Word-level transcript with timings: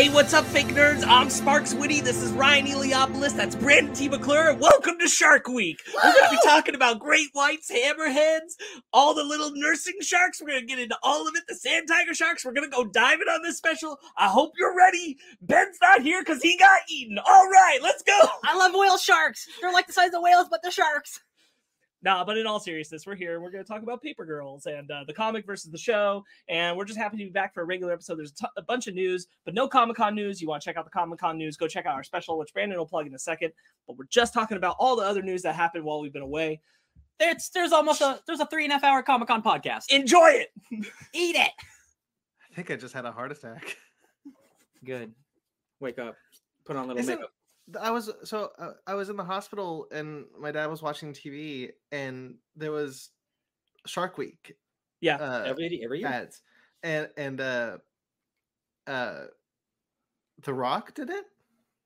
Hey, 0.00 0.08
what's 0.08 0.32
up, 0.32 0.46
fake 0.46 0.68
nerds? 0.68 1.04
I'm 1.06 1.28
Sparks 1.28 1.74
Witty. 1.74 2.00
This 2.00 2.22
is 2.22 2.32
Ryan 2.32 2.64
Eliopoulos. 2.64 3.36
That's 3.36 3.54
Brandon 3.54 3.92
T. 3.92 4.08
McClure. 4.08 4.54
Welcome 4.54 4.98
to 4.98 5.06
Shark 5.06 5.46
Week. 5.46 5.78
We're 5.94 6.14
going 6.14 6.24
to 6.24 6.30
be 6.30 6.38
talking 6.42 6.74
about 6.74 7.00
great 7.00 7.28
whites, 7.34 7.70
hammerheads, 7.70 8.54
all 8.94 9.12
the 9.12 9.22
little 9.22 9.50
nursing 9.52 9.98
sharks. 10.00 10.40
We're 10.40 10.52
going 10.52 10.60
to 10.60 10.66
get 10.66 10.78
into 10.78 10.96
all 11.02 11.28
of 11.28 11.34
it. 11.34 11.42
The 11.46 11.54
sand 11.54 11.86
tiger 11.86 12.14
sharks. 12.14 12.46
We're 12.46 12.54
going 12.54 12.70
to 12.70 12.74
go 12.74 12.86
diving 12.86 13.28
on 13.28 13.42
this 13.42 13.58
special. 13.58 13.98
I 14.16 14.28
hope 14.28 14.52
you're 14.58 14.74
ready. 14.74 15.18
Ben's 15.42 15.76
not 15.82 16.00
here 16.00 16.22
because 16.22 16.40
he 16.40 16.56
got 16.56 16.80
eaten. 16.88 17.18
All 17.18 17.48
right, 17.50 17.80
let's 17.82 18.02
go. 18.02 18.18
I 18.42 18.56
love 18.56 18.72
whale 18.74 18.96
sharks. 18.96 19.48
They're 19.60 19.70
like 19.70 19.86
the 19.86 19.92
size 19.92 20.14
of 20.14 20.22
whales, 20.22 20.46
but 20.50 20.62
they're 20.62 20.72
sharks. 20.72 21.20
Nah, 22.02 22.24
but 22.24 22.38
in 22.38 22.46
all 22.46 22.58
seriousness, 22.58 23.06
we're 23.06 23.14
here. 23.14 23.40
We're 23.40 23.50
going 23.50 23.62
to 23.62 23.68
talk 23.68 23.82
about 23.82 24.02
Paper 24.02 24.24
Girls 24.24 24.64
and 24.66 24.90
uh, 24.90 25.04
the 25.06 25.12
comic 25.12 25.44
versus 25.44 25.70
the 25.70 25.76
show. 25.78 26.24
And 26.48 26.74
we're 26.76 26.86
just 26.86 26.98
happy 26.98 27.18
to 27.18 27.24
be 27.24 27.30
back 27.30 27.52
for 27.52 27.60
a 27.60 27.64
regular 27.64 27.92
episode. 27.92 28.16
There's 28.18 28.30
a, 28.30 28.34
t- 28.34 28.46
a 28.56 28.62
bunch 28.62 28.86
of 28.86 28.94
news, 28.94 29.26
but 29.44 29.52
no 29.52 29.68
Comic 29.68 29.96
Con 29.96 30.14
news. 30.14 30.40
You 30.40 30.48
want 30.48 30.62
to 30.62 30.64
check 30.64 30.78
out 30.78 30.84
the 30.86 30.90
Comic 30.90 31.18
Con 31.18 31.36
news? 31.36 31.58
Go 31.58 31.68
check 31.68 31.84
out 31.84 31.94
our 31.94 32.02
special, 32.02 32.38
which 32.38 32.54
Brandon 32.54 32.78
will 32.78 32.86
plug 32.86 33.06
in 33.06 33.14
a 33.14 33.18
second. 33.18 33.52
But 33.86 33.98
we're 33.98 34.06
just 34.06 34.32
talking 34.32 34.56
about 34.56 34.76
all 34.78 34.96
the 34.96 35.02
other 35.04 35.20
news 35.20 35.42
that 35.42 35.54
happened 35.54 35.84
while 35.84 36.00
we've 36.00 36.12
been 36.12 36.22
away. 36.22 36.60
It's 37.18 37.50
there's 37.50 37.72
almost 37.72 38.00
a 38.00 38.18
there's 38.26 38.40
a 38.40 38.46
three 38.46 38.64
and 38.64 38.72
a 38.72 38.76
half 38.76 38.84
hour 38.84 39.02
Comic 39.02 39.28
Con 39.28 39.42
podcast. 39.42 39.90
Enjoy 39.90 40.28
it. 40.30 40.48
Eat 41.12 41.36
it. 41.36 41.50
I 42.50 42.54
think 42.54 42.70
I 42.70 42.76
just 42.76 42.94
had 42.94 43.04
a 43.04 43.12
heart 43.12 43.30
attack. 43.30 43.76
Good. 44.84 45.12
Wake 45.80 45.98
up. 45.98 46.16
Put 46.64 46.76
on 46.76 46.84
a 46.84 46.86
little 46.88 47.00
Isn't- 47.00 47.16
makeup. 47.16 47.32
I 47.78 47.90
was 47.90 48.10
so 48.24 48.50
uh, 48.58 48.72
I 48.86 48.94
was 48.94 49.08
in 49.10 49.16
the 49.16 49.24
hospital 49.24 49.86
and 49.92 50.24
my 50.38 50.50
dad 50.52 50.66
was 50.66 50.82
watching 50.82 51.12
TV 51.12 51.70
and 51.92 52.36
there 52.56 52.72
was 52.72 53.10
Shark 53.86 54.18
Week 54.18 54.56
Yeah. 55.00 55.16
uh, 55.16 55.44
Every 55.46 55.80
every 55.84 56.00
year. 56.00 56.08
ads 56.08 56.42
and 56.82 57.08
and 57.16 57.40
uh 57.40 57.78
uh 58.86 59.26
The 60.42 60.54
Rock 60.54 60.94
did 60.94 61.10
it. 61.10 61.24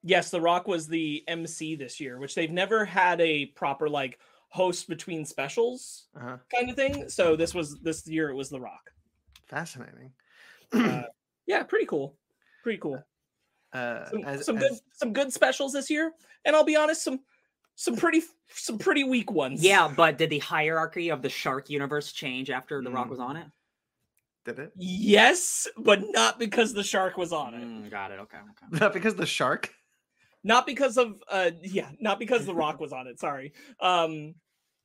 Yes, 0.02 0.30
The 0.30 0.40
Rock 0.40 0.68
was 0.68 0.86
the 0.86 1.24
MC 1.28 1.76
this 1.76 1.98
year, 2.00 2.18
which 2.18 2.34
they've 2.34 2.50
never 2.50 2.84
had 2.84 3.20
a 3.20 3.46
proper 3.46 3.88
like 3.88 4.18
host 4.50 4.88
between 4.88 5.24
specials 5.24 6.06
Uh-huh. 6.14 6.36
kind 6.54 6.70
of 6.70 6.76
thing. 6.76 7.08
So 7.08 7.36
this 7.36 7.54
was 7.54 7.80
this 7.80 8.06
year 8.06 8.28
it 8.30 8.34
was 8.34 8.50
The 8.50 8.60
Rock. 8.60 8.90
Fascinating. 9.46 10.12
Uh, 10.72 11.04
yeah, 11.46 11.62
pretty 11.62 11.86
cool. 11.86 12.16
Pretty 12.62 12.78
cool. 12.78 13.02
Uh, 13.74 14.08
Some, 14.10 14.24
as- 14.24 14.46
some 14.46 14.56
as- 14.56 14.62
good 14.62 14.78
some 14.94 15.12
good 15.12 15.32
specials 15.32 15.72
this 15.72 15.90
year. 15.90 16.12
And 16.44 16.54
I'll 16.54 16.64
be 16.64 16.76
honest, 16.76 17.02
some 17.04 17.20
some 17.74 17.96
pretty 17.96 18.22
some 18.48 18.78
pretty 18.78 19.04
weak 19.04 19.30
ones. 19.32 19.62
Yeah, 19.62 19.92
but 19.94 20.16
did 20.18 20.30
the 20.30 20.38
hierarchy 20.38 21.10
of 21.10 21.22
the 21.22 21.28
shark 21.28 21.68
universe 21.70 22.12
change 22.12 22.50
after 22.50 22.80
The 22.82 22.90
Rock 22.90 23.06
Mm. 23.08 23.10
was 23.10 23.20
on 23.20 23.36
it? 23.36 23.46
did 24.44 24.58
it? 24.58 24.72
Yes, 24.76 25.66
but 25.78 26.02
not 26.10 26.38
because 26.38 26.74
the 26.74 26.82
shark 26.84 27.16
was 27.16 27.32
on 27.32 27.54
it. 27.54 27.62
Mm, 27.62 27.90
got 27.90 28.10
it. 28.10 28.20
Okay. 28.20 28.36
Okay. 28.36 28.78
Not 28.80 28.92
because 28.92 29.14
the 29.14 29.24
shark. 29.26 29.72
Not 30.44 30.66
because 30.66 30.98
of 30.98 31.22
uh 31.30 31.52
yeah, 31.62 31.88
not 31.98 32.18
because 32.18 32.44
the 32.44 32.54
rock 32.54 32.78
was 32.78 32.92
on 32.92 33.06
it. 33.06 33.18
Sorry. 33.18 33.54
Um 33.80 34.34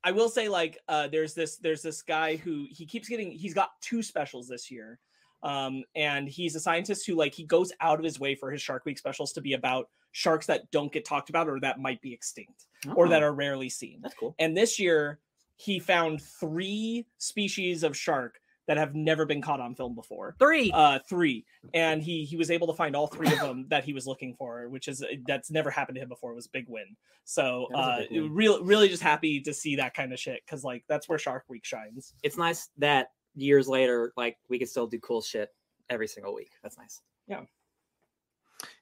I 0.01 0.11
will 0.13 0.29
say 0.29 0.47
like 0.47 0.77
uh 0.87 1.09
there's 1.09 1.33
this 1.33 1.57
there's 1.57 1.81
this 1.81 2.01
guy 2.01 2.37
who 2.37 2.67
he 2.71 2.85
keeps 2.85 3.09
getting 3.09 3.31
he's 3.31 3.53
got 3.53 3.71
two 3.81 4.01
specials 4.01 4.47
this 4.47 4.71
year. 4.71 4.97
Um 5.43 5.83
and 5.95 6.27
he's 6.27 6.55
a 6.55 6.59
scientist 6.59 7.05
who 7.07 7.15
like 7.15 7.33
he 7.33 7.43
goes 7.45 7.71
out 7.81 7.99
of 7.99 8.05
his 8.05 8.19
way 8.19 8.35
for 8.35 8.51
his 8.51 8.61
Shark 8.61 8.85
Week 8.85 8.97
specials 8.97 9.31
to 9.33 9.41
be 9.41 9.53
about 9.53 9.89
sharks 10.11 10.47
that 10.47 10.69
don't 10.71 10.91
get 10.91 11.05
talked 11.05 11.29
about 11.29 11.47
or 11.47 11.59
that 11.59 11.79
might 11.79 12.01
be 12.01 12.13
extinct 12.13 12.65
or 12.95 13.07
that 13.09 13.21
Oh, 13.21 13.27
are 13.27 13.33
rarely 13.33 13.69
seen. 13.69 13.99
that's 14.01 14.15
cool. 14.15 14.35
And 14.39 14.57
this 14.57 14.79
year 14.79 15.19
he 15.55 15.79
found 15.79 16.21
3 16.21 17.05
species 17.17 17.83
of 17.83 17.95
shark 17.95 18.39
that 18.67 18.77
have 18.77 18.93
never 18.95 19.25
been 19.25 19.41
caught 19.41 19.59
on 19.59 19.73
film 19.73 19.95
before. 19.95 20.35
Three. 20.37 20.71
uh 20.73 20.99
three. 21.09 21.43
And 21.73 22.03
he 22.03 22.23
he 22.23 22.37
was 22.37 22.51
able 22.51 22.67
to 22.67 22.73
find 22.73 22.95
all 22.95 23.07
three 23.07 23.31
of 23.31 23.39
them 23.39 23.65
that 23.69 23.83
he 23.83 23.93
was 23.93 24.05
looking 24.05 24.35
for 24.35 24.67
which 24.69 24.87
is 24.87 25.03
that's 25.27 25.49
never 25.51 25.69
happened 25.71 25.95
to 25.95 26.01
him 26.01 26.09
before. 26.09 26.31
It 26.31 26.35
was 26.35 26.45
a 26.45 26.51
big 26.51 26.65
win. 26.67 26.95
So 27.25 27.67
uh 27.73 28.01
really 28.11 28.63
really 28.63 28.87
just 28.89 29.01
happy 29.03 29.41
to 29.41 29.53
see 29.53 29.75
that 29.77 29.93
kind 29.95 30.13
of 30.13 30.19
shit 30.19 30.41
because 30.45 30.63
like 30.63 30.83
that's 30.87 31.09
where 31.09 31.17
shark 31.19 31.45
week 31.47 31.65
shines. 31.65 32.13
It's 32.23 32.37
nice 32.37 32.69
that 32.77 33.09
years 33.35 33.67
later, 33.67 34.13
like 34.17 34.37
we 34.49 34.57
can 34.57 34.67
still 34.67 34.87
do 34.87 34.99
cool 34.99 35.21
shit 35.21 35.53
every 35.89 36.07
single 36.07 36.33
week. 36.35 36.51
That's 36.63 36.77
nice. 36.77 37.01
Yeah, 37.27 37.41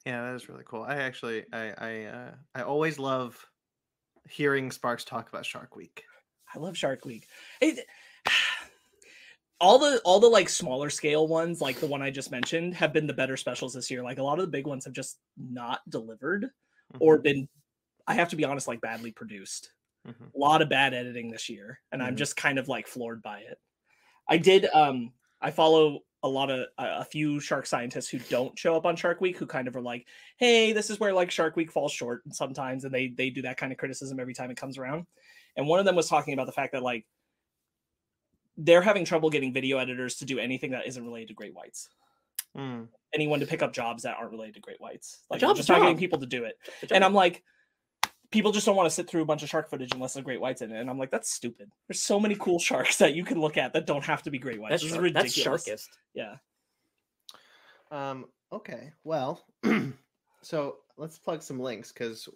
Yeah, 0.06 0.24
that 0.24 0.36
is 0.36 0.48
really 0.50 0.64
cool. 0.66 0.84
I 0.84 0.96
actually 0.96 1.46
I 1.54 1.74
I 1.78 2.04
uh, 2.06 2.32
I 2.56 2.62
always 2.64 2.98
love 3.00 3.46
hearing 4.30 4.72
Sparks 4.72 5.04
talk 5.06 5.30
about 5.30 5.46
Shark 5.46 5.76
Week. 5.76 6.04
i 6.54 6.60
love 6.60 6.78
shark 6.78 7.04
week 7.06 7.28
it, 7.62 7.86
all 9.60 9.80
the 9.80 10.00
all 10.06 10.20
the 10.20 10.28
like 10.28 10.50
smaller 10.50 10.90
scale 10.90 11.28
ones 11.28 11.62
like 11.62 11.80
the 11.80 11.86
one 11.88 12.02
i 12.02 12.10
just 12.12 12.30
mentioned 12.32 12.74
have 12.74 12.94
been 12.94 13.08
the 13.08 13.14
better 13.14 13.36
specials 13.36 13.74
this 13.74 13.90
year 13.90 14.04
like 14.04 14.18
a 14.20 14.24
lot 14.24 14.38
of 14.40 14.46
the 14.46 14.52
big 14.52 14.68
ones 14.68 14.86
have 14.86 14.94
just 14.94 15.20
not 15.38 15.80
delivered 15.90 16.48
or 17.00 17.18
been 17.18 17.48
i 18.08 18.14
have 18.14 18.30
to 18.30 18.36
be 18.36 18.46
honest 18.46 18.68
like 18.68 18.82
badly 18.82 19.12
produced 19.12 19.72
Mhm. 20.08 20.34
a 20.34 20.38
lot 20.38 20.62
of 20.62 20.70
bad 20.70 20.94
editing 20.94 21.30
this 21.32 21.50
year 21.50 21.80
and 21.92 22.02
i'm 22.04 22.14
Mhm. 22.14 22.20
just 22.20 22.36
kind 22.38 22.58
of 22.60 22.68
like 22.70 22.88
floored 22.88 23.22
by 23.22 23.40
it 23.40 23.60
i 24.30 24.38
did 24.38 24.68
um 24.74 25.12
i 25.42 25.50
follow 25.52 26.00
a 26.24 26.28
lot 26.28 26.50
of 26.50 26.60
a 26.78 26.84
a 27.00 27.06
few 27.06 27.40
shark 27.40 27.66
scientists 27.66 28.10
who 28.10 28.20
don't 28.30 28.58
show 28.58 28.76
up 28.76 28.86
on 28.86 28.96
shark 28.96 29.22
week 29.22 29.38
who 29.38 29.46
kind 29.46 29.68
of 29.68 29.76
are 29.76 29.82
like 29.82 30.06
hey 30.38 30.74
this 30.74 30.90
is 30.90 31.00
where 31.00 31.14
like 31.14 31.30
shark 31.32 31.56
week 31.56 31.72
falls 31.72 31.92
short 31.92 32.22
sometimes 32.32 32.84
and 32.86 32.94
they 32.94 33.10
they 33.10 33.30
do 33.30 33.42
that 33.42 33.58
kind 33.58 33.72
of 33.72 33.78
criticism 33.78 34.20
every 34.20 34.34
time 34.34 34.50
it 34.50 34.58
comes 34.58 34.78
around 34.78 35.06
and 35.56 35.68
one 35.68 35.80
of 35.80 35.86
them 35.86 35.96
was 35.96 36.10
talking 36.10 36.34
about 36.34 36.46
the 36.48 36.52
fact 36.52 36.74
that 36.74 36.84
like 36.84 37.06
they're 38.58 38.82
having 38.82 39.06
trouble 39.06 39.30
getting 39.30 39.54
video 39.54 39.78
editors 39.78 40.16
to 40.16 40.26
do 40.26 40.40
anything 40.40 40.72
that 40.72 40.88
isn't 40.88 41.06
related 41.06 41.28
to 41.30 41.34
great 41.34 41.54
whites 41.56 41.90
Mm. 42.56 42.88
anyone 43.14 43.40
to 43.42 43.46
pick 43.46 43.62
up 43.62 43.72
jobs 43.72 44.02
that 44.04 44.16
aren't 44.18 44.32
related 44.32 44.56
to 44.56 44.62
great 44.62 44.82
whites 44.82 45.20
like 45.30 45.42
they're 45.42 45.54
just 45.54 45.70
not 45.70 45.80
getting 45.80 45.94
job. 45.96 46.00
people 46.00 46.20
to 46.20 46.26
do 46.26 46.46
it 46.46 46.58
and. 46.92 47.04
I'm 47.04 47.14
like, 47.14 47.44
people 48.32 48.52
just 48.52 48.66
don't 48.66 48.76
want 48.76 48.88
to 48.88 48.94
sit 48.94 49.10
through 49.10 49.22
a 49.22 49.26
bunch 49.26 49.44
of 49.44 49.50
shark 49.50 49.70
footage 49.70 49.94
unless 49.94 50.14
the 50.14 50.22
great 50.22 50.42
whites 50.42 50.62
in 50.62 50.72
it. 50.72 50.80
And 50.80 50.90
I'm 50.90 50.98
like, 51.00 51.12
that's 51.12 51.32
stupid. 51.32 51.72
There's 51.88 52.02
so 52.02 52.20
many 52.20 52.36
cool 52.36 52.60
sharks 52.60 52.98
that 52.98 53.14
you 53.16 53.24
can 53.24 53.40
look 53.40 53.58
at 53.58 53.74
that 53.74 53.86
don't 53.86 54.04
have 54.04 54.24
to 54.24 54.32
be 54.32 54.38
great 54.40 54.60
whites. 54.60 54.82
that's, 54.82 54.84
This 54.84 54.92
is 54.92 54.96
shark- 54.98 55.14
that's 55.14 55.38
ridiculous. 55.38 55.66
sharkist. 55.66 55.88
Yeah. 56.14 56.36
Um, 57.92 58.26
okay, 58.52 58.92
well, 59.04 59.46
so 60.42 60.78
let's 60.98 61.18
plug 61.18 61.42
some 61.42 61.60
links 61.60 61.92
because 61.92 62.28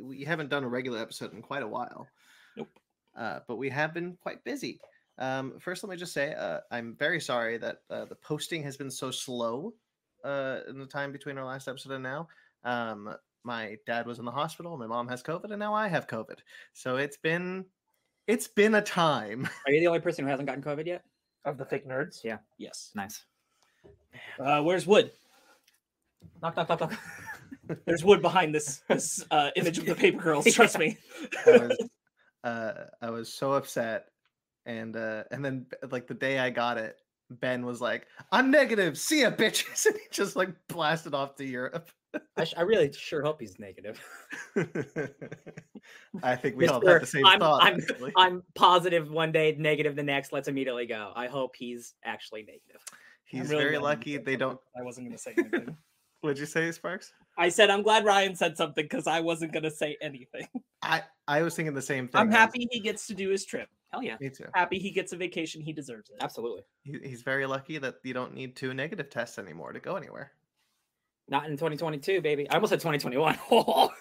we 0.00 0.24
haven't 0.24 0.48
done 0.50 0.64
a 0.64 0.68
regular 0.68 0.98
episode 0.98 1.34
in 1.34 1.42
quite 1.42 1.62
a 1.62 1.68
while. 1.68 2.08
Nope. 2.56 2.68
Uh, 3.16 3.40
but 3.46 3.56
we 3.56 3.68
have 3.70 3.92
been 3.92 4.16
quite 4.22 4.42
busy. 4.44 4.80
Um, 5.18 5.58
first, 5.60 5.84
let 5.84 5.90
me 5.90 5.96
just 5.96 6.12
say 6.12 6.34
uh, 6.34 6.60
I'm 6.70 6.96
very 6.98 7.20
sorry 7.20 7.58
that 7.58 7.82
uh, 7.90 8.06
the 8.06 8.16
posting 8.16 8.62
has 8.62 8.76
been 8.76 8.90
so 8.90 9.10
slow 9.10 9.74
uh, 10.24 10.60
in 10.68 10.78
the 10.78 10.86
time 10.86 11.12
between 11.12 11.38
our 11.38 11.44
last 11.44 11.68
episode 11.68 11.92
and 11.92 12.02
now. 12.02 12.28
Um, 12.64 13.14
my 13.44 13.76
dad 13.86 14.06
was 14.06 14.18
in 14.18 14.24
the 14.24 14.30
hospital, 14.30 14.76
my 14.76 14.86
mom 14.86 15.08
has 15.08 15.22
COVID, 15.22 15.50
and 15.50 15.58
now 15.58 15.74
I 15.74 15.88
have 15.88 16.06
COVID. 16.06 16.38
So 16.72 16.96
it's 16.96 17.16
been 17.16 17.66
it's 18.26 18.48
been 18.48 18.74
a 18.74 18.82
time. 18.82 19.48
Are 19.66 19.72
you 19.72 19.80
the 19.80 19.86
only 19.86 20.00
person 20.00 20.24
who 20.24 20.30
hasn't 20.30 20.48
gotten 20.48 20.62
COVID 20.62 20.86
yet? 20.86 21.04
Of 21.44 21.58
the 21.58 21.64
fake 21.64 21.86
nerds? 21.86 22.24
Yeah. 22.24 22.38
Yes. 22.58 22.90
Nice. 22.94 23.24
Uh, 24.38 24.62
where's 24.62 24.86
Wood? 24.86 25.12
Knock 26.42 26.56
knock 26.56 26.68
knock 26.68 26.80
knock. 26.80 26.98
There's 27.86 28.04
Wood 28.04 28.22
behind 28.22 28.54
this 28.54 28.82
this 28.88 29.24
uh, 29.30 29.50
image 29.56 29.78
of 29.78 29.86
the 29.86 29.94
paper 29.94 30.22
girls. 30.22 30.44
Trust 30.54 30.78
me. 30.78 30.96
I 31.46 31.50
was, 31.50 31.88
uh, 32.44 32.72
I 33.02 33.10
was 33.10 33.32
so 33.32 33.52
upset, 33.52 34.06
and 34.66 34.96
uh, 34.96 35.24
and 35.30 35.44
then 35.44 35.66
like 35.90 36.06
the 36.06 36.14
day 36.14 36.38
I 36.38 36.50
got 36.50 36.78
it, 36.78 36.96
Ben 37.30 37.64
was 37.64 37.80
like, 37.80 38.06
"I'm 38.32 38.50
negative. 38.50 38.98
See 38.98 39.22
ya, 39.22 39.30
bitches," 39.30 39.86
and 39.86 39.96
he 39.96 40.02
just 40.10 40.36
like 40.36 40.50
blasted 40.68 41.14
off 41.14 41.36
to 41.36 41.44
Europe. 41.44 41.90
I, 42.36 42.44
sh- 42.44 42.54
I 42.56 42.62
really 42.62 42.92
sure 42.92 43.22
hope 43.22 43.40
he's 43.40 43.58
negative. 43.58 44.00
I 46.22 46.36
think 46.36 46.56
we 46.56 46.66
all 46.68 46.84
have 46.86 47.00
the 47.00 47.06
same 47.06 47.26
I'm- 47.26 47.40
thought. 47.40 47.62
I'm- 47.62 47.80
I'm 48.16 48.42
positive 48.54 49.10
one 49.10 49.32
day, 49.32 49.54
negative 49.58 49.96
the 49.96 50.02
next. 50.02 50.32
Let's 50.32 50.48
immediately 50.48 50.86
go. 50.86 51.12
I 51.14 51.26
hope 51.26 51.54
he's 51.56 51.94
actually 52.04 52.42
negative. 52.42 52.80
He's 53.24 53.50
really 53.50 53.64
very 53.64 53.78
lucky 53.78 54.16
they 54.18 54.36
don't. 54.36 54.58
I 54.78 54.82
wasn't 54.82 55.06
going 55.06 55.16
to 55.16 55.22
say 55.22 55.34
anything. 55.36 55.76
What'd 56.20 56.38
you 56.38 56.46
say, 56.46 56.70
Sparks? 56.72 57.12
I 57.36 57.50
said 57.50 57.68
I'm 57.68 57.82
glad 57.82 58.04
Ryan 58.06 58.34
said 58.34 58.56
something 58.56 58.84
because 58.84 59.06
I 59.06 59.20
wasn't 59.20 59.52
going 59.52 59.64
to 59.64 59.70
say 59.70 59.96
anything. 60.00 60.46
I 60.82 61.02
I 61.28 61.42
was 61.42 61.54
thinking 61.54 61.74
the 61.74 61.82
same 61.82 62.08
thing. 62.08 62.18
I'm 62.20 62.26
I 62.28 62.30
was- 62.30 62.34
happy 62.36 62.68
he 62.70 62.80
gets 62.80 63.06
to 63.08 63.14
do 63.14 63.28
his 63.30 63.44
trip. 63.44 63.68
Hell 63.92 64.02
yeah, 64.02 64.16
Me 64.20 64.30
too. 64.30 64.46
Happy 64.54 64.78
he 64.78 64.90
gets 64.90 65.12
a 65.12 65.16
vacation. 65.16 65.60
He 65.60 65.72
deserves 65.72 66.10
it. 66.10 66.16
absolutely. 66.20 66.62
He, 66.82 66.98
he's 67.04 67.22
very 67.22 67.46
lucky 67.46 67.78
that 67.78 67.96
you 68.02 68.12
don't 68.14 68.34
need 68.34 68.56
two 68.56 68.72
negative 68.74 69.08
tests 69.10 69.38
anymore 69.38 69.72
to 69.72 69.78
go 69.80 69.96
anywhere. 69.96 70.32
Not 71.28 71.46
in 71.46 71.52
2022, 71.52 72.20
baby. 72.20 72.48
I 72.50 72.54
almost 72.54 72.70
said 72.70 72.80
2021. 72.80 73.38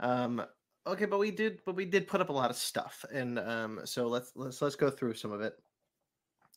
Um, 0.00 0.42
okay, 0.84 1.04
but 1.04 1.20
we 1.20 1.30
did, 1.30 1.60
but 1.64 1.76
we 1.76 1.84
did 1.84 2.08
put 2.08 2.20
up 2.20 2.28
a 2.28 2.32
lot 2.32 2.50
of 2.50 2.56
stuff, 2.56 3.04
and 3.12 3.38
um, 3.38 3.80
so 3.84 4.08
let's 4.08 4.32
let's 4.34 4.60
let's 4.60 4.74
go 4.74 4.90
through 4.90 5.14
some 5.14 5.30
of 5.30 5.40
it. 5.40 5.54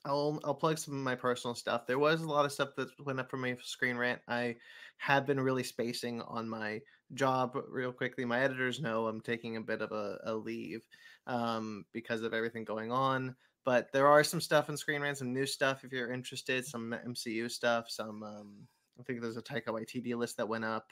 I'll 0.03 0.39
I'll 0.43 0.55
plug 0.55 0.77
some 0.77 0.95
of 0.95 1.03
my 1.03 1.15
personal 1.15 1.55
stuff. 1.55 1.85
There 1.85 1.99
was 1.99 2.21
a 2.21 2.27
lot 2.27 2.45
of 2.45 2.51
stuff 2.51 2.69
that 2.77 2.89
went 3.05 3.19
up 3.19 3.29
for 3.29 3.37
me 3.37 3.53
for 3.53 3.63
Screen 3.63 3.97
Rant. 3.97 4.21
I 4.27 4.55
have 4.97 5.27
been 5.27 5.39
really 5.39 5.63
spacing 5.63 6.21
on 6.23 6.49
my 6.49 6.81
job 7.13 7.55
real 7.69 7.91
quickly. 7.91 8.25
My 8.25 8.39
editors 8.39 8.81
know 8.81 9.07
I'm 9.07 9.21
taking 9.21 9.57
a 9.57 9.61
bit 9.61 9.81
of 9.81 9.91
a, 9.91 10.17
a 10.23 10.33
leave 10.33 10.85
um, 11.27 11.85
because 11.93 12.21
of 12.21 12.33
everything 12.33 12.63
going 12.63 12.91
on. 12.91 13.35
But 13.63 13.91
there 13.91 14.07
are 14.07 14.23
some 14.23 14.41
stuff 14.41 14.69
in 14.69 14.77
Screen 14.77 15.01
Rant, 15.01 15.17
some 15.17 15.33
new 15.33 15.47
stuff 15.47 15.83
if 15.83 15.91
you're 15.91 16.11
interested, 16.11 16.65
some 16.65 16.95
MCU 17.07 17.49
stuff, 17.49 17.89
some 17.89 18.21
um, 18.21 18.67
I 18.99 19.03
think 19.03 19.21
there's 19.21 19.37
a 19.37 19.41
Taika 19.41 19.67
Waititi 19.67 20.15
list 20.15 20.37
that 20.37 20.47
went 20.47 20.65
up. 20.65 20.89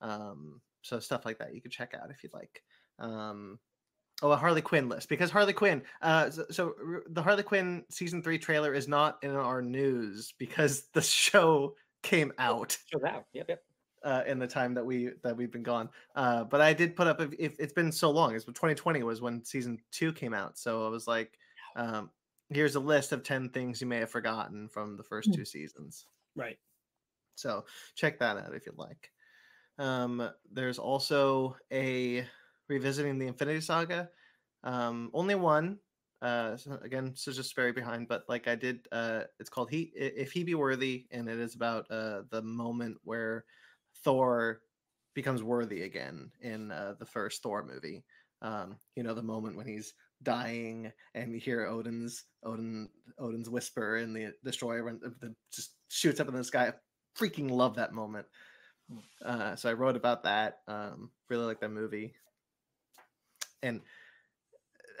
Um, 0.00 0.60
so 0.82 0.98
stuff 1.00 1.24
like 1.24 1.38
that 1.38 1.54
you 1.54 1.60
could 1.60 1.72
check 1.72 1.94
out 1.94 2.10
if 2.10 2.22
you'd 2.22 2.32
like. 2.34 2.62
Um, 2.98 3.58
oh, 4.22 4.30
a 4.32 4.36
Harley 4.36 4.62
Quinn 4.62 4.88
list 4.88 5.08
because 5.08 5.30
Harley 5.30 5.52
Quinn. 5.52 5.82
Uh, 6.02 6.30
so, 6.30 6.44
so 6.50 6.74
the 7.08 7.22
Harley 7.22 7.42
Quinn 7.42 7.84
season 7.90 8.22
three 8.22 8.38
trailer 8.38 8.74
is 8.74 8.88
not 8.88 9.18
in 9.22 9.30
our 9.30 9.62
news 9.62 10.32
because 10.38 10.88
the 10.94 11.02
show 11.02 11.74
came 12.02 12.32
out 12.38 12.78
Show 12.92 12.98
that. 13.00 13.26
Yep, 13.32 13.46
yep. 13.48 13.62
uh, 14.04 14.22
in 14.26 14.38
the 14.38 14.46
time 14.46 14.74
that 14.74 14.84
we 14.86 15.10
that 15.22 15.36
we've 15.36 15.50
been 15.52 15.62
gone. 15.64 15.88
Uh, 16.14 16.44
but 16.44 16.60
I 16.60 16.72
did 16.72 16.94
put 16.96 17.06
up 17.08 17.20
if, 17.20 17.30
if 17.38 17.58
it's 17.58 17.72
been 17.72 17.90
so 17.92 18.10
long. 18.10 18.34
It's 18.34 18.44
2020 18.44 19.02
was 19.02 19.20
when 19.20 19.44
season 19.44 19.78
two 19.90 20.12
came 20.12 20.34
out, 20.34 20.58
so 20.58 20.86
I 20.86 20.88
was 20.88 21.06
like, 21.08 21.38
um, 21.76 22.10
here's 22.50 22.76
a 22.76 22.80
list 22.80 23.12
of 23.12 23.22
10 23.24 23.50
things 23.50 23.80
you 23.80 23.86
may 23.86 23.98
have 23.98 24.10
forgotten 24.10 24.68
from 24.68 24.96
the 24.96 25.02
first 25.02 25.30
Hmm. 25.30 25.34
two 25.34 25.44
seasons. 25.44 26.06
Right. 26.36 26.58
So 27.38 27.64
check 27.94 28.18
that 28.18 28.36
out 28.36 28.54
if 28.54 28.66
you'd 28.66 28.78
like. 28.78 29.10
Um, 29.78 30.28
there's 30.52 30.78
also 30.78 31.56
a 31.72 32.26
revisiting 32.68 33.18
the 33.18 33.28
Infinity 33.28 33.60
Saga. 33.60 34.08
Um, 34.64 35.10
only 35.14 35.34
one. 35.34 35.78
Uh, 36.20 36.56
so 36.56 36.78
again, 36.82 37.14
is 37.14 37.36
just 37.36 37.54
very 37.54 37.70
behind, 37.70 38.08
but 38.08 38.24
like 38.28 38.48
I 38.48 38.56
did, 38.56 38.88
uh, 38.90 39.22
it's 39.38 39.48
called 39.48 39.70
He 39.70 39.92
If 39.94 40.32
He 40.32 40.42
Be 40.42 40.56
Worthy, 40.56 41.06
and 41.12 41.28
it 41.28 41.38
is 41.38 41.54
about 41.54 41.88
uh 41.92 42.22
the 42.30 42.42
moment 42.42 42.96
where 43.04 43.44
Thor 44.02 44.60
becomes 45.14 45.44
worthy 45.44 45.82
again 45.82 46.30
in 46.40 46.72
uh, 46.72 46.94
the 46.98 47.06
first 47.06 47.42
Thor 47.42 47.64
movie. 47.64 48.04
Um, 48.42 48.78
you 48.96 49.04
know, 49.04 49.14
the 49.14 49.22
moment 49.22 49.56
when 49.56 49.66
he's 49.66 49.94
dying 50.22 50.92
and 51.14 51.32
you 51.32 51.38
hear 51.38 51.66
Odin's 51.66 52.24
Odin 52.44 52.88
Odin's 53.18 53.48
whisper 53.48 53.96
and 53.96 54.14
the 54.14 54.32
destroyer 54.44 54.82
run, 54.82 55.00
uh, 55.04 55.10
the, 55.20 55.34
just 55.52 55.74
shoots 55.88 56.20
up 56.20 56.28
in 56.28 56.34
the 56.34 56.44
sky. 56.44 56.72
Freaking 57.18 57.50
love 57.50 57.76
that 57.76 57.92
moment. 57.92 58.26
Uh, 59.24 59.56
so 59.56 59.68
I 59.68 59.74
wrote 59.74 59.96
about 59.96 60.22
that. 60.24 60.60
Um, 60.66 61.10
really 61.28 61.44
like 61.44 61.60
that 61.60 61.70
movie. 61.70 62.14
And 63.62 63.80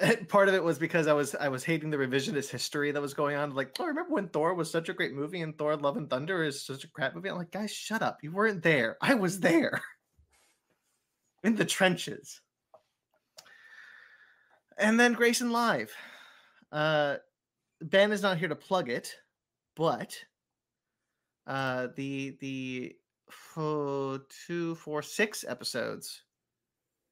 part 0.28 0.48
of 0.48 0.54
it 0.54 0.62
was 0.62 0.78
because 0.78 1.06
I 1.06 1.12
was 1.12 1.34
I 1.34 1.48
was 1.48 1.64
hating 1.64 1.90
the 1.90 1.96
revisionist 1.96 2.50
history 2.50 2.92
that 2.92 3.00
was 3.02 3.14
going 3.14 3.36
on. 3.36 3.54
Like, 3.54 3.76
oh, 3.78 3.86
remember 3.86 4.14
when 4.14 4.28
Thor 4.28 4.54
was 4.54 4.70
such 4.70 4.88
a 4.88 4.92
great 4.92 5.14
movie 5.14 5.40
and 5.40 5.56
Thor: 5.56 5.76
Love 5.76 5.96
and 5.96 6.08
Thunder 6.08 6.42
is 6.42 6.64
such 6.64 6.84
a 6.84 6.90
crap 6.90 7.14
movie? 7.14 7.28
I'm 7.28 7.36
like, 7.36 7.50
guys, 7.50 7.72
shut 7.72 8.02
up! 8.02 8.18
You 8.22 8.32
weren't 8.32 8.62
there. 8.62 8.96
I 9.00 9.14
was 9.14 9.40
there, 9.40 9.80
in 11.44 11.56
the 11.56 11.64
trenches. 11.64 12.40
And 14.76 14.98
then 14.98 15.14
Grayson 15.14 15.50
Live. 15.50 15.92
Uh, 16.70 17.16
ben 17.80 18.12
is 18.12 18.22
not 18.22 18.38
here 18.38 18.48
to 18.48 18.54
plug 18.54 18.88
it, 18.88 19.16
but 19.74 20.16
uh, 21.48 21.88
the 21.96 22.36
the 22.40 22.94
oh, 23.56 24.20
two, 24.46 24.74
four, 24.76 25.02
six 25.02 25.44
episodes 25.48 26.22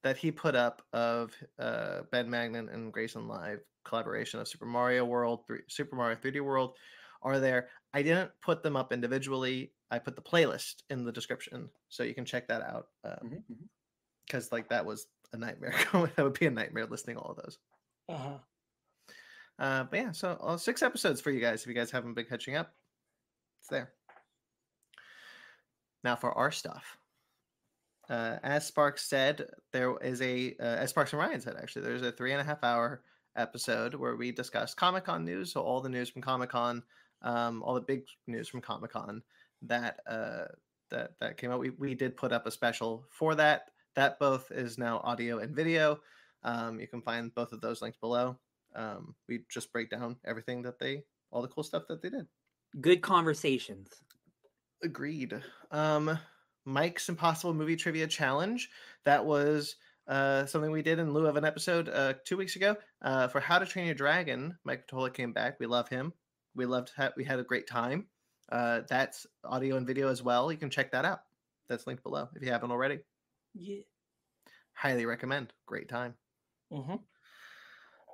that 0.04 0.16
he 0.16 0.30
put 0.30 0.54
up 0.54 0.82
of 0.92 1.34
uh, 1.58 2.02
Ben 2.12 2.30
Magnan 2.30 2.68
and 2.68 2.92
Grayson 2.92 3.26
Live 3.26 3.60
collaboration 3.84 4.38
of 4.38 4.46
Super 4.46 4.66
Mario 4.66 5.04
World, 5.04 5.44
3, 5.46 5.60
Super 5.68 5.96
Mario 5.96 6.16
3D 6.16 6.40
World 6.40 6.74
are 7.22 7.40
there. 7.40 7.68
I 7.94 8.02
didn't 8.02 8.30
put 8.42 8.62
them 8.62 8.76
up 8.76 8.92
individually. 8.92 9.72
I 9.90 9.98
put 9.98 10.16
the 10.16 10.22
playlist 10.22 10.82
in 10.90 11.04
the 11.04 11.12
description, 11.12 11.70
so 11.88 12.02
you 12.02 12.14
can 12.14 12.24
check 12.24 12.46
that 12.48 12.62
out. 12.62 12.88
Mhm, 13.04 13.42
mhm. 13.50 13.68
Because 14.26 14.52
like 14.52 14.68
that 14.68 14.84
was 14.84 15.06
a 15.32 15.38
nightmare. 15.38 15.74
that 15.92 16.22
would 16.22 16.38
be 16.38 16.46
a 16.46 16.50
nightmare 16.50 16.86
listening 16.86 17.16
all 17.16 17.30
of 17.30 17.36
those. 17.36 17.58
Uh-huh. 18.08 18.38
Uh, 19.58 19.84
but 19.84 19.96
yeah, 19.98 20.12
so 20.12 20.36
uh, 20.42 20.56
six 20.56 20.82
episodes 20.82 21.20
for 21.20 21.30
you 21.30 21.40
guys 21.40 21.62
if 21.62 21.68
you 21.68 21.74
guys 21.74 21.90
haven't 21.90 22.14
been 22.14 22.26
catching 22.26 22.56
up. 22.56 22.74
It's 23.60 23.68
there. 23.68 23.92
Now 26.06 26.14
for 26.14 26.30
our 26.38 26.52
stuff. 26.52 26.98
Uh, 28.08 28.36
as 28.44 28.64
Sparks 28.64 29.08
said, 29.08 29.50
there 29.72 29.96
is 29.98 30.22
a 30.22 30.54
uh, 30.60 30.76
as 30.76 30.90
Sparks 30.90 31.12
and 31.12 31.18
Ryan 31.18 31.40
said 31.40 31.56
actually, 31.60 31.82
there's 31.82 32.02
a 32.02 32.12
three 32.12 32.30
and 32.30 32.40
a 32.40 32.44
half 32.44 32.62
hour 32.62 33.02
episode 33.34 33.92
where 33.92 34.14
we 34.14 34.30
discuss 34.30 34.72
Comic 34.72 35.06
Con 35.06 35.24
news, 35.24 35.52
so 35.52 35.62
all 35.62 35.80
the 35.80 35.88
news 35.88 36.08
from 36.08 36.22
Comic 36.22 36.50
Con, 36.50 36.84
um, 37.22 37.60
all 37.64 37.74
the 37.74 37.80
big 37.80 38.04
news 38.28 38.46
from 38.46 38.60
Comic 38.60 38.92
Con 38.92 39.20
that 39.62 39.98
uh, 40.06 40.44
that 40.92 41.14
that 41.18 41.38
came 41.38 41.50
out. 41.50 41.58
We 41.58 41.70
we 41.70 41.96
did 41.96 42.16
put 42.16 42.30
up 42.30 42.46
a 42.46 42.52
special 42.52 43.04
for 43.10 43.34
that. 43.34 43.72
That 43.96 44.20
both 44.20 44.52
is 44.52 44.78
now 44.78 45.00
audio 45.02 45.40
and 45.40 45.56
video. 45.56 45.98
Um, 46.44 46.78
you 46.78 46.86
can 46.86 47.02
find 47.02 47.34
both 47.34 47.50
of 47.50 47.60
those 47.60 47.82
links 47.82 47.98
below. 47.98 48.38
Um, 48.76 49.16
we 49.28 49.40
just 49.50 49.72
break 49.72 49.90
down 49.90 50.18
everything 50.24 50.62
that 50.62 50.78
they, 50.78 51.02
all 51.32 51.42
the 51.42 51.48
cool 51.48 51.64
stuff 51.64 51.88
that 51.88 52.00
they 52.00 52.10
did. 52.10 52.28
Good 52.80 53.02
conversations. 53.02 53.88
Agreed. 54.82 55.43
Um, 55.70 56.19
Mike's 56.64 57.08
Impossible 57.08 57.55
Movie 57.55 57.76
Trivia 57.76 58.06
Challenge. 58.06 58.69
That 59.05 59.25
was 59.25 59.76
uh, 60.06 60.46
something 60.46 60.70
we 60.70 60.82
did 60.82 60.99
in 60.99 61.12
lieu 61.12 61.26
of 61.26 61.37
an 61.37 61.44
episode 61.44 61.88
uh, 61.88 62.14
two 62.25 62.37
weeks 62.37 62.56
ago 62.56 62.76
uh, 63.02 63.28
for 63.28 63.40
How 63.40 63.58
to 63.58 63.67
Train 63.67 63.87
Your 63.87 63.94
Dragon. 63.94 64.58
Mike 64.64 64.87
Tola 64.87 65.11
came 65.11 65.32
back. 65.32 65.58
We 65.58 65.67
love 65.67 65.88
him. 65.88 66.12
We 66.55 66.67
loved. 66.67 66.93
Ha- 66.96 67.12
we 67.17 67.25
had 67.25 67.38
a 67.38 67.44
great 67.44 67.67
time. 67.67 68.06
Uh, 68.50 68.82
that's 68.88 69.26
audio 69.44 69.76
and 69.76 69.87
video 69.87 70.08
as 70.08 70.23
well. 70.23 70.52
You 70.52 70.58
can 70.58 70.70
check 70.70 70.93
that 70.93 71.05
out. 71.05 71.20
That's 71.69 71.87
linked 71.87 72.02
below 72.05 72.28
if 72.34 72.43
you 72.43 72.50
haven't 72.52 72.70
already. 72.70 73.00
Yeah. 73.55 73.82
Highly 74.75 75.06
recommend. 75.06 75.52
Great 75.67 75.88
time. 75.88 76.14
hmm 76.70 76.96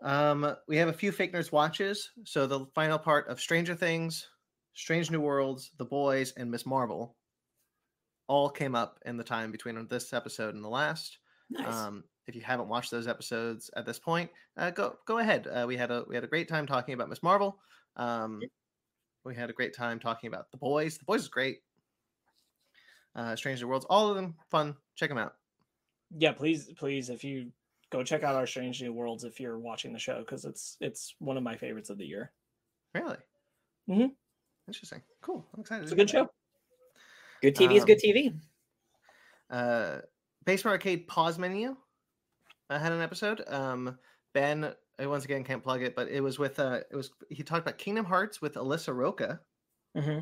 Um, 0.03 0.57
we 0.69 0.77
have 0.79 0.89
a 0.89 0.93
few 0.93 1.13
fake 1.13 1.33
nerds 1.33 1.53
watches. 1.53 2.11
So 2.25 2.47
the 2.47 2.67
final 2.75 2.99
part 2.99 3.29
of 3.29 3.41
Stranger 3.41 3.75
Things, 3.75 4.29
Strange 4.75 5.11
New 5.11 5.21
Worlds, 5.21 5.71
The 5.77 5.85
Boys, 5.85 6.33
and 6.33 6.51
Ms. 6.51 6.67
Marvel 6.67 7.17
all 8.29 8.49
came 8.49 8.75
up 8.75 8.99
in 9.05 9.17
the 9.17 9.25
time 9.25 9.53
between 9.53 9.87
this 9.89 10.13
episode 10.13 10.55
and 10.55 10.65
the 10.65 10.69
last. 10.69 11.19
Nice. 11.51 11.75
Um, 11.75 12.05
if 12.27 12.35
you 12.35 12.41
haven't 12.41 12.69
watched 12.69 12.91
those 12.91 13.09
episodes 13.09 13.69
at 13.77 13.85
this 13.85 13.99
point, 13.99 14.31
uh, 14.57 14.71
go 14.71 14.99
go 15.07 15.19
ahead. 15.19 15.47
Uh, 15.47 15.65
we 15.67 15.77
had 15.77 15.91
a 15.91 16.05
we 16.09 16.15
had 16.15 16.25
a 16.25 16.29
great 16.29 16.49
time 16.49 16.67
talking 16.67 16.95
about 16.95 17.09
Ms. 17.09 17.23
Marvel. 17.23 17.61
Um, 17.97 18.41
we 19.25 19.35
had 19.35 19.51
a 19.51 19.53
great 19.53 19.75
time 19.75 19.99
talking 19.99 20.29
about 20.29 20.51
The 20.51 20.57
Boys. 20.59 20.99
The 20.99 21.05
Boys 21.05 21.23
is 21.23 21.29
great. 21.29 21.61
Uh, 23.15 23.37
Strange 23.37 23.61
New 23.61 23.69
Worlds, 23.69 23.87
all 23.91 24.09
of 24.09 24.17
them 24.17 24.37
fun. 24.51 24.77
Check 24.95 25.11
them 25.11 25.19
out. 25.19 25.37
Yeah, 26.17 26.33
please, 26.33 26.73
please, 26.75 27.11
if 27.11 27.25
you 27.25 27.53
go 27.91 28.03
check 28.03 28.23
out 28.23 28.35
our 28.35 28.47
Strange 28.47 28.81
New 28.83 28.93
Worlds 28.93 29.25
if 29.25 29.39
you're 29.41 29.59
watching 29.59 29.93
the 29.93 29.99
show, 29.99 30.21
because 30.21 30.45
it's 30.45 30.77
it's 30.81 31.15
one 31.19 31.37
of 31.37 31.43
my 31.43 31.57
favorites 31.57 31.91
of 31.91 31.99
the 31.99 32.07
year. 32.07 32.33
Really? 32.95 33.19
Mhm. 33.89 34.17
Interesting. 34.73 35.03
Cool. 35.21 35.45
I'm 35.53 35.61
excited. 35.61 35.83
It's 35.83 35.93
a 35.93 35.97
good 35.97 36.09
show. 36.09 36.31
good 37.43 37.55
TV 37.55 37.77
is 37.77 37.83
um, 37.83 37.87
good 37.87 37.99
TV. 37.99 38.33
uh 39.51 39.99
basement 40.47 40.73
arcade 40.73 41.07
pause 41.07 41.39
menu 41.39 41.77
i 42.71 42.79
had 42.79 42.91
an 42.91 43.03
episode 43.03 43.43
um 43.49 43.99
ben 44.33 44.73
I 44.99 45.07
once 45.07 45.27
again 45.27 45.45
can't 45.45 45.63
plug 45.63 45.83
it 45.83 45.95
but 45.95 46.09
it 46.09 46.23
was 46.23 46.39
with 46.39 46.59
uh 46.59 46.81
it 46.91 46.97
was 46.97 47.11
he 47.29 47.43
talked 47.43 47.61
about 47.61 47.77
kingdom 47.77 48.07
hearts 48.07 48.41
with 48.41 48.55
alyssa 48.55 48.95
roca 48.97 49.41
hmm 49.95 50.21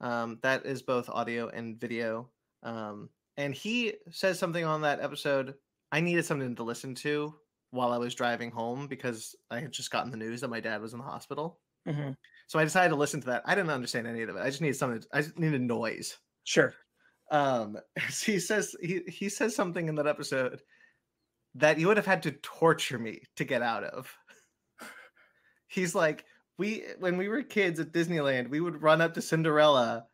um 0.00 0.38
that 0.42 0.66
is 0.66 0.82
both 0.82 1.08
audio 1.08 1.48
and 1.48 1.78
video 1.78 2.28
um 2.64 3.08
and 3.36 3.54
he 3.54 3.94
says 4.10 4.40
something 4.40 4.64
on 4.64 4.80
that 4.80 5.00
episode 5.00 5.54
i 5.92 6.00
needed 6.00 6.24
something 6.24 6.56
to 6.56 6.64
listen 6.64 6.96
to 6.96 7.32
while 7.70 7.92
i 7.92 7.98
was 7.98 8.14
driving 8.14 8.50
home 8.50 8.88
because 8.88 9.36
i 9.52 9.60
had 9.60 9.70
just 9.70 9.92
gotten 9.92 10.10
the 10.10 10.16
news 10.16 10.40
that 10.40 10.48
my 10.48 10.58
dad 10.60 10.80
was 10.80 10.94
in 10.94 10.98
the 10.98 11.04
hospital 11.04 11.60
hmm 11.86 12.10
so 12.48 12.58
i 12.58 12.64
decided 12.64 12.88
to 12.88 12.96
listen 12.96 13.20
to 13.20 13.26
that. 13.28 13.42
I 13.46 13.54
didn't 13.54 13.70
understand 13.70 14.06
any 14.08 14.22
of 14.22 14.28
it. 14.30 14.36
I 14.36 14.46
just 14.50 14.60
needed 14.60 14.76
something 14.76 15.02
i 15.12 15.22
just 15.22 15.38
needed 15.38 15.60
noise. 15.62 16.18
Sure. 16.44 16.74
um 17.30 17.76
he 18.24 18.40
says 18.40 18.74
he 18.82 19.02
he 19.06 19.28
says 19.28 19.54
something 19.54 19.86
in 19.88 19.94
that 19.94 20.06
episode 20.08 20.60
that 21.54 21.78
you 21.78 21.86
would 21.86 21.96
have 21.96 22.06
had 22.06 22.22
to 22.24 22.32
torture 22.42 22.98
me 22.98 23.22
to 23.36 23.44
get 23.44 23.62
out 23.62 23.84
of. 23.84 24.12
He's 25.68 25.94
like 25.94 26.24
we 26.58 26.84
when 26.98 27.16
we 27.16 27.28
were 27.28 27.42
kids 27.42 27.78
at 27.80 27.92
disneyland 27.92 28.48
we 28.50 28.60
would 28.60 28.82
run 28.82 29.00
up 29.00 29.14
to 29.14 29.22
cinderella 29.22 30.06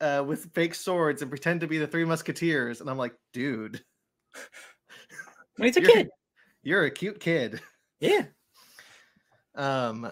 uh, 0.00 0.22
with 0.26 0.52
fake 0.54 0.74
swords 0.74 1.22
and 1.22 1.30
pretend 1.30 1.60
to 1.60 1.66
be 1.66 1.78
the 1.78 1.86
three 1.86 2.04
musketeers. 2.04 2.80
And 2.80 2.88
i'm 2.90 2.98
like 2.98 3.14
dude. 3.32 3.82
When 5.56 5.66
he's 5.68 5.76
a 5.76 5.80
you're- 5.82 5.92
kid. 5.94 6.08
you're 6.62 6.84
a 6.84 6.90
cute 6.90 7.20
kid. 7.20 7.60
Yeah. 8.00 8.24
um 9.54 10.10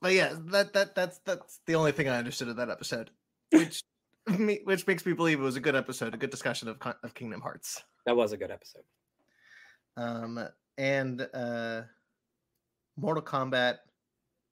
but 0.00 0.12
yeah 0.12 0.34
that 0.46 0.72
that 0.72 0.94
that's 0.94 1.18
that's 1.24 1.60
the 1.66 1.74
only 1.74 1.92
thing 1.92 2.08
i 2.08 2.16
understood 2.18 2.48
of 2.48 2.56
that 2.56 2.70
episode 2.70 3.10
which 3.52 3.82
me, 4.38 4.60
which 4.64 4.86
makes 4.86 5.04
me 5.06 5.12
believe 5.12 5.40
it 5.40 5.42
was 5.42 5.56
a 5.56 5.60
good 5.60 5.74
episode 5.76 6.14
a 6.14 6.18
good 6.18 6.30
discussion 6.30 6.68
of, 6.68 6.76
of 7.02 7.14
kingdom 7.14 7.40
hearts 7.40 7.82
That 8.06 8.16
was 8.16 8.32
a 8.32 8.36
good 8.36 8.50
episode. 8.50 8.82
um 9.96 10.38
and 10.76 11.26
uh 11.34 11.82
mortal 12.96 13.22
kombat 13.22 13.78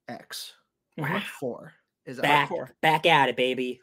x 0.07 0.53
part 0.97 1.11
Wow. 1.11 1.21
four 1.39 1.73
is 2.05 2.17
out. 2.19 2.23
Back, 2.23 2.49
four. 2.49 2.71
back 2.81 3.05
at 3.05 3.29
it, 3.29 3.35
baby. 3.35 3.79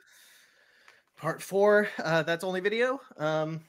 part 1.16 1.42
four 1.42 1.88
uh 2.02 2.23
that's 2.23 2.42
only 2.44 2.61
video 2.61 3.00
um 3.18 3.61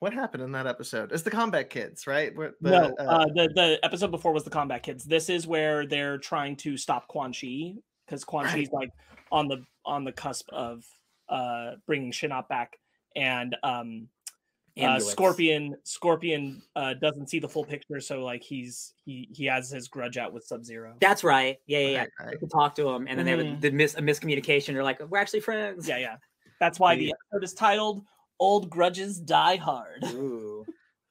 what 0.00 0.12
happened 0.12 0.42
in 0.42 0.50
that 0.52 0.66
episode 0.66 1.12
it's 1.12 1.22
the 1.22 1.30
combat 1.30 1.70
kids 1.70 2.06
right 2.06 2.34
Where 2.34 2.54
the, 2.60 2.70
no, 2.70 2.94
uh, 2.98 3.02
uh, 3.02 3.26
the 3.26 3.48
the 3.54 3.78
episode 3.82 4.10
before 4.10 4.32
was 4.32 4.44
the 4.44 4.50
Combat 4.50 4.82
Kids. 4.82 5.04
This 5.04 5.28
is 5.30 5.46
where 5.46 5.86
they're 5.86 6.18
trying 6.18 6.56
to 6.56 6.76
stop 6.76 7.06
Quan 7.08 7.32
Chi 7.32 7.74
because 8.06 8.24
Quan 8.24 8.44
Right. 8.46 8.56
Chi's 8.56 8.72
like 8.72 8.90
on 9.30 9.46
the 9.46 9.64
on 9.84 10.04
the 10.04 10.12
cusp 10.12 10.48
of 10.52 10.84
uh 11.28 11.72
bringing 11.86 12.10
Shinnok 12.12 12.48
back, 12.48 12.76
and 13.14 13.56
um 13.62 14.08
uh, 14.80 14.98
Scorpion 14.98 15.76
Scorpion 15.84 16.62
uh 16.74 16.94
doesn't 16.94 17.28
see 17.28 17.38
the 17.38 17.48
full 17.48 17.64
picture, 17.64 18.00
so 18.00 18.24
like 18.24 18.42
he's 18.42 18.94
he 19.04 19.28
he 19.32 19.44
has 19.44 19.70
his 19.70 19.88
grudge 19.88 20.16
out 20.16 20.32
with 20.32 20.44
Sub 20.44 20.64
Zero. 20.64 20.94
That's 21.00 21.22
right. 21.22 21.58
Yeah, 21.66 21.78
yeah, 21.80 21.88
yeah. 21.88 22.02
Okay, 22.02 22.10
right. 22.26 22.40
could 22.40 22.50
talk 22.50 22.74
to 22.76 22.88
him, 22.88 23.06
and 23.06 23.18
then 23.18 23.26
they 23.26 23.32
Mhm. 23.34 23.50
have 23.50 23.60
the 23.60 23.70
mis- 23.70 23.94
a 23.96 24.00
miscommunication. 24.00 24.72
They're 24.72 24.82
like, 24.84 25.00
"We're 25.10 25.18
actually 25.18 25.40
friends." 25.40 25.86
yeah, 25.86 25.98
yeah. 25.98 26.16
That's 26.60 26.78
why 26.80 26.96
the 26.96 27.12
episode 27.12 27.44
is 27.44 27.52
titled 27.54 28.04
"Old 28.40 28.68
Grudges 28.70 29.20
Die 29.20 29.56
Hard." 29.56 30.02
Ooh. 30.06 30.64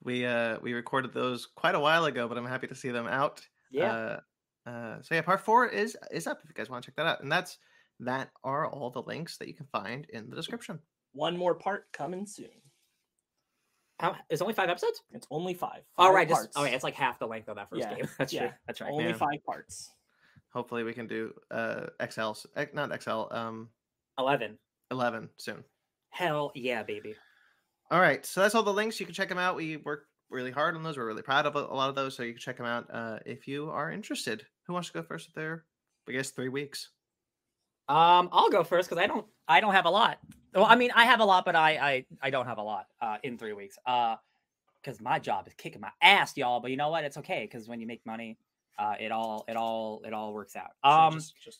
We 0.04 0.26
uh 0.26 0.58
we 0.62 0.74
recorded 0.74 1.14
those 1.14 1.46
quite 1.46 1.76
a 1.76 1.80
while 1.80 2.06
ago, 2.06 2.28
but 2.28 2.38
I'm 2.38 2.46
happy 2.46 2.68
to 2.68 2.76
see 2.76 2.90
them 2.90 3.08
out. 3.08 3.42
Yeah. 3.72 4.20
Uh, 4.66 4.70
uh, 4.70 5.02
so 5.02 5.16
yeah, 5.16 5.22
part 5.22 5.42
four 5.42 5.68
is 5.68 5.96
is 6.12 6.28
up 6.28 6.40
if 6.44 6.50
you 6.50 6.54
guys 6.56 6.70
want 6.70 6.84
to 6.84 6.90
check 6.92 6.96
that 6.98 7.06
out, 7.06 7.22
and 7.24 7.32
that's 7.32 7.58
that 8.02 8.30
are 8.44 8.68
all 8.68 8.90
the 8.92 9.02
links 9.02 9.38
that 9.38 9.48
you 9.48 9.54
can 9.54 9.68
find 9.72 10.06
in 10.10 10.30
the 10.30 10.36
description. 10.36 10.80
One 11.14 11.36
more 11.38 11.56
part 11.56 11.92
coming 11.92 12.26
soon. 12.26 12.50
How, 14.00 14.16
it's 14.30 14.42
only 14.42 14.54
five 14.54 14.70
episodes. 14.70 15.02
It's 15.12 15.28
only 15.30 15.54
five. 15.54 15.82
All 15.98 16.08
five 16.08 16.16
right. 16.16 16.30
Parts. 16.30 16.54
oh, 16.56 16.64
yeah. 16.64 16.70
It's 16.72 16.86
like 16.86 16.94
half 16.94 17.20
the 17.20 17.28
length 17.28 17.50
of 17.50 17.58
that 17.58 17.70
first 17.70 17.82
Yeah, 17.82 17.96
game. 17.96 18.08
That's 18.18 18.32
yeah. 18.32 18.40
true. 18.48 18.52
That's 18.68 18.80
right. 18.80 18.92
only 18.92 19.08
Yeah. 19.08 19.14
five 19.14 19.44
parts. 19.46 19.92
Hopefully, 20.54 20.84
we 20.84 20.94
can 20.94 21.08
do 21.08 21.34
uh 21.52 21.88
XL, 22.10 22.32
not 22.74 23.04
XL, 23.04 23.26
um, 23.32 23.70
Eleven. 24.18 24.58
eleven 24.92 25.30
soon. 25.38 25.64
Hell 26.10 26.52
yeah, 26.56 26.84
baby. 26.84 27.16
All 27.92 28.00
right, 28.00 28.26
so 28.26 28.42
that's 28.42 28.56
all 28.56 28.64
the 28.64 28.74
links. 28.74 29.00
You 29.00 29.06
can 29.06 29.16
check 29.16 29.30
them 29.30 29.38
out. 29.38 29.56
We 29.56 29.78
work 29.78 30.06
really 30.30 30.52
hard 30.52 30.76
on 30.76 30.84
those. 30.84 30.98
We're 30.98 31.08
really 31.08 31.22
proud 31.22 31.46
of 31.46 31.56
a 31.56 31.62
lot 31.62 31.90
of 31.90 31.96
those, 31.96 32.16
so 32.16 32.24
you 32.24 32.34
can 32.34 32.40
check 32.40 32.58
them 32.58 32.66
out 32.66 32.88
uh, 32.92 33.20
if 33.26 33.48
you 33.48 33.70
are 33.70 33.92
interested. 33.92 34.46
Who 34.68 34.74
wants 34.74 34.90
to 34.90 34.94
go 34.94 35.02
first? 35.02 35.30
There, 35.36 35.66
I 36.08 36.12
guess 36.12 36.30
three 36.30 36.50
weeks. 36.50 36.90
Um, 37.88 38.30
I'll 38.32 38.52
go 38.52 38.64
first 38.64 38.88
because 38.90 39.02
I 39.04 39.08
don't 39.08 39.26
I 39.48 39.62
don't 39.62 39.74
have 39.74 39.86
a 39.86 39.90
lot. 39.90 40.20
Well, 40.54 40.66
I 40.66 40.76
mean 40.76 40.92
I 40.96 41.06
have 41.06 41.20
a 41.22 41.26
lot, 41.26 41.44
but 41.44 41.56
I 41.56 41.78
I, 41.78 42.06
I 42.22 42.30
don't 42.30 42.46
have 42.46 42.60
a 42.60 42.64
lot 42.64 42.86
uh 43.02 43.18
in 43.24 43.38
three 43.38 43.54
weeks. 43.54 43.78
Uh 43.86 44.16
because 44.82 45.02
my 45.02 45.20
job 45.20 45.46
is 45.48 45.54
kicking 45.56 45.82
my 45.82 45.92
ass, 46.02 46.38
y'all. 46.38 46.60
But 46.60 46.72
you 46.72 46.78
know 46.78 46.90
what? 46.90 47.04
It's 47.04 47.18
okay 47.18 47.50
because 47.52 47.68
when 47.68 47.82
you 47.82 47.88
make 47.88 48.06
money, 48.06 48.38
uh 48.78 48.94
it 49.00 49.12
all 49.12 49.44
it 49.48 49.58
all 49.58 50.04
it 50.06 50.14
all 50.14 50.34
works 50.34 50.56
out. 50.56 50.72
So 50.86 50.90
Um 50.90 51.14
just, 51.14 51.34
just 51.44 51.60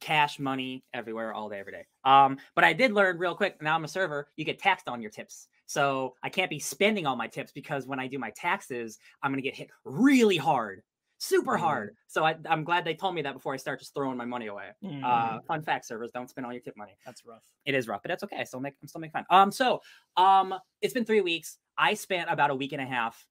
cash 0.00 0.38
money 0.38 0.84
everywhere 0.94 1.32
all 1.32 1.48
day 1.48 1.58
every 1.60 1.72
day. 1.72 1.84
Um 2.04 2.38
but 2.54 2.64
i 2.64 2.72
did 2.72 2.92
learn 2.92 3.18
real 3.18 3.34
quick 3.34 3.60
now 3.62 3.74
i'm 3.74 3.84
a 3.84 3.88
server 3.88 4.28
you 4.36 4.44
get 4.44 4.58
taxed 4.58 4.88
on 4.88 5.00
your 5.02 5.10
tips. 5.10 5.48
So 5.66 6.14
i 6.22 6.28
can't 6.28 6.50
be 6.50 6.58
spending 6.58 7.06
all 7.06 7.16
my 7.16 7.26
tips 7.28 7.52
because 7.52 7.86
when 7.86 8.00
i 8.00 8.06
do 8.06 8.18
my 8.18 8.30
taxes 8.30 8.98
i'm 9.22 9.30
going 9.30 9.42
to 9.42 9.48
get 9.48 9.56
hit 9.56 9.70
really 9.84 10.36
hard 10.36 10.82
super 11.18 11.56
Mm. 11.56 11.60
hard. 11.60 11.96
So 12.08 12.24
I, 12.24 12.36
i'm 12.48 12.64
glad 12.64 12.84
they 12.84 12.94
told 12.94 13.14
me 13.14 13.22
that 13.22 13.34
before 13.34 13.54
i 13.54 13.56
start 13.56 13.78
just 13.78 13.94
throwing 13.94 14.16
my 14.16 14.24
money 14.24 14.46
away. 14.48 14.70
Uh 14.82 14.86
mm, 14.88 15.46
fun 15.46 15.62
fact 15.62 15.86
servers 15.86 16.10
don't 16.12 16.28
spend 16.28 16.44
all 16.46 16.52
your 16.52 16.60
tip 16.62 16.76
money. 16.76 16.96
That's 17.06 17.24
rough. 17.24 17.44
it 17.64 17.74
is 17.74 17.86
rough 17.88 18.02
but 18.02 18.08
that's 18.08 18.24
okay 18.24 18.38
i 18.40 18.44
still 18.44 18.60
make 18.60 18.74
i'm 18.82 18.88
still 18.88 19.00
making 19.00 19.12
fun. 19.12 19.26
Um 19.30 19.52
so 19.52 19.80
um 20.16 20.54
it's 20.82 20.94
been 20.94 21.04
three 21.04 21.20
weeks. 21.20 21.58
I 21.78 21.94
spent 21.94 22.30
about 22.30 22.50
a 22.50 22.54
week 22.54 22.72
and 22.72 22.80
a 22.82 22.86
half 22.86 23.26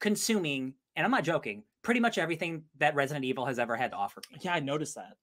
consuming 0.00 0.74
and 0.94 1.04
i'm 1.04 1.10
not 1.10 1.24
joking 1.24 1.62
pretty 1.82 2.00
much 2.00 2.18
everything 2.18 2.64
that 2.78 2.94
resident 2.94 3.24
evil 3.24 3.46
has 3.46 3.58
ever 3.60 3.76
had 3.76 3.92
to 3.92 3.96
offer 3.96 4.20
me. 4.30 4.38
Yeah, 4.40 4.54
I 4.54 4.60
noticed 4.60 4.96
that. 4.96 5.16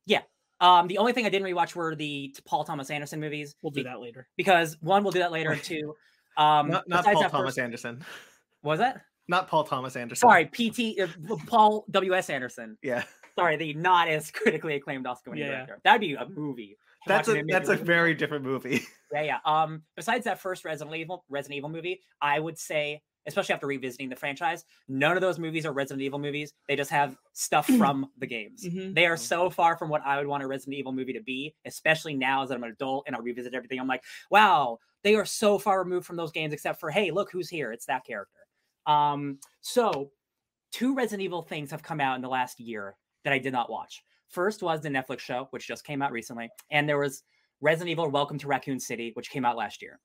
Um, 0.61 0.87
the 0.87 0.97
only 0.97 1.13
thing 1.13 1.25
I 1.25 1.29
didn't 1.29 1.47
rewatch 1.47 1.75
were 1.75 1.95
the 1.95 2.35
Paul 2.45 2.63
Thomas 2.63 2.89
Anderson 2.89 3.19
movies. 3.19 3.55
We'll 3.61 3.71
do 3.71 3.83
that 3.83 3.99
later. 3.99 4.27
because 4.37 4.77
one, 4.81 5.03
we'll 5.03 5.11
do 5.11 5.19
that 5.19 5.31
later. 5.31 5.51
and 5.51 5.63
Two, 5.63 5.95
um, 6.37 6.69
not 6.69 6.87
not 6.87 7.03
Paul 7.05 7.23
Thomas 7.29 7.31
first- 7.55 7.59
Anderson. 7.59 8.03
was 8.63 8.79
that? 8.79 9.01
Not 9.27 9.47
Paul 9.47 9.63
Thomas 9.63 9.95
Anderson. 9.95 10.27
Sorry, 10.27 10.45
PT 10.45 10.99
uh, 10.99 11.07
Paul 11.47 11.85
W 11.91 12.13
S 12.13 12.29
Anderson. 12.29 12.77
Yeah, 12.83 13.03
Sorry, 13.35 13.55
the 13.55 13.73
not 13.73 14.09
as 14.09 14.29
critically 14.31 14.75
acclaimed 14.75 15.07
Oscar-winning 15.07 15.45
Yeah, 15.45 15.51
director. 15.65 15.79
That'd 15.83 16.01
be 16.01 16.13
a 16.15 16.27
movie. 16.27 16.77
that's 17.07 17.27
a 17.29 17.41
that's 17.47 17.69
a 17.69 17.75
very 17.75 18.13
different 18.13 18.43
movie. 18.43 18.81
yeah, 19.13 19.21
yeah. 19.21 19.37
Um, 19.45 19.83
besides 19.95 20.25
that 20.25 20.39
first 20.41 20.65
Resident 20.65 20.95
Evil 20.95 21.23
Resident 21.29 21.57
Evil 21.57 21.69
movie, 21.69 22.01
I 22.21 22.39
would 22.39 22.57
say, 22.57 23.01
especially 23.25 23.53
after 23.53 23.67
revisiting 23.67 24.09
the 24.09 24.15
franchise, 24.15 24.65
none 24.87 25.15
of 25.15 25.21
those 25.21 25.39
movies 25.39 25.65
are 25.65 25.73
Resident 25.73 26.01
Evil 26.03 26.19
movies. 26.19 26.53
They 26.67 26.75
just 26.75 26.91
have 26.91 27.15
stuff 27.33 27.65
from 27.77 28.09
the 28.17 28.27
games. 28.27 28.65
Mhm. 28.65 28.93
They 28.95 29.05
are 29.05 29.17
so 29.17 29.49
far 29.49 29.77
from 29.77 29.89
what 29.89 30.01
I 30.05 30.17
would 30.17 30.27
want 30.27 30.43
a 30.43 30.47
Resident 30.47 30.75
Evil 30.77 30.91
movie 30.91 31.13
to 31.13 31.21
be, 31.21 31.55
especially 31.65 32.13
now 32.15 32.43
as 32.43 32.51
I'm 32.51 32.63
an 32.63 32.71
adult 32.71 33.05
and 33.07 33.15
I 33.15 33.19
revisit 33.19 33.53
everything. 33.53 33.79
I'm 33.79 33.87
like, 33.87 34.03
wow, 34.29 34.79
they 35.03 35.15
are 35.15 35.25
so 35.25 35.57
far 35.57 35.79
removed 35.83 36.05
from 36.05 36.15
those 36.17 36.31
games, 36.31 36.53
except 36.53 36.79
for, 36.79 36.89
hey, 36.89 37.11
look 37.11 37.31
who's 37.31 37.49
here. 37.49 37.71
It's 37.71 37.85
that 37.87 38.05
character. 38.05 38.39
Um, 38.85 39.39
so 39.61 40.11
two 40.71 40.93
Resident 40.95 41.21
Evil 41.23 41.41
things 41.41 41.71
have 41.71 41.83
come 41.83 41.99
out 42.01 42.15
in 42.15 42.21
the 42.21 42.29
last 42.29 42.59
year 42.59 42.95
that 43.23 43.33
I 43.33 43.37
did 43.39 43.53
not 43.53 43.69
watch. 43.69 44.03
First 44.29 44.63
was 44.63 44.81
the 44.81 44.89
Netflix 44.89 45.19
show, 45.19 45.47
which 45.51 45.67
just 45.67 45.85
came 45.85 46.01
out 46.01 46.11
recently, 46.11 46.49
and 46.71 46.89
there 46.89 46.97
was 46.97 47.23
Resident 47.61 47.91
Evil 47.91 48.09
Welcome 48.09 48.37
to 48.39 48.47
Raccoon 48.47 48.79
City, 48.79 49.11
which 49.13 49.29
came 49.29 49.45
out 49.45 49.55
last 49.55 49.81
year. 49.81 49.99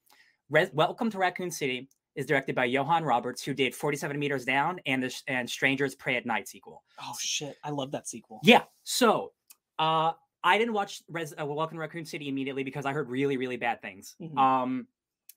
Res- 0.50 0.70
Welcome 0.72 1.10
to 1.10 1.18
Raccoon 1.18 1.50
City 1.50 1.88
is 2.18 2.26
directed 2.26 2.56
by 2.56 2.64
Johan 2.64 3.04
Roberts, 3.04 3.44
who 3.44 3.54
did 3.54 3.72
47 3.72 4.18
Meters 4.18 4.44
Down 4.44 4.80
and 4.86 5.00
the 5.00 5.22
and 5.28 5.48
Strangers 5.48 5.94
Prey 5.94 6.16
at 6.16 6.26
Night 6.26 6.48
sequel. 6.48 6.82
Oh 7.00 7.14
shit, 7.20 7.56
I 7.62 7.70
love 7.70 7.92
that 7.92 8.08
sequel. 8.08 8.40
Yeah. 8.42 8.64
So, 8.82 9.32
uh, 9.78 10.12
I 10.42 10.58
didn't 10.58 10.74
watch 10.74 11.00
Res- 11.08 11.32
uh, 11.40 11.46
Welcome 11.46 11.76
to 11.76 11.80
Raccoon 11.80 12.04
City 12.04 12.28
immediately 12.28 12.64
because 12.64 12.86
I 12.86 12.92
heard 12.92 13.08
really, 13.08 13.36
really 13.36 13.56
bad 13.56 13.80
things. 13.80 14.16
Mhm. 14.20 14.36
Um, 14.36 14.88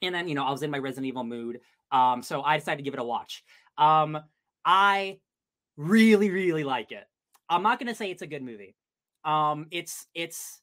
and 0.02 0.14
then 0.14 0.28
you 0.28 0.34
know 0.34 0.44
I 0.44 0.50
was 0.50 0.64
in 0.64 0.72
my 0.72 0.80
Resident 0.80 1.06
Evil 1.06 1.24
mood, 1.24 1.62
um, 1.92 2.24
so 2.24 2.42
I 2.42 2.58
decided 2.58 2.78
to 2.78 2.84
give 2.84 2.96
it 2.96 3.00
a 3.00 3.04
watch. 3.04 3.44
Um, 3.78 4.18
I 4.66 5.20
really, 5.78 6.32
really 6.32 6.64
like 6.64 6.92
it. 6.92 7.04
I'm 7.48 7.62
not 7.62 7.78
gonna 7.78 7.94
say 7.94 8.10
it's 8.10 8.24
a 8.24 8.28
good 8.28 8.42
movie. 8.42 8.76
Um, 9.24 9.68
it's 9.70 10.08
it's 10.16 10.62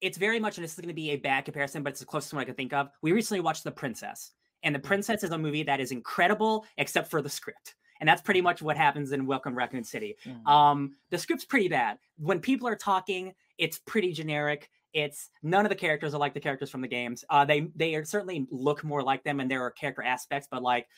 it's 0.00 0.16
very 0.16 0.40
much, 0.40 0.56
and 0.56 0.64
this 0.64 0.72
is 0.72 0.80
gonna 0.80 0.94
be 0.94 1.10
a 1.10 1.16
bad 1.16 1.44
comparison, 1.44 1.82
but 1.82 1.90
it's 1.90 2.00
the 2.00 2.06
closest 2.06 2.32
one 2.32 2.40
I 2.40 2.46
could 2.46 2.56
think 2.56 2.72
of. 2.72 2.88
We 3.02 3.12
recently 3.12 3.42
watched 3.42 3.64
The 3.64 3.72
Princess, 3.72 4.32
and 4.62 4.74
The 4.74 4.78
Princess 4.78 5.24
is 5.24 5.30
a 5.30 5.38
movie 5.38 5.62
that 5.64 5.80
is 5.80 5.92
incredible 5.92 6.64
except 6.76 7.10
for 7.10 7.22
the 7.22 7.28
script. 7.28 7.74
And 8.00 8.08
that's 8.08 8.22
pretty 8.22 8.40
much 8.40 8.62
what 8.62 8.76
happens 8.76 9.12
in 9.12 9.26
Welcome 9.26 9.54
Raccoon 9.54 9.84
City. 9.84 10.16
Mhm. 10.24 10.46
Um, 10.46 10.96
the 11.10 11.18
script's 11.18 11.44
pretty 11.44 11.68
bad. 11.68 11.98
When 12.16 12.40
people 12.40 12.66
are 12.66 12.76
talking, 12.76 13.34
it's 13.58 13.78
pretty 13.78 14.12
generic. 14.12 14.70
It's 14.94 15.28
none 15.42 15.66
of 15.66 15.68
the 15.68 15.76
characters 15.76 16.14
are 16.14 16.18
like 16.18 16.34
the 16.34 16.40
characters 16.40 16.70
from 16.70 16.80
the 16.80 16.88
games. 16.88 17.24
Uh, 17.28 17.44
they 17.44 17.60
they 17.76 17.94
are, 17.94 18.04
certainly 18.04 18.46
look 18.50 18.82
more 18.82 19.02
like 19.02 19.22
them, 19.22 19.38
and 19.38 19.50
there 19.50 19.62
are 19.62 19.70
character 19.70 20.02
aspects, 20.02 20.48
but 20.50 20.62
like 20.62 20.88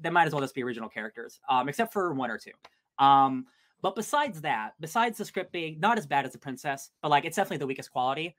they 0.00 0.10
might 0.10 0.26
as 0.26 0.32
well 0.32 0.42
just 0.42 0.54
be 0.54 0.62
original 0.62 0.88
characters, 0.88 1.40
um, 1.48 1.68
except 1.68 1.92
for 1.92 2.12
one 2.12 2.30
or 2.30 2.38
two. 2.38 2.52
Um, 2.98 3.46
but 3.80 3.94
besides 3.94 4.40
that, 4.42 4.74
besides 4.80 5.16
the 5.16 5.24
script 5.24 5.52
being 5.52 5.78
not 5.78 5.96
as 5.96 6.06
bad 6.06 6.26
as 6.26 6.32
the 6.32 6.38
princess, 6.38 6.90
but 7.00 7.10
like 7.10 7.24
it's 7.24 7.36
definitely 7.36 7.58
the 7.58 7.66
weakest 7.68 7.92
quality. 7.92 8.34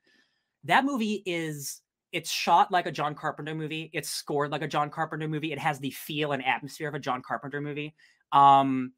That 0.66 0.84
movie 0.84 1.24
is 1.26 1.82
it's 2.12 2.32
shot 2.32 2.72
like 2.72 2.86
a 2.86 2.92
John 2.92 3.16
Carpenter 3.16 3.56
movie. 3.56 3.90
It's 3.94 4.10
scored 4.10 4.52
like 4.52 4.62
a 4.62 4.68
John 4.68 4.90
Carpenter 4.90 5.28
movie. 5.28 5.52
It 5.52 5.60
has 5.60 5.80
the 5.80 5.92
feel 5.92 6.32
and 6.32 6.44
atmosphere 6.46 6.88
of 6.90 6.96
a 6.96 7.00
John 7.00 7.22
Carpenter 7.22 7.62
movie. 7.62 7.94
Um, 8.32 8.94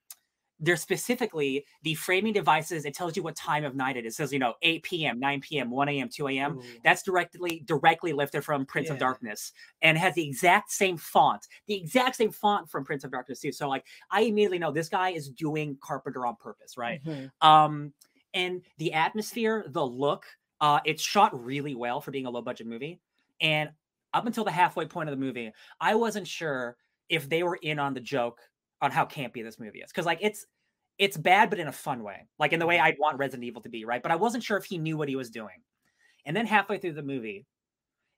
there's 0.63 0.81
specifically 0.81 1.65
the 1.81 1.95
framing 1.95 2.33
devices. 2.33 2.85
It 2.85 2.93
tells 2.93 3.17
you 3.17 3.23
what 3.23 3.35
time 3.35 3.65
of 3.65 3.75
night 3.75 3.97
it 3.97 4.05
is. 4.05 4.13
It 4.13 4.17
says, 4.17 4.31
you 4.31 4.37
know, 4.37 4.53
8 4.61 4.83
p.m., 4.83 5.19
9 5.19 5.41
p.m., 5.41 5.71
1 5.71 5.89
a.m., 5.89 6.07
2 6.07 6.27
a.m. 6.27 6.59
Ooh. 6.59 6.63
That's 6.83 7.01
directly 7.01 7.63
directly 7.65 8.13
lifted 8.13 8.43
from 8.43 8.67
Prince 8.67 8.91
of 8.91 8.99
Darkness 8.99 9.53
and 9.81 9.97
has 9.97 10.13
the 10.13 10.25
exact 10.25 10.71
same 10.71 10.97
font, 10.97 11.47
the 11.65 11.73
exact 11.73 12.15
same 12.15 12.31
font 12.31 12.69
from 12.69 12.85
Prince 12.85 13.03
of 13.03 13.11
Darkness 13.11 13.39
too. 13.39 13.51
So 13.51 13.67
like 13.67 13.85
I 14.11 14.21
immediately 14.21 14.59
know 14.59 14.71
this 14.71 14.89
guy 14.89 15.09
is 15.09 15.29
doing 15.29 15.77
Carpenter 15.81 16.27
on 16.27 16.35
purpose, 16.35 16.77
right? 16.77 17.03
Mhm. 17.03 17.31
Um, 17.41 17.93
and 18.35 18.61
the 18.77 18.93
atmosphere, 18.93 19.65
the 19.67 19.85
look, 19.85 20.25
uh, 20.61 20.79
it's 20.85 21.03
shot 21.03 21.43
really 21.43 21.75
well 21.75 21.99
for 21.99 22.11
being 22.11 22.27
a 22.27 22.29
low 22.29 22.41
budget 22.41 22.67
movie. 22.67 23.01
And 23.41 23.71
up 24.13 24.27
until 24.27 24.43
the 24.43 24.51
halfway 24.51 24.85
point 24.85 25.09
of 25.09 25.17
the 25.17 25.23
movie, 25.23 25.51
I 25.79 25.95
wasn't 25.95 26.27
sure 26.27 26.77
if 27.09 27.27
they 27.27 27.43
were 27.43 27.57
in 27.61 27.79
on 27.79 27.93
the 27.93 27.99
joke 27.99 28.39
on 28.81 28.91
how 28.91 29.05
campy 29.05 29.43
this 29.43 29.59
movie 29.59 29.79
is. 29.79 29.91
Cause 29.91 30.05
like 30.05 30.19
it's 30.21 30.45
it's 30.97 31.17
bad, 31.17 31.49
but 31.49 31.59
in 31.59 31.67
a 31.67 31.71
fun 31.71 32.03
way, 32.03 32.27
like 32.37 32.53
in 32.53 32.59
the 32.59 32.67
way 32.67 32.79
I'd 32.79 32.99
want 32.99 33.17
Resident 33.17 33.43
Evil 33.45 33.61
to 33.63 33.69
be, 33.69 33.85
right? 33.85 34.03
But 34.03 34.11
I 34.11 34.15
wasn't 34.15 34.43
sure 34.43 34.57
if 34.57 34.65
he 34.65 34.77
knew 34.77 34.97
what 34.97 35.09
he 35.09 35.15
was 35.15 35.31
doing. 35.31 35.55
And 36.25 36.37
then 36.37 36.45
halfway 36.45 36.77
through 36.77 36.93
the 36.93 37.01
movie, 37.01 37.47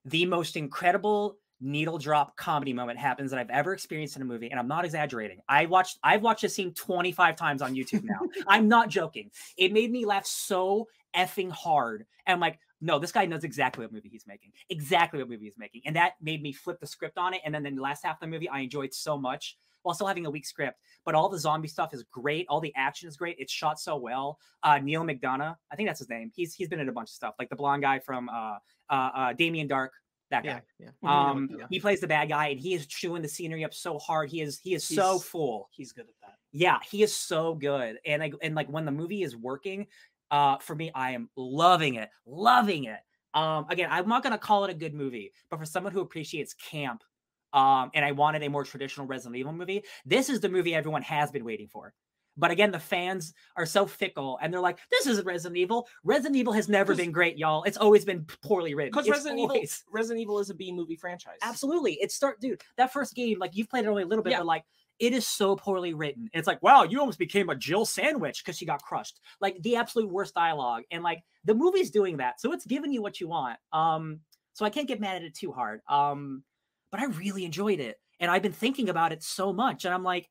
the 0.03 0.25
most 0.25 0.57
incredible 0.57 1.37
needle 1.63 1.97
drop 1.97 2.35
comedy 2.35 2.73
moment 2.73 2.99
happens 2.99 3.31
that 3.31 3.39
I've 3.39 3.49
ever 3.49 3.73
experienced 3.73 4.15
in 4.15 4.21
a 4.21 4.25
movie, 4.25 4.51
and 4.51 4.59
I'm 4.59 4.67
not 4.67 4.85
exaggerating. 4.85 5.39
I 5.47 5.65
watched 5.65 5.99
I've 6.03 6.21
watched 6.21 6.41
this 6.41 6.53
scene 6.53 6.73
25 6.73 7.35
times 7.35 7.61
on 7.61 7.73
YouTube 7.73 8.03
now. 8.03 8.19
I'm 8.47 8.67
not 8.67 8.89
joking. 8.89 9.31
It 9.57 9.71
made 9.71 9.91
me 9.91 10.05
laugh 10.05 10.25
so 10.25 10.87
effing 11.15 11.51
hard. 11.51 12.05
And 12.25 12.33
I'm 12.33 12.39
like, 12.39 12.59
no, 12.81 12.99
this 12.99 13.11
guy 13.11 13.25
knows 13.25 13.43
exactly 13.43 13.85
what 13.85 13.93
movie 13.93 14.09
he's 14.09 14.27
making. 14.27 14.51
Exactly 14.69 15.19
what 15.19 15.29
movie 15.29 15.45
he's 15.45 15.57
making. 15.57 15.81
And 15.85 15.95
that 15.95 16.13
made 16.21 16.41
me 16.41 16.51
flip 16.51 16.79
the 16.79 16.87
script 16.87 17.17
on 17.17 17.33
it. 17.33 17.41
And 17.45 17.53
then 17.53 17.63
the 17.63 17.81
last 17.81 18.03
half 18.03 18.17
of 18.17 18.19
the 18.21 18.27
movie, 18.27 18.49
I 18.49 18.59
enjoyed 18.59 18.93
so 18.93 19.17
much 19.17 19.57
while 19.83 19.93
still 19.93 20.07
having 20.07 20.25
a 20.25 20.29
weak 20.29 20.45
script. 20.45 20.79
But 21.05 21.15
all 21.15 21.29
the 21.29 21.39
zombie 21.39 21.67
stuff 21.67 21.93
is 21.93 22.03
great. 22.11 22.45
All 22.49 22.59
the 22.59 22.73
action 22.75 23.07
is 23.07 23.15
great. 23.15 23.37
It's 23.39 23.53
shot 23.53 23.79
so 23.79 23.95
well. 23.95 24.39
Uh, 24.63 24.79
Neal 24.79 25.03
McDonough, 25.03 25.55
I 25.71 25.75
think 25.75 25.87
that's 25.87 25.99
his 25.99 26.09
name. 26.09 26.31
He's 26.35 26.53
he's 26.53 26.67
been 26.67 26.79
in 26.79 26.89
a 26.89 26.93
bunch 26.93 27.09
of 27.09 27.13
stuff, 27.13 27.35
like 27.37 27.49
the 27.49 27.55
blonde 27.55 27.83
guy 27.83 27.99
from 27.99 28.29
uh, 28.29 28.57
uh, 28.89 29.09
uh, 29.15 29.33
Damien 29.33 29.67
Darhk. 29.67 29.89
That 30.33 30.43
guy. 30.43 30.61
Yeah, 30.79 30.89
yeah. 31.03 31.29
Um, 31.31 31.47
Yeah. 31.59 31.67
he 31.69 31.79
plays 31.79 31.99
the 31.99 32.07
bad 32.07 32.29
guy, 32.29 32.47
and 32.47 32.59
he 32.59 32.73
is 32.73 32.87
chewing 32.87 33.21
the 33.21 33.27
scenery 33.27 33.63
up 33.63 33.71
so 33.71 33.99
hard. 33.99 34.31
He 34.31 34.41
is 34.41 34.59
he 34.59 34.73
is 34.73 34.83
so 34.83 35.19
full. 35.19 35.69
He's 35.71 35.91
good 35.91 36.05
at 36.05 36.15
that. 36.21 36.37
Yeah, 36.51 36.79
he 36.89 37.03
is 37.03 37.15
so 37.15 37.53
good. 37.53 37.99
And 38.03 38.19
like 38.19 38.33
and 38.41 38.55
like 38.55 38.67
when 38.67 38.83
the 38.83 38.91
movie 38.91 39.21
is 39.21 39.35
working, 39.35 39.85
uh, 40.31 40.57
for 40.57 40.75
me, 40.75 40.91
I 40.95 41.11
am 41.11 41.29
loving 41.35 41.95
it, 41.95 42.09
loving 42.25 42.85
it. 42.85 42.99
Um, 43.35 43.67
again, 43.69 43.89
I'm 43.91 44.09
not 44.09 44.23
gonna 44.23 44.39
call 44.39 44.65
it 44.65 44.71
a 44.71 44.73
good 44.73 44.95
movie, 44.95 45.31
but 45.51 45.59
for 45.59 45.65
someone 45.65 45.93
who 45.93 46.01
appreciates 46.01 46.55
camp, 46.55 47.03
um, 47.53 47.91
and 47.93 48.03
I 48.03 48.11
wanted 48.11 48.41
a 48.41 48.49
more 48.49 48.63
traditional 48.63 49.05
Resident 49.05 49.35
Evil 49.35 49.53
movie, 49.53 49.83
this 50.03 50.29
is 50.29 50.39
the 50.39 50.49
movie 50.49 50.73
everyone 50.73 51.03
has 51.03 51.31
been 51.31 51.45
waiting 51.45 51.67
for. 51.67 51.93
But 52.35 52.51
again, 52.51 52.71
the 52.71 52.79
fans 52.79 53.33
are 53.55 53.65
so 53.65 53.85
fickle, 53.85 54.39
and 54.41 54.51
they're 54.51 54.59
like, 54.61 54.79
"This 54.89 55.05
isn't 55.07 55.25
Resident 55.25 55.57
Evil. 55.57 55.87
Resident 56.03 56.35
Evil 56.35 56.53
has 56.53 56.67
never 56.67 56.95
been 56.95 57.11
great, 57.11 57.37
y'all. 57.37 57.63
It's 57.63 57.77
always 57.77 58.05
been 58.05 58.25
poorly 58.41 58.73
written. 58.73 58.91
Because 58.91 59.07
Resident 59.09 59.39
Evil, 59.39 59.61
Resident 59.91 60.21
Evil 60.21 60.39
is 60.39 60.49
a 60.49 60.55
B 60.55 60.71
movie 60.71 60.95
franchise. 60.95 61.37
Absolutely. 61.41 61.93
It 62.01 62.11
start 62.11 62.41
dude, 62.41 62.61
that 62.77 62.91
first 62.91 63.13
game, 63.15 63.37
like 63.39 63.55
you've 63.55 63.69
played 63.69 63.85
it 63.85 63.87
only 63.87 64.03
a 64.03 64.07
little 64.07 64.23
bit, 64.23 64.31
Yeah. 64.31 64.39
but 64.39 64.47
like 64.47 64.63
it 64.99 65.11
is 65.13 65.27
so 65.27 65.55
poorly 65.55 65.93
written. 65.93 66.29
It's 66.33 66.47
like, 66.47 66.61
wow, 66.61 66.83
you 66.83 66.99
almost 66.99 67.17
became 67.19 67.49
a 67.49 67.55
Jill 67.55 67.83
sandwich 67.85 68.43
because 68.43 68.57
she 68.57 68.65
got 68.65 68.81
crushed. 68.83 69.19
Like 69.41 69.61
the 69.61 69.75
absolute 69.75 70.09
worst 70.09 70.35
dialogue. 70.35 70.83
And 70.91 71.03
like 71.03 71.23
the 71.43 71.55
movie's 71.55 71.89
doing 71.89 72.17
that. 72.17 72.39
So 72.39 72.53
it's 72.53 72.65
giving 72.65 72.91
you 72.93 73.01
what 73.01 73.19
you 73.19 73.27
want. 73.27 73.57
Um, 73.73 74.19
so 74.53 74.65
I 74.65 74.69
can't 74.69 74.87
get 74.87 74.99
mad 75.01 75.15
at 75.17 75.23
it 75.23 75.33
too 75.35 75.51
hard. 75.51 75.81
Um, 75.89 76.43
but 76.91 76.99
I 77.01 77.05
really 77.05 77.43
enjoyed 77.43 77.79
it. 77.79 77.97
And 78.19 78.29
I've 78.29 78.43
been 78.43 78.53
thinking 78.53 78.87
about 78.87 79.11
it 79.11 79.23
so 79.23 79.51
much. 79.51 79.83
And 79.83 79.93
I'm 79.93 80.03
like, 80.03 80.29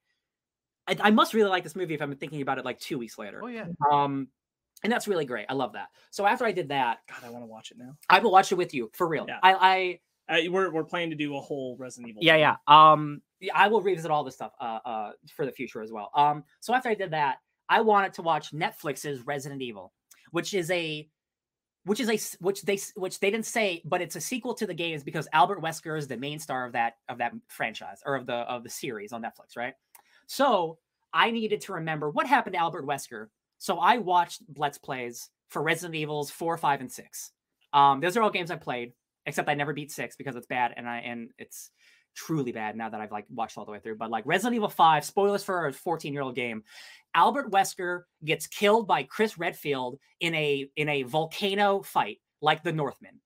I, 1.00 1.08
I 1.08 1.10
must 1.10 1.34
really 1.34 1.50
like 1.50 1.62
this 1.64 1.76
movie 1.76 1.94
if 1.94 2.02
I'm 2.02 2.14
thinking 2.16 2.42
about 2.42 2.58
it 2.58 2.64
like 2.64 2.78
two 2.80 2.98
weeks 2.98 3.18
later. 3.18 3.40
Oh 3.42 3.46
yeah. 3.48 3.66
Um, 3.90 4.28
and 4.84 4.92
that's 4.92 5.06
really 5.06 5.24
great. 5.24 5.46
I 5.48 5.54
love 5.54 5.72
that. 5.74 5.88
So 6.10 6.26
after 6.26 6.44
I 6.44 6.52
did 6.52 6.68
that, 6.68 6.98
God, 7.08 7.26
I 7.26 7.30
want 7.30 7.42
to 7.42 7.46
watch 7.46 7.70
it 7.70 7.78
now. 7.78 7.96
I 8.10 8.18
will 8.18 8.32
watch 8.32 8.50
it 8.52 8.56
with 8.56 8.74
you 8.74 8.90
for 8.94 9.06
real. 9.08 9.26
Yeah. 9.28 9.38
I, 9.42 9.98
I 10.28 10.36
Uh, 10.46 10.50
we're 10.50 10.70
we're 10.72 10.84
planning 10.84 11.10
to 11.10 11.16
do 11.16 11.36
a 11.36 11.40
whole 11.40 11.76
Resident 11.78 12.08
Evil. 12.10 12.22
yeah 12.22 12.32
thing. 12.34 12.40
yeah 12.40 12.56
um 12.68 13.20
yeah, 13.40 13.52
i 13.56 13.66
will 13.66 13.82
revisit 13.82 14.10
all 14.10 14.22
this 14.22 14.36
stuff 14.36 14.52
uh 14.60 14.78
uh 14.84 15.12
for 15.36 15.44
the 15.44 15.50
future 15.52 15.82
as 15.82 15.90
well 15.90 16.10
um 16.14 16.44
so 16.60 16.72
after 16.72 16.88
i 16.88 16.94
did 16.94 17.10
that 17.10 17.38
i 17.68 17.80
wanted 17.80 18.12
to 18.14 18.22
watch 18.22 18.52
netflix's 18.52 19.26
resident 19.26 19.60
evil 19.60 19.92
which 20.30 20.54
is 20.54 20.70
a 20.70 21.08
which 21.84 21.98
is 21.98 22.08
a 22.08 22.16
which 22.40 22.62
they 22.62 22.78
which 22.94 23.18
they 23.18 23.30
didn't 23.32 23.46
say 23.46 23.82
but 23.84 24.00
it's 24.00 24.14
a 24.14 24.20
sequel 24.20 24.54
to 24.54 24.64
the 24.64 24.72
games 24.74 25.02
because 25.02 25.26
albert 25.32 25.60
wesker 25.60 25.98
is 25.98 26.06
the 26.06 26.16
main 26.16 26.38
star 26.38 26.64
of 26.64 26.72
that 26.72 26.94
of 27.08 27.18
that 27.18 27.32
franchise 27.48 27.98
or 28.06 28.14
of 28.14 28.24
the 28.24 28.34
of 28.54 28.62
the 28.62 28.70
series 28.70 29.12
on 29.12 29.20
netflix 29.20 29.56
right 29.56 29.74
so 30.32 30.78
i 31.12 31.30
needed 31.30 31.60
to 31.60 31.72
remember 31.72 32.10
what 32.10 32.26
happened 32.26 32.54
to 32.54 32.60
albert 32.60 32.86
wesker 32.86 33.26
so 33.58 33.78
i 33.78 33.98
watched 33.98 34.42
let's 34.56 34.78
plays 34.78 35.28
for 35.48 35.62
resident 35.62 35.94
evils 35.94 36.30
4 36.30 36.56
5 36.56 36.80
and 36.80 36.92
6 36.92 37.30
um 37.72 38.00
those 38.00 38.16
are 38.16 38.22
all 38.22 38.30
games 38.30 38.50
i 38.50 38.56
played 38.56 38.92
except 39.26 39.48
I 39.48 39.54
never 39.54 39.72
beat 39.72 39.90
six 39.90 40.16
because 40.16 40.36
it's 40.36 40.46
bad 40.46 40.74
and 40.76 40.88
I 40.88 40.98
and 40.98 41.30
it's 41.38 41.70
truly 42.14 42.52
bad 42.52 42.76
now 42.76 42.90
that 42.90 43.00
I've 43.00 43.12
like 43.12 43.26
watched 43.30 43.56
all 43.56 43.64
the 43.64 43.72
way 43.72 43.78
through. 43.78 43.96
But 43.96 44.10
like 44.10 44.24
Resident 44.26 44.56
Evil 44.56 44.68
5, 44.68 45.04
spoilers 45.04 45.44
for 45.44 45.66
a 45.66 45.72
14 45.72 46.12
year 46.12 46.22
old 46.22 46.34
game. 46.34 46.62
Albert 47.14 47.50
Wesker 47.50 48.02
gets 48.24 48.46
killed 48.46 48.86
by 48.86 49.02
Chris 49.02 49.38
Redfield 49.38 49.98
in 50.20 50.34
a 50.34 50.68
in 50.76 50.88
a 50.88 51.02
volcano 51.04 51.82
fight, 51.82 52.20
like 52.40 52.62
the 52.62 52.72
Northman. 52.72 53.20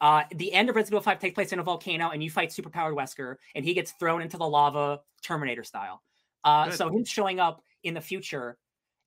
Uh, 0.00 0.24
the 0.34 0.52
end 0.52 0.68
of 0.68 0.76
Resident 0.76 1.00
Evil 1.00 1.04
5 1.04 1.18
takes 1.18 1.34
place 1.34 1.52
in 1.52 1.58
a 1.58 1.62
volcano, 1.62 2.10
and 2.10 2.22
you 2.22 2.30
fight 2.30 2.50
superpowered 2.50 2.94
Wesker, 2.94 3.36
and 3.54 3.64
he 3.64 3.72
gets 3.72 3.92
thrown 3.92 4.20
into 4.20 4.36
the 4.36 4.46
lava, 4.46 5.00
Terminator 5.22 5.64
style. 5.64 6.02
Uh, 6.46 6.70
so 6.70 6.88
him 6.88 7.04
showing 7.04 7.40
up 7.40 7.60
in 7.82 7.92
the 7.92 8.00
future, 8.00 8.56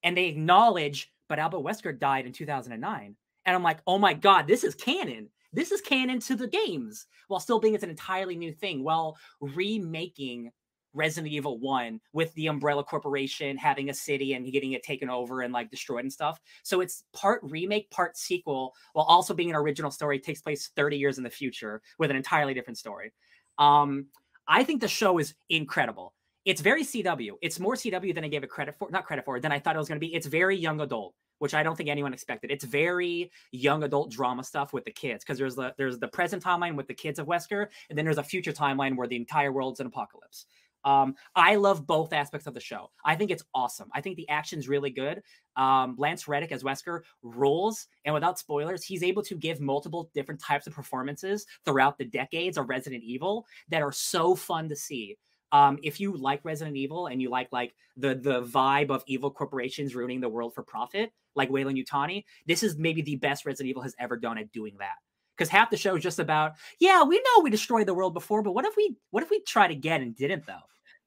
and 0.04 0.16
they 0.16 0.26
acknowledge, 0.26 1.12
but 1.28 1.40
Albert 1.40 1.60
Wesker 1.60 1.98
died 1.98 2.26
in 2.26 2.34
2009, 2.34 3.16
and 3.46 3.56
I'm 3.56 3.64
like, 3.64 3.80
oh 3.88 3.98
my 3.98 4.14
god, 4.14 4.46
this 4.46 4.64
is 4.64 4.76
canon. 4.76 5.30
This 5.52 5.72
is 5.72 5.82
canon 5.82 6.20
to 6.20 6.36
the 6.36 6.48
games, 6.48 7.08
while 7.28 7.40
still 7.40 7.60
being 7.60 7.74
it's 7.74 7.84
an 7.84 7.90
entirely 7.90 8.36
new 8.36 8.52
thing. 8.52 8.84
While 8.84 9.18
remaking 9.40 10.52
Resident 10.94 11.32
Evil 11.32 11.60
1 11.60 12.00
with 12.14 12.34
the 12.34 12.48
Umbrella 12.48 12.84
Corporation 12.84 13.58
having 13.58 13.90
a 13.90 13.94
city 13.94 14.34
and 14.34 14.52
getting 14.52 14.74
it 14.74 14.84
taken 14.84 15.10
over 15.10 15.42
and 15.42 15.54
like 15.54 15.70
destroyed 15.70 16.04
and 16.04 16.12
stuff. 16.12 16.40
So 16.64 16.82
it's 16.82 17.04
part 17.14 17.42
remake, 17.44 17.90
part 17.92 18.18
sequel, 18.18 18.74
while 18.94 19.06
also 19.06 19.34
being 19.34 19.50
an 19.50 19.56
original 19.56 19.92
story. 19.92 20.18
It 20.18 20.24
takes 20.24 20.42
place 20.42 20.72
30 20.76 20.98
years 20.98 21.18
in 21.18 21.24
the 21.24 21.30
future 21.30 21.82
with 22.00 22.10
an 22.10 22.18
entirely 22.18 22.54
different 22.54 22.78
story. 22.78 23.14
Um, 23.58 24.08
I 24.48 24.64
think 24.64 24.82
the 24.82 24.88
show 24.88 25.20
is 25.20 25.36
incredible. 25.50 26.14
It's 26.46 26.62
very 26.62 26.84
CW. 26.84 27.32
It's 27.42 27.60
more 27.60 27.76
CW 27.76 28.16
than 28.16 28.24
I 28.24 28.28
gave 28.28 28.44
it 28.44 28.50
credit 28.50 28.76
for, 28.78 28.90
not 28.92 29.06
credit 29.06 29.26
for, 29.26 29.40
than 29.40 29.52
I 29.52 29.60
thought 29.60 29.76
it 29.76 29.80
was 29.80 29.88
going 29.88 30.00
to 30.00 30.06
be. 30.06 30.14
It's 30.14 30.28
very 30.28 30.56
young 30.56 30.80
adult, 30.82 31.14
which 31.40 31.54
I 31.54 31.64
don't 31.64 31.76
think 31.76 31.90
anyone 31.90 32.14
expected. 32.14 32.50
It's 32.50 32.64
very 32.64 33.32
young 33.52 33.84
adult 33.84 34.12
drama 34.12 34.44
stuff 34.44 34.72
with 34.72 34.86
the 34.86 34.92
kids 34.92 35.24
because 35.24 35.38
there's 35.38 35.56
the 35.56 35.74
there's 35.78 36.00
the 36.00 36.08
present 36.08 36.44
timeline 36.44 36.76
with 36.76 36.88
the 36.88 36.94
kids 36.94 37.20
of 37.20 37.28
Wesker, 37.28 37.68
and 37.90 37.98
then 37.98 38.06
there's 38.06 38.18
a 38.18 38.24
future 38.24 38.54
timeline 38.54 38.96
where 38.96 39.08
the 39.08 39.18
entire 39.18 39.52
world's 39.52 39.80
an 39.80 39.88
apocalypse. 39.88 40.46
Um, 40.86 41.16
I 41.36 41.56
love 41.56 41.86
both 41.86 42.14
aspects 42.14 42.48
of 42.48 42.54
the 42.54 42.60
show. 42.60 42.90
I 43.04 43.16
think 43.16 43.32
it's 43.32 43.44
awesome. 43.54 43.90
I 43.94 44.02
think 44.02 44.16
the 44.16 44.30
action's 44.30 44.70
really 44.70 44.90
good. 44.90 45.22
Um, 45.58 45.96
Lance 45.98 46.28
Reddick 46.28 46.52
as 46.52 46.64
Wesker 46.64 47.02
rules, 47.22 47.88
and 48.06 48.14
without 48.14 48.40
spoilers, 48.40 48.84
he's 48.84 49.04
able 49.04 49.24
to 49.24 49.36
give 49.36 49.60
multiple 49.60 50.10
different 50.14 50.42
types 50.42 50.68
of 50.68 50.74
performances 50.74 51.46
throughout 51.66 51.98
the 51.98 52.06
decades 52.06 52.58
of 52.58 52.70
Resident 52.70 53.04
Evil 53.04 53.46
that 53.70 53.82
are 53.82 53.92
so 53.92 54.36
fun 54.36 54.70
to 54.70 54.76
see. 54.76 55.18
Um, 55.52 55.80
if 55.82 56.00
you 56.00 56.16
like 56.16 56.44
Resident 56.44 56.78
Evil 56.78 57.08
and 57.08 57.22
you 57.22 57.30
like 57.30 57.50
like 57.52 57.74
the 57.98 58.16
the 58.16 58.44
vibe 58.44 58.90
of 58.90 59.04
evil 59.08 59.32
corporations 59.32 59.96
ruining 59.96 60.22
the 60.22 60.30
world 60.30 60.54
for 60.54 60.64
profit, 60.64 61.12
like 61.36 61.50
Weyland-Yutani, 61.50 62.24
this 62.46 62.64
is 62.64 62.78
maybe 62.78 63.02
the 63.02 63.16
best 63.16 63.46
Resident 63.46 63.70
Evil 63.70 63.82
has 63.82 63.96
ever 64.00 64.18
done 64.18 64.38
at 64.38 64.52
doing 64.52 64.76
that. 64.80 64.96
Because 65.36 65.50
half 65.50 65.70
the 65.70 65.78
show 65.78 65.96
is 65.96 66.04
just 66.04 66.20
about, 66.20 66.54
yeah, 66.80 67.02
we 67.02 67.18
know 67.18 67.42
we 67.42 67.50
destroyed 67.50 67.88
the 67.88 67.94
world 67.94 68.14
before, 68.14 68.44
but 68.44 68.52
what 68.52 68.66
if 68.66 68.76
we 68.76 68.96
what 69.12 69.24
if 69.24 69.30
we 69.30 69.40
tried 69.42 69.72
again 69.72 70.02
and 70.02 70.16
didn't 70.16 70.46
though? 70.46 70.60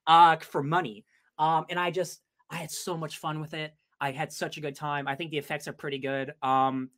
Uh, 0.07 0.37
for 0.37 0.63
money. 0.63 1.05
Um, 1.39 1.67
and 1.71 1.79
I 1.79 1.91
just 1.91 2.21
I 2.51 2.57
had 2.57 2.71
so 2.71 2.97
much 2.97 3.19
fun 3.19 3.41
with 3.41 3.55
it. 3.55 3.75
I 4.01 4.11
had 4.11 4.33
such 4.33 4.57
a 4.57 4.61
good 4.61 4.75
time. 4.75 5.07
I 5.07 5.15
think 5.15 5.31
the 5.31 5.39
effects 5.39 5.69
are 5.69 5.73
pretty 5.73 5.99
good. 5.99 6.35
Um, 6.43 6.91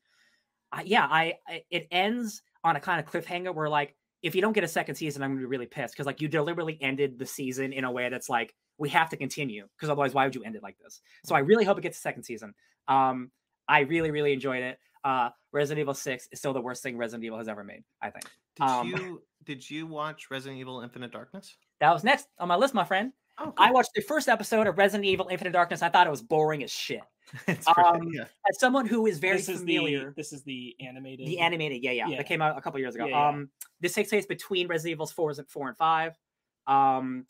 I, 0.72 0.82
yeah, 0.82 1.06
I, 1.10 1.34
I 1.46 1.62
it 1.70 1.88
ends 1.90 2.42
on 2.62 2.76
a 2.76 2.80
kind 2.80 2.98
of 2.98 3.10
cliffhanger 3.10 3.54
where 3.54 3.68
like 3.68 3.94
if 4.24 4.34
you 4.34 4.40
don't 4.40 4.54
get 4.54 4.64
a 4.64 4.68
second 4.68 4.94
season, 4.94 5.22
I'm 5.22 5.30
gonna 5.30 5.40
be 5.40 5.46
really 5.46 5.66
pissed 5.66 5.94
because 5.94 6.06
like 6.06 6.20
you 6.20 6.28
deliberately 6.28 6.78
ended 6.80 7.18
the 7.18 7.26
season 7.26 7.72
in 7.72 7.84
a 7.84 7.92
way 7.92 8.08
that's 8.08 8.28
like 8.28 8.54
we 8.78 8.88
have 8.88 9.10
to 9.10 9.16
continue 9.16 9.68
because 9.76 9.90
otherwise 9.90 10.14
why 10.14 10.24
would 10.24 10.34
you 10.34 10.42
end 10.42 10.56
it 10.56 10.62
like 10.62 10.78
this? 10.78 11.00
So 11.24 11.34
I 11.34 11.40
really 11.40 11.64
hope 11.64 11.78
it 11.78 11.82
gets 11.82 11.98
a 11.98 12.00
second 12.00 12.24
season. 12.24 12.54
Um, 12.88 13.30
I 13.68 13.80
really 13.80 14.10
really 14.10 14.32
enjoyed 14.32 14.62
it. 14.62 14.78
Uh, 15.04 15.28
Resident 15.52 15.80
Evil 15.82 15.92
Six 15.94 16.26
is 16.32 16.38
still 16.38 16.54
the 16.54 16.60
worst 16.62 16.82
thing 16.82 16.96
Resident 16.96 17.24
Evil 17.24 17.38
has 17.38 17.48
ever 17.48 17.62
made. 17.62 17.84
I 18.00 18.08
think 18.10 18.24
Did 18.56 18.62
Um, 18.64 18.88
you 18.88 19.22
did 19.44 19.70
you 19.70 19.86
watch 19.86 20.30
Resident 20.30 20.58
Evil 20.58 20.80
Infinite 20.80 21.12
Darkness? 21.12 21.56
that 21.80 21.92
was 21.92 22.02
next 22.02 22.26
on 22.38 22.48
my 22.48 22.56
list, 22.56 22.72
my 22.72 22.84
friend. 22.84 23.12
Oh, 23.36 23.52
I 23.58 23.72
watched 23.72 23.90
the 23.94 24.00
first 24.00 24.28
episode 24.28 24.66
of 24.66 24.78
Resident 24.78 25.04
Evil 25.04 25.28
Infinite 25.30 25.52
Darkness. 25.52 25.82
I 25.82 25.90
thought 25.90 26.06
it 26.06 26.10
was 26.10 26.22
boring 26.22 26.62
as 26.64 26.70
shit. 26.70 27.02
it's 27.46 27.66
pretty, 27.72 27.88
um, 27.88 28.08
yeah. 28.12 28.24
As 28.48 28.58
someone 28.58 28.86
who 28.86 29.06
is 29.06 29.18
very 29.18 29.38
this 29.38 29.48
is 29.48 29.60
familiar, 29.60 30.10
the 30.10 30.14
this 30.16 30.32
is 30.32 30.42
the 30.42 30.74
animated. 30.80 31.26
the 31.26 31.38
animated, 31.40 31.82
yeah, 31.82 31.90
yeah, 31.92 32.08
Yeah. 32.08 32.16
that 32.18 32.26
came 32.28 32.42
out 32.42 32.56
a 32.56 32.60
couple 32.60 32.78
years 32.80 32.94
ago. 32.94 33.06
Yeah, 33.06 33.16
yeah. 33.16 33.28
Um, 33.28 33.50
this 33.80 33.94
takes 33.94 34.10
place 34.10 34.26
between 34.26 34.68
Resident 34.68 34.92
Evil's 34.92 35.12
four 35.12 35.30
and 35.30 35.48
four 35.48 35.68
and 35.68 35.76
five. 35.76 36.18
Um, 36.66 37.26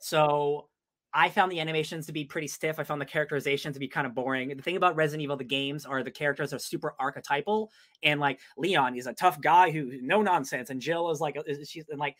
so 0.00 0.68
I 1.14 1.30
found 1.30 1.50
the 1.50 1.60
animations 1.60 2.06
to 2.06 2.12
be 2.12 2.24
pretty 2.24 2.48
stiff. 2.48 2.78
I 2.78 2.84
found 2.84 3.00
the 3.00 3.06
characterization 3.06 3.72
to 3.72 3.78
be 3.78 3.88
kind 3.88 4.06
of 4.06 4.14
boring. 4.14 4.48
The 4.54 4.62
thing 4.62 4.76
about 4.76 4.96
Resident 4.96 5.22
Evil, 5.22 5.36
the 5.36 5.44
games, 5.44 5.86
are 5.86 6.02
the 6.02 6.10
characters 6.10 6.52
are 6.52 6.58
super 6.58 6.94
archetypal, 6.98 7.70
and 8.02 8.20
like 8.20 8.40
Leon 8.56 8.96
is 8.96 9.06
a 9.06 9.14
tough 9.14 9.40
guy 9.40 9.70
who 9.70 10.00
no 10.02 10.22
nonsense, 10.22 10.70
and 10.70 10.80
Jill 10.80 11.10
is 11.10 11.20
like 11.20 11.36
she's 11.64 11.88
and 11.88 11.98
like 11.98 12.16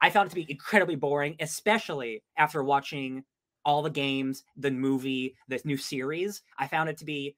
I 0.00 0.10
found 0.10 0.26
it 0.26 0.30
to 0.30 0.34
be 0.36 0.46
incredibly 0.50 0.96
boring, 0.96 1.36
especially 1.40 2.22
after 2.36 2.62
watching 2.62 3.24
all 3.64 3.82
the 3.82 3.90
games, 3.90 4.44
the 4.56 4.70
movie, 4.70 5.36
this 5.48 5.64
new 5.64 5.76
series. 5.76 6.42
I 6.58 6.66
found 6.68 6.88
it 6.88 6.98
to 6.98 7.04
be 7.04 7.36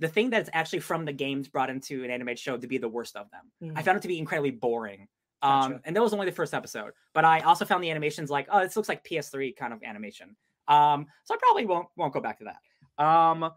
the 0.00 0.08
thing 0.08 0.30
that's 0.30 0.50
actually 0.52 0.80
from 0.80 1.04
the 1.04 1.12
games 1.12 1.48
brought 1.48 1.70
into 1.70 2.04
an 2.04 2.10
animated 2.10 2.38
show 2.38 2.56
to 2.56 2.66
be 2.66 2.78
the 2.78 2.88
worst 2.88 3.16
of 3.16 3.26
them. 3.30 3.74
I 3.76 3.80
Mhm. 3.80 3.84
found 3.84 3.96
it 3.98 4.02
to 4.02 4.08
be 4.08 4.18
incredibly 4.18 4.50
boring. 4.50 5.08
Um, 5.42 5.80
and 5.84 5.94
that 5.94 6.00
was 6.02 6.14
only 6.14 6.26
the 6.26 6.32
first 6.32 6.54
episode, 6.54 6.94
but 7.12 7.24
I 7.24 7.40
also 7.40 7.64
found 7.66 7.84
the 7.84 7.90
animations 7.90 8.30
like, 8.30 8.48
oh, 8.50 8.60
this 8.60 8.76
looks 8.76 8.88
like 8.88 9.04
PS3 9.04 9.52
kind 9.52 9.72
of 9.74 9.82
animation. 9.82 10.36
Um, 10.68 11.06
so 11.24 11.34
I 11.34 11.36
probably 11.38 11.66
won't 11.66 11.88
won't 11.96 12.14
go 12.14 12.20
back 12.20 12.38
to 12.38 12.44
that. 12.44 13.04
Um, 13.04 13.50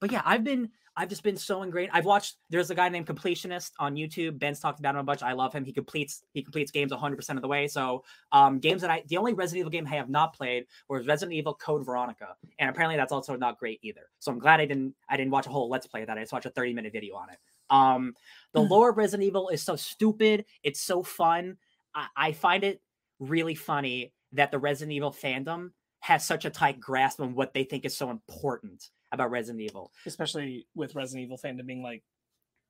but 0.00 0.10
yeah, 0.10 0.22
I've 0.24 0.42
been 0.42 0.70
I've 0.96 1.08
just 1.08 1.22
been 1.24 1.36
so 1.36 1.62
ingrained. 1.62 1.90
I've 1.92 2.04
watched. 2.04 2.36
There's 2.50 2.70
a 2.70 2.74
guy 2.74 2.88
named 2.88 3.06
Completionist 3.06 3.72
on 3.80 3.96
YouTube. 3.96 4.38
Ben's 4.38 4.60
talked 4.60 4.78
about 4.78 4.94
him 4.94 5.00
a 5.00 5.04
bunch. 5.04 5.22
I 5.22 5.32
love 5.32 5.52
him. 5.52 5.64
He 5.64 5.72
completes 5.72 6.22
he 6.34 6.42
completes 6.42 6.70
games 6.70 6.92
100 6.92 7.16
percent 7.16 7.36
of 7.36 7.42
the 7.42 7.48
way. 7.48 7.66
So 7.66 8.04
um, 8.30 8.60
games 8.60 8.80
that 8.82 8.90
I 8.90 9.02
the 9.08 9.16
only 9.16 9.32
Resident 9.32 9.60
Evil 9.60 9.70
game 9.70 9.86
I 9.86 9.96
have 9.96 10.08
not 10.08 10.34
played 10.34 10.66
was 10.88 11.06
Resident 11.06 11.34
Evil 11.34 11.54
Code 11.54 11.84
Veronica, 11.84 12.36
and 12.58 12.70
apparently 12.70 12.96
that's 12.96 13.12
also 13.12 13.34
not 13.34 13.58
great 13.58 13.80
either. 13.82 14.08
So 14.20 14.30
I'm 14.30 14.38
glad 14.38 14.60
I 14.60 14.66
didn't 14.66 14.94
I 15.08 15.16
didn't 15.16 15.32
watch 15.32 15.46
a 15.46 15.50
whole 15.50 15.68
Let's 15.68 15.86
Play 15.86 16.02
of 16.02 16.06
that. 16.06 16.16
I 16.18 16.20
just 16.20 16.32
watched 16.32 16.46
a 16.46 16.50
30 16.50 16.74
minute 16.74 16.92
video 16.92 17.16
on 17.16 17.28
it. 17.30 17.38
Um, 17.70 18.14
the 18.52 18.60
Mhm. 18.60 18.70
lore 18.70 18.90
of 18.90 18.96
Resident 18.96 19.26
Evil 19.26 19.48
is 19.48 19.62
so 19.62 19.74
stupid. 19.74 20.44
It's 20.62 20.80
so 20.80 21.02
fun. 21.02 21.56
I, 21.94 22.06
I 22.16 22.32
find 22.32 22.62
it 22.62 22.80
really 23.18 23.54
funny 23.56 24.12
that 24.32 24.50
the 24.52 24.58
Resident 24.58 24.92
Evil 24.92 25.10
fandom 25.10 25.70
has 26.00 26.24
such 26.24 26.44
a 26.44 26.50
tight 26.50 26.78
grasp 26.78 27.20
on 27.20 27.34
what 27.34 27.54
they 27.54 27.64
think 27.64 27.84
is 27.86 27.96
so 27.96 28.10
important 28.10 28.90
about 29.12 29.30
Resident 29.30 29.62
Evil. 29.62 29.90
especially 30.06 30.66
with 30.74 30.94
Resident 30.94 31.24
Evil 31.24 31.38
fandom 31.38 31.66
being 31.66 31.82
like 31.82 32.02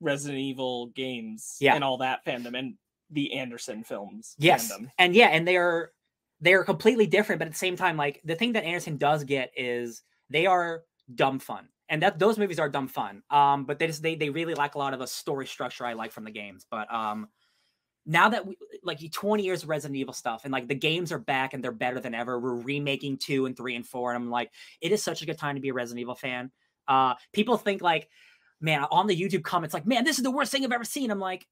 Resident 0.01 0.39
Evil 0.41 0.89
games 0.89 1.57
Yeah. 1.61 1.75
and 1.75 1.85
all 1.85 1.99
that 1.99 2.25
fandom 2.25 2.59
and 2.59 2.75
the 3.11 3.35
Anderson 3.35 3.85
films 3.85 4.35
Yes, 4.39 4.73
fandom. 4.73 4.91
and 4.99 5.15
yeah, 5.15 5.29
and 5.29 5.47
they 5.47 5.57
are 5.57 5.93
they 6.41 6.53
are 6.55 6.65
completely 6.65 7.07
different, 7.07 7.39
but 7.39 7.47
at 7.47 7.53
the 7.53 7.59
same 7.59 7.77
time, 7.77 7.97
like 7.97 8.21
the 8.25 8.35
thing 8.35 8.53
that 8.53 8.65
Anderson 8.65 8.97
does 8.99 9.25
get 9.25 9.51
is 9.57 10.03
they 10.31 10.47
are 10.47 10.83
dumb 11.15 11.39
fun. 11.39 11.69
and 11.91 12.03
that 12.03 12.19
those 12.19 12.39
movies 12.39 12.59
are 12.59 12.69
dumb 12.69 12.89
fun. 12.89 13.23
Um, 13.31 13.65
but 13.67 13.79
they 13.79 13.87
just 13.87 14.03
they 14.03 14.15
they 14.15 14.31
really 14.31 14.55
lack 14.55 14.75
a 14.75 14.79
lot 14.79 14.93
of 14.95 14.99
the 14.99 15.07
story 15.07 15.47
structure 15.47 15.85
I 15.87 15.93
like 15.93 16.13
from 16.13 16.25
the 16.25 16.31
games. 16.31 16.67
But 16.71 16.93
um, 16.93 17.29
now 18.07 18.29
that 18.29 18.47
we 18.47 18.57
like 18.83 19.01
20 19.11 19.43
years 19.43 19.63
of 19.63 19.69
Resident 19.69 19.97
Evil 19.97 20.13
stuff 20.13 20.43
and 20.45 20.53
like 20.53 20.69
the 20.69 20.75
games 20.75 21.11
are 21.11 21.19
back 21.19 21.55
and 21.55 21.65
they're 21.65 21.73
better 21.73 22.01
than 22.01 22.15
ever. 22.15 22.39
We're 22.39 22.55
remaking 22.55 23.19
two 23.19 23.47
and 23.47 23.57
three 23.57 23.77
and 23.77 23.87
four, 23.87 24.13
and 24.13 24.23
I'm 24.23 24.31
like, 24.31 24.51
it 24.81 24.93
is 24.93 25.03
such 25.03 25.23
a 25.23 25.27
good 25.27 25.39
time 25.39 25.55
to 25.55 25.61
be 25.61 25.71
a 25.71 25.75
Resident 25.75 26.01
Evil 26.01 26.15
fan. 26.15 26.51
Uh, 26.87 27.15
people 27.33 27.57
think 27.57 27.81
like, 27.81 28.09
man, 28.61 28.87
on 28.91 29.07
the 29.07 29.19
YouTube 29.19 29.43
comments, 29.43 29.75
like, 29.75 29.87
man, 29.87 30.05
this 30.05 30.19
is 30.19 30.23
the 30.23 30.31
worst 30.31 30.53
thing 30.53 30.65
I've 30.65 30.73
ever 30.73 30.85
seen. 30.85 31.11
I'm 31.11 31.21
like, 31.21 31.47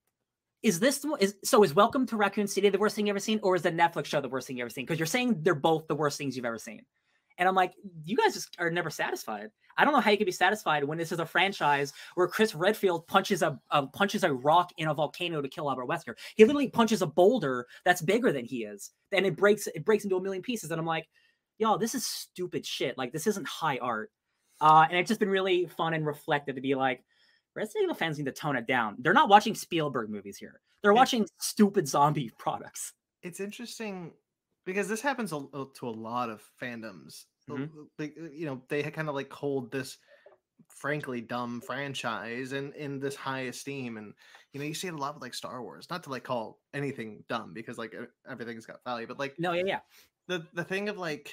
is 0.63 0.79
this 0.79 1.05
is 1.19 1.35
so? 1.43 1.65
Is 1.65 1.75
Welcome 1.75 2.07
to 2.07 2.17
Raccoon 2.17 2.47
City 2.47 2.69
the 2.69 2.79
worst 2.79 2.95
thing 2.95 3.07
you've 3.07 3.15
ever 3.15 3.21
seen, 3.21 3.41
or 3.43 3.57
is 3.57 3.63
the 3.63 3.73
Netflix 3.73 4.07
show 4.07 4.21
the 4.21 4.29
worst 4.29 4.47
thing 4.47 4.57
you've 4.57 4.65
ever 4.65 4.71
seen? 4.71 4.85
Because 4.85 4.99
you're 4.99 5.07
saying 5.07 5.39
they're 5.43 5.55
both 5.55 5.89
the 5.89 5.95
worst 5.95 6.19
things 6.19 6.37
you've 6.37 6.47
ever 6.47 6.59
seen. 6.59 6.83
And 7.39 7.49
I'm 7.49 7.55
like, 7.55 7.73
you 8.05 8.17
guys 8.17 8.35
just 8.35 8.57
are 8.59 8.71
never 8.71 8.91
satisfied. 8.91 9.51
I 9.77 9.85
don't 9.85 9.95
know 9.95 10.01
how 10.01 10.11
you 10.11 10.17
can 10.17 10.27
be 10.27 10.33
satisfied 10.33 10.85
when 10.85 10.99
this 10.99 11.13
is 11.13 11.19
a 11.19 11.27
franchise 11.27 11.93
where 12.15 12.29
Chris 12.29 12.55
Redfield 12.55 13.07
punches 13.07 13.43
a, 13.43 13.59
a 13.71 13.87
punches 13.87 14.23
a 14.25 14.33
rock 14.33 14.71
in 14.77 14.89
a 14.89 14.95
volcano 14.95 15.41
to 15.41 15.49
kill 15.49 15.71
Albert 15.71 15.89
Wesker. 15.89 16.15
He 16.37 16.45
literally 16.45 16.69
punches 16.69 17.03
a 17.03 17.07
boulder 17.07 17.67
that's 17.85 18.03
bigger 18.03 18.33
than 18.33 18.45
he 18.45 18.65
is, 18.65 18.91
and 19.13 19.25
it 19.27 19.37
breaks 19.37 19.67
it 19.67 19.85
breaks 19.85 20.05
into 20.05 20.17
a 20.17 20.23
million 20.23 20.43
pieces. 20.43 20.71
And 20.71 20.81
I'm 20.81 20.87
like, 20.87 21.09
y'all, 21.59 21.79
this 21.79 21.95
is 21.95 22.07
stupid 22.07 22.67
shit. 22.67 22.99
Like 22.99 23.13
this 23.13 23.27
isn't 23.27 23.47
high 23.47 23.79
art. 23.79 24.11
Uh, 24.61 24.87
and 24.89 24.99
it's 24.99 25.09
just 25.09 25.21
been 25.21 25.31
really 25.31 25.67
fun 25.67 25.95
and 25.95 26.07
reflective 26.07 26.55
to 26.55 26.61
be 26.61 26.75
like, 26.75 27.03
Resident 27.55 27.85
Evil 27.85 27.95
fans 27.95 28.19
need 28.19 28.27
to 28.27 28.33
tone 28.33 28.57
it 28.57 28.67
down. 28.67 28.97
They're 28.99 29.13
not 29.13 29.29
watching 29.29 29.55
Spielberg 29.55 30.09
movies 30.09 30.37
here. 30.37 30.61
They're 30.83 30.93
watching 30.93 31.27
stupid 31.39 31.89
zombie 31.89 32.31
products. 32.39 32.93
It's 33.23 33.41
interesting 33.41 34.13
because 34.65 34.89
this 34.89 35.01
happens 35.01 35.31
to 35.31 35.89
a 35.89 35.91
lot 35.91 36.31
of 36.31 36.43
fandoms 36.61 37.25
uh, 37.51 37.55
mm-hmm. 37.55 37.81
Uh, 37.81 37.85
like 37.99 38.15
uh, 38.21 38.29
you 38.33 38.47
know 38.47 38.63
they 38.69 38.83
kind 38.83 39.09
of 39.09 39.15
like 39.15 39.33
hold 39.33 39.73
this 39.73 39.99
frankly 40.69 41.21
dumb 41.21 41.61
franchise 41.61 42.53
and 42.53 42.75
in 42.75 43.01
this 43.01 43.17
high 43.17 43.43
esteem 43.43 43.97
and 43.97 44.15
you 44.53 44.61
know 44.61 44.67
you 44.67 44.75
see 44.75 44.87
it 44.87 44.95
a 44.95 44.97
lot 44.97 45.15
with 45.15 45.23
like 45.23 45.35
star 45.35 45.63
wars 45.63 45.87
not 45.91 46.03
to 46.05 46.11
like 46.11 46.25
call 46.25 46.61
anything 46.73 47.23
dumb 47.29 47.53
because 47.53 47.79
like 47.79 47.95
everything's 48.31 48.67
got 48.67 48.83
value 48.85 49.07
but 49.07 49.19
like 49.19 49.35
no 49.39 49.53
yeah 49.53 49.63
yeah 49.67 49.79
the 50.29 50.47
the 50.55 50.65
thing 50.65 50.89
of 50.89 50.99
like 50.99 51.33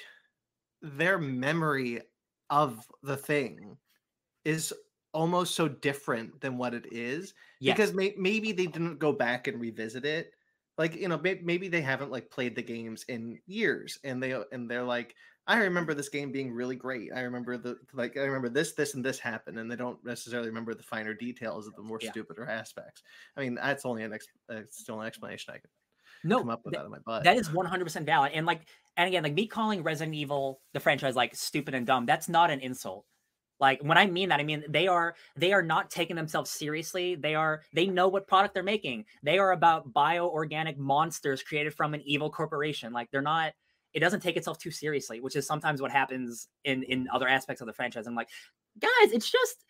their 0.82 1.18
memory 1.18 2.00
of 2.48 2.84
the 3.02 3.16
thing 3.16 3.76
is 4.44 4.74
almost 5.12 5.54
so 5.54 5.68
different 5.68 6.40
than 6.40 6.56
what 6.56 6.74
it 6.74 6.86
is 6.92 7.34
yes. 7.60 7.76
because 7.76 7.94
may- 7.94 8.14
maybe 8.16 8.52
they 8.52 8.66
didn't 8.66 8.98
go 8.98 9.12
back 9.12 9.46
and 9.46 9.60
revisit 9.60 10.04
it 10.04 10.32
like 10.80 10.96
you 10.96 11.08
know 11.08 11.20
maybe 11.22 11.68
they 11.68 11.82
haven't 11.82 12.10
like 12.10 12.30
played 12.30 12.56
the 12.56 12.62
games 12.62 13.04
in 13.08 13.38
years 13.46 13.98
and 14.02 14.22
they 14.22 14.34
and 14.50 14.68
they're 14.68 14.82
like 14.82 15.14
I 15.46 15.58
remember 15.58 15.94
this 15.94 16.08
game 16.08 16.32
being 16.32 16.52
really 16.52 16.76
great. 16.76 17.10
I 17.14 17.20
remember 17.22 17.58
the 17.58 17.76
like 17.92 18.16
I 18.16 18.20
remember 18.20 18.48
this, 18.48 18.72
this, 18.72 18.94
and 18.94 19.04
this 19.04 19.18
happened, 19.18 19.58
and 19.58 19.68
they 19.68 19.74
don't 19.74 19.98
necessarily 20.04 20.48
remember 20.48 20.74
the 20.74 20.82
finer 20.82 21.12
details 21.12 21.66
of 21.66 21.74
the 21.74 21.82
more 21.82 21.98
yeah. 22.00 22.10
stupider 22.12 22.48
aspects. 22.48 23.02
I 23.36 23.40
mean, 23.40 23.56
that's 23.56 23.84
only 23.84 24.04
an 24.04 24.12
ex- 24.12 24.28
uh, 24.48 24.60
still 24.70 25.00
an 25.00 25.08
explanation 25.08 25.52
I 25.52 25.58
could 25.58 25.70
no, 26.22 26.38
come 26.38 26.50
up 26.50 26.60
with 26.64 26.74
that, 26.74 26.80
out 26.80 26.84
of 26.84 26.92
my 26.92 26.98
butt. 27.04 27.24
That 27.24 27.36
is 27.36 27.52
one 27.52 27.66
hundred 27.66 27.84
percent 27.84 28.06
valid. 28.06 28.30
And 28.32 28.46
like, 28.46 28.68
and 28.96 29.08
again, 29.08 29.24
like 29.24 29.34
me 29.34 29.48
calling 29.48 29.82
Resident 29.82 30.14
Evil 30.14 30.60
the 30.72 30.78
franchise 30.78 31.16
like 31.16 31.34
stupid 31.34 31.74
and 31.74 31.86
dumb, 31.86 32.06
that's 32.06 32.28
not 32.28 32.50
an 32.50 32.60
insult. 32.60 33.04
Like 33.60 33.82
when 33.82 33.98
I 33.98 34.06
mean 34.06 34.30
that, 34.30 34.40
I 34.40 34.42
mean 34.42 34.64
they 34.68 34.88
are 34.88 35.14
they 35.36 35.52
are 35.52 35.62
not 35.62 35.90
taking 35.90 36.16
themselves 36.16 36.50
seriously. 36.50 37.14
They 37.14 37.34
are 37.34 37.62
they 37.74 37.86
know 37.86 38.08
what 38.08 38.26
product 38.26 38.54
they're 38.54 38.62
making. 38.62 39.04
They 39.22 39.38
are 39.38 39.52
about 39.52 39.92
bioorganic 39.92 40.78
monsters 40.78 41.42
created 41.42 41.74
from 41.74 41.94
an 41.94 42.02
evil 42.04 42.30
corporation. 42.30 42.92
Like 42.92 43.10
they're 43.10 43.20
not 43.22 43.52
it 43.92 44.00
doesn't 44.00 44.20
take 44.20 44.36
itself 44.36 44.58
too 44.58 44.70
seriously, 44.70 45.20
which 45.20 45.36
is 45.36 45.46
sometimes 45.46 45.82
what 45.82 45.90
happens 45.90 46.48
in 46.64 46.82
in 46.84 47.08
other 47.12 47.28
aspects 47.28 47.60
of 47.60 47.66
the 47.66 47.72
franchise. 47.72 48.06
I'm 48.06 48.14
like, 48.14 48.30
guys, 48.78 49.12
it's 49.12 49.30
just 49.30 49.64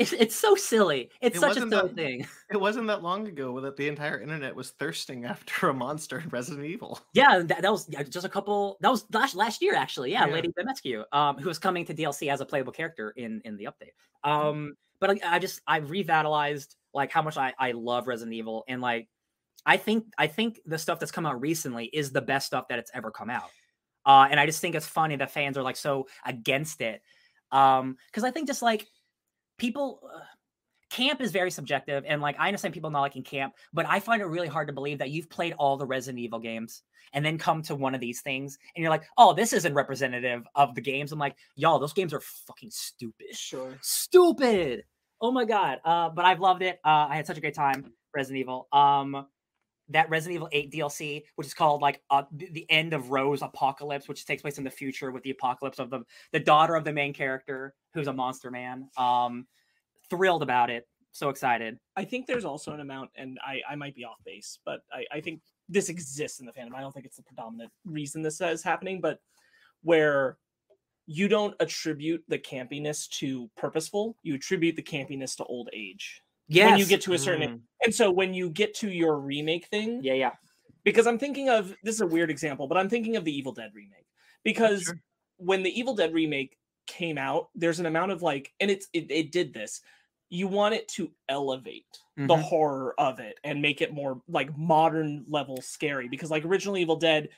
it's, 0.00 0.12
it's 0.12 0.34
so 0.34 0.54
silly. 0.54 1.10
It's 1.20 1.36
it 1.36 1.40
such 1.40 1.56
a 1.56 1.60
silly 1.60 1.70
that, 1.70 1.94
thing. 1.94 2.26
It 2.50 2.60
wasn't 2.60 2.88
that 2.88 3.02
long 3.02 3.28
ago 3.28 3.60
that 3.60 3.76
the 3.76 3.86
entire 3.86 4.20
internet 4.20 4.54
was 4.54 4.70
thirsting 4.70 5.24
after 5.26 5.68
a 5.68 5.74
monster 5.74 6.18
in 6.18 6.28
Resident 6.30 6.66
Evil. 6.66 6.98
Yeah, 7.14 7.42
that, 7.44 7.62
that 7.62 7.70
was 7.70 7.86
just 7.86 8.26
a 8.26 8.28
couple. 8.28 8.78
That 8.80 8.90
was 8.90 9.04
last 9.12 9.36
last 9.36 9.62
year 9.62 9.74
actually. 9.74 10.12
Yeah, 10.12 10.26
yeah. 10.26 10.32
Lady 10.32 10.48
Dimitrescu, 10.48 11.04
um, 11.12 11.38
who 11.38 11.48
was 11.48 11.58
coming 11.58 11.84
to 11.84 11.94
DLC 11.94 12.32
as 12.32 12.40
a 12.40 12.46
playable 12.46 12.72
character 12.72 13.10
in 13.10 13.40
in 13.44 13.56
the 13.56 13.68
update. 13.68 13.92
Um, 14.28 14.74
but 15.00 15.10
I, 15.10 15.36
I 15.36 15.38
just 15.38 15.60
I 15.66 15.78
revitalized 15.78 16.76
like 16.92 17.12
how 17.12 17.22
much 17.22 17.36
I 17.36 17.52
I 17.58 17.72
love 17.72 18.08
Resident 18.08 18.34
Evil 18.34 18.64
and 18.66 18.80
like 18.80 19.08
I 19.66 19.76
think 19.76 20.06
I 20.18 20.26
think 20.26 20.60
the 20.66 20.78
stuff 20.78 20.98
that's 20.98 21.12
come 21.12 21.26
out 21.26 21.40
recently 21.40 21.86
is 21.86 22.10
the 22.12 22.22
best 22.22 22.46
stuff 22.46 22.68
that 22.68 22.78
it's 22.78 22.90
ever 22.94 23.10
come 23.10 23.30
out. 23.30 23.50
Uh, 24.06 24.26
and 24.30 24.40
I 24.40 24.46
just 24.46 24.60
think 24.60 24.74
it's 24.74 24.86
funny 24.86 25.16
that 25.16 25.30
fans 25.30 25.58
are 25.58 25.62
like 25.62 25.76
so 25.76 26.06
against 26.24 26.80
it. 26.80 27.02
Um, 27.52 27.96
because 28.06 28.24
I 28.24 28.30
think 28.30 28.46
just 28.46 28.62
like 28.62 28.86
people 29.60 30.00
uh, 30.12 30.20
camp 30.90 31.20
is 31.20 31.30
very 31.30 31.50
subjective 31.50 32.02
and 32.06 32.20
like 32.20 32.34
I 32.38 32.48
understand 32.48 32.74
people 32.74 32.90
not 32.90 33.02
liking 33.02 33.22
camp, 33.22 33.54
but 33.72 33.86
I 33.86 34.00
find 34.00 34.20
it 34.20 34.24
really 34.24 34.48
hard 34.48 34.66
to 34.66 34.74
believe 34.74 34.98
that 34.98 35.10
you've 35.10 35.30
played 35.30 35.52
all 35.52 35.76
the 35.76 35.86
Resident 35.86 36.18
Evil 36.18 36.40
games 36.40 36.82
and 37.12 37.24
then 37.24 37.38
come 37.38 37.62
to 37.62 37.76
one 37.76 37.94
of 37.94 38.00
these 38.00 38.22
things 38.22 38.58
and 38.74 38.82
you're 38.82 38.90
like, 38.90 39.04
oh, 39.18 39.32
this 39.32 39.52
isn't 39.52 39.74
representative 39.74 40.44
of 40.56 40.74
the 40.74 40.80
games. 40.80 41.12
I'm 41.12 41.18
like, 41.18 41.36
y'all, 41.54 41.78
those 41.78 41.92
games 41.92 42.12
are 42.12 42.20
fucking 42.20 42.70
stupid. 42.72 43.36
Sure. 43.36 43.76
Stupid. 43.82 44.84
Oh 45.20 45.30
my 45.30 45.44
god. 45.44 45.78
Uh, 45.84 46.08
but 46.08 46.24
I've 46.24 46.40
loved 46.40 46.62
it. 46.62 46.80
Uh, 46.84 47.06
I 47.08 47.16
had 47.16 47.26
such 47.26 47.38
a 47.38 47.40
great 47.40 47.54
time, 47.54 47.92
Resident 48.14 48.40
Evil. 48.40 48.66
Um, 48.72 49.26
that 49.90 50.08
Resident 50.08 50.36
Evil 50.36 50.48
8 50.52 50.72
DLC, 50.72 51.24
which 51.36 51.46
is 51.46 51.54
called 51.54 51.82
like 51.82 52.00
uh, 52.10 52.22
the 52.32 52.66
end 52.70 52.92
of 52.92 53.10
Rose 53.10 53.42
Apocalypse, 53.42 54.08
which 54.08 54.24
takes 54.24 54.42
place 54.42 54.58
in 54.58 54.64
the 54.64 54.70
future 54.70 55.10
with 55.10 55.22
the 55.22 55.30
apocalypse 55.30 55.78
of 55.78 55.90
the 55.90 56.00
the 56.32 56.40
daughter 56.40 56.74
of 56.74 56.84
the 56.84 56.92
main 56.92 57.12
character, 57.12 57.74
who's 57.94 58.06
a 58.06 58.12
monster 58.12 58.50
man. 58.50 58.88
Um, 58.96 59.46
thrilled 60.08 60.42
about 60.42 60.70
it. 60.70 60.88
So 61.12 61.28
excited. 61.28 61.78
I 61.96 62.04
think 62.04 62.26
there's 62.26 62.44
also 62.44 62.72
an 62.72 62.80
amount, 62.80 63.10
and 63.16 63.38
I 63.44 63.60
I 63.68 63.74
might 63.74 63.94
be 63.94 64.04
off 64.04 64.18
base, 64.24 64.58
but 64.64 64.80
I 64.92 65.04
I 65.12 65.20
think 65.20 65.40
this 65.68 65.88
exists 65.88 66.40
in 66.40 66.46
the 66.46 66.52
fandom. 66.52 66.74
I 66.74 66.80
don't 66.80 66.92
think 66.92 67.06
it's 67.06 67.16
the 67.16 67.22
predominant 67.22 67.72
reason 67.84 68.22
this 68.22 68.40
is 68.40 68.62
happening, 68.62 69.00
but 69.00 69.18
where 69.82 70.38
you 71.06 71.26
don't 71.26 71.54
attribute 71.58 72.22
the 72.28 72.38
campiness 72.38 73.08
to 73.08 73.50
purposeful, 73.56 74.16
you 74.22 74.34
attribute 74.34 74.76
the 74.76 74.82
campiness 74.82 75.36
to 75.36 75.44
old 75.44 75.68
age 75.72 76.22
yes. 76.50 76.70
when 76.70 76.78
you 76.78 76.86
get 76.86 77.00
to 77.02 77.12
a 77.12 77.18
certain 77.18 77.48
mm. 77.48 77.60
and 77.84 77.94
so 77.94 78.10
when 78.10 78.34
you 78.34 78.50
get 78.50 78.74
to 78.74 78.90
your 78.90 79.18
remake 79.18 79.66
thing 79.66 80.00
yeah 80.02 80.14
yeah 80.14 80.32
because 80.84 81.06
i'm 81.06 81.18
thinking 81.18 81.48
of 81.48 81.74
this 81.82 81.94
is 81.94 82.00
a 82.00 82.06
weird 82.06 82.30
example 82.30 82.66
but 82.66 82.76
i'm 82.76 82.88
thinking 82.88 83.16
of 83.16 83.24
the 83.24 83.32
evil 83.32 83.52
dead 83.52 83.70
remake 83.74 84.06
because 84.44 84.82
sure. 84.82 85.00
when 85.36 85.62
the 85.62 85.78
evil 85.78 85.94
dead 85.94 86.12
remake 86.12 86.56
came 86.86 87.18
out 87.18 87.48
there's 87.54 87.78
an 87.80 87.86
amount 87.86 88.10
of 88.10 88.22
like 88.22 88.52
and 88.60 88.70
it's 88.70 88.88
it, 88.92 89.10
it 89.10 89.32
did 89.32 89.54
this 89.54 89.80
you 90.28 90.46
want 90.46 90.74
it 90.74 90.88
to 90.88 91.10
elevate 91.28 91.86
mm-hmm. 92.18 92.26
the 92.26 92.36
horror 92.36 92.94
of 92.98 93.18
it 93.18 93.38
and 93.44 93.60
make 93.60 93.80
it 93.80 93.92
more 93.92 94.20
like 94.28 94.56
modern 94.56 95.24
level 95.28 95.60
scary 95.60 96.08
because 96.08 96.30
like 96.30 96.44
original 96.44 96.76
evil 96.76 96.96
dead 96.96 97.28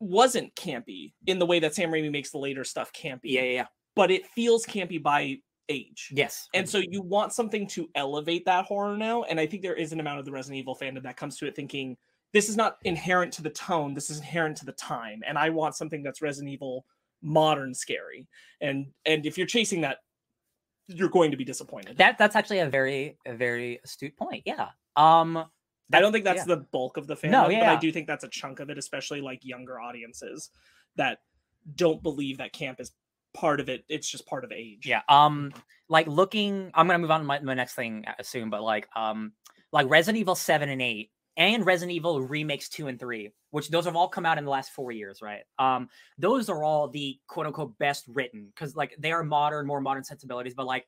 wasn't 0.00 0.54
campy 0.54 1.12
in 1.26 1.38
the 1.38 1.46
way 1.46 1.58
that 1.58 1.74
sam 1.74 1.90
raimi 1.90 2.10
makes 2.10 2.30
the 2.30 2.38
later 2.38 2.64
stuff 2.64 2.92
campy 2.92 3.20
yeah 3.24 3.42
yeah, 3.42 3.52
yeah. 3.52 3.66
but 3.94 4.10
it 4.10 4.26
feels 4.28 4.64
campy 4.64 5.02
by 5.02 5.38
age. 5.68 6.10
Yes. 6.12 6.48
And 6.54 6.68
so 6.68 6.78
you 6.78 7.02
want 7.02 7.32
something 7.32 7.66
to 7.68 7.88
elevate 7.94 8.44
that 8.46 8.64
horror 8.64 8.96
now. 8.96 9.22
And 9.24 9.38
I 9.38 9.46
think 9.46 9.62
there 9.62 9.74
is 9.74 9.92
an 9.92 10.00
amount 10.00 10.18
of 10.18 10.24
the 10.24 10.32
Resident 10.32 10.58
Evil 10.58 10.76
fandom 10.80 11.02
that 11.02 11.16
comes 11.16 11.36
to 11.38 11.46
it 11.46 11.56
thinking 11.56 11.96
this 12.32 12.48
is 12.48 12.56
not 12.56 12.78
inherent 12.84 13.32
to 13.34 13.42
the 13.42 13.50
tone, 13.50 13.94
this 13.94 14.10
is 14.10 14.18
inherent 14.18 14.56
to 14.58 14.64
the 14.64 14.72
time. 14.72 15.20
And 15.26 15.38
I 15.38 15.50
want 15.50 15.76
something 15.76 16.02
that's 16.02 16.22
Resident 16.22 16.52
Evil 16.52 16.84
modern 17.22 17.74
scary. 17.74 18.26
And 18.60 18.86
and 19.04 19.26
if 19.26 19.38
you're 19.38 19.46
chasing 19.46 19.82
that, 19.82 19.98
you're 20.88 21.08
going 21.08 21.30
to 21.30 21.36
be 21.36 21.44
disappointed. 21.44 21.98
That 21.98 22.18
that's 22.18 22.36
actually 22.36 22.60
a 22.60 22.68
very 22.68 23.16
a 23.26 23.34
very 23.34 23.80
astute 23.84 24.16
point. 24.16 24.42
Yeah. 24.46 24.68
Um 24.96 25.44
I 25.94 26.00
don't 26.00 26.12
think 26.12 26.24
that's 26.24 26.46
yeah. 26.48 26.54
the 26.54 26.64
bulk 26.72 26.96
of 26.96 27.06
the 27.06 27.14
fandom, 27.14 27.30
no, 27.30 27.48
yeah. 27.50 27.60
but 27.60 27.68
I 27.68 27.76
do 27.76 27.92
think 27.92 28.06
that's 28.06 28.24
a 28.24 28.28
chunk 28.28 28.60
of 28.60 28.70
it, 28.70 28.78
especially 28.78 29.20
like 29.20 29.44
younger 29.44 29.78
audiences 29.78 30.48
that 30.96 31.18
don't 31.74 32.02
believe 32.02 32.38
that 32.38 32.52
camp 32.52 32.80
is 32.80 32.92
part 33.34 33.60
of 33.60 33.68
it. 33.68 33.84
It's 33.88 34.08
just 34.08 34.26
part 34.26 34.44
of 34.44 34.52
age. 34.52 34.86
Yeah. 34.86 35.02
Um, 35.08 35.52
like 35.88 36.06
looking, 36.06 36.70
I'm 36.74 36.86
gonna 36.86 36.98
move 36.98 37.10
on 37.10 37.20
to 37.20 37.26
my, 37.26 37.40
my 37.40 37.54
next 37.54 37.74
thing 37.74 38.04
uh, 38.06 38.22
soon, 38.22 38.50
but 38.50 38.62
like, 38.62 38.88
um, 38.96 39.32
like 39.72 39.88
Resident 39.88 40.20
Evil 40.20 40.34
Seven 40.34 40.68
and 40.68 40.82
Eight 40.82 41.10
and 41.36 41.64
Resident 41.64 41.92
Evil 41.92 42.20
remakes 42.20 42.68
two 42.68 42.88
and 42.88 42.98
three, 42.98 43.30
which 43.50 43.68
those 43.70 43.86
have 43.86 43.96
all 43.96 44.08
come 44.08 44.26
out 44.26 44.38
in 44.38 44.44
the 44.44 44.50
last 44.50 44.72
four 44.72 44.92
years, 44.92 45.22
right? 45.22 45.42
Um, 45.58 45.88
those 46.18 46.48
are 46.48 46.62
all 46.62 46.88
the 46.88 47.18
quote 47.26 47.46
unquote 47.46 47.78
best 47.78 48.04
written 48.08 48.46
because 48.54 48.76
like 48.76 48.94
they 48.98 49.12
are 49.12 49.24
modern, 49.24 49.66
more 49.66 49.80
modern 49.80 50.04
sensibilities, 50.04 50.54
but 50.54 50.66
like 50.66 50.86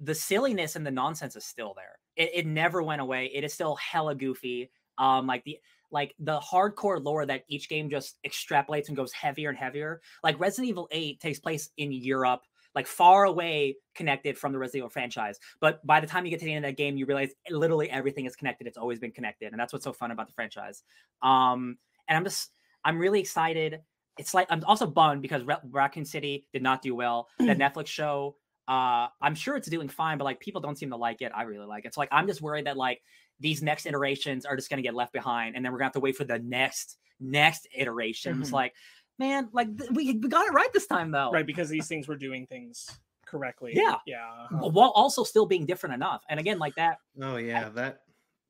the 0.00 0.14
silliness 0.14 0.76
and 0.76 0.86
the 0.86 0.90
nonsense 0.90 1.36
is 1.36 1.44
still 1.44 1.74
there. 1.74 1.98
It, 2.16 2.30
it 2.34 2.46
never 2.46 2.82
went 2.82 3.00
away. 3.00 3.30
It 3.32 3.44
is 3.44 3.54
still 3.54 3.76
hella 3.76 4.14
goofy. 4.14 4.70
Um, 4.98 5.26
like 5.26 5.44
the 5.44 5.58
like 5.90 6.14
the 6.18 6.38
hardcore 6.40 7.02
lore 7.02 7.26
that 7.26 7.44
each 7.48 7.68
game 7.68 7.90
just 7.90 8.18
extrapolates 8.26 8.88
and 8.88 8.96
goes 8.96 9.12
heavier 9.12 9.48
and 9.48 9.58
heavier. 9.58 10.00
Like 10.22 10.38
Resident 10.38 10.68
Evil 10.68 10.88
8 10.90 11.20
takes 11.20 11.38
place 11.38 11.70
in 11.76 11.92
Europe, 11.92 12.42
like 12.74 12.86
far 12.86 13.24
away 13.24 13.76
connected 13.94 14.38
from 14.38 14.52
the 14.52 14.58
Resident 14.58 14.80
Evil 14.80 14.90
franchise. 14.90 15.38
But 15.60 15.84
by 15.86 16.00
the 16.00 16.06
time 16.06 16.24
you 16.24 16.30
get 16.30 16.38
to 16.40 16.44
the 16.44 16.54
end 16.54 16.64
of 16.64 16.70
that 16.70 16.76
game, 16.76 16.96
you 16.96 17.06
realize 17.06 17.30
literally 17.50 17.90
everything 17.90 18.26
is 18.26 18.36
connected. 18.36 18.66
It's 18.66 18.78
always 18.78 18.98
been 19.00 19.12
connected. 19.12 19.52
And 19.52 19.60
that's 19.60 19.72
what's 19.72 19.84
so 19.84 19.92
fun 19.92 20.10
about 20.10 20.26
the 20.28 20.32
franchise. 20.32 20.82
Um, 21.22 21.76
and 22.08 22.16
I'm 22.16 22.24
just, 22.24 22.50
I'm 22.84 22.98
really 22.98 23.20
excited. 23.20 23.80
It's 24.18 24.34
like, 24.34 24.46
I'm 24.50 24.62
also 24.64 24.86
bummed 24.86 25.22
because 25.22 25.42
Raccoon 25.70 26.04
City 26.04 26.46
did 26.52 26.62
not 26.62 26.82
do 26.82 26.94
well. 26.94 27.28
The 27.38 27.44
Netflix 27.56 27.88
show 27.88 28.36
Uh, 28.68 29.08
I'm 29.20 29.34
sure 29.34 29.56
it's 29.56 29.68
doing 29.68 29.88
fine, 29.88 30.16
but 30.16 30.24
like 30.24 30.38
people 30.38 30.60
don't 30.60 30.78
seem 30.78 30.90
to 30.90 30.96
like 30.96 31.22
it. 31.22 31.32
I 31.34 31.42
really 31.42 31.66
like 31.66 31.86
it. 31.86 31.94
So 31.94 32.00
like 32.00 32.10
I'm 32.12 32.28
just 32.28 32.40
worried 32.40 32.66
that 32.66 32.76
like 32.76 33.02
these 33.40 33.62
next 33.62 33.86
iterations 33.86 34.44
are 34.44 34.54
just 34.56 34.70
gonna 34.70 34.82
get 34.82 34.94
left 34.94 35.12
behind, 35.12 35.56
and 35.56 35.64
then 35.64 35.72
we're 35.72 35.78
gonna 35.78 35.86
have 35.86 35.94
to 35.94 36.00
wait 36.00 36.16
for 36.16 36.24
the 36.24 36.38
next 36.38 36.98
next 37.18 37.66
iterations. 37.74 38.50
Mhm. 38.50 38.52
Like, 38.52 38.74
man, 39.18 39.48
like 39.52 39.76
th- 39.76 39.90
we, 39.90 40.12
we 40.14 40.28
got 40.28 40.46
it 40.46 40.52
right 40.52 40.72
this 40.72 40.86
time 40.86 41.10
though. 41.10 41.30
right 41.30 41.46
because 41.46 41.68
these 41.68 41.86
things 41.88 42.08
were 42.08 42.16
doing 42.16 42.46
things 42.46 42.88
correctly. 43.26 43.72
Yeah. 43.74 43.96
yeah. 44.06 44.46
While 44.50 44.90
also 44.90 45.22
still 45.24 45.46
being 45.46 45.66
different 45.66 45.94
enough. 45.94 46.24
And 46.28 46.40
again, 46.40 46.58
like 46.58 46.74
that. 46.76 46.98
Oh 47.22 47.36
yeah, 47.36 47.68
that 47.70 48.02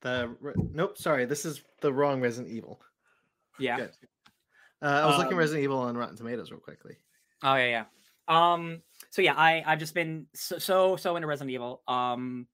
the 0.02 0.34
re- 0.40 0.54
nope. 0.72 0.96
Sorry, 0.98 1.24
this 1.26 1.44
is 1.44 1.62
the 1.80 1.92
wrong 1.92 2.20
Resident 2.20 2.52
Evil. 2.54 2.80
Yeah. 3.58 3.76
Good. 3.76 3.90
Uh, 4.82 4.86
I 4.86 5.06
was 5.06 5.18
looking 5.18 5.34
Um, 5.34 5.38
Resident 5.38 5.64
Evil 5.64 5.78
on 5.80 5.96
Rotten 5.96 6.16
Tomatoes 6.16 6.50
real 6.50 6.60
quickly. 6.60 6.96
Oh 7.42 7.54
yeah, 7.56 7.84
yeah. 8.28 8.52
Um. 8.54 8.82
So 9.10 9.20
yeah, 9.22 9.34
I 9.36 9.62
I've 9.66 9.78
just 9.80 9.92
been 9.94 10.26
so 10.34 10.58
so 10.58 10.96
so 10.96 11.16
into 11.16 11.26
Resident 11.28 11.52
Evil. 11.52 11.82
Um. 11.86 12.46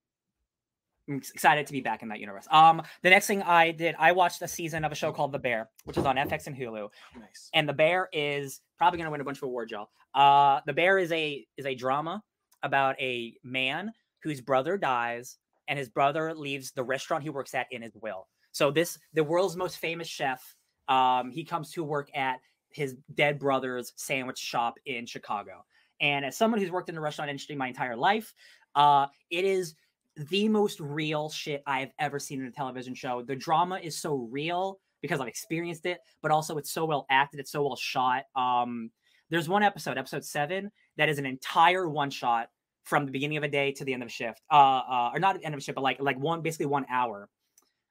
I'm 1.09 1.17
excited 1.17 1.67
to 1.67 1.73
be 1.73 1.81
back 1.81 2.03
in 2.03 2.09
that 2.09 2.21
universe. 2.21 2.47
Um. 2.51 2.83
The 3.03 3.11
next 3.11 3.27
thing 3.27 3.43
I 3.43 3.71
did, 3.71 3.95
I 3.99 4.13
watched 4.13 4.43
a 4.43 4.49
season 4.49 4.85
of 4.85 4.93
a 4.93 4.95
show 4.95 5.13
called 5.13 5.33
The 5.33 5.39
Bear, 5.39 5.69
which 5.85 5.97
is 5.97 6.05
on 6.05 6.17
FX 6.17 6.47
and 6.49 6.57
Hulu. 6.57 6.89
Nice. 7.19 7.51
and 7.55 7.69
the 7.69 7.73
bear 7.73 8.09
is 8.13 8.61
probably 8.79 8.99
going 8.99 9.07
to 9.07 9.11
win 9.11 9.21
a 9.21 9.25
bunch 9.25 9.39
of 9.39 9.45
awards 9.45 9.71
y'all 9.73 9.89
uh 10.15 10.61
the 10.67 10.73
bear 10.73 10.99
is 10.99 11.11
a 11.13 11.47
is 11.57 11.67
a 11.67 11.75
drama 11.75 12.23
about 12.63 12.95
a 13.01 13.35
man 13.43 13.93
whose 14.23 14.41
brother 14.41 14.77
dies 14.77 15.37
and 15.69 15.79
his 15.79 15.89
brother 15.89 16.35
leaves 16.35 16.73
the 16.73 16.83
restaurant 16.83 17.23
he 17.23 17.31
works 17.31 17.55
at 17.55 17.67
in 17.71 17.83
his 17.83 17.93
will 18.03 18.27
so 18.53 18.71
this 18.71 18.99
the 19.15 19.25
world's 19.25 19.57
most 19.57 19.79
famous 19.79 20.09
chef 20.09 20.55
um 20.89 21.31
he 21.31 21.45
comes 21.45 21.71
to 21.71 21.83
work 21.83 22.09
at 22.15 22.39
his 22.71 22.97
dead 23.15 23.39
brother's 23.39 23.93
sandwich 23.97 24.39
shop 24.39 24.75
in 24.87 25.07
chicago 25.07 25.65
and 26.01 26.25
as 26.25 26.37
someone 26.37 26.61
who's 26.61 26.71
worked 26.71 26.89
in 26.89 26.95
the 26.95 27.01
restaurant 27.01 27.31
industry 27.31 27.55
my 27.57 27.69
entire 27.69 27.97
life 27.97 28.35
uh 28.75 29.07
it 29.31 29.45
is 29.45 29.75
the 30.17 30.49
most 30.49 30.81
real 30.81 31.29
shit 31.29 31.63
I 31.67 31.81
have 31.81 31.91
ever 31.99 32.19
seen 32.19 32.41
in 32.41 32.47
a 32.47 32.51
television 32.51 32.95
show. 32.95 33.23
The 33.23 33.37
drama 33.37 33.79
is 33.83 33.99
so 33.99 34.29
real 34.31 34.79
because 35.03 35.21
I've 35.21 35.29
experienced 35.29 35.87
it, 35.87 35.99
but 36.23 36.31
also 36.31 36.57
it's 36.59 36.73
so 36.73 36.85
well 36.85 37.07
acted, 37.11 37.41
it's 37.41 37.53
so 37.53 37.63
well 37.63 37.77
shot. 37.77 38.25
Um, 38.35 38.91
there's 39.29 39.49
one 39.49 39.63
episode, 39.63 39.99
episode 39.99 40.25
seven, 40.25 40.71
that 40.97 41.09
is 41.09 41.19
an 41.19 41.27
entire 41.27 41.89
one 41.89 42.11
shot 42.11 42.49
from 42.85 43.05
the 43.05 43.13
beginning 43.13 43.37
of 43.37 43.43
a 43.43 43.49
day 43.49 43.73
to 43.73 43.85
the 43.85 43.93
end 43.93 44.03
of 44.03 44.09
a 44.09 44.13
shift. 44.13 44.41
Uh, 44.51 44.55
uh 44.55 45.11
or 45.13 45.19
not 45.19 45.37
end 45.43 45.55
of 45.55 45.59
a 45.59 45.61
shift, 45.61 45.75
but 45.75 45.83
like 45.83 46.01
like 46.01 46.19
one 46.19 46.41
basically 46.41 46.67
one 46.67 46.87
hour 46.89 47.29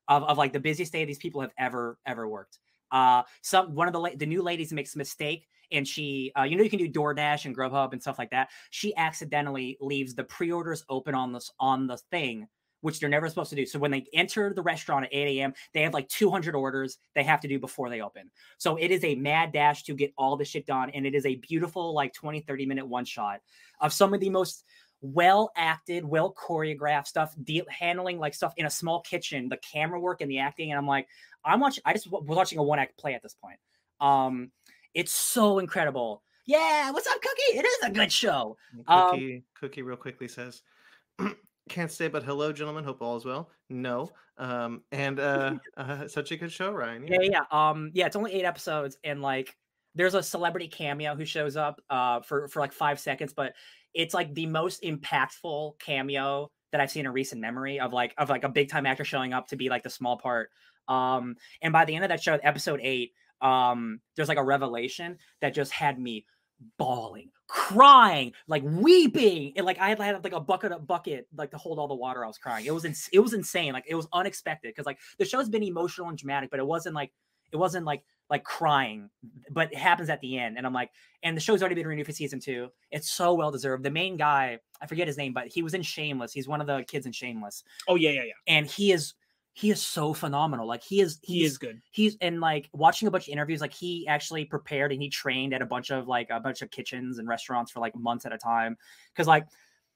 of, 0.07 0.23
of 0.23 0.37
like 0.37 0.53
the 0.53 0.59
busiest 0.59 0.91
day 0.91 1.05
these 1.05 1.17
people 1.17 1.41
have 1.41 1.51
ever 1.57 1.97
ever 2.05 2.27
worked. 2.27 2.59
Uh, 2.91 3.23
some 3.41 3.75
one 3.75 3.87
of 3.87 3.93
the 3.93 3.99
la- 3.99 4.15
the 4.15 4.25
new 4.25 4.41
ladies 4.41 4.71
makes 4.71 4.95
a 4.95 4.97
mistake 4.97 5.47
and 5.75 5.87
she, 5.87 6.31
uh, 6.37 6.43
you 6.43 6.57
know, 6.57 6.63
you 6.63 6.69
can 6.69 6.79
do 6.79 6.89
DoorDash 6.89 7.45
and 7.45 7.55
Grubhub 7.55 7.93
and 7.93 8.01
stuff 8.01 8.19
like 8.19 8.31
that. 8.31 8.49
She 8.69 8.95
accidentally 8.95 9.77
leaves 9.81 10.15
the 10.15 10.23
pre-orders 10.23 10.83
open 10.89 11.15
on 11.15 11.31
this 11.31 11.51
on 11.59 11.87
the 11.87 11.97
thing, 12.11 12.47
which 12.81 12.99
they're 12.99 13.09
never 13.09 13.29
supposed 13.29 13.49
to 13.49 13.55
do. 13.55 13.65
So 13.65 13.79
when 13.79 13.91
they 13.91 14.05
enter 14.13 14.53
the 14.53 14.61
restaurant 14.61 15.05
at 15.05 15.13
8 15.13 15.39
a.m., 15.39 15.53
they 15.73 15.81
have 15.81 15.93
like 15.93 16.07
200 16.09 16.55
orders 16.55 16.97
they 17.13 17.23
have 17.23 17.41
to 17.41 17.47
do 17.47 17.59
before 17.59 17.89
they 17.89 18.01
open. 18.01 18.29
So 18.57 18.77
it 18.77 18.91
is 18.91 19.03
a 19.03 19.15
mad 19.15 19.51
dash 19.51 19.83
to 19.83 19.95
get 19.95 20.13
all 20.17 20.37
this 20.37 20.49
shit 20.49 20.65
done, 20.65 20.89
and 20.91 21.05
it 21.05 21.15
is 21.15 21.25
a 21.25 21.35
beautiful 21.35 21.93
like 21.93 22.13
20 22.13 22.41
30 22.41 22.65
minute 22.65 22.87
one 22.87 23.05
shot 23.05 23.41
of 23.81 23.93
some 23.93 24.13
of 24.13 24.19
the 24.19 24.29
most 24.29 24.63
well 25.01 25.51
acted, 25.55 26.03
well 26.05 26.33
choreographed 26.33 27.07
stuff, 27.07 27.35
deal, 27.43 27.65
handling 27.69 28.19
like 28.19 28.33
stuff 28.33 28.53
in 28.57 28.65
a 28.65 28.69
small 28.69 29.01
kitchen, 29.01 29.49
the 29.49 29.57
camera 29.57 29.99
work 29.99 30.21
and 30.21 30.31
the 30.31 30.39
acting. 30.39 30.71
And 30.71 30.77
I'm 30.77 30.87
like, 30.87 31.07
I'm 31.43 31.59
watching. 31.59 31.83
I 31.85 31.93
just 31.93 32.09
was 32.09 32.23
watching 32.25 32.59
a 32.59 32.63
one 32.63 32.79
act 32.79 32.97
play 32.97 33.13
at 33.13 33.21
this 33.21 33.35
point. 33.35 33.59
Um, 33.99 34.51
it's 34.95 35.11
so 35.11 35.59
incredible. 35.59 36.23
Yeah, 36.47 36.91
what's 36.91 37.07
up, 37.07 37.21
Cookie? 37.21 37.57
It 37.57 37.65
is 37.65 37.89
a 37.89 37.91
good 37.91 38.11
show. 38.11 38.57
Um, 38.87 39.11
Cookie, 39.11 39.43
Cookie, 39.59 39.81
real 39.81 39.97
quickly 39.97 40.27
says, 40.27 40.61
"Can't 41.69 41.91
say 41.91 42.07
but 42.07 42.23
hello, 42.23 42.51
gentlemen. 42.51 42.83
Hope 42.83 43.01
all 43.01 43.17
is 43.17 43.25
well." 43.25 43.49
No, 43.69 44.11
um, 44.37 44.83
and 44.91 45.19
uh, 45.19 45.55
uh, 45.77 46.07
such 46.07 46.31
a 46.31 46.37
good 46.37 46.51
show, 46.51 46.71
Ryan. 46.71 47.07
Yeah, 47.07 47.17
yeah. 47.21 47.41
yeah. 47.51 47.69
Um, 47.69 47.91
yeah, 47.93 48.05
it's 48.05 48.15
only 48.15 48.33
eight 48.33 48.45
episodes, 48.45 48.97
and 49.03 49.21
like, 49.21 49.55
there's 49.95 50.13
a 50.13 50.23
celebrity 50.23 50.67
cameo 50.67 51.15
who 51.15 51.25
shows 51.25 51.57
up 51.57 51.81
uh 51.89 52.21
for 52.21 52.47
for 52.47 52.59
like 52.59 52.71
five 52.71 52.99
seconds, 52.99 53.33
but 53.33 53.53
it's 53.93 54.13
like 54.13 54.33
the 54.33 54.45
most 54.45 54.83
impactful 54.83 55.79
cameo 55.79 56.51
that 56.71 56.81
I've 56.81 56.91
seen 56.91 57.05
in 57.05 57.11
recent 57.11 57.41
memory 57.41 57.79
of 57.79 57.91
like 57.91 58.13
of 58.17 58.29
like 58.29 58.43
a 58.43 58.49
big 58.49 58.69
time 58.69 58.85
actor 58.85 59.03
showing 59.03 59.33
up 59.33 59.47
to 59.47 59.55
be 59.55 59.69
like 59.69 59.83
the 59.83 59.89
small 59.89 60.17
part. 60.17 60.51
Um, 60.87 61.35
and 61.61 61.73
by 61.73 61.85
the 61.85 61.95
end 61.95 62.05
of 62.05 62.09
that 62.09 62.21
show, 62.21 62.37
episode 62.43 62.79
eight, 62.83 63.13
um, 63.41 63.99
there's 64.15 64.29
like 64.29 64.37
a 64.37 64.43
revelation 64.43 65.17
that 65.41 65.53
just 65.53 65.71
had 65.71 65.99
me 65.99 66.25
bawling, 66.77 67.29
crying, 67.47 68.33
like 68.47 68.63
weeping, 68.65 69.53
and 69.55 69.65
like 69.65 69.79
I 69.79 69.89
had, 69.89 69.99
had 69.99 70.23
like 70.23 70.33
a 70.33 70.39
bucket 70.39 70.71
of 70.71 70.87
bucket 70.87 71.27
like 71.35 71.51
to 71.51 71.57
hold 71.57 71.79
all 71.79 71.87
the 71.87 71.95
water. 71.95 72.23
I 72.23 72.27
was 72.27 72.37
crying. 72.37 72.65
It 72.65 72.73
was 72.73 72.85
ins- 72.85 73.09
it 73.11 73.19
was 73.19 73.33
insane. 73.33 73.73
Like 73.73 73.85
it 73.87 73.95
was 73.95 74.07
unexpected 74.13 74.69
because 74.69 74.85
like 74.85 74.99
the 75.19 75.25
show's 75.25 75.49
been 75.49 75.63
emotional 75.63 76.09
and 76.09 76.17
dramatic, 76.17 76.49
but 76.49 76.59
it 76.59 76.65
wasn't 76.65 76.95
like 76.95 77.11
it 77.51 77.57
wasn't 77.57 77.85
like 77.85 78.03
like 78.29 78.43
crying, 78.43 79.09
but 79.51 79.71
it 79.71 79.77
happens 79.77 80.09
at 80.09 80.19
the 80.21 80.37
end. 80.39 80.57
And 80.57 80.65
I'm 80.65 80.73
like, 80.73 80.89
and 81.21 81.37
the 81.37 81.41
show's 81.41 81.61
already 81.61 81.75
been 81.75 81.85
renewed 81.87 82.07
for 82.07 82.11
season 82.11 82.39
two. 82.39 82.69
It's 82.89 83.11
so 83.11 83.33
well 83.35 83.51
deserved. 83.51 83.83
The 83.83 83.91
main 83.91 84.17
guy, 84.17 84.57
I 84.81 84.87
forget 84.87 85.05
his 85.07 85.17
name, 85.17 85.31
but 85.33 85.47
he 85.47 85.61
was 85.61 85.75
in 85.75 85.83
Shameless. 85.83 86.33
He's 86.33 86.47
one 86.47 86.59
of 86.59 86.65
the 86.67 86.83
kids 86.87 87.05
in 87.05 87.11
Shameless, 87.11 87.63
Oh 87.87 87.95
yeah, 87.95 88.11
yeah, 88.11 88.23
yeah. 88.23 88.33
and 88.47 88.65
he 88.65 88.91
is 88.91 89.13
he 89.57 89.71
is 89.71 89.81
so 89.81 90.13
phenomenal. 90.13 90.67
Like 90.67 90.83
he 90.83 90.99
is 90.99 91.17
He 91.23 91.43
is 91.45 91.57
good. 91.57 91.81
he's 91.91 92.17
and 92.21 92.41
like 92.41 92.69
watching 92.73 93.07
a 93.07 93.11
bunch 93.11 93.27
of 93.27 93.31
interviews 93.31 93.61
like 93.61 93.73
he 93.73 94.05
actually 94.07 94.43
prepared 94.45 94.91
and 94.91 95.01
he 95.01 95.09
trained 95.09 95.53
at 95.53 95.61
a 95.61 95.65
bunch 95.65 95.91
of 95.91 96.07
like 96.07 96.27
a 96.29 96.39
bunch 96.41 96.61
of 96.61 96.69
kitchens 96.69 97.17
and 97.19 97.27
restaurants 97.27 97.71
for 97.71 97.79
like 97.79 97.95
months 97.95 98.25
at 98.25 98.33
a 98.33 98.37
time 98.37 98.77
because 99.13 99.27
like 99.27 99.47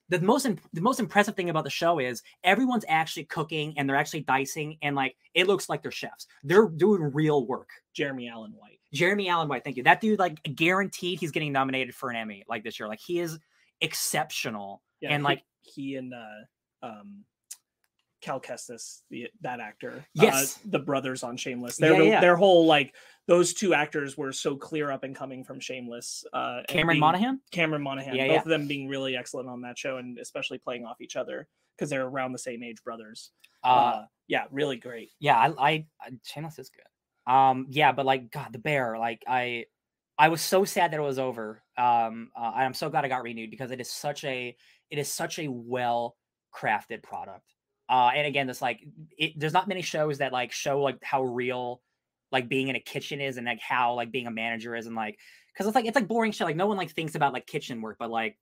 the 0.08 0.18
most 0.20 0.48
the 0.72 0.80
most 0.80 0.98
impressive 0.98 1.36
thing 1.36 1.50
about 1.50 1.64
the 1.64 1.70
show 1.70 1.98
is 2.00 2.22
everyone's 2.42 2.86
actually 2.88 3.24
cooking 3.26 3.74
and 3.76 3.86
they're 3.88 3.96
actually 3.96 4.22
dicing 4.22 4.78
and 4.82 4.96
like 4.96 5.14
it 5.34 5.46
looks 5.46 5.68
like 5.68 5.82
they're 5.82 5.92
chefs 5.92 6.26
they're 6.42 6.66
doing 6.68 7.02
real 7.14 7.46
work 7.46 7.68
Jeremy 7.92 8.28
Allen 8.28 8.52
White. 8.56 8.80
jeremy 8.94 9.28
allen 9.28 9.46
white 9.46 9.62
thank 9.62 9.76
you 9.76 9.84
that 9.84 10.00
dude 10.00 10.18
like 10.18 10.42
guaranteed 10.56 11.20
he's 11.20 11.30
getting 11.30 11.52
nominated 11.52 11.94
for 11.94 12.10
an 12.10 12.16
emmy 12.16 12.42
like 12.48 12.64
this 12.64 12.80
year 12.80 12.88
like 12.88 12.98
he 12.98 13.20
is 13.20 13.38
exceptional 13.82 14.82
Yeah, 15.00 15.10
and 15.10 15.22
he- 15.22 15.24
like 15.24 15.44
he 15.62 15.96
and 15.96 16.12
uh, 16.14 16.86
um, 16.86 17.24
Cal 18.20 18.40
Kestis, 18.40 19.02
the 19.10 19.28
that 19.40 19.60
actor, 19.60 20.04
Yes. 20.14 20.56
uh, 20.56 20.60
the 20.66 20.78
brothers 20.78 21.22
on 21.22 21.36
Shameless. 21.36 21.76
Their 21.76 21.94
Yeah, 21.94 22.02
yeah. 22.02 22.20
their 22.20 22.36
whole 22.36 22.66
like 22.66 22.94
those 23.26 23.54
two 23.54 23.74
actors 23.74 24.16
were 24.16 24.32
so 24.32 24.56
clear 24.56 24.90
up 24.90 25.04
and 25.04 25.14
coming 25.14 25.44
from 25.44 25.60
Shameless. 25.60 26.24
Uh, 26.32 26.62
cameron 26.68 26.94
being- 26.94 27.00
monaghan 27.00 27.40
Cameron 27.52 27.82
Monaghan, 27.82 28.14
Yeah, 28.16 28.26
both 28.26 28.32
yeah. 28.34 28.40
of 28.42 28.48
them 28.48 28.66
being 28.68 28.88
really 28.88 29.16
excellent 29.16 29.48
on 29.48 29.60
that 29.62 29.78
show, 29.78 29.96
and 29.98 30.18
especially 30.18 30.58
playing 30.58 30.84
off 30.84 31.00
each 31.00 31.16
other 31.16 31.48
because 31.76 31.90
they're 31.90 32.06
around 32.06 32.32
the 32.32 32.38
same 32.38 32.62
age 32.62 32.82
brothers. 32.84 33.32
uh, 33.64 33.66
Uh, 33.68 34.06
yeah, 34.28 34.44
really 34.50 34.76
great. 34.76 35.10
yeah 35.18 35.36
I, 35.38 35.48
I 35.70 35.86
I 36.00 36.10
shameless 36.24 36.58
is 36.58 36.70
good 36.70 36.84
um 37.32 37.66
yeah 37.68 37.92
but 37.92 38.06
like 38.06 38.30
god 38.30 38.50
the 38.52 38.58
bear 38.58 38.96
like 38.98 39.22
i 39.28 39.66
i 40.18 40.28
was 40.28 40.40
so 40.40 40.64
sad 40.64 40.90
that 40.92 40.98
it 40.98 41.02
was 41.02 41.18
over 41.18 41.62
um 41.76 42.30
uh, 42.34 42.52
i'm 42.54 42.72
so 42.72 42.88
glad 42.88 43.04
i 43.04 43.08
got 43.08 43.22
renewed 43.22 43.50
because 43.50 43.70
it 43.70 43.78
is 43.80 43.90
such 43.92 44.24
a 44.24 44.56
it 44.90 44.98
is 44.98 45.12
such 45.12 45.38
a 45.38 45.46
well 45.48 46.16
crafted 46.54 47.02
product 47.02 47.44
uh 47.90 48.10
and 48.14 48.26
again 48.26 48.46
this 48.46 48.62
like 48.62 48.80
it, 49.18 49.38
there's 49.38 49.52
not 49.52 49.68
many 49.68 49.82
shows 49.82 50.18
that 50.18 50.32
like 50.32 50.52
show 50.52 50.80
like 50.80 50.96
how 51.02 51.22
real 51.22 51.82
like 52.32 52.48
being 52.48 52.68
in 52.68 52.76
a 52.76 52.80
kitchen 52.80 53.20
is 53.20 53.36
and 53.36 53.46
like 53.46 53.60
how 53.60 53.94
like 53.94 54.10
being 54.10 54.26
a 54.26 54.30
manager 54.30 54.74
is 54.74 54.86
and 54.86 54.96
like 54.96 55.18
because 55.52 55.66
it's 55.66 55.74
like 55.74 55.84
it's 55.84 55.96
like 55.96 56.08
boring 56.08 56.32
shit. 56.32 56.46
Like 56.46 56.56
no 56.56 56.66
one 56.66 56.76
like 56.76 56.92
thinks 56.92 57.14
about 57.14 57.32
like 57.32 57.46
kitchen 57.46 57.82
work 57.82 57.96
but 57.98 58.10
like 58.10 58.38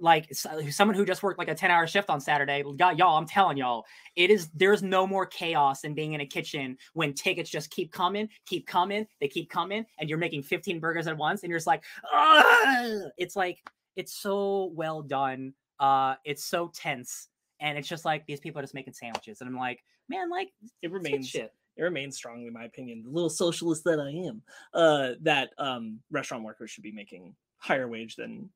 like 0.00 0.32
someone 0.34 0.96
who 0.96 1.04
just 1.04 1.22
worked 1.22 1.38
like 1.38 1.48
a 1.48 1.54
10 1.54 1.70
hour 1.70 1.86
shift 1.86 2.08
on 2.08 2.22
saturday 2.22 2.64
y'all 2.78 3.18
i'm 3.18 3.26
telling 3.26 3.58
y'all 3.58 3.84
it 4.16 4.30
is 4.30 4.48
there's 4.54 4.82
no 4.82 5.06
more 5.06 5.26
chaos 5.26 5.82
than 5.82 5.92
being 5.92 6.14
in 6.14 6.22
a 6.22 6.26
kitchen 6.26 6.76
when 6.94 7.12
tickets 7.12 7.50
just 7.50 7.70
keep 7.70 7.92
coming 7.92 8.26
keep 8.46 8.66
coming 8.66 9.06
they 9.20 9.28
keep 9.28 9.50
coming 9.50 9.84
and 10.00 10.08
you're 10.08 10.18
making 10.18 10.42
15 10.42 10.80
burgers 10.80 11.06
at 11.06 11.18
once 11.18 11.42
and 11.42 11.50
you're 11.50 11.58
just 11.58 11.66
like 11.66 11.84
"Ugh!" 12.14 13.10
it's 13.18 13.36
like 13.36 13.58
it's 13.98 14.14
so 14.14 14.70
well 14.74 15.02
done. 15.02 15.52
Uh 15.80 16.14
it's 16.24 16.44
so 16.44 16.70
tense 16.74 17.28
and 17.60 17.76
it's 17.78 17.88
just 17.88 18.04
like 18.04 18.24
these 18.26 18.40
people 18.40 18.58
are 18.58 18.62
just 18.62 18.74
making 18.74 18.92
sandwiches 18.92 19.40
and 19.40 19.48
i'm 19.48 19.56
like 19.56 19.82
man 20.08 20.30
like 20.30 20.50
It 20.82 20.90
remains 20.90 21.28
shit 21.28 21.52
it 21.76 21.82
remains 21.84 22.16
strongly, 22.16 22.48
in 22.48 22.52
my 22.52 22.64
opinion, 22.64 23.04
the 23.04 23.08
little 23.10 23.30
socialist 23.30 23.84
that 23.84 24.00
I 24.00 24.10
am, 24.26 24.42
uh, 24.74 25.12
that 25.20 25.50
um, 25.58 26.00
restaurant 26.10 26.42
workers 26.42 26.72
should 26.72 26.82
be 26.82 26.90
making 26.90 27.36
higher 27.58 27.86
wage 27.86 28.16
than 28.16 28.50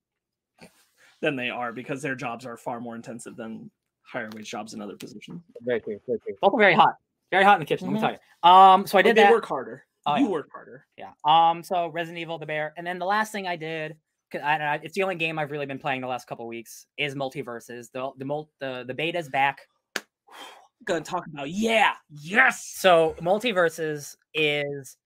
than 1.21 1.37
they 1.37 1.49
are 1.49 1.73
because 1.73 2.03
their 2.03 2.17
jobs 2.17 2.45
are 2.45 2.57
far 2.57 2.81
more 2.81 2.97
intensive 2.97 3.37
than 3.37 3.71
higher 4.03 4.29
wage 4.35 4.51
jobs 4.51 4.75
in 4.75 4.83
other 4.83 4.97
positions. 4.97 5.41
very 5.61 5.81
true 5.81 6.01
very 6.07 6.19
true 6.19 6.35
both 6.41 6.53
are 6.55 6.59
very 6.59 6.75
hot 6.75 6.97
very 7.31 7.45
hot 7.45 7.55
in 7.55 7.61
the 7.61 7.67
kitchen 7.67 7.87
Mhm. 7.89 7.93
let 7.93 7.95
me 7.95 8.01
tell 8.01 8.13
you 8.13 8.51
um 8.51 8.87
so 8.89 8.99
i 8.99 9.03
But 9.03 9.07
did 9.11 9.17
they 9.19 9.23
that 9.23 9.31
work 9.31 9.47
harder. 9.47 9.85
Oh, 10.05 10.17
you 10.17 10.25
yeah. 10.25 10.31
work 10.31 10.49
harder. 10.53 10.85
Yeah. 10.97 11.13
Um. 11.25 11.63
So 11.63 11.87
Resident 11.87 12.19
Evil, 12.19 12.37
the 12.39 12.47
bear, 12.47 12.75
and 12.77 12.85
then 12.85 12.99
the 12.99 13.07
last 13.07 13.31
thing 13.31 13.47
I 13.47 13.55
did, 13.55 13.97
I, 14.35 14.57
I, 14.57 14.81
it's 14.83 14.95
the 14.95 15.03
only 15.03 15.17
game 15.17 15.39
I've 15.39 15.51
really 15.51 15.67
been 15.67 15.79
playing 15.79 16.01
the 16.01 16.07
last 16.07 16.27
couple 16.27 16.47
weeks, 16.47 16.87
is 16.99 17.15
MultiVersus. 17.15 17.91
The 17.93 18.11
the 18.19 18.45
the 18.61 18.85
the 18.87 18.95
beta's 18.95 19.29
back. 19.29 19.61
gonna 20.85 21.01
talk 21.01 21.25
about 21.33 21.51
yeah, 21.51 21.93
yes. 22.11 22.75
So 22.77 23.15
MultiVersus 23.21 24.17
is 24.35 24.97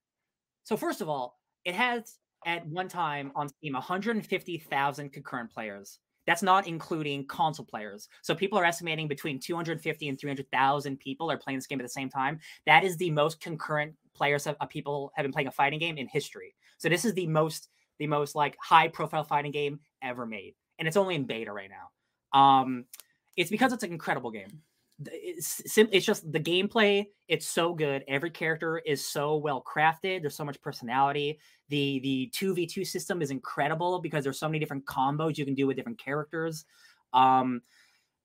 so 0.64 0.76
first 0.76 1.00
of 1.00 1.08
all, 1.08 1.38
it 1.64 1.74
has 1.74 2.18
at 2.44 2.66
one 2.66 2.88
time 2.88 3.32
on 3.34 3.48
Steam 3.48 3.72
150,000 3.72 5.12
concurrent 5.12 5.50
players. 5.50 5.98
That's 6.26 6.42
not 6.42 6.66
including 6.66 7.26
console 7.26 7.64
players. 7.64 8.08
So 8.22 8.34
people 8.34 8.58
are 8.58 8.64
estimating 8.64 9.06
between 9.08 9.38
250 9.38 10.08
and 10.08 10.18
300,000 10.18 10.98
people 10.98 11.30
are 11.30 11.38
playing 11.38 11.58
this 11.58 11.66
game 11.66 11.78
at 11.80 11.84
the 11.84 11.88
same 11.88 12.10
time. 12.10 12.40
That 12.66 12.82
is 12.82 12.96
the 12.96 13.10
most 13.10 13.40
concurrent 13.40 13.94
players 14.14 14.46
of, 14.46 14.56
of 14.56 14.62
uh, 14.62 14.66
people 14.66 15.12
have 15.14 15.24
been 15.24 15.32
playing 15.32 15.48
a 15.48 15.52
fighting 15.52 15.78
game 15.78 15.98
in 15.98 16.08
history. 16.08 16.54
So 16.78 16.88
this 16.88 17.04
is 17.04 17.14
the 17.14 17.26
most 17.26 17.68
the 17.98 18.06
most 18.06 18.34
like 18.34 18.56
high 18.60 18.88
profile 18.88 19.24
fighting 19.24 19.52
game 19.52 19.80
ever 20.02 20.26
made, 20.26 20.54
and 20.78 20.86
it's 20.86 20.96
only 20.96 21.14
in 21.14 21.24
beta 21.24 21.52
right 21.52 21.70
now. 21.70 22.38
Um, 22.38 22.84
it's 23.36 23.50
because 23.50 23.72
it's 23.72 23.82
an 23.82 23.92
incredible 23.92 24.30
game. 24.30 24.62
It's, 25.10 25.62
it's 25.76 26.06
just 26.06 26.30
the 26.32 26.40
gameplay. 26.40 27.04
It's 27.28 27.46
so 27.46 27.74
good. 27.74 28.02
Every 28.08 28.30
character 28.30 28.78
is 28.78 29.06
so 29.06 29.36
well 29.36 29.62
crafted. 29.62 30.22
There's 30.22 30.36
so 30.36 30.44
much 30.44 30.60
personality. 30.62 31.38
The 31.68 32.00
the 32.00 32.32
two 32.34 32.54
v 32.54 32.66
two 32.66 32.84
system 32.84 33.20
is 33.20 33.30
incredible 33.30 34.00
because 34.00 34.24
there's 34.24 34.38
so 34.38 34.48
many 34.48 34.58
different 34.58 34.86
combos 34.86 35.36
you 35.36 35.44
can 35.44 35.54
do 35.54 35.66
with 35.66 35.76
different 35.76 35.98
characters. 35.98 36.64
Um, 37.12 37.60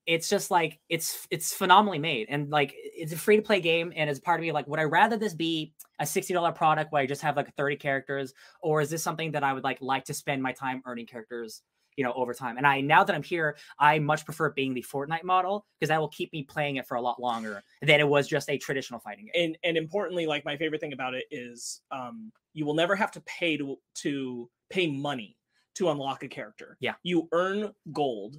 it's 0.06 0.28
just 0.28 0.50
like 0.50 0.80
it's 0.88 1.26
it's 1.30 1.54
phenomenally 1.54 1.98
made 1.98 2.26
and 2.28 2.50
like 2.50 2.74
it's 2.76 3.12
a 3.12 3.16
free 3.16 3.36
to 3.36 3.42
play 3.42 3.60
game 3.60 3.92
and 3.94 4.10
as 4.10 4.18
part 4.18 4.40
of 4.40 4.42
me 4.42 4.52
like 4.52 4.66
would 4.66 4.80
i 4.80 4.84
rather 4.84 5.16
this 5.16 5.34
be 5.34 5.72
a 6.00 6.04
$60 6.04 6.54
product 6.54 6.92
where 6.92 7.02
i 7.02 7.06
just 7.06 7.22
have 7.22 7.36
like 7.36 7.54
30 7.54 7.76
characters 7.76 8.34
or 8.60 8.80
is 8.80 8.90
this 8.90 9.02
something 9.02 9.32
that 9.32 9.44
i 9.44 9.52
would 9.52 9.64
like 9.64 9.78
like 9.80 10.04
to 10.04 10.14
spend 10.14 10.42
my 10.42 10.52
time 10.52 10.82
earning 10.86 11.06
characters 11.06 11.62
you 11.96 12.04
know 12.04 12.12
over 12.14 12.32
time? 12.34 12.56
And 12.56 12.66
i 12.66 12.80
now 12.80 13.04
that 13.04 13.14
i'm 13.14 13.22
here 13.22 13.56
i 13.78 13.98
much 13.98 14.24
prefer 14.24 14.50
being 14.50 14.74
the 14.74 14.84
fortnite 14.90 15.24
model 15.24 15.66
because 15.78 15.88
that 15.88 16.00
will 16.00 16.08
keep 16.08 16.32
me 16.32 16.42
playing 16.42 16.76
it 16.76 16.86
for 16.86 16.96
a 16.96 17.00
lot 17.02 17.20
longer 17.20 17.62
than 17.82 18.00
it 18.00 18.08
was 18.08 18.26
just 18.26 18.48
a 18.50 18.58
traditional 18.58 19.00
fighting 19.00 19.26
game. 19.26 19.44
And 19.44 19.58
and 19.62 19.76
importantly 19.76 20.26
like 20.26 20.44
my 20.44 20.56
favorite 20.56 20.80
thing 20.80 20.92
about 20.92 21.14
it 21.14 21.24
is 21.30 21.82
um 21.90 22.32
you 22.54 22.66
will 22.66 22.74
never 22.74 22.96
have 22.96 23.10
to 23.12 23.20
pay 23.22 23.56
to 23.56 23.76
to 23.96 24.50
pay 24.70 24.90
money 24.90 25.36
to 25.74 25.90
unlock 25.90 26.22
a 26.22 26.28
character. 26.28 26.76
Yeah. 26.80 26.94
You 27.02 27.28
earn 27.32 27.72
gold 27.92 28.38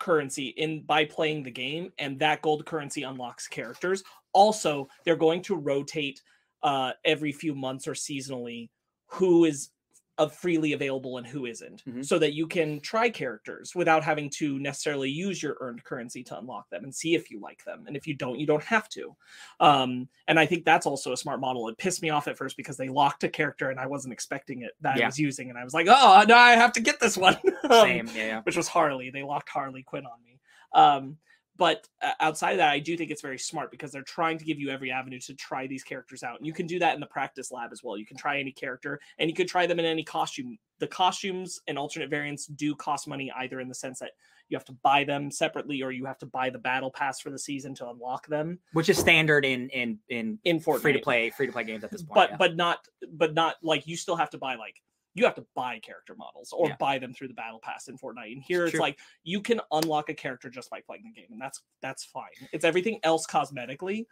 currency 0.00 0.48
in 0.48 0.82
by 0.82 1.04
playing 1.04 1.42
the 1.42 1.50
game 1.50 1.92
and 1.98 2.18
that 2.18 2.42
gold 2.42 2.66
currency 2.66 3.04
unlocks 3.04 3.46
characters. 3.46 4.02
Also 4.32 4.88
they're 5.04 5.16
going 5.16 5.42
to 5.42 5.56
rotate 5.56 6.20
uh 6.62 6.92
every 7.04 7.32
few 7.32 7.54
months 7.54 7.86
or 7.86 7.92
seasonally 7.92 8.68
who 9.06 9.44
is 9.44 9.70
of 10.20 10.34
freely 10.34 10.74
available 10.74 11.16
and 11.18 11.26
who 11.26 11.46
isn't, 11.46 11.82
Mhm. 11.86 12.04
so 12.04 12.18
that 12.18 12.34
you 12.34 12.46
can 12.46 12.78
try 12.80 13.08
characters 13.08 13.74
without 13.74 14.04
having 14.04 14.28
to 14.36 14.58
necessarily 14.58 15.08
use 15.10 15.42
your 15.42 15.56
earned 15.60 15.82
currency 15.82 16.22
to 16.24 16.38
unlock 16.38 16.68
them 16.70 16.84
and 16.84 16.94
see 16.94 17.14
if 17.14 17.30
you 17.30 17.40
like 17.40 17.64
them 17.64 17.84
and 17.86 17.96
if 17.96 18.06
you 18.06 18.14
don't 18.14 18.38
you 18.38 18.46
don't 18.46 18.62
have 18.62 18.88
to 18.90 19.16
um 19.60 20.08
and 20.28 20.38
i 20.38 20.44
think 20.46 20.64
that's 20.64 20.84
also 20.86 21.12
a 21.12 21.16
smart 21.16 21.40
model 21.40 21.68
it 21.68 21.78
pissed 21.78 22.02
me 22.02 22.10
off 22.10 22.28
at 22.28 22.36
first 22.36 22.56
because 22.56 22.76
they 22.76 22.88
locked 22.88 23.24
a 23.24 23.28
character 23.28 23.70
and 23.70 23.80
i 23.80 23.86
wasn't 23.86 24.12
expecting 24.12 24.62
it 24.62 24.72
that 24.82 25.00
i 25.02 25.06
was 25.06 25.18
using 25.18 25.48
and 25.50 25.58
i 25.58 25.64
was 25.64 25.72
like 25.74 25.86
oh 25.88 26.24
now 26.28 26.38
i 26.38 26.52
have 26.52 26.72
to 26.72 26.80
get 26.80 27.00
this 27.00 27.16
one 27.16 27.36
Um, 27.64 27.70
Same, 27.82 28.06
yeah, 28.08 28.26
yeah. 28.26 28.40
which 28.42 28.56
was 28.56 28.68
Harley. 28.68 29.10
They 29.10 29.22
locked 29.22 29.48
Harley 29.48 29.82
Quinn 29.82 30.04
on 30.04 30.18
me. 30.24 30.38
Um, 30.74 31.16
but 31.60 31.86
uh, 32.00 32.12
outside 32.20 32.52
of 32.52 32.56
that, 32.56 32.70
I 32.70 32.78
do 32.78 32.96
think 32.96 33.10
it's 33.10 33.20
very 33.20 33.38
smart 33.38 33.70
because 33.70 33.92
they're 33.92 34.00
trying 34.02 34.38
to 34.38 34.46
give 34.46 34.58
you 34.58 34.70
every 34.70 34.90
avenue 34.90 35.20
to 35.20 35.34
try 35.34 35.66
these 35.66 35.84
characters 35.84 36.22
out. 36.22 36.38
And 36.38 36.46
you 36.46 36.54
can 36.54 36.66
do 36.66 36.78
that 36.78 36.94
in 36.94 37.00
the 37.00 37.06
practice 37.06 37.52
lab 37.52 37.70
as 37.70 37.82
well. 37.84 37.98
You 37.98 38.06
can 38.06 38.16
try 38.16 38.40
any 38.40 38.50
character 38.50 38.98
and 39.18 39.28
you 39.28 39.36
could 39.36 39.46
try 39.46 39.66
them 39.66 39.78
in 39.78 39.84
any 39.84 40.02
costume. 40.02 40.56
The 40.78 40.86
costumes 40.86 41.60
and 41.68 41.76
alternate 41.76 42.08
variants 42.08 42.46
do 42.46 42.74
cost 42.74 43.06
money 43.06 43.30
either 43.36 43.60
in 43.60 43.68
the 43.68 43.74
sense 43.74 43.98
that 43.98 44.12
you 44.48 44.56
have 44.56 44.64
to 44.64 44.72
buy 44.82 45.04
them 45.04 45.30
separately 45.30 45.82
or 45.82 45.92
you 45.92 46.06
have 46.06 46.16
to 46.20 46.26
buy 46.26 46.48
the 46.48 46.58
battle 46.58 46.90
pass 46.90 47.20
for 47.20 47.28
the 47.28 47.38
season 47.38 47.74
to 47.74 47.90
unlock 47.90 48.26
them 48.28 48.58
Which 48.72 48.88
is 48.88 48.96
standard 48.96 49.44
in 49.44 49.68
in 49.68 49.98
in 50.08 50.38
in 50.44 50.60
free 50.60 50.94
to 50.94 50.98
play 50.98 51.28
free 51.28 51.46
to 51.46 51.52
play 51.52 51.64
games 51.64 51.84
at 51.84 51.90
this 51.90 52.02
point. 52.02 52.14
but 52.14 52.30
yeah. 52.30 52.36
but 52.38 52.56
not 52.56 52.78
but 53.12 53.34
not 53.34 53.56
like 53.62 53.86
you 53.86 53.98
still 53.98 54.16
have 54.16 54.30
to 54.30 54.38
buy 54.38 54.54
like 54.56 54.80
you 55.14 55.24
have 55.24 55.34
to 55.34 55.44
buy 55.54 55.78
character 55.80 56.14
models 56.14 56.52
or 56.52 56.68
Yeah. 56.68 56.76
buy 56.78 56.98
them 56.98 57.12
through 57.12 57.28
the 57.28 57.34
battle 57.34 57.58
pass 57.62 57.88
in 57.88 57.98
Fortnite. 57.98 58.32
And 58.32 58.42
here 58.42 58.64
It's 58.64 58.74
it's, 58.74 58.80
like 58.80 58.98
you 59.24 59.40
can 59.40 59.60
unlock 59.72 60.08
a 60.08 60.14
character 60.14 60.48
just 60.50 60.70
by 60.70 60.80
playing 60.80 61.02
the 61.04 61.20
game, 61.20 61.30
and 61.32 61.40
that's 61.40 61.62
that's 61.82 62.04
fine. 62.04 62.30
It's 62.52 62.64
everything 62.64 63.00
else 63.02 63.26
cosmetically, 63.26 64.06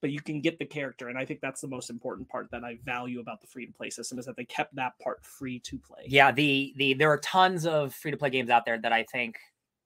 but 0.00 0.10
you 0.10 0.20
can 0.20 0.40
get 0.40 0.58
the 0.58 0.66
character, 0.66 1.08
and 1.08 1.16
I 1.16 1.24
think 1.24 1.40
that's 1.40 1.60
the 1.60 1.68
most 1.68 1.88
important 1.88 2.28
part 2.28 2.50
that 2.50 2.64
I 2.64 2.78
value 2.84 3.20
about 3.20 3.40
the 3.40 3.46
free 3.46 3.66
to 3.66 3.72
play 3.72 3.90
system 3.90 4.18
is 4.18 4.26
that 4.26 4.36
they 4.36 4.44
kept 4.44 4.74
that 4.74 4.98
part 5.02 5.24
free 5.24 5.60
to 5.60 5.78
play. 5.78 6.02
yeah, 6.06 6.32
the 6.32 6.74
the 6.76 6.94
there 6.94 7.10
are 7.10 7.18
tons 7.18 7.64
of 7.66 7.94
free 7.94 8.10
to 8.10 8.16
play 8.16 8.30
games 8.30 8.50
out 8.50 8.64
there 8.64 8.78
that 8.80 8.92
I 8.92 9.04
think 9.04 9.38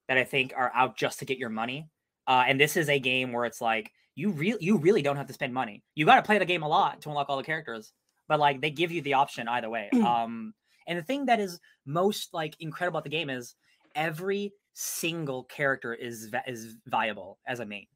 that 0.09 0.17
I 0.17 0.25
think 0.25 0.55
are 0.57 0.73
out 0.75 0.97
just 0.97 1.19
to 1.19 1.25
get 1.25 1.39
your 1.39 1.51
money. 1.51 1.89
Uh, 2.27 2.45
and 2.47 2.59
this 2.61 2.77
is 2.77 2.89
a 2.89 2.99
game 2.99 3.33
where 3.33 3.45
it's 3.45 3.61
like 3.61 3.93
you 4.15 4.31
really 4.31 4.59
you 4.65 4.79
really 4.79 5.03
don't 5.03 5.17
have 5.17 5.27
to 5.29 5.33
spend 5.33 5.53
money. 5.55 5.85
You 5.95 6.05
got 6.07 6.17
to 6.17 6.23
play 6.23 6.39
the 6.39 6.45
game 6.45 6.63
a 6.63 6.69
lot 6.69 7.01
to 7.03 7.11
unlock 7.11 7.29
all 7.29 7.37
the 7.37 7.43
characters, 7.43 7.93
but 8.29 8.39
like 8.39 8.61
they 8.61 8.71
give 8.71 8.93
you 8.93 9.03
the 9.03 9.15
option 9.15 9.49
either 9.49 9.71
way. 9.71 9.89
um, 10.05 10.55
and 10.87 10.99
the 10.99 11.03
thing 11.03 11.27
that 11.27 11.41
is 11.41 11.61
most 11.87 12.33
like 12.33 12.57
incredible 12.61 12.99
about 12.99 13.05
the 13.05 13.11
game 13.11 13.31
is 13.31 13.55
every 13.95 14.53
single 14.73 15.45
character 15.45 15.93
is 15.93 16.27
va- 16.27 16.45
is 16.47 16.77
viable 16.87 17.39
as 17.47 17.61
a 17.61 17.67
main. 17.67 17.87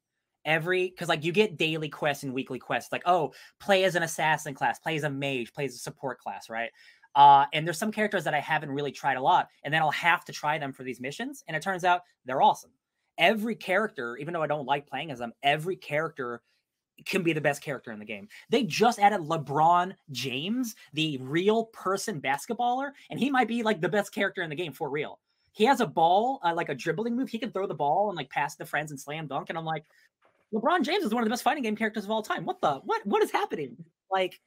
Every 0.45 0.89
because 0.89 1.07
like 1.07 1.23
you 1.23 1.31
get 1.31 1.57
daily 1.57 1.87
quests 1.87 2.23
and 2.23 2.33
weekly 2.33 2.59
quests, 2.59 2.91
like 2.91 3.03
oh, 3.05 3.33
play 3.59 3.85
as 3.85 3.95
an 3.95 4.03
assassin 4.03 4.53
class, 4.53 4.79
play 4.79 4.95
as 4.95 5.03
a 5.03 5.09
mage, 5.09 5.53
play 5.53 5.65
as 5.65 5.75
a 5.75 5.79
support 5.79 6.19
class, 6.19 6.49
right? 6.49 6.69
Uh, 7.15 7.45
and 7.53 7.65
there's 7.65 7.77
some 7.77 7.91
characters 7.91 8.23
that 8.23 8.33
I 8.33 8.39
haven't 8.39 8.71
really 8.71 8.91
tried 8.91 9.17
a 9.17 9.21
lot, 9.21 9.47
and 9.63 9.73
then 9.73 9.81
I'll 9.81 9.91
have 9.91 10.25
to 10.25 10.33
try 10.33 10.57
them 10.57 10.73
for 10.73 10.83
these 10.83 10.99
missions, 10.99 11.43
and 11.47 11.55
it 11.55 11.61
turns 11.63 11.83
out 11.83 12.01
they're 12.25 12.41
awesome. 12.41 12.71
Every 13.17 13.55
character, 13.55 14.17
even 14.17 14.33
though 14.33 14.41
I 14.41 14.47
don't 14.47 14.65
like 14.65 14.87
playing 14.87 15.11
as 15.11 15.19
them, 15.19 15.31
every 15.43 15.75
character 15.75 16.41
can 17.05 17.23
be 17.23 17.33
the 17.33 17.41
best 17.41 17.61
character 17.61 17.91
in 17.91 17.99
the 17.99 18.05
game. 18.05 18.27
They 18.49 18.63
just 18.63 18.99
added 18.99 19.21
LeBron 19.21 19.93
James, 20.11 20.75
the 20.93 21.17
real 21.21 21.65
person 21.65 22.21
basketballer, 22.21 22.91
and 23.09 23.19
he 23.19 23.29
might 23.29 23.47
be 23.47 23.63
like 23.63 23.81
the 23.81 23.89
best 23.89 24.13
character 24.13 24.41
in 24.41 24.49
the 24.49 24.55
game 24.55 24.73
for 24.73 24.89
real. 24.89 25.19
He 25.53 25.65
has 25.65 25.81
a 25.81 25.85
ball, 25.85 26.39
uh, 26.43 26.53
like 26.53 26.69
a 26.69 26.75
dribbling 26.75 27.15
move. 27.15 27.29
He 27.29 27.37
can 27.37 27.51
throw 27.51 27.67
the 27.67 27.75
ball 27.75 28.09
and 28.09 28.17
like 28.17 28.29
pass 28.29 28.55
to 28.55 28.65
friends 28.65 28.91
and 28.91 28.99
slam 28.99 29.27
dunk. 29.27 29.49
And 29.49 29.57
I'm 29.57 29.65
like, 29.65 29.85
LeBron 30.53 30.83
James 30.83 31.03
is 31.03 31.13
one 31.13 31.23
of 31.23 31.25
the 31.25 31.31
best 31.31 31.43
fighting 31.43 31.63
game 31.63 31.75
characters 31.75 32.05
of 32.05 32.11
all 32.11 32.21
time. 32.21 32.45
What 32.45 32.61
the 32.61 32.75
what 32.83 33.05
what 33.05 33.23
is 33.23 33.31
happening? 33.31 33.77
Like 34.11 34.39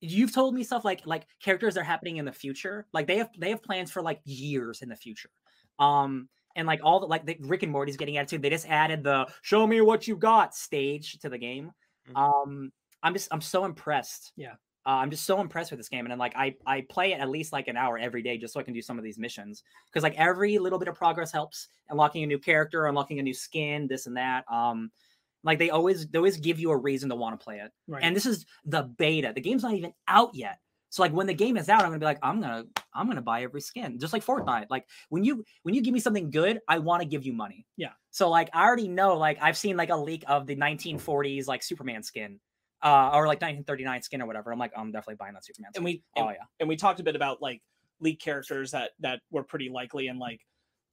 you've 0.00 0.34
told 0.34 0.54
me 0.54 0.64
stuff 0.64 0.84
like 0.84 1.06
like 1.06 1.26
characters 1.40 1.76
are 1.76 1.82
happening 1.82 2.16
in 2.16 2.24
the 2.24 2.32
future. 2.32 2.86
Like 2.92 3.06
they 3.06 3.18
have 3.18 3.30
they 3.38 3.50
have 3.50 3.62
plans 3.62 3.90
for 3.90 4.02
like 4.02 4.20
years 4.24 4.82
in 4.82 4.88
the 4.88 4.96
future. 4.96 5.30
Um 5.78 6.28
and 6.56 6.66
like 6.66 6.80
all 6.82 7.00
the 7.00 7.06
like 7.06 7.24
the 7.26 7.36
Rick 7.40 7.62
and 7.62 7.72
Morty's 7.72 7.96
getting 7.96 8.16
attitude. 8.16 8.42
They 8.42 8.50
just 8.50 8.68
added 8.68 9.02
the 9.02 9.26
show 9.42 9.66
me 9.66 9.80
what 9.80 10.06
you 10.06 10.16
got 10.16 10.54
stage 10.54 11.18
to 11.20 11.28
the 11.28 11.38
game. 11.38 11.72
Mhm. 12.10 12.16
Um 12.16 12.72
I'm 13.02 13.12
just 13.12 13.28
I'm 13.32 13.40
so 13.40 13.64
impressed. 13.64 14.32
Yeah. 14.36 14.54
Uh, 14.84 14.98
I'm 14.98 15.10
just 15.10 15.24
so 15.24 15.40
impressed 15.40 15.70
with 15.70 15.78
this 15.78 15.88
game, 15.88 16.04
and 16.04 16.10
then 16.10 16.18
like 16.18 16.34
I 16.34 16.56
I 16.66 16.84
play 16.88 17.12
it 17.12 17.20
at 17.20 17.28
least 17.28 17.52
like 17.52 17.68
an 17.68 17.76
hour 17.76 17.98
every 17.98 18.20
day 18.20 18.36
just 18.36 18.52
so 18.52 18.58
I 18.58 18.64
can 18.64 18.74
do 18.74 18.82
some 18.82 18.98
of 18.98 19.04
these 19.04 19.16
missions 19.16 19.62
because 19.86 20.02
like 20.02 20.18
every 20.18 20.58
little 20.58 20.78
bit 20.78 20.88
of 20.88 20.96
progress 20.96 21.30
helps. 21.30 21.68
Unlocking 21.88 22.24
a 22.24 22.26
new 22.26 22.38
character, 22.38 22.86
unlocking 22.86 23.20
a 23.20 23.22
new 23.22 23.34
skin, 23.34 23.86
this 23.86 24.06
and 24.06 24.16
that. 24.16 24.44
Um, 24.50 24.90
like 25.44 25.58
they 25.58 25.70
always 25.70 26.08
they 26.08 26.18
always 26.18 26.36
give 26.36 26.58
you 26.58 26.70
a 26.70 26.76
reason 26.76 27.08
to 27.10 27.16
want 27.16 27.38
to 27.38 27.42
play 27.44 27.58
it. 27.58 27.70
Right. 27.86 28.02
And 28.02 28.14
this 28.16 28.26
is 28.26 28.44
the 28.64 28.82
beta. 28.82 29.32
The 29.34 29.40
game's 29.40 29.62
not 29.62 29.74
even 29.74 29.92
out 30.08 30.34
yet. 30.34 30.58
So 30.92 31.02
like 31.02 31.12
when 31.14 31.26
the 31.26 31.32
game 31.32 31.56
is 31.56 31.70
out, 31.70 31.80
I'm 31.80 31.86
gonna 31.86 32.00
be 32.00 32.04
like, 32.04 32.18
I'm 32.22 32.38
gonna 32.38 32.64
I'm 32.94 33.06
gonna 33.08 33.22
buy 33.22 33.44
every 33.44 33.62
skin, 33.62 33.98
just 33.98 34.12
like 34.12 34.22
Fortnite. 34.22 34.66
Like 34.68 34.86
when 35.08 35.24
you 35.24 35.42
when 35.62 35.74
you 35.74 35.80
give 35.80 35.94
me 35.94 36.00
something 36.00 36.30
good, 36.30 36.60
I 36.68 36.80
want 36.80 37.00
to 37.00 37.08
give 37.08 37.24
you 37.24 37.32
money. 37.32 37.64
Yeah. 37.78 37.92
So 38.10 38.28
like 38.28 38.50
I 38.52 38.66
already 38.66 38.88
know, 38.88 39.16
like 39.16 39.38
I've 39.40 39.56
seen 39.56 39.78
like 39.78 39.88
a 39.88 39.96
leak 39.96 40.22
of 40.28 40.46
the 40.46 40.54
1940s 40.54 41.46
like 41.46 41.62
Superman 41.62 42.02
skin, 42.02 42.38
uh, 42.82 43.08
or 43.14 43.26
like 43.26 43.40
1939 43.40 44.02
skin 44.02 44.20
or 44.20 44.26
whatever. 44.26 44.52
I'm 44.52 44.58
like, 44.58 44.72
I'm 44.76 44.92
definitely 44.92 45.14
buying 45.14 45.32
that 45.32 45.46
Superman. 45.46 45.72
Skin. 45.72 45.80
and 45.80 45.84
we 45.86 46.02
oh 46.18 46.26
and, 46.26 46.36
yeah, 46.38 46.44
and 46.60 46.68
we 46.68 46.76
talked 46.76 47.00
a 47.00 47.02
bit 47.02 47.16
about 47.16 47.40
like 47.40 47.62
leak 48.00 48.20
characters 48.20 48.72
that 48.72 48.90
that 49.00 49.20
were 49.30 49.44
pretty 49.44 49.70
likely 49.70 50.08
and 50.08 50.18
like 50.18 50.40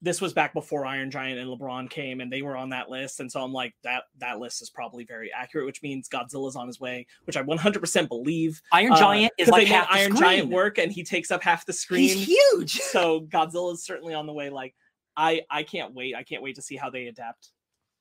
this 0.01 0.21
was 0.21 0.33
back 0.33 0.53
before 0.53 0.85
Iron 0.85 1.11
Giant 1.11 1.39
and 1.39 1.49
LeBron 1.49 1.89
came 1.89 2.21
and 2.21 2.31
they 2.31 2.41
were 2.41 2.55
on 2.55 2.69
that 2.69 2.89
list. 2.89 3.19
And 3.19 3.29
so 3.29 3.41
I'm 3.41 3.51
like 3.51 3.73
that 3.83 4.03
that 4.19 4.39
list 4.39 4.61
is 4.61 4.69
probably 4.69 5.03
very 5.03 5.31
accurate 5.33 5.65
which 5.65 5.81
means 5.83 6.07
Godzilla's 6.07 6.55
on 6.55 6.67
his 6.67 6.79
way 6.79 7.05
which 7.25 7.35
I 7.35 7.43
100% 7.43 8.07
believe. 8.07 8.61
Iron 8.71 8.93
uh, 8.93 8.97
Giant 8.99 9.33
is 9.37 9.45
'cause 9.47 9.51
like 9.51 9.67
half 9.67 9.87
Iron 9.89 10.15
screen. 10.15 10.29
Giant 10.29 10.49
work 10.49 10.77
and 10.77 10.91
he 10.91 11.03
takes 11.03 11.31
up 11.31 11.43
half 11.43 11.65
the 11.65 11.73
screen. 11.73 12.07
He's 12.07 12.27
huge. 12.27 12.71
so 12.79 13.21
Godzilla 13.21 13.73
is 13.73 13.83
certainly 13.83 14.13
on 14.13 14.25
the 14.25 14.33
way. 14.33 14.49
Like 14.49 14.73
I 15.17 15.41
I 15.51 15.63
can't 15.63 15.93
wait. 15.93 16.15
I 16.15 16.23
can't 16.23 16.41
wait 16.41 16.55
to 16.55 16.61
see 16.61 16.77
how 16.77 16.89
they 16.89 17.07
adapt 17.07 17.49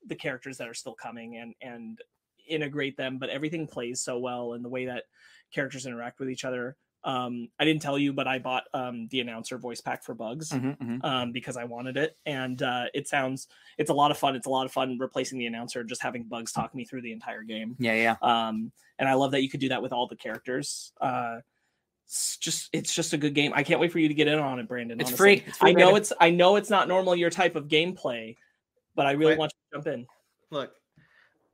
the 0.06 0.14
characters 0.14 0.56
that 0.58 0.68
are 0.68 0.74
still 0.74 0.94
coming 0.94 1.38
and 1.38 1.54
and 1.60 2.00
integrate 2.48 2.96
them 2.96 3.18
but 3.18 3.28
everything 3.28 3.66
plays 3.66 4.00
so 4.00 4.18
well 4.18 4.54
and 4.54 4.64
the 4.64 4.68
way 4.70 4.86
that 4.86 5.04
characters 5.52 5.84
interact 5.84 6.18
with 6.18 6.30
each 6.30 6.46
other 6.46 6.76
um 7.04 7.48
i 7.60 7.64
didn't 7.64 7.80
tell 7.80 7.96
you 7.98 8.12
but 8.12 8.26
i 8.26 8.38
bought 8.38 8.64
um 8.74 9.06
the 9.10 9.20
announcer 9.20 9.56
voice 9.56 9.80
pack 9.80 10.02
for 10.02 10.14
bugs 10.14 10.50
Mhm, 10.50 10.76
mhm. 10.78 11.04
um 11.04 11.32
because 11.32 11.56
i 11.56 11.62
wanted 11.64 11.96
it 11.96 12.16
and 12.26 12.60
uh 12.62 12.86
it 12.92 13.06
sounds 13.06 13.46
it's 13.78 13.90
a 13.90 13.94
lot 13.94 14.10
of 14.10 14.18
fun 14.18 14.34
it's 14.34 14.46
a 14.46 14.50
lot 14.50 14.66
of 14.66 14.72
fun 14.72 14.98
replacing 14.98 15.38
the 15.38 15.46
announcer 15.46 15.84
just 15.84 16.02
having 16.02 16.24
bugs 16.24 16.50
talk 16.52 16.74
me 16.74 16.84
through 16.84 17.02
the 17.02 17.12
entire 17.12 17.42
game 17.42 17.76
Yeah, 17.78 17.94
yeah. 17.94 18.16
um 18.22 18.72
and 18.98 19.08
i 19.08 19.14
love 19.14 19.30
that 19.30 19.42
you 19.42 19.48
could 19.48 19.60
do 19.60 19.68
that 19.68 19.80
with 19.80 19.92
all 19.92 20.08
the 20.08 20.16
characters 20.16 20.92
uh 21.00 21.38
it's 22.04 22.36
just 22.38 22.68
it's 22.72 22.92
just 22.94 23.12
a 23.12 23.16
good 23.18 23.34
game 23.34 23.52
i 23.54 23.62
can't 23.62 23.80
wait 23.80 23.92
for 23.92 23.98
you 24.00 24.08
to 24.08 24.14
get 24.14 24.26
in 24.26 24.38
on 24.38 24.58
it 24.58 24.66
brandon 24.66 25.00
It's 25.00 25.10
free. 25.10 25.44
It's 25.46 25.58
free, 25.58 25.70
i 25.70 25.72
know 25.72 25.88
baby. 25.90 25.98
it's 26.00 26.12
i 26.20 26.30
know 26.30 26.56
it's 26.56 26.70
not 26.70 26.88
normal 26.88 27.14
your 27.14 27.30
type 27.30 27.54
of 27.54 27.68
gameplay 27.68 28.34
but 28.96 29.06
i 29.06 29.12
really 29.12 29.32
Wait. 29.32 29.38
want 29.38 29.52
you 29.72 29.78
to 29.78 29.84
jump 29.84 29.94
in 29.94 30.06
Look, 30.50 30.72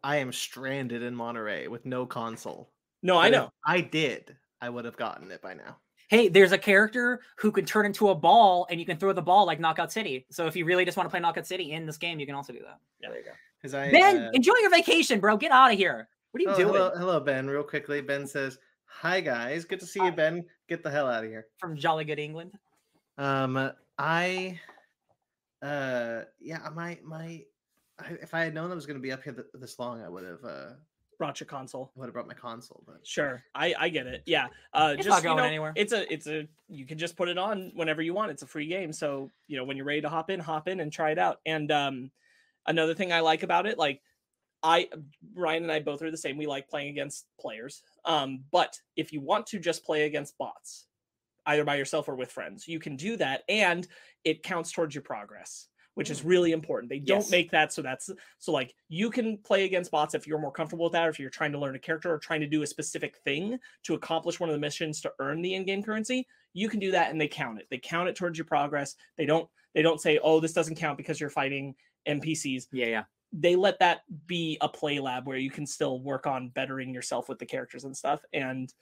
I 0.05 0.17
am 0.19 0.31
stranded 0.33 1.03
in 1.03 1.15
Monterey 1.17 1.67
with 1.67 1.85
no 1.85 2.07
console. 2.07 2.71
no 3.03 3.19
i 3.19 3.25
But 3.29 3.35
if 3.35 3.41
know 3.41 3.51
I 3.67 3.81
did, 3.81 4.37
I 4.65 4.71
would 4.71 4.87
have 4.87 4.97
gotten 4.97 5.31
it 5.31 5.43
by 5.43 5.53
now. 5.53 5.77
Hey, 6.09 6.29
there's 6.29 6.53
a 6.53 6.59
character 6.59 7.21
who 7.37 7.53
can 7.53 7.67
turn 7.67 7.85
into 7.85 8.09
a 8.09 8.15
ball 8.15 8.67
and 8.71 8.81
you 8.81 8.87
can 8.87 8.97
throw 8.97 9.13
the 9.13 9.21
ball 9.21 9.45
like 9.45 9.61
Knockout 9.61 9.93
City. 9.93 10.25
So 10.31 10.47
if 10.47 10.57
you 10.57 10.65
really 10.65 10.87
just 10.87 10.97
want 10.97 11.07
to 11.07 11.11
play 11.11 11.21
Knockout 11.21 11.47
City 11.47 11.73
in 11.73 11.85
this 11.85 11.99
game, 11.99 12.19
you 12.19 12.25
can 12.25 12.35
also 12.35 12.55
do 12.55 12.61
that. 12.61 12.79
Yeah. 12.99 13.11
There 13.11 13.19
you 13.19 13.25
go. 13.27 13.33
Because 13.61 13.75
I 13.75 13.91
Ben, 13.91 14.23
uh, 14.23 14.31
enjoy 14.33 14.55
your 14.63 14.71
vacation, 14.71 15.21
bro. 15.21 15.37
Get 15.37 15.53
out 15.53 15.71
of 15.71 15.77
here. 15.77 16.09
What 16.31 16.41
are 16.41 16.43
you 16.45 16.51
oh, 16.51 16.57
doing? 16.57 16.75
hello, 16.75 16.93
hello, 16.97 17.21
Ben. 17.21 17.47
Real 17.47 17.63
quickly, 17.63 18.01
Ben 18.01 18.27
says, 18.27 18.59
"Hi 18.87 19.21
guys, 19.21 19.67
good 19.67 19.81
to 19.81 19.87
see 19.87 20.01
Hi. 20.01 20.07
you, 20.07 20.13
Ben. 20.13 20.45
Get 20.67 20.83
the 20.83 20.91
hell 20.91 21.09
out 21.09 21.25
of 21.25 21.31
here." 21.31 21.47
From 21.59 21.77
Jolly 21.77 22.05
Good 22.05 22.19
England. 22.19 22.53
Um, 23.19 23.71
I, 23.99 24.59
uh, 25.63 26.23
yeah, 26.41 26.69
my 26.75 26.99
my, 27.05 27.43
I, 27.99 28.13
if 28.21 28.33
I 28.33 28.45
had 28.45 28.55
known 28.55 28.71
I 28.71 28.75
was 28.75 28.87
going 28.87 28.99
to 28.99 29.03
be 29.03 29.13
up 29.13 29.23
here 29.23 29.35
th- 29.35 29.47
this 29.55 29.79
long, 29.79 30.03
I 30.03 30.09
would 30.09 30.25
have 30.25 30.45
uh 30.45 30.71
Brought 31.19 31.41
your 31.41 31.47
console. 31.47 31.93
would 31.95 32.07
have 32.07 32.13
brought 32.13 32.27
my 32.27 32.35
console. 32.35 32.83
But 32.87 33.07
Sure, 33.07 33.43
I 33.55 33.75
I 33.79 33.89
get 33.89 34.07
it. 34.07 34.23
Yeah, 34.27 34.49
uh, 34.73 34.95
It's 34.97 35.07
just 35.07 35.17
not 35.17 35.23
going 35.23 35.37
you 35.37 35.43
know, 35.43 35.49
anywhere. 35.49 35.73
it's 35.77 35.93
a 35.93 36.13
it's 36.13 36.27
a 36.27 36.49
you 36.69 36.87
can 36.87 36.99
just 36.99 37.17
put 37.17 37.29
it 37.29 37.39
on 37.39 37.73
whenever 37.75 38.03
you 38.03 38.15
want. 38.15 38.31
It's 38.31 38.43
a 38.43 38.47
free 38.47 38.67
game, 38.67 38.93
so 38.93 39.31
you 39.47 39.57
know 39.57 39.65
when 39.65 39.77
you're 39.77 39.87
ready 39.87 40.01
to 40.01 40.09
hop 40.09 40.31
in, 40.31 40.41
hop 40.41 40.69
in 40.69 40.81
and 40.81 40.93
try 40.93 41.11
it 41.11 41.19
out. 41.19 41.41
And 41.47 41.71
um, 41.71 42.11
another 42.67 42.95
thing 42.95 43.13
I 43.13 43.21
like 43.21 43.43
about 43.43 43.67
it, 43.67 43.79
like 43.79 44.01
I 44.63 44.89
Ryan 45.35 45.65
and 45.65 45.73
I 45.73 45.81
both 45.81 46.03
are 46.03 46.11
the 46.11 46.17
same. 46.17 46.37
We 46.37 46.47
like 46.47 46.69
playing 46.69 46.89
against 46.89 47.27
players. 47.39 47.83
Um, 48.05 48.45
but 48.51 48.79
if 48.97 49.13
you 49.13 49.21
want 49.21 49.47
to 49.49 49.59
just 49.59 49.85
play 49.85 50.05
against 50.07 50.37
bots, 50.39 50.87
either 51.47 51.65
by 51.65 51.77
yourself 51.77 52.09
or 52.09 52.17
with 52.17 52.33
friends, 52.33 52.67
you 52.67 52.79
can 52.81 52.97
do 52.97 53.17
that, 53.19 53.43
and 53.49 53.87
it 54.25 54.43
counts 54.43 54.73
towards 54.73 54.95
your 54.95 55.03
progress, 55.03 55.69
which 55.95 56.11
is 56.11 56.21
mm. 56.21 56.29
really 56.29 56.53
important. 56.53 56.91
They 56.91 56.99
don't 56.99 57.19
Yes. 57.19 57.31
make 57.31 57.51
that 57.53 57.73
so 57.73 57.83
that's 57.83 58.11
so 58.39 58.53
like 58.53 58.75
you 58.89 59.11
can 59.11 59.39
play 59.39 59.65
against 59.65 59.91
bots 59.91 60.15
if 60.15 60.27
you're 60.27 60.39
more 60.39 60.53
comfortable 60.53 60.85
with 60.85 60.93
that, 60.93 61.07
or 61.07 61.11
if 61.11 61.19
you're 61.19 61.31
trying 61.31 61.53
to 61.53 61.59
learn 61.59 61.75
a 61.75 61.79
character 61.79 62.13
or 62.13 62.19
trying 62.19 62.41
to 62.41 62.47
do 62.47 62.63
a 62.63 62.67
specific 62.67 63.17
thing 63.19 63.59
to 63.85 63.95
accomplish 63.95 64.41
one 64.41 64.49
of 64.49 64.55
the 64.55 64.61
missions 64.61 65.01
to 65.01 65.13
earn 65.19 65.43
the 65.43 65.55
in-game 65.55 65.83
currency. 65.83 66.27
You 66.53 66.69
can 66.69 66.81
do 66.81 66.93
that, 66.93 67.11
and 67.11 67.21
they 67.21 67.29
count 67.29 67.59
it. 67.59 67.67
They 67.71 67.79
count 67.79 68.09
it 68.09 68.17
towards 68.17 68.39
your 68.39 68.45
progress. 68.45 68.95
They 69.17 69.27
don't. 69.27 69.49
They 69.75 69.83
don't 69.83 70.01
say, 70.01 70.19
"Oh, 70.23 70.41
this 70.41 70.53
doesn't 70.53 70.77
count 70.77 70.97
because 70.99 71.21
you're 71.21 71.31
fighting 71.31 71.75
NPCs." 72.07 72.69
Yeah, 72.73 72.87
yeah. 72.87 73.05
they 73.33 73.57
let 73.57 73.81
that 73.81 74.03
be 74.27 74.57
a 74.61 74.69
play 74.69 75.01
lab 75.01 75.27
where 75.27 75.37
you 75.37 75.51
can 75.51 75.67
still 75.67 76.01
work 76.01 76.27
on 76.27 76.51
bettering 76.51 76.95
yourself 76.95 77.29
with 77.29 77.41
the 77.41 77.47
characters 77.47 77.83
and 77.83 77.97
stuff 77.97 78.21
and 78.33 78.73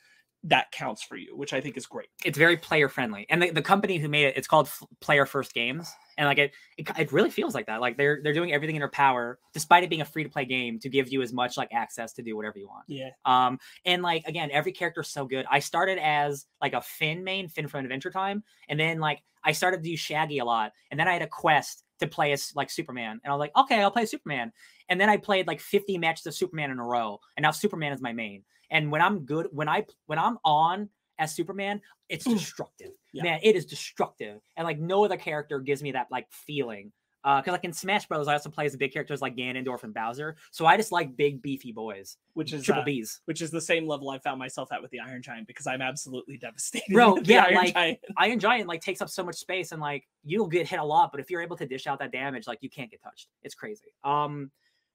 that 0.45 0.71
counts 0.73 1.03
for 1.03 1.17
you 1.17 1.37
which 1.37 1.53
i 1.53 1.61
think 1.61 1.77
is 1.77 1.87
great 1.87 2.09
It's 2.25 2.39
very 2.39 2.57
player 2.57 2.89
friendly. 2.89 3.27
And 3.31 3.43
the, 3.43 3.51
the 3.51 3.63
company 3.63 3.99
who 3.99 4.09
made 4.09 4.27
it, 4.27 4.37
it's 4.37 4.47
called 4.49 4.67
F- 4.67 4.83
Player 5.01 5.27
First 5.27 5.55
Games. 5.55 5.93
And 6.19 6.27
like 6.27 6.39
it, 6.39 6.53
it, 6.77 6.89
it 6.99 7.13
really 7.13 7.31
feels 7.31 7.55
like 7.55 7.67
that. 7.67 7.81
Like 7.81 7.97
they're 7.97 8.21
they're 8.23 8.33
doing 8.33 8.53
everything 8.53 8.77
in 8.77 8.81
their 8.81 8.89
power, 8.89 9.39
despite 9.55 9.83
it 9.83 9.91
being 9.91 10.03
a 10.03 10.05
free 10.05 10.25
to 10.25 10.29
play 10.29 10.45
game, 10.45 10.79
to 10.81 10.89
give 10.89 11.09
you 11.13 11.23
as 11.23 11.33
much 11.33 11.57
like 11.57 11.71
access 11.73 12.13
to 12.15 12.23
do 12.23 12.37
whatever 12.37 12.59
you 12.59 12.69
want. 12.69 12.85
yeah 12.87 13.11
Um, 13.25 13.59
and 13.85 14.03
like 14.03 14.25
again, 14.27 14.51
every 14.53 14.73
character 14.73 15.01
is 15.01 15.09
so 15.09 15.25
good. 15.27 15.47
I 15.51 15.61
started 15.61 15.99
as 15.99 16.47
like 16.61 16.75
a 16.75 16.81
Finn 16.83 17.25
main, 17.25 17.49
Finn 17.49 17.67
from 17.69 17.85
Adventure 17.85 18.11
Time, 18.11 18.43
and 18.69 18.79
then 18.79 18.99
like 19.01 19.23
I 19.45 19.53
started 19.53 19.79
to 19.79 19.89
do 19.91 19.97
Shaggy 19.97 20.39
a 20.39 20.45
lot, 20.45 20.73
and 20.91 21.01
then 21.01 21.09
I 21.09 21.13
had 21.15 21.23
a 21.23 21.27
quest 21.29 21.85
to 22.01 22.07
play 22.07 22.33
as 22.33 22.53
like 22.55 22.71
Superman, 22.71 23.21
and 23.23 23.31
I 23.31 23.35
was 23.35 23.41
like, 23.41 23.57
okay, 23.57 23.81
I'll 23.81 23.91
play 23.91 24.07
Superman, 24.07 24.53
and 24.89 25.01
then 25.01 25.09
I 25.09 25.17
played 25.17 25.47
like 25.47 25.61
50 25.61 25.99
matches 25.99 26.27
of 26.27 26.35
Superman 26.35 26.71
in 26.71 26.79
a 26.79 26.85
row, 26.85 27.21
and 27.37 27.43
now 27.43 27.53
Superman 27.53 27.93
is 27.93 28.01
my 28.01 28.13
main. 28.13 28.45
And 28.73 28.91
when 28.91 29.01
I'm 29.01 29.21
good, 29.21 29.47
when 29.53 29.69
I 29.69 29.87
when 30.07 30.19
I'm 30.19 30.39
on 30.45 30.89
as 31.19 31.33
Superman, 31.33 31.81
it's 32.09 32.25
destructive. 32.25 32.91
Yeah. 33.13 33.23
Man, 33.23 33.41
it 33.43 33.55
is 33.55 33.67
destructive, 33.67 34.41
and 34.57 34.65
like 34.65 34.81
no 34.81 35.05
other 35.05 35.19
character 35.19 35.61
gives 35.61 35.83
me 35.83 35.93
that 35.93 36.09
like 36.11 36.27
feeling. 36.31 36.91
Uh, 37.25 37.41
Because 37.41 37.53
like 37.53 37.65
in 37.65 37.73
Smash 37.73 38.09
Bros, 38.09 38.27
I 38.27 38.33
also 38.33 38.51
play 38.51 38.67
as 38.67 38.73
the 38.73 38.79
big 38.79 38.93
characters 38.93 39.21
like 39.23 39.37
Ganondorf 39.37 39.85
and 39.85 39.95
Bowser, 39.95 40.35
so 40.51 40.67
I 40.67 40.77
just 40.77 40.91
like 40.91 41.17
big 41.17 41.41
beefy 41.41 41.71
boys, 41.71 42.17
which 42.35 42.53
is 42.53 42.65
triple 42.65 42.83
uh, 42.83 42.87
Bs. 42.87 43.21
which 43.27 43.41
is 43.43 43.53
the 43.53 43.61
same 43.61 43.87
level 43.87 44.11
i 44.11 44.19
found 44.19 44.41
myself 44.41 44.73
at 44.73 44.83
with 44.83 44.91
the 44.91 44.99
iron 44.99 45.23
giant 45.23 45.47
because 45.47 45.69
i'm 45.69 45.81
absolutely 45.83 46.37
devastated 46.37 46.93
Bro, 46.93 47.19
yeah, 47.25 47.45
Iron 47.45 47.55
like, 47.55 47.75
Giant. 47.75 47.99
Iron 48.17 48.39
Giant 48.41 48.69
like 48.69 48.81
takes 48.81 49.01
up 49.01 49.09
so 49.09 49.23
much 49.23 49.37
space 49.37 49.71
and 49.71 49.81
like 49.81 50.09
you'll 50.25 50.49
get 50.49 50.67
hit 50.67 50.81
a 50.81 50.85
lot, 50.85 51.13
but 51.13 51.21
if 51.21 51.31
you're 51.31 51.43
able 51.43 51.57
to 51.59 51.67
dish 51.67 51.87
out 51.87 52.01
that 52.01 52.11
damage, 52.11 52.49
like 52.49 52.59
you 52.63 52.71
can't 52.71 52.91
get 52.91 53.01
touched. 53.03 53.29
It's 53.45 53.55
crazy. 53.55 53.95
Um 54.03 54.51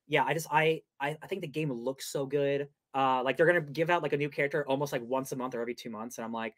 yeah, 0.07 0.23
I 0.23 0.33
just 0.33 0.47
I 0.51 0.81
I, 0.99 1.17
I 1.21 1.27
think 1.27 1.41
the 1.41 1.47
game 1.47 1.71
looks 1.71 2.07
so 2.11 2.25
good. 2.25 2.69
Uh 2.93 3.21
like 3.23 3.37
they're 3.37 3.45
gonna 3.45 3.61
give 3.61 3.89
out 3.89 4.01
like 4.03 4.13
a 4.13 4.17
new 4.17 4.29
character 4.29 4.65
almost 4.67 4.91
like 4.93 5.03
once 5.03 5.31
a 5.31 5.35
month 5.35 5.53
or 5.55 5.61
every 5.61 5.75
two 5.75 5.89
months, 5.89 6.17
and 6.17 6.25
I'm 6.25 6.31
like, 6.33 6.55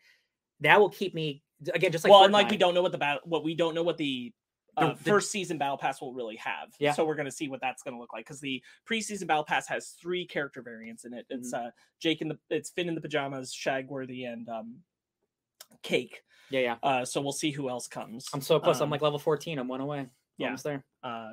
that 0.62 0.80
will 0.80 0.90
keep 0.90 1.14
me 1.16 1.44
again 1.74 1.92
just 1.92 2.04
like 2.06 2.12
well 2.12 2.24
and 2.24 2.32
like 2.34 2.50
we 2.50 2.58
don't 2.58 2.74
know 2.74 2.82
what 2.82 2.92
the 2.94 2.98
battle 2.98 3.22
what 3.26 3.44
we 3.44 3.54
don't 3.56 3.76
know 3.76 3.84
what 3.84 3.98
the 3.98 4.32
uh, 4.78 4.94
the- 4.94 4.96
first 5.04 5.30
season 5.32 5.58
battle 5.58 5.78
pass 5.78 6.00
will 6.00 6.14
really 6.14 6.38
have 6.38 6.70
Yeah. 6.80 6.94
so 6.94 7.04
we're 7.04 7.16
going 7.16 7.26
to 7.26 7.32
see 7.32 7.50
what 7.50 7.60
that's 7.60 7.84
going 7.84 7.96
to 7.96 8.00
look 8.00 8.14
like 8.14 8.24
because 8.26 8.40
the 8.40 8.64
preseason 8.90 9.28
battle 9.28 9.44
pass 9.44 9.68
has 9.68 9.90
three 10.02 10.26
character 10.26 10.62
variants 10.62 11.04
in 11.04 11.14
it 11.14 11.26
it's 11.30 11.54
Mm-hmm. 11.54 11.68
uh 11.68 11.70
jake 12.00 12.22
in 12.22 12.30
the 12.30 12.38
it's 12.50 12.70
finn 12.70 12.88
in 12.88 12.96
the 12.96 13.02
pajamas 13.02 13.54
shagworthy 13.54 14.32
and 14.32 14.48
um 14.48 14.76
cake 15.84 16.22
Yeah, 16.50 16.60
yeah. 16.62 16.76
uh 16.84 17.04
so 17.06 17.20
we'll 17.20 17.32
see 17.34 17.52
who 17.52 17.68
else 17.70 17.88
comes 17.90 18.28
I'm 18.34 18.42
so 18.42 18.60
close. 18.60 18.78
I'm 18.80 18.84
Um, 18.84 18.90
like 18.92 19.02
level 19.02 19.20
14. 19.20 19.60
I'm 19.60 19.68
one 19.68 19.82
away. 19.82 20.08
yeah. 20.38 20.48
Almost 20.48 20.64
there. 20.64 20.86
uh 21.04 21.32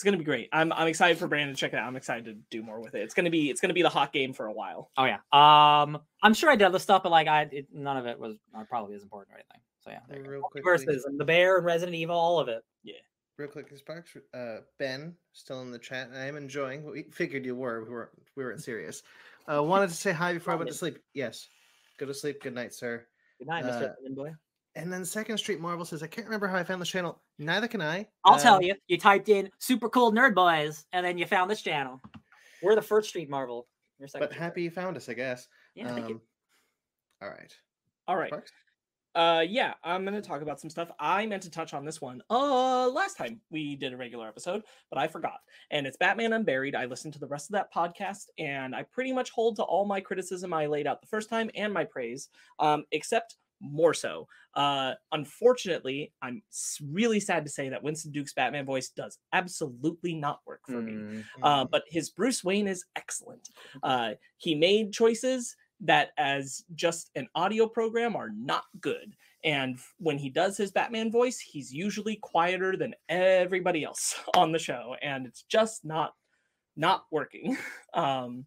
it's 0.00 0.04
gonna 0.04 0.16
be 0.16 0.24
great 0.24 0.48
i'm 0.52 0.72
i'm 0.72 0.88
excited 0.88 1.18
for 1.18 1.26
brandon 1.26 1.54
to 1.54 1.60
check 1.60 1.72
it 1.72 1.76
out 1.76 1.86
i'm 1.86 1.96
excited 1.96 2.24
to 2.24 2.34
do 2.50 2.62
more 2.62 2.80
with 2.80 2.94
it 2.94 3.02
it's 3.02 3.14
gonna 3.14 3.30
be 3.30 3.50
it's 3.50 3.60
gonna 3.60 3.74
be 3.74 3.82
the 3.82 3.88
hot 3.88 4.12
game 4.12 4.32
for 4.32 4.46
a 4.46 4.52
while 4.52 4.90
Oh 5.00 5.06
yeah. 5.06 5.18
Um 5.32 5.98
I'm 6.22 6.34
sure 6.34 6.50
I 6.50 6.56
did 6.56 6.66
other 6.66 6.78
stuff, 6.78 7.02
but 7.02 7.10
like 7.10 7.26
I 7.26 7.48
it, 7.50 7.68
none 7.72 7.96
of 7.96 8.06
it 8.06 8.18
was 8.18 8.36
uh, 8.54 8.64
probably 8.68 8.94
as 8.94 9.02
important 9.02 9.34
or 9.34 9.38
anything. 9.38 9.60
So 9.80 9.90
yeah. 9.90 10.00
there 10.08 10.22
real 10.30 10.42
quick, 10.42 10.62
Versus 10.62 11.06
the 11.16 11.24
bear 11.24 11.56
and 11.56 11.64
Resident 11.64 11.96
Evil, 11.96 12.16
all 12.16 12.38
of 12.38 12.48
it. 12.48 12.62
Yeah. 12.82 12.94
Real 13.38 13.48
quick, 13.48 13.74
Sparks, 13.74 14.14
uh, 14.34 14.58
Ben 14.78 15.14
still 15.32 15.62
in 15.62 15.70
the 15.70 15.78
chat. 15.78 16.08
and 16.08 16.18
I 16.18 16.26
am 16.26 16.36
enjoying. 16.36 16.84
We 16.84 17.04
figured 17.04 17.46
you 17.46 17.56
were. 17.56 17.84
We 17.84 17.90
weren't. 17.90 18.10
We 18.36 18.44
weren't 18.44 18.62
serious. 18.62 19.02
Uh, 19.50 19.62
wanted 19.62 19.88
to 19.88 19.94
say 19.94 20.12
hi 20.12 20.34
before 20.34 20.52
I 20.52 20.56
went 20.56 20.68
to 20.68 20.76
sleep. 20.76 20.98
Yes. 21.14 21.48
Go 21.98 22.04
to 22.04 22.12
sleep. 22.12 22.42
Good 22.42 22.54
night, 22.54 22.74
sir. 22.74 23.06
Good 23.38 23.48
night, 23.48 23.64
Mr. 23.64 23.82
Uh, 23.82 23.94
Lemon 24.02 24.14
Boy. 24.14 24.34
And 24.74 24.92
then 24.92 25.04
Second 25.06 25.38
Street 25.38 25.60
Marvel 25.60 25.86
says, 25.86 26.02
I 26.02 26.06
can't 26.06 26.26
remember 26.26 26.46
how 26.46 26.58
I 26.58 26.64
found 26.64 26.80
this 26.82 26.90
channel. 26.90 27.22
Neither 27.40 27.68
can 27.68 27.80
I. 27.80 28.06
I'll 28.24 28.34
Um, 28.34 28.40
tell 28.40 28.62
you. 28.62 28.74
You 28.86 28.98
typed 28.98 29.28
in 29.30 29.50
"super 29.58 29.88
cool 29.88 30.12
nerd 30.12 30.34
boys" 30.34 30.84
and 30.92 31.04
then 31.04 31.16
you 31.16 31.26
found 31.26 31.50
this 31.50 31.62
channel. 31.62 32.00
We're 32.62 32.74
the 32.74 32.82
First 32.82 33.08
Street 33.08 33.30
Marvel. 33.30 33.66
You're 33.98 34.08
second 34.08 34.28
But 34.28 34.36
happy 34.36 34.62
you 34.62 34.70
found 34.70 34.96
us, 34.96 35.08
I 35.08 35.14
guess. 35.14 35.48
Yeah, 35.74 35.92
thank 35.94 36.08
you. 36.08 36.16
Um, 36.16 36.20
all 37.22 37.28
right. 37.28 37.54
all 38.08 38.16
right 38.16 38.28
Sparks? 38.28 38.52
Uh, 39.14 39.44
yeah, 39.46 39.74
I'm 39.82 40.04
gonna 40.04 40.20
talk 40.22 40.42
about 40.42 40.60
some 40.60 40.70
stuff. 40.70 40.90
I 41.00 41.26
meant 41.26 41.42
to 41.44 41.50
touch 41.50 41.74
on 41.74 41.84
this 41.84 42.00
one 42.00 42.22
uh 42.30 42.88
last 42.88 43.16
time 43.16 43.40
we 43.50 43.74
did 43.74 43.92
a 43.92 43.96
regular 43.96 44.28
episode, 44.28 44.62
but 44.90 44.98
I 44.98 45.08
forgot. 45.08 45.40
And 45.70 45.86
it's 45.86 45.96
Batman 45.96 46.34
Unburied. 46.34 46.76
I 46.76 46.84
listened 46.84 47.14
to 47.14 47.18
the 47.18 47.26
rest 47.26 47.48
of 47.48 47.54
that 47.54 47.72
podcast, 47.74 48.26
and 48.38 48.74
I 48.74 48.82
pretty 48.84 49.12
much 49.12 49.30
hold 49.30 49.56
to 49.56 49.62
all 49.62 49.84
my 49.86 50.00
criticism 50.00 50.52
I 50.52 50.66
laid 50.66 50.86
out 50.86 51.00
the 51.00 51.08
first 51.08 51.28
time 51.30 51.50
and 51.54 51.72
my 51.72 51.84
praise, 51.84 52.28
um, 52.60 52.84
except 52.92 53.36
more 53.60 53.94
so. 53.94 54.26
Uh, 54.54 54.94
unfortunately, 55.12 56.12
I'm 56.22 56.42
really 56.90 57.20
sad 57.20 57.44
to 57.44 57.50
say 57.50 57.68
that 57.68 57.82
Winston 57.82 58.12
Duke's 58.12 58.32
Batman 58.32 58.64
voice 58.64 58.88
does 58.88 59.18
absolutely 59.32 60.14
not 60.14 60.40
work 60.46 60.60
for 60.66 60.80
me. 60.82 60.92
Mm, 60.92 61.24
Uh, 61.42 61.64
but 61.64 61.84
his 61.86 62.10
Bruce 62.10 62.42
Wayne 62.42 62.66
is 62.66 62.84
excellent. 62.96 63.48
Uh, 63.82 64.12
he 64.38 64.54
made 64.54 64.92
choices 64.92 65.54
that, 65.80 66.10
as 66.18 66.64
just 66.74 67.10
an 67.14 67.28
audio 67.34 67.66
program, 67.66 68.16
are 68.16 68.30
not 68.30 68.64
good. 68.80 69.14
And 69.44 69.78
when 69.98 70.18
he 70.18 70.28
does 70.28 70.56
his 70.56 70.70
Batman 70.70 71.10
voice, 71.10 71.38
he's 71.38 71.72
usually 71.72 72.16
quieter 72.16 72.76
than 72.76 72.94
everybody 73.08 73.84
else 73.84 74.14
on 74.34 74.52
the 74.52 74.58
show, 74.58 74.96
and 75.00 75.26
it's 75.26 75.42
just 75.44 75.84
not 75.84 76.14
not 76.76 77.04
working. 77.10 77.56
um, 77.94 78.46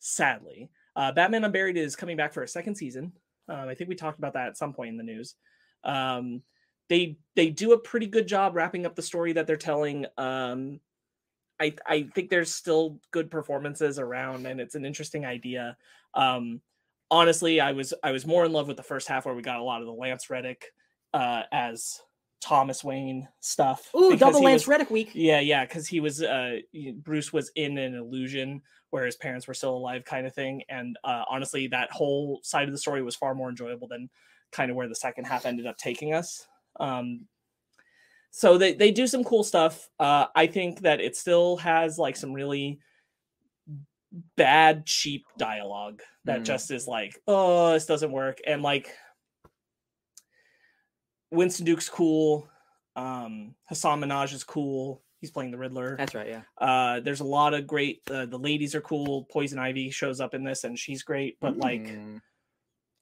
sadly, 0.00 0.70
uh, 0.96 1.12
Batman 1.12 1.44
Unburied 1.44 1.76
is 1.76 1.96
coming 1.96 2.16
back 2.16 2.32
for 2.32 2.42
a 2.42 2.48
second 2.48 2.74
season. 2.76 3.12
Um, 3.48 3.68
I 3.68 3.74
think 3.74 3.88
we 3.88 3.96
talked 3.96 4.18
about 4.18 4.34
that 4.34 4.48
at 4.48 4.56
some 4.56 4.72
point 4.72 4.90
in 4.90 4.96
the 4.96 5.02
news. 5.02 5.34
Um, 5.84 6.42
they 6.88 7.18
they 7.34 7.50
do 7.50 7.72
a 7.72 7.78
pretty 7.78 8.06
good 8.06 8.26
job 8.26 8.54
wrapping 8.54 8.86
up 8.86 8.94
the 8.94 9.02
story 9.02 9.32
that 9.32 9.46
they're 9.46 9.56
telling. 9.56 10.06
Um, 10.18 10.80
I 11.60 11.74
I 11.86 12.08
think 12.14 12.30
there's 12.30 12.52
still 12.52 13.00
good 13.10 13.30
performances 13.30 13.98
around, 13.98 14.46
and 14.46 14.60
it's 14.60 14.74
an 14.74 14.84
interesting 14.84 15.24
idea. 15.24 15.76
Um, 16.14 16.60
honestly, 17.10 17.60
I 17.60 17.72
was 17.72 17.94
I 18.02 18.12
was 18.12 18.26
more 18.26 18.44
in 18.44 18.52
love 18.52 18.68
with 18.68 18.76
the 18.76 18.82
first 18.82 19.08
half 19.08 19.26
where 19.26 19.34
we 19.34 19.42
got 19.42 19.60
a 19.60 19.62
lot 19.62 19.80
of 19.80 19.86
the 19.86 19.92
Lance 19.92 20.30
Reddick 20.30 20.66
uh, 21.12 21.42
as 21.52 22.00
Thomas 22.44 22.84
Wayne 22.84 23.26
stuff. 23.40 23.88
Ooh, 23.96 24.16
double 24.16 24.42
Lance 24.42 24.62
was- 24.62 24.68
Reddick 24.68 24.90
week. 24.90 25.10
yeah, 25.14 25.40
yeah, 25.40 25.64
because 25.64 25.88
he 25.88 25.98
was 26.00 26.22
uh 26.22 26.58
Bruce 26.96 27.32
was 27.32 27.50
in 27.56 27.78
an 27.78 27.94
illusion 27.94 28.60
where 28.90 29.06
his 29.06 29.16
parents 29.16 29.48
were 29.48 29.54
still 29.54 29.74
alive, 29.76 30.04
kind 30.04 30.26
of 30.26 30.34
thing. 30.34 30.62
And 30.68 30.96
uh, 31.02 31.24
honestly, 31.28 31.66
that 31.68 31.90
whole 31.90 32.38
side 32.44 32.68
of 32.68 32.72
the 32.72 32.78
story 32.78 33.02
was 33.02 33.16
far 33.16 33.34
more 33.34 33.48
enjoyable 33.48 33.88
than 33.88 34.08
kind 34.52 34.70
of 34.70 34.76
where 34.76 34.86
the 34.88 34.94
second 34.94 35.24
half 35.24 35.46
ended 35.46 35.66
up 35.66 35.76
taking 35.78 36.12
us. 36.14 36.46
Um, 36.78 37.22
so 38.30 38.58
they 38.58 38.74
they 38.74 38.90
do 38.90 39.06
some 39.06 39.24
cool 39.24 39.42
stuff. 39.42 39.88
Uh, 39.98 40.26
I 40.36 40.46
think 40.46 40.80
that 40.82 41.00
it 41.00 41.16
still 41.16 41.56
has 41.56 41.98
like 41.98 42.14
some 42.16 42.32
really 42.32 42.78
bad, 44.36 44.86
cheap 44.86 45.24
dialogue 45.38 46.02
that 46.24 46.40
Mm. 46.40 46.44
just 46.44 46.70
is 46.70 46.86
like, 46.86 47.18
oh, 47.26 47.72
this 47.72 47.86
doesn't 47.86 48.12
work, 48.12 48.38
and 48.46 48.62
like 48.62 48.94
Winston 51.30 51.64
Duke's 51.66 51.88
cool. 51.88 52.48
Um, 52.96 53.54
Hasan 53.68 54.00
Minhaj 54.00 54.32
is 54.32 54.44
cool. 54.44 55.02
He's 55.20 55.30
playing 55.30 55.50
the 55.52 55.58
Riddler. 55.58 55.96
That's 55.96 56.14
right. 56.14 56.28
Yeah. 56.28 56.42
Uh, 56.58 57.00
there's 57.00 57.20
a 57.20 57.24
lot 57.24 57.54
of 57.54 57.66
great. 57.66 58.02
Uh, 58.10 58.26
the 58.26 58.38
ladies 58.38 58.74
are 58.74 58.80
cool. 58.82 59.24
Poison 59.32 59.58
Ivy 59.58 59.90
shows 59.90 60.20
up 60.20 60.34
in 60.34 60.44
this, 60.44 60.64
and 60.64 60.78
she's 60.78 61.02
great. 61.02 61.38
But 61.40 61.56
like, 61.56 61.80
Mm, 61.82 62.20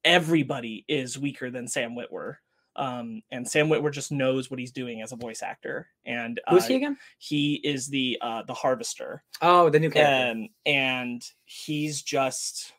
everybody 0.04 0.84
is 0.88 1.18
weaker 1.18 1.50
than 1.50 1.68
Sam 1.68 1.94
Witwer. 1.96 2.36
Um, 2.74 3.22
and 3.30 3.46
Sam 3.46 3.68
Witwer 3.68 3.92
just 3.92 4.10
knows 4.12 4.50
what 4.50 4.58
he's 4.58 4.72
doing 4.72 5.02
as 5.02 5.12
a 5.12 5.16
voice 5.16 5.42
actor. 5.42 5.88
And 6.06 6.40
uh, 6.46 6.52
Who's 6.54 6.66
he 6.66 6.76
again? 6.76 6.96
he 7.18 7.54
is 7.56 7.88
the 7.88 8.18
uh, 8.22 8.42
the 8.44 8.54
harvester. 8.54 9.22
Oh, 9.42 9.68
the 9.68 9.78
new 9.80 9.90
character. 9.90 10.30
Um, 10.40 10.48
and 10.64 11.22
he's 11.44 12.00
just 12.02 12.72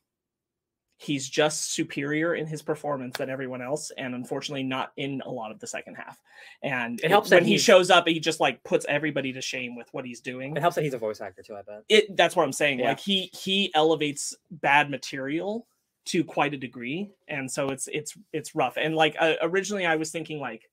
he's 1.03 1.27
just 1.27 1.73
superior 1.73 2.35
in 2.35 2.47
his 2.47 2.61
performance 2.61 3.17
than 3.17 3.29
everyone 3.29 3.61
else 3.61 3.91
and 3.97 4.15
unfortunately 4.15 4.63
not 4.63 4.91
in 4.97 5.21
a 5.25 5.29
lot 5.29 5.51
of 5.51 5.59
the 5.59 5.67
second 5.67 5.95
half 5.95 6.21
and 6.63 6.99
It 7.03 7.11
helps 7.11 7.29
that 7.29 7.41
when 7.41 7.45
he 7.47 7.57
shows 7.57 7.89
up 7.89 8.07
he 8.07 8.19
just 8.19 8.39
like 8.39 8.63
puts 8.63 8.85
everybody 8.89 9.33
to 9.33 9.41
shame 9.41 9.75
with 9.75 9.87
what 9.91 10.05
he's 10.05 10.21
doing 10.21 10.55
it 10.55 10.61
helps 10.61 10.75
that 10.75 10.83
he's 10.83 10.93
a 10.93 10.97
voice 10.97 11.21
actor 11.21 11.41
too. 11.43 11.55
I 11.55 11.61
bet. 11.61 11.83
it 11.89 12.15
that's 12.15 12.35
what 12.35 12.43
i'm 12.43 12.53
saying 12.53 12.79
Yeah. 12.79 12.89
like 12.89 12.99
he 12.99 13.29
he 13.33 13.71
elevates 13.75 14.35
bad 14.49 14.89
material 14.89 15.67
to 16.05 16.23
quite 16.23 16.53
a 16.53 16.57
degree 16.57 17.09
and 17.27 17.49
so 17.49 17.69
it's 17.69 17.87
it's 17.91 18.17
it's 18.33 18.55
rough 18.55 18.77
and 18.77 18.95
like 18.95 19.15
uh, 19.19 19.35
originally 19.41 19.85
i 19.85 19.95
was 19.95 20.11
thinking 20.11 20.39
like 20.39 20.69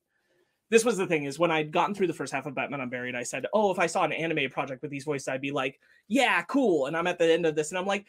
this 0.71 0.85
was 0.85 0.97
the 0.97 1.07
thing 1.07 1.25
is 1.25 1.39
when 1.39 1.51
i'd 1.51 1.71
gotten 1.73 1.95
through 1.95 2.07
the 2.07 2.13
first 2.13 2.33
half 2.33 2.47
of 2.47 2.55
batman 2.55 2.81
unburied 2.81 3.15
i 3.15 3.23
said 3.23 3.47
oh 3.53 3.71
if 3.71 3.79
i 3.79 3.87
saw 3.87 4.03
an 4.05 4.13
anime 4.13 4.51
project 4.51 4.83
with 4.83 4.91
these 4.91 5.05
voices 5.05 5.29
i'd 5.29 5.41
be 5.41 5.51
like 5.53 5.79
yeah 6.09 6.43
cool 6.43 6.87
and 6.87 6.97
i'm 6.97 7.07
at 7.07 7.19
the 7.19 7.33
end 7.33 7.47
of 7.47 7.55
this 7.55 7.71
and 7.71 7.79
i'm 7.79 7.87
like 7.87 8.07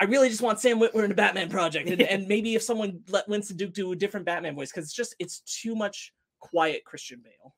i 0.00 0.04
really 0.04 0.28
just 0.28 0.42
want 0.42 0.60
sam 0.60 0.78
witwer 0.78 1.04
in 1.04 1.10
a 1.12 1.14
batman 1.14 1.48
project 1.48 1.88
and, 1.90 2.02
and 2.02 2.26
maybe 2.28 2.54
if 2.54 2.62
someone 2.62 3.00
let 3.08 3.28
winston 3.28 3.56
duke 3.56 3.72
do 3.72 3.92
a 3.92 3.96
different 3.96 4.26
batman 4.26 4.54
voice 4.54 4.70
because 4.70 4.84
it's 4.84 4.94
just 4.94 5.14
it's 5.18 5.40
too 5.40 5.74
much 5.74 6.12
quiet 6.40 6.84
christian 6.84 7.20
bale 7.22 7.54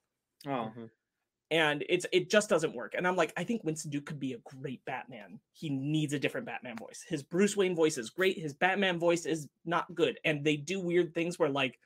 Oh, 0.47 0.73
Mhm. 0.75 0.89
and 1.51 1.85
it's 1.89 2.07
it 2.13 2.31
just 2.31 2.49
doesn't 2.49 2.75
work. 2.75 2.95
And 2.97 3.07
I'm 3.07 3.15
like, 3.17 3.35
I 3.37 3.45
think 3.45 3.63
Winston 3.63 3.91
Duke 3.91 4.07
could 4.07 4.19
be 4.19 4.33
a 4.33 4.39
great 4.39 4.83
Batman. 4.87 5.39
He 5.53 5.69
needs 5.69 6.15
a 6.15 6.19
different 6.19 6.47
Batman 6.47 6.79
voice. 6.79 7.05
His 7.07 7.23
Bruce 7.23 7.55
Wayne 7.59 7.75
voice 7.77 7.99
is 7.99 8.09
great. 8.09 8.39
His 8.39 8.55
Batman 8.55 8.99
voice 8.99 9.27
is 9.27 9.49
not 9.67 9.95
good. 9.95 10.19
And 10.25 10.43
they 10.43 10.57
do 10.57 10.81
weird 10.81 11.13
things 11.13 11.39
where 11.39 11.51
like 11.51 11.79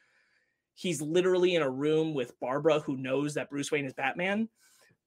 he's 0.74 1.02
literally 1.02 1.56
in 1.56 1.62
a 1.62 1.68
room 1.70 2.14
with 2.14 2.38
Barbara 2.38 2.78
who 2.78 2.96
knows 2.96 3.34
that 3.34 3.50
Bruce 3.50 3.72
Wayne 3.72 3.86
is 3.86 3.92
Batman, 3.94 4.48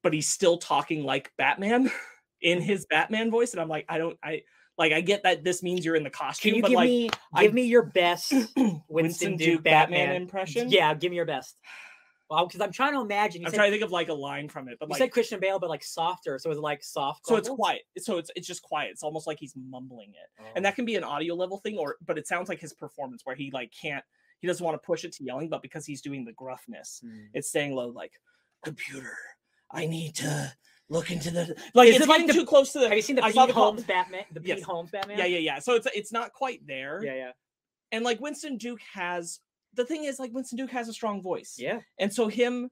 but 0.04 0.12
he's 0.12 0.28
still 0.28 0.58
talking 0.58 1.04
like 1.06 1.32
Batman 1.38 1.90
in 2.42 2.60
his 2.62 2.86
Batman 2.88 3.32
voice. 3.32 3.54
And 3.54 3.62
I'm 3.62 3.70
like, 3.70 3.86
I 3.88 3.98
don't 3.98 4.18
I 4.22 4.42
like 4.78 4.94
I 4.94 5.02
get 5.02 5.24
that 5.24 5.44
this 5.44 5.64
means 5.64 5.84
you're 5.86 5.96
in 5.96 6.04
the 6.04 6.10
costume, 6.10 6.50
can 6.52 6.56
you 6.58 6.62
but 6.62 6.68
give 6.70 6.76
like 6.78 6.88
me 6.90 7.10
I- 7.34 7.44
give 7.44 7.54
me 7.54 7.64
your 7.64 7.84
best 7.84 8.32
Winston, 8.56 8.82
Winston 8.90 9.38
Duke, 9.38 9.48
Duke 9.58 9.64
Batman 9.64 10.00
Batman, 10.08 10.22
impression? 10.22 10.70
Yeah, 10.70 10.94
give 10.94 11.10
me 11.12 11.16
your 11.18 11.26
best. 11.26 11.58
Well, 12.30 12.46
because 12.46 12.60
I'm 12.60 12.74
trying 12.74 12.92
to 12.94 13.00
imagine. 13.00 13.40
You 13.40 13.48
I'm 13.48 13.52
said, 13.52 13.58
trying 13.58 13.72
to 13.72 13.78
think 13.78 13.86
of 13.86 13.92
like 13.92 14.10
a 14.10 14.14
line 14.14 14.50
from 14.50 14.68
it, 14.68 14.78
but 14.82 14.90
you 14.90 14.92
like 14.92 15.00
said 15.00 15.12
Christian 15.14 15.40
Bale, 15.40 15.60
but 15.60 15.70
like 15.70 15.82
softer. 15.82 16.38
So 16.40 16.52
it's 16.52 16.60
like 16.60 16.84
soft? 16.84 17.26
so 17.26 17.38
it's 17.38 17.48
quiet 17.48 17.84
so 18.00 18.18
it's 18.18 18.30
it's 18.36 18.46
just 18.46 18.62
quiet 18.64 18.92
it's 18.92 19.02
almost 19.04 19.28
like 19.28 19.38
he's 19.40 19.54
mumbling 19.56 20.10
it 20.10 20.30
Oh. 20.42 20.44
and 20.56 20.66
that 20.66 20.76
can 20.76 20.84
be 20.86 20.96
an 20.96 21.04
audio 21.06 21.36
level 21.36 21.58
thing 21.60 21.78
or 21.78 21.96
but 22.06 22.18
it 22.18 22.28
sounds 22.28 22.50
like 22.50 22.60
his 22.60 22.74
performance 22.74 23.22
where 23.26 23.36
he 23.36 23.50
like 23.52 23.72
can't 23.72 24.04
he 24.40 24.48
doesn't 24.48 24.64
want 24.64 24.76
to 24.80 24.86
push 24.86 25.04
it 25.06 25.14
to 25.14 25.24
yelling 25.24 25.48
but 25.50 25.62
because 25.62 25.86
he's 25.86 26.02
doing 26.02 26.26
the 26.26 26.34
gruffness 26.34 27.00
Hmm. 27.02 27.26
it's 27.34 27.48
staying 27.50 27.74
low 27.74 27.88
like 27.90 28.12
computer 28.64 29.16
i 29.72 29.86
need 29.88 30.16
to 30.16 30.54
look 30.90 31.12
into 31.12 31.32
the 31.32 31.56
like 31.74 31.90
Is 31.90 31.96
it's 31.96 32.06
it 32.06 32.10
like 32.10 32.20
getting 32.20 32.28
the- 32.28 32.34
too 32.34 32.46
close 32.46 32.72
to 32.74 32.80
the 32.80 32.88
Have 32.88 32.96
you 32.96 33.02
seen 33.02 33.16
the 33.18 33.24
I 33.24 33.28
Pete 33.28 33.36
saw 33.54 33.72
the 33.72 33.82
Batman? 33.84 34.24
The 34.32 34.42
Yes. 34.44 34.58
Pete 34.60 34.66
Holmes 34.66 34.90
Batman? 34.92 35.18
yeah 35.18 35.26
yeah 35.26 35.40
yeah 35.40 35.60
so 35.60 35.76
it's 35.76 35.88
it's 35.94 36.12
not 36.12 36.34
quite 36.34 36.66
there 36.66 37.02
yeah, 37.04 37.16
yeah, 37.16 37.32
and 37.92 38.06
like 38.06 38.20
winston 38.22 38.58
duke 38.58 38.80
has 38.94 39.40
the 39.74 39.86
thing 39.86 40.06
is 40.06 40.18
like 40.20 40.32
winston 40.34 40.58
duke 40.58 40.72
has 40.72 40.88
a 40.88 40.94
strong 40.94 41.22
voice 41.22 41.56
yeah. 41.58 41.80
and 42.00 42.14
so 42.14 42.28
him 42.28 42.70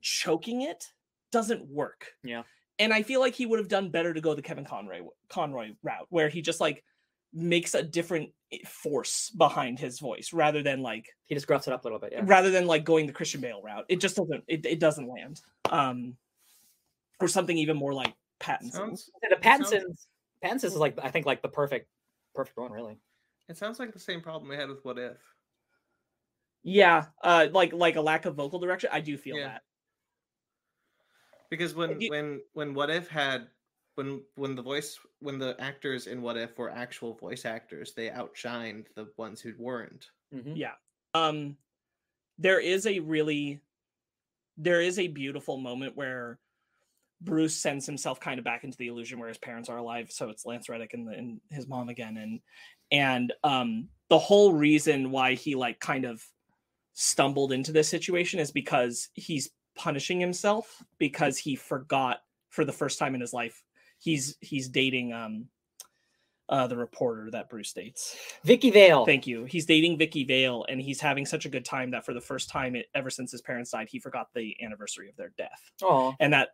choking 0.00 0.62
it 0.62 0.84
doesn't 1.32 1.66
work. 1.68 2.06
Yeah. 2.24 2.44
And 2.78 2.92
I 2.94 3.02
feel 3.02 3.20
like 3.20 3.34
he 3.34 3.44
would 3.44 3.58
have 3.58 3.68
done 3.68 3.90
better 3.90 4.14
to 4.14 4.20
go 4.20 4.34
the 4.34 4.40
Kevin 4.42 4.64
Conroy 4.64 5.00
Conroy 5.28 5.72
route 5.82 6.06
where 6.10 6.28
he 6.28 6.40
just 6.40 6.60
like 6.60 6.84
makes 7.34 7.74
a 7.74 7.82
different 7.82 8.30
force 8.66 9.30
behind 9.36 9.78
his 9.78 9.98
voice 9.98 10.32
rather 10.32 10.62
than 10.62 10.80
like 10.80 11.06
He 11.26 11.34
just 11.34 11.46
gruffs 11.46 11.66
it 11.66 11.74
up 11.74 11.82
a 11.82 11.86
little 11.86 11.98
bit. 11.98 12.12
Yeah. 12.12 12.22
rather 12.24 12.50
than 12.50 12.66
like 12.66 12.84
going 12.84 13.06
the 13.06 13.12
Christian 13.12 13.40
Bale 13.40 13.60
route. 13.62 13.84
It 13.88 14.00
just 14.00 14.16
doesn't 14.16 14.44
it, 14.46 14.64
it 14.64 14.78
doesn't 14.80 15.08
land. 15.08 15.40
Um 15.70 16.14
or 17.20 17.28
something 17.28 17.56
even 17.58 17.76
more 17.76 17.92
like 17.94 18.14
Pattinson. 18.40 18.72
Sounds, 18.72 19.10
The 19.22 19.36
sounds- 19.42 19.70
Pattinson's 19.70 20.08
Pattinson's 20.44 20.64
is 20.74 20.76
like 20.76 20.96
I 21.02 21.10
think 21.10 21.26
like 21.26 21.42
the 21.42 21.48
perfect 21.48 21.88
perfect 22.34 22.56
one 22.58 22.70
really. 22.72 22.98
it 23.48 23.56
sounds 23.56 23.78
like 23.78 23.92
the 23.92 23.98
same 23.98 24.20
problem 24.20 24.48
we 24.48 24.56
had 24.56 24.68
with 24.68 24.84
What 24.84 24.98
If. 24.98 25.16
Yeah, 26.62 27.06
uh 27.22 27.48
like 27.52 27.72
like 27.72 27.96
a 27.96 28.00
lack 28.00 28.24
of 28.26 28.34
vocal 28.34 28.58
direction. 28.58 28.90
I 28.92 29.00
do 29.00 29.16
feel 29.16 29.36
Yeah. 29.36 29.48
that. 29.48 29.62
Because 31.50 31.74
when 31.74 32.00
you- 32.00 32.10
when 32.10 32.42
when 32.52 32.74
What 32.74 32.90
If 32.90 33.08
had 33.08 33.48
when 33.94 34.22
when 34.36 34.54
the 34.54 34.62
voice 34.62 34.98
when 35.20 35.38
the 35.38 35.56
actors 35.60 36.06
in 36.06 36.22
What 36.22 36.36
If 36.36 36.56
were 36.58 36.70
actual 36.70 37.14
voice 37.14 37.44
actors, 37.44 37.94
they 37.94 38.10
outshined 38.10 38.86
the 38.94 39.12
ones 39.16 39.40
who 39.40 39.54
weren't. 39.58 40.10
Mhm. 40.32 40.56
Yeah. 40.56 40.74
Um 41.14 41.56
there 42.38 42.60
is 42.60 42.86
a 42.86 43.00
really 43.00 43.60
there 44.56 44.80
is 44.80 44.98
a 44.98 45.08
beautiful 45.08 45.56
moment 45.56 45.96
where 45.96 46.38
Bruce 47.20 47.54
sends 47.54 47.86
himself 47.86 48.20
kind 48.20 48.38
of 48.38 48.44
back 48.44 48.64
into 48.64 48.78
the 48.78 48.88
illusion 48.88 49.18
where 49.18 49.28
his 49.28 49.38
parents 49.38 49.68
are 49.68 49.76
alive. 49.76 50.10
So 50.10 50.30
it's 50.30 50.46
Lance 50.46 50.68
Reddick 50.68 50.94
and, 50.94 51.06
the, 51.06 51.12
and 51.12 51.40
his 51.50 51.66
mom 51.66 51.88
again. 51.88 52.16
And 52.16 52.40
and 52.90 53.32
um 53.44 53.88
the 54.08 54.18
whole 54.18 54.52
reason 54.52 55.10
why 55.10 55.34
he 55.34 55.54
like 55.54 55.80
kind 55.80 56.04
of 56.04 56.22
stumbled 56.94 57.52
into 57.52 57.72
this 57.72 57.88
situation 57.88 58.40
is 58.40 58.50
because 58.50 59.08
he's 59.14 59.50
punishing 59.76 60.18
himself 60.18 60.82
because 60.98 61.38
he 61.38 61.54
forgot 61.54 62.18
for 62.48 62.64
the 62.64 62.72
first 62.72 62.98
time 62.98 63.14
in 63.14 63.20
his 63.20 63.32
life 63.32 63.62
he's 63.98 64.36
he's 64.40 64.68
dating 64.68 65.12
um 65.12 65.46
uh 66.48 66.66
the 66.66 66.76
reporter 66.76 67.30
that 67.30 67.50
Bruce 67.50 67.72
dates. 67.72 68.16
Vicky 68.44 68.70
Vale. 68.70 69.04
Thank 69.04 69.26
you. 69.26 69.44
He's 69.44 69.66
dating 69.66 69.98
Vicky 69.98 70.24
Vale, 70.24 70.64
and 70.68 70.80
he's 70.80 71.00
having 71.00 71.26
such 71.26 71.44
a 71.44 71.48
good 71.48 71.64
time 71.64 71.90
that 71.90 72.06
for 72.06 72.14
the 72.14 72.20
first 72.20 72.48
time 72.48 72.74
it, 72.74 72.86
ever 72.94 73.10
since 73.10 73.30
his 73.30 73.42
parents 73.42 73.70
died, 73.70 73.88
he 73.90 73.98
forgot 73.98 74.28
the 74.34 74.56
anniversary 74.62 75.10
of 75.10 75.16
their 75.16 75.32
death, 75.36 75.70
Oh, 75.82 76.14
and 76.20 76.32
that 76.32 76.50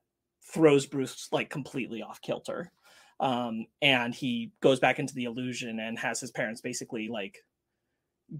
throws 0.53 0.86
Bruce 0.86 1.28
like 1.32 1.51
completely 1.51 2.03
off 2.03 2.20
kilter. 2.20 2.70
Um, 3.20 3.66
and 3.80 4.14
he 4.14 4.53
goes 4.61 4.80
back 4.80 4.99
into 4.99 5.14
the 5.14 5.24
illusion 5.24 5.78
and 5.80 5.99
has 5.99 6.20
his 6.20 6.30
parents 6.32 6.61
basically 6.61 7.09
like 7.09 7.38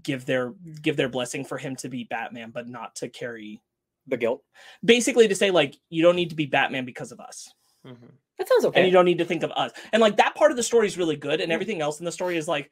give 0.03 0.25
their 0.25 0.53
give 0.81 0.97
their 0.97 1.09
blessing 1.09 1.45
for 1.45 1.57
him 1.57 1.75
to 1.77 1.89
be 1.89 2.03
Batman, 2.03 2.51
but 2.51 2.67
not 2.67 2.95
to 2.97 3.09
carry 3.09 3.61
the 4.07 4.17
guilt. 4.17 4.43
basically 4.83 5.27
to 5.27 5.33
say 5.35 5.49
like 5.49 5.75
you 5.89 6.03
don't 6.03 6.15
need 6.15 6.29
to 6.29 6.35
be 6.35 6.45
Batman 6.45 6.85
because 6.85 7.11
of 7.11 7.19
us 7.19 7.51
Mhm. 7.85 8.11
That 8.37 8.47
sounds 8.49 8.65
okay. 8.65 8.79
and 8.81 8.87
you 8.87 8.93
don't 8.93 9.05
need 9.05 9.17
to 9.19 9.25
think 9.25 9.41
of 9.43 9.51
us. 9.51 9.71
And 9.93 10.01
like 10.01 10.17
that 10.17 10.35
part 10.35 10.51
of 10.51 10.57
the 10.57 10.63
story 10.63 10.87
is 10.87 10.97
really 10.97 11.15
good, 11.15 11.39
and 11.41 11.51
everything 11.51 11.81
else 11.81 11.99
in 11.99 12.05
the 12.05 12.11
story 12.11 12.35
is 12.37 12.47
like, 12.47 12.69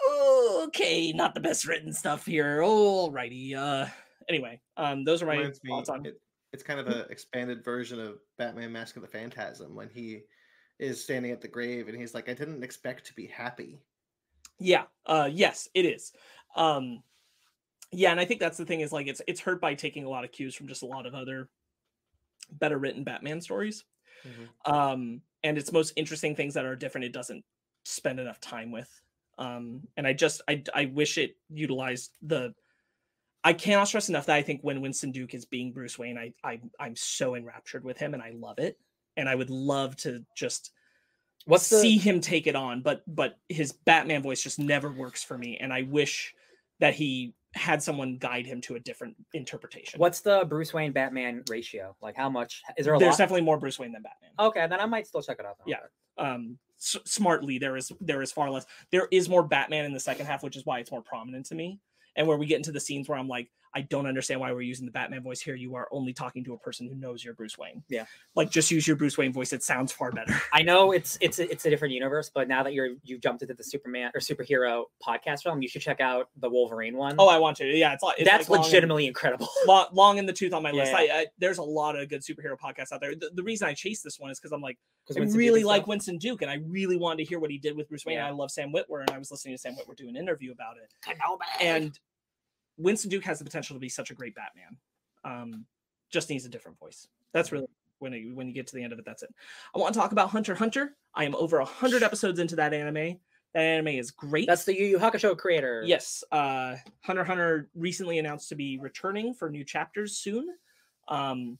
oh, 0.00 0.64
okay, 0.68 1.12
not 1.12 1.34
the 1.34 1.40
best 1.40 1.66
written 1.66 1.92
stuff 1.92 2.26
here. 2.26 2.60
Oh, 2.64 3.10
righty. 3.10 3.54
Uh, 3.54 3.86
anyway, 4.28 4.60
um, 4.76 5.04
those 5.04 5.22
are 5.22 5.26
my 5.26 5.36
Reminds 5.36 5.62
me, 5.64 5.70
thoughts 5.70 5.88
on. 5.88 6.04
it, 6.06 6.20
it's 6.54 6.62
kind 6.62 6.78
of 6.78 6.86
an 6.86 7.04
expanded 7.10 7.64
version 7.64 7.98
of 7.98 8.20
Batman 8.38 8.70
Mask 8.70 8.94
of 8.94 9.02
the 9.02 9.08
Phantasm 9.08 9.74
when 9.74 9.88
he 9.88 10.22
is 10.78 11.02
standing 11.02 11.32
at 11.32 11.40
the 11.40 11.48
grave 11.48 11.88
and 11.88 11.98
he's 11.98 12.14
like, 12.14 12.28
I 12.28 12.32
didn't 12.32 12.62
expect 12.62 13.04
to 13.06 13.14
be 13.14 13.26
happy. 13.26 13.80
Yeah. 14.60 14.84
Uh, 15.04 15.28
yes, 15.30 15.68
it 15.74 15.84
is. 15.84 16.12
Um, 16.54 17.02
yeah, 17.90 18.12
and 18.12 18.20
I 18.20 18.24
think 18.24 18.38
that's 18.38 18.56
the 18.56 18.64
thing 18.64 18.80
is 18.80 18.92
like 18.92 19.08
it's 19.08 19.20
it's 19.26 19.40
hurt 19.40 19.60
by 19.60 19.74
taking 19.74 20.04
a 20.04 20.08
lot 20.08 20.22
of 20.22 20.30
cues 20.30 20.54
from 20.54 20.68
just 20.68 20.82
a 20.82 20.86
lot 20.86 21.06
of 21.06 21.14
other 21.14 21.48
better 22.52 22.78
written 22.78 23.02
Batman 23.02 23.40
stories. 23.40 23.84
um 24.64 25.20
and 25.42 25.58
its 25.58 25.72
most 25.72 25.92
interesting 25.96 26.34
things 26.34 26.54
that 26.54 26.64
are 26.64 26.76
different 26.76 27.04
it 27.04 27.12
doesn't 27.12 27.44
spend 27.84 28.18
enough 28.18 28.40
time 28.40 28.70
with 28.72 28.88
um 29.36 29.82
and 29.98 30.06
i 30.06 30.14
just 30.14 30.40
i 30.48 30.62
i 30.74 30.86
wish 30.86 31.18
it 31.18 31.36
utilized 31.50 32.16
the 32.22 32.54
i 33.44 33.52
cannot 33.52 33.86
stress 33.86 34.08
enough 34.08 34.26
that 34.26 34.36
i 34.36 34.42
think 34.42 34.60
when 34.62 34.80
winston 34.80 35.12
duke 35.12 35.34
is 35.34 35.44
being 35.44 35.72
bruce 35.72 35.98
wayne 35.98 36.18
i, 36.18 36.32
I 36.42 36.60
i'm 36.80 36.96
so 36.96 37.34
enraptured 37.34 37.84
with 37.84 37.98
him 37.98 38.14
and 38.14 38.22
i 38.22 38.32
love 38.34 38.58
it 38.58 38.78
and 39.16 39.28
i 39.28 39.34
would 39.34 39.50
love 39.50 39.96
to 39.98 40.24
just 40.36 40.72
What's 41.46 41.68
the 41.68 41.76
see 41.76 41.98
him 41.98 42.20
take 42.20 42.46
it 42.46 42.56
on 42.56 42.80
but 42.80 43.02
but 43.06 43.36
his 43.48 43.72
batman 43.72 44.22
voice 44.22 44.42
just 44.42 44.58
never 44.58 44.90
works 44.92 45.22
for 45.22 45.36
me 45.36 45.58
and 45.60 45.72
i 45.72 45.82
wish 45.82 46.34
that 46.80 46.94
he 46.94 47.34
had 47.54 47.80
someone 47.80 48.16
guide 48.16 48.46
him 48.46 48.60
to 48.62 48.74
a 48.74 48.80
different 48.80 49.14
interpretation 49.32 50.00
what's 50.00 50.20
the 50.22 50.44
Bruce 50.48 50.74
Wayne 50.74 50.90
Batman 50.90 51.44
ratio? 51.48 51.94
Like 52.02 52.16
how 52.16 52.28
much 52.28 52.62
is 52.76 52.84
there 52.84 52.94
a 52.94 52.98
there's 52.98 53.12
lot? 53.12 53.18
definitely 53.18 53.42
more 53.42 53.58
bruce 53.58 53.78
wayne 53.78 53.92
than 53.92 54.02
batman 54.02 54.30
Okay, 54.40 54.66
then 54.66 54.80
I 54.80 54.86
might 54.86 55.06
still 55.06 55.22
check 55.22 55.36
it 55.38 55.46
out. 55.46 55.54
Yeah. 55.66 55.76
um 56.18 56.58
s- 56.80 56.96
smartly 57.04 57.58
there 57.58 57.76
is 57.76 57.92
there 58.00 58.22
is 58.22 58.32
far 58.32 58.50
less 58.50 58.66
there 58.90 59.06
is 59.12 59.28
more 59.28 59.44
batman 59.44 59.84
in 59.84 59.92
the 59.92 60.00
second 60.00 60.26
half 60.26 60.42
which 60.42 60.56
is 60.56 60.66
why 60.66 60.80
it's 60.80 60.90
more 60.90 61.02
prominent 61.02 61.46
to 61.46 61.54
me 61.54 61.78
and 62.16 62.26
where 62.26 62.36
we 62.36 62.46
get 62.46 62.56
into 62.56 62.72
the 62.72 62.80
scenes 62.80 63.08
where 63.08 63.18
i'm 63.18 63.28
like 63.28 63.48
I 63.74 63.82
don't 63.82 64.06
understand 64.06 64.40
why 64.40 64.52
we're 64.52 64.62
using 64.62 64.86
the 64.86 64.92
Batman 64.92 65.22
voice 65.22 65.40
here. 65.40 65.54
You 65.54 65.74
are 65.74 65.88
only 65.90 66.12
talking 66.12 66.44
to 66.44 66.54
a 66.54 66.58
person 66.58 66.88
who 66.88 66.94
knows 66.94 67.24
you're 67.24 67.34
Bruce 67.34 67.58
Wayne. 67.58 67.82
Yeah. 67.88 68.04
Like 68.36 68.50
just 68.50 68.70
use 68.70 68.86
your 68.86 68.96
Bruce 68.96 69.18
Wayne 69.18 69.32
voice. 69.32 69.52
It 69.52 69.62
sounds 69.62 69.90
far 69.92 70.12
better. 70.12 70.34
I 70.52 70.62
know 70.62 70.92
it's 70.92 71.18
it's 71.20 71.38
a, 71.38 71.50
it's 71.50 71.66
a 71.66 71.70
different 71.70 71.92
universe, 71.92 72.30
but 72.32 72.48
now 72.48 72.62
that 72.62 72.72
you're 72.74 72.90
you've 73.02 73.20
jumped 73.20 73.42
into 73.42 73.54
the 73.54 73.64
Superman 73.64 74.12
or 74.14 74.20
superhero 74.20 74.84
podcast 75.06 75.44
realm, 75.44 75.60
you 75.60 75.68
should 75.68 75.82
check 75.82 76.00
out 76.00 76.28
the 76.36 76.48
Wolverine 76.48 76.96
one. 76.96 77.16
Oh, 77.18 77.28
I 77.28 77.38
want 77.38 77.56
to. 77.58 77.66
Yeah, 77.66 77.92
it's, 77.92 78.02
like- 78.02 78.18
it's 78.18 78.30
that's 78.30 78.48
like 78.48 78.62
legitimately 78.62 79.06
incredible. 79.06 79.48
long, 79.66 79.86
long 79.92 80.18
in 80.18 80.26
the 80.26 80.32
tooth 80.32 80.52
on 80.52 80.62
my 80.62 80.70
list. 80.70 80.94
I, 80.94 81.02
I 81.04 81.26
there's 81.38 81.58
a 81.58 81.62
lot 81.62 81.96
of 81.96 82.08
good 82.08 82.22
superhero 82.22 82.56
podcasts 82.58 82.92
out 82.92 83.00
there. 83.00 83.14
The, 83.14 83.30
the 83.34 83.42
reason 83.42 83.68
I 83.68 83.74
chase 83.74 84.02
this 84.02 84.20
one 84.20 84.30
is 84.30 84.38
because 84.38 84.52
I'm 84.52 84.60
like 84.62 84.78
I 85.10 85.18
Winston 85.18 85.38
really 85.38 85.64
like. 85.64 85.86
Winston 85.86 86.18
Duke, 86.18 86.42
and 86.42 86.50
I 86.50 86.60
really 86.66 86.96
wanted 86.96 87.24
to 87.24 87.28
hear 87.28 87.38
what 87.38 87.50
he 87.50 87.58
did 87.58 87.76
with 87.76 87.88
Bruce 87.88 88.06
Wayne. 88.06 88.16
Yeah. 88.16 88.28
I 88.28 88.30
love 88.30 88.50
Sam 88.50 88.72
Witwer, 88.72 89.00
and 89.00 89.10
I 89.10 89.18
was 89.18 89.30
listening 89.30 89.54
to 89.54 89.58
Sam 89.58 89.74
Witwer 89.74 89.96
do 89.96 90.08
an 90.08 90.16
interview 90.16 90.52
about 90.52 90.76
it. 90.76 90.90
I 91.06 91.14
know. 91.14 91.38
And 91.60 91.98
Winston 92.76 93.10
Duke 93.10 93.24
has 93.24 93.38
the 93.38 93.44
potential 93.44 93.74
to 93.74 93.80
be 93.80 93.88
such 93.88 94.10
a 94.10 94.14
great 94.14 94.34
Batman. 94.34 94.76
Um, 95.24 95.66
just 96.10 96.30
needs 96.30 96.44
a 96.44 96.48
different 96.48 96.78
voice. 96.78 97.08
That's 97.32 97.52
really 97.52 97.66
when 97.98 98.12
you, 98.12 98.34
when 98.34 98.46
you 98.46 98.54
get 98.54 98.66
to 98.68 98.76
the 98.76 98.82
end 98.82 98.92
of 98.92 98.98
it. 98.98 99.04
That's 99.04 99.22
it. 99.22 99.34
I 99.74 99.78
want 99.78 99.94
to 99.94 100.00
talk 100.00 100.12
about 100.12 100.30
Hunter 100.30 100.54
Hunter. 100.54 100.96
I 101.14 101.24
am 101.24 101.34
over 101.34 101.60
hundred 101.60 102.02
episodes 102.02 102.38
into 102.38 102.56
that 102.56 102.74
anime. 102.74 103.18
That 103.54 103.60
anime 103.60 103.88
is 103.88 104.10
great. 104.10 104.48
that's 104.48 104.64
the 104.64 104.76
Yu 104.76 104.86
Yu 104.86 104.98
Hakusho 104.98 105.36
creator. 105.36 105.82
Yes, 105.86 106.24
uh, 106.32 106.76
Hunter 107.02 107.24
Hunter 107.24 107.70
recently 107.74 108.18
announced 108.18 108.48
to 108.48 108.56
be 108.56 108.78
returning 108.78 109.32
for 109.32 109.48
new 109.48 109.64
chapters 109.64 110.16
soon. 110.16 110.48
Um, 111.08 111.58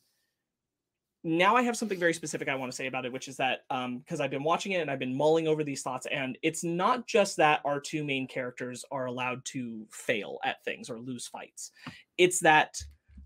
now 1.27 1.57
I 1.57 1.63
have 1.63 1.77
something 1.77 1.99
very 1.99 2.13
specific 2.13 2.49
I 2.49 2.55
want 2.55 2.71
to 2.71 2.77
say 2.77 2.87
about 2.87 3.07
it, 3.07 3.13
which 3.13 3.29
is 3.29 3.39
that 3.39 3.61
um, 3.71 3.99
because 3.99 4.21
I've 4.21 4.31
been 4.31 4.45
watching 4.45 4.73
it 4.73 4.83
and 4.83 4.91
I've 4.91 4.99
been 4.99 5.17
mulling 5.17 5.49
over 5.49 5.65
these 5.65 5.81
thoughts, 5.81 6.07
and 6.13 6.37
it's 6.43 6.63
not 6.63 7.07
just 7.07 7.39
that 7.39 7.63
our 7.65 7.81
two 7.81 8.05
main 8.05 8.29
characters 8.29 8.85
are 8.93 9.07
allowed 9.07 9.43
to 9.47 9.87
fail 9.91 10.39
at 10.45 10.63
things 10.65 10.91
or 10.91 10.99
lose 10.99 11.27
fights. 11.27 11.71
It's 12.19 12.41
that 12.41 12.77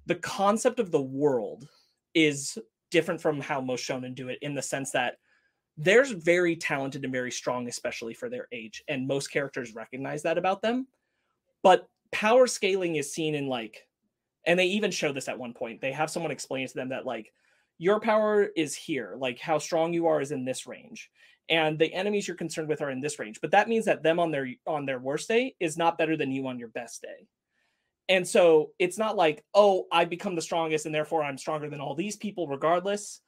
the 0.07 0.15
concept 0.15 0.79
of 0.79 0.93
the 0.93 1.03
world 1.03 1.69
is 2.15 2.57
different 2.93 3.21
from 3.21 3.41
how 3.41 3.61
most 3.61 3.87
shonen 3.87 4.15
do 4.15 4.29
it 4.29 4.39
in 4.43 4.55
the 4.55 4.63
sense 4.63 4.93
that 4.93 5.17
they're 5.77 6.05
very 6.05 6.55
talented 6.55 7.03
and 7.03 7.13
very 7.13 7.33
strong, 7.33 7.69
especially 7.69 8.15
for 8.15 8.31
their 8.31 8.47
age, 8.53 8.83
and 8.87 9.09
most 9.09 9.33
characters 9.33 9.75
recognize 9.75 10.23
that 10.23 10.39
about 10.39 10.63
them. 10.63 10.87
But 11.65 11.89
power 12.13 12.47
scaling 12.47 12.95
is 12.95 13.13
seen 13.13 13.35
in 13.35 13.49
like, 13.49 13.89
and 14.47 14.57
they 14.57 14.67
even 14.67 14.93
show 14.93 15.13
this 15.13 15.29
at 15.29 15.39
one 15.39 15.53
point. 15.53 15.81
They 15.81 15.93
have 15.93 16.11
someone 16.11 16.31
explain 16.31 16.67
to 16.69 16.75
them 16.75 16.91
that 16.91 17.05
like 17.05 17.33
your 17.79 18.01
power 18.01 18.49
is 18.57 18.75
here, 18.75 19.17
like 19.19 19.39
how 19.39 19.59
strong 19.59 19.93
you 19.93 20.09
are 20.09 20.21
is 20.21 20.33
in 20.33 20.45
this 20.45 20.67
range, 20.67 21.11
and 21.49 21.79
the 21.79 21.93
enemies 21.95 22.27
you're 22.27 22.37
concerned 22.37 22.69
with 22.69 22.83
are 22.83 22.91
in 22.91 23.01
this 23.01 23.19
range. 23.19 23.41
But 23.41 23.53
that 23.53 23.69
means 23.69 23.87
that 23.87 24.03
them 24.03 24.19
on 24.19 24.31
their 24.31 24.49
on 24.67 24.85
their 24.85 24.99
worst 24.99 25.29
day 25.29 25.55
is 25.61 25.79
not 25.79 25.97
better 25.97 26.17
than 26.17 26.31
you 26.31 26.47
on 26.49 26.59
your 26.59 26.69
best 26.69 27.03
day. 27.03 27.27
And 28.09 28.27
so 28.27 28.71
it's 28.79 28.99
not 28.99 29.17
like, 29.17 29.45
oh, 29.55 29.87
I 29.93 30.07
become 30.07 30.35
the 30.35 30.43
strongest 30.43 30.87
and 30.87 30.95
therefore 30.95 31.23
I'm 31.23 31.37
stronger 31.37 31.69
than 31.69 31.81
all 31.81 31.95
these 31.95 32.17
people 32.17 32.49
regardless. 32.49 33.21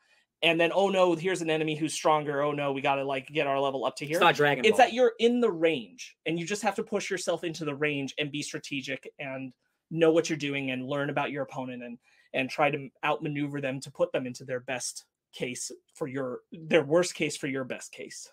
And 0.42 0.58
then, 0.58 0.72
oh 0.74 0.88
no, 0.88 1.14
here's 1.14 1.42
an 1.42 1.50
enemy 1.50 1.76
who's 1.76 1.92
stronger. 1.92 2.40
Oh 2.42 2.52
no, 2.52 2.72
we 2.72 2.80
got 2.80 2.94
to 2.94 3.04
like 3.04 3.28
get 3.28 3.46
our 3.46 3.60
level 3.60 3.84
up 3.84 3.96
to 3.96 4.06
here 4.06 4.16
It's 4.16 4.22
not 4.22 4.34
Dragon 4.36 4.62
Ball. 4.62 4.70
it's 4.70 4.78
that 4.78 4.94
you're 4.94 5.12
in 5.18 5.40
the 5.40 5.50
range 5.50 6.16
and 6.24 6.38
you 6.38 6.46
just 6.46 6.62
have 6.62 6.74
to 6.76 6.82
push 6.82 7.10
yourself 7.10 7.44
into 7.44 7.66
the 7.66 7.74
range 7.74 8.14
and 8.18 8.32
be 8.32 8.40
strategic 8.42 9.06
and 9.18 9.52
know 9.90 10.12
what 10.12 10.30
you're 10.30 10.38
doing 10.38 10.70
and 10.70 10.86
learn 10.86 11.10
about 11.10 11.30
your 11.30 11.42
opponent 11.42 11.82
and 11.82 11.98
and 12.34 12.48
try 12.48 12.70
to 12.70 12.88
outmaneuver 13.04 13.60
them 13.60 13.80
to 13.80 13.90
put 13.90 14.12
them 14.12 14.26
into 14.26 14.44
their 14.44 14.60
best 14.60 15.04
case 15.32 15.70
for 15.94 16.08
your 16.08 16.40
their 16.52 16.82
worst 16.84 17.14
case 17.14 17.36
for 17.36 17.46
your 17.46 17.64
best 17.64 17.92
case 17.92 18.30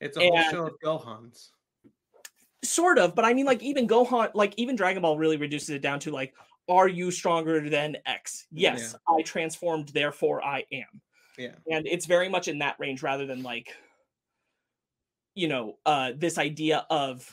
It's 0.00 0.16
a 0.16 0.20
whole 0.20 0.36
And- 0.38 0.50
show 0.50 0.66
of 0.66 0.74
Gohans. 0.84 1.48
sort 2.64 2.98
of 2.98 3.14
but 3.14 3.24
i 3.24 3.32
mean 3.32 3.46
like 3.46 3.62
even 3.62 3.86
gohan 3.86 4.30
like 4.34 4.52
even 4.56 4.74
dragon 4.76 5.00
ball 5.02 5.16
really 5.16 5.36
reduces 5.36 5.70
it 5.70 5.80
down 5.80 6.00
to 6.00 6.10
like 6.10 6.34
are 6.68 6.88
you 6.88 7.10
stronger 7.10 7.70
than 7.70 7.96
x 8.04 8.46
yes 8.50 8.94
i 9.08 9.22
transformed 9.22 9.88
therefore 9.90 10.44
i 10.44 10.64
am 10.72 11.00
Yeah. 11.38 11.54
and 11.70 11.86
it's 11.86 12.04
very 12.04 12.28
much 12.28 12.48
in 12.48 12.58
that 12.58 12.76
range 12.80 13.02
rather 13.02 13.26
than 13.26 13.42
like 13.44 13.74
you 15.34 15.46
know 15.48 15.78
uh 15.86 16.12
this 16.16 16.36
idea 16.36 16.84
of 16.90 17.32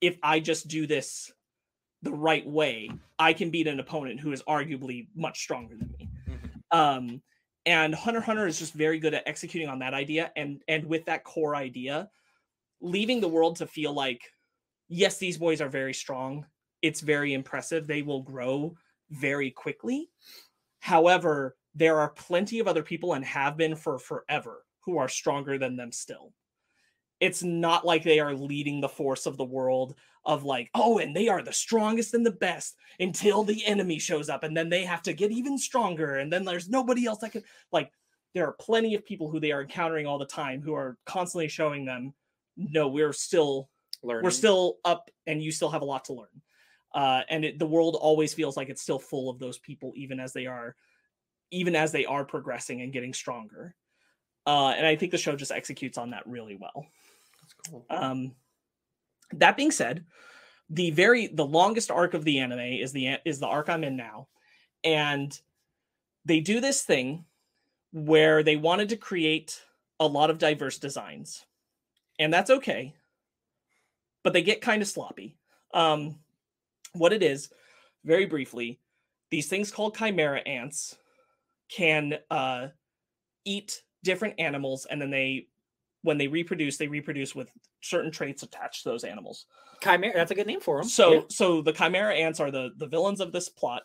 if 0.00 0.18
i 0.22 0.40
just 0.40 0.66
do 0.68 0.86
this 0.88 1.32
the 2.04 2.12
right 2.12 2.46
way 2.46 2.90
i 3.18 3.32
can 3.32 3.50
beat 3.50 3.66
an 3.66 3.80
opponent 3.80 4.20
who 4.20 4.32
is 4.32 4.42
arguably 4.44 5.08
much 5.14 5.40
stronger 5.40 5.76
than 5.76 5.90
me. 5.98 6.08
Mhm. 6.28 6.62
um 6.70 7.22
and 7.66 7.94
hunter 7.94 8.20
hunter 8.20 8.46
is 8.46 8.58
just 8.58 8.74
very 8.74 8.98
good 8.98 9.14
at 9.14 9.26
executing 9.26 9.68
on 9.68 9.78
that 9.80 9.94
idea 9.94 10.32
and 10.36 10.62
and 10.68 10.84
with 10.84 11.04
that 11.06 11.24
core 11.24 11.56
idea 11.56 12.10
leaving 12.80 13.20
the 13.20 13.28
world 13.28 13.56
to 13.56 13.66
feel 13.66 13.92
like 13.92 14.20
yes 14.88 15.18
these 15.18 15.38
boys 15.38 15.60
are 15.60 15.68
very 15.68 15.94
strong 15.94 16.46
it's 16.82 17.00
very 17.00 17.32
impressive 17.32 17.86
they 17.86 18.02
will 18.02 18.22
grow 18.22 18.76
very 19.10 19.50
quickly. 19.50 20.10
However 20.80 21.56
there 21.74 21.98
are 21.98 22.10
plenty 22.10 22.58
of 22.60 22.68
other 22.68 22.82
people 22.82 23.14
and 23.14 23.24
have 23.24 23.56
been 23.56 23.74
for 23.74 23.98
forever 23.98 24.64
who 24.84 24.98
are 24.98 25.08
stronger 25.08 25.58
than 25.58 25.76
them 25.76 25.90
still. 25.90 26.32
It's 27.20 27.42
not 27.42 27.86
like 27.86 28.04
they 28.04 28.20
are 28.20 28.34
leading 28.34 28.80
the 28.80 28.88
force 28.88 29.26
of 29.26 29.36
the 29.36 29.44
world 29.44 29.94
of 30.26 30.44
like 30.44 30.70
oh 30.74 30.98
and 30.98 31.14
they 31.14 31.28
are 31.28 31.42
the 31.42 31.52
strongest 31.52 32.14
and 32.14 32.24
the 32.24 32.30
best 32.30 32.76
until 33.00 33.42
the 33.42 33.64
enemy 33.66 33.98
shows 33.98 34.28
up 34.28 34.42
and 34.42 34.56
then 34.56 34.68
they 34.68 34.84
have 34.84 35.02
to 35.02 35.12
get 35.12 35.30
even 35.30 35.58
stronger 35.58 36.16
and 36.16 36.32
then 36.32 36.44
there's 36.44 36.68
nobody 36.68 37.06
else 37.06 37.18
that 37.18 37.32
can 37.32 37.42
like 37.72 37.90
there 38.34 38.46
are 38.46 38.56
plenty 38.58 38.94
of 38.94 39.04
people 39.04 39.28
who 39.30 39.38
they 39.38 39.52
are 39.52 39.62
encountering 39.62 40.06
all 40.06 40.18
the 40.18 40.26
time 40.26 40.62
who 40.62 40.74
are 40.74 40.96
constantly 41.04 41.48
showing 41.48 41.84
them 41.84 42.14
no 42.56 42.88
we're 42.88 43.12
still 43.12 43.68
Learning. 44.02 44.24
we're 44.24 44.30
still 44.30 44.78
up 44.84 45.10
and 45.26 45.42
you 45.42 45.52
still 45.52 45.70
have 45.70 45.82
a 45.82 45.86
lot 45.86 46.04
to 46.06 46.14
learn 46.14 46.42
uh, 46.94 47.22
and 47.28 47.44
it, 47.44 47.58
the 47.58 47.66
world 47.66 47.96
always 48.00 48.32
feels 48.32 48.56
like 48.56 48.68
it's 48.68 48.82
still 48.82 49.00
full 49.00 49.28
of 49.28 49.38
those 49.38 49.58
people 49.58 49.92
even 49.96 50.20
as 50.20 50.32
they 50.32 50.46
are 50.46 50.74
even 51.50 51.74
as 51.74 51.92
they 51.92 52.06
are 52.06 52.24
progressing 52.24 52.80
and 52.82 52.92
getting 52.92 53.12
stronger 53.12 53.74
uh, 54.46 54.68
and 54.76 54.86
i 54.86 54.96
think 54.96 55.10
the 55.12 55.18
show 55.18 55.36
just 55.36 55.52
executes 55.52 55.98
on 55.98 56.10
that 56.10 56.26
really 56.26 56.56
well 56.56 56.86
That's 57.40 57.54
cool. 57.68 57.86
um, 57.90 58.32
that 59.32 59.56
being 59.56 59.70
said, 59.70 60.04
the 60.70 60.90
very 60.90 61.26
the 61.26 61.44
longest 61.46 61.90
arc 61.90 62.14
of 62.14 62.24
the 62.24 62.38
anime 62.38 62.58
is 62.58 62.92
the 62.92 63.16
is 63.24 63.38
the 63.38 63.46
arc 63.46 63.68
I'm 63.68 63.84
in 63.84 63.96
now, 63.96 64.28
and 64.82 65.38
they 66.24 66.40
do 66.40 66.60
this 66.60 66.82
thing 66.82 67.24
where 67.92 68.42
they 68.42 68.56
wanted 68.56 68.88
to 68.88 68.96
create 68.96 69.60
a 70.00 70.06
lot 70.06 70.30
of 70.30 70.38
diverse 70.38 70.78
designs, 70.78 71.44
and 72.18 72.32
that's 72.32 72.50
okay, 72.50 72.94
but 74.22 74.32
they 74.32 74.42
get 74.42 74.60
kind 74.60 74.82
of 74.82 74.88
sloppy. 74.88 75.36
Um, 75.72 76.16
what 76.92 77.12
it 77.12 77.22
is, 77.22 77.50
very 78.04 78.26
briefly, 78.26 78.80
these 79.30 79.48
things 79.48 79.70
called 79.70 79.96
chimera 79.96 80.40
ants 80.40 80.96
can 81.68 82.18
uh, 82.30 82.68
eat 83.44 83.82
different 84.02 84.34
animals, 84.38 84.86
and 84.86 85.00
then 85.00 85.10
they 85.10 85.48
when 86.04 86.18
they 86.18 86.28
reproduce, 86.28 86.76
they 86.76 86.86
reproduce 86.86 87.34
with 87.34 87.50
certain 87.80 88.10
traits 88.10 88.42
attached 88.42 88.82
to 88.82 88.90
those 88.90 89.04
animals. 89.04 89.46
Chimera. 89.82 90.12
That's 90.14 90.30
a 90.30 90.34
good 90.34 90.46
name 90.46 90.60
for 90.60 90.78
them. 90.78 90.88
So, 90.88 91.24
so 91.30 91.62
the 91.62 91.72
chimera 91.72 92.14
ants 92.14 92.40
are 92.40 92.50
the 92.50 92.70
the 92.76 92.86
villains 92.86 93.20
of 93.20 93.32
this 93.32 93.48
plot. 93.48 93.82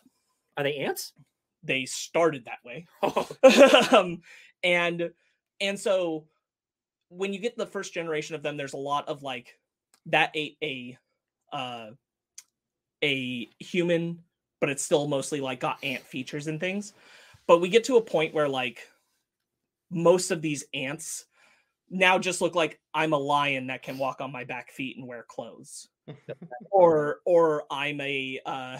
are 0.58 0.62
they 0.62 0.76
ants? 0.76 1.14
They 1.62 1.86
started 1.86 2.44
that 2.44 2.58
way, 2.62 2.86
Oh, 3.02 3.26
um, 3.98 4.20
and 4.62 5.10
and 5.62 5.80
so 5.80 6.26
when 7.08 7.32
you 7.32 7.38
get 7.38 7.56
the 7.56 7.66
first 7.66 7.94
generation 7.94 8.34
of 8.34 8.42
them, 8.42 8.58
there's 8.58 8.74
a 8.74 8.78
lot 8.78 9.08
of 9.08 9.22
like 9.22 9.58
that 10.06 10.30
ate 10.34 10.58
a 10.62 10.98
uh, 11.54 11.90
a 13.02 13.48
human, 13.58 14.18
but 14.60 14.68
it's 14.68 14.84
still 14.84 15.08
mostly 15.08 15.40
like 15.40 15.60
got 15.60 15.82
ant 15.82 16.02
features 16.02 16.48
and 16.48 16.60
things. 16.60 16.92
But 17.46 17.62
we 17.62 17.70
get 17.70 17.84
to 17.84 17.96
a 17.96 18.02
point 18.02 18.34
where 18.34 18.48
like 18.48 18.86
most 19.90 20.30
of 20.30 20.42
these 20.42 20.64
ants 20.74 21.24
now 21.90 22.18
just 22.18 22.40
look 22.40 22.54
like 22.54 22.78
I'm 22.94 23.12
a 23.12 23.18
lion 23.18 23.66
that 23.66 23.82
can 23.82 23.98
walk 23.98 24.20
on 24.20 24.32
my 24.32 24.44
back 24.44 24.70
feet 24.70 24.96
and 24.96 25.06
wear 25.06 25.24
clothes. 25.26 25.88
or 26.70 27.20
or 27.24 27.64
I'm 27.70 28.00
a 28.00 28.40
uh 28.46 28.78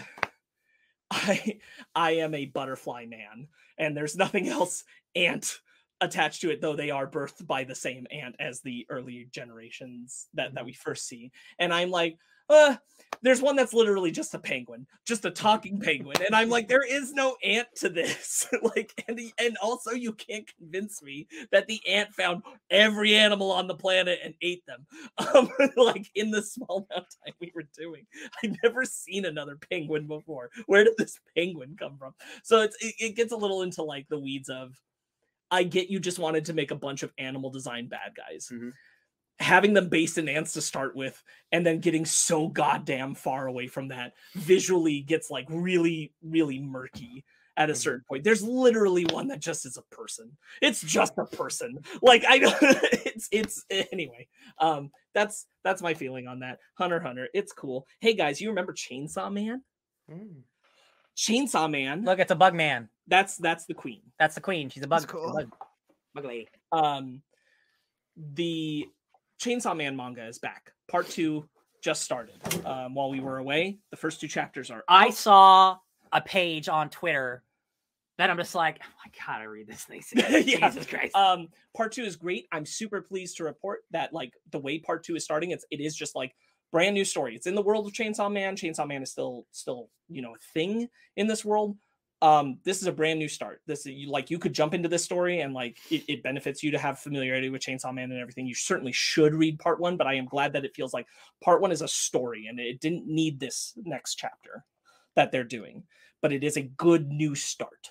I 1.11 1.59
I 1.93 2.11
am 2.11 2.33
a 2.33 2.45
butterfly 2.45 3.05
man 3.05 3.47
and 3.77 3.95
there's 3.95 4.15
nothing 4.15 4.47
else 4.47 4.83
ant 5.15 5.59
attached 5.99 6.41
to 6.41 6.49
it 6.49 6.61
though 6.61 6.75
they 6.75 6.89
are 6.89 7.07
birthed 7.07 7.45
by 7.45 7.63
the 7.63 7.75
same 7.75 8.07
ant 8.11 8.35
as 8.39 8.61
the 8.61 8.85
early 8.89 9.27
generations 9.31 10.27
that 10.33 10.53
that 10.55 10.65
we 10.65 10.73
first 10.73 11.07
see. 11.07 11.31
And 11.59 11.73
I'm 11.73 11.91
like, 11.91 12.17
uh 12.51 12.75
there's 13.23 13.41
one 13.41 13.55
that's 13.55 13.73
literally 13.73 14.11
just 14.11 14.33
a 14.33 14.39
penguin, 14.39 14.87
just 15.05 15.25
a 15.25 15.31
talking 15.31 15.79
penguin. 15.79 16.17
And 16.25 16.35
I'm 16.35 16.49
like, 16.49 16.67
there 16.67 16.83
is 16.83 17.13
no 17.13 17.35
ant 17.43 17.67
to 17.75 17.89
this. 17.89 18.47
like, 18.75 18.93
and 19.07 19.17
the, 19.17 19.31
and 19.37 19.57
also 19.61 19.91
you 19.91 20.13
can't 20.13 20.49
convince 20.57 21.03
me 21.03 21.27
that 21.51 21.67
the 21.67 21.79
ant 21.87 22.13
found 22.13 22.41
every 22.69 23.15
animal 23.15 23.51
on 23.51 23.67
the 23.67 23.75
planet 23.75 24.19
and 24.23 24.33
ate 24.41 24.65
them. 24.65 24.85
Um, 25.35 25.49
like 25.77 26.09
in 26.15 26.31
the 26.31 26.41
small 26.41 26.87
amount 26.89 27.05
of 27.05 27.25
time 27.25 27.33
we 27.39 27.51
were 27.55 27.67
doing. 27.77 28.05
I've 28.43 28.55
never 28.63 28.83
seen 28.85 29.25
another 29.25 29.55
penguin 29.69 30.07
before. 30.07 30.49
Where 30.65 30.83
did 30.83 30.95
this 30.97 31.19
penguin 31.37 31.75
come 31.77 31.97
from? 31.97 32.13
So 32.43 32.61
it's 32.61 32.75
it, 32.83 32.95
it 32.99 33.15
gets 33.15 33.31
a 33.31 33.37
little 33.37 33.61
into 33.61 33.83
like 33.83 34.07
the 34.09 34.19
weeds 34.19 34.49
of 34.49 34.73
I 35.51 35.63
get 35.63 35.89
you 35.89 35.99
just 35.99 36.19
wanted 36.19 36.45
to 36.45 36.53
make 36.53 36.71
a 36.71 36.75
bunch 36.75 37.03
of 37.03 37.11
animal 37.17 37.49
design 37.49 37.87
bad 37.87 38.13
guys. 38.15 38.49
Mhm. 38.51 38.71
Having 39.41 39.73
them 39.73 39.89
based 39.89 40.17
in 40.17 40.29
ants 40.29 40.53
to 40.53 40.61
start 40.61 40.95
with 40.95 41.21
and 41.51 41.65
then 41.65 41.79
getting 41.79 42.05
so 42.05 42.47
goddamn 42.47 43.15
far 43.15 43.47
away 43.47 43.67
from 43.67 43.87
that 43.89 44.13
visually 44.35 45.01
gets 45.01 45.29
like 45.29 45.45
really 45.49 46.13
really 46.21 46.59
murky 46.59 47.25
at 47.57 47.69
a 47.69 47.73
Mhm. 47.73 47.77
certain 47.77 48.03
point 48.07 48.23
there's 48.23 48.43
literally 48.43 49.03
one 49.05 49.27
that 49.27 49.39
just 49.41 49.65
is 49.65 49.77
a 49.77 49.95
person 49.95 50.37
it's 50.61 50.79
just 50.81 51.13
a 51.17 51.25
person 51.25 51.79
like 52.01 52.23
i 52.29 52.37
don't 52.43 52.55
it's 52.61 53.27
it's 53.31 53.65
anyway 53.91 54.25
um 54.59 54.89
that's 55.13 55.47
that's 55.63 55.81
my 55.81 55.93
feeling 55.93 56.27
on 56.27 56.39
that 56.39 56.59
hunter 56.75 56.99
hunter 56.99 57.27
it's 57.33 57.51
cool 57.51 57.85
hey 57.99 58.13
guys 58.13 58.39
you 58.39 58.49
remember 58.49 58.73
chainsaw 58.73 59.31
man 59.31 59.61
Mm. 60.09 60.41
chainsaw 61.17 61.69
man 61.69 62.03
Look, 62.05 62.19
it's 62.19 62.31
a 62.31 62.35
bug 62.35 62.53
man. 62.53 62.89
that's 63.07 63.37
that's 63.37 63.65
the 63.65 63.73
queen 63.73 64.01
That's 64.19 64.35
the 64.35 64.41
queen. 64.41 64.69
She's 64.69 64.83
a 64.83 64.87
bug. 64.87 65.01
That's 65.01 65.11
cool. 65.11 65.33
bug, 65.33 65.51
bug 66.13 66.25
lady. 66.25 66.47
um 66.71 67.21
the 68.15 68.87
chainsaw 69.41 69.75
man 69.75 69.95
manga 69.95 70.25
is 70.25 70.39
back. 70.39 70.71
Part 70.89 71.09
two 71.09 71.47
just 71.81 72.03
started. 72.03 72.35
Um 72.65 72.93
while 72.93 73.09
we 73.09 73.19
were 73.19 73.39
away 73.39 73.79
the 73.89 73.97
first 73.97 74.21
two 74.21 74.27
chapters 74.27 74.69
are 74.69 74.83
I 74.87 75.09
saw 75.09 75.77
a 76.11 76.21
page 76.21 76.69
on 76.69 76.89
Twitter 76.89 77.43
that 78.17 78.29
I'm 78.29 78.37
just 78.37 78.53
like, 78.53 78.79
oh 78.83 78.93
my 79.03 79.11
god, 79.25 79.41
I 79.41 79.45
read 79.45 79.67
this 79.67 79.83
thing. 79.83 80.03
Yeah. 80.45 80.69
Jesus 80.69 80.85
Christ. 80.85 81.15
um 81.15 81.47
part 81.75 81.91
two 81.91 82.03
is 82.03 82.15
great. 82.15 82.45
I'm 82.51 82.65
super 82.65 83.01
pleased 83.01 83.37
to 83.37 83.43
report 83.43 83.79
that 83.91 84.13
like 84.13 84.33
the 84.51 84.59
way 84.59 84.77
part 84.79 85.03
two 85.03 85.15
is 85.15 85.23
starting 85.23 85.51
it's 85.51 85.65
it 85.71 85.79
is 85.79 85.95
just 85.95 86.15
like 86.15 86.33
brand 86.71 86.93
new 86.93 87.03
story. 87.05 87.35
It's 87.35 87.47
in 87.47 87.55
the 87.55 87.61
world 87.61 87.87
of 87.87 87.93
chainsaw 87.93 88.31
man. 88.31 88.55
Chainsaw 88.55 88.87
man 88.87 89.01
is 89.01 89.11
still 89.11 89.45
still 89.51 89.89
you 90.07 90.21
know 90.21 90.35
a 90.35 90.53
thing 90.53 90.87
in 91.17 91.27
this 91.27 91.43
world 91.43 91.75
um 92.23 92.59
this 92.63 92.81
is 92.81 92.87
a 92.87 92.91
brand 92.91 93.17
new 93.17 93.27
start 93.27 93.61
this 93.65 93.85
you 93.85 94.09
like 94.09 94.29
you 94.29 94.37
could 94.37 94.53
jump 94.53 94.73
into 94.73 94.87
this 94.87 95.03
story 95.03 95.41
and 95.41 95.53
like 95.53 95.77
it, 95.89 96.03
it 96.07 96.23
benefits 96.23 96.61
you 96.61 96.69
to 96.71 96.77
have 96.77 96.99
familiarity 96.99 97.49
with 97.49 97.61
chainsaw 97.61 97.93
man 97.93 98.11
and 98.11 98.19
everything 98.21 98.45
you 98.45 98.53
certainly 98.53 98.91
should 98.91 99.33
read 99.33 99.57
part 99.59 99.79
one 99.79 99.97
but 99.97 100.05
i 100.07 100.13
am 100.13 100.25
glad 100.25 100.53
that 100.53 100.63
it 100.65 100.75
feels 100.75 100.93
like 100.93 101.07
part 101.43 101.61
one 101.61 101.71
is 101.71 101.81
a 101.81 101.87
story 101.87 102.47
and 102.47 102.59
it 102.59 102.79
didn't 102.79 103.07
need 103.07 103.39
this 103.39 103.73
next 103.85 104.15
chapter 104.15 104.63
that 105.15 105.31
they're 105.31 105.43
doing 105.43 105.83
but 106.21 106.31
it 106.31 106.43
is 106.43 106.57
a 106.57 106.61
good 106.61 107.07
new 107.09 107.33
start 107.35 107.89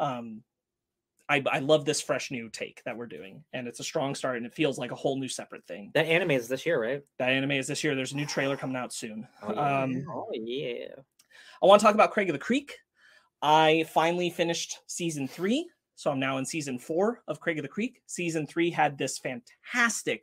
um 0.00 0.42
I, 1.30 1.44
I 1.52 1.58
love 1.58 1.84
this 1.84 2.00
fresh 2.00 2.30
new 2.30 2.48
take 2.48 2.82
that 2.86 2.96
we're 2.96 3.04
doing 3.06 3.44
and 3.52 3.68
it's 3.68 3.80
a 3.80 3.84
strong 3.84 4.14
start 4.14 4.38
and 4.38 4.46
it 4.46 4.54
feels 4.54 4.78
like 4.78 4.92
a 4.92 4.94
whole 4.94 5.18
new 5.20 5.28
separate 5.28 5.66
thing 5.66 5.90
that 5.92 6.06
anime 6.06 6.30
is 6.30 6.48
this 6.48 6.64
year, 6.64 6.82
right? 6.82 7.02
that 7.18 7.28
anime 7.28 7.50
is 7.50 7.66
this 7.66 7.84
year 7.84 7.94
there's 7.94 8.12
a 8.12 8.16
new 8.16 8.24
trailer 8.24 8.56
coming 8.56 8.76
out 8.76 8.94
soon 8.94 9.28
Oh, 9.42 9.52
yeah. 9.52 9.82
um 9.82 10.06
oh 10.08 10.26
yeah. 10.32 10.86
I 11.62 11.66
want 11.66 11.80
to 11.80 11.84
talk 11.84 11.94
about 11.94 12.12
Craig 12.12 12.30
of 12.30 12.32
the 12.32 12.38
Creek. 12.38 12.78
I 13.42 13.84
finally 13.92 14.30
finished 14.30 14.78
season 14.86 15.28
three. 15.28 15.68
So 15.94 16.10
I'm 16.10 16.20
now 16.20 16.38
in 16.38 16.44
season 16.44 16.78
four 16.78 17.22
of 17.26 17.40
Craig 17.40 17.58
of 17.58 17.62
the 17.62 17.68
Creek. 17.68 18.02
Season 18.06 18.46
three 18.46 18.70
had 18.70 18.96
this 18.96 19.18
fantastic 19.18 20.22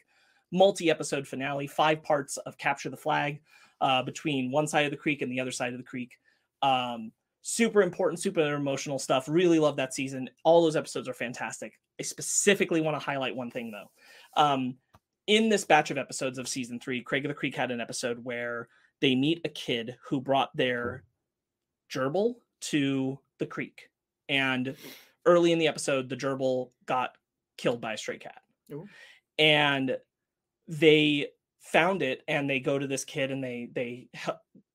multi 0.51 0.89
episode 0.89 1.28
finale, 1.28 1.68
five 1.68 2.01
parts 2.01 2.38
of 2.38 2.57
Capture 2.57 2.89
the 2.89 2.97
Flag 2.97 3.41
uh, 3.82 4.01
between 4.03 4.51
one 4.51 4.68
side 4.68 4.86
of 4.86 4.91
the 4.91 4.97
creek 4.97 5.22
and 5.22 5.32
the 5.32 5.39
other 5.39 5.51
side 5.51 5.74
of 5.74 5.78
the 5.78 5.84
creek. 5.84 6.13
Um, 6.61 7.11
super 7.41 7.82
important, 7.82 8.22
super 8.22 8.41
emotional 8.53 8.99
stuff. 8.99 9.28
Really 9.28 9.59
love 9.59 9.76
that 9.78 9.93
season. 9.93 10.30
All 10.43 10.63
those 10.63 10.76
episodes 10.76 11.07
are 11.07 11.13
fantastic. 11.13 11.74
I 11.99 12.03
specifically 12.03 12.82
want 12.82 12.99
to 12.99 13.05
highlight 13.05 13.36
one 13.36 13.51
thing 13.51 13.72
though. 13.72 14.41
Um, 14.41 14.76
in 15.28 15.49
this 15.49 15.66
batch 15.66 15.91
of 15.91 15.97
episodes 15.97 16.38
of 16.38 16.47
season 16.47 16.80
three, 16.80 17.01
Craig 17.01 17.26
of 17.26 17.30
the 17.30 17.36
Creek 17.36 17.55
had 17.55 17.72
an 17.72 17.82
episode 17.82 18.24
where 18.24 18.68
they 19.01 19.16
meet 19.16 19.41
a 19.43 19.49
kid 19.49 19.97
who 20.07 20.22
brought 20.22 20.55
their 20.55 21.03
gerbil 21.91 22.36
to 22.62 23.20
the 23.39 23.45
creek. 23.45 23.89
And 24.30 24.76
early 25.26 25.51
in 25.51 25.60
the 25.60 25.68
episode, 25.68 26.10
the 26.10 26.18
gerbil 26.18 26.72
got 26.86 27.12
killed 27.58 27.82
by 27.82 27.93
a 27.93 27.97
stray 27.97 28.18
cat. 28.18 28.41
Ooh. 28.72 28.88
And 29.38 29.97
they 30.68 31.28
found 31.66 32.01
it 32.01 32.22
and 32.28 32.49
they 32.49 32.60
go 32.60 32.78
to 32.78 32.86
this 32.86 33.03
kid 33.03 33.32
and 33.32 33.43
they 33.43 33.70
they 33.74 34.08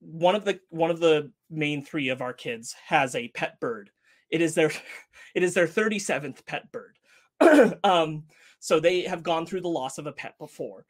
one 0.00 0.34
of 0.34 0.44
the 0.44 0.58
one 0.70 0.90
of 0.90 0.98
the 0.98 1.30
main 1.48 1.84
three 1.84 2.08
of 2.08 2.20
our 2.20 2.32
kids 2.32 2.74
has 2.84 3.14
a 3.14 3.28
pet 3.28 3.60
bird 3.60 3.90
it 4.28 4.40
is 4.40 4.54
their 4.54 4.72
it 5.34 5.44
is 5.44 5.54
their 5.54 5.68
37th 5.68 6.44
pet 6.46 6.66
bird 6.72 6.98
um 7.84 8.24
so 8.58 8.80
they 8.80 9.02
have 9.02 9.22
gone 9.22 9.46
through 9.46 9.60
the 9.60 9.68
loss 9.68 9.98
of 9.98 10.06
a 10.06 10.12
pet 10.12 10.34
before 10.38 10.84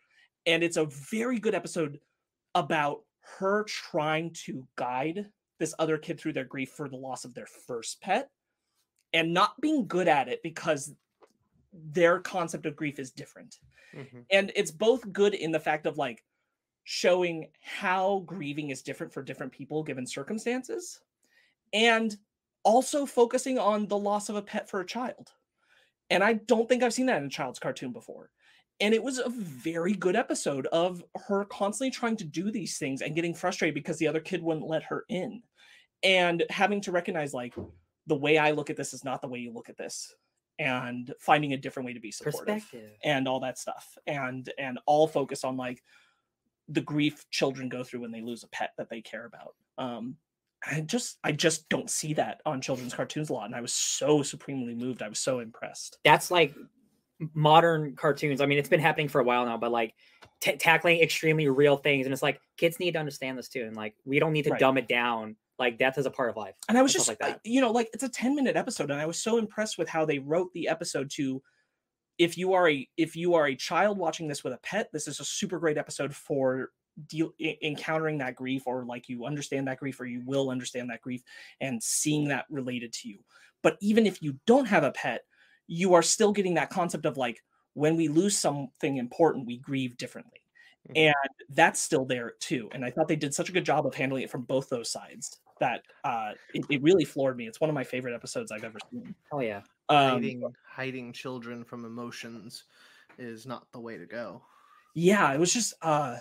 and 0.47 0.63
it's 0.63 0.79
a 0.79 0.87
very 0.87 1.39
good 1.39 1.55
episode 1.55 2.01
about 2.55 3.01
her 3.39 3.65
trying 3.65 4.33
to 4.33 4.67
guide 4.77 5.27
this 5.61 5.75
other 5.79 5.97
kid 5.99 6.19
through 6.19 6.33
their 6.33 6.45
grief 6.45 6.71
for 6.73 6.89
the 6.89 6.97
loss 6.97 7.25
of 7.25 7.35
their 7.35 7.47
first 7.47 8.01
pet 8.01 8.33
and 9.13 9.33
not 9.33 9.61
being 9.61 9.87
good 9.87 10.09
at 10.09 10.29
it 10.29 10.43
because 10.43 10.95
their 11.73 12.19
concept 12.21 12.67
of 12.67 12.75
grief 12.77 12.99
is 12.99 13.13
different. 13.13 13.61
Mhm. 13.95 14.25
and 14.31 14.53
it's 14.55 14.71
both 14.71 15.13
good 15.13 15.35
in 15.35 15.51
the 15.53 15.59
fact 15.61 15.85
of 15.87 15.99
like 15.99 16.25
showing 16.85 17.51
how 17.61 18.21
grieving 18.21 18.71
is 18.71 18.83
different 18.83 19.13
for 19.13 19.23
different 19.23 19.53
people 19.53 19.83
given 19.83 20.07
circumstances 20.07 21.01
and 21.73 22.17
also 22.65 23.05
focusing 23.07 23.59
on 23.59 23.89
the 23.89 23.99
loss 23.99 24.29
of 24.29 24.37
a 24.37 24.43
pet 24.43 24.69
for 24.71 24.81
a 24.81 24.87
child. 24.87 25.33
And 26.09 26.23
i 26.25 26.35
don't 26.35 26.69
think 26.69 26.83
i've 26.85 26.95
seen 26.95 27.07
that 27.07 27.19
in 27.21 27.27
a 27.27 27.31
child's 27.31 27.59
cartoon 27.59 27.93
before. 27.93 28.31
And 28.81 28.95
it 28.95 29.03
was 29.03 29.19
a 29.19 29.29
very 29.29 29.93
good 29.93 30.17
episode 30.17 30.67
of 30.69 31.05
her 31.27 31.45
constantly 31.45 31.91
trying 31.91 32.17
to 32.19 32.25
do 32.25 32.51
these 32.51 32.79
things 32.79 33.03
and 33.03 33.15
getting 33.15 33.35
frustrated 33.35 33.75
because 33.75 33.99
the 33.99 34.07
other 34.09 34.21
kid 34.21 34.43
wouldn't 34.43 34.67
let 34.69 34.85
her 34.85 35.05
in 35.09 35.43
and 36.03 36.45
having 36.51 36.81
to 36.81 36.93
recognize 36.93 37.35
like 37.35 37.55
the 38.07 38.17
way 38.17 38.39
i 38.39 38.51
look 38.51 38.71
at 38.71 38.77
this 38.77 38.93
is 38.93 39.05
not 39.05 39.21
the 39.21 39.29
way 39.29 39.39
you 39.39 39.53
look 39.53 39.69
at 39.69 39.77
this 39.77 40.15
and 40.59 41.15
finding 41.21 41.53
a 41.53 41.57
different 41.57 41.87
way 41.87 41.93
to 41.93 42.01
be 42.01 42.11
supportive 42.11 42.63
and 43.05 43.27
all 43.29 43.41
that 43.41 43.59
stuff 43.59 43.97
and 44.07 44.53
and 44.59 44.79
all 44.87 45.07
focus 45.07 45.45
on 45.45 45.57
like 45.57 45.83
the 46.69 46.81
grief 46.81 47.29
children 47.31 47.69
go 47.69 47.83
through 47.83 48.01
when 48.01 48.11
they 48.11 48.21
lose 48.21 48.43
a 48.43 48.49
pet 48.49 48.71
that 48.77 48.89
they 48.89 49.01
care 49.01 49.27
about 49.27 49.55
um 49.79 50.17
i 50.67 50.81
just 50.81 51.19
i 51.25 51.33
just 51.33 51.69
don't 51.69 51.91
see 51.91 52.13
that 52.15 52.41
on 52.47 52.61
children's 52.61 52.95
cartoons 52.95 53.31
a 53.31 53.33
lot 53.33 53.47
and 53.47 53.55
i 53.55 53.61
was 53.61 53.73
so 53.73 54.23
supremely 54.23 54.75
moved 54.75 55.03
i 55.03 55.09
was 55.09 55.19
so 55.19 55.41
impressed 55.41 55.99
That's 56.05 56.31
like 56.31 56.55
modern 57.35 57.97
cartoons. 57.97 58.41
I 58.41 58.47
mean, 58.47 58.59
it's 58.59 58.69
been 58.69 58.81
happening 58.81 59.09
for 59.09 59.21
a 59.21 59.25
while 59.25 59.45
now, 59.45 59.57
but 59.57 59.71
like 59.71 59.95
ta 60.41 60.53
tackling 60.59 61.01
extremely 61.01 61.49
real 61.49 61.77
things, 61.77 62.07
and 62.07 62.13
it's 62.13 62.23
like 62.23 62.41
kids 62.57 62.81
need 62.81 62.93
to 62.93 62.99
understand 62.99 63.39
this 63.39 63.49
too, 63.49 63.65
and 63.65 63.77
like 63.77 63.95
we 64.05 64.19
don't 64.19 64.33
need 64.33 64.45
to 64.45 64.51
Right. 64.51 64.61
dumb 64.61 64.79
it 64.79 64.89
down. 64.89 65.37
Like 65.61 65.79
death 65.79 65.99
is 65.99 66.07
a 66.07 66.11
part 66.11 66.31
of 66.31 66.37
life. 66.37 66.55
and 66.69 66.77
i 66.77 66.83
was 66.83 66.93
and 66.95 66.99
just 66.99 67.09
like 67.09 67.19
that. 67.21 67.41
you 67.45 67.61
know 67.61 67.71
like 67.71 67.89
it's 67.93 68.03
a 68.03 68.09
10 68.09 68.35
minute 68.35 68.57
episode 68.57 68.91
and 68.91 69.01
i 69.01 69.07
was 69.07 69.19
so 69.19 69.39
impressed 69.39 69.79
with 69.79 69.89
how 69.89 70.05
they 70.05 70.19
wrote 70.19 70.53
the 70.55 70.67
episode 70.69 71.11
to 71.11 71.41
if 72.19 72.37
you 72.37 72.55
are 72.55 72.69
a 72.69 72.89
if 72.97 73.15
you 73.15 73.35
are 73.35 73.47
a 73.47 73.55
child 73.55 73.99
watching 73.99 74.27
this 74.27 74.43
with 74.43 74.53
a 74.55 74.59
pet 74.63 74.89
this 74.93 75.07
is 75.07 75.21
a 75.21 75.25
super 75.25 75.59
great 75.59 75.79
episode 75.79 76.15
for 76.15 76.71
deal 77.07 77.33
encountering 77.63 78.19
that 78.19 78.35
grief 78.35 78.63
or 78.67 78.85
like 78.85 79.09
you 79.09 79.25
understand 79.25 79.69
that 79.69 79.79
grief 79.79 80.01
or 80.01 80.07
you 80.07 80.23
will 80.27 80.51
understand 80.51 80.91
that 80.91 81.01
grief 81.01 81.23
and 81.61 81.83
seeing 81.83 82.29
that 82.29 82.47
related 82.51 82.93
to 82.93 83.09
you 83.09 83.19
but 83.63 83.77
even 83.81 84.07
if 84.07 84.23
you 84.23 84.35
don't 84.47 84.67
have 84.67 84.83
a 84.83 84.91
pet 84.93 85.23
you 85.67 85.95
are 85.95 86.03
still 86.03 86.33
getting 86.33 86.55
that 86.55 86.69
concept 86.69 87.07
of 87.07 87.17
like 87.17 87.41
when 87.75 87.97
we 87.97 88.09
lose 88.09 88.37
something 88.37 88.97
important 88.97 89.47
we 89.47 89.57
grieve 89.57 89.97
differently. 89.97 90.40
And 90.97 91.15
that's 91.51 91.79
still 91.81 92.05
there 92.05 92.33
too 92.41 92.69
and 92.73 92.85
i 92.85 92.91
thought 92.91 93.07
they 93.07 93.17
did 93.17 93.33
such 93.35 93.49
a 93.49 93.53
good 93.53 93.65
job 93.65 93.87
of 93.87 93.95
handling 93.95 94.23
it 94.23 94.31
from 94.31 94.43
both 94.43 94.69
those 94.69 94.91
sides 94.91 95.39
that 95.61 95.83
uh 96.05 96.33
it, 96.55 96.65
it 96.71 96.83
really 96.83 97.05
floored 97.05 97.37
me 97.37 97.47
it's 97.47 97.61
one 97.61 97.69
of 97.71 97.75
my 97.75 97.85
favorite 97.85 98.15
episodes 98.15 98.51
i've 98.51 98.65
ever 98.65 98.79
seen 98.91 99.15
Oh 99.31 99.41
yeah. 99.41 99.61
um 99.89 100.11
hiding 100.15 100.43
hiding 100.69 101.13
children 101.13 101.65
from 101.65 101.85
emotions 101.85 102.65
is 103.19 103.47
not 103.47 103.71
the 103.73 103.81
way 103.81 103.99
to 103.99 104.07
go. 104.07 104.43
yeah 104.95 105.33
it 105.33 105.39
was 105.39 105.53
just 105.53 105.75
uh 105.83 106.17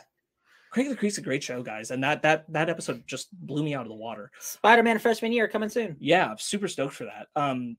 craig 0.72 0.88
of 0.88 0.92
the 0.92 0.98
creek's 0.98 1.18
a 1.18 1.22
great 1.22 1.42
show 1.42 1.64
guys 1.64 1.90
and 1.92 2.04
that 2.04 2.22
that 2.22 2.46
that 2.52 2.70
episode 2.70 3.02
just 3.08 3.30
blew 3.48 3.64
me 3.64 3.74
out 3.74 3.84
of 3.84 3.88
the 3.90 3.96
water 3.96 4.30
Spider-Man 4.40 5.00
freshman 5.00 5.32
year 5.32 5.48
coming 5.48 5.70
soon. 5.70 5.96
yeah 6.00 6.30
I'm 6.30 6.38
super 6.38 6.68
stoked 6.68 6.94
for 6.96 7.06
that 7.06 7.28
um 7.36 7.78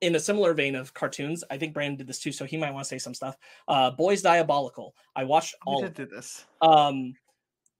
in 0.00 0.14
a 0.14 0.20
similar 0.20 0.52
vein 0.54 0.74
of 0.74 0.92
cartoons 0.94 1.42
i 1.50 1.56
think 1.56 1.72
brandon 1.74 1.96
did 1.96 2.06
this 2.06 2.18
too 2.18 2.32
so 2.32 2.44
he 2.44 2.56
might 2.56 2.72
want 2.72 2.84
to 2.84 2.88
say 2.88 2.98
some 2.98 3.14
stuff 3.14 3.36
uh 3.68 3.90
boys 3.90 4.22
diabolical 4.22 4.94
i 5.16 5.24
watched 5.24 5.54
all 5.66 5.80
did 5.80 5.88
of 5.90 5.94
do 5.94 6.06
this. 6.06 6.44
um 6.62 7.12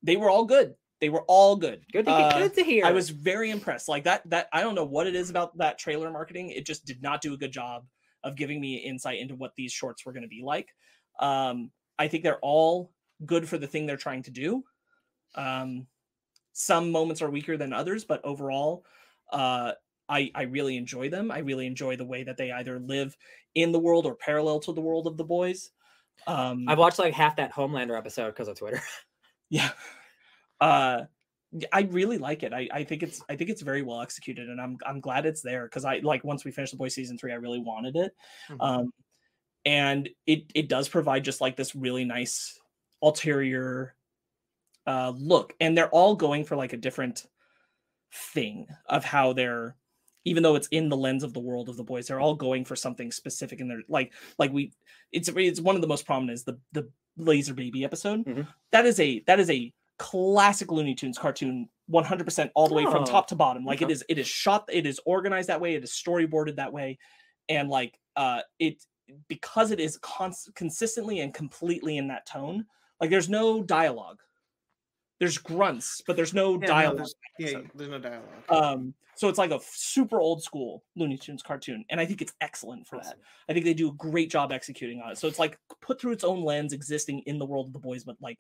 they 0.03 0.17
were 0.17 0.31
all 0.31 0.45
good 0.45 0.75
they 1.01 1.09
were 1.09 1.25
all 1.29 1.57
good 1.57 1.83
Good 1.93 2.05
to, 2.07 2.13
Uh, 2.13 2.39
good 2.39 2.55
to 2.55 2.63
hear. 2.63 2.85
I 2.85 2.93
was 2.93 3.09
very 3.09 3.51
impressed. 3.51 3.89
Like 3.89 4.05
that 4.05 4.29
that 4.29 4.49
I 4.53 4.61
don't 4.61 4.75
know 4.75 4.85
what 4.85 5.07
it 5.07 5.15
is 5.15 5.31
about 5.31 5.57
that 5.57 5.79
trailer 5.79 6.11
marketing. 6.11 6.51
It 6.51 6.67
just 6.67 6.85
did 6.85 7.01
not 7.03 7.23
do 7.23 7.33
a 7.33 7.39
good 7.39 7.53
job 7.53 7.87
of 8.23 8.37
giving 8.37 8.61
me 8.61 8.77
insight 8.77 9.19
into 9.19 9.35
what 9.35 9.53
these 9.57 9.73
shorts 9.73 10.05
were 10.05 10.13
going 10.13 10.25
to 10.25 10.29
be 10.29 10.43
like. 10.45 10.69
Um 11.19 11.71
I 11.99 12.07
think 12.09 12.23
they're 12.23 12.39
all 12.43 12.93
good 13.25 13.49
for 13.49 13.57
the 13.57 13.67
thing 13.67 13.87
they're 13.87 13.97
trying 13.97 14.23
to 14.25 14.31
do. 14.31 14.63
Um 15.35 15.87
some 16.53 16.91
moments 16.91 17.23
are 17.23 17.31
weaker 17.31 17.57
than 17.57 17.73
others, 17.73 18.05
but 18.05 18.23
overall 18.23 18.85
uh 19.33 19.73
I 20.11 20.31
I 20.35 20.43
really 20.43 20.77
enjoy 20.77 21.09
them. 21.09 21.31
I 21.31 21.39
really 21.39 21.67
enjoy 21.67 21.97
the 21.97 22.05
way 22.05 22.25
that 22.25 22.37
they 22.37 22.51
either 22.53 22.79
live 22.81 23.17
in 23.55 23.73
the 23.73 23.79
world 23.79 24.05
or 24.05 24.15
parallel 24.17 24.61
to 24.61 24.73
the 24.73 24.81
world 24.81 25.07
of 25.07 25.17
the 25.17 25.25
boys. 25.25 25.71
Um 26.27 26.65
I've 26.69 26.79
watched 26.79 26.99
like 26.99 27.15
half 27.15 27.37
that 27.37 27.53
Homelander 27.53 27.97
episode 27.97 28.31
because 28.31 28.49
of 28.49 28.59
Twitter. 28.59 28.83
yeah 29.51 29.71
uh 30.61 31.03
i 31.73 31.81
really 31.91 32.19
like 32.19 32.45
it 32.45 32.53
I, 32.53 32.69
I 32.73 32.85
think 32.85 33.03
it's 33.03 33.21
i 33.29 33.35
think 33.35 33.51
it's 33.51 33.63
very 33.63 33.83
well 33.83 34.01
executed 34.01 34.49
and 34.49 34.61
i'm 34.61 34.79
i'm 34.87 35.01
glad 35.01 35.27
it's 35.27 35.43
there 35.43 35.65
because 35.65 35.85
i 35.85 35.99
like 35.99 36.23
once 36.23 36.45
we 36.45 36.53
finished 36.53 36.73
the 36.73 36.77
boys 36.77 36.95
season 36.95 37.19
three 37.19 37.33
i 37.33 37.37
really 37.37 37.59
wanted 37.59 37.97
it 37.97 38.15
Mhm. 38.49 38.57
um 38.61 38.93
and 39.65 40.09
it 40.27 40.45
it 40.55 40.69
does 40.69 40.89
provide 40.89 41.25
just 41.25 41.41
like 41.41 41.57
this 41.57 41.75
really 41.75 42.05
nice 42.05 42.57
ulterior 43.03 43.97
uh 44.87 45.13
look 45.17 45.55
and 45.61 45.77
they're 45.77 45.91
all 45.91 46.15
going 46.15 46.45
for 46.45 46.55
like 46.57 46.73
a 46.73 46.77
different 46.77 47.27
thing 48.13 48.69
of 48.87 49.05
how 49.05 49.33
they're 49.33 49.75
even 50.25 50.43
though 50.43 50.55
it's 50.55 50.69
in 50.69 50.89
the 50.89 50.97
lens 50.97 51.23
of 51.25 51.33
the 51.33 51.41
world 51.41 51.69
of 51.69 51.77
the 51.77 51.85
boys 51.85 52.07
they're 52.07 52.21
all 52.21 52.35
going 52.35 52.65
for 52.65 52.77
something 52.77 53.11
specific 53.11 53.61
and 53.61 53.71
they're 53.71 53.83
like 53.89 54.13
like 54.39 54.53
we 54.53 54.73
it's 55.13 55.29
it's 55.29 55.61
one 55.61 55.75
of 55.75 55.81
the 55.83 55.89
most 55.89 56.05
prominent 56.07 56.35
is 56.35 56.45
the 56.45 56.59
the 56.73 56.89
laser 57.17 57.55
baby 57.55 57.85
episode 57.85 58.25
Mhm. 58.25 58.47
That 58.73 58.87
is 58.87 59.01
a 59.01 59.21
that 59.27 59.41
is 59.41 59.51
a 59.51 59.73
classic 59.99 60.71
looney 60.73 60.95
tunes 60.95 61.19
cartoon 61.19 61.69
100% 61.91 62.51
all 62.55 62.69
the 62.69 62.75
way 62.75 62.85
from 62.85 63.03
Oh, 63.03 63.05
top 63.05 63.27
to 63.29 63.35
bottom 63.35 63.65
like 63.65 63.83
it 63.83 63.87
okay. 63.87 63.93
is 63.93 64.05
it 64.09 64.19
is 64.19 64.27
shot 64.29 64.65
it 64.73 64.87
is 64.87 65.01
organized 65.05 65.49
that 65.49 65.61
way 65.61 65.75
it 65.75 65.85
is 65.85 65.91
storyboarded 65.93 66.57
that 66.57 66.73
way 66.73 66.99
and 67.49 67.69
like 67.69 67.99
uh 68.17 68.41
it 68.59 68.83
because 69.29 69.73
it 69.73 69.81
is 69.81 69.99
cons- 69.99 70.49
consistently 70.55 71.21
and 71.21 71.35
completely 71.35 71.99
in 71.99 72.09
that 72.09 72.25
tone 72.27 72.65
like 73.01 73.11
there's 73.11 73.29
no 73.29 73.63
dialogue 73.63 74.21
there's 75.21 75.39
grunts 75.39 76.03
but 76.07 76.17
there's 76.17 76.35
no 76.35 76.55
Yeah, 76.55 76.59
no, 76.61 76.67
dialogue 76.67 76.97
there's, 77.39 77.53
yeah, 77.53 77.61
there's 77.75 77.91
no 77.91 77.99
dialogue. 77.99 78.29
um 78.51 78.95
so 79.15 79.29
it's 79.29 79.39
like 79.39 79.51
a 79.51 79.57
f- 79.57 79.71
super 79.75 80.19
old 80.21 80.43
school 80.43 80.83
looney 80.97 81.17
tunes 81.19 81.43
cartoon 81.43 81.85
and 81.91 82.01
i 82.01 82.07
think 82.07 82.21
it's 82.23 82.33
excellent 82.41 82.87
for 82.87 82.97
that 82.99 83.17
i 83.49 83.53
think 83.53 83.65
they 83.67 83.75
do 83.75 83.89
a 83.91 83.93
great 83.95 84.31
job 84.31 84.51
executing 84.51 85.01
on 85.01 85.11
it 85.13 85.19
so 85.19 85.29
it's 85.29 85.39
like 85.39 85.59
put 85.83 86.01
through 86.01 86.13
its 86.13 86.25
own 86.25 86.43
lens 86.45 86.73
existing 86.73 87.21
in 87.27 87.39
the 87.39 87.45
world 87.47 87.67
of 87.67 87.73
the 87.73 87.79
boys 87.79 88.03
but 88.05 88.17
like 88.21 88.39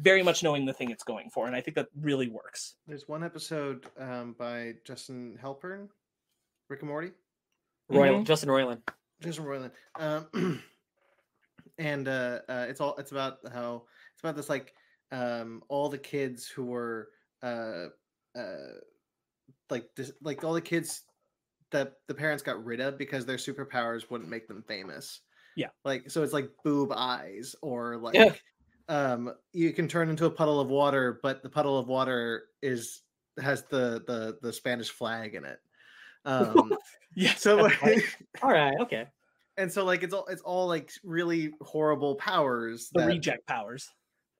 very 0.00 0.22
much 0.22 0.42
knowing 0.42 0.64
the 0.64 0.72
thing 0.72 0.90
it's 0.90 1.04
going 1.04 1.28
for 1.30 1.46
and 1.46 1.54
i 1.54 1.60
think 1.60 1.74
that 1.74 1.88
really 2.00 2.28
works 2.28 2.76
There's 2.86 3.06
one 3.08 3.22
episode 3.24 3.86
um, 3.98 4.34
by 4.38 4.74
Justin 4.86 5.38
Halpern, 5.42 5.88
Rick 6.68 6.80
and 6.80 6.88
Morty. 6.88 7.10
Royal 7.88 8.20
Mhm. 8.20 8.24
Justin 8.24 8.48
Roiland. 8.50 8.80
Jason 9.20 9.44
Roiland. 9.44 9.72
Um, 9.98 10.62
and 11.78 12.06
uh, 12.08 12.38
uh, 12.48 12.66
it's 12.68 12.80
all 12.80 12.94
it's 12.96 13.10
about 13.10 13.38
how 13.52 13.82
it's 14.12 14.20
about 14.22 14.36
this 14.36 14.48
like 14.48 14.72
um, 15.12 15.62
all 15.68 15.88
the 15.88 15.98
kids 15.98 16.46
who 16.46 16.64
were 16.64 17.08
uh, 17.42 17.86
uh, 18.36 18.74
like 19.70 19.86
this, 19.96 20.12
like 20.22 20.44
all 20.44 20.52
the 20.52 20.60
kids 20.60 21.02
that 21.70 21.94
the 22.08 22.14
parents 22.14 22.42
got 22.42 22.64
rid 22.64 22.80
of 22.80 22.98
because 22.98 23.24
their 23.26 23.36
superpowers 23.36 24.10
wouldn't 24.10 24.30
make 24.30 24.48
them 24.48 24.64
famous. 24.66 25.20
Yeah. 25.56 25.68
Like 25.84 26.10
so 26.10 26.22
it's 26.22 26.32
like 26.32 26.50
boob 26.64 26.92
eyes 26.94 27.54
or 27.62 27.96
like 27.96 28.14
Yeah. 28.14 28.32
um 28.88 29.32
you 29.52 29.72
can 29.72 29.86
turn 29.88 30.08
into 30.08 30.26
a 30.26 30.30
puddle 30.30 30.60
of 30.60 30.68
water, 30.68 31.18
but 31.22 31.42
the 31.42 31.48
puddle 31.50 31.78
of 31.78 31.86
water 31.88 32.44
is 32.62 33.02
has 33.40 33.62
the 33.64 34.02
the 34.06 34.38
the 34.42 34.52
Spanish 34.52 34.90
flag 34.90 35.34
in 35.34 35.44
it. 35.44 35.58
Um 36.24 36.72
yeah 37.16 37.34
so 37.34 37.64
right. 37.66 38.02
All 38.42 38.50
right. 38.52 38.78
Okay. 38.80 39.06
and 39.56 39.70
so 39.70 39.84
like 39.84 40.02
it's 40.02 40.14
all 40.14 40.26
it's 40.26 40.42
all 40.42 40.66
like 40.66 40.90
really 41.04 41.52
horrible 41.60 42.14
powers 42.16 42.90
the 42.92 43.00
that- 43.00 43.06
reject 43.08 43.46
powers 43.46 43.88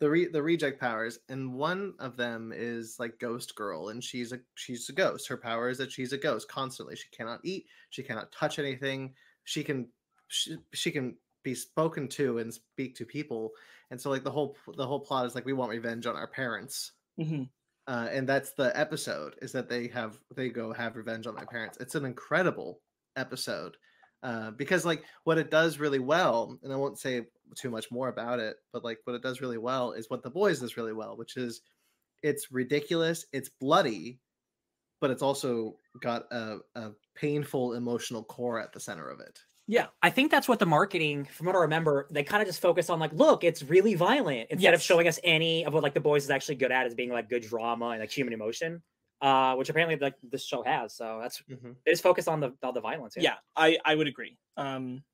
the 0.01 0.11
re- 0.11 0.28
the 0.28 0.42
reject 0.42 0.80
powers 0.80 1.18
and 1.28 1.55
one 1.55 1.94
of 1.98 2.16
them 2.16 2.53
is 2.55 2.98
like 2.98 3.18
ghost 3.18 3.55
girl 3.55 3.90
and 3.90 4.03
she's 4.03 4.32
a 4.32 4.40
she's 4.55 4.88
a 4.88 4.92
ghost. 4.92 5.28
Her 5.28 5.36
power 5.36 5.68
is 5.68 5.78
that 5.78 5.92
she's 5.92 6.12
a 6.12 6.18
ghost 6.18 6.48
constantly. 6.48 6.96
She 6.96 7.09
cannot 7.11 7.40
eat 7.44 7.66
she 7.90 8.03
cannot 8.03 8.32
touch 8.32 8.59
anything. 8.59 9.14
She 9.44 9.62
can 9.62 9.88
she, 10.28 10.57
she 10.72 10.90
can 10.90 11.16
be 11.42 11.55
spoken 11.55 12.09
to 12.09 12.38
and 12.38 12.53
speak 12.53 12.94
to 12.96 13.05
people. 13.07 13.53
And 13.90 14.01
so 14.01 14.11
like 14.11 14.24
the 14.24 14.30
whole 14.30 14.57
the 14.76 14.86
whole 14.86 15.01
plot 15.01 15.26
is 15.26 15.34
like 15.34 15.44
we 15.46 15.53
want 15.53 15.70
revenge 15.70 16.07
on 16.07 16.16
our 16.16 16.28
parents. 16.28 16.92
Mhm. 17.18 17.51
uh, 17.86 18.09
and 18.11 18.26
that's 18.28 18.53
the 18.53 18.76
episode 18.78 19.34
is 19.42 19.53
that 19.53 19.68
they 19.68 19.88
have 19.88 20.18
they 20.34 20.48
go 20.48 20.72
have 20.72 20.96
revenge 20.96 21.26
on 21.26 21.34
their 21.34 21.46
parents. 21.46 21.76
It's 21.80 21.94
an 21.94 22.05
incredible 22.07 22.80
episode 23.16 23.76
uh, 24.22 24.51
because 24.53 24.84
like 24.84 25.05
what 25.24 25.38
it 25.38 25.51
does 25.51 25.78
really 25.78 25.98
well 25.98 26.59
and 26.62 26.72
i 26.72 26.76
won't 26.76 26.98
say 26.98 27.26
too 27.57 27.70
much 27.70 27.90
more 27.90 28.09
about 28.09 28.38
it 28.38 28.57
but 28.72 28.84
like 28.84 28.98
what 29.05 29.14
it 29.14 29.22
does 29.22 29.40
really 29.40 29.59
well 29.59 29.92
is 29.92 30.09
what 30.09 30.22
the 30.22 30.30
boys 30.30 30.61
does 30.61 30.76
really 30.76 30.92
well 30.92 31.16
which 31.16 31.36
is 31.36 31.62
it's 32.22 32.51
ridiculous 32.53 33.26
it's 33.32 33.48
bloody 33.61 34.18
but 35.01 35.11
it's 35.11 35.22
also 35.22 35.76
got 36.03 36.26
a, 36.30 36.59
a 36.74 36.90
painful 37.14 37.72
emotional 37.74 38.22
core 38.22 38.61
at 38.61 38.72
the 38.72 38.80
center 38.80 39.09
of 39.09 39.20
it 39.20 39.38
yeah 39.66 39.86
I 40.03 40.11
think 40.11 40.30
that's 40.32 40.48
what 40.48 40.59
the 40.59 40.66
marketing, 40.66 41.26
from 41.26 41.46
what 41.46 41.55
I 41.55 41.61
remember, 41.61 42.09
they 42.11 42.24
kind 42.24 42.42
of 42.42 42.48
just 42.48 42.61
focus 42.61 42.90
on 42.90 42.98
like, 42.98 43.12
look, 43.12 43.44
it's 43.44 43.62
really 43.62 43.94
violent 43.94 44.48
instead 44.51 44.74
of 44.74 44.82
showing 44.82 45.07
us 45.07 45.20
any 45.22 45.64
of 45.64 45.72
what 45.74 45.84
like 45.84 45.94
the 45.94 46.01
boys 46.01 46.24
is 46.24 46.30
actually 46.30 46.57
good 46.57 46.72
at 46.72 46.86
as 46.86 46.94
being 46.94 47.11
like 47.12 47.28
good 47.28 47.42
drama 47.42 47.90
and 47.90 48.01
like 48.01 48.11
human 48.11 48.32
emotion, 48.32 48.82
uh, 49.22 49.55
which 49.55 49.68
apparently 49.68 49.96
like 49.96 50.16
this 50.28 50.44
show 50.44 50.64
has. 50.64 50.96
So 50.96 51.20
that's 51.22 51.40
they 51.84 51.92
just 51.92 52.03
focus 52.03 52.26
on 52.26 52.40
the 52.40 52.53
on 52.64 52.74
the 52.74 52.80
violence. 52.80 53.14
yeah 53.16 53.34
i 53.55 53.78
i 53.84 53.94
would 53.94 54.09
agree 54.09 54.36
um 54.57 55.05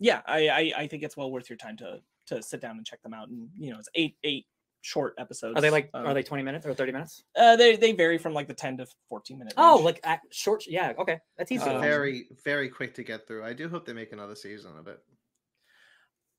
yeah 0.00 0.20
I, 0.26 0.48
I 0.48 0.72
i 0.78 0.86
think 0.86 1.02
it's 1.02 1.16
well 1.16 1.30
worth 1.30 1.48
your 1.48 1.56
time 1.56 1.76
to 1.78 2.00
to 2.26 2.42
sit 2.42 2.60
down 2.60 2.76
and 2.76 2.86
check 2.86 3.02
them 3.02 3.14
out 3.14 3.28
and 3.28 3.48
you 3.56 3.70
know 3.70 3.78
it's 3.78 3.88
eight 3.94 4.16
eight 4.24 4.46
short 4.80 5.14
episodes 5.18 5.56
Are 5.56 5.62
they 5.62 5.70
like 5.70 5.88
um, 5.94 6.06
are 6.06 6.12
they 6.14 6.22
twenty 6.22 6.42
minutes 6.42 6.66
or 6.66 6.74
thirty 6.74 6.92
minutes? 6.92 7.24
uh 7.36 7.56
they 7.56 7.76
they 7.76 7.92
vary 7.92 8.18
from 8.18 8.34
like 8.34 8.48
the 8.48 8.54
10 8.54 8.76
to 8.78 8.86
14 9.08 9.38
minutes. 9.38 9.54
Oh, 9.56 9.80
like 9.82 9.98
uh, 10.04 10.18
short. 10.30 10.66
Yeah. 10.66 10.92
Okay, 10.98 11.18
that's 11.38 11.50
easy. 11.50 11.62
Um, 11.62 11.80
very 11.80 12.26
very 12.44 12.68
quick 12.68 12.94
to 12.94 13.02
get 13.02 13.26
through 13.26 13.44
i 13.44 13.54
do 13.54 13.68
hope 13.68 13.86
they 13.86 13.94
make 13.94 14.12
another 14.12 14.34
season 14.34 14.72
of 14.78 14.86
it 14.88 15.02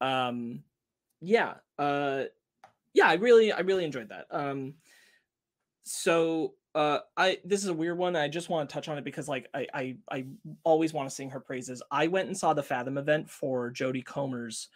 um 0.01 0.64
yeah 1.22 1.56
uh 1.80 2.24
yeah 2.93 3.08
i 3.08 3.14
really 3.14 3.51
i 3.51 3.62
really 3.62 3.86
enjoyed 3.86 4.10
that 4.10 4.26
um 4.30 4.74
so 5.84 6.53
uh 6.76 6.99
i 7.17 7.38
this 7.43 7.63
is 7.63 7.69
a 7.69 7.73
weird 7.73 7.97
one 7.97 8.15
i 8.15 8.28
just 8.28 8.49
want 8.49 8.69
to 8.69 8.73
touch 8.73 8.88
on 8.88 8.97
it 8.97 9.03
because 9.03 9.28
like 9.28 9.47
i 9.53 9.65
i, 9.73 9.95
I 10.11 10.26
always 10.63 10.93
want 10.93 11.09
to 11.09 11.15
sing 11.15 11.30
her 11.32 11.39
praises. 11.39 11.82
I 11.89 12.07
went 12.07 12.28
and 12.28 12.38
saw 12.38 12.53
the 12.53 12.63
fathom 12.63 12.97
event 12.97 13.30
for 13.30 13.71
jodie 13.71 14.05
comer's 14.05 14.69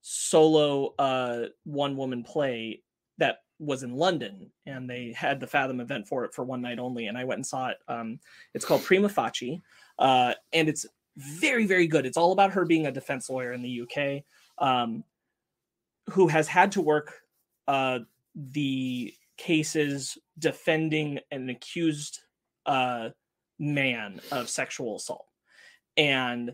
solo 0.00 0.94
uh 0.98 1.46
one 1.64 1.96
woman 1.96 2.24
play 2.24 2.82
that 3.18 3.42
was 3.60 3.84
in 3.84 3.94
london 3.94 4.50
and 4.66 4.90
they 4.90 5.12
had 5.12 5.38
the 5.38 5.46
fathom 5.46 5.80
event 5.80 6.08
for 6.08 6.24
it 6.24 6.34
for 6.34 6.44
one 6.44 6.60
night 6.60 6.80
only 6.80 7.06
and 7.06 7.16
i 7.16 7.24
went 7.24 7.38
and 7.38 7.46
saw 7.46 7.68
it. 7.68 7.76
Um 7.86 8.18
it's 8.54 8.64
called 8.64 8.82
prima 8.82 9.08
facie 9.08 9.62
uh 9.98 10.34
and 10.52 10.68
it's 10.68 10.86
very 11.16 11.66
very 11.66 11.86
good. 11.86 12.06
It's 12.06 12.16
all 12.16 12.32
about 12.32 12.52
her 12.52 12.64
being 12.64 12.86
a 12.86 12.92
defense 12.92 13.28
lawyer 13.28 13.52
in 13.52 13.62
the 13.62 13.82
uk 13.82 14.22
um, 14.58 15.04
who 16.10 16.28
has 16.28 16.48
had 16.48 16.72
to 16.72 16.80
work 16.80 17.20
uh, 17.68 18.00
the 18.34 19.14
cases 19.42 20.18
defending 20.38 21.18
an 21.32 21.48
accused 21.48 22.20
uh, 22.64 23.08
man 23.58 24.20
of 24.30 24.48
sexual 24.48 24.96
assault. 24.96 25.26
And 25.96 26.52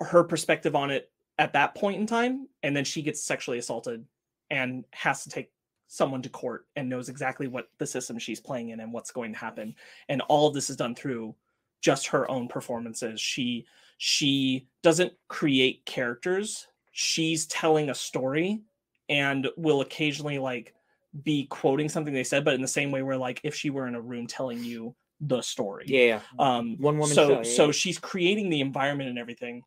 her 0.00 0.24
perspective 0.24 0.74
on 0.74 0.90
it 0.90 1.10
at 1.38 1.52
that 1.52 1.74
point 1.74 2.00
in 2.00 2.06
time 2.06 2.48
and 2.62 2.76
then 2.76 2.84
she 2.84 3.00
gets 3.00 3.22
sexually 3.22 3.58
assaulted 3.58 4.04
and 4.50 4.84
has 4.92 5.22
to 5.22 5.30
take 5.30 5.52
someone 5.86 6.20
to 6.22 6.28
court 6.28 6.66
and 6.74 6.88
knows 6.88 7.08
exactly 7.08 7.46
what 7.46 7.68
the 7.78 7.86
system 7.86 8.18
she's 8.18 8.40
playing 8.40 8.70
in 8.70 8.80
and 8.80 8.92
what's 8.92 9.12
going 9.12 9.32
to 9.32 9.38
happen. 9.38 9.74
And 10.08 10.20
all 10.22 10.48
of 10.48 10.54
this 10.54 10.70
is 10.70 10.76
done 10.76 10.96
through 10.96 11.34
just 11.80 12.08
her 12.08 12.28
own 12.28 12.48
performances. 12.48 13.20
She 13.20 13.66
she 13.98 14.66
doesn't 14.82 15.12
create 15.28 15.86
characters. 15.86 16.66
She's 16.90 17.46
telling 17.46 17.90
a 17.90 17.94
story 17.94 18.62
and 19.08 19.48
will 19.56 19.80
occasionally 19.80 20.38
like 20.38 20.73
be 21.22 21.46
quoting 21.46 21.88
something 21.88 22.12
they 22.12 22.24
said 22.24 22.44
but 22.44 22.54
in 22.54 22.62
the 22.62 22.68
same 22.68 22.90
way 22.90 23.02
where 23.02 23.16
like 23.16 23.40
if 23.44 23.54
she 23.54 23.70
were 23.70 23.86
in 23.86 23.94
a 23.94 24.00
room 24.00 24.26
telling 24.26 24.62
you 24.64 24.94
the 25.20 25.40
story 25.40 25.84
Yeah. 25.86 26.20
um 26.38 26.76
One 26.78 26.98
woman 26.98 27.14
so 27.14 27.28
show, 27.28 27.36
yeah, 27.36 27.42
so 27.42 27.66
yeah. 27.66 27.72
she's 27.72 27.98
creating 27.98 28.50
the 28.50 28.60
environment 28.60 29.08
and 29.10 29.18
everything 29.18 29.62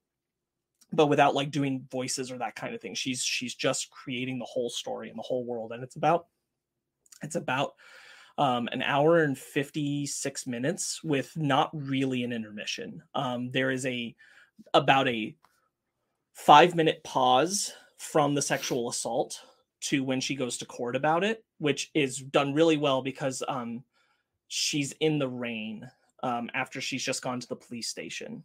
but 0.91 1.07
without 1.07 1.35
like 1.35 1.51
doing 1.51 1.85
voices 1.91 2.31
or 2.31 2.37
that 2.39 2.55
kind 2.55 2.75
of 2.75 2.81
thing 2.81 2.95
she's 2.95 3.23
she's 3.23 3.55
just 3.55 3.89
creating 3.89 4.39
the 4.39 4.45
whole 4.45 4.69
story 4.69 5.09
and 5.09 5.17
the 5.17 5.23
whole 5.23 5.45
world 5.45 5.71
and 5.71 5.83
it's 5.83 5.95
about 5.95 6.27
it's 7.23 7.35
about 7.35 7.73
um, 8.37 8.69
an 8.71 8.83
hour 8.83 9.23
and 9.23 9.35
56 9.35 10.45
minutes 10.45 11.01
with 11.03 11.35
not 11.35 11.71
really 11.73 12.23
an 12.23 12.31
intermission 12.31 13.01
um, 13.15 13.49
there 13.51 13.71
is 13.71 13.85
a 13.85 14.15
about 14.73 15.07
a 15.07 15.35
five 16.33 16.75
minute 16.75 17.03
pause 17.03 17.73
from 17.97 18.35
the 18.35 18.41
sexual 18.41 18.89
assault 18.89 19.41
to 19.87 20.03
when 20.03 20.21
she 20.21 20.35
goes 20.35 20.57
to 20.57 20.65
court 20.65 20.95
about 20.95 21.23
it 21.23 21.43
which 21.59 21.91
is 21.93 22.17
done 22.17 22.53
really 22.53 22.77
well 22.77 23.01
because 23.01 23.43
um, 23.47 23.83
she's 24.47 24.93
in 24.99 25.19
the 25.19 25.27
rain 25.27 25.89
um, 26.23 26.49
after 26.53 26.81
she's 26.81 27.03
just 27.03 27.21
gone 27.21 27.39
to 27.39 27.47
the 27.47 27.55
police 27.55 27.87
station 27.87 28.43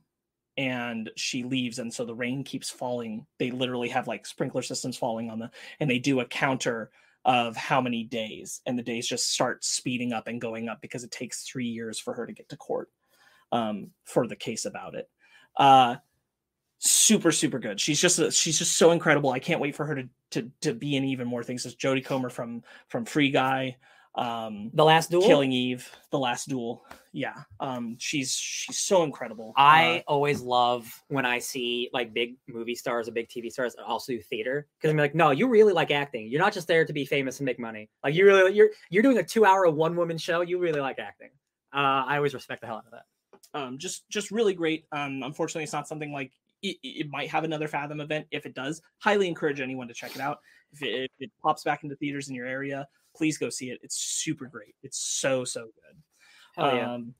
and 0.56 1.10
she 1.16 1.44
leaves 1.44 1.78
and 1.78 1.92
so 1.92 2.04
the 2.04 2.14
rain 2.14 2.44
keeps 2.44 2.70
falling. 2.70 3.26
They 3.38 3.50
literally 3.50 3.88
have 3.88 4.06
like 4.06 4.26
sprinkler 4.26 4.62
systems 4.62 4.96
falling 4.96 5.30
on 5.30 5.38
the 5.38 5.50
and 5.80 5.88
they 5.88 5.98
do 5.98 6.20
a 6.20 6.26
counter 6.26 6.90
of 7.24 7.56
how 7.56 7.80
many 7.80 8.04
days 8.04 8.60
and 8.66 8.78
the 8.78 8.82
days 8.82 9.06
just 9.06 9.30
start 9.30 9.64
speeding 9.64 10.12
up 10.12 10.26
and 10.26 10.40
going 10.40 10.68
up 10.68 10.80
because 10.82 11.04
it 11.04 11.10
takes 11.10 11.44
three 11.44 11.68
years 11.68 11.98
for 11.98 12.14
her 12.14 12.26
to 12.26 12.32
get 12.32 12.48
to 12.48 12.56
court 12.56 12.90
um, 13.52 13.90
for 14.04 14.26
the 14.26 14.36
case 14.36 14.64
about 14.64 14.94
it. 14.94 15.08
Uh, 15.56 15.96
super 16.84 17.30
super 17.30 17.60
good 17.60 17.80
she's 17.80 18.00
just 18.00 18.18
she's 18.32 18.58
just 18.58 18.76
so 18.76 18.90
incredible 18.90 19.30
i 19.30 19.38
can't 19.38 19.60
wait 19.60 19.72
for 19.76 19.86
her 19.86 19.94
to 19.94 20.08
to, 20.30 20.50
to 20.60 20.74
be 20.74 20.96
in 20.96 21.04
even 21.04 21.28
more 21.28 21.44
things 21.44 21.64
as 21.64 21.76
jodie 21.76 22.04
comer 22.04 22.28
from 22.28 22.60
from 22.88 23.04
free 23.04 23.30
guy 23.30 23.76
um 24.16 24.68
The 24.74 24.84
last 24.84 25.08
duel. 25.10 25.22
killing 25.22 25.52
eve 25.52 25.88
the 26.10 26.18
last 26.18 26.48
duel 26.48 26.84
yeah 27.12 27.34
um 27.60 27.96
she's 28.00 28.34
she's 28.34 28.78
so 28.78 29.04
incredible 29.04 29.52
I 29.56 29.98
Uh, 30.06 30.10
always 30.10 30.40
love 30.40 30.84
when 31.08 31.24
I 31.24 31.38
see 31.38 31.88
like 31.92 32.12
big 32.12 32.36
movie 32.48 32.74
stars 32.74 33.08
or 33.08 33.12
big 33.12 33.28
TV 33.28 33.50
stars 33.50 33.76
also 33.86 34.12
do 34.12 34.20
theater 34.20 34.66
because 34.76 34.90
I'm 34.90 34.96
like, 34.98 35.14
no, 35.14 35.30
you 35.30 35.46
really 35.48 35.72
like 35.72 35.90
acting. 35.90 36.26
You're 36.28 36.40
not 36.42 36.52
just 36.52 36.66
there 36.68 36.84
to 36.84 36.92
be 36.92 37.04
famous 37.06 37.38
and 37.38 37.46
make 37.46 37.58
money. 37.58 37.88
Like 38.02 38.14
you 38.14 38.24
really, 38.26 38.52
you're 38.54 38.70
you're 38.90 39.02
doing 39.02 39.18
a 39.18 39.22
two 39.22 39.44
hour 39.46 39.68
one 39.70 39.94
woman 39.96 40.18
show. 40.18 40.40
You 40.40 40.58
really 40.58 40.80
like 40.80 40.98
acting. 40.98 41.30
Uh, 41.72 42.04
I 42.06 42.16
always 42.16 42.34
respect 42.34 42.60
the 42.62 42.66
hell 42.66 42.76
out 42.76 42.86
of 42.86 42.92
that. 42.92 43.58
um 43.58 43.78
just 43.78 44.08
just 44.10 44.30
really 44.30 44.52
great 44.54 44.84
um 44.92 45.22
unfortunately 45.22 45.64
it's 45.64 45.72
not 45.72 45.86
something 45.88 46.12
like 46.12 46.32
it, 46.62 46.76
it 46.82 47.10
might 47.10 47.28
have 47.28 47.44
another 47.44 47.68
fathom 47.68 48.00
event 48.00 48.26
if 48.30 48.46
it 48.46 48.54
does 48.54 48.82
highly 48.98 49.28
encourage 49.28 49.60
anyone 49.60 49.88
to 49.88 49.94
check 49.94 50.14
it 50.14 50.20
out 50.20 50.38
if 50.72 50.82
it, 50.82 51.04
if 51.04 51.10
it 51.20 51.30
pops 51.42 51.64
back 51.64 51.84
into 51.84 51.96
theaters 51.96 52.28
in 52.28 52.34
your 52.34 52.46
area 52.46 52.86
please 53.16 53.36
go 53.38 53.50
see 53.50 53.70
it 53.70 53.78
it's 53.82 53.96
super 53.96 54.46
great 54.46 54.74
it's 54.82 54.98
so 54.98 55.44
so 55.44 55.62
good 55.62 55.96
Hell 56.56 56.76
yeah. 56.76 56.94
Um, 56.94 57.14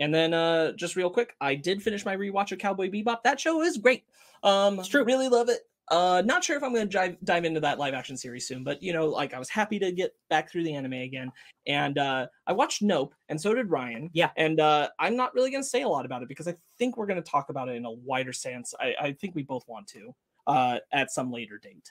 and 0.00 0.12
then 0.12 0.34
uh, 0.34 0.72
just 0.72 0.96
real 0.96 1.10
quick, 1.10 1.36
I 1.40 1.54
did 1.54 1.82
finish 1.82 2.04
my 2.04 2.16
rewatch 2.16 2.52
of 2.52 2.58
Cowboy 2.58 2.90
Bebop. 2.90 3.22
That 3.22 3.38
show 3.38 3.62
is 3.62 3.76
great. 3.76 4.04
Um, 4.42 4.80
It's 4.80 4.88
true. 4.88 5.04
Really 5.04 5.28
love 5.28 5.48
it. 5.48 5.60
Uh, 5.88 6.22
not 6.24 6.42
sure 6.44 6.56
if 6.56 6.62
I'm 6.62 6.72
going 6.72 6.88
to 6.88 6.92
dive 6.92 7.16
dive 7.24 7.44
into 7.44 7.60
that 7.60 7.78
live 7.78 7.92
action 7.92 8.16
series 8.16 8.46
soon, 8.46 8.64
but 8.64 8.82
you 8.82 8.92
know, 8.92 9.06
like 9.06 9.34
I 9.34 9.38
was 9.38 9.48
happy 9.48 9.78
to 9.80 9.92
get 9.92 10.14
back 10.30 10.50
through 10.50 10.64
the 10.64 10.74
anime 10.74 10.94
again. 10.94 11.30
And 11.66 11.98
uh, 11.98 12.26
I 12.46 12.52
watched 12.52 12.82
Nope, 12.82 13.14
and 13.28 13.40
so 13.40 13.54
did 13.54 13.70
Ryan. 13.70 14.10
Yeah. 14.12 14.30
And 14.36 14.60
uh, 14.60 14.88
I'm 14.98 15.16
not 15.16 15.34
really 15.34 15.50
going 15.50 15.62
to 15.62 15.68
say 15.68 15.82
a 15.82 15.88
lot 15.88 16.06
about 16.06 16.22
it 16.22 16.28
because 16.28 16.48
I 16.48 16.54
think 16.78 16.96
we're 16.96 17.06
going 17.06 17.22
to 17.22 17.30
talk 17.30 17.50
about 17.50 17.68
it 17.68 17.76
in 17.76 17.84
a 17.84 17.90
wider 17.90 18.32
sense. 18.32 18.74
I, 18.80 18.94
I 19.00 19.12
think 19.12 19.34
we 19.34 19.42
both 19.42 19.64
want 19.66 19.86
to 19.88 20.14
uh, 20.46 20.78
at 20.92 21.10
some 21.10 21.30
later 21.30 21.58
date. 21.58 21.88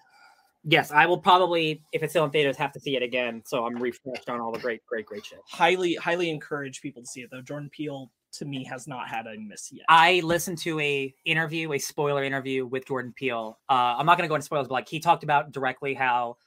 Yes, 0.64 0.92
I 0.92 1.08
will 1.08 1.18
probably, 1.18 1.82
if 1.92 2.04
it's 2.04 2.14
still 2.14 2.26
in 2.26 2.32
theaters, 2.32 2.56
have 2.58 2.72
to 2.74 2.80
see 2.80 2.96
it 2.96 3.02
again. 3.02 3.42
So 3.46 3.66
I'm 3.66 3.76
refreshed 3.76 4.30
on 4.30 4.40
all 4.40 4.52
the 4.52 4.60
great, 4.60 4.86
great, 4.86 5.08
great 5.08 5.26
shit. 5.26 5.40
Highly, 5.50 5.96
highly 5.96 6.30
encourage 6.30 6.82
people 6.82 7.02
to 7.02 7.08
see 7.08 7.22
it 7.22 7.30
though. 7.32 7.42
Jordan 7.42 7.70
Peele 7.72 8.12
to 8.34 8.46
me 8.46 8.64
has 8.66 8.88
not 8.88 9.08
had 9.08 9.28
a 9.28 9.38
miss 9.38 9.72
yet. 9.72 9.86
I 9.90 10.22
listened 10.24 10.58
to 10.60 10.80
a 10.80 11.14
interview, 11.26 11.74
a 11.74 11.80
spoiler 11.80 12.24
interview 12.24 12.66
with 12.66 12.88
Jordan 12.88 13.14
Peele. 13.16 13.60
Uh, 13.70 13.96
I'm 13.98 14.06
not 14.06 14.18
going 14.18 14.26
to 14.26 14.30
go 14.30 14.36
into 14.36 14.46
spoilers, 14.46 14.68
but 14.68 14.74
like 14.74 14.90
he 14.90 15.00
talked 15.00 15.24
about 15.24 15.52
directly 15.52 15.94
how, 15.94 16.38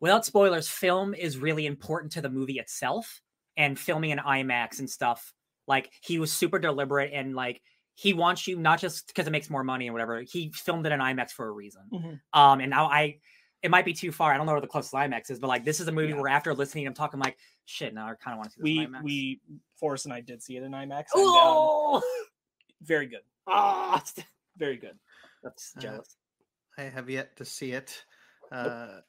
without 0.00 0.24
spoilers, 0.24 0.68
film 0.68 1.14
is 1.14 1.38
really 1.38 1.66
important 1.66 2.12
to 2.12 2.20
the 2.20 2.30
movie 2.30 2.58
itself, 2.58 3.20
and 3.56 3.78
filming 3.78 4.10
in 4.10 4.18
IMAX 4.18 4.78
and 4.78 4.88
stuff. 4.88 5.32
Like 5.68 5.92
he 6.02 6.18
was 6.18 6.32
super 6.32 6.58
deliberate 6.58 7.12
and 7.12 7.34
like 7.36 7.62
he 7.94 8.14
wants 8.14 8.48
you 8.48 8.58
not 8.58 8.80
just 8.80 9.06
because 9.06 9.26
it 9.26 9.30
makes 9.30 9.50
more 9.50 9.62
money 9.62 9.86
and 9.86 9.94
whatever. 9.94 10.22
He 10.22 10.50
filmed 10.52 10.86
it 10.86 10.92
in 10.92 11.00
IMAX 11.00 11.30
for 11.30 11.46
a 11.46 11.52
reason. 11.52 11.82
Mhm. 11.92 12.20
Um, 12.32 12.60
and 12.60 12.70
now 12.70 12.86
I, 12.86 13.18
it 13.62 13.70
might 13.70 13.84
be 13.84 13.92
too 13.92 14.10
far. 14.12 14.32
I 14.32 14.36
don't 14.36 14.46
know 14.46 14.52
where 14.52 14.60
the 14.60 14.66
closest 14.66 14.92
IMAX 14.92 15.30
is, 15.30 15.38
but 15.38 15.46
like 15.48 15.64
this 15.64 15.80
is 15.80 15.88
a 15.88 15.92
movie 15.92 16.12
Yeah. 16.12 16.20
where 16.20 16.28
after 16.30 16.52
listening, 16.54 16.86
I'm 16.86 16.94
talking 16.94 17.20
like, 17.20 17.36
shit. 17.64 17.94
Now 17.94 18.06
I 18.08 18.14
kind 18.14 18.34
of 18.34 18.38
want 18.38 18.50
to 18.50 18.54
see 18.54 18.60
this 18.60 18.64
we 18.64 18.86
IMAX. 18.86 19.02
we 19.02 19.40
Forrest 19.78 20.04
and 20.06 20.12
I 20.14 20.20
did 20.20 20.42
see 20.42 20.56
it 20.56 20.62
in 20.62 20.72
IMAX. 20.72 21.04
And, 21.14 21.22
um, 21.24 21.24
oh, 21.24 22.02
very 22.82 23.06
good, 23.06 23.20
ah, 23.46 24.02
very 24.56 24.76
good. 24.76 24.98
that's 25.42 25.72
Uh, 25.76 25.80
jealous. 25.80 26.16
I 26.78 26.82
have 26.82 27.08
yet 27.10 27.36
to 27.36 27.44
see 27.44 27.72
it. 27.72 28.04
Uh, 28.50 29.00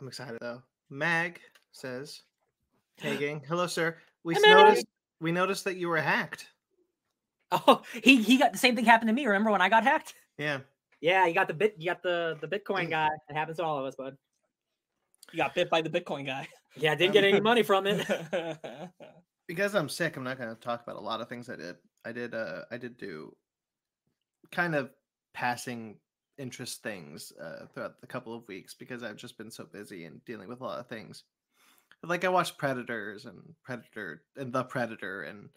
I'm 0.00 0.08
excited 0.08 0.38
though. 0.40 0.62
Mag 0.90 1.40
says, 1.72 2.22
"Hey 2.96 3.16
gang, 3.16 3.42
hello 3.46 3.66
sir. 3.66 3.96
We 4.24 4.34
Hi, 4.34 4.38
s- 4.40 4.42
Mag. 4.46 4.56
noticed 4.66 4.86
we 5.20 5.32
noticed 5.32 5.64
that 5.64 5.76
you 5.76 5.88
were 5.88 6.00
hacked. 6.00 6.46
Oh, 7.52 7.82
he 8.02 8.22
he 8.22 8.36
got 8.36 8.52
the 8.52 8.58
same 8.58 8.74
thing 8.76 8.84
happened 8.84 9.08
to 9.08 9.12
me. 9.14 9.26
Remember 9.26 9.50
when 9.50 9.60
I 9.60 9.68
got 9.68 9.82
hacked? 9.84 10.14
Yeah, 10.38 10.60
Yeah, 11.04 11.26
you 11.26 11.34
got 11.34 11.48
the 11.48 11.52
bit, 11.52 11.74
you 11.76 11.84
got 11.84 12.02
the 12.02 12.38
the 12.40 12.48
Bitcoin 12.48 12.88
guy. 12.88 13.10
It 13.28 13.36
happens 13.36 13.58
to 13.58 13.62
all 13.62 13.78
of 13.78 13.84
us, 13.84 13.94
bud. 13.94 14.16
You 15.32 15.36
got 15.36 15.54
bit 15.54 15.68
by 15.68 15.82
the 15.82 15.90
Bitcoin 15.90 16.24
guy. 16.24 16.48
Yeah, 16.76 16.92
I 16.92 16.94
didn't 16.94 17.12
get 17.12 17.24
any 17.24 17.40
money 17.40 17.62
from 17.62 17.86
it. 17.86 18.06
because 19.46 19.74
I'm 19.74 19.90
sick. 19.90 20.16
I'm 20.16 20.24
not 20.24 20.38
going 20.38 20.48
to 20.48 20.58
talk 20.58 20.82
about 20.82 20.96
a 20.96 21.00
lot 21.00 21.20
of 21.20 21.28
things 21.28 21.50
I 21.50 21.56
did. 21.56 21.76
I 22.06 22.12
did. 22.12 22.34
Uh, 22.34 22.62
I 22.70 22.78
did 22.78 22.96
do 22.96 23.36
kind 24.50 24.74
of 24.74 24.92
passing 25.34 25.98
interest 26.38 26.82
things 26.82 27.34
uh, 27.38 27.66
throughout 27.74 28.00
the 28.00 28.06
couple 28.06 28.34
of 28.34 28.48
weeks 28.48 28.72
because 28.72 29.02
I've 29.02 29.16
just 29.16 29.36
been 29.36 29.50
so 29.50 29.64
busy 29.64 30.06
and 30.06 30.24
dealing 30.24 30.48
with 30.48 30.62
a 30.62 30.64
lot 30.64 30.80
of 30.80 30.86
things. 30.86 31.24
Like 32.02 32.24
I 32.24 32.30
watched 32.30 32.56
Predators 32.56 33.26
and 33.26 33.42
Predator 33.62 34.22
and 34.38 34.54
The 34.54 34.64
Predator 34.64 35.24
and 35.24 35.50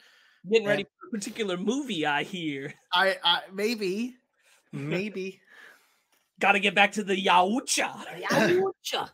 Getting 0.52 0.68
ready 0.68 0.82
And- 0.82 0.90
for 1.00 1.08
a 1.08 1.20
particular 1.20 1.56
movie, 1.58 2.06
I 2.06 2.24
hear. 2.24 2.74
I, 2.94 3.18
I 3.24 3.42
maybe, 3.54 4.18
maybe. 4.72 5.42
Got 6.40 6.52
to 6.52 6.60
get 6.60 6.76
back 6.76 6.92
to 6.94 7.04
the 7.04 7.16
Yaucha. 7.16 7.90
Yowcha. 8.30 9.10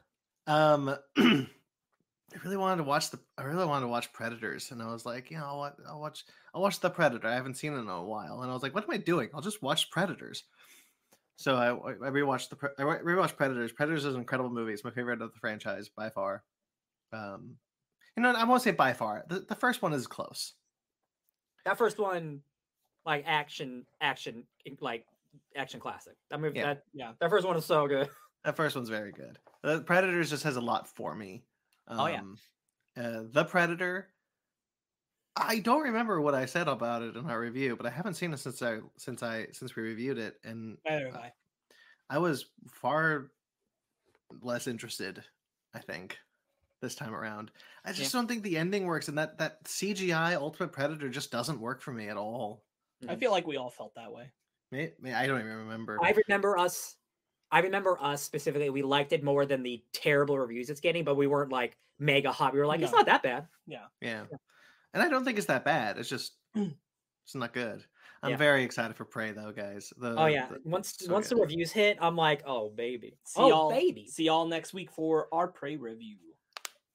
Um, 0.46 0.96
I 1.18 2.40
really 2.44 2.58
wanted 2.58 2.78
to 2.78 2.84
watch 2.84 3.12
the. 3.12 3.20
I 3.38 3.44
really 3.44 3.66
wanted 3.66 3.86
to 3.86 3.92
watch 3.92 4.12
Predators, 4.12 4.72
and 4.72 4.82
I 4.82 4.92
was 4.92 5.06
like, 5.06 5.32
you 5.32 5.38
know, 5.38 5.46
I'll, 5.46 5.58
wa- 5.58 5.72
I'll 5.88 6.02
watch. 6.02 6.26
I'll 6.54 6.62
watch 6.62 6.80
the 6.80 6.90
Predator. 6.90 7.28
I 7.28 7.36
haven't 7.36 7.56
seen 7.56 7.74
it 7.74 7.80
in 7.80 7.88
a 7.88 8.04
while, 8.04 8.42
and 8.42 8.52
I 8.52 8.54
was 8.54 8.64
like, 8.64 8.76
what 8.76 8.84
am 8.84 8.92
I 8.92 8.98
doing? 8.98 9.30
I'll 9.34 9.42
just 9.42 9.62
watch 9.62 9.90
Predators. 9.92 10.44
So 11.36 11.56
I, 11.56 11.70
I 11.70 12.10
rewatched 12.10 12.50
the. 12.50 12.72
I 12.78 12.84
rewatched 12.84 13.38
Predators. 13.38 13.72
Predators 13.72 14.06
is 14.06 14.16
an 14.16 14.22
incredible 14.22 14.50
movie. 14.50 14.74
It's 14.74 14.84
my 14.84 14.92
favorite 14.92 15.22
of 15.22 15.32
the 15.34 15.40
franchise 15.40 15.90
by 15.90 16.10
far. 16.10 16.44
Um, 17.12 17.56
you 18.18 18.24
know, 18.24 18.34
I 18.34 18.44
won't 18.44 18.62
say 18.62 18.72
by 18.72 18.94
far. 18.94 19.24
The, 19.30 19.40
the 19.48 19.56
first 19.56 19.82
one 19.82 19.94
is 19.94 20.08
close. 20.08 20.54
That 21.66 21.78
first 21.78 21.98
one, 21.98 22.42
like 23.06 23.24
action, 23.26 23.86
action, 24.02 24.44
like 24.82 25.06
action 25.56 25.80
classic. 25.80 26.14
That 26.30 26.40
movie, 26.40 26.60
Yeah. 26.60 26.66
that 26.74 26.84
Yeah. 26.94 27.12
that 27.20 27.30
first 27.30 27.46
one 27.46 27.58
is 27.58 27.66
so 27.66 27.88
good. 27.88 28.10
That 28.46 28.58
first 28.58 28.76
one's 28.76 28.90
very 28.90 29.14
good. 29.14 29.40
The 29.62 29.80
Predators 29.84 30.30
just 30.30 30.44
has 30.44 30.58
a 30.58 30.62
lot 30.62 30.94
for 30.94 31.16
me. 31.16 31.46
Oh, 31.88 32.08
yeah. 32.08 32.20
Um, 32.20 32.38
uh, 32.98 33.22
the 33.32 33.46
Predator. 33.46 34.10
I 35.38 35.60
don't 35.60 35.84
remember 35.84 36.20
what 36.20 36.36
I 36.36 36.46
said 36.46 36.68
about 36.68 37.04
it 37.04 37.16
in 37.16 37.26
our 37.30 37.40
review, 37.40 37.78
but 37.78 37.86
I 37.86 37.90
haven't 37.90 38.16
seen 38.16 38.34
it 38.34 38.40
since 38.40 38.62
I 38.62 38.80
since 38.98 39.24
I 39.24 39.48
since 39.54 39.78
we 39.78 39.84
reviewed 39.84 40.18
it, 40.18 40.42
and 40.44 40.78
Neither 40.86 41.06
have 41.06 41.16
I. 41.16 41.32
I 42.10 42.18
was 42.18 42.48
far 42.70 43.32
less 44.42 44.68
interested. 44.68 45.24
I 45.74 45.80
think 45.80 46.18
this 46.82 46.96
time 46.96 47.16
around, 47.16 47.50
I 47.86 47.94
just 47.94 48.12
don't 48.12 48.28
think 48.28 48.44
the 48.44 48.58
ending 48.58 48.86
works, 48.86 49.08
and 49.08 49.18
that 49.18 49.38
that 49.38 49.64
CGI 49.64 50.36
Ultimate 50.36 50.74
Predator 50.74 51.08
just 51.08 51.32
doesn't 51.32 51.62
work 51.62 51.82
for 51.82 51.94
me 51.94 52.10
at 52.10 52.18
all. 52.18 52.66
I 53.08 53.16
feel 53.16 53.32
like 53.32 53.48
we 53.48 53.56
all 53.56 53.70
felt 53.70 53.96
that 53.96 54.12
way. 54.12 54.32
May, 54.74 54.92
may, 55.00 55.14
I 55.14 55.28
don't 55.28 55.40
even 55.40 55.56
remember. 55.56 56.00
I 56.02 56.16
remember 56.28 56.58
us. 56.58 56.96
I 57.52 57.60
remember 57.60 57.96
us 58.02 58.24
specifically. 58.24 58.72
We 58.72 58.82
liked 58.82 59.14
it 59.14 59.24
more 59.24 59.46
than 59.46 59.62
the 59.62 59.84
terrible 59.94 60.40
reviews 60.40 60.72
it's 60.72 60.80
getting, 60.80 61.04
but 61.04 61.16
we 61.16 61.28
weren't 61.28 61.52
like 61.52 61.78
mega 62.00 62.32
hot. 62.32 62.54
We 62.54 62.60
were 62.60 62.66
like, 62.66 62.82
it's 62.82 62.92
not 62.92 63.06
that 63.06 63.22
bad. 63.22 63.46
Yeah. 63.68 63.86
Yeah. 64.02 64.24
And 64.96 65.04
I 65.04 65.10
don't 65.10 65.24
think 65.24 65.38
it's 65.38 65.46
that 65.46 65.64
bad. 65.64 66.00
It's 66.00 66.10
just 66.10 66.34
it's 66.56 67.36
not 67.36 67.54
good. 67.54 67.84
I'm 68.24 68.32
Yeah. 68.32 68.38
very 68.38 68.64
excited 68.64 68.96
for 68.96 69.06
Prey 69.06 69.32
though, 69.32 69.52
guys. 69.52 69.94
The, 69.98 70.16
Oh 70.20 70.26
yeah. 70.26 70.48
the- 70.48 70.60
Once 70.68 70.96
so 70.98 71.14
once 71.14 71.30
the 71.30 71.36
reviews 71.36 71.72
hit, 71.72 72.00
I'm 72.02 72.16
like, 72.16 72.42
oh 72.48 72.70
baby, 72.72 73.20
See 73.26 73.42
oh 73.42 73.50
y'all, 73.50 73.70
baby. 73.70 74.08
See 74.08 74.24
y'all 74.24 74.48
next 74.48 74.74
week 74.74 74.90
for 74.92 75.28
our 75.32 75.48
prey 75.48 75.76
review. 75.78 76.18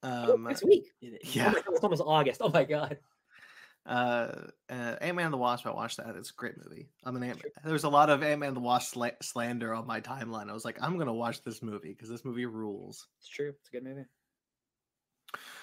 Oh, 0.03 0.35
um 0.35 0.43
next 0.43 0.65
week. 0.65 0.87
It 1.01 1.07
is. 1.07 1.19
Oh 1.25 1.31
yeah. 1.33 1.47
my 1.51 1.53
God, 1.53 1.65
it's 1.69 1.85
almost 1.85 2.03
August. 2.05 2.41
Oh 2.43 2.49
my 2.49 2.65
god. 2.65 2.99
Uh, 3.89 4.49
uh 4.69 4.97
Ant-Man 5.01 5.27
and 5.27 5.33
the 5.33 5.39
Wasp, 5.39 5.67
I 5.67 5.71
watched 5.71 5.97
that. 5.97 6.15
It's 6.15 6.31
a 6.31 6.35
great 6.35 6.57
movie. 6.63 6.91
I'm 7.05 7.17
an 7.17 7.23
Ant 7.23 7.43
There 7.65 7.73
was 7.73 7.85
a 7.85 7.89
lot 7.89 8.11
of 8.11 8.23
Ant-Man 8.23 8.49
and 8.49 8.57
the 8.57 8.61
Wasp 8.61 8.95
sla- 8.95 9.23
slander 9.23 9.73
on 9.73 9.87
my 9.87 9.99
timeline. 10.01 10.51
I 10.51 10.53
was 10.53 10.65
like, 10.67 10.77
I'm 10.83 10.99
gonna 10.99 11.15
watch 11.15 11.43
this 11.43 11.63
movie 11.63 11.95
because 11.95 12.11
this 12.11 12.25
movie 12.25 12.45
rules. 12.45 13.07
It's 13.19 13.29
true. 13.29 13.55
It's 13.59 13.69
a 13.71 13.73
good 13.73 13.85
movie. 13.85 14.05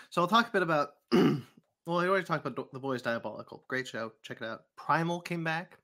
So 0.09 0.21
I'll 0.21 0.27
talk 0.27 0.47
a 0.47 0.51
bit 0.51 0.63
about 0.63 0.93
well, 1.11 1.99
I 1.99 2.07
already 2.07 2.25
talked 2.25 2.45
about 2.45 2.71
The 2.73 2.79
Boys 2.79 3.03
Diabolical. 3.03 3.63
Great 3.67 3.87
show. 3.87 4.11
Check 4.23 4.37
it 4.41 4.45
out. 4.45 4.63
Primal 4.75 5.21
came 5.21 5.43
back. 5.43 5.77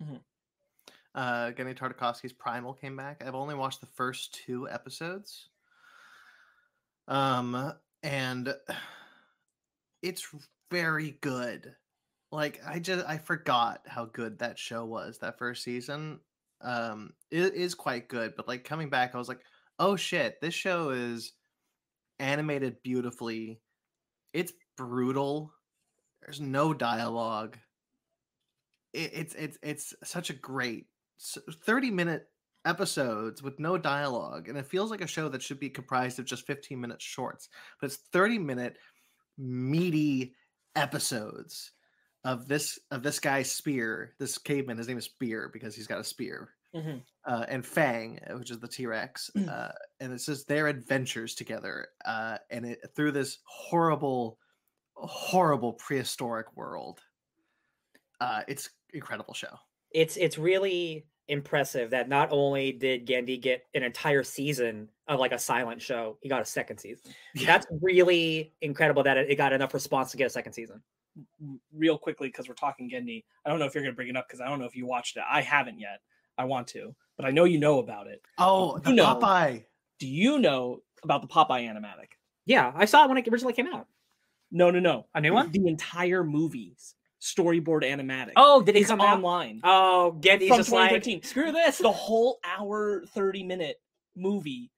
Mhm. 0.00 0.20
Uh 1.16 1.50
Genndy 1.50 1.76
Tartakovsky's 1.76 2.32
Primal 2.32 2.74
came 2.74 2.96
back. 2.96 3.24
I've 3.26 3.34
only 3.34 3.56
watched 3.56 3.80
the 3.80 3.86
first 3.86 4.32
two 4.32 4.68
episodes. 4.68 5.48
Um 7.08 7.72
and 8.04 8.54
it's 10.02 10.32
very 10.70 11.18
good. 11.20 11.74
Like 12.30 12.60
I 12.66 12.78
just 12.78 13.06
I 13.06 13.18
forgot 13.18 13.82
how 13.86 14.06
good 14.06 14.38
that 14.38 14.58
show 14.58 14.84
was 14.84 15.18
that 15.18 15.38
first 15.38 15.62
season. 15.62 16.20
Um 16.60 17.12
it 17.30 17.54
is 17.54 17.74
quite 17.74 18.08
good, 18.08 18.34
but 18.36 18.48
like 18.48 18.64
coming 18.64 18.90
back 18.90 19.14
I 19.14 19.18
was 19.18 19.28
like, 19.28 19.40
"Oh 19.78 19.96
shit, 19.96 20.40
this 20.40 20.54
show 20.54 20.90
is 20.90 21.32
animated 22.18 22.82
beautifully. 22.82 23.60
It's 24.32 24.52
brutal. 24.76 25.52
There's 26.22 26.40
no 26.40 26.74
dialogue. 26.74 27.58
It, 28.92 29.10
it's 29.14 29.34
it's 29.34 29.58
it's 29.62 29.94
such 30.04 30.30
a 30.30 30.34
great 30.34 30.86
30 31.20 31.90
minute 31.90 32.28
episodes 32.64 33.42
with 33.42 33.58
no 33.58 33.78
dialogue 33.78 34.48
and 34.48 34.58
it 34.58 34.66
feels 34.66 34.90
like 34.90 35.00
a 35.00 35.06
show 35.06 35.28
that 35.28 35.42
should 35.42 35.60
be 35.60 35.70
comprised 35.70 36.18
of 36.18 36.24
just 36.24 36.46
15 36.46 36.78
minute 36.78 37.00
shorts 37.00 37.48
but 37.80 37.86
it's 37.86 38.00
30 38.12 38.38
minute 38.38 38.76
meaty 39.38 40.34
episodes 40.76 41.72
of 42.24 42.48
this 42.48 42.78
of 42.90 43.02
this 43.02 43.20
guy's 43.20 43.50
spear 43.50 44.14
this 44.18 44.38
caveman 44.38 44.76
his 44.78 44.88
name 44.88 44.98
is 44.98 45.04
spear 45.04 45.50
because 45.52 45.74
he's 45.74 45.86
got 45.86 46.00
a 46.00 46.04
spear 46.04 46.50
Mhm. 46.74 47.02
uh, 47.24 47.46
and 47.48 47.64
Fang, 47.64 48.18
uh, 48.28 48.36
which 48.38 48.50
is 48.50 48.58
the 48.60 48.68
T 48.68 48.86
Rex, 48.86 49.30
uh, 49.48 49.72
and 50.00 50.12
it 50.12 50.20
says 50.20 50.44
their 50.44 50.66
adventures 50.68 51.34
together, 51.34 51.88
uh, 52.04 52.36
and 52.50 52.66
it 52.66 52.80
through 52.94 53.12
this 53.12 53.38
horrible, 53.44 54.38
horrible 54.96 55.72
prehistoric 55.72 56.54
world. 56.56 57.00
Uh, 58.20 58.42
it's 58.48 58.70
incredible 58.92 59.34
show. 59.34 59.56
it's 59.92 60.16
it's 60.16 60.36
really 60.38 61.06
impressive 61.28 61.90
that 61.90 62.08
not 62.08 62.28
only 62.32 62.72
did 62.72 63.06
Genndy 63.06 63.40
get 63.40 63.64
an 63.74 63.82
entire 63.82 64.22
season 64.22 64.88
of 65.06 65.20
like 65.20 65.32
a 65.32 65.38
silent 65.38 65.80
show, 65.80 66.18
he 66.20 66.28
got 66.28 66.42
a 66.42 66.44
second 66.44 66.78
season. 66.78 67.12
That's 67.44 67.66
really 67.82 68.52
incredible 68.60 69.02
that 69.04 69.16
it, 69.16 69.30
it 69.30 69.36
got 69.36 69.52
enough 69.52 69.74
response 69.74 70.10
to 70.12 70.16
get 70.16 70.26
a 70.26 70.30
second 70.30 70.52
season. 70.52 70.82
real 71.74 71.98
quickly 71.98 72.28
because 72.28 72.48
we're 72.48 72.54
talking 72.54 72.90
Genndy. 72.90 73.24
I 73.44 73.50
don't 73.50 73.58
know 73.58 73.66
if 73.66 73.74
you're 73.74 73.82
going 73.82 73.92
to 73.92 73.96
bring 73.96 74.08
it 74.08 74.16
up 74.16 74.26
because 74.28 74.40
I 74.40 74.48
don't 74.48 74.58
know 74.58 74.66
if 74.66 74.76
you 74.76 74.86
watched 74.86 75.16
it. 75.16 75.22
I 75.28 75.42
haven't 75.42 75.78
yet. 75.78 76.00
I 76.36 76.44
want 76.44 76.68
to, 76.68 76.94
but 77.16 77.26
I 77.26 77.30
know 77.30 77.44
you 77.44 77.58
know 77.58 77.80
about 77.80 78.06
it. 78.06 78.22
Oh, 78.38 78.78
the 78.78 78.90
You 78.90 78.96
know. 78.96 79.16
Popeye. 79.16 79.64
Do 79.98 80.06
you 80.06 80.38
know 80.38 80.82
about 81.02 81.22
the 81.22 81.28
Popeye 81.28 81.68
animatic? 81.68 82.12
Yeah, 82.46 82.72
I 82.74 82.84
saw 82.84 83.04
it 83.04 83.08
when 83.08 83.18
it 83.18 83.26
originally 83.28 83.52
came 83.54 83.66
out. 83.66 83.88
No, 84.50 84.70
no, 84.70 84.78
no. 84.78 85.06
A 85.14 85.20
new 85.20 85.34
one? 85.34 85.50
The 85.50 85.66
entire 85.66 86.22
movie's 86.24 86.94
storyboard 87.20 87.82
animatic. 87.82 88.32
Oh, 88.36 88.62
did 88.62 88.76
it 88.76 88.86
come 88.86 89.00
out? 89.00 89.16
online. 89.16 89.60
Oh, 89.64 90.16
Genndy's 90.20 90.48
From 90.48 90.58
just 90.58 90.72
like 90.72 91.04
screw 91.24 91.52
this. 91.52 91.78
the 91.78 91.90
whole 91.92 92.38
hour 92.44 93.04
30 93.14 93.42
minute 93.44 93.76
movie 94.16 94.70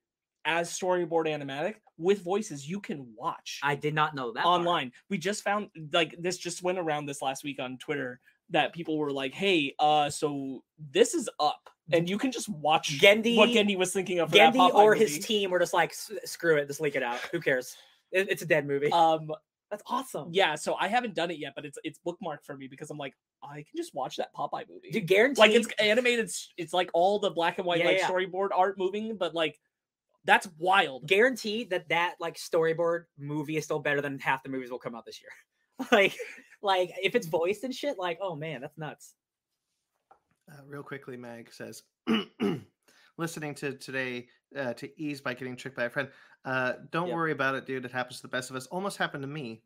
as 0.45 0.71
storyboard 0.71 1.27
animatic 1.27 1.75
with 1.99 2.23
voices 2.23 2.67
you 2.67 2.81
can 2.81 3.07
watch 3.15 3.61
I 3.63 3.75
did 3.75 3.95
not 3.95 4.15
know 4.15 4.33
that 4.33 4.45
part. 4.45 4.61
online. 4.61 4.93
We 5.11 5.19
just 5.19 5.45
found 5.45 5.69
like 5.93 6.15
this 6.19 6.39
just 6.39 6.63
went 6.63 6.79
around 6.79 7.07
this 7.07 7.21
last 7.21 7.45
week 7.45 7.61
on 7.61 7.77
Twitter 7.77 8.21
that 8.49 8.73
people 8.73 8.97
were 8.99 9.13
like, 9.13 9.33
"Hey, 9.35 9.75
uh, 9.79 10.09
so 10.11 10.65
this 10.93 11.15
is 11.15 11.29
up, 11.39 11.69
and 11.93 12.09
you 12.09 12.17
can 12.19 12.33
just 12.33 12.49
watch 12.49 12.99
Genndy, 12.99 13.37
what 13.37 13.51
Genndy 13.51 13.77
was 13.77 13.93
thinking 13.93 14.19
of 14.19 14.31
Gendy 14.31 14.73
or 14.75 14.95
his 14.95 15.19
team 15.21 15.51
were 15.51 15.59
just 15.61 15.75
like, 15.75 15.93
screw 16.25 16.57
it, 16.57 16.67
just 16.67 16.81
leak 16.81 16.97
it 16.97 17.03
out. 17.03 17.19
Who 17.33 17.41
cares? 17.41 17.77
It- 18.11 18.29
it's 18.31 18.43
a 18.43 18.47
dead 18.47 18.67
movie. 18.67 18.91
Um, 18.91 19.31
That's 19.71 19.83
awesome. 19.87 20.29
yeah, 20.33 20.57
so 20.57 20.75
I 20.75 20.89
haven't 20.89 21.15
done 21.15 21.31
it 21.31 21.39
yet, 21.39 21.53
but 21.55 21.65
it's 21.65 21.79
it's 21.85 22.01
bookmarked 22.05 22.45
for 22.45 22.57
me 22.57 22.67
because 22.67 22.91
I'm 22.91 22.99
like, 22.99 23.15
I 23.43 23.57
can 23.57 23.77
just 23.77 23.95
watch 23.95 24.17
that 24.17 24.35
Popeye 24.35 24.65
movie. 24.69 24.91
Dude, 24.91 25.07
guaranteed. 25.07 25.39
like 25.39 25.53
it's 25.53 25.69
animated, 25.79 26.25
s- 26.27 26.49
it's 26.57 26.73
like 26.73 26.91
all 26.93 27.19
the 27.21 27.31
black 27.31 27.59
and 27.59 27.67
white 27.67 27.79
Yeah, 27.81 27.87
like 27.87 27.99
yeah. 27.99 28.09
storyboard 28.09 28.49
art 28.55 28.77
moving, 28.79 29.17
but 29.17 29.35
like 29.35 29.59
that's 30.25 30.49
wild. 30.59 31.07
guaranteed 31.07 31.71
that 31.71 31.89
that 31.89 32.17
like 32.21 32.37
storyboard 32.37 33.05
movie 33.17 33.57
is 33.57 33.65
still 33.65 33.79
better 33.79 34.01
than 34.01 34.19
half 34.19 34.43
the 34.43 34.49
movies 34.49 34.71
will 34.71 34.79
come 34.81 34.95
out 34.97 35.07
this 35.07 35.21
year. 35.23 35.31
like, 35.93 36.15
like 36.63 36.91
if 37.03 37.15
it's 37.15 37.27
voiced 37.29 37.63
and 37.65 37.75
shit, 37.75 37.97
like, 37.99 38.19
oh 38.21 38.35
man, 38.35 38.61
that's 38.61 38.77
nuts. 38.77 39.15
Uh, 40.51 40.63
real 40.67 40.83
quickly, 40.83 41.17
Mag 41.17 41.53
says, 41.53 41.85
listening 43.21 43.55
to 43.57 43.75
today 43.77 44.29
uh, 44.57 44.75
to 44.75 45.01
ease 45.01 45.21
by 45.21 45.35
getting 45.35 45.55
tricked 45.57 45.77
by 45.77 45.85
a 45.85 45.91
friend. 45.91 46.11
Uh, 46.45 46.73
don't 46.91 47.09
Yep. 47.09 47.15
worry 47.15 47.33
about 47.33 47.55
it, 47.55 47.67
dude. 47.67 47.85
It 47.85 47.93
happens 47.93 48.17
to 48.17 48.23
the 48.23 48.29
best 48.29 48.51
of 48.51 48.57
us. 48.57 48.67
Almost 48.67 48.97
happened 48.97 49.23
to 49.23 49.29
me. 49.29 49.63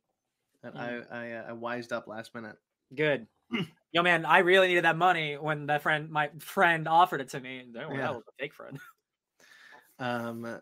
And 0.62 0.74
Mhm. 0.74 1.11
I 1.12 1.16
I, 1.26 1.32
uh, 1.32 1.44
I 1.48 1.52
wised 1.52 1.92
up 1.92 2.07
last 2.07 2.34
minute. 2.34 2.57
Good. 2.94 3.26
Yo, 3.92 4.02
man, 4.02 4.24
I 4.26 4.38
really 4.38 4.66
needed 4.68 4.84
that 4.84 4.96
money 4.96 5.36
when 5.38 5.66
that 5.66 5.82
friend, 5.82 6.11
my 6.11 6.30
friend, 6.40 6.88
offered 6.88 7.20
it 7.20 7.28
to 7.30 7.40
me. 7.40 7.70
That, 7.72 7.88
Yeah. 7.90 8.11
was 8.11 8.22
a 8.28 8.32
fake 8.38 8.55
friend. 8.55 8.78
Um, 9.98 10.61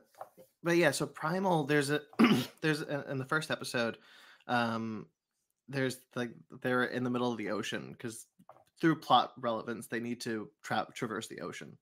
but 0.63 0.77
yeah, 0.77 0.91
so 0.91 1.07
Primal, 1.07 1.65
there's 1.65 1.91
a 1.91 2.03
there's 2.61 2.83
a, 2.83 3.11
in 3.11 3.17
the 3.19 3.25
first 3.25 3.51
episode, 3.51 3.99
um, 4.47 5.09
there's 5.69 6.03
like 6.15 6.33
they're 6.61 6.85
in 6.85 7.03
the 7.03 7.11
middle 7.11 7.33
of 7.33 7.39
the 7.39 7.49
ocean 7.51 7.93
because 7.93 8.27
through 8.79 8.97
plot 9.01 9.33
relevance 9.39 9.87
they 9.87 10.01
need 10.01 10.21
to 10.21 10.51
tra- 10.63 10.87
traverse 10.93 11.29
the 11.29 11.41
ocean, 11.41 11.79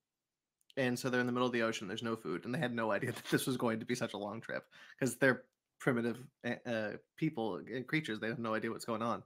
and 0.80 0.98
so 0.98 1.10
they're 1.10 1.20
in 1.20 1.26
the 1.26 1.32
middle 1.32 1.46
of 1.46 1.52
the 1.52 1.62
ocean. 1.62 1.86
There's 1.86 2.02
no 2.02 2.16
food, 2.16 2.44
and 2.44 2.54
they 2.54 2.58
had 2.58 2.74
no 2.74 2.90
idea 2.90 3.12
that 3.12 3.24
this 3.30 3.46
was 3.46 3.56
going 3.56 3.80
to 3.80 3.86
be 3.86 3.94
such 3.94 4.14
a 4.14 4.18
long 4.18 4.40
trip 4.40 4.64
because 4.98 5.16
they're 5.16 5.44
primitive 5.78 6.18
uh, 6.66 6.92
people 7.16 7.56
and 7.56 7.86
creatures. 7.86 8.18
They 8.18 8.28
have 8.28 8.38
no 8.38 8.54
idea 8.54 8.70
what's 8.70 8.86
going 8.86 9.02
on, 9.02 9.22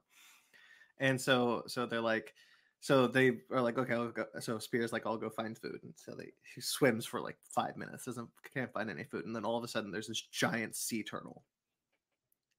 and 0.99 1.21
so 1.21 1.63
so 1.67 1.87
they're 1.87 2.01
like 2.01 2.35
so 2.81 3.07
they 3.07 3.39
are 3.51 3.63
like, 3.63 3.79
okay, 3.79 3.95
I'll 3.95 4.11
go. 4.11 4.27
So 4.41 4.59
Spears 4.59 4.93
like, 4.93 5.07
I'll 5.07 5.17
go 5.17 5.31
find 5.31 5.57
food, 5.57 5.79
and 5.85 5.95
so 5.97 6.15
they 6.15 6.33
he 6.55 6.61
swims 6.61 7.07
for 7.07 7.21
like 7.21 7.39
five 7.55 7.77
minutes, 7.77 8.05
doesn't 8.05 8.29
can't 8.53 8.73
find 8.73 8.91
any 8.91 9.05
food, 9.05 9.25
and 9.25 9.35
then 9.35 9.45
all 9.45 9.57
of 9.57 9.65
a 9.65 9.69
sudden 9.69 9.91
there's 9.91 10.09
this 10.09 10.21
giant 10.21 10.77
sea 10.77 11.03
turtle, 11.03 11.45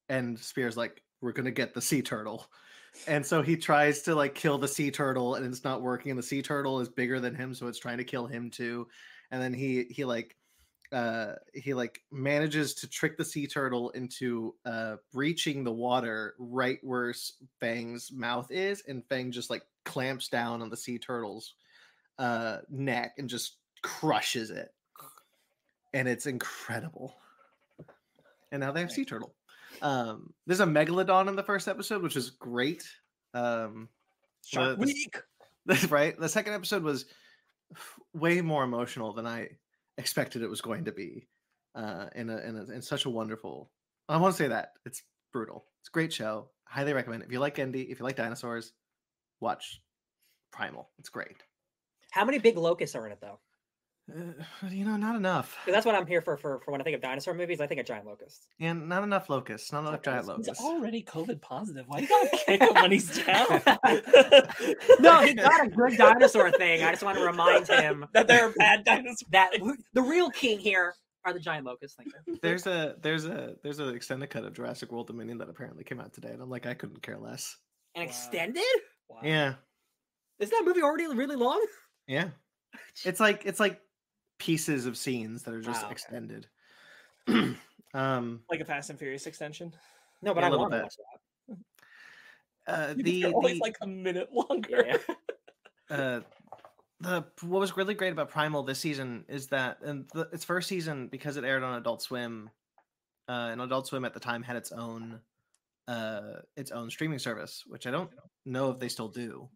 and 0.09 0.39
Spears 0.39 0.77
like, 0.77 1.03
we're 1.25 1.33
gonna 1.33 1.51
get 1.51 1.73
the 1.73 1.81
sea 1.81 2.01
turtle, 2.01 2.47
and 3.07 3.25
so 3.25 3.41
he 3.41 3.57
tries 3.57 4.03
to 4.03 4.15
like 4.15 4.35
kill 4.35 4.57
the 4.57 4.67
sea 4.67 4.91
turtle, 4.91 5.35
and 5.35 5.45
it's 5.45 5.63
not 5.63 5.81
working, 5.81 6.11
and 6.11 6.19
the 6.19 6.23
sea 6.23 6.41
turtle 6.41 6.79
is 6.79 6.87
bigger 6.87 7.19
than 7.19 7.35
him, 7.35 7.53
so 7.53 7.67
it's 7.67 7.79
trying 7.79 7.97
to 7.97 8.03
kill 8.03 8.27
him 8.27 8.49
too, 8.49 8.87
and 9.31 9.41
then 9.41 9.53
he 9.53 9.83
he 9.89 10.05
like 10.05 10.37
uh 10.91 11.33
he 11.53 11.73
like 11.73 12.01
manages 12.11 12.75
to 12.75 12.87
trick 12.87 13.17
the 13.17 13.25
sea 13.25 13.47
turtle 13.47 13.89
into 13.91 14.53
uh 14.65 14.95
breaching 15.11 15.63
the 15.63 15.71
water 15.71 16.35
right 16.37 16.77
where 16.83 17.13
fang's 17.59 18.11
mouth 18.11 18.51
is 18.51 18.83
and 18.87 19.03
fang 19.09 19.31
just 19.31 19.49
like 19.49 19.63
clamps 19.83 20.29
down 20.29 20.61
on 20.61 20.69
the 20.69 20.77
sea 20.77 20.99
turtle's 20.99 21.55
uh 22.19 22.59
neck 22.69 23.15
and 23.17 23.27
just 23.27 23.57
crushes 23.81 24.49
it. 24.49 24.73
And 25.93 26.07
it's 26.07 26.25
incredible. 26.25 27.15
And 28.51 28.61
now 28.61 28.71
they 28.71 28.81
have 28.81 28.91
sea 28.91 29.05
turtle 29.05 29.33
um 29.81 30.33
there's 30.47 30.59
a 30.59 30.65
megalodon 30.65 31.27
in 31.27 31.35
the 31.35 31.43
first 31.43 31.67
episode 31.67 32.01
which 32.01 32.15
is 32.15 32.31
great. 32.31 32.83
Um 33.33 33.89
Shark 34.45 34.79
the- 34.79 35.09
the- 35.65 35.87
right? 35.91 36.19
The 36.19 36.29
second 36.29 36.53
episode 36.53 36.83
was 36.83 37.05
way 38.13 38.41
more 38.41 38.63
emotional 38.63 39.11
than 39.13 39.25
i 39.25 39.49
expected 39.97 40.41
it 40.43 40.49
was 40.49 40.61
going 40.61 40.85
to 40.85 40.91
be 40.91 41.27
uh 41.73 42.05
in 42.15 42.29
a 42.29 42.37
in, 42.37 42.55
a, 42.57 42.63
in 42.71 42.81
such 42.81 43.05
a 43.05 43.09
wonderful 43.09 43.71
i 44.07 44.15
want 44.17 44.33
to 44.35 44.37
say 44.43 44.47
that 44.47 44.73
it's 44.85 45.01
brutal. 45.33 45.65
It's 45.81 45.89
a 45.89 45.91
great 45.91 46.13
show. 46.13 46.47
Highly 46.65 46.93
recommend 46.93 47.21
it. 47.21 47.25
If 47.25 47.31
you 47.33 47.39
like 47.39 47.55
Genndy, 47.57 47.89
if 47.91 47.99
you 47.99 48.05
like 48.05 48.15
dinosaurs 48.15 48.71
watch 49.41 49.81
primal. 50.53 50.89
It's 50.97 51.09
great. 51.09 51.35
How 52.11 52.23
many 52.23 52.39
big 52.39 52.55
locusts 52.57 52.95
are 52.95 53.05
in 53.05 53.11
it 53.11 53.19
though? 53.19 53.39
Uh, 54.13 54.67
you 54.69 54.85
know 54.85 54.95
not 54.97 55.15
enough. 55.15 55.57
that's 55.67 55.85
what 55.85 55.95
I'm 55.95 56.05
here 56.05 56.21
for, 56.21 56.37
for. 56.37 56.59
For 56.63 56.71
when 56.71 56.81
I 56.81 56.83
think 56.83 56.95
of 56.95 57.01
dinosaur 57.01 57.33
movies, 57.33 57.59
I 57.61 57.67
think 57.67 57.79
of 57.79 57.85
giant 57.87 58.05
locusts. 58.05 58.47
and 58.59 58.87
not 58.89 59.03
enough 59.03 59.29
locusts 59.29 59.71
not 59.71 59.81
enough 59.87 60.01
giant 60.01 60.25
so 60.25 60.35
He's 60.37 60.47
locusts 60.47 60.63
already 60.63 61.03
COVID 61.03 61.41
positive. 61.41 61.85
Why 61.87 61.99
you 61.99 62.07
gotta 62.07 62.29
kick 62.45 62.61
him 62.61 62.73
when 62.75 62.91
he's 62.91 63.25
down? 63.25 63.47
no, 64.99 65.21
he 65.21 65.33
got 65.33 65.65
a 65.65 65.69
good 65.69 65.97
dinosaur 65.97 66.51
thing. 66.51 66.83
I 66.83 66.91
just 66.91 67.03
want 67.03 67.17
to 67.17 67.23
remind 67.25 67.67
him 67.67 68.05
that 68.13 68.27
they're 68.27 68.51
bad 68.57 68.83
dinosaurs. 68.83 69.23
that 69.31 69.51
the 69.93 70.01
real 70.01 70.29
king 70.29 70.59
here 70.59 70.93
are 71.25 71.33
the 71.33 71.39
giant 71.39 71.65
locusts. 71.65 71.97
Thank 71.97 72.11
you. 72.27 72.37
there's 72.41 72.67
a 72.67 72.95
there's 73.01 73.25
a 73.25 73.55
there's 73.63 73.79
an 73.79 73.95
extended 73.95 74.29
cut 74.29 74.45
of 74.45 74.53
jurassic 74.53 74.91
world 74.91 75.07
dominion 75.07 75.39
that 75.39 75.49
apparently 75.49 75.83
came 75.83 75.99
out 75.99 76.13
today 76.13 76.29
and 76.29 76.39
i'm 76.41 76.49
like 76.51 76.67
i 76.67 76.75
couldn't 76.75 77.01
care 77.01 77.17
less 77.17 77.57
And 77.95 78.03
Wow. 78.03 78.09
extended? 78.09 78.63
Wow. 79.09 79.19
yeah 79.23 79.53
Is 80.39 80.51
that 80.51 80.61
movie 80.65 80.83
already 80.83 81.07
really 81.07 81.35
long? 81.35 81.65
Yeah. 82.07 82.29
It's 83.05 83.19
like 83.19 83.43
it's 83.45 83.59
like 83.59 83.79
pieces 84.37 84.85
of 84.85 84.97
scenes 84.97 85.43
that 85.43 85.53
are 85.53 85.61
just 85.61 85.81
Wow, 85.81 85.85
okay. 85.87 85.91
extended. 85.93 86.47
um 87.93 88.41
Like 88.49 88.59
a 88.59 88.65
Fast 88.65 88.89
and 88.89 88.99
Furious 88.99 89.25
extension. 89.27 89.73
No, 90.21 90.33
but 90.33 90.41
Yeah, 90.41 90.47
a 90.47 90.47
I 90.47 90.49
little 90.51 90.69
want 90.69 90.73
to 90.73 90.81
watch 90.81 90.95
that. 91.47 91.57
uh 92.73 92.93
the, 92.97 93.25
are 93.25 93.31
always 93.33 93.57
the 93.57 93.61
like 93.61 93.77
a 93.81 93.87
minute 93.87 94.31
longer. 94.33 94.85
Yeah. 94.85 94.97
uh 95.89 96.21
the 97.01 97.25
what 97.41 97.59
was 97.59 97.75
really 97.75 97.93
great 97.93 98.13
about 98.13 98.29
Primal 98.29 98.63
this 98.63 98.79
season 98.79 99.25
is 99.27 99.47
that 99.47 99.81
and 99.81 100.09
the, 100.13 100.29
its 100.31 100.45
first 100.45 100.67
season 100.67 101.07
because 101.07 101.37
it 101.37 101.43
aired 101.43 101.63
on 101.63 101.77
Adult 101.77 102.01
Swim 102.01 102.49
uh 103.27 103.49
and 103.51 103.61
Adult 103.61 103.87
Swim 103.87 104.05
at 104.05 104.13
the 104.13 104.19
time 104.19 104.41
had 104.43 104.55
its 104.55 104.71
own 104.71 105.19
uh 105.87 106.39
its 106.55 106.71
own 106.71 106.89
streaming 106.89 107.19
service, 107.19 107.63
which 107.67 107.85
I 107.85 107.91
don't 107.91 108.09
know 108.45 108.71
if 108.71 108.79
they 108.79 108.89
still 108.89 109.09
do. 109.09 109.49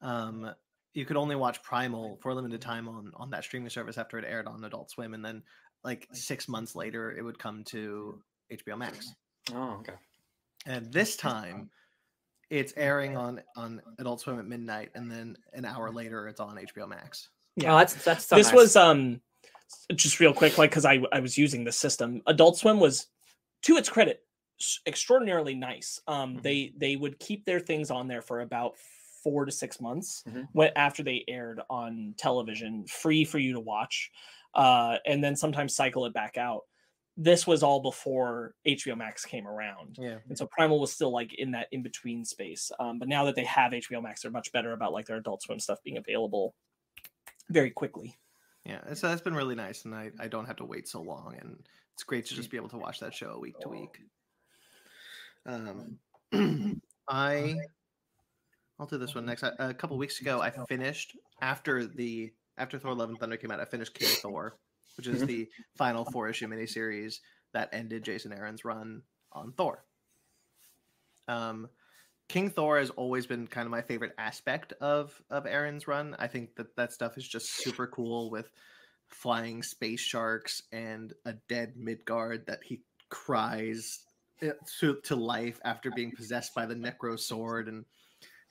Um 0.00 0.54
you 0.94 1.04
could 1.04 1.16
only 1.16 1.36
watch 1.36 1.62
Primal 1.62 2.18
for 2.22 2.30
a 2.30 2.34
limited 2.34 2.60
time 2.60 2.88
on 2.88 3.12
on 3.16 3.30
that 3.30 3.44
streaming 3.44 3.68
service 3.70 3.98
after 3.98 4.18
it 4.18 4.24
aired 4.26 4.46
on 4.46 4.64
Adult 4.64 4.90
Swim 4.90 5.12
and 5.14 5.24
then 5.24 5.42
like 5.82 6.08
6 6.12 6.48
months 6.48 6.74
later 6.74 7.12
it 7.12 7.22
would 7.22 7.38
come 7.38 7.64
to 7.64 8.22
HBO 8.52 8.78
Max. 8.78 9.12
Oh, 9.52 9.78
okay. 9.80 9.94
And 10.66 10.90
this 10.92 11.16
time 11.16 11.70
it's 12.50 12.72
airing 12.76 13.16
on 13.16 13.42
on 13.56 13.82
Adult 13.98 14.20
Swim 14.20 14.38
at 14.38 14.46
midnight 14.46 14.90
and 14.94 15.10
then 15.10 15.36
an 15.52 15.64
hour 15.64 15.90
later 15.90 16.28
it's 16.28 16.40
on 16.40 16.56
HBO 16.56 16.88
Max. 16.88 17.28
Yeah, 17.56 17.74
oh, 17.74 17.78
that's 17.78 17.94
that's 18.04 18.26
so 18.26 18.36
this 18.36 18.46
nice. 18.48 18.54
was 18.54 18.76
um 18.76 19.20
just 19.94 20.20
real 20.20 20.32
quick, 20.32 20.56
like 20.58 20.70
because 20.70 20.84
I 20.84 21.00
I 21.12 21.20
was 21.20 21.36
using 21.36 21.64
the 21.64 21.72
system. 21.72 22.22
Adult 22.26 22.56
Swim 22.58 22.78
was, 22.80 23.06
to 23.62 23.76
its 23.76 23.88
credit, 23.88 24.22
extraordinarily 24.86 25.54
nice. 25.54 26.00
Um, 26.06 26.36
Mhm. 26.36 26.42
they 26.42 26.72
they 26.76 26.96
would 26.96 27.18
keep 27.18 27.44
their 27.44 27.60
things 27.60 27.90
on 27.90 28.06
there 28.08 28.22
for 28.22 28.40
about 28.40 28.74
four 29.24 29.44
to 29.46 29.50
six 29.50 29.80
months 29.80 30.22
Mhm. 30.28 30.46
when 30.52 30.70
after 30.76 31.02
they 31.02 31.24
aired 31.26 31.60
on 31.68 32.14
television, 32.16 32.86
free 32.86 33.24
for 33.24 33.38
you 33.40 33.54
to 33.54 33.60
watch, 33.60 34.12
uh, 34.54 34.98
and 35.06 35.24
then 35.24 35.34
sometimes 35.34 35.74
cycle 35.74 36.06
it 36.06 36.12
back 36.14 36.36
out. 36.36 36.62
This 37.16 37.46
was 37.46 37.62
all 37.62 37.80
before 37.80 38.54
HBO 38.66 38.94
Max 38.96 39.24
came 39.24 39.46
around. 39.48 39.96
Yeah. 39.98 40.18
And 40.28 40.36
so 40.36 40.46
Primal 40.46 40.78
was 40.80 40.92
still 40.92 41.10
like 41.10 41.32
in 41.34 41.52
that 41.52 41.68
in 41.72 41.82
between 41.82 42.24
space. 42.24 42.70
Um, 42.78 42.98
but 42.98 43.08
now 43.08 43.24
that 43.24 43.34
they 43.36 43.44
have 43.44 43.72
HBO 43.72 44.00
Max, 44.02 44.22
they're 44.22 44.30
much 44.30 44.52
better 44.52 44.72
about 44.72 44.92
like 44.92 45.06
their 45.06 45.16
Adult 45.16 45.42
Swim 45.42 45.58
stuff 45.58 45.82
being 45.82 45.96
available 45.96 46.54
very 47.48 47.70
quickly. 47.70 48.16
Yeah, 48.64 48.94
so 48.94 49.08
that's 49.08 49.20
been 49.22 49.34
really 49.34 49.54
nice, 49.54 49.84
and 49.84 49.94
I, 49.94 50.10
I 50.18 50.26
don't 50.28 50.46
have 50.46 50.56
to 50.56 50.64
wait 50.64 50.88
so 50.88 51.02
long, 51.02 51.36
and 51.38 51.68
it's 51.92 52.02
great 52.02 52.24
to 52.26 52.34
just 52.34 52.50
be 52.50 52.56
able 52.56 52.70
to 52.70 52.78
watch 52.78 52.98
that 53.00 53.12
show 53.14 53.38
week 53.38 53.58
to 53.60 53.68
week. 53.68 54.00
Um, 55.46 55.98
I 57.08 57.56
I'll 58.78 58.86
do 58.86 58.98
this 58.98 59.14
one 59.14 59.26
next. 59.26 59.42
A, 59.42 59.72
couple 59.74 59.96
weeks 59.96 60.20
ago, 60.20 60.40
I 60.40 60.50
finished 60.50 61.16
after 61.40 61.86
the 61.86 62.32
after 62.58 62.78
Thor: 62.78 62.94
Love 62.94 63.10
and 63.10 63.18
Thunder 63.18 63.36
came 63.36 63.50
out. 63.50 63.60
I 63.60 63.64
finished 63.64 63.94
King 63.94 64.08
Thor, 64.08 64.56
which 64.96 65.06
is 65.06 65.24
the 65.24 65.48
final 65.76 66.04
four 66.04 66.28
issue 66.28 66.48
miniseries 66.48 67.16
that 67.52 67.68
ended 67.72 68.04
Jason 68.04 68.32
Aaron's 68.32 68.64
run 68.64 69.02
on 69.32 69.52
Thor. 69.52 69.84
Um, 71.28 71.68
King 72.28 72.50
Thor 72.50 72.78
has 72.78 72.90
always 72.90 73.26
been 73.26 73.46
kind 73.46 73.66
of 73.66 73.70
my 73.70 73.82
favorite 73.82 74.14
aspect 74.18 74.72
of 74.80 75.20
of 75.30 75.46
Aaron's 75.46 75.86
run. 75.86 76.16
I 76.18 76.26
think 76.26 76.56
that 76.56 76.74
that 76.76 76.92
stuff 76.92 77.16
is 77.16 77.28
just 77.28 77.56
super 77.56 77.86
cool 77.86 78.30
with 78.30 78.50
flying 79.08 79.62
space 79.62 80.00
sharks 80.00 80.62
and 80.72 81.12
a 81.24 81.34
dead 81.48 81.74
Midgard 81.76 82.46
that 82.46 82.60
he 82.64 82.80
cries 83.08 84.00
uh, 84.42 84.48
to, 84.80 84.96
to 85.04 85.14
life 85.14 85.60
after 85.64 85.90
being 85.90 86.10
possessed 86.10 86.54
by 86.54 86.66
the 86.66 86.74
Necro 86.74 87.18
sword 87.18 87.68
and 87.68 87.84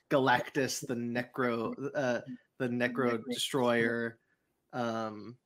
Galactus 0.10 0.86
the 0.86 0.96
Necro 0.96 1.74
uh, 1.96 2.22
the 2.60 2.68
Necro 2.68 3.20
destroyer 3.30 4.18
um 4.74 5.38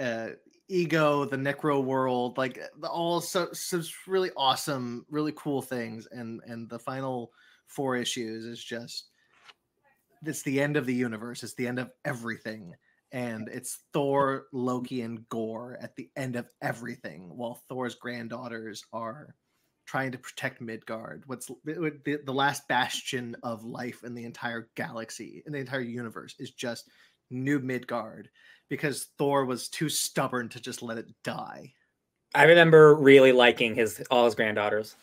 uh 0.00 0.28
ego 0.68 1.24
the 1.24 1.36
necro 1.36 1.84
world 1.84 2.38
like 2.38 2.58
all 2.88 3.20
so, 3.20 3.48
so 3.52 3.82
really 4.06 4.30
awesome 4.36 5.04
really 5.10 5.32
cool 5.36 5.60
things 5.60 6.06
and 6.12 6.40
and 6.46 6.68
the 6.70 6.78
final 6.78 7.30
four 7.66 7.96
issues 7.96 8.44
is 8.44 8.62
just 8.62 9.08
it's 10.24 10.42
the 10.42 10.60
end 10.60 10.76
of 10.76 10.86
the 10.86 10.94
universe 10.94 11.42
it's 11.42 11.54
the 11.54 11.66
end 11.66 11.78
of 11.78 11.90
everything 12.04 12.72
and 13.12 13.48
it's 13.52 13.80
thor 13.92 14.46
loki 14.52 15.02
and 15.02 15.28
Gorr 15.28 15.76
at 15.80 15.94
the 15.96 16.08
end 16.16 16.36
of 16.36 16.48
everything 16.62 17.36
while 17.36 17.62
thor's 17.68 17.96
granddaughters 17.96 18.82
are 18.92 19.34
trying 19.84 20.12
to 20.12 20.18
protect 20.18 20.60
midgard 20.60 21.22
what's 21.26 21.46
the, 21.64 22.20
the 22.24 22.32
last 22.32 22.66
bastion 22.68 23.36
of 23.42 23.64
life 23.64 24.04
in 24.04 24.14
the 24.14 24.24
entire 24.24 24.68
galaxy 24.74 25.42
in 25.46 25.52
the 25.52 25.58
entire 25.58 25.80
universe 25.80 26.34
is 26.38 26.50
just 26.50 26.88
new 27.30 27.58
midgard 27.58 28.28
because 28.68 29.08
thor 29.18 29.44
was 29.44 29.68
too 29.68 29.88
stubborn 29.88 30.48
to 30.48 30.60
just 30.60 30.82
let 30.82 30.98
it 30.98 31.06
die 31.24 31.72
I 32.34 32.44
remember 32.44 32.94
really 32.94 33.32
liking 33.32 33.74
his 33.74 34.02
all 34.10 34.24
his 34.24 34.34
granddaughters. 34.34 34.96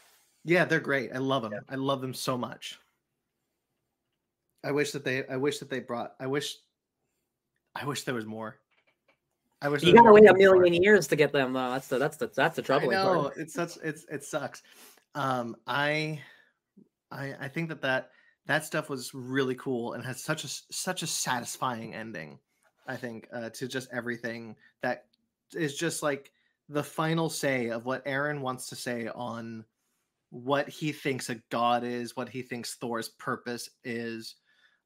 Yeah, 0.46 0.66
they're 0.66 0.80
great. 0.80 1.12
I 1.14 1.18
love 1.18 1.44
them. 1.44 1.54
I 1.70 1.76
love 1.76 2.02
them 2.02 2.14
so 2.14 2.38
much. 2.38 2.80
I 4.64 4.72
wish 4.72 4.92
that 4.92 5.04
they 5.04 5.26
I 5.28 5.38
wish 5.38 5.60
that 5.60 5.70
they 5.70 5.80
brought 5.80 6.16
I 6.20 6.28
wish 6.28 6.56
I 7.76 7.86
wish 7.86 8.04
there 8.04 8.16
was 8.16 8.26
more. 8.26 8.58
I 9.62 9.70
wish 9.70 9.84
You 9.84 9.94
gotta 9.94 10.12
wait 10.12 10.30
a 10.30 10.34
million 10.34 10.74
years 10.74 11.08
to 11.08 11.16
get 11.16 11.34
them. 11.34 11.54
Though. 11.54 11.72
That's 11.72 11.88
the 11.88 11.98
that's 11.98 12.18
the 12.18 12.32
that's 12.36 12.56
the 12.56 12.74
I 12.74 12.86
know 12.86 13.24
part. 13.24 13.38
it's 13.38 13.54
such 13.54 13.78
it's 13.84 14.06
it 14.10 14.24
sucks. 14.24 14.64
Um 15.16 15.56
I 15.68 16.22
I 17.12 17.34
I 17.40 17.48
think 17.48 17.70
that 17.70 17.82
that 17.82 18.12
that 18.46 18.66
stuff 18.66 18.90
was 18.90 19.14
really 19.14 19.56
cool 19.56 19.94
and 19.94 20.04
has 20.06 20.24
such 20.24 20.44
a 20.44 20.48
such 20.48 21.04
a 21.04 21.08
satisfying 21.08 21.94
ending. 21.94 22.40
I 22.88 22.96
think 22.96 23.28
uh, 23.32 23.50
to 23.52 23.68
just 23.68 23.90
everything 23.92 24.56
that 24.82 25.06
is 25.54 25.76
just 25.78 26.02
like 26.02 26.32
the 26.70 26.84
final 26.84 27.30
say 27.30 27.70
of 27.70 27.86
what 27.86 28.02
Aaron 28.06 28.42
wants 28.42 28.68
to 28.70 28.76
say 28.76 29.08
on 29.14 29.66
what 30.32 30.70
he 30.70 30.92
thinks 30.92 31.30
a 31.30 31.36
god 31.52 31.84
is, 31.84 32.16
what 32.16 32.30
he 32.30 32.42
thinks 32.42 32.76
Thor's 32.76 33.10
purpose 33.10 33.70
is, 33.84 34.36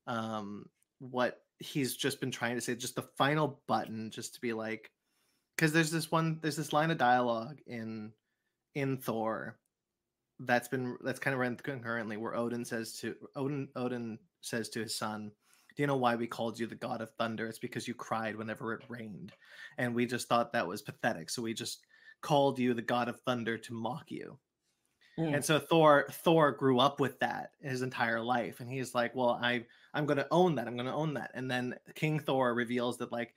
um, 0.07 0.67
what 0.99 1.42
he's 1.63 1.95
just 1.95 2.19
been 2.19 2.31
trying 2.31 2.55
to 2.55 2.61
say, 2.61 2.75
just 2.75 2.95
the 2.95 3.07
final 3.17 3.61
button, 3.67 4.11
just 4.11 4.35
to 4.35 4.41
be 4.41 4.53
like, 4.53 4.91
because 5.55 5.71
there's 5.71 5.91
this 5.91 6.11
one, 6.11 6.39
there's 6.41 6.57
this 6.57 6.73
line 6.73 6.91
of 6.91 6.97
dialogue 6.97 7.59
in 7.67 8.11
in 8.75 8.97
Thor 8.97 9.57
that's 10.39 10.67
been 10.67 10.97
that's 11.03 11.19
kind 11.19 11.33
of 11.33 11.39
run 11.39 11.55
concurrently 11.55 12.17
where 12.17 12.35
Odin 12.35 12.65
says 12.65 12.93
to 12.99 13.15
Odin 13.35 13.69
Odin 13.75 14.19
says 14.41 14.69
to 14.69 14.81
his 14.81 14.95
son, 14.95 15.31
"Do 15.75 15.83
you 15.83 15.87
know 15.87 15.97
why 15.97 16.15
we 16.15 16.27
called 16.27 16.59
you 16.59 16.67
the 16.67 16.75
god 16.75 17.01
of 17.01 17.11
thunder? 17.11 17.47
It's 17.47 17.59
because 17.59 17.87
you 17.87 17.93
cried 17.93 18.35
whenever 18.35 18.73
it 18.73 18.83
rained, 18.89 19.31
and 19.77 19.93
we 19.93 20.05
just 20.05 20.27
thought 20.27 20.51
that 20.53 20.67
was 20.67 20.81
pathetic, 20.81 21.29
so 21.29 21.41
we 21.41 21.53
just 21.53 21.85
called 22.21 22.59
you 22.59 22.73
the 22.73 22.81
god 22.81 23.07
of 23.09 23.21
thunder 23.21 23.57
to 23.57 23.73
mock 23.73 24.11
you." 24.11 24.37
Mm. 25.19 25.35
And 25.35 25.45
so 25.45 25.59
Thor 25.59 26.07
Thor 26.11 26.51
grew 26.51 26.79
up 26.79 26.99
with 26.99 27.19
that 27.19 27.51
his 27.61 27.81
entire 27.81 28.21
life, 28.21 28.59
and 28.59 28.69
he's 28.69 28.95
like, 28.95 29.13
"Well, 29.15 29.39
I 29.41 29.65
I'm 29.93 30.05
going 30.05 30.17
to 30.17 30.27
own 30.31 30.55
that. 30.55 30.67
I'm 30.67 30.75
going 30.75 30.87
to 30.87 30.93
own 30.93 31.13
that." 31.15 31.31
And 31.35 31.49
then 31.51 31.77
King 31.95 32.19
Thor 32.19 32.53
reveals 32.53 32.97
that 32.97 33.11
like 33.11 33.35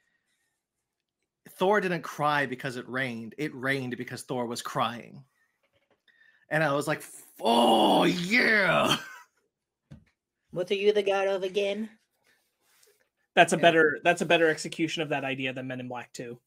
Thor 1.49 1.81
didn't 1.81 2.03
cry 2.03 2.47
because 2.47 2.77
it 2.77 2.89
rained; 2.89 3.35
it 3.39 3.55
rained 3.55 3.97
because 3.97 4.23
Thor 4.23 4.47
was 4.47 4.63
crying. 4.63 5.25
And 6.49 6.63
I 6.63 6.73
was 6.75 6.87
like, 6.89 7.03
"Oh 7.41 8.05
yeah!" 8.05 8.99
What 10.51 10.71
are 10.71 10.75
you 10.75 10.93
the 10.93 11.03
god 11.03 11.29
of 11.29 11.43
again? 11.43 11.99
That's 13.35 13.53
a 13.53 13.57
Yeah. 13.57 13.59
better 13.59 13.99
that's 14.03 14.23
a 14.23 14.27
better 14.27 14.49
execution 14.49 15.03
of 15.03 15.11
that 15.11 15.25
idea 15.25 15.53
than 15.53 15.67
Men 15.67 15.81
in 15.81 15.89
Black 15.89 16.13
2. 16.15 16.41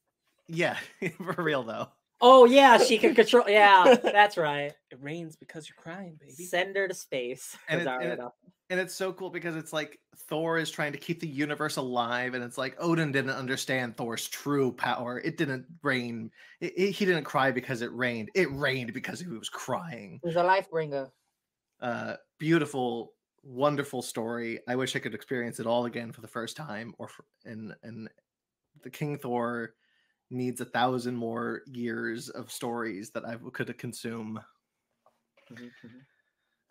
Yeah, 0.48 0.78
for 1.18 1.44
real 1.44 1.64
though. 1.64 1.90
Oh 2.22 2.46
yeah, 2.46 2.78
she 2.78 2.98
can 2.98 3.16
control. 3.16 3.46
Yeah, 3.48 3.96
that's 4.04 4.38
right. 4.38 4.74
It 4.92 4.98
rains 5.02 5.36
because 5.36 5.70
you're 5.70 5.82
crying, 5.82 6.18
baby. 6.20 6.46
Send 6.46 6.76
her 6.76 6.88
to 6.88 6.94
space. 6.94 7.56
And 7.70 7.82
it- 7.82 7.88
and 7.88 8.04
it- 8.14 8.20
And 8.72 8.80
it's 8.80 8.94
so 8.94 9.12
cool 9.14 9.30
because 9.32 9.56
it's 9.56 9.74
like 9.74 9.98
Thor 10.28 10.58
is 10.60 10.70
trying 10.70 10.92
to 10.92 10.98
keep 11.00 11.20
the 11.20 11.28
universe 11.28 11.78
alive, 11.78 12.36
and 12.36 12.44
it's 12.44 12.58
like 12.58 12.76
Odin 12.78 13.12
didn't 13.12 13.32
understand 13.32 13.98
Thor's 13.98 14.28
true 14.28 14.72
power. 14.72 15.20
It 15.20 15.38
didn't 15.38 15.66
rain. 15.82 16.30
It, 16.62 16.74
it- 16.78 16.92
he 16.92 17.06
didn't 17.06 17.24
cry 17.24 17.52
because 17.52 17.82
it 17.82 17.92
rained. 17.94 18.30
It 18.36 18.52
rained 18.52 18.94
because 18.94 19.20
he 19.20 19.28
was 19.28 19.50
crying. 19.50 20.20
Who's 20.22 20.36
a 20.36 20.44
life 20.44 20.70
bringer? 20.70 21.10
Uh, 21.82 22.16
beautiful, 22.38 23.14
wonderful 23.44 24.02
story. 24.02 24.60
I 24.68 24.76
wish 24.76 24.96
I 24.96 25.00
could 25.00 25.16
experience 25.16 25.60
it 25.60 25.66
all 25.66 25.86
again 25.86 26.12
for 26.12 26.22
the 26.22 26.28
first 26.28 26.56
time. 26.58 26.94
Or 27.00 27.08
for, 27.08 27.24
and 27.46 27.74
and 27.82 28.08
the 28.84 28.90
King 28.92 29.18
Thor 29.18 29.74
needs 30.30 30.62
a 30.62 30.66
thousand 30.66 31.16
more 31.16 31.62
years 31.68 32.30
of 32.30 32.52
stories 32.52 33.10
that 33.12 33.26
I 33.26 33.36
could 33.54 33.76
consume. 33.78 34.40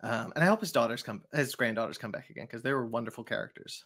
Um, 0.01 0.31
and 0.35 0.43
I 0.43 0.47
hope 0.47 0.61
his 0.61 0.71
daughters 0.71 1.03
come, 1.03 1.23
his 1.33 1.55
granddaughters 1.55 1.97
come 1.97 2.11
back 2.11 2.29
again 2.29 2.45
because 2.45 2.63
they 2.63 2.71
were 2.73 2.85
wonderful 2.85 3.23
characters. 3.23 3.83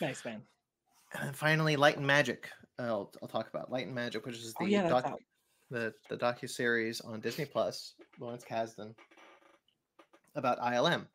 Nice 0.00 0.24
man. 0.24 0.42
And 1.20 1.36
finally, 1.36 1.76
Light 1.76 1.98
and 1.98 2.06
Magic. 2.06 2.48
I'll, 2.78 3.12
I'll 3.22 3.28
talk 3.28 3.48
about 3.48 3.70
Light 3.70 3.86
and 3.86 3.94
Magic, 3.94 4.24
which 4.26 4.36
is 4.36 4.54
the 4.54 4.64
Oh 4.64 4.66
yeah, 4.66 4.82
that's 4.82 5.02
doc, 5.02 5.06
out. 5.06 5.20
the 5.70 5.92
the 6.08 6.16
docu 6.16 6.48
series 6.48 7.00
on 7.00 7.20
Disney 7.20 7.44
Plus. 7.44 7.94
Lawrence 8.18 8.44
Kasdan 8.44 8.94
about 10.34 10.58
ILM. 10.60 11.06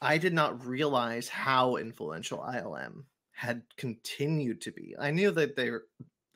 I 0.00 0.18
did 0.18 0.34
not 0.34 0.64
realize 0.66 1.28
how 1.28 1.76
influential 1.76 2.38
ILM 2.38 3.04
had 3.34 3.62
continued 3.76 4.60
to 4.62 4.70
be. 4.72 4.94
I 4.98 5.10
knew 5.10 5.30
that 5.32 5.56
they 5.56 5.70
were 5.70 5.86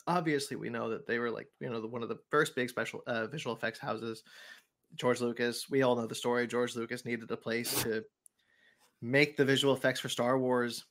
obviously 0.06 0.56
we 0.56 0.68
know 0.70 0.88
that 0.90 1.06
they 1.06 1.18
were 1.18 1.30
like 1.30 1.48
you 1.60 1.70
know 1.70 1.80
the, 1.80 1.86
one 1.86 2.02
of 2.02 2.08
the 2.08 2.18
first 2.30 2.54
big 2.56 2.68
special 2.68 3.02
uh, 3.06 3.26
visual 3.28 3.54
effects 3.54 3.78
houses. 3.78 4.22
George 4.94 5.20
Lucas, 5.20 5.68
we 5.70 5.82
all 5.82 5.96
know 5.96 6.06
the 6.06 6.14
story. 6.14 6.46
George 6.46 6.74
Lucas 6.74 7.04
needed 7.04 7.30
a 7.30 7.36
place 7.36 7.82
to 7.82 8.02
make 9.00 9.36
the 9.36 9.44
visual 9.44 9.74
effects 9.74 10.00
for 10.00 10.08
Star 10.08 10.38
Wars. 10.38 10.86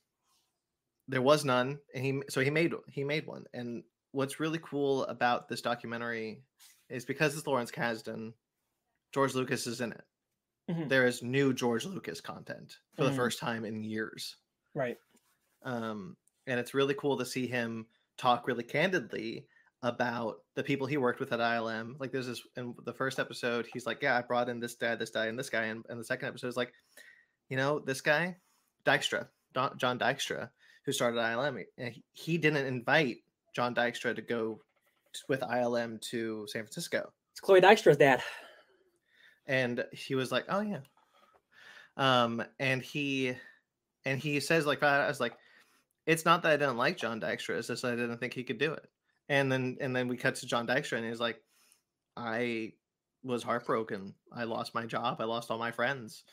There 1.08 1.22
was 1.22 1.44
none, 1.44 1.78
and 1.94 2.04
he 2.04 2.22
so 2.28 2.40
he 2.40 2.50
made 2.50 2.72
he 2.88 3.04
made 3.04 3.26
one. 3.26 3.44
And 3.52 3.82
what's 4.12 4.40
really 4.40 4.60
cool 4.62 5.04
about 5.04 5.48
this 5.48 5.60
documentary 5.60 6.42
is 6.88 7.04
because 7.04 7.36
it's 7.36 7.46
Lawrence 7.46 7.70
Kasdan, 7.70 8.32
George 9.12 9.34
Lucas 9.34 9.66
is 9.66 9.80
in 9.82 9.92
it. 9.92 10.04
Mhm. 10.70 10.88
There 10.88 11.06
is 11.06 11.22
new 11.22 11.52
George 11.52 11.84
Lucas 11.86 12.20
content 12.20 12.78
for 12.96 13.04
the 13.04 13.10
Mhm. 13.10 13.16
first 13.16 13.38
time 13.38 13.64
in 13.64 13.82
years 13.82 14.36
Right. 14.74 14.98
Um, 15.62 16.16
and 16.46 16.58
it's 16.58 16.74
really 16.74 16.94
cool 16.94 17.16
to 17.18 17.26
see 17.26 17.46
him 17.46 17.86
talk 18.16 18.46
really 18.46 18.64
candidly 18.64 19.46
about 19.82 20.38
the 20.54 20.62
people 20.62 20.86
he 20.86 20.96
worked 20.96 21.20
with 21.20 21.32
at 21.32 21.40
ILM. 21.40 21.94
Like 22.00 22.10
there's 22.10 22.26
this 22.26 22.42
in 22.56 22.74
the 22.84 22.92
first 22.92 23.18
episode, 23.18 23.66
he's 23.72 23.86
like, 23.86 24.02
"Yeah, 24.02 24.16
I 24.16 24.22
brought 24.22 24.48
in 24.48 24.60
this 24.60 24.74
guy, 24.74 24.94
this 24.96 25.10
guy, 25.10 25.26
and 25.26 25.38
this 25.38 25.50
guy," 25.50 25.64
and, 25.64 25.84
and 25.88 26.00
the 26.00 26.04
second 26.04 26.28
episode 26.28 26.48
is 26.48 26.56
like, 26.56 26.72
"You 27.48 27.56
know, 27.56 27.78
this 27.78 28.00
guy, 28.00 28.36
Dykstra, 28.84 29.28
Don, 29.54 29.78
John 29.78 29.98
Dykstra, 29.98 30.50
who 30.84 30.92
started 30.92 31.18
ILM, 31.18 31.64
he, 31.76 32.02
he 32.12 32.38
didn't 32.38 32.66
invite 32.66 33.18
John 33.54 33.74
Dykstra 33.74 34.14
to 34.16 34.22
go 34.22 34.60
with 35.28 35.40
ILM 35.40 36.00
to 36.10 36.46
San 36.48 36.62
Francisco." 36.62 37.12
It's 37.32 37.40
Chloe 37.40 37.60
Dykstra's 37.60 37.96
dad. 37.96 38.22
and 39.48 39.84
he 39.92 40.14
was 40.14 40.30
like 40.30 40.44
oh 40.48 40.60
yeah 40.60 40.80
um 41.96 42.42
and 42.60 42.82
he 42.82 43.34
and 44.04 44.20
he 44.20 44.38
says 44.38 44.66
like 44.66 44.82
i 44.82 45.08
was 45.08 45.20
like 45.20 45.34
it's 46.08 46.24
not 46.24 46.42
that 46.42 46.52
i 46.52 46.56
didn't 46.56 46.78
like 46.78 46.96
john 46.96 47.20
dykstra 47.20 47.58
it's 47.58 47.68
just 47.68 47.84
i 47.84 47.90
didn't 47.90 48.18
think 48.18 48.32
he 48.32 48.42
could 48.42 48.58
do 48.58 48.72
it. 48.72 48.88
And 49.28 49.52
then 49.52 49.76
and 49.80 49.94
then 49.94 50.08
we 50.08 50.16
cut 50.16 50.34
to 50.36 50.46
john 50.46 50.66
dykstra 50.66 50.96
and 50.96 51.06
he's 51.06 51.20
like 51.20 51.40
i 52.16 52.72
was 53.22 53.42
heartbroken. 53.42 54.14
I 54.32 54.44
lost 54.44 54.74
my 54.74 54.86
job. 54.86 55.20
I 55.20 55.24
lost 55.24 55.50
all 55.50 55.58
my 55.58 55.70
friends. 55.70 56.24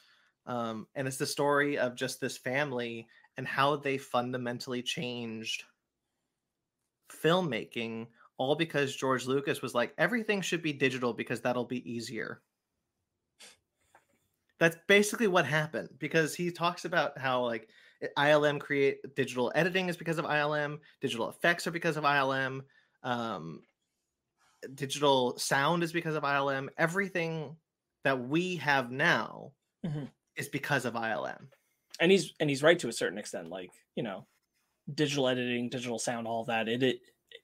Um 0.46 0.88
and 0.96 1.08
it's 1.08 1.18
the 1.18 1.26
story 1.26 1.78
of 1.78 1.96
just 1.96 2.22
this 2.22 2.38
family 2.38 3.08
and 3.38 3.46
how 3.48 3.76
they 3.76 3.98
fundamentally 3.98 4.82
changed 4.82 5.64
filmmaking 7.12 8.08
all 8.38 8.56
because 8.56 8.96
George 8.96 9.26
Lucas 9.26 9.62
was 9.62 9.76
like 9.76 9.94
everything 9.98 10.42
should 10.42 10.62
be 10.62 10.74
digital 10.74 11.14
because 11.14 11.42
that'll 11.42 11.66
be 11.66 11.90
easier. 11.90 12.42
That's 14.58 14.78
basically 14.88 15.28
what 15.28 15.46
happened 15.46 15.90
because 16.00 16.34
he 16.34 16.50
talks 16.50 16.86
about 16.86 17.18
how 17.18 17.44
like 17.44 17.68
ILM 18.18 18.60
create 18.60 19.00
digital 19.16 19.52
editing 19.56 19.90
is 19.90 19.98
because 19.98 20.18
of 20.18 20.26
ILM, 20.26 20.80
digital 21.02 21.30
effects 21.30 21.66
are 21.68 21.72
because 21.72 21.98
of 21.98 22.04
ILM, 22.04 22.62
um, 23.04 23.62
digital 24.74 25.38
sound 25.38 25.84
is 25.84 25.92
because 25.94 26.16
of 26.16 26.24
ILM. 26.24 26.70
Everything 26.78 27.56
that 28.04 28.20
we 28.20 28.56
have 28.58 28.92
now 28.92 29.52
Mhm. 29.86 30.10
is 30.36 30.48
because 30.50 30.86
of 30.86 30.96
ILM. 30.96 31.48
and 32.02 32.12
he's 32.12 32.34
and 32.42 32.50
he's 32.50 32.62
right 32.62 32.78
to 32.80 32.90
a 32.90 32.94
certain 32.94 33.18
extent 33.18 33.48
like 33.50 33.72
you 33.96 34.04
know 34.04 34.28
digital 34.96 35.30
editing 35.30 35.70
digital 35.70 35.98
sound 35.98 36.28
all 36.28 36.44
that 36.44 36.68
it, 36.68 36.84
it 36.84 37.00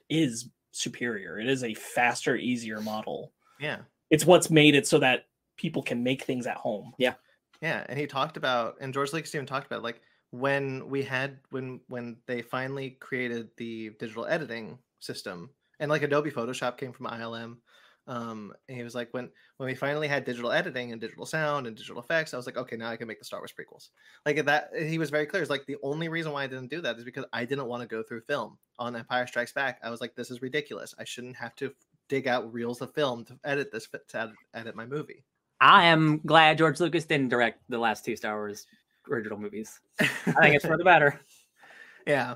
is 0.09 0.49
superior 0.71 1.39
it 1.39 1.47
is 1.47 1.63
a 1.63 1.73
faster 1.73 2.35
easier 2.35 2.81
model 2.81 3.31
Yeah. 3.61 3.83
it's 4.09 4.25
what's 4.25 4.49
made 4.49 4.75
it 4.75 4.85
so 4.85 4.99
that 4.99 5.27
people 5.55 5.81
can 5.81 6.03
make 6.03 6.23
things 6.23 6.47
at 6.47 6.57
home 6.57 6.93
Yeah, 6.97 7.13
Yeah, 7.61 7.85
and 7.88 7.97
he 7.97 8.07
talked 8.07 8.35
about, 8.35 8.75
and 8.81 8.93
George 8.93 9.13
Lucas 9.13 9.33
even 9.33 9.45
talked 9.45 9.67
about, 9.67 9.83
like 9.83 10.01
when 10.32 10.88
we 10.90 11.03
had 11.03 11.40
when 11.49 11.82
when 11.88 12.18
they 12.26 12.41
finally 12.41 12.91
created 12.99 13.49
the 13.58 13.91
digital 13.99 14.26
editing 14.26 14.80
system, 14.99 15.49
and 15.80 15.90
like 15.90 16.03
Adobe 16.03 16.32
Photoshop 16.32 16.78
came 16.78 16.94
from 16.94 17.08
ILM. 17.08 17.58
Um, 18.08 18.53
and 18.68 18.78
he 18.78 18.84
was 18.84 18.95
like, 18.95 19.10
when 19.12 19.30
when 19.58 19.68
we 19.68 19.76
finally 19.76 20.08
had 20.08 20.26
digital 20.26 20.52
editing 20.52 20.91
and 20.91 20.99
digital 20.99 21.26
sound 21.26 21.68
and 21.68 21.76
digital 21.76 22.02
effects, 22.02 22.34
I 22.34 22.38
was 22.38 22.45
like, 22.45 22.58
okay, 22.58 22.76
now 22.76 22.90
I 22.90 22.98
can 22.98 23.08
make 23.08 23.20
the 23.20 23.26
Star 23.26 23.40
Wars 23.40 23.53
prequels. 23.53 23.90
Like 24.26 24.44
that, 24.45 24.72
he 24.76 24.98
was 24.98 25.12
very 25.12 25.26
clear. 25.26 25.44
It's 25.44 25.52
like 25.52 25.66
the 25.68 25.78
only 25.84 26.10
reason 26.10 26.32
why 26.32 26.44
I 26.44 26.48
didn't 26.48 26.70
do 26.70 26.82
that 26.82 26.98
is 26.98 27.03
because 27.03 27.26
I 27.32 27.45
didn't 27.45 27.68
want 27.68 27.82
to 27.82 27.88
go 27.88 28.02
through 28.02 28.22
film 28.22 28.58
on 28.80 28.95
Empire 28.95 29.28
Strikes 29.28 29.53
Back. 29.53 29.80
I 29.84 29.91
was 29.91 30.02
like, 30.02 30.16
this 30.16 30.32
is 30.32 30.41
ridiculous. 30.41 30.95
I 30.98 31.03
shouldn't 31.03 31.36
have 31.36 31.56
to 31.58 31.72
dig 32.10 32.28
out 32.28 32.52
reels 32.52 32.82
of 32.82 32.94
film 32.94 33.24
to 33.26 33.38
edit 33.45 33.72
this 33.72 33.88
to 34.10 34.34
edit, 34.53 34.76
my 34.76 34.86
movie. 34.86 35.24
I 35.62 35.86
am 35.86 36.20
glad 36.26 36.58
George 36.58 36.80
Lucas 36.80 37.06
didn't 37.06 37.30
direct 37.30 37.62
the 37.70 37.78
last 37.78 38.03
two 38.03 38.16
Star 38.16 38.36
Wars 38.36 38.66
original 39.11 39.38
movies. 39.38 39.79
I 39.99 40.05
think 40.41 40.55
it's 40.55 40.65
for 40.65 40.77
the 40.77 40.83
better. 40.83 41.19
yeah 42.07 42.35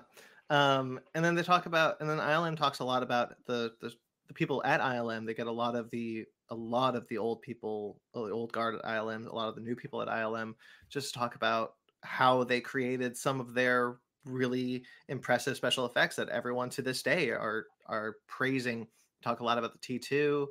um 0.50 1.00
and 1.14 1.26
then 1.26 1.36
they 1.36 1.44
talk 1.44 1.66
about 1.66 2.00
and 2.00 2.10
then 2.10 2.18
ilm 2.18 2.56
talks 2.56 2.80
a 2.80 2.84
lot 2.84 3.04
about 3.04 3.34
the 3.48 3.72
the, 3.82 3.92
the 4.28 4.34
people 4.34 4.62
at 4.64 4.82
ilm 4.82 5.26
they 5.26 5.34
get 5.34 5.48
a 5.48 5.52
lot 5.52 5.76
of 5.76 5.90
the 5.90 6.26
a 6.50 6.56
lot 6.56 6.96
of 6.96 7.08
the 7.08 7.18
old 7.18 7.42
people 7.42 8.00
uh, 8.14 8.22
the 8.22 8.32
old 8.32 8.52
guard 8.52 8.76
at 8.76 8.84
ilm 8.84 9.28
a 9.28 9.36
lot 9.36 9.50
of 9.50 9.56
the 9.56 9.62
new 9.62 9.76
people 9.76 10.02
at 10.02 10.08
ilm 10.08 10.54
just 10.90 11.14
talk 11.14 11.36
about 11.36 11.74
how 12.04 12.44
they 12.44 12.62
created 12.62 13.18
some 13.18 13.40
of 13.40 13.54
their 13.54 13.98
really 14.26 14.84
impressive 15.08 15.58
special 15.58 15.86
effects 15.86 16.16
that 16.16 16.30
everyone 16.30 16.70
to 16.70 16.82
this 16.82 17.02
day 17.02 17.30
are 17.32 17.66
are 17.88 18.18
praising 18.28 18.88
talk 19.24 19.40
a 19.40 19.44
lot 19.44 19.58
about 19.58 19.72
the 19.74 20.00
t2 20.00 20.46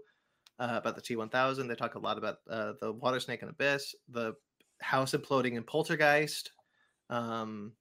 uh, 0.61 0.75
about 0.77 0.97
the 0.97 1.03
t1000 1.03 1.69
they 1.69 1.75
talk 1.75 1.95
a 1.95 1.99
lot 1.99 2.19
about 2.19 2.39
uh, 2.51 2.73
the 2.81 2.93
water 2.93 3.21
snake 3.21 3.43
and 3.43 3.51
abyss 3.51 3.95
the 4.09 4.35
house 4.85 5.13
imploding 5.13 5.55
in 5.57 5.63
poltergeist 5.65 6.51
um 7.11 7.73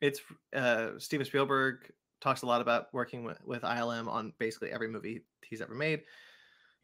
it's 0.00 0.20
uh 0.54 0.90
Steven 0.98 1.24
Spielberg 1.26 1.90
talks 2.20 2.42
a 2.42 2.46
lot 2.46 2.60
about 2.60 2.86
working 2.92 3.24
with, 3.24 3.38
with 3.44 3.62
ILM 3.62 4.08
on 4.08 4.32
basically 4.38 4.70
every 4.70 4.88
movie 4.88 5.22
he's 5.44 5.60
ever 5.60 5.74
made. 5.74 6.02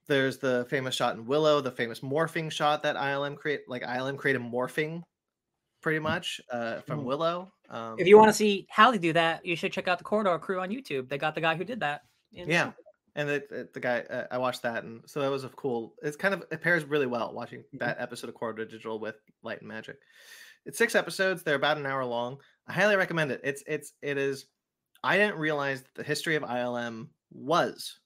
There's 0.07 0.39
the 0.39 0.67
famous 0.69 0.95
shot 0.95 1.15
in 1.17 1.27
Willow, 1.27 1.61
the 1.61 1.71
famous 1.71 2.01
morphing 2.01 2.51
shot 2.51 2.83
that 2.83 2.97
ILM 2.97 3.37
create 3.37 3.61
like 3.69 3.83
ILM 3.83 4.17
created 4.17 4.43
morphing 4.43 5.03
pretty 5.83 5.99
much 5.99 6.41
uh 6.51 6.81
from 6.81 7.01
Mhm. 7.01 7.05
Willow. 7.05 7.53
Um 7.71 7.97
If 7.99 8.07
you 8.07 8.17
want 8.19 8.29
to 8.31 8.35
see 8.35 8.67
how 8.71 8.91
they 8.91 8.99
do 8.99 9.13
that, 9.13 9.45
you 9.45 9.57
should 9.57 9.73
check 9.73 9.89
out 9.89 9.99
the 9.99 10.05
Corridor 10.05 10.39
Crew 10.39 10.61
on 10.61 10.71
YouTube. 10.71 11.09
They 11.09 11.19
got 11.19 11.35
the 11.35 11.41
guy 11.41 11.55
who 11.57 11.65
did 11.65 11.81
that. 11.81 12.03
in- 12.33 12.49
yeah. 12.49 12.73
And 13.15 13.29
the, 13.29 13.45
the- 13.51 13.69
the 13.75 13.81
guy 13.81 14.01
uh, 14.01 14.27
I 14.31 14.39
watched 14.39 14.63
that 14.63 14.85
and 14.85 15.03
so 15.07 15.21
that 15.21 15.31
was 15.31 15.45
a 15.45 15.49
cool 15.51 15.95
it's 16.03 16.17
kind 16.17 16.33
of 16.35 16.45
it 16.51 16.61
pairs 16.63 16.85
really 16.85 17.07
well 17.07 17.33
watching 17.35 17.65
that 17.75 18.01
episode 18.01 18.29
of 18.31 18.35
Corridor 18.35 18.65
Digital 18.65 18.99
with 18.99 19.17
Light 19.43 19.61
and 19.61 19.69
Magic. 19.69 19.99
It's 20.65 20.79
six 20.79 20.95
episodes, 20.95 21.43
they're 21.43 21.57
about 21.57 21.77
an 21.77 21.87
hour 21.87 22.05
long. 22.05 22.39
I 22.67 22.73
highly 22.73 22.97
recommend 22.97 23.31
it. 23.33 23.41
It's 23.45 23.63
it's 23.67 23.93
it 24.03 24.17
is 24.17 24.47
I 25.05 25.17
didn't 25.19 25.37
realize 25.39 25.83
that 25.83 25.95
the 25.95 26.03
history 26.05 26.37
of 26.37 26.43
ILM 26.45 27.09
was 27.33 27.99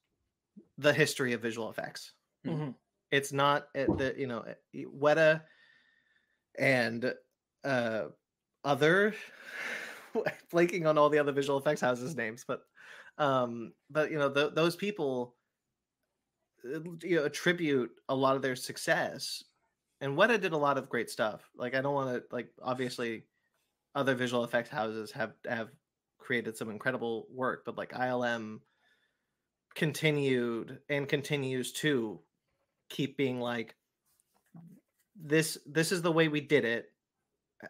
the 0.79 0.93
history 0.93 1.35
of 1.35 1.43
visual 1.43 1.69
effects. 1.71 2.13
Mhm. 2.47 2.75
It's 3.13 3.33
not 3.33 3.69
uh, 3.77 3.85
the 3.97 4.15
you 4.17 4.27
know 4.27 4.39
uh, 4.41 4.55
Weta 4.75 5.43
and 6.59 7.15
uh 7.65 8.05
other 8.65 9.15
blanking 10.53 10.87
on 10.89 10.99
all 10.99 11.11
the 11.11 11.19
other 11.19 11.33
visual 11.33 11.59
effects 11.59 11.81
houses 11.81 12.17
names, 12.17 12.45
but 12.47 12.63
um 13.19 13.73
but 13.91 14.11
you 14.11 14.19
know 14.19 14.31
th- 14.31 14.55
those 14.55 14.77
people 14.77 15.35
uh, 16.65 16.81
you 17.03 17.17
know 17.17 17.25
attribute 17.25 17.91
a 18.09 18.15
lot 18.15 18.37
of 18.37 18.43
their 18.43 18.57
success 18.57 19.43
and 20.01 20.17
Weta 20.17 20.41
did 20.41 20.53
a 20.53 20.57
lot 20.59 20.79
of 20.79 20.89
great 20.89 21.11
stuff. 21.11 21.49
Like 21.57 21.75
I 21.75 21.81
don't 21.81 21.95
want 21.95 22.15
to 22.15 22.35
like 22.35 22.49
obviously 22.63 23.25
other 23.95 24.15
visual 24.15 24.45
effects 24.45 24.69
houses 24.69 25.11
have 25.13 25.33
have 25.49 25.71
created 26.19 26.57
some 26.57 26.71
incredible 26.71 27.27
work, 27.31 27.63
but 27.65 27.79
like 27.79 27.93
ILM 27.93 28.61
continued 29.75 30.79
and 30.89 31.09
continues 31.09 31.73
to 31.73 32.21
keep 32.89 33.17
being 33.17 33.41
like 33.41 33.75
this 35.15 35.59
this 35.67 35.93
is 35.93 36.03
the 36.03 36.13
way 36.13 36.29
we 36.29 36.41
did 36.41 36.65
it. 36.65 36.93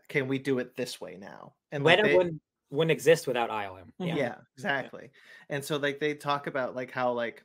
Can 0.09 0.27
we 0.27 0.39
do 0.39 0.59
it 0.59 0.77
this 0.77 1.01
way 1.01 1.17
now? 1.17 1.55
And 1.71 1.85
like, 1.85 2.01
Weta 2.01 2.03
they- 2.03 2.17
wouldn't 2.17 2.43
wouldn't 2.71 2.91
exist 2.91 3.27
without 3.27 3.51
ILM. 3.51 3.93
Mhm. 4.01 4.17
yeah, 4.17 4.35
exactly 4.57 5.11
and 5.49 5.65
so 5.65 5.77
like 5.77 6.01
they 6.01 6.15
talk 6.15 6.47
about 6.49 6.75
like 6.75 6.91
how 6.91 7.13
like 7.13 7.45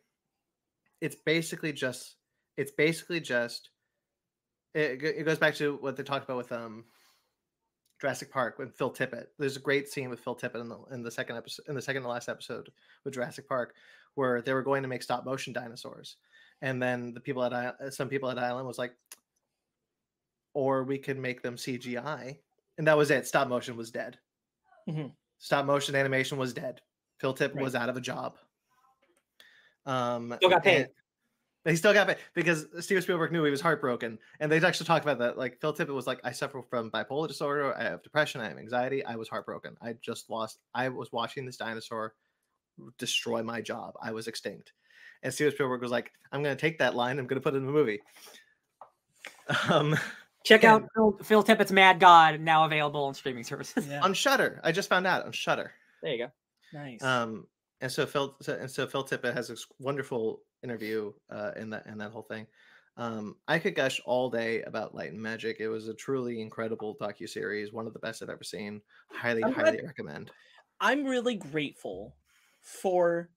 it's 0.99 1.15
basically 1.15 1.71
just 1.73 2.15
it's 2.57 2.71
basically 2.71 3.19
just 3.19 3.69
it, 4.73 5.03
it 5.03 5.23
goes 5.25 5.37
back 5.37 5.55
to 5.55 5.77
what 5.81 5.95
they 5.97 6.03
talked 6.03 6.23
about 6.25 6.37
with 6.37 6.51
um 6.51 6.85
Jurassic 7.99 8.31
Park 8.31 8.57
with 8.57 8.75
Phil 8.75 8.89
Tippett. 8.91 9.27
There's 9.37 9.57
a 9.57 9.59
great 9.59 9.87
scene 9.87 10.09
with 10.09 10.19
Phil 10.21 10.35
Tippett 10.35 10.59
in 10.61 10.69
the 10.69 10.79
in 10.91 11.03
the 11.03 11.11
second 11.11 11.37
episode 11.37 11.65
in 11.67 11.75
the 11.75 11.81
second 11.83 12.01
to 12.01 12.07
last 12.07 12.29
episode 12.29 12.71
with 13.03 13.13
Jurassic 13.13 13.47
Park 13.47 13.75
where 14.15 14.41
they 14.41 14.53
were 14.53 14.63
going 14.63 14.81
to 14.81 14.89
make 14.89 15.03
stop 15.03 15.23
motion 15.23 15.53
dinosaurs. 15.53 16.17
And 16.63 16.81
then 16.81 17.13
the 17.13 17.19
people 17.19 17.43
at 17.43 17.53
I- 17.53 17.89
some 17.89 18.09
people 18.09 18.29
at 18.31 18.37
ILM 18.37 18.65
was 18.65 18.79
like 18.79 18.93
or 20.53 20.83
we 20.83 20.97
could 20.97 21.17
make 21.17 21.41
them 21.41 21.55
CGI. 21.55 22.37
And 22.77 22.87
that 22.87 22.97
was 22.97 23.11
it. 23.11 23.27
Stop 23.27 23.47
motion 23.47 23.77
was 23.77 23.91
dead. 23.91 24.17
Mhm. 24.87 25.15
Stop 25.37 25.65
motion 25.65 25.95
animation 25.95 26.37
was 26.37 26.53
dead. 26.53 26.81
Phil 27.19 27.33
Tippett 27.33 27.55
Right. 27.55 27.63
was 27.63 27.75
out 27.75 27.89
of 27.89 27.97
a 27.97 28.01
job. 28.01 28.37
Um, 29.85 30.33
Still 30.37 30.49
got 30.49 30.63
paid. 30.63 30.89
he 31.65 31.75
still 31.75 31.93
got 31.93 32.07
paid 32.07 32.17
because 32.33 32.67
Steven 32.83 33.01
Spielberg 33.01 33.31
knew 33.31 33.43
he 33.43 33.51
was 33.51 33.61
heartbroken, 33.61 34.19
and 34.39 34.51
they 34.51 34.57
actually 34.63 34.85
talked 34.85 35.05
about 35.05 35.19
that. 35.19 35.37
Like 35.37 35.59
Phil 35.59 35.73
Tippett 35.73 35.93
was 35.93 36.07
like, 36.07 36.19
"I 36.23 36.31
suffer 36.31 36.61
from 36.69 36.91
bipolar 36.91 37.27
disorder. 37.27 37.75
I 37.75 37.83
have 37.83 38.03
depression. 38.03 38.41
I 38.41 38.47
have 38.49 38.57
anxiety. 38.57 39.03
I 39.05 39.15
was 39.15 39.29
heartbroken. 39.29 39.77
I 39.81 39.93
just 39.93 40.29
lost. 40.29 40.59
I 40.73 40.89
was 40.89 41.11
watching 41.11 41.45
this 41.45 41.57
dinosaur 41.57 42.15
destroy 42.97 43.41
my 43.43 43.61
job. 43.61 43.95
I 44.01 44.11
was 44.11 44.27
extinct." 44.27 44.73
And 45.23 45.33
Steven 45.33 45.53
Spielberg 45.53 45.81
was 45.81 45.91
like, 45.91 46.11
"I'm 46.31 46.43
going 46.43 46.55
to 46.55 46.61
take 46.61 46.77
that 46.79 46.95
line. 46.95 47.17
I'm 47.19 47.27
going 47.27 47.39
to 47.39 47.43
put 47.43 47.53
it 47.55 47.57
in 47.57 47.65
the 47.65 47.71
movie." 47.71 48.01
Um, 49.69 49.97
Check 50.43 50.63
out 50.63 50.87
Phil, 50.95 51.17
Phil 51.23 51.43
Tippett's 51.43 51.71
Mad 51.71 51.99
God, 51.99 52.39
now 52.39 52.65
available 52.65 53.03
on 53.05 53.13
streaming 53.13 53.43
services. 53.43 53.87
yeah 53.87 54.01
on 54.01 54.13
Shudder, 54.13 54.59
I 54.63 54.71
just 54.71 54.89
found 54.89 55.05
out 55.07 55.25
on 55.25 55.31
Shudder. 55.31 55.71
There 56.01 56.11
you 56.13 56.17
go. 56.25 56.31
nice 56.73 57.01
Um, 57.03 57.47
and 57.81 57.91
so 57.91 58.05
Phil, 58.05 58.35
so, 58.41 58.53
and 58.53 58.69
so 58.69 58.87
Phil 58.87 59.03
Tippett 59.03 59.33
has 59.33 59.47
this 59.47 59.65
wonderful 59.79 60.41
interview 60.63 61.11
uh, 61.29 61.51
in 61.57 61.69
that 61.71 61.85
in 61.87 61.97
that 61.99 62.11
whole 62.11 62.23
thing. 62.23 62.47
Um, 62.97 63.35
I 63.47 63.57
could 63.59 63.73
gush 63.75 64.01
all 64.05 64.29
day 64.29 64.61
about 64.63 64.93
Light 64.93 65.11
and 65.13 65.21
Magic. 65.21 65.57
It 65.59 65.69
was 65.69 65.87
a 65.87 65.93
truly 65.93 66.41
incredible 66.41 66.97
docu 66.99 67.27
series, 67.29 67.71
one 67.71 67.87
of 67.87 67.93
the 67.93 67.99
best 67.99 68.21
I've 68.21 68.29
ever 68.29 68.43
seen. 68.43 68.81
Highly, 69.11 69.43
I'm 69.43 69.53
glad- 69.53 69.65
highly 69.67 69.81
recommend. 69.85 70.31
i'm 70.81 71.05
really 71.05 71.35
grateful 71.35 72.15
for 72.61 73.29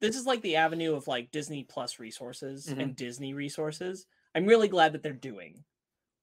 this 0.00 0.16
is 0.16 0.24
like 0.26 0.40
the 0.42 0.56
avenue 0.56 0.94
of 0.94 1.06
like 1.08 1.30
disney 1.32 1.64
plus 1.64 1.98
resources 1.98 2.66
Mm-hmm. 2.66 2.80
and 2.80 2.96
disney 2.96 3.34
resources 3.34 4.06
i'm 4.34 4.46
really 4.46 4.68
glad 4.68 4.92
that 4.92 5.02
they're 5.02 5.12
doing 5.12 5.64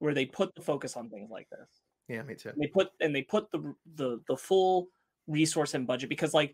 where 0.04 0.14
they 0.14 0.26
put 0.26 0.54
the 0.54 0.62
focus 0.62 0.98
on 0.98 1.10
things 1.10 1.32
like 1.32 1.50
this 1.50 1.70
Yeah, 2.10 2.24
me 2.24 2.36
too. 2.36 2.52
they 2.60 2.68
put 2.68 2.90
and 3.00 3.16
they 3.16 3.22
put 3.24 3.50
the 3.52 3.74
the 3.96 4.20
the 4.28 4.36
full 4.36 4.90
resource 5.28 5.74
and 5.76 5.88
budget 5.88 6.10
because 6.10 6.34
like 6.34 6.54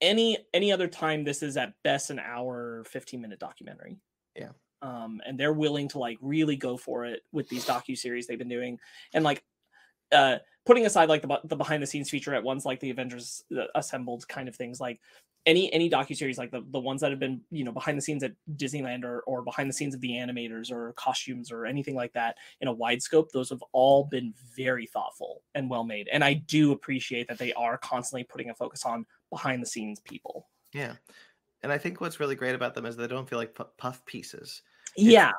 any 0.00 0.36
any 0.52 0.72
other 0.72 0.88
time 0.88 1.22
this 1.22 1.40
is 1.42 1.56
at 1.56 1.72
best 1.84 2.10
an 2.10 2.18
hour 2.18 2.82
15 2.88 3.20
minute 3.20 3.38
documentary 3.38 3.96
Yeah. 4.36 4.50
um 4.82 5.20
and 5.24 5.38
they're 5.38 5.52
willing 5.52 5.88
to 5.90 6.00
like 6.00 6.18
really 6.20 6.56
go 6.56 6.76
for 6.76 7.04
it 7.06 7.22
with 7.30 7.48
these 7.48 7.64
docu 7.64 7.96
series 7.96 8.26
they've 8.26 8.38
been 8.38 8.48
doing 8.48 8.80
and 9.12 9.22
like 9.22 9.44
uh 10.12 10.38
putting 10.66 10.86
aside 10.86 11.08
like 11.08 11.22
the 11.22 11.40
the 11.44 11.56
behind 11.56 11.82
the 11.82 11.86
scenes 11.86 12.10
featurette 12.10 12.42
ones 12.42 12.64
like 12.64 12.80
the 12.80 12.90
Avengers 12.90 13.44
uh, 13.56 13.64
Assembled 13.74 14.26
kind 14.28 14.48
of 14.48 14.56
things 14.56 14.80
like 14.80 15.00
any 15.46 15.72
any 15.72 15.90
docuseries 15.90 16.38
like 16.38 16.50
the 16.50 16.64
the 16.70 16.80
ones 16.80 17.00
that 17.02 17.10
have 17.10 17.20
been 17.20 17.40
you 17.50 17.64
know 17.64 17.72
behind 17.72 17.98
the 17.98 18.02
scenes 18.02 18.22
at 18.22 18.32
Disneyland 18.56 19.04
or 19.04 19.20
or 19.22 19.42
behind 19.42 19.68
the 19.68 19.74
scenes 19.74 19.94
of 19.94 20.00
the 20.00 20.12
animators 20.12 20.70
or 20.70 20.94
costumes 20.94 21.50
or 21.50 21.66
anything 21.66 21.94
like 21.94 22.12
that 22.14 22.36
in 22.60 22.68
a 22.68 22.72
wide 22.72 23.02
scope 23.02 23.30
those 23.30 23.50
have 23.50 23.62
all 23.72 24.04
been 24.04 24.32
very 24.56 24.86
thoughtful 24.86 25.42
and 25.54 25.68
well 25.68 25.84
made 25.84 26.08
and 26.12 26.24
I 26.24 26.34
do 26.34 26.72
appreciate 26.72 27.28
that 27.28 27.38
they 27.38 27.52
are 27.52 27.76
constantly 27.78 28.24
putting 28.24 28.50
a 28.50 28.54
focus 28.54 28.84
on 28.84 29.04
behind 29.30 29.60
the 29.60 29.66
scenes 29.66 30.00
people. 30.00 30.48
Yeah. 30.72 30.94
And 31.62 31.72
I 31.72 31.78
think 31.78 32.00
what's 32.00 32.20
really 32.20 32.36
great 32.36 32.54
about 32.54 32.74
them 32.74 32.86
is 32.86 32.96
they 32.96 33.06
don't 33.06 33.28
feel 33.28 33.38
like 33.38 33.58
puff 33.78 34.04
pieces. 34.04 34.62
Yeah, 34.96 35.32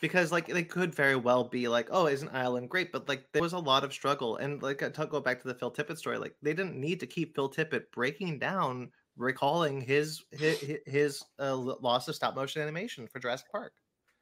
because 0.00 0.32
like 0.32 0.46
they 0.46 0.62
could 0.64 0.94
very 0.94 1.16
well 1.16 1.44
be 1.44 1.68
like, 1.68 1.88
oh, 1.90 2.06
isn't 2.06 2.28
Ireland 2.34 2.68
great? 2.70 2.92
But 2.92 3.08
like 3.08 3.24
there 3.32 3.42
was 3.42 3.52
a 3.54 3.58
lot 3.58 3.84
of 3.84 3.92
struggle, 3.92 4.36
and 4.36 4.62
like 4.62 4.82
I 4.82 4.88
talk 4.88 5.10
go 5.10 5.20
back 5.20 5.40
to 5.42 5.48
the 5.48 5.54
Phil 5.54 5.70
Tippett 5.70 5.98
story, 5.98 6.18
like 6.18 6.34
they 6.42 6.52
didn't 6.52 6.76
need 6.76 7.00
to 7.00 7.06
keep 7.06 7.34
Phil 7.34 7.50
Tippett 7.50 7.90
breaking 7.92 8.38
down, 8.38 8.90
recalling 9.16 9.80
his 9.80 10.24
his, 10.32 10.78
his 10.86 11.22
uh, 11.38 11.54
loss 11.56 12.08
of 12.08 12.14
stop 12.14 12.34
motion 12.34 12.62
animation 12.62 13.06
for 13.06 13.18
Jurassic 13.18 13.50
Park. 13.50 13.72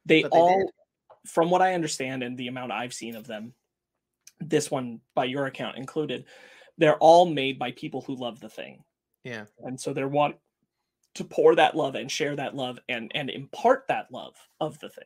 they 0.05 0.21
they 0.21 0.27
all 0.29 0.59
did. 0.59 0.67
from 1.25 1.49
what 1.49 1.61
i 1.61 1.73
understand 1.73 2.23
and 2.23 2.37
the 2.37 2.47
amount 2.47 2.71
i've 2.71 2.93
seen 2.93 3.15
of 3.15 3.25
them 3.27 3.53
this 4.39 4.69
one 4.69 4.99
by 5.15 5.25
your 5.25 5.45
account 5.47 5.77
included 5.77 6.25
they're 6.77 6.97
all 6.97 7.25
made 7.25 7.57
by 7.57 7.71
people 7.71 8.01
who 8.01 8.15
love 8.15 8.39
the 8.39 8.49
thing 8.49 8.83
Yeah, 9.23 9.45
and 9.59 9.79
so 9.79 9.93
they're 9.93 10.07
want 10.07 10.35
to 11.15 11.23
pour 11.23 11.55
that 11.55 11.75
love 11.75 11.95
and 11.95 12.11
share 12.11 12.35
that 12.35 12.55
love 12.55 12.77
and 12.89 13.11
and 13.15 13.29
impart 13.29 13.85
that 13.87 14.11
love 14.11 14.35
of 14.59 14.77
the 14.79 14.89
thing 14.89 15.05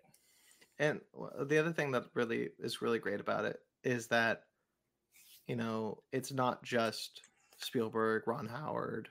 and 0.79 1.01
the 1.41 1.57
other 1.59 1.73
thing 1.73 1.91
that 1.91 2.05
really 2.15 2.49
is 2.59 2.81
really 2.81 2.99
great 2.99 3.19
about 3.19 3.45
it 3.45 3.59
is 3.83 4.07
that 4.07 4.45
you 5.47 5.55
know 5.55 6.03
it's 6.11 6.31
not 6.31 6.63
just 6.63 7.21
Spielberg, 7.57 8.27
Ron 8.27 8.47
Howard. 8.47 9.09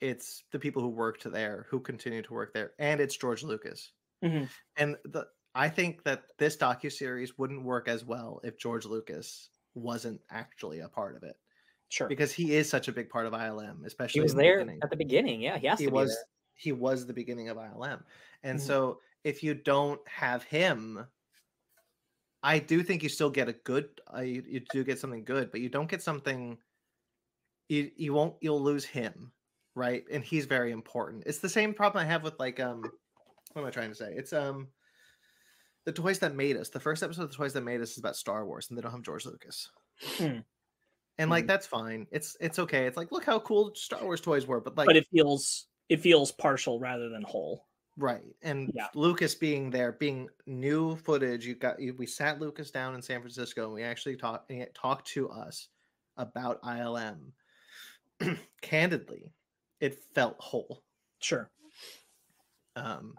It's 0.00 0.44
the 0.52 0.60
people 0.60 0.82
who 0.82 0.90
worked 0.90 1.24
there, 1.30 1.66
who 1.70 1.80
continue 1.80 2.22
to 2.22 2.34
work 2.34 2.54
there, 2.54 2.74
and 2.78 3.00
it's 3.00 3.16
George 3.16 3.42
Lucas. 3.44 3.92
Mhm. 4.22 4.52
And 4.76 4.98
the 5.04 5.28
I 5.54 5.68
think 5.70 6.04
that 6.04 6.24
this 6.38 6.56
docu 6.56 6.92
series 6.92 7.38
wouldn't 7.38 7.64
work 7.64 7.88
as 7.88 8.04
well 8.04 8.40
if 8.44 8.58
George 8.58 8.86
Lucas 8.86 9.50
wasn't 9.74 10.22
actually 10.30 10.80
a 10.80 10.88
part 10.88 11.16
of 11.16 11.24
it 11.24 11.36
sure 11.88 12.10
because 12.10 12.32
he 12.32 12.54
is 12.56 12.70
such 12.70 12.88
a 12.88 12.92
big 12.92 13.10
part 13.10 13.26
of 13.26 13.34
ILM, 13.34 13.84
especially 13.86 14.20
He 14.20 14.20
was 14.20 14.34
the 14.34 14.36
there 14.36 14.58
beginning. 14.58 14.82
at 14.82 14.90
the 14.90 14.96
beginning. 14.96 15.40
Yeah, 15.40 15.58
he 15.58 15.66
has 15.66 15.80
He 15.80 15.86
to 15.86 15.90
was 15.90 15.92
be 15.92 16.06
there. 16.06 16.24
he 16.54 16.72
was 16.72 17.06
the 17.06 17.14
beginning 17.14 17.48
of 17.48 17.58
ILM, 17.58 18.04
and 18.42 18.60
Mhm. 18.60 18.62
so 18.62 19.00
if 19.24 19.42
you 19.42 19.54
don't 19.54 20.00
have 20.08 20.42
him, 20.44 21.06
I 22.42 22.58
do 22.58 22.82
think 22.82 23.02
you 23.02 23.08
still 23.08 23.30
get 23.30 23.48
a 23.48 23.52
good. 23.52 23.88
Uh, 24.14 24.20
you, 24.20 24.42
you 24.46 24.60
do 24.72 24.84
get 24.84 24.98
something 24.98 25.24
good, 25.24 25.50
but 25.50 25.60
you 25.60 25.68
don't 25.68 25.90
get 25.90 26.02
something. 26.02 26.58
You 27.68 27.90
you 27.96 28.12
won't. 28.12 28.34
You'll 28.40 28.62
lose 28.62 28.84
him, 28.84 29.32
right? 29.74 30.04
And 30.12 30.24
he's 30.24 30.46
very 30.46 30.72
important. 30.72 31.24
It's 31.26 31.38
the 31.38 31.48
same 31.48 31.72
problem 31.72 32.02
I 32.04 32.08
have 32.08 32.22
with 32.22 32.38
like 32.38 32.60
um. 32.60 32.82
What 33.52 33.62
am 33.62 33.68
I 33.68 33.70
trying 33.70 33.90
to 33.90 33.96
say? 33.96 34.12
It's 34.16 34.32
um. 34.32 34.68
The 35.84 35.92
toys 35.92 36.20
that 36.20 36.34
made 36.34 36.56
us. 36.56 36.68
The 36.68 36.80
first 36.80 37.02
episode 37.02 37.24
of 37.24 37.30
the 37.30 37.36
toys 37.36 37.52
that 37.54 37.62
made 37.62 37.80
us 37.80 37.92
is 37.92 37.98
about 37.98 38.16
Star 38.16 38.44
Wars, 38.46 38.68
and 38.68 38.78
they 38.78 38.82
don't 38.82 38.92
have 38.92 39.02
George 39.02 39.26
Lucas. 39.26 39.70
Hmm. 40.18 40.38
And 41.18 41.30
like 41.30 41.46
that's 41.46 41.66
fine. 41.66 42.06
It's 42.10 42.36
it's 42.40 42.58
okay. 42.58 42.86
It's 42.86 42.96
like 42.96 43.12
look 43.12 43.24
how 43.24 43.38
cool 43.40 43.72
Star 43.74 44.02
Wars 44.02 44.20
toys 44.20 44.46
were, 44.46 44.60
but 44.60 44.76
like 44.76 44.86
but 44.86 44.96
it 44.96 45.06
feels 45.12 45.66
it 45.88 46.00
feels 46.00 46.32
partial 46.32 46.80
rather 46.80 47.08
than 47.08 47.22
whole 47.22 47.66
Right. 47.96 48.34
And 48.42 48.70
Yeah. 48.74 48.88
Lucas 48.94 49.34
being 49.34 49.70
there, 49.70 49.92
being 49.92 50.28
new 50.46 50.96
footage, 50.96 51.46
you 51.46 51.54
got 51.54 51.80
you, 51.80 51.94
we 51.94 52.06
sat 52.06 52.40
Lucas 52.40 52.70
down 52.70 52.94
in 52.94 53.02
San 53.02 53.20
Francisco 53.20 53.64
and 53.64 53.74
we 53.74 53.82
actually 53.82 54.16
talked 54.16 54.50
talked 54.74 55.06
to 55.08 55.28
us 55.30 55.68
about 56.16 56.62
ILM. 56.62 57.32
Candidly, 58.62 59.32
it 59.80 60.02
felt 60.14 60.36
whole. 60.38 60.82
sure 61.20 61.50
Um 62.76 63.14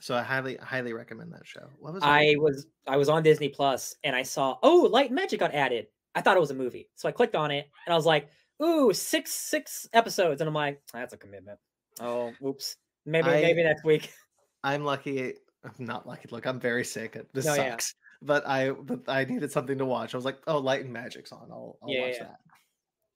so 0.00 0.16
I 0.16 0.22
highly 0.22 0.56
highly 0.56 0.92
recommend 0.92 1.32
that 1.32 1.46
show. 1.46 1.68
What 1.78 1.94
was 1.94 2.02
I 2.02 2.34
was 2.38 2.66
I 2.88 2.96
was 2.96 3.08
on 3.08 3.22
Disney 3.22 3.48
Plus 3.48 3.94
and 4.02 4.16
I 4.16 4.22
saw 4.24 4.58
oh 4.64 4.88
Light 4.90 5.06
and 5.06 5.14
Magic 5.14 5.38
got 5.38 5.54
added. 5.54 5.86
I 6.16 6.20
thought 6.20 6.36
it 6.36 6.40
was 6.40 6.50
a 6.50 6.54
movie, 6.54 6.90
so 6.96 7.08
I 7.08 7.12
clicked 7.12 7.36
on 7.36 7.52
it 7.52 7.68
and 7.86 7.92
I 7.92 7.96
was 7.96 8.04
like, 8.04 8.28
ooh, 8.60 8.92
six 8.92 9.32
six 9.32 9.88
episodes, 9.92 10.40
and 10.40 10.48
I'm 10.48 10.54
like, 10.54 10.82
that's 10.92 11.14
a 11.14 11.16
commitment. 11.16 11.60
Oh, 12.00 12.32
oops. 12.44 12.76
Maybe 13.06 13.28
I- 13.28 13.40
maybe 13.42 13.62
next 13.62 13.84
week. 13.84 14.12
I'm 14.64 14.84
lucky 14.84 15.34
I'm 15.64 15.72
not 15.86 16.06
lucky. 16.06 16.28
Look, 16.30 16.46
I'm 16.46 16.58
very 16.60 16.84
sick. 16.84 17.16
it- 17.16 17.28
This 17.32 17.44
No, 17.44 17.54
yeah. 17.54 17.70
sucks. 17.70 17.94
But 18.20 18.46
I 18.46 18.70
but 18.70 19.00
I 19.08 19.24
needed 19.24 19.50
something 19.50 19.78
to 19.78 19.84
watch. 19.84 20.14
I 20.14 20.16
was 20.16 20.24
like, 20.24 20.38
oh, 20.46 20.58
Light 20.58 20.84
and 20.84 20.92
Magic's 20.92 21.32
on. 21.32 21.48
I'll, 21.50 21.78
I'll 21.82 21.88
Yeah, 21.90 22.00
watch 22.02 22.14
yeah. 22.18 22.24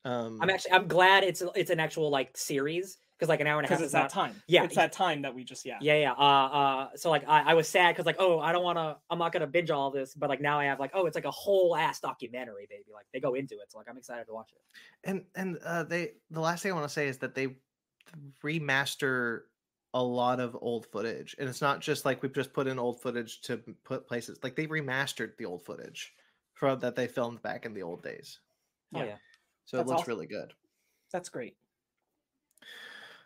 that. 0.05 0.11
Um 0.11 0.39
I'm 0.41 0.51
actually 0.51 0.73
I'm 0.73 0.87
glad 0.89 1.25
it's 1.25 1.43
it's 1.55 1.71
an 1.71 1.81
actual 1.81 2.11
like 2.11 2.37
series 2.37 2.99
because 3.19 3.29
like 3.29 3.41
an 3.41 3.47
hour 3.47 3.59
and 3.59 3.67
a 3.67 3.69
half 3.69 3.79
because 3.79 3.87
is 3.91 3.95
it's 3.95 4.03
that 4.03 4.11
time 4.11 4.41
yeah, 4.47 4.63
it's 4.65 4.75
that 4.77 4.93
time 4.93 5.23
that 5.23 5.35
we 5.35 5.43
just 5.43 5.65
yeah 5.65 5.79
Yeah, 5.81 5.97
yeah. 5.97 6.13
Uh, 6.13 6.21
uh. 6.23 6.89
So 6.97 7.11
like, 7.11 7.27
I, 7.27 7.43
I 7.43 7.55
was 7.55 7.69
sad 7.69 7.95
because 7.95 8.05
like, 8.07 8.17
oh, 8.21 8.39
I 8.39 8.53
don't 8.53 8.63
want 8.63 8.79
to. 8.79 8.97
I'm 9.11 9.19
not 9.19 9.33
gonna 9.33 9.47
binge 9.47 9.71
all 9.71 9.91
this, 9.91 10.15
but 10.15 10.29
like 10.29 10.41
now 10.41 10.61
I 10.61 10.67
have 10.67 10.79
like, 10.79 10.91
oh, 10.95 11.07
it's 11.07 11.15
like 11.17 11.25
a 11.25 11.31
whole 11.31 11.75
ass 11.77 11.99
documentary, 12.01 12.67
baby. 12.69 12.85
Like 12.93 13.07
they 13.13 13.19
go 13.21 13.35
into 13.35 13.55
it, 13.55 13.71
so 13.73 13.79
like 13.79 13.89
I'm 13.89 13.97
excited 13.97 14.27
to 14.27 14.35
watch 14.35 14.51
it. 14.53 15.09
and 15.09 15.25
and 15.35 15.59
uh 15.65 15.83
they 15.85 16.13
the 16.31 16.41
last 16.41 16.63
thing 16.63 16.71
i 16.73 16.75
want 16.75 16.87
to 16.87 16.93
say 16.93 17.09
is 17.09 17.19
that 17.19 17.35
they 17.35 17.57
remaster 18.45 19.41
a 19.97 20.03
lot 20.03 20.41
of 20.41 20.55
old 20.61 20.85
footage 20.93 21.35
and 21.39 21.49
it's 21.49 21.63
not 21.63 21.81
just 21.81 22.05
like 22.05 22.23
we've 22.23 22.35
just 22.35 22.53
put 22.53 22.67
in 22.67 22.79
old 22.79 23.01
footage 23.01 23.41
to 23.41 23.57
put 23.83 24.07
places 24.07 24.39
like 24.43 24.55
they 24.55 24.67
remastered 24.67 25.35
the 25.39 25.45
old 25.47 25.65
footage 25.65 26.13
from 26.53 26.79
that 26.81 26.95
they 26.95 27.07
filmed 27.09 27.41
back 27.41 27.65
in 27.65 27.73
the 27.73 27.83
old 27.83 28.03
days 28.03 28.41
Oh 28.95 28.99
Yeah. 28.99 29.05
yeah. 29.07 29.15
so 29.65 29.79
That's 29.79 29.87
it 29.87 29.91
looks 29.91 30.03
awesome. 30.03 30.13
really 30.15 30.27
good 30.27 30.53
that's 31.13 31.31
great 31.31 31.57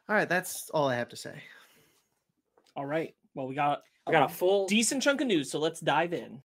all 0.09 0.15
right 0.15 0.29
that's 0.29 0.71
all 0.71 0.87
i 0.89 0.95
have 0.95 1.09
to 1.09 1.17
say 1.17 1.43
all 2.77 2.87
right 2.87 3.15
well 3.35 3.49
we 3.49 3.57
got 3.57 3.83
I 4.07 4.13
got 4.13 4.31
a 4.31 4.33
full. 4.33 4.67
decent 4.69 5.03
chunk 5.03 5.21
of 5.21 5.27
news 5.27 5.51
so 5.51 5.59
let's 5.59 5.81
dive 5.81 6.13
in 6.13 6.41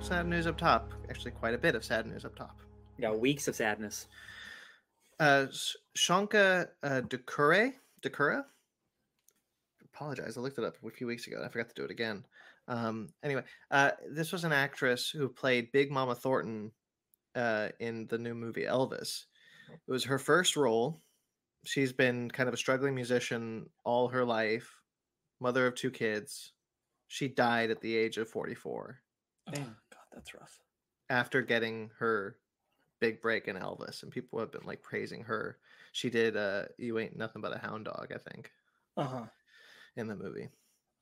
sad 0.00 0.26
news 0.26 0.46
up 0.46 0.58
top 0.58 0.92
actually 1.08 1.30
quite 1.30 1.54
a 1.54 1.58
bit 1.58 1.74
of 1.74 1.82
sad 1.84 2.06
news 2.06 2.24
up 2.26 2.36
top 2.36 2.58
yeah 2.98 3.10
weeks 3.12 3.48
of 3.48 3.56
sadness. 3.56 4.06
Uh 5.20 5.46
Sh- 5.52 5.76
shanka 5.96 6.68
uh 6.82 7.00
dekure 7.02 7.72
dekura 8.02 8.44
apologize 9.94 10.36
i 10.36 10.40
looked 10.40 10.58
it 10.58 10.64
up 10.64 10.76
a 10.84 10.90
few 10.90 11.06
weeks 11.06 11.26
ago 11.26 11.42
i 11.44 11.48
forgot 11.48 11.68
to 11.68 11.74
do 11.74 11.84
it 11.84 11.90
again. 11.90 12.24
Um 12.66 13.08
anyway 13.22 13.42
uh 13.70 13.90
this 14.10 14.32
was 14.32 14.44
an 14.44 14.52
actress 14.52 15.10
who 15.10 15.28
played 15.28 15.70
big 15.72 15.90
mama 15.90 16.14
thornton 16.14 16.72
uh 17.36 17.68
in 17.78 18.06
the 18.08 18.18
new 18.18 18.34
movie 18.34 18.64
elvis. 18.64 19.24
It 19.70 19.90
was 19.90 20.04
her 20.04 20.18
first 20.18 20.56
role. 20.56 21.00
She's 21.64 21.92
been 21.92 22.30
kind 22.30 22.48
of 22.48 22.54
a 22.54 22.58
struggling 22.58 22.94
musician 22.94 23.66
all 23.84 24.08
her 24.08 24.24
life 24.24 24.70
mother 25.40 25.66
of 25.66 25.74
two 25.74 25.90
kids. 25.90 26.52
She 27.08 27.28
died 27.28 27.70
at 27.70 27.80
the 27.80 27.94
age 27.94 28.16
of 28.16 28.28
44 28.28 28.98
oh, 29.48 29.52
Damn. 29.52 29.64
god 29.64 29.76
that's 30.12 30.34
rough. 30.34 30.58
After 31.10 31.42
getting 31.42 31.90
her 31.98 32.36
big 33.00 33.20
break 33.20 33.48
in 33.48 33.56
Elvis, 33.56 34.02
and 34.02 34.12
people 34.12 34.38
have 34.38 34.52
been 34.52 34.64
like 34.64 34.82
praising 34.82 35.22
her. 35.24 35.58
She 35.92 36.10
did 36.10 36.36
uh 36.36 36.64
You 36.78 36.98
Ain't 36.98 37.16
Nothing 37.16 37.42
But 37.42 37.54
a 37.54 37.58
Hound 37.58 37.84
Dog, 37.86 38.12
I 38.14 38.18
think, 38.18 38.50
uh-huh 38.96 39.26
in 39.96 40.08
the 40.08 40.16
movie. 40.16 40.48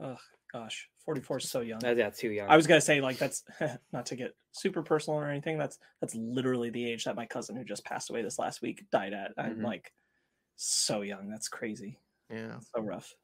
oh 0.01 0.19
gosh 0.53 0.89
44 1.05 1.39
is 1.39 1.51
so 1.51 1.61
young 1.61 1.79
That's 1.81 1.99
yeah, 1.99 2.11
too 2.11 2.31
young. 2.31 2.49
I 2.51 2.57
was 2.57 2.67
gonna 2.67 2.81
say 2.81 3.01
like 3.01 3.19
that's 3.19 3.45
not 3.93 4.07
to 4.07 4.17
get 4.17 4.35
super 4.53 4.83
personal 4.83 5.19
or 5.19 5.29
anything. 5.29 5.59
That's 5.59 5.79
that's 6.01 6.15
literally 6.15 6.71
the 6.71 6.91
age 6.91 7.05
that 7.05 7.17
my 7.17 7.27
cousin 7.27 7.57
who 7.57 7.65
just 7.65 7.85
passed 7.85 8.11
away 8.11 8.23
this 8.23 8.39
last 8.39 8.63
week 8.63 8.85
died 8.91 9.13
at. 9.15 9.33
I'm 9.39 9.57
Mhm. 9.57 9.65
like 9.65 9.93
so 10.57 11.01
young. 11.01 11.29
That's 11.31 11.49
crazy. 11.49 11.99
Yeah. 12.31 12.59
So 12.75 12.83
rough. 12.83 13.15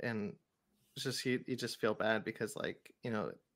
And 0.00 0.34
it's 0.96 1.04
just 1.04 1.24
you, 1.24 1.42
you 1.46 1.56
just 1.56 1.80
feel 1.80 1.94
bad 1.94 2.24
because 2.24 2.56
like, 2.56 2.94
you 3.02 3.10
know, 3.10 3.30
she's 3.30 3.49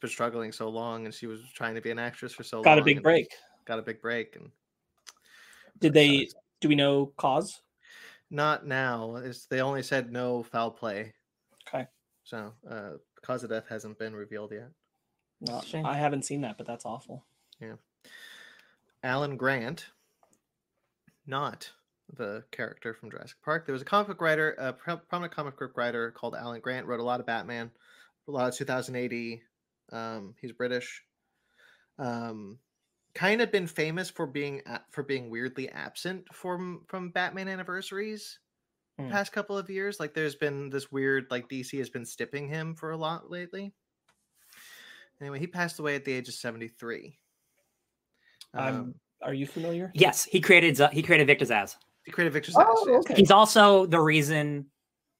been 0.00 0.10
struggling 0.10 0.52
so 0.52 0.68
long 0.68 1.06
and 1.06 1.14
she 1.14 1.26
was 1.26 1.40
trying 1.54 1.74
to 1.74 1.80
be 1.80 1.90
an 1.90 1.98
actress 1.98 2.32
for 2.32 2.42
so 2.42 2.58
long. 2.58 2.64
Got 2.64 2.78
a 2.78 2.82
big 2.82 3.02
break. 3.02 3.28
Got 3.64 3.78
a 3.78 3.82
big 3.82 4.00
break 4.00 4.36
and 4.36 4.50
Did 5.80 5.94
they? 5.94 6.28
Do 6.60 6.68
we 6.68 6.74
know 6.74 7.12
cause? 7.16 7.62
not 8.32 8.66
now. 8.66 9.16
It's 9.16 9.46
they 9.46 9.60
only 9.60 9.82
said 9.82 10.10
no 10.10 10.42
foul 10.42 10.70
play. 10.70 11.12
Okay. 11.68 11.86
So 12.24 12.52
uh 12.68 12.92
cause 13.22 13.44
of 13.44 13.50
death 13.50 13.66
hasn't 13.68 13.98
been 13.98 14.16
revealed 14.16 14.52
yet. 14.52 14.70
Not, 15.40 15.66
I 15.74 15.96
haven't 15.96 16.24
seen 16.24 16.40
that, 16.42 16.56
but 16.56 16.68
that's 16.68 16.86
awful. 16.86 17.24
Yeah. 17.60 17.74
Alan 19.02 19.36
Grant, 19.36 19.86
not 21.26 21.68
the 22.14 22.44
character 22.52 22.94
from 22.94 23.10
Jurassic 23.10 23.38
Park. 23.44 23.66
There 23.66 23.72
was 23.72 23.82
a 23.82 23.86
comic 23.86 24.20
writer, 24.20 24.54
a 24.58 24.72
prominent 24.72 25.34
comic 25.34 25.58
book 25.58 25.76
writer 25.76 26.12
called 26.12 26.36
Alan 26.36 26.60
Grant, 26.60 26.86
wrote 26.86 27.00
a 27.00 27.04
lot 27.04 27.18
of 27.18 27.26
Batman, 27.26 27.72
a 28.28 28.30
lot 28.30 28.48
of 28.48 28.54
2080. 28.56 29.42
Um, 29.92 30.34
he's 30.40 30.52
British. 30.52 31.02
Um, 31.98 32.58
kind 33.14 33.42
of 33.42 33.52
been 33.52 33.66
famous 33.66 34.08
for 34.10 34.26
being 34.26 34.62
for 34.90 35.02
being 35.02 35.28
weirdly 35.30 35.68
absent 35.70 36.24
from 36.32 36.82
from 36.88 37.10
Batman 37.10 37.48
anniversaries. 37.48 38.38
Hmm. 38.98 39.10
Past 39.10 39.32
couple 39.32 39.56
of 39.56 39.70
years, 39.70 40.00
like 40.00 40.14
there's 40.14 40.34
been 40.34 40.70
this 40.70 40.90
weird 40.90 41.26
like 41.30 41.48
DC 41.48 41.78
has 41.78 41.90
been 41.90 42.04
stipping 42.04 42.48
him 42.48 42.74
for 42.74 42.90
a 42.90 42.96
lot 42.96 43.30
lately. 43.30 43.72
Anyway, 45.20 45.38
he 45.38 45.46
passed 45.46 45.78
away 45.78 45.94
at 45.94 46.04
the 46.04 46.12
age 46.12 46.28
of 46.28 46.34
73. 46.34 47.16
I'm- 48.54 48.74
Um, 48.74 48.94
Are 49.22 49.32
you 49.34 49.46
familiar? 49.46 49.92
Yes, 49.94 50.24
he 50.24 50.40
created 50.40 50.76
Z- 50.76 50.88
he 50.92 51.02
created 51.02 51.26
Victor 51.28 51.44
Zsasz. 51.44 51.76
he 52.04 52.10
created 52.10 52.32
Victor 52.32 52.50
Zsasz. 52.52 52.64
Oh, 52.66 52.88
yes. 52.88 53.04
okay. 53.04 53.14
He's 53.14 53.30
also 53.30 53.86
the 53.86 54.00
reason 54.00 54.66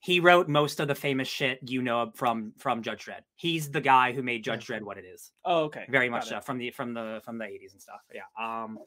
he 0.03 0.19
wrote 0.19 0.49
most 0.49 0.81
of 0.81 0.89
the 0.89 0.95
famous 0.95 1.29
shit 1.29 1.61
you 1.63 1.81
know 1.81 2.11
from 2.15 2.53
from 2.59 2.83
Judge 2.83 3.07
Dredd. 3.07 3.21
He's 3.37 3.71
the 3.71 3.81
guy 3.81 4.13
who 4.13 4.23
made 4.23 4.43
Judge 4.43 4.67
Dredd 4.67 4.83
what 4.83 4.99
it 4.99 5.05
is. 5.05 5.31
Oh, 5.45 5.65
okay. 5.65 5.85
Very 5.89 6.09
Got 6.09 6.13
much 6.13 6.29
so 6.29 6.41
from 6.41 6.59
the 6.59 6.71
from 6.71 6.93
the 6.93 7.21
from 7.25 7.39
the 7.39 7.45
80s 7.45 7.73
and 7.73 7.81
stuff. 7.81 8.01
Yeah. 8.13 8.23
Um 8.39 8.79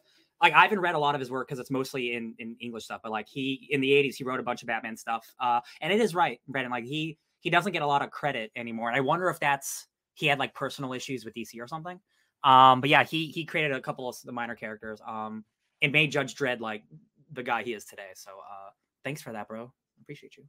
like 0.42 0.54
I 0.54 0.64
haven't 0.64 0.82
read 0.82 0.96
a 0.96 1.00
lot 1.00 1.16
of 1.16 1.22
his 1.22 1.32
work 1.32 1.48
because 1.48 1.60
it's 1.60 1.72
mostly 1.72 2.14
in 2.14 2.36
in 2.40 2.58
English 2.60 2.84
stuff, 2.84 3.02
but 3.02 3.12
like 3.12 3.28
he 3.30 3.68
in 3.72 3.82
the 3.82 3.90
80s 3.90 4.16
he 4.16 4.24
wrote 4.24 4.40
a 4.40 4.44
bunch 4.44 4.62
of 4.62 4.68
Batman 4.68 4.98
stuff. 4.98 5.34
Uh 5.40 5.62
and 5.82 5.94
it 5.94 6.02
is 6.02 6.14
right, 6.14 6.42
Brandon. 6.48 6.72
Like 6.72 6.86
he 6.86 7.18
he 7.40 7.50
doesn't 7.50 7.72
get 7.72 7.82
a 7.82 7.88
lot 7.88 8.02
of 8.02 8.12
credit 8.12 8.52
anymore. 8.56 8.90
And 8.90 8.98
I 8.98 9.02
wonder 9.02 9.30
if 9.30 9.40
that's 9.40 9.88
he 10.16 10.28
had 10.28 10.40
like 10.40 10.54
personal 10.54 10.94
issues 10.94 11.24
with 11.24 11.34
DC 11.34 11.60
or 11.60 11.68
something. 11.68 12.00
Um, 12.44 12.82
but 12.82 12.90
yeah, 12.90 13.04
he 13.04 13.28
he 13.28 13.46
created 13.46 13.72
a 13.72 13.82
couple 13.82 14.10
of 14.10 14.18
the 14.24 14.32
minor 14.32 14.56
characters. 14.56 15.00
Um, 15.08 15.46
and 15.82 15.92
made 15.92 16.12
Judge 16.12 16.36
Dredd 16.36 16.60
like 16.60 16.84
the 17.32 17.44
guy 17.44 17.64
he 17.64 17.74
is 17.74 17.86
today. 17.86 18.10
So 18.16 18.32
uh, 18.32 18.70
thanks 19.04 19.22
for 19.22 19.32
that, 19.34 19.48
bro. 19.48 19.72
Appreciate 20.02 20.38
you. 20.38 20.44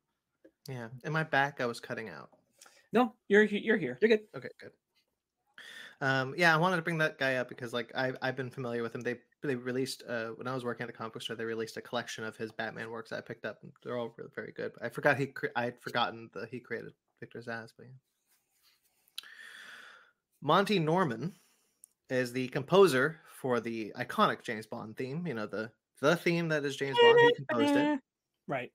Yeah. 0.68 0.88
In 1.05 1.12
my 1.12 1.22
back, 1.22 1.60
I 1.60 1.66
was 1.66 1.80
cutting 1.80 2.09
out. 2.09 2.30
No, 2.93 3.12
You're 3.28 3.43
you're 3.44 3.76
here. 3.76 3.98
you're 4.01 4.09
good. 4.09 4.22
Okay, 4.34 4.48
good. 4.60 4.70
Um, 6.01 6.34
yeah, 6.36 6.55
I 6.55 6.59
wanted 6.59 6.76
to 6.76 6.82
bring 6.82 6.98
that 6.98 7.18
guy 7.18 7.36
up 7.36 7.48
because 7.48 7.72
like 7.72 7.90
I 7.94 8.12
I've 8.22 8.36
been 8.36 8.51
familiar 8.51 8.82
with 8.82 8.94
him. 8.94 9.01
They 9.01 9.16
they 9.43 9.55
released 9.55 10.02
uh 10.09 10.28
when 10.36 10.47
I 10.47 10.55
was 10.55 10.64
working 10.64 10.84
at 10.84 10.86
the 10.88 10.93
comic 10.93 11.12
book 11.12 11.22
store, 11.22 11.36
they 11.36 11.44
released 11.44 11.76
a 11.76 11.80
collection 11.80 12.24
of 12.24 12.36
his 12.36 12.52
Batman 12.52 12.90
works 12.90 13.12
I 13.12 13.20
picked 13.20 13.44
up. 13.44 13.59
They're 13.82 13.97
all 13.97 14.14
really, 14.16 14.30
very 14.34 14.52
good. 14.52 14.72
I 14.82 14.88
forgot 14.88 15.18
he 15.18 15.26
cre- 15.26 15.47
I'd 15.56 15.80
forgotten 15.80 16.30
that 16.34 16.48
he 16.51 16.60
created 16.60 16.93
Victor 17.20 17.40
Zsasz, 17.40 17.72
but 17.76 17.86
yeah. 17.86 17.93
Monty 20.43 20.78
Norman 20.78 21.34
is 22.10 22.32
the 22.32 22.48
composer 22.48 23.20
for 23.40 23.60
the 23.60 23.93
iconic 23.98 24.43
James 24.43 24.66
Bond 24.66 24.97
theme. 24.97 25.26
You 25.26 25.34
know 25.34 25.47
the 25.47 25.70
the 26.01 26.16
theme 26.16 26.48
that 26.48 26.64
is 26.64 26.76
James 26.76 26.97
Bond. 27.01 27.18
He 27.20 27.44
composed 27.44 27.76
it. 27.76 28.01
Right. 28.48 28.70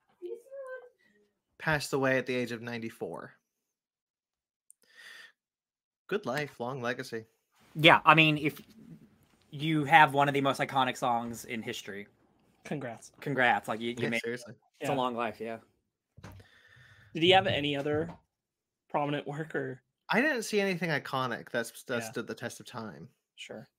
Passed 1.61 1.93
away 1.93 2.17
at 2.17 2.25
the 2.25 2.33
age 2.35 2.51
of 2.51 2.63
ninety 2.63 2.89
four. 2.89 3.33
Good 6.07 6.25
life, 6.25 6.59
long 6.59 6.81
legacy. 6.81 7.25
Yeah, 7.75 8.01
I 8.03 8.15
mean, 8.15 8.39
if 8.39 8.59
you 9.51 9.85
have 9.85 10.13
one 10.15 10.27
of 10.27 10.33
the 10.33 10.41
most 10.41 10.59
iconic 10.59 10.97
songs 10.97 11.45
in 11.45 11.61
history, 11.61 12.07
Congrats. 12.65 13.11
congrats. 13.21 13.67
Like 13.67 13.79
you, 13.79 13.91
you 13.91 13.95
Yeah, 13.99 14.09
made 14.09 14.21
seriously. 14.21 14.55
it's 14.79 14.89
Yeah. 14.89 14.95
a 14.95 14.97
long 14.97 15.15
life. 15.15 15.39
Yeah. 15.39 15.59
Did 17.13 17.21
he 17.23 17.29
have 17.29 17.45
any 17.45 17.75
other 17.77 18.09
prominent 18.89 19.27
work 19.27 19.53
or 19.53 19.83
I 20.09 20.19
didn't 20.19 20.43
see 20.43 20.59
anything 20.59 20.89
iconic 20.89 21.51
that's 21.51 21.83
that 21.83 21.99
Yeah. 21.99 22.09
stood 22.11 22.25
the 22.27 22.33
test 22.35 22.59
of 22.59 22.65
time, 22.65 23.07
sure? 23.35 23.69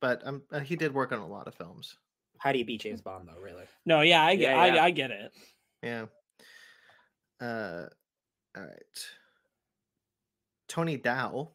but 0.00 0.24
um, 0.26 0.42
uh, 0.52 0.60
he 0.60 0.76
did 0.76 0.94
work 0.94 1.10
on 1.12 1.18
a 1.18 1.26
lot 1.26 1.48
of 1.48 1.54
films. 1.56 1.98
How 2.38 2.52
do 2.52 2.58
you 2.58 2.64
beat 2.64 2.82
James 2.82 3.00
Bond 3.02 3.28
though? 3.28 3.40
Really? 3.40 3.64
No, 3.84 4.00
yeah, 4.02 4.24
I 4.24 4.36
get 4.36 4.54
Yeah, 4.56 4.66
yeah. 4.66 4.80
I, 4.80 4.84
I 4.86 4.90
get 4.92 5.10
it. 5.10 5.32
Yeah. 5.82 6.06
Uh, 7.42 7.88
all 8.56 8.62
right. 8.62 9.10
Tony 10.68 10.96
Dow, 10.96 11.50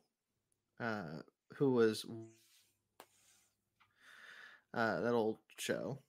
uh, 0.79 1.21
who 1.55 1.71
was 1.71 2.05
uh, 4.73 5.01
that 5.01 5.13
old 5.13 5.37
show. 5.57 5.99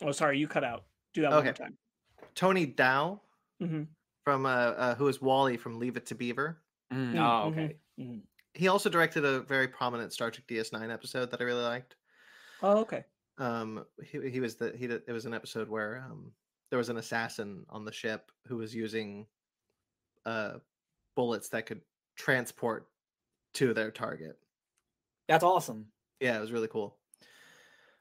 Oh, 0.00 0.12
sorry, 0.12 0.38
you 0.38 0.46
cut 0.46 0.64
out. 0.64 0.84
Do 1.12 1.22
that 1.22 1.32
one 1.32 1.44
more 1.44 1.52
time. 1.52 1.76
Tony 2.34 2.66
Dow 2.66 3.20
hmm 3.60 3.84
from 4.24 4.46
uh, 4.46 4.48
uh, 4.48 4.94
who 4.94 5.04
was 5.04 5.20
Wally 5.20 5.56
from 5.56 5.78
Leave 5.78 5.96
It 5.96 6.06
to 6.06 6.14
Beaver. 6.14 6.62
Mm, 6.92 7.14
Mm, 7.14 7.18
oh, 7.18 7.50
mhm. 7.50 7.52
okay. 7.52 7.76
hmm 7.96 8.18
He 8.54 8.68
also 8.68 8.88
directed 8.90 9.24
a 9.24 9.40
very 9.40 9.68
prominent 9.68 10.12
Star 10.12 10.30
Trek 10.30 10.46
DS9 10.46 10.90
episode 10.92 11.30
that 11.30 11.40
I 11.40 11.44
really 11.44 11.62
liked. 11.64 11.96
Oh, 12.62 12.78
okay. 12.80 13.04
um 13.38 13.86
he, 14.04 14.30
he 14.30 14.40
was 14.40 14.56
the 14.56 14.76
he 14.76 14.86
did, 14.86 15.02
it 15.06 15.12
was 15.12 15.24
an 15.24 15.34
episode 15.34 15.68
where 15.68 16.04
um 16.10 16.32
there 16.70 16.78
was 16.78 16.88
an 16.88 16.96
assassin 16.98 17.64
on 17.68 17.84
the 17.84 17.92
ship 17.92 18.30
who 18.46 18.56
was 18.56 18.74
using 18.74 19.26
uh 20.26 20.58
bullets 21.16 21.48
that 21.50 21.66
could 21.66 21.82
transport 22.16 22.88
to 23.54 23.74
their 23.74 23.90
target 23.90 24.38
That's 25.28 25.44
awesome. 25.44 25.92
yeah 26.20 26.36
it 26.36 26.40
was 26.40 26.52
really 26.52 26.68
cool 26.68 26.98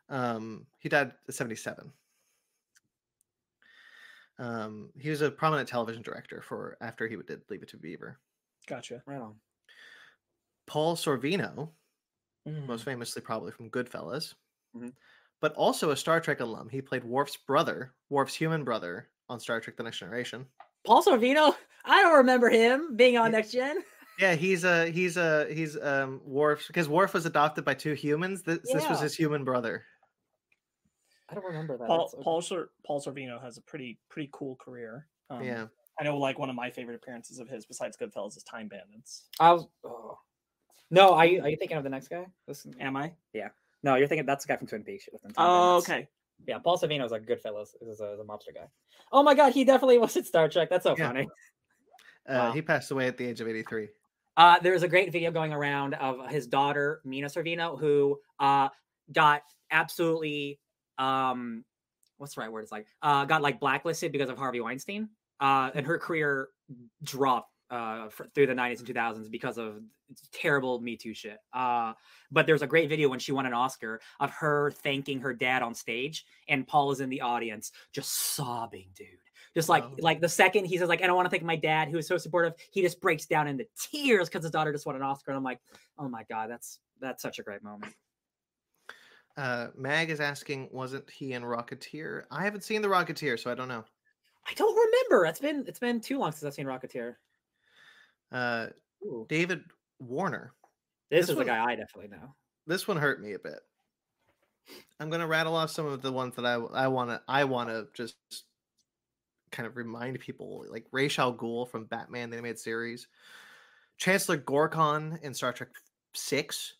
um 0.10 0.68
he 0.80 0.90
died 0.90 1.14
at 1.28 1.34
77 1.34 1.92
um 4.40 4.92
he 5.00 5.10
was 5.10 5.22
a 5.22 5.32
prominent 5.32 5.68
television 5.68 6.02
director 6.02 6.42
for 6.42 6.78
after 6.82 7.08
he 7.08 7.16
did 7.18 7.42
leave 7.50 7.64
it 7.64 7.70
to 7.70 7.78
beaver 7.78 8.20
Gotcha. 8.68 9.02
Right 9.06 9.22
on. 9.22 9.40
paul 10.66 10.96
sorvino 10.96 11.72
Mm. 12.48 12.66
most 12.66 12.86
famously 12.86 13.22
probably 13.22 13.52
from 13.52 13.70
goodfellas 13.70 14.36
Mhm. 14.74 14.94
But 15.42 15.54
also 15.54 15.92
a 15.92 15.96
star 15.98 16.20
trek 16.20 16.40
alum 16.40 16.70
he 16.70 16.82
played 16.82 17.04
worf's 17.04 17.38
brother 17.38 17.94
worf's 18.10 18.34
human 18.34 18.64
brother 18.64 19.10
on 19.30 19.40
star 19.40 19.60
trek 19.60 19.78
the 19.78 19.84
next 19.84 20.00
generation 20.00 20.46
Paul 20.86 21.04
Sorvino. 21.06 21.54
I 21.86 22.02
don't 22.02 22.18
remember 22.18 22.50
him 22.50 22.96
being 22.96 23.18
on 23.18 23.32
Yeah. 23.32 23.38
Next 23.38 23.52
Gen. 23.52 23.84
Yeah, 24.20 24.34
he's 24.36 24.64
a 24.64 24.90
he's 24.90 25.16
a 25.18 25.54
he's 25.54 25.78
um 25.80 26.22
Worf 26.26 26.66
because 26.68 26.90
Worf 26.90 27.14
was 27.14 27.26
adopted 27.26 27.64
by 27.64 27.76
two 27.76 27.94
humans. 27.94 28.42
This, 28.42 28.60
this 28.74 28.90
was 28.90 29.00
his 29.00 29.16
human 29.16 29.44
brother. 29.44 29.84
I 31.30 31.36
don't 31.36 31.46
remember 31.46 31.78
that. 31.78 31.88
Paul 31.88 32.10
okay. 32.14 32.24
Paul 32.24 32.42
Sor- 32.42 32.70
Paul 32.86 33.02
Sorvino 33.02 33.42
has 33.42 33.58
a 33.58 33.62
pretty 33.62 34.00
pretty 34.10 34.30
cool 34.32 34.56
career. 34.56 35.08
Um, 35.30 35.44
yeah, 35.44 35.68
I 36.00 36.04
know 36.04 36.18
like 36.18 36.40
one 36.40 36.50
of 36.50 36.56
my 36.56 36.72
favorite 36.72 36.96
appearances 36.96 37.38
of 37.38 37.48
his 37.48 37.66
besides 37.66 37.96
Goodfellas 37.96 38.38
is 38.38 38.44
Time 38.44 38.68
Bandits. 38.68 39.26
I 39.40 39.52
was. 39.52 39.68
Oh. 39.86 40.18
No, 40.90 41.14
are 41.14 41.26
you 41.26 41.42
are 41.44 41.50
you 41.50 41.58
thinking 41.58 41.78
of 41.78 41.84
the 41.84 41.90
next 41.90 42.08
guy? 42.08 42.26
This, 42.48 42.66
Am 42.80 42.96
I? 42.96 43.12
No, 43.84 43.96
you're 43.96 44.08
thinking 44.08 44.26
that's 44.26 44.46
the 44.46 44.54
guy 44.54 44.58
from 44.58 44.68
Twin 44.68 44.84
Peaks. 44.84 45.08
You're 45.12 45.20
Oh, 45.38 45.76
Bandits. 45.82 45.90
okay. 45.90 46.08
Yeah, 46.48 46.60
Paul 46.60 46.78
Sorvino's 46.78 47.12
a 47.12 47.20
Goodfellas. 47.20 47.70
Is 47.82 48.00
a, 48.00 48.14
is 48.14 48.20
a 48.20 48.24
mobster 48.24 48.54
guy. 48.54 48.68
Oh 49.12 49.24
my 49.24 49.34
god, 49.34 49.54
he 49.54 49.64
definitely 49.64 49.98
was 49.98 50.16
in 50.18 50.24
Star 50.24 50.48
Trek. 50.50 50.70
That's 50.70 50.84
so 50.84 50.96
Yeah. 50.98 51.08
funny. 51.08 51.28
uh, 52.30 52.34
Wow. 52.34 52.52
he 52.52 52.62
passed 52.62 52.92
away 52.92 53.08
at 53.08 53.18
the 53.18 53.26
age 53.26 53.42
of 53.42 53.48
eighty 53.48 53.64
three. 53.64 53.90
Uh, 54.36 54.60
there's 54.60 54.84
a 54.84 54.88
great 54.88 55.12
video 55.12 55.32
going 55.32 55.52
around 55.54 55.96
of 55.96 56.30
his 56.30 56.46
daughter 56.46 57.02
Mira 57.04 57.28
Sorvino, 57.28 57.80
who 57.80 58.20
uh, 58.40 58.70
got 59.12 59.42
absolutely 59.72 60.60
um, 61.00 61.64
what's 62.18 62.36
the 62.36 62.42
right 62.42 62.52
word? 62.52 62.62
It's 62.64 62.72
like 62.72 62.88
uh, 63.02 63.26
got 63.26 63.42
like 63.42 63.60
blacklisted 63.60 64.12
because 64.12 64.30
of 64.30 64.38
Harvey 64.38 64.60
Weinstein, 64.62 65.10
uh, 65.40 65.72
and 65.74 65.86
her 65.88 65.98
career 65.98 66.50
dropped 67.04 67.52
uh, 67.70 68.10
fr- 68.10 68.24
through 68.34 68.48
the 68.48 68.54
90s 68.54 68.80
and 68.80 68.88
2000s 68.88 69.30
because 69.30 69.58
of 69.58 69.82
terrible 70.32 70.80
Me 70.80 70.96
Too 70.96 71.14
shit. 71.14 71.38
Uh, 71.54 71.94
but 72.32 72.46
there's 72.46 72.62
a 72.62 72.68
great 72.68 72.90
video 72.90 73.10
when 73.10 73.20
she 73.20 73.32
won 73.32 73.46
an 73.46 73.54
Oscar 73.54 74.00
of 74.20 74.30
her 74.32 74.72
thanking 74.72 75.20
her 75.20 75.34
dad 75.34 75.62
on 75.62 75.74
stage, 75.74 76.26
and 76.48 76.68
Paul 76.68 76.92
is 76.92 77.00
in 77.02 77.10
the 77.10 77.22
audience 77.22 77.72
just 77.92 78.36
sobbing, 78.36 78.88
dude. 78.96 79.08
Just 79.54 79.70
like 79.70 79.84
Wow. 79.84 79.96
like 80.00 80.22
the 80.22 80.30
second 80.30 80.66
he 80.66 80.78
says 80.78 80.88
like 80.88 81.02
I 81.02 81.08
don't 81.08 81.16
want 81.16 81.26
to 81.26 81.30
thank 81.32 81.44
my 81.44 81.56
dad 81.56 81.90
who 81.90 81.98
is 81.98 82.08
so 82.08 82.18
supportive, 82.18 82.54
he 82.72 82.82
just 82.82 83.02
breaks 83.02 83.26
down 83.26 83.48
into 83.48 83.66
tears 83.80 84.30
because 84.30 84.44
his 84.44 84.52
daughter 84.52 84.72
just 84.72 84.86
won 84.86 84.96
an 84.96 85.02
Oscar, 85.02 85.32
and 85.32 85.38
I'm 85.38 85.44
like, 85.44 85.60
oh 85.98 86.08
my 86.08 86.24
god, 86.30 86.50
that's 86.50 86.80
that's 87.00 87.22
such 87.22 87.40
a 87.40 87.44
great 87.44 87.64
moment. 87.64 87.94
Uh, 89.36 89.68
Mag 89.76 90.10
is 90.10 90.20
asking, 90.20 90.68
wasn't 90.72 91.08
he 91.10 91.34
in 91.34 91.44
Rocketeer? 91.44 92.24
I 92.32 92.44
haven't 92.44 92.64
seen 92.64 92.82
the 92.82 92.88
Rocketeer, 92.88 93.40
so 93.40 93.52
I 93.52 93.56
don't 93.56 93.68
know. 93.68 93.84
I 94.48 94.54
don't 94.56 94.76
remember. 94.76 95.26
It's 95.26 95.40
been 95.40 95.64
it's 95.68 95.80
been 95.80 96.00
too 96.02 96.18
long 96.20 96.32
since 96.32 96.44
I've 96.44 96.54
seen 96.54 96.66
Rocketeer. 96.66 97.16
Uh, 98.32 98.68
Ooh, 99.04 99.26
David 99.30 99.64
Warner. 100.00 100.54
this, 101.10 101.22
this 101.22 101.30
is 101.30 101.36
one- 101.36 101.46
the 101.46 101.52
guy 101.52 101.64
I 101.64 101.76
definitely 101.76 102.10
know. 102.18 102.36
This 102.66 102.88
one 102.88 102.98
hurt 102.98 103.22
me 103.22 103.34
a 103.34 103.40
bit. 103.40 103.60
I'm 105.00 105.10
gonna 105.10 105.28
rattle 105.28 105.56
off 105.56 105.72
some 105.72 105.86
of 105.86 106.02
the 106.02 106.12
ones 106.12 106.36
that 106.36 106.46
I 106.46 106.56
I 106.56 106.88
wanna 106.90 107.22
I 107.28 107.46
wanna 107.46 107.86
just 107.94 108.18
kind 109.52 109.66
of 109.66 109.78
remind 109.78 110.20
people 110.20 110.66
like 110.70 110.86
Ra's 110.92 111.18
al 111.18 111.34
Ghul 111.34 111.70
from 111.70 111.86
Batman 111.86 112.30
the 112.30 112.36
animated 112.36 112.60
series, 112.60 113.08
Chancellor 113.98 114.38
Gorkon 114.38 115.22
in 115.22 115.34
Star 115.34 115.54
Trek 115.54 115.70
Six, 116.14 116.74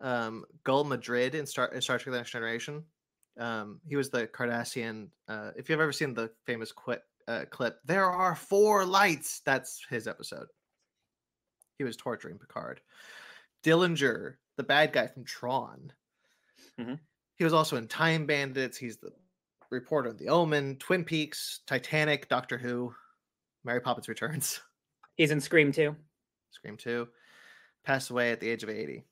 um, 0.00 0.46
Gul 0.64 0.84
Madred 0.84 1.34
in 1.34 1.44
Star 1.46 1.66
in 1.66 1.82
Star 1.82 1.98
Trek: 1.98 2.12
The 2.12 2.18
Next 2.18 2.30
Generation. 2.30 2.82
Um, 3.38 3.80
he 3.86 3.96
was 3.96 4.08
the 4.08 4.26
Cardassian. 4.28 5.10
Uh, 5.28 5.50
if 5.56 5.68
you've 5.68 5.80
ever 5.80 5.92
seen 5.92 6.14
the 6.14 6.30
famous 6.46 6.72
quip, 6.72 7.02
uh, 7.28 7.44
clip, 7.50 7.80
there 7.84 8.06
are 8.10 8.34
four 8.34 8.86
lights. 8.86 9.40
That's 9.44 9.84
his 9.90 10.06
episode. 10.08 10.46
He 11.84 11.86
was 11.86 11.96
torturing 11.96 12.38
Picard. 12.38 12.80
Dillinger, 13.62 14.36
the 14.56 14.62
bad 14.62 14.92
guy 14.92 15.06
from 15.06 15.24
Tron. 15.24 15.92
Mhm. 16.78 16.98
He 17.36 17.44
was 17.44 17.52
also 17.52 17.76
in 17.76 17.88
Time 17.88 18.26
Bandits. 18.26 18.78
He's 18.78 18.96
the 18.96 19.12
reporter 19.70 20.08
of 20.08 20.18
The 20.18 20.28
Omen, 20.28 20.76
Twin 20.78 21.04
Peaks, 21.04 21.60
Titanic, 21.66 22.28
Doctor 22.28 22.56
Who, 22.56 22.94
Mary 23.64 23.80
Poppins 23.80 24.08
Returns, 24.08 24.62
He's 25.16 25.30
in 25.30 25.40
Scream 25.40 25.72
too. 25.72 25.94
Scream 26.50 26.76
2. 26.76 27.06
Passed 27.84 28.10
away 28.10 28.32
at 28.32 28.40
the 28.40 28.48
age 28.48 28.62
of 28.62 28.70
80. 28.70 29.04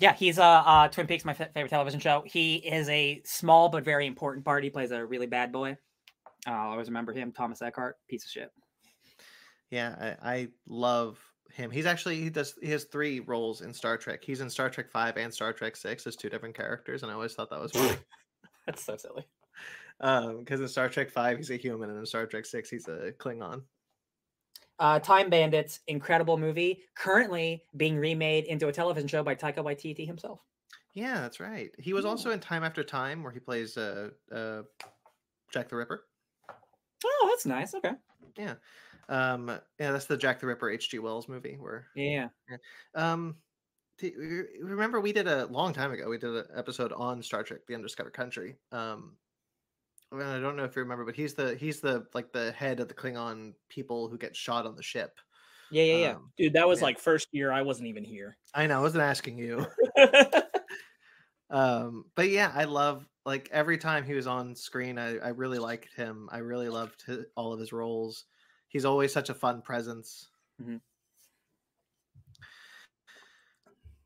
Yeah, 0.00 0.14
he's 0.14 0.38
uh, 0.38 0.42
uh 0.44 0.88
Twin 0.88 1.06
Peaks, 1.06 1.24
my 1.24 1.34
fa- 1.34 1.50
favorite 1.54 1.70
television 1.70 2.00
show. 2.00 2.24
He 2.26 2.56
is 2.56 2.88
a 2.88 3.22
small 3.24 3.68
but 3.68 3.84
very 3.84 4.06
important 4.06 4.44
part. 4.44 4.64
He 4.64 4.70
plays 4.70 4.90
a 4.90 5.04
really 5.06 5.26
bad 5.26 5.52
boy. 5.52 5.76
Uh, 6.46 6.50
I 6.50 6.66
always 6.66 6.88
remember 6.88 7.12
him, 7.12 7.30
Thomas 7.30 7.62
Eckhardt, 7.62 7.96
piece 8.08 8.24
of 8.24 8.30
shit. 8.30 8.50
Yeah, 9.70 10.16
I, 10.22 10.32
I 10.32 10.48
love 10.66 11.18
him. 11.52 11.70
He's 11.70 11.86
actually 11.86 12.20
he 12.20 12.30
does 12.30 12.54
he 12.60 12.70
has 12.70 12.84
three 12.84 13.20
roles 13.20 13.60
in 13.60 13.72
Star 13.72 13.96
Trek. 13.96 14.22
He's 14.24 14.40
in 14.40 14.50
Star 14.50 14.70
Trek 14.70 14.90
Five 14.90 15.16
and 15.16 15.32
Star 15.32 15.52
Trek 15.52 15.76
Six 15.76 16.06
as 16.06 16.16
two 16.16 16.28
different 16.28 16.56
characters, 16.56 17.02
and 17.02 17.10
I 17.10 17.14
always 17.14 17.34
thought 17.34 17.50
that 17.50 17.60
was 17.60 17.72
funny. 17.72 17.96
That's 18.66 18.82
so 18.82 18.96
silly. 18.96 19.26
um, 20.00 20.38
because 20.40 20.60
in 20.60 20.68
Star 20.68 20.88
Trek 20.88 21.10
Five 21.10 21.36
he's 21.36 21.50
a 21.50 21.56
human, 21.56 21.90
and 21.90 21.98
in 21.98 22.06
Star 22.06 22.26
Trek 22.26 22.46
Six 22.46 22.70
he's 22.70 22.88
a 22.88 23.12
Klingon. 23.18 23.62
Uh, 24.80 24.98
Time 24.98 25.30
Bandits, 25.30 25.80
incredible 25.86 26.36
movie, 26.36 26.82
currently 26.96 27.62
being 27.76 27.96
remade 27.96 28.44
into 28.46 28.66
a 28.66 28.72
television 28.72 29.06
show 29.06 29.22
by 29.22 29.34
Taika 29.34 29.58
Waititi 29.58 30.04
himself. 30.04 30.40
Yeah, 30.94 31.20
that's 31.20 31.38
right. 31.38 31.70
He 31.78 31.92
was 31.92 32.04
also 32.04 32.30
in 32.30 32.40
Time 32.40 32.64
After 32.64 32.82
Time, 32.82 33.22
where 33.22 33.32
he 33.32 33.38
plays 33.38 33.76
uh, 33.76 34.10
uh, 34.32 34.62
Jack 35.52 35.68
the 35.68 35.76
Ripper. 35.76 36.04
Oh, 37.04 37.28
that's 37.30 37.46
nice. 37.46 37.74
Okay. 37.74 37.92
Um, 39.08 39.48
yeah, 39.78 39.92
that's 39.92 40.06
the 40.06 40.16
Jack 40.16 40.40
the 40.40 40.46
Ripper 40.46 40.70
H.G. 40.70 40.98
Wells 40.98 41.28
movie. 41.28 41.56
Where 41.58 41.86
Yeah. 41.94 42.28
um, 42.94 43.36
do 43.98 44.46
remember 44.62 45.00
we 45.00 45.12
did 45.12 45.28
a 45.28 45.46
long 45.46 45.72
time 45.72 45.92
ago. 45.92 46.08
We 46.08 46.18
did 46.18 46.30
an 46.34 46.46
episode 46.54 46.92
on 46.92 47.22
Star 47.22 47.42
Trek: 47.42 47.60
The 47.66 47.74
Undiscovered 47.74 48.12
Country. 48.14 48.56
Um, 48.72 49.16
well, 50.12 50.30
I 50.36 50.40
don't 50.40 50.56
know 50.56 50.64
if 50.64 50.76
you 50.76 50.82
remember, 50.82 51.04
but 51.04 51.16
he's 51.16 51.34
the 51.34 51.54
he's 51.56 51.80
the 51.80 52.06
like 52.14 52.32
the 52.32 52.52
head 52.52 52.80
of 52.80 52.88
the 52.88 52.94
Klingon 52.94 53.54
people 53.68 54.08
who 54.08 54.18
get 54.18 54.36
shot 54.36 54.66
on 54.66 54.76
the 54.76 54.82
ship. 54.82 55.18
Yeah. 55.70 55.82
Yeah. 55.84 55.96
Yeah. 55.96 56.10
Um, 56.16 56.32
Dude, 56.36 56.52
that 56.54 56.68
was 56.68 56.80
Yeah. 56.80 56.84
like 56.86 56.98
first 56.98 57.28
year 57.32 57.52
I 57.52 57.62
wasn't 57.62 57.88
even 57.88 58.04
here. 58.04 58.36
I 58.54 58.66
know. 58.66 58.78
I 58.78 58.82
wasn't 58.82 59.02
asking 59.04 59.38
you. 59.38 59.66
um 61.50 62.06
but 62.16 62.30
yeah 62.30 62.50
i 62.54 62.64
love 62.64 63.06
like 63.26 63.48
every 63.52 63.76
time 63.76 64.02
he 64.04 64.14
was 64.14 64.26
on 64.26 64.54
screen 64.54 64.98
i, 64.98 65.18
I 65.18 65.28
really 65.28 65.58
liked 65.58 65.94
him 65.94 66.28
i 66.32 66.38
really 66.38 66.68
loved 66.68 67.04
hi 67.06 67.18
all 67.36 67.52
of 67.52 67.60
his 67.60 67.72
roles 67.72 68.24
he's 68.74 68.84
always 68.84 69.12
such 69.12 69.30
a 69.30 69.34
fun 69.34 69.62
presence 69.62 70.28
Mhm. 70.60 70.80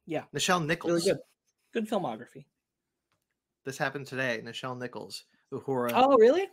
Yeah. 0.07 0.24
nichelle 0.35 0.65
nichols 0.65 1.05
good. 1.05 1.19
Good 1.73 1.89
filmography. 1.89 2.45
this 3.65 3.77
happened 3.78 4.07
today 4.07 4.40
nichelle 4.45 4.78
nichols 4.78 5.24
uhura 5.53 5.90
Oh, 5.95 6.16
really? 6.19 6.47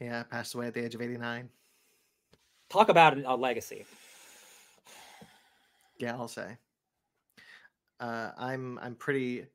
yeah 0.00 0.22
passed 0.24 0.54
away 0.54 0.66
at 0.66 0.74
the 0.74 0.84
age 0.84 0.94
of 0.94 1.00
89 1.02 1.48
Talk 2.68 2.88
about 2.88 3.16
a 3.16 3.36
legacy. 3.36 3.86
yeah 5.98 6.12
i'll 6.14 6.28
say 6.28 6.58
uh 8.00 8.30
i'm 8.36 8.78
i'm 8.82 8.94
pretty 8.94 9.46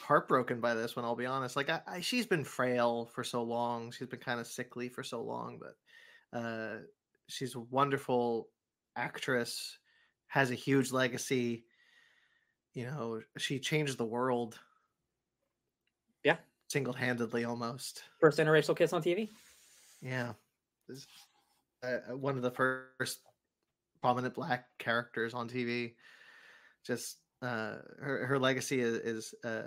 heartbroken 0.00 0.60
by 0.60 0.74
this 0.74 0.96
one 0.96 1.04
i'll 1.04 1.14
be 1.14 1.26
honest 1.26 1.54
like 1.54 1.70
I, 1.70 1.80
I 1.86 2.00
she's 2.00 2.26
been 2.26 2.42
frail 2.42 3.06
for 3.14 3.22
so 3.22 3.44
long 3.44 3.92
she's 3.92 4.08
been 4.08 4.18
kind 4.18 4.40
of 4.40 4.48
sickly 4.48 4.88
for 4.88 5.04
so 5.04 5.22
long 5.22 5.58
but 5.60 5.76
uh 6.34 6.76
she's 7.28 7.54
a 7.54 7.60
wonderful 7.60 8.48
actress 8.96 9.78
has 10.26 10.50
a 10.50 10.54
huge 10.54 10.92
legacy 10.92 11.64
you 12.74 12.84
know 12.84 13.22
she 13.38 13.58
changed 13.58 13.96
the 13.98 14.04
world. 14.04 14.58
Yeah. 16.24 16.36
single-handedly 16.68 17.44
almost. 17.44 18.02
First 18.20 18.38
interracial 18.38 18.76
kiss 18.76 18.92
on 18.92 19.02
TV. 19.02 19.30
yeah. 20.02 20.32
This- 20.88 21.06
uh, 21.84 21.98
uh, 22.10 22.16
one 22.16 22.36
of 22.36 22.42
the 22.42 22.50
first 22.50 23.20
prominent 24.02 24.34
black 24.34 24.66
characters 24.78 25.34
on 25.34 25.48
tv 25.48 25.94
just 26.86 27.18
uh 27.42 27.76
her, 28.00 28.26
her 28.26 28.38
legacy 28.38 28.80
is, 28.80 28.96
is 28.98 29.34
uh, 29.44 29.62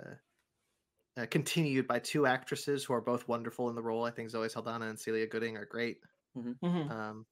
uh 1.16 1.26
continued 1.30 1.86
by 1.86 1.98
two 2.00 2.26
actresses 2.26 2.84
who 2.84 2.92
are 2.92 3.00
both 3.00 3.26
wonderful 3.28 3.68
in 3.68 3.74
the 3.76 3.82
role. 3.82 4.04
I 4.04 4.10
think 4.10 4.30
zoe 4.30 4.48
saldana 4.48 4.86
and 4.88 4.98
celia 4.98 5.26
gooding 5.26 5.56
are 5.56 5.64
great 5.64 5.98
Mhm. 6.62 6.90
um 6.90 7.26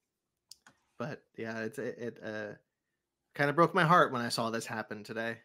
but 0.98 1.22
yeah 1.36 1.60
it's 1.60 1.78
it, 1.78 1.98
it 1.98 2.18
uh 2.22 2.54
kind 3.34 3.50
of 3.50 3.56
broke 3.56 3.74
my 3.74 3.84
heart 3.84 4.12
when 4.12 4.22
i 4.22 4.28
saw 4.28 4.50
this 4.50 4.66
happen 4.66 5.04
today 5.04 5.38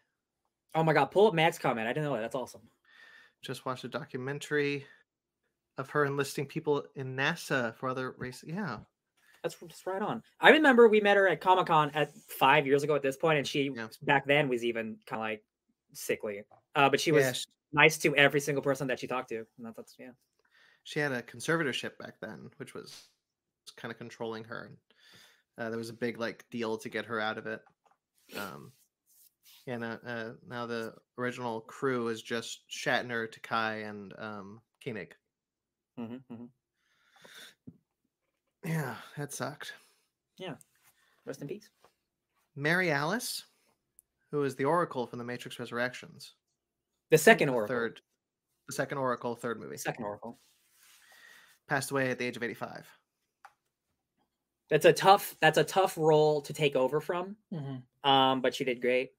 Oh 0.74 0.82
my 0.82 0.94
God! 0.94 1.10
Pull 1.10 1.26
up 1.26 1.34
Mac's 1.34 1.58
comment. 1.58 1.86
I 1.86 1.92
didn't 1.92 2.04
know 2.06 2.14
that. 2.14 2.22
That's 2.22 2.34
awesome. 2.34 2.62
just 3.42 3.66
watched 3.66 3.84
a 3.84 3.88
documentary 3.88 4.86
of 5.78 5.90
her 5.90 6.06
enlisting 6.06 6.46
people 6.46 6.86
in 6.94 7.14
nasa 7.16 7.74
for 7.76 7.90
other 7.90 8.12
races 8.18 8.48
yeah 8.48 8.78
That's, 9.42 9.56
that's 9.56 9.86
right 9.86 10.00
on. 10.02 10.22
I 10.40 10.50
remember 10.50 10.88
we 10.88 11.00
met 11.02 11.18
her 11.18 11.28
at 11.28 11.40
Comic 11.42 11.66
Con 11.66 11.90
at 11.90 12.16
five 12.16 12.66
years 12.66 12.84
ago 12.84 12.94
at 12.94 13.02
this 13.02 13.16
point, 13.18 13.38
and 13.38 13.46
she 13.46 13.70
Yeah. 13.74 13.88
back 14.02 14.26
then 14.26 14.48
was 14.48 14.64
even 14.64 14.98
kind 15.06 15.20
of 15.20 15.24
like 15.24 15.44
sickly. 15.92 16.42
Uh, 16.74 16.88
but 16.88 17.00
she 17.00 17.12
was 17.12 17.24
Yeah, 17.24 17.32
sh- 17.32 17.46
nice 17.72 17.98
to 17.98 18.16
every 18.16 18.40
single 18.40 18.62
person 18.62 18.86
that 18.88 18.98
she 19.00 19.06
talked 19.06 19.28
to. 19.30 19.38
And 19.58 19.66
that, 19.66 19.76
that's 19.76 19.96
yeah. 19.98 20.12
she 20.84 21.00
had 21.00 21.12
a 21.12 21.22
conservatorship 21.22 21.98
back 21.98 22.14
then, 22.20 22.50
which 22.58 22.72
was, 22.74 23.08
kind 23.76 23.92
of 23.92 23.98
controlling 23.98 24.44
her. 24.44 24.64
And, 24.64 24.76
uh, 25.58 25.70
there 25.70 25.78
was 25.78 25.90
a 25.90 25.94
big 25.94 26.18
like 26.18 26.44
deal 26.50 26.78
to 26.78 26.88
get 26.88 27.04
her 27.06 27.20
out 27.20 27.38
of 27.38 27.46
it. 27.46 27.60
Um, 28.36 28.72
yeah, 29.66 29.76
now, 29.76 29.98
uh, 30.06 30.30
now 30.48 30.66
the 30.66 30.94
original 31.18 31.60
crew 31.60 32.08
is 32.08 32.22
just 32.22 32.62
Shatner, 32.70 33.28
Takei, 33.28 33.88
and 33.88 34.12
um, 34.18 34.60
Koenig. 34.82 35.14
hmm 35.96 36.16
hmm 36.28 36.44
Yeah, 38.64 38.96
that 39.16 39.32
sucked. 39.32 39.74
Yeah. 40.38 40.54
Rest 41.24 41.42
in 41.42 41.48
peace. 41.48 41.68
Mary 42.56 42.90
Alice, 42.90 43.44
who 44.30 44.42
is 44.44 44.56
the 44.56 44.64
Oracle 44.64 45.06
from 45.06 45.18
the 45.18 45.24
Matrix 45.24 45.58
Resurrections. 45.58 46.34
The 47.10 47.18
second 47.18 47.48
the 47.48 47.54
Oracle. 47.54 47.74
Third, 47.76 48.00
the 48.66 48.72
second 48.72 48.98
Oracle, 48.98 49.36
third 49.36 49.60
movie. 49.60 49.76
Second 49.76 50.04
Oracle. 50.04 50.38
Passed 51.68 51.90
away 51.90 52.10
at 52.10 52.18
the 52.18 52.26
age 52.26 52.36
of 52.36 52.42
85. 52.42 52.86
That's 54.72 54.86
a 54.86 54.92
tough. 54.94 55.36
That's 55.42 55.58
a 55.58 55.64
tough 55.64 55.98
role 55.98 56.40
to 56.40 56.54
take 56.54 56.76
over 56.76 56.98
from. 57.02 57.36
Mhm. 57.52 57.82
Um, 58.08 58.40
but 58.40 58.54
she 58.54 58.64
did 58.64 58.80
great. 58.80 59.12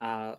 Uh, 0.00 0.36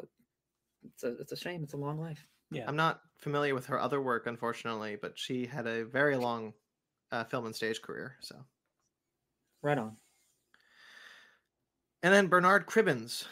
it's 0.85 1.03
a 1.03 1.17
it's 1.17 1.33
a 1.33 1.35
shame. 1.35 1.63
It's 1.63 1.73
a 1.73 1.77
long 1.77 1.99
life. 1.99 2.25
Yeah. 2.49 2.63
I'm 2.65 2.77
not 2.77 3.01
familiar 3.17 3.53
with 3.53 3.65
her 3.65 3.77
other 3.77 4.01
work, 4.01 4.25
unfortunately, 4.25 4.95
but 4.95 5.19
she 5.19 5.45
had 5.45 5.67
a 5.67 5.83
very 5.83 6.15
long 6.15 6.53
uh, 7.11 7.25
film 7.25 7.45
and 7.45 7.53
stage 7.53 7.81
career. 7.81 8.15
So, 8.21 8.37
Right 9.61 9.77
on. 9.77 9.97
and 12.03 12.13
then 12.13 12.27
Bernard 12.27 12.67
Cribbins, 12.67 13.25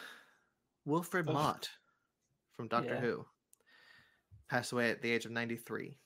Wilfred 0.84 1.28
Ugh. 1.28 1.32
Mott 1.34 1.70
from 2.56 2.68
Doctor 2.68 2.94
Yeah. 2.94 3.00
Who, 3.00 3.26
passed 4.50 4.72
away 4.72 4.90
at 4.90 5.00
the 5.00 5.10
age 5.10 5.24
of 5.24 5.30
93. 5.32 5.96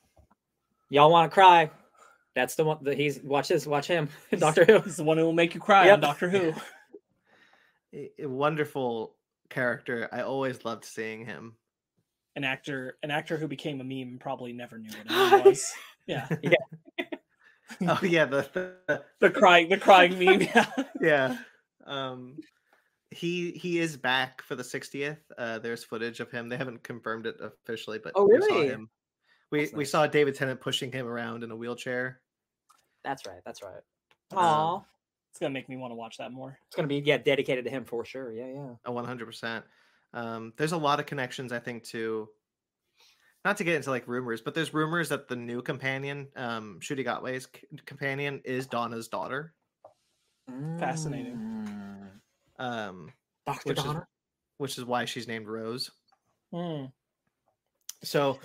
Y'all 0.89 1.11
want 1.11 1.31
to 1.31 1.35
cry? 1.35 1.69
That's 2.35 2.55
the 2.55 2.65
one. 2.65 2.79
that 2.85 2.97
he's 2.97 3.21
watch 3.23 3.49
this. 3.49 3.67
Watch 3.67 3.87
him. 3.87 4.09
Doctor 4.39 4.65
Who. 4.65 4.81
He's 4.81 4.97
the 4.97 5.05
one 5.05 5.19
who 5.19 5.25
will 5.25 5.33
make 5.33 5.55
you 5.55 5.61
cry 5.61 5.87
Yep. 5.87 5.95
on 5.95 6.01
Doctor 6.01 6.29
Who. 6.31 6.53
A, 7.93 8.11
a 8.21 8.27
wonderful 8.27 9.17
character. 9.49 10.09
I 10.13 10.21
always 10.23 10.65
loved 10.65 10.85
seeing 10.85 11.27
him. 11.27 11.57
An 12.37 12.45
actor, 12.45 12.99
an 13.03 13.11
actor 13.11 13.37
who 13.37 13.49
became 13.49 13.81
a 13.81 13.85
meme, 13.85 14.19
probably 14.21 14.53
never 14.53 14.79
knew 14.79 14.91
what 15.13 15.41
it 15.41 15.45
was. 15.45 15.73
Yeah, 16.07 16.29
oh 17.89 17.99
yeah, 18.03 18.25
the, 18.27 18.49
the 18.87 19.03
the 19.19 19.31
crying, 19.31 19.69
the 19.69 19.77
crying 19.77 20.17
meme. 20.19 20.43
Yeah. 20.43 20.67
yeah. 21.01 21.37
Um, 21.85 22.37
he 23.11 23.51
he 23.53 23.81
is 23.81 23.97
back 23.97 24.41
for 24.43 24.55
the 24.55 24.63
60th. 24.63 25.19
Uh, 25.37 25.59
there's 25.59 25.83
footage 25.83 26.21
of 26.21 26.31
him. 26.31 26.49
They 26.49 26.57
haven't 26.57 26.85
confirmed 26.85 27.27
it 27.27 27.37
officially, 27.41 27.99
but 27.99 28.13
Oh, 28.15 28.29
we 28.29 28.41
saw 28.41 28.55
really? 28.55 28.69
him. 28.69 28.89
We 29.51 29.61
That's 29.61 29.73
we 29.73 29.85
saw 29.85 30.07
David 30.07 30.35
Tennant 30.35 30.61
pushing 30.61 30.93
him 30.93 31.07
around 31.07 31.43
in 31.43 31.51
a 31.51 31.57
wheelchair. 31.57 32.21
That's 33.05 33.27
right. 33.27 33.41
That's 33.45 33.63
right. 33.63 33.83
Um, 34.33 34.39
Aw. 34.39 34.83
It's 35.31 35.39
gonna 35.39 35.53
make 35.53 35.69
me 35.69 35.77
want 35.77 35.93
to 35.93 35.97
watch 35.97 36.19
that 36.19 36.33
more. 36.33 36.59
It's 36.67 36.77
gonna 36.77 36.89
be 36.89 37.03
yeah 37.05 37.19
dedicated 37.19 37.65
to 37.65 37.71
him 37.71 37.85
for 37.85 38.05
sure. 38.05 38.33
Yeah, 38.33 38.49
yeah. 38.49 38.71
A 38.85 38.91
100%. 38.91 39.63
Um, 40.13 40.53
there's 40.57 40.73
a 40.73 40.77
lot 40.77 40.99
of 40.99 41.07
connections, 41.07 41.53
I 41.53 41.61
think, 41.61 41.85
to 41.85 42.29
not 43.45 43.57
to 43.57 43.65
get 43.65 43.77
into 43.77 43.91
like 43.91 44.07
rumors, 44.07 44.41
but 44.41 44.55
there's 44.55 44.75
rumors 44.75 45.09
that 45.09 45.29
the 45.29 45.37
new 45.37 45.63
companion, 45.63 46.29
um, 46.37 46.79
Ncuti 46.81 47.05
Gatwa's 47.05 47.45
c- 47.45 47.67
companion, 47.87 48.43
is 48.45 48.67
Donna's 48.67 49.09
daughter. 49.09 49.55
Fascinating. 50.79 51.37
Mm. 52.59 52.65
Um, 52.65 53.13
Doctor 53.47 53.69
which 53.69 53.79
is 53.79 53.95
which 54.59 54.79
is 54.79 54.85
why 54.85 55.05
she's 55.05 55.27
named 55.27 55.47
Rose. 55.47 55.91
Hmm. 56.53 56.87
So 58.03 58.39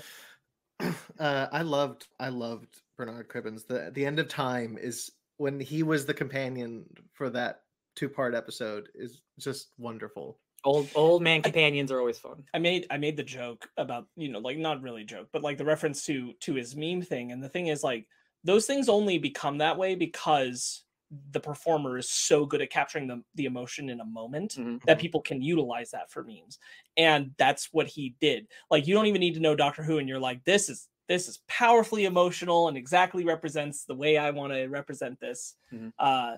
uh, 1.20 1.48
I 1.52 1.62
loved 1.62 2.08
I 2.20 2.30
loved 2.30 2.82
Bernard 2.98 3.30
Cribbins. 3.30 3.68
The 3.68 3.92
the 3.94 4.06
end 4.06 4.20
of 4.20 4.28
time 4.28 4.78
is 4.80 5.12
when 5.38 5.60
he 5.60 5.84
was 5.84 6.06
the 6.06 6.14
companion 6.14 6.86
for 7.14 7.30
that 7.32 7.62
two 7.96 8.10
part 8.10 8.36
episode 8.36 8.90
is 8.96 9.22
just 9.40 9.70
wonderful. 9.78 10.40
Old 10.64 10.90
old 10.96 11.22
man 11.22 11.42
companions 11.42 11.92
are 11.92 12.00
always 12.00 12.18
fun. 12.18 12.44
I 12.54 12.60
made 12.60 12.88
I 12.90 12.98
made 12.98 13.18
the 13.18 13.24
joke 13.24 13.70
about 13.78 14.08
you 14.16 14.30
know 14.30 14.40
like 14.40 14.58
not 14.58 14.82
really 14.82 15.04
joke 15.04 15.30
but 15.32 15.44
like 15.44 15.58
the 15.58 15.66
reference 15.66 16.06
to 16.06 16.34
to 16.42 16.56
his 16.56 16.76
meme 16.76 17.02
thing 17.02 17.32
and 17.32 17.44
the 17.44 17.50
thing 17.50 17.68
is 17.68 17.84
like 17.84 18.08
those 18.44 18.66
things 18.66 18.90
only 18.90 19.18
become 19.18 19.60
that 19.60 19.78
way 19.78 19.96
because 19.96 20.85
the 21.32 21.40
performer 21.40 21.98
is 21.98 22.10
so 22.10 22.46
good 22.46 22.62
at 22.62 22.70
capturing 22.70 23.08
the 23.08 23.24
the 23.36 23.46
emotion 23.46 23.90
in 23.90 24.00
a 24.00 24.06
moment 24.06 24.58
Mhm. 24.58 24.80
that 24.88 25.00
people 25.00 25.22
can 25.22 25.42
utilize 25.42 25.92
that 25.92 26.12
for 26.12 26.24
memes 26.24 26.60
and 26.98 27.34
that's 27.38 27.74
what 27.74 27.88
he 27.88 28.16
did 28.20 28.48
like 28.70 28.88
you 28.88 28.94
don't 28.94 29.08
even 29.08 29.20
need 29.20 29.34
to 29.34 29.40
know 29.40 29.56
Doctor 29.56 29.84
Who 29.84 29.98
and 29.98 30.08
you're 30.10 30.20
like 30.20 30.44
this 30.46 30.70
is 30.70 30.90
this 31.08 31.28
is 31.28 31.40
powerfully 31.48 32.06
emotional 32.06 32.68
and 32.68 32.78
exactly 32.78 33.26
represents 33.26 33.86
the 33.86 33.96
way 33.96 34.18
I 34.18 34.32
want 34.32 34.54
to 34.54 34.68
represent 34.68 35.20
this 35.20 35.56
Mhm. 35.72 35.92
uh 36.00 36.38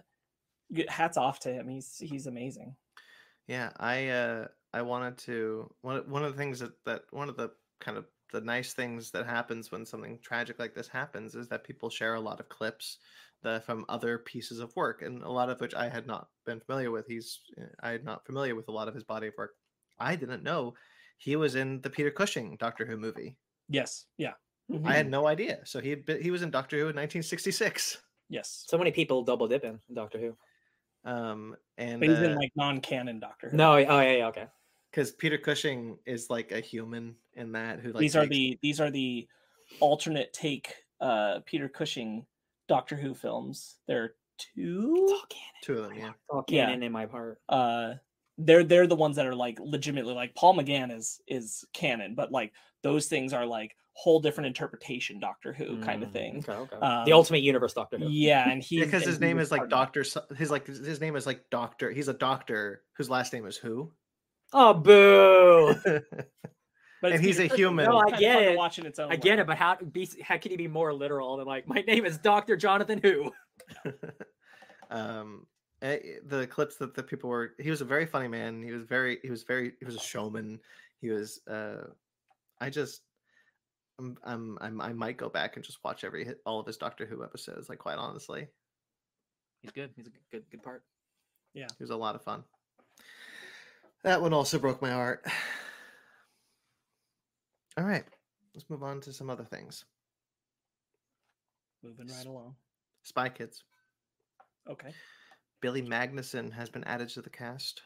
Hats 0.90 1.18
off 1.18 1.40
to 1.42 1.54
him. 1.54 1.68
He's 1.70 1.98
he's 1.98 2.28
amazing. 2.28 2.76
Yeah, 3.48 3.72
I 3.78 4.08
uh 4.10 4.48
I 4.74 4.82
wanted 4.82 5.18
to 5.20 5.74
one 5.82 6.10
one 6.10 6.24
of 6.24 6.32
the 6.34 6.38
things 6.38 6.60
that 6.60 6.84
that 6.86 7.04
one 7.12 7.30
of 7.30 7.38
the 7.38 7.52
kind 7.80 7.98
of 7.98 8.08
the 8.32 8.42
nice 8.42 8.74
things 8.74 9.12
that 9.12 9.26
happens 9.26 9.72
when 9.72 9.86
something 9.86 10.20
tragic 10.20 10.60
like 10.60 10.74
this 10.76 10.88
happens 10.90 11.34
is 11.36 11.48
that 11.48 11.64
people 11.64 11.90
share 11.90 12.16
a 12.16 12.20
lot 12.20 12.40
of 12.42 12.50
clips 12.50 13.00
the 13.44 13.62
from 13.66 13.86
other 13.90 14.18
pieces 14.20 14.60
of 14.60 14.76
work 14.76 15.02
and 15.02 15.22
a 15.24 15.30
lot 15.30 15.50
of 15.50 15.60
which 15.62 15.74
I 15.76 15.90
had 15.90 16.08
not 16.08 16.30
been 16.46 16.60
familiar 16.60 16.92
with. 16.92 17.06
He's 17.08 17.40
uh, 17.60 17.66
I 17.82 17.92
had 17.92 18.04
not 18.04 18.26
familiar 18.26 18.56
with 18.56 18.68
a 18.68 18.72
lot 18.72 18.88
of 18.88 18.94
his 18.96 19.04
body 19.04 19.28
of 19.28 19.34
work. 19.38 19.56
I 20.00 20.16
didn't 20.16 20.44
know 20.44 20.74
he 21.18 21.36
was 21.36 21.56
in 21.56 21.82
the 21.82 21.90
Peter 21.90 22.12
Cushing 22.12 22.58
Doctor 22.58 22.86
Who 22.86 22.98
movie. 22.98 23.38
Yes. 23.70 24.06
Yeah. 24.18 24.34
I 24.70 24.74
Mhm. 24.74 24.86
had 24.92 25.10
no 25.10 25.28
idea. 25.28 25.66
So 25.66 25.80
he 25.80 25.90
had 25.90 26.06
been, 26.06 26.22
he 26.22 26.30
was 26.32 26.42
in 26.42 26.52
Doctor 26.52 26.78
Who 26.78 26.90
in 26.90 26.96
1966. 26.96 27.98
yes. 28.30 28.66
So 28.68 28.78
many 28.78 28.92
people 28.92 29.24
double 29.24 29.48
dip 29.48 29.64
in 29.64 29.80
Doctor 29.94 30.20
Who. 30.20 30.38
Um 31.10 31.56
and 31.78 32.00
But 32.00 32.10
he's 32.10 32.20
in 32.20 32.34
uh, 32.34 32.36
like 32.36 32.52
non-canon 32.56 33.20
Doctor 33.20 33.50
Who. 33.50 33.58
No, 33.58 33.74
oh 33.74 33.78
yeah, 33.80 34.12
yeah, 34.18 34.28
okay. 34.28 34.48
because 34.92 35.12
Peter 35.14 35.38
Cushing 35.38 35.98
is 36.06 36.30
like 36.30 36.52
a 36.52 36.60
human 36.60 37.16
in 37.34 37.52
that 37.54 37.80
who 37.80 37.92
like 37.94 38.00
these 38.02 38.16
are 38.16 38.26
the 38.26 38.58
these 38.62 38.82
are 38.82 38.90
the 38.92 39.28
alternate 39.80 40.34
take 40.34 40.74
uh 41.00 41.40
Peter 41.46 41.70
Cushing 41.70 42.26
Doctor 42.68 42.96
Who 42.96 43.14
films. 43.14 43.78
There 43.88 44.04
are 44.04 44.06
It's 44.06 44.46
two. 44.56 45.08
all 45.10 45.22
canon. 45.30 45.54
two 45.64 45.78
of 45.80 45.90
them. 45.90 45.98
Yeah, 45.98 46.10
It's 46.10 46.18
all 46.30 46.46
Yeah. 46.48 46.66
canon 46.68 46.84
in 46.84 46.92
my 46.92 47.06
part. 47.06 47.42
Uh 47.50 47.96
they're 48.40 48.64
they're 48.64 48.86
the 48.88 48.96
ones 48.96 49.16
that 49.16 49.26
are 49.26 49.34
like 49.36 49.60
legitimately 49.60 50.14
like 50.14 50.36
Paul 50.36 50.56
McGann 50.56 50.96
is 50.96 51.22
is 51.28 51.66
canon, 51.74 52.14
but 52.14 52.32
like 52.32 52.54
those 52.84 53.08
things 53.08 53.34
are 53.34 53.46
like 53.46 53.76
whole 53.94 54.20
different 54.20 54.46
interpretation 54.46 55.20
Doctor 55.20 55.54
Who 55.54 55.82
kind 55.82 56.04
of 56.04 56.10
Mm, 56.10 56.14
thing. 56.14 56.38
Okay, 56.48 56.52
okay. 56.52 56.86
Um, 56.86 57.06
the 57.06 57.14
Ultimate 57.14 57.42
Universe 57.42 57.74
Doctor 57.74 57.98
Who. 57.98 58.08
Yeah, 58.10 58.48
and 58.48 58.62
he 58.62 58.80
because 58.80 59.02
and 59.02 59.10
his 59.10 59.18
he 59.20 59.26
name 59.26 59.40
is 59.40 59.50
like 59.50 59.62
part 59.62 59.66
of 59.66 59.70
that. 59.72 59.76
Doctor. 60.04 60.36
His 60.36 60.52
like 60.52 60.68
his 60.68 61.02
name 61.02 61.16
is 61.16 61.26
like 61.26 61.50
Doctor. 61.50 61.90
He's 61.90 62.08
a 62.10 62.14
doctor 62.14 62.84
whose 62.96 63.10
last 63.10 63.34
name 63.34 63.48
is 63.48 63.58
Who. 63.58 63.92
Oh 64.54 64.74
boo! 64.76 65.74
But 67.02 67.12
and 67.14 67.24
he's 67.24 67.40
a 67.40 67.48
human. 67.48 67.86
so 67.86 67.92
No, 67.92 68.00
I 68.00 68.18
get 68.18 68.42
it. 68.42 68.58
watch 68.58 68.80
in 68.80 68.86
its 68.86 68.98
own 69.00 69.12
I 69.12 69.16
get 69.16 69.38
way. 69.38 69.42
it, 69.42 69.48
but 69.48 69.58
how 69.58 69.76
be 69.76 70.10
how 70.22 70.38
can 70.38 70.52
you 70.52 70.58
be 70.58 70.68
more 70.68 70.94
literal 70.94 71.38
than 71.38 71.46
like 71.46 71.68
my 71.68 71.82
name 71.82 72.06
is 72.06 72.18
Doctor 72.18 72.58
Jonathan 72.58 73.00
Who? 73.04 73.32
um, 74.90 75.46
eh, 75.82 76.00
the 76.26 76.48
clips 76.48 76.78
that 76.78 76.96
the 76.96 77.04
people 77.04 77.30
were. 77.30 77.54
He 77.60 77.70
was 77.70 77.82
a 77.82 77.86
very 77.86 78.06
funny 78.06 78.28
man. 78.28 78.64
He 78.64 78.72
was 78.72 78.84
very. 78.84 79.20
He 79.22 79.30
was 79.30 79.44
very. 79.44 79.74
He 79.80 79.86
was 79.86 79.96
a 79.96 80.00
showman. 80.00 80.60
He 81.02 81.10
was. 81.10 81.40
uh 81.48 81.88
I 82.60 82.70
just. 82.70 83.02
I'm, 84.00 84.16
I'm, 84.24 84.58
I'm, 84.62 84.80
I 84.80 84.94
might 84.94 85.18
go 85.18 85.28
back 85.28 85.56
and 85.56 85.66
just 85.66 85.84
watch 85.84 86.04
every 86.04 86.28
all 86.46 86.60
of 86.60 86.68
his 86.68 86.78
Doctor 86.78 87.06
Who 87.06 87.24
episodes. 87.24 87.68
Like 87.70 87.80
quite 87.80 87.98
honestly, 87.98 88.48
He's 89.62 89.72
good. 89.72 89.92
He's 89.96 90.08
a 90.08 90.10
good 90.10 90.22
good, 90.32 90.44
good 90.52 90.64
part. 90.64 90.84
It 91.56 91.72
was 91.80 91.90
a 91.90 91.96
lot 91.96 92.14
of 92.16 92.24
fun. 92.24 92.44
That 94.04 94.22
one 94.22 94.34
also 94.34 94.60
broke 94.60 94.82
my 94.82 94.92
heart. 94.92 95.26
All 97.78 97.84
right, 97.84 98.04
let's 98.56 98.70
move 98.70 98.84
on 98.84 99.02
to 99.02 99.14
some 99.14 99.30
other 99.30 99.44
things. 99.44 99.86
Moving 101.84 102.08
right 102.08 102.26
along. 102.26 102.56
Spy 103.04 103.30
Kids. 103.30 103.64
Okay. 104.70 104.92
Billy 105.62 105.82
Magnussen 105.82 106.52
has 106.52 106.70
been 106.70 106.84
added 106.86 107.10
to 107.10 107.22
the 107.22 107.30
cast. 107.30 107.82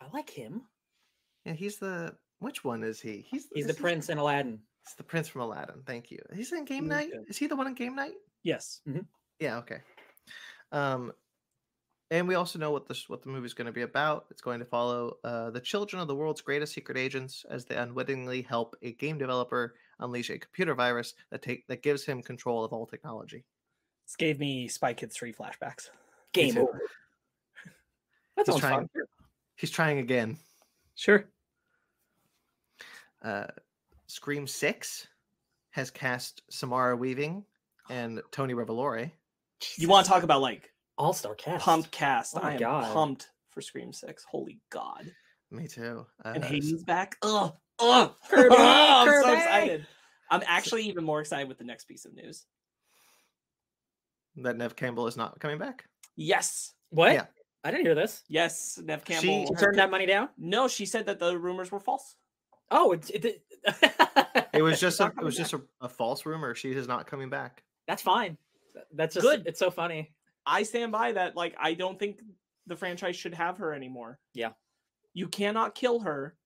I 0.00 0.06
like 0.12 0.30
him. 0.30 0.62
Yeah, 1.44 1.54
he's 1.54 1.78
the 1.78 2.14
which 2.40 2.64
one 2.64 2.82
is 2.82 3.00
he? 3.00 3.24
He's 3.30 3.48
He's 3.54 3.64
is 3.64 3.66
the 3.68 3.72
he- 3.76 3.80
prince 3.82 4.08
in 4.08 4.18
Aladdin. 4.18 4.60
It's 4.84 4.94
the 4.94 5.04
prince 5.04 5.28
from 5.28 5.42
Aladdin. 5.42 5.82
Thank 5.86 6.10
you. 6.10 6.18
He's 6.34 6.52
in 6.52 6.64
Game 6.64 6.84
He's 6.84 6.90
Night. 6.90 7.10
Is 7.28 7.36
he 7.38 7.46
the 7.46 7.54
one 7.56 7.68
in 7.68 7.74
Game 7.74 7.94
Night? 7.94 8.14
Yes. 8.42 8.80
Yeah. 9.38 9.58
Okay. 9.58 9.78
Um, 10.72 11.12
and 12.12 12.28
we 12.28 12.34
also 12.34 12.58
know 12.58 12.70
what 12.70 12.86
this 12.86 13.08
what 13.08 13.22
the 13.22 13.30
movie's 13.30 13.54
going 13.54 13.66
to 13.66 13.72
be 13.72 13.82
about. 13.82 14.26
It's 14.30 14.42
going 14.42 14.58
to 14.58 14.66
follow 14.66 15.16
uh, 15.24 15.48
the 15.48 15.60
children 15.60 16.00
of 16.00 16.08
the 16.08 16.14
world's 16.14 16.42
greatest 16.42 16.74
secret 16.74 16.98
agents 16.98 17.46
as 17.48 17.64
they 17.64 17.74
unwittingly 17.74 18.42
help 18.42 18.76
a 18.82 18.92
game 18.92 19.16
developer 19.16 19.74
unleash 19.98 20.28
a 20.28 20.38
computer 20.38 20.74
virus 20.74 21.14
that 21.30 21.40
take 21.40 21.66
that 21.68 21.82
gives 21.82 22.04
him 22.04 22.22
control 22.22 22.64
of 22.64 22.72
all 22.74 22.86
technology. 22.86 23.44
This 24.06 24.16
gave 24.16 24.38
me 24.38 24.68
Spy 24.68 24.92
Kids 24.92 25.16
3 25.16 25.32
flashbacks. 25.32 25.88
Game 26.34 26.54
too. 26.54 26.60
over. 26.62 26.80
That 28.36 28.46
He's 28.46 28.56
trying. 28.56 28.78
fun. 28.78 28.88
He's 29.56 29.70
trying 29.70 29.98
again. 29.98 30.38
Sure. 30.94 31.26
Uh, 33.22 33.46
Scream 34.06 34.46
Six 34.46 35.06
has 35.70 35.90
cast 35.90 36.42
Samara 36.50 36.96
Weaving 36.96 37.44
and 37.90 38.22
Tony 38.30 38.54
Revolori. 38.54 39.10
You 39.76 39.88
want 39.88 40.06
to 40.06 40.10
talk 40.10 40.22
about 40.22 40.40
like 40.40 40.71
All 40.98 41.12
Star 41.12 41.34
cast. 41.34 41.64
pumped 41.64 41.90
cast? 41.90 42.36
Oh 42.36 42.42
my 42.42 42.50
I 42.50 42.52
am 42.54 42.58
God. 42.60 42.92
pumped 42.92 43.28
for 43.50 43.60
Scream 43.60 43.92
6. 43.92 44.24
Holy 44.24 44.60
God. 44.70 45.10
Me 45.50 45.66
too. 45.68 46.06
Uh, 46.24 46.32
And 46.34 46.44
s- 46.44 46.50
Hayden's 46.50 46.84
back. 46.84 47.16
Ugh. 47.22 47.54
Ugh. 47.78 48.14
Kirby, 48.30 48.54
I'm 48.58 49.22
so 49.22 49.32
excited. 49.32 49.86
I'm 50.30 50.42
actually 50.46 50.84
even 50.84 51.04
more 51.04 51.20
excited 51.20 51.48
with 51.48 51.58
the 51.58 51.64
next 51.64 51.84
piece 51.86 52.04
of 52.04 52.14
news. 52.14 52.46
that 54.36 54.56
Neve 54.56 54.76
Campbell 54.76 55.06
is 55.06 55.16
not 55.16 55.38
coming 55.40 55.58
back. 55.58 55.84
Yes. 56.16 56.72
What? 56.90 57.12
Yeah. 57.12 57.26
I 57.64 57.70
didn't 57.70 57.86
hear 57.86 57.94
this. 57.94 58.22
Yes. 58.28 58.78
Neve 58.82 59.04
Campbell. 59.04 59.46
She 59.46 59.54
turned 59.54 59.78
that 59.78 59.90
money 59.90 60.06
down. 60.06 60.28
No, 60.38 60.68
she 60.68 60.86
said 60.86 61.06
that 61.06 61.18
the 61.18 61.36
rumors 61.38 61.70
were 61.70 61.80
false. 61.80 62.16
Oh, 62.70 62.92
it, 62.92 63.10
it, 63.10 63.24
it, 63.24 63.42
It 64.54 64.62
was 64.62 64.80
just 64.80 65.00
a, 65.00 65.04
it 65.04 65.22
was 65.22 65.36
coming 65.36 65.50
just 65.50 65.52
a, 65.52 65.60
a 65.82 65.88
false 65.88 66.24
rumor. 66.24 66.54
She 66.54 66.72
is 66.72 66.88
not 66.88 67.06
coming 67.06 67.28
back. 67.28 67.62
That's 67.86 68.00
fine. 68.02 68.38
That's 68.94 69.14
just 69.14 69.24
Good. 69.26 69.42
It's 69.46 69.58
so 69.58 69.70
funny. 69.70 70.12
I 70.46 70.62
stand 70.62 70.92
by 70.92 71.12
that. 71.12 71.36
Like, 71.36 71.54
I 71.58 71.74
don't 71.74 71.98
think 71.98 72.20
the 72.66 72.76
franchise 72.76 73.16
should 73.16 73.34
have 73.34 73.58
her 73.58 73.72
anymore. 73.72 74.18
Yeah. 74.34 74.50
You 75.14 75.28
cannot 75.28 75.74
kill 75.74 76.00
her. 76.00 76.36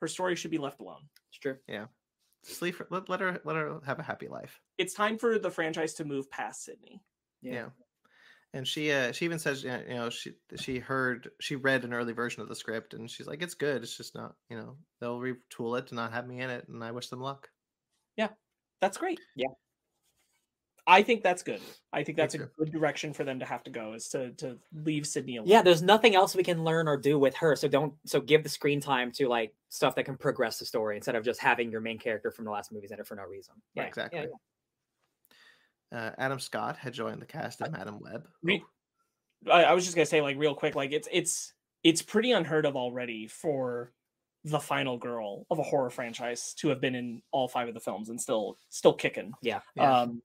Her 0.00 0.08
story 0.08 0.36
should 0.36 0.50
be 0.50 0.58
left 0.58 0.80
alone. 0.80 1.08
It's 1.30 1.38
true. 1.38 1.56
Just 2.46 2.62
leave 2.62 2.76
her, 2.78 2.86
let, 2.90 3.08
let 3.08 3.20
her 3.20 3.40
let 3.44 3.56
her 3.56 3.80
have 3.84 3.98
a 3.98 4.04
happy 4.04 4.28
life. 4.28 4.60
It's 4.78 4.94
time 4.94 5.18
for 5.18 5.38
the 5.38 5.50
franchise 5.50 5.94
to 5.94 6.04
move 6.04 6.30
past 6.30 6.64
Sidney. 6.64 7.02
Yeah. 7.42 7.66
And 8.52 8.66
she 8.66 8.92
uh 8.92 9.12
she 9.12 9.24
even 9.24 9.38
says 9.38 9.64
you 9.64 9.70
know 9.88 10.10
she 10.10 10.32
she 10.56 10.78
heard 10.78 11.30
she 11.40 11.56
read 11.56 11.84
an 11.84 11.92
early 11.92 12.12
version 12.12 12.42
of 12.42 12.48
the 12.48 12.54
script 12.54 12.94
and 12.94 13.10
she's 13.10 13.26
like 13.26 13.42
it's 13.42 13.54
good 13.54 13.82
it's 13.82 13.96
just 13.96 14.14
not 14.14 14.34
you 14.48 14.56
know 14.56 14.76
they'll 15.00 15.18
retool 15.18 15.78
it 15.78 15.88
to 15.88 15.94
not 15.94 16.12
have 16.12 16.26
me 16.26 16.40
in 16.40 16.48
it 16.48 16.68
and 16.68 16.82
I 16.82 16.92
wish 16.92 17.08
them 17.08 17.20
luck. 17.20 17.50
Yeah, 18.16 18.28
that's 18.80 18.96
great. 18.96 19.20
Yeah. 19.34 19.48
I 20.86 21.02
think 21.02 21.22
that's 21.22 21.42
good. 21.42 21.60
I 21.92 22.04
think 22.04 22.16
Me 22.16 22.22
that's 22.22 22.34
a 22.34 22.38
too. 22.38 22.48
good 22.58 22.72
direction 22.72 23.12
for 23.12 23.24
them 23.24 23.40
to 23.40 23.44
have 23.44 23.64
to 23.64 23.70
go 23.70 23.94
is 23.94 24.08
to 24.10 24.30
to 24.32 24.58
leave 24.72 25.06
Sidney 25.06 25.36
alone. 25.36 25.48
Yeah, 25.48 25.62
there's 25.62 25.82
nothing 25.82 26.14
else 26.14 26.36
we 26.36 26.44
can 26.44 26.62
learn 26.64 26.86
or 26.86 26.96
do 26.96 27.18
with 27.18 27.34
her. 27.36 27.56
So 27.56 27.66
don't 27.66 27.94
so 28.04 28.20
give 28.20 28.42
the 28.42 28.48
screen 28.48 28.80
time 28.80 29.10
to 29.12 29.28
like 29.28 29.52
stuff 29.68 29.96
that 29.96 30.04
can 30.04 30.16
progress 30.16 30.58
the 30.58 30.64
story 30.64 30.96
instead 30.96 31.16
of 31.16 31.24
just 31.24 31.40
having 31.40 31.70
your 31.70 31.80
main 31.80 31.98
character 31.98 32.30
from 32.30 32.44
the 32.44 32.50
last 32.50 32.72
movies 32.72 32.92
in 32.92 33.00
it 33.00 33.06
for 33.06 33.16
no 33.16 33.24
reason. 33.24 33.54
Yeah, 33.74 33.82
yeah, 33.82 33.88
exactly. 33.88 34.26
yeah. 35.92 35.98
Uh, 35.98 36.10
Adam 36.18 36.38
Scott 36.38 36.76
had 36.76 36.92
joined 36.92 37.20
the 37.20 37.26
cast 37.26 37.60
of 37.62 37.72
Madame 37.72 38.00
Web. 38.00 38.26
Re- 38.42 38.64
I, 39.50 39.64
I 39.64 39.72
was 39.72 39.84
just 39.84 39.96
gonna 39.96 40.06
say 40.06 40.20
like 40.20 40.36
real 40.38 40.54
quick, 40.54 40.74
like 40.74 40.92
it's 40.92 41.08
it's 41.10 41.52
it's 41.82 42.02
pretty 42.02 42.32
unheard 42.32 42.64
of 42.66 42.76
already 42.76 43.26
for 43.26 43.92
the 44.44 44.60
final 44.60 44.96
girl 44.96 45.44
of 45.50 45.58
a 45.58 45.62
horror 45.62 45.90
franchise 45.90 46.54
to 46.54 46.68
have 46.68 46.80
been 46.80 46.94
in 46.94 47.20
all 47.32 47.48
five 47.48 47.66
of 47.66 47.74
the 47.74 47.80
films 47.80 48.08
and 48.08 48.20
still 48.20 48.56
still 48.68 48.92
kicking. 48.92 49.32
Yeah. 49.42 49.60
Yeah. 49.74 50.02
Um, 50.02 50.22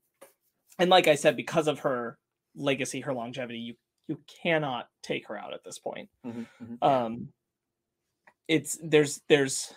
and 0.81 0.89
like 0.89 1.07
I 1.07 1.15
said, 1.15 1.35
because 1.37 1.67
of 1.67 1.79
her 1.79 2.17
legacy, 2.55 2.99
her 3.01 3.13
longevity, 3.13 3.59
you 3.59 3.75
you 4.07 4.19
cannot 4.43 4.87
take 5.03 5.27
her 5.27 5.37
out 5.37 5.53
at 5.53 5.63
this 5.63 5.79
point. 5.79 6.09
Mhm, 6.25 6.45
mhm. 6.61 6.83
Um, 6.85 7.29
it's 8.47 8.77
there's 8.83 9.21
there's 9.29 9.73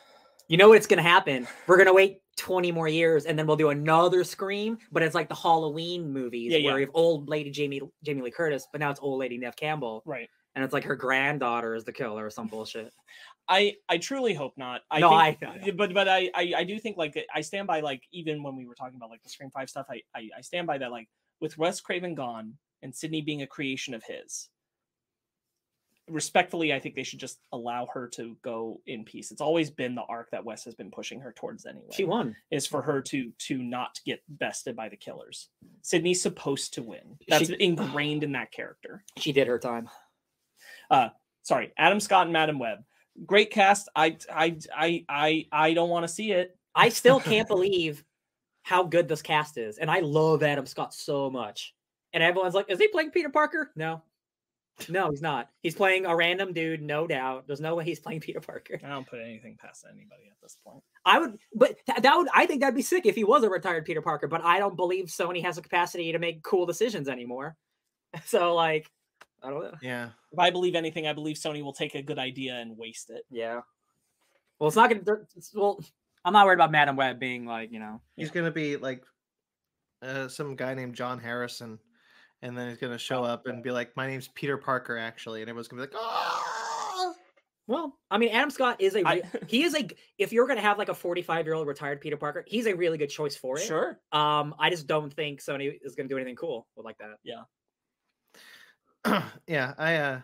You 0.49 0.57
know 0.57 0.71
what's 0.71 0.87
gonna 0.87 1.03
happen? 1.03 1.47
We're 1.67 1.79
gonna 1.79 1.93
wait 1.95 2.19
20 2.37 2.73
more 2.73 2.89
years 2.89 3.27
and 3.27 3.39
then 3.39 3.47
we'll 3.47 3.57
do 3.57 3.71
another 3.71 4.25
Scream, 4.25 4.77
but 4.91 5.03
it's 5.03 5.15
like 5.15 5.29
the 5.29 5.35
Halloween 5.35 6.13
movies 6.13 6.53
Yeah, 6.53 6.59
where 6.65 6.75
yeah. 6.75 6.81
you 6.81 6.87
have 6.87 6.95
old 6.95 7.29
lady 7.29 7.51
Jamie 7.51 7.81
Jamie 8.03 8.23
Lee 8.23 8.31
Curtis, 8.31 8.67
but 8.73 8.81
now 8.81 8.91
it's 8.91 9.01
old 9.01 9.21
lady 9.21 9.39
Neve 9.39 9.57
Campbell, 9.57 10.03
right. 10.05 10.29
and 10.55 10.65
it's 10.65 10.73
like 10.75 10.85
her 10.85 10.97
granddaughter 10.97 11.75
is 11.75 11.85
the 11.85 11.93
killer 11.93 12.27
or 12.27 12.31
some 12.31 12.47
bullshit. 12.49 12.93
I 13.49 13.77
I 13.89 13.99
truly 13.99 14.33
hope 14.35 14.55
not. 14.57 14.83
I 14.91 15.01
No, 15.01 15.11
think, 15.11 15.43
I- 15.43 15.61
I 15.67 15.71
but 15.73 15.93
but 15.93 16.09
I, 16.09 16.31
I 16.35 16.55
I 16.59 16.65
do 16.65 16.79
think 16.79 16.97
like 16.97 17.17
I 17.35 17.41
stand 17.43 17.67
by 17.67 17.81
like 17.81 18.03
even 18.13 18.43
when 18.43 18.57
we 18.57 18.67
were 18.67 18.75
talking 18.75 18.97
about 18.97 19.11
like 19.11 19.23
the 19.23 19.29
Scream 19.29 19.51
Five 19.51 19.69
stuff, 19.69 19.87
I 19.91 20.03
I, 20.15 20.29
I 20.39 20.41
stand 20.41 20.67
by 20.67 20.79
that 20.79 20.91
like 20.91 21.09
with 21.41 21.59
Wes 21.59 21.81
Craven 21.81 22.15
gone 22.15 22.55
and 22.83 22.95
Sidney 22.95 23.21
being 23.23 23.43
a 23.43 23.47
creation 23.47 23.93
of 23.95 24.03
his. 24.05 24.49
Respectfully, 26.07 26.71
I 26.75 26.81
think 26.81 26.97
they 26.97 27.03
should 27.03 27.19
just 27.19 27.39
allow 27.51 27.87
her 27.95 28.09
to 28.09 28.37
go 28.43 28.83
in 28.87 29.05
peace. 29.05 29.31
It's 29.31 29.41
always 29.41 29.71
been 29.71 29.95
the 29.95 30.03
arc 30.03 30.31
that 30.33 30.45
Wes 30.45 30.63
has 30.65 30.75
been 30.75 30.91
pushing 30.91 31.19
her 31.21 31.33
towards 31.33 31.65
anyway. 31.65 31.87
She 31.93 32.05
won. 32.05 32.37
is 32.51 32.67
for 32.67 32.83
her 32.83 33.01
to 33.03 33.31
to 33.47 33.57
not 33.63 33.99
get 34.05 34.23
bested 34.29 34.77
by 34.77 34.91
the 34.91 34.99
killers. 34.99 35.49
Sidney's 35.81 36.21
supposed 36.21 36.75
to 36.75 36.83
win. 36.83 37.19
That's 37.27 37.47
She- 37.49 37.57
ingrained 37.59 38.23
in 38.23 38.33
that 38.33 38.53
character 38.53 39.03
She 39.19 39.33
did 39.33 39.49
her 39.49 39.59
time. 39.59 39.89
Uh 40.91 41.09
sorry, 41.43 41.73
Adam 41.79 42.01
Scott 42.01 42.27
and 42.27 42.33
Madame 42.35 42.59
Web. 42.59 42.85
Great 43.27 43.51
cast. 43.51 43.89
I 43.95 44.17
I 44.33 44.57
I 44.75 45.05
I 45.09 45.47
I 45.53 45.75
don't 45.75 45.89
want 45.91 46.05
to 46.05 46.13
see 46.13 46.33
it. 46.33 46.57
I 46.75 46.89
still 46.89 47.21
can't 47.31 47.49
believe 47.49 48.05
how 48.63 48.83
good 48.83 49.09
this 49.09 49.23
cast 49.23 49.59
is, 49.59 49.79
and 49.79 49.91
I 49.91 50.01
love 50.01 50.43
Adam 50.43 50.67
Scott 50.67 50.95
so 50.95 51.31
much. 51.31 51.75
and 52.13 52.23
everyone's 52.23 52.55
like, 52.55 52.71
"Is 52.71 52.79
he 52.79 52.89
playing 52.89 53.11
Peter 53.13 53.29
Parker?" 53.29 53.71
No, 53.77 54.03
no, 54.89 55.11
he's 55.11 55.23
not. 55.23 55.49
He's 55.63 55.75
playing 55.77 56.07
a 56.07 56.17
random 56.17 56.53
dude, 56.53 56.83
no 56.83 57.07
doubt. 57.07 57.47
There's 57.47 57.61
no 57.61 57.77
way 57.77 57.85
he's 57.85 58.01
playing 58.01 58.21
Peter 58.21 58.41
Parker. 58.41 58.81
I 58.85 58.89
don't 58.89 59.07
put 59.07 59.21
anything 59.21 59.57
past 59.61 59.85
anybody 59.89 60.25
at 60.31 60.37
this 60.43 60.57
point. 60.67 60.83
I 61.05 61.19
would, 61.21 61.39
but 61.55 61.77
th- 61.87 62.03
that 62.03 62.17
would, 62.17 62.29
I 62.35 62.47
think 62.47 62.61
that'd 62.61 62.75
be 62.75 62.83
sick 62.83 63.07
if 63.07 63.15
he 63.15 63.23
was 63.23 63.45
a 63.45 63.51
retired 63.51 63.85
Peter 63.85 64.03
Parker. 64.03 64.27
But 64.27 64.43
I 64.43 64.59
don't 64.59 64.75
believe 64.77 65.07
Sony 65.07 65.43
has 65.45 65.57
the 65.57 65.63
capacity 65.63 66.11
to 66.11 66.19
make 66.19 66.43
cool 66.43 66.67
decisions 66.67 67.09
anymore. 67.09 67.57
So, 68.27 68.55
like, 68.55 68.89
I 69.45 69.51
don't 69.51 69.63
know. 69.63 69.75
Yeah. 69.83 70.11
If 70.33 70.39
I 70.39 70.51
believe 70.51 70.75
anything, 70.75 71.07
I 71.07 71.13
believe 71.13 71.37
Sony 71.37 71.63
will 71.63 71.73
take 71.75 71.95
a 71.95 72.03
good 72.03 72.19
idea 72.19 72.55
and 72.55 72.77
waste 72.79 73.11
it. 73.11 73.25
Yeah. 73.31 73.61
Well, 74.59 74.69
it's 74.69 74.77
not 74.77 74.89
gonna. 74.89 75.03
they're- 75.03 75.27
it's- 75.37 75.53
Well, 75.55 75.79
I'm 76.25 76.33
not 76.33 76.47
worried 76.47 76.55
about 76.55 76.71
Madame 76.73 76.97
Web 76.97 77.19
being 77.21 77.45
like, 77.45 77.71
you 77.71 77.79
know, 77.81 78.01
He's 78.17 78.31
gonna 78.31 78.51
be 78.51 78.77
like 78.77 79.03
uh, 80.03 80.29
some 80.29 80.57
guy 80.57 80.75
named 80.75 80.95
John 80.95 81.19
Harrison, 81.19 81.79
and 82.43 82.57
then 82.57 82.69
he's 82.69 82.79
gonna 82.79 82.99
show 82.99 83.23
up 83.25 83.47
and 83.47 83.63
be 83.63 83.71
like, 83.71 83.97
"My 83.97 84.07
name's 84.07 84.29
Peter 84.29 84.57
Parker, 84.59 84.97
actually," 84.99 85.41
and 85.43 85.49
everyone's 85.51 85.69
gonna 85.69 85.87
be 85.87 85.93
like, 85.93 85.97
"Oh." 86.03 87.15
Well, 87.67 87.99
I 88.11 88.19
mean, 88.19 88.29
Adam 88.29 88.51
Scott 88.51 88.81
is 88.83 88.95
a 88.95 89.03
I- 89.07 89.15
re- 89.15 89.23
he 89.49 89.63
is 89.65 89.75
a 89.75 89.83
g- 89.85 89.97
if 90.19 90.33
you're 90.33 90.47
gonna 90.47 90.61
have 90.61 90.77
like 90.77 90.91
a 90.91 90.95
45 90.95 91.47
year 91.47 91.55
old 91.55 91.67
retired 91.67 92.01
Peter 92.03 92.17
Parker, 92.19 92.45
he's 92.47 92.67
a 92.67 92.75
really 92.75 92.99
good 92.99 93.09
choice 93.09 93.37
for 93.37 93.57
it. 93.59 93.63
Sure. 93.65 93.99
Um, 94.13 94.55
I 94.59 94.69
just 94.69 94.87
don't 94.87 95.11
think 95.13 95.41
Sony 95.41 95.79
is 95.83 95.95
gonna 95.95 96.09
do 96.11 96.17
anything 96.19 96.37
cool 96.37 96.67
with 96.77 96.85
like 96.85 96.99
that. 96.99 97.17
yeah, 97.23 97.43
I 99.79 99.97
uh, 99.97 100.21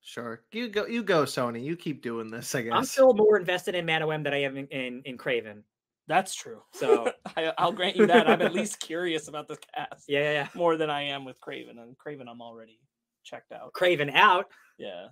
sure. 0.00 0.42
You 0.52 0.68
go, 0.68 0.86
you 0.86 1.02
go, 1.02 1.24
Sony. 1.24 1.62
You 1.62 1.76
keep 1.76 2.02
doing 2.02 2.30
this. 2.30 2.54
I 2.54 2.62
guess. 2.62 2.72
I'm 2.74 2.84
still 2.84 3.14
more 3.14 3.38
invested 3.38 3.74
in 3.74 3.86
Madame 3.86 4.22
than 4.22 4.32
I 4.32 4.42
am 4.42 4.56
in 4.56 4.66
in, 4.68 5.02
in 5.04 5.18
Kraven. 5.18 5.62
That's 6.06 6.34
true. 6.34 6.62
So 6.72 7.12
I, 7.36 7.52
I'll 7.58 7.72
grant 7.72 7.96
you 7.96 8.06
that. 8.06 8.28
I'm 8.28 8.40
at 8.40 8.54
least 8.54 8.80
curious 8.80 9.28
about 9.28 9.46
the 9.46 9.58
cast 9.74 10.04
yeah, 10.08 10.20
yeah, 10.20 10.32
yeah. 10.32 10.48
more 10.54 10.76
than 10.76 10.88
I 10.88 11.02
am 11.02 11.24
with 11.24 11.38
Kraven. 11.40 11.78
And 11.78 11.96
Kraven, 11.98 12.28
I'm 12.30 12.40
already 12.40 12.80
checked 13.24 13.52
out. 13.52 13.72
Kraven 13.74 14.14
out. 14.14 14.46
Yeah. 14.78 15.08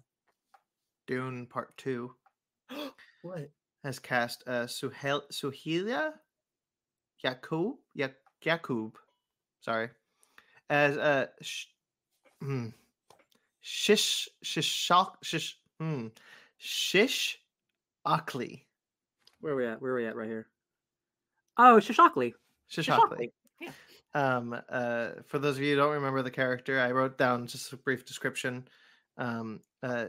Dune 1.06 1.47
Part 1.47 1.77
Two 1.77 2.14
What? 3.23 3.51
has 3.85 3.98
cast 3.98 4.43
uh, 4.47 4.64
Suhel 4.66 5.23
Souheila 5.32 6.12
Yacoub 7.24 7.74
Yak 7.94 8.14
Yacoub, 8.44 8.93
sorry, 9.60 9.90
as 10.68 10.97
uh, 10.97 11.27
sh- 11.40 11.66
Shish 13.68 14.28
Shishak 14.44 15.14
Shish 15.24 15.59
hmm, 15.80 16.06
Shish 16.56 17.38
Akli 18.06 18.62
Where 19.40 19.55
are 19.55 19.56
we 19.56 19.66
at? 19.66 19.82
Where 19.82 19.90
are 19.90 19.97
we 19.97 20.06
at 20.06 20.14
right 20.14 20.28
here? 20.28 20.47
Oh, 21.59 21.80
Shishakli. 21.80 22.32
Shishakli. 22.70 23.32
Yeah. 23.60 23.70
Um, 24.14 24.56
uh, 24.68 25.09
for 25.26 25.40
those 25.40 25.56
of 25.56 25.62
you 25.64 25.70
who 25.70 25.80
don't 25.80 25.94
remember 25.94 26.22
the 26.22 26.30
character, 26.30 26.78
I 26.80 26.93
wrote 26.93 27.18
down 27.18 27.48
just 27.48 27.72
a 27.72 27.76
brief 27.76 28.05
description. 28.05 28.68
Um, 29.18 29.60
uh, 29.82 30.06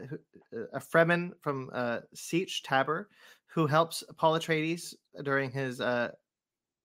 uh, 0.54 0.66
a 0.74 0.78
Fremen 0.78 1.32
from 1.40 1.70
uh, 1.72 2.00
Sietch 2.14 2.62
Tabr 2.62 3.06
who 3.46 3.66
helps 3.66 4.04
Paul 4.16 4.38
Atreides 4.38 4.94
during 5.24 5.50
his 5.50 5.80
uh, 5.80 6.12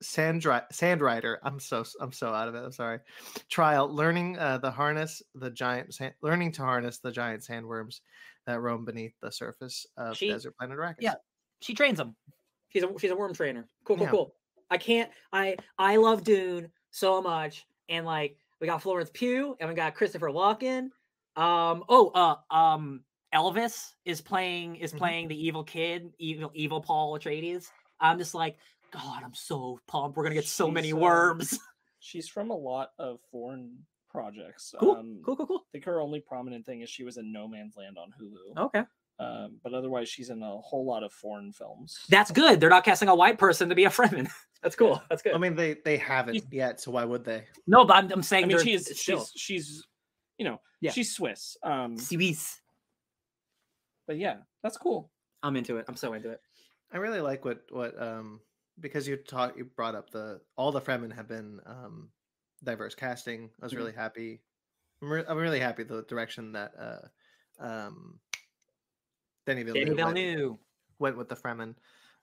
sand 0.04 0.42
Sandrider. 0.44 1.38
I'm 1.44 1.60
so 1.60 1.84
I'm 2.00 2.12
so 2.12 2.28
out 2.34 2.48
of 2.48 2.56
it. 2.56 2.64
I'm 2.64 2.72
sorry. 2.72 3.00
Trial, 3.50 3.88
learning 3.94 4.38
uh, 4.38 4.58
the 4.60 4.72
harness 4.72 5.22
the 5.36 5.50
giant 5.50 5.94
sand, 5.94 6.14
learning 6.22 6.52
to 6.54 6.62
harness 6.64 7.00
the 7.00 7.12
giant 7.12 7.42
sandworms 7.44 8.02
that 8.46 8.60
roam 8.62 8.86
beneath 8.86 9.14
the 9.22 9.32
surface 9.32 9.86
of 9.98 10.18
She- 10.18 10.28
desert 10.30 10.56
planet 10.58 10.78
Arrakis. 10.78 10.96
yeah. 11.00 11.16
She 11.62 11.74
trains 11.74 11.98
them. 11.98 12.16
She's 12.70 12.84
a 12.84 12.90
she's 13.00 13.12
a 13.12 13.16
worm 13.16 13.34
trainer. 13.34 13.68
Cool, 13.86 13.96
cool, 13.98 14.06
Yeah. 14.06 14.12
cool. 14.12 14.36
I 14.70 14.78
can't. 14.78 15.10
I 15.32 15.56
I 15.78 15.96
love 15.98 16.24
Dune 16.24 16.70
so 16.92 17.22
much, 17.22 17.66
and 17.90 18.06
like 18.06 18.38
we 18.60 18.68
got 18.68 18.82
Florence 18.82 19.10
Pugh 19.14 19.56
and 19.60 19.70
we 19.70 19.76
got 19.76 19.96
Christopher 19.96 20.30
Walken. 20.30 20.90
Um. 21.36 21.84
Oh. 21.90 22.10
Uh. 22.14 22.36
Um. 22.54 23.04
Elvis 23.34 23.94
is 24.06 24.22
playing 24.22 24.76
is 24.76 24.94
Mhm. 24.94 24.98
playing 24.98 25.28
the 25.28 25.48
evil 25.48 25.64
kid, 25.64 26.14
evil 26.20 26.52
evil 26.54 26.82
Paul 26.82 27.18
Atreides. 27.18 27.72
I'm 28.00 28.18
just 28.18 28.36
like, 28.36 28.58
God, 28.94 29.24
I'm 29.24 29.34
so 29.34 29.80
pumped. 29.88 30.16
We're 30.18 30.24
gonna 30.24 30.36
get 30.36 30.46
so 30.46 30.70
many 30.70 30.90
She's, 30.90 30.94
uh, 30.94 30.98
worms. 30.98 31.60
She's 32.00 32.28
from 32.28 32.50
a 32.52 32.56
lot 32.56 32.90
of 33.00 33.20
foreign 33.32 33.78
projects. 34.10 34.74
Cool, 34.80 34.96
Um, 34.96 35.22
cool, 35.26 35.36
cool, 35.36 35.48
cool. 35.48 35.64
I 35.68 35.72
think 35.72 35.86
her 35.86 36.00
only 36.02 36.20
prominent 36.20 36.66
thing 36.66 36.82
is 36.82 36.90
she 36.90 37.04
was 37.04 37.18
in 37.18 37.32
No 37.32 37.48
Man's 37.48 37.76
Land 37.78 37.98
on 37.98 38.14
Hulu. 38.22 38.66
Okay, 38.66 38.84
Um, 39.20 39.58
but 39.64 39.74
otherwise, 39.74 40.10
she's 40.10 40.30
in 40.30 40.44
a 40.44 40.58
whole 40.60 40.86
lot 40.86 41.02
of 41.04 41.12
foreign 41.12 41.52
films. 41.52 41.98
that's 42.10 42.30
good. 42.32 42.60
They're 42.60 42.70
not 42.70 42.84
casting 42.84 43.10
a 43.10 43.16
white 43.16 43.40
person 43.40 43.70
to 43.70 43.76
be 43.76 43.86
a 43.86 43.90
Fremen. 43.90 44.30
That's 44.62 44.78
cool. 44.78 45.04
That's 45.10 45.22
good. 45.22 45.34
I 45.34 45.38
mean 45.40 45.56
they 45.56 45.74
they 45.84 45.98
haven't 45.98 46.42
yet, 46.50 46.80
so 46.80 46.92
why 46.92 47.04
would 47.04 47.26
they? 47.26 47.44
no, 47.68 47.84
but 47.84 47.98
I'm, 47.98 48.10
I'm 48.14 48.24
saying 48.24 48.46
I 48.46 48.48
mean, 48.48 48.56
they're 48.56 48.66
she's 48.66 48.94
she's 48.96 49.34
she's 49.36 49.86
you 50.38 50.46
know 50.46 50.62
Yeah. 50.80 50.92
she's 50.92 51.14
Swiss. 51.14 51.58
Um, 51.64 51.98
Swiss. 51.98 52.62
but 54.08 54.18
yeah, 54.18 54.38
that's 54.62 54.78
cool. 54.78 55.12
I'm 55.42 55.58
into 55.58 55.76
it. 55.80 55.86
I'm 55.90 55.98
so 55.98 56.14
into 56.14 56.30
it. 56.30 56.40
I 56.94 56.98
really 56.98 57.20
like 57.20 57.44
what 57.44 57.64
what 57.72 58.02
um 58.02 58.40
because 58.80 59.08
you 59.08 59.18
taught 59.18 59.58
you 59.58 59.66
brought 59.66 59.96
up 59.96 60.10
the 60.10 60.42
all 60.56 60.72
the 60.72 60.82
Fremen 60.82 61.14
have 61.16 61.28
been 61.28 61.60
um 61.66 62.10
diverse 62.64 62.96
casting. 62.96 63.50
I 63.62 63.66
was 63.66 63.74
Mhm. 63.74 63.78
really 63.78 63.94
happy. 63.94 64.42
I'm, 65.02 65.12
re- 65.12 65.26
I'm 65.28 65.38
really 65.38 65.60
happy 65.60 65.84
the 65.84 66.04
direction 66.04 66.54
that 66.54 66.72
uh 66.78 67.08
um 67.60 68.20
Denny 69.46 69.64
Villeneuve, 69.64 69.98
Danny 69.98 70.04
went, 70.04 70.16
Villeneuve. 70.18 70.58
went 71.00 71.18
with 71.18 71.30
the 71.30 71.36
Fremen. 71.36 71.76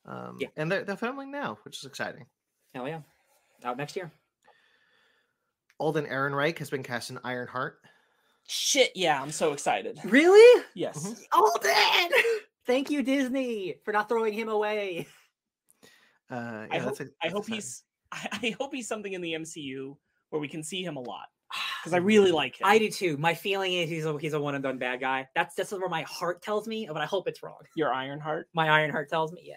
Um 0.06 0.38
Yeah. 0.40 0.48
and 0.56 0.70
they're 0.72 0.84
they're 0.84 0.96
filming 0.96 1.30
now, 1.30 1.58
which 1.64 1.78
is 1.78 1.84
exciting. 1.84 2.26
Hell 2.74 2.88
yeah. 2.88 3.00
Out 3.64 3.76
next 3.76 3.96
year. 3.96 4.10
Alden 5.78 6.06
Ehrenreich 6.06 6.58
has 6.58 6.70
been 6.70 6.82
cast 6.82 7.10
in 7.10 7.18
Ironheart. 7.24 7.80
Shit, 8.46 8.92
yeah, 8.96 9.20
I'm 9.22 9.30
so 9.30 9.52
excited. 9.52 9.98
Really? 10.04 10.64
Yes, 10.74 10.98
Mhm. 11.06 11.24
Alden! 11.32 12.18
Thank 12.66 12.90
you, 12.90 13.02
Disney, 13.02 13.76
for 13.84 13.92
not 13.92 14.08
throwing 14.08 14.32
him 14.34 14.48
away. 14.48 15.06
Uh 16.30 16.66
I 16.70 16.76
yeah, 16.76 16.78
hope 16.80 16.98
that's 16.98 17.10
a- 17.10 17.26
I 17.26 17.28
hope 17.30 17.46
he's 17.46 17.82
I, 18.12 18.28
I 18.42 18.56
hope 18.58 18.74
he's 18.74 18.88
something 18.88 19.12
in 19.12 19.20
the 19.20 19.34
MCU 19.34 19.96
where 20.30 20.40
we 20.40 20.48
can 20.48 20.62
see 20.62 20.82
him 20.82 20.96
a 20.96 21.00
lot 21.00 21.26
because 21.80 21.92
I 21.92 21.98
really 21.98 22.30
like 22.30 22.60
him. 22.60 22.66
I 22.66 22.78
do 22.78 22.90
too. 22.90 23.16
My 23.16 23.34
feeling 23.34 23.72
is 23.72 23.88
he's 23.88 24.04
a 24.04 24.16
he's 24.18 24.34
a 24.34 24.40
one 24.40 24.54
and 24.54 24.62
done 24.62 24.78
bad 24.78 25.00
guy. 25.00 25.28
That's 25.34 25.54
that's 25.54 25.72
where 25.72 25.88
my 25.88 26.02
heart 26.02 26.42
tells 26.42 26.68
me, 26.68 26.86
but 26.86 26.98
I 27.00 27.06
hope 27.06 27.26
it's 27.26 27.42
wrong. 27.42 27.58
Your 27.74 27.92
iron 27.92 28.20
heart. 28.20 28.48
My 28.54 28.68
iron 28.68 28.90
heart 28.90 29.08
tells 29.08 29.32
me, 29.32 29.42
yeah. 29.44 29.54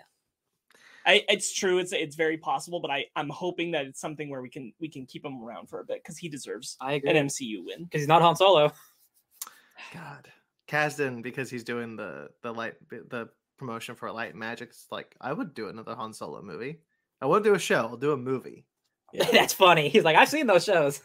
I, 1.05 1.25
it's 1.27 1.53
true. 1.53 1.79
It's 1.79 1.91
it's 1.91 2.15
very 2.15 2.37
possible, 2.37 2.79
but 2.79 2.89
I 2.89 3.05
I'm 3.15 3.29
hoping 3.29 3.71
that 3.71 3.85
it's 3.85 3.99
something 3.99 4.29
where 4.29 4.41
we 4.41 4.49
can 4.49 4.73
we 4.79 4.89
can 4.89 5.05
keep 5.05 5.25
him 5.25 5.43
around 5.43 5.67
for 5.67 5.81
a 5.81 5.83
bit 5.85 6.01
because 6.01 6.17
he 6.17 6.29
deserves 6.29 6.77
I 6.79 6.93
agree. 6.93 7.11
an. 7.11 7.27
MCU 7.27 7.57
win. 7.65 7.83
Because 7.83 8.01
he's 8.01 8.07
not 8.07 8.21
Han 8.21 8.35
Solo. 8.35 8.71
God. 9.93 10.29
Kasdan, 10.67 11.21
because 11.21 11.49
he's 11.49 11.63
doing 11.63 11.95
the 11.97 12.29
the 12.41 12.53
light 12.53 12.75
the 12.89 13.29
promotion 13.65 13.95
for 13.95 14.11
Light 14.11 14.35
Magic, 14.35 14.69
it's 14.69 14.87
like 14.91 15.15
I 15.21 15.31
would 15.31 15.53
do 15.53 15.69
another 15.69 15.95
Han 15.95 16.13
Solo 16.13 16.41
movie. 16.41 16.79
I 17.21 17.25
would 17.25 17.43
do 17.43 17.55
a 17.55 17.59
show. 17.59 17.87
I'll 17.87 17.97
do 17.97 18.11
a 18.11 18.17
movie. 18.17 18.65
Yeah. 19.13 19.25
That's 19.31 19.53
funny. 19.53 19.87
He's 19.87 20.03
like, 20.03 20.17
I've 20.17 20.29
seen 20.29 20.47
those 20.47 20.65
shows. 20.65 21.01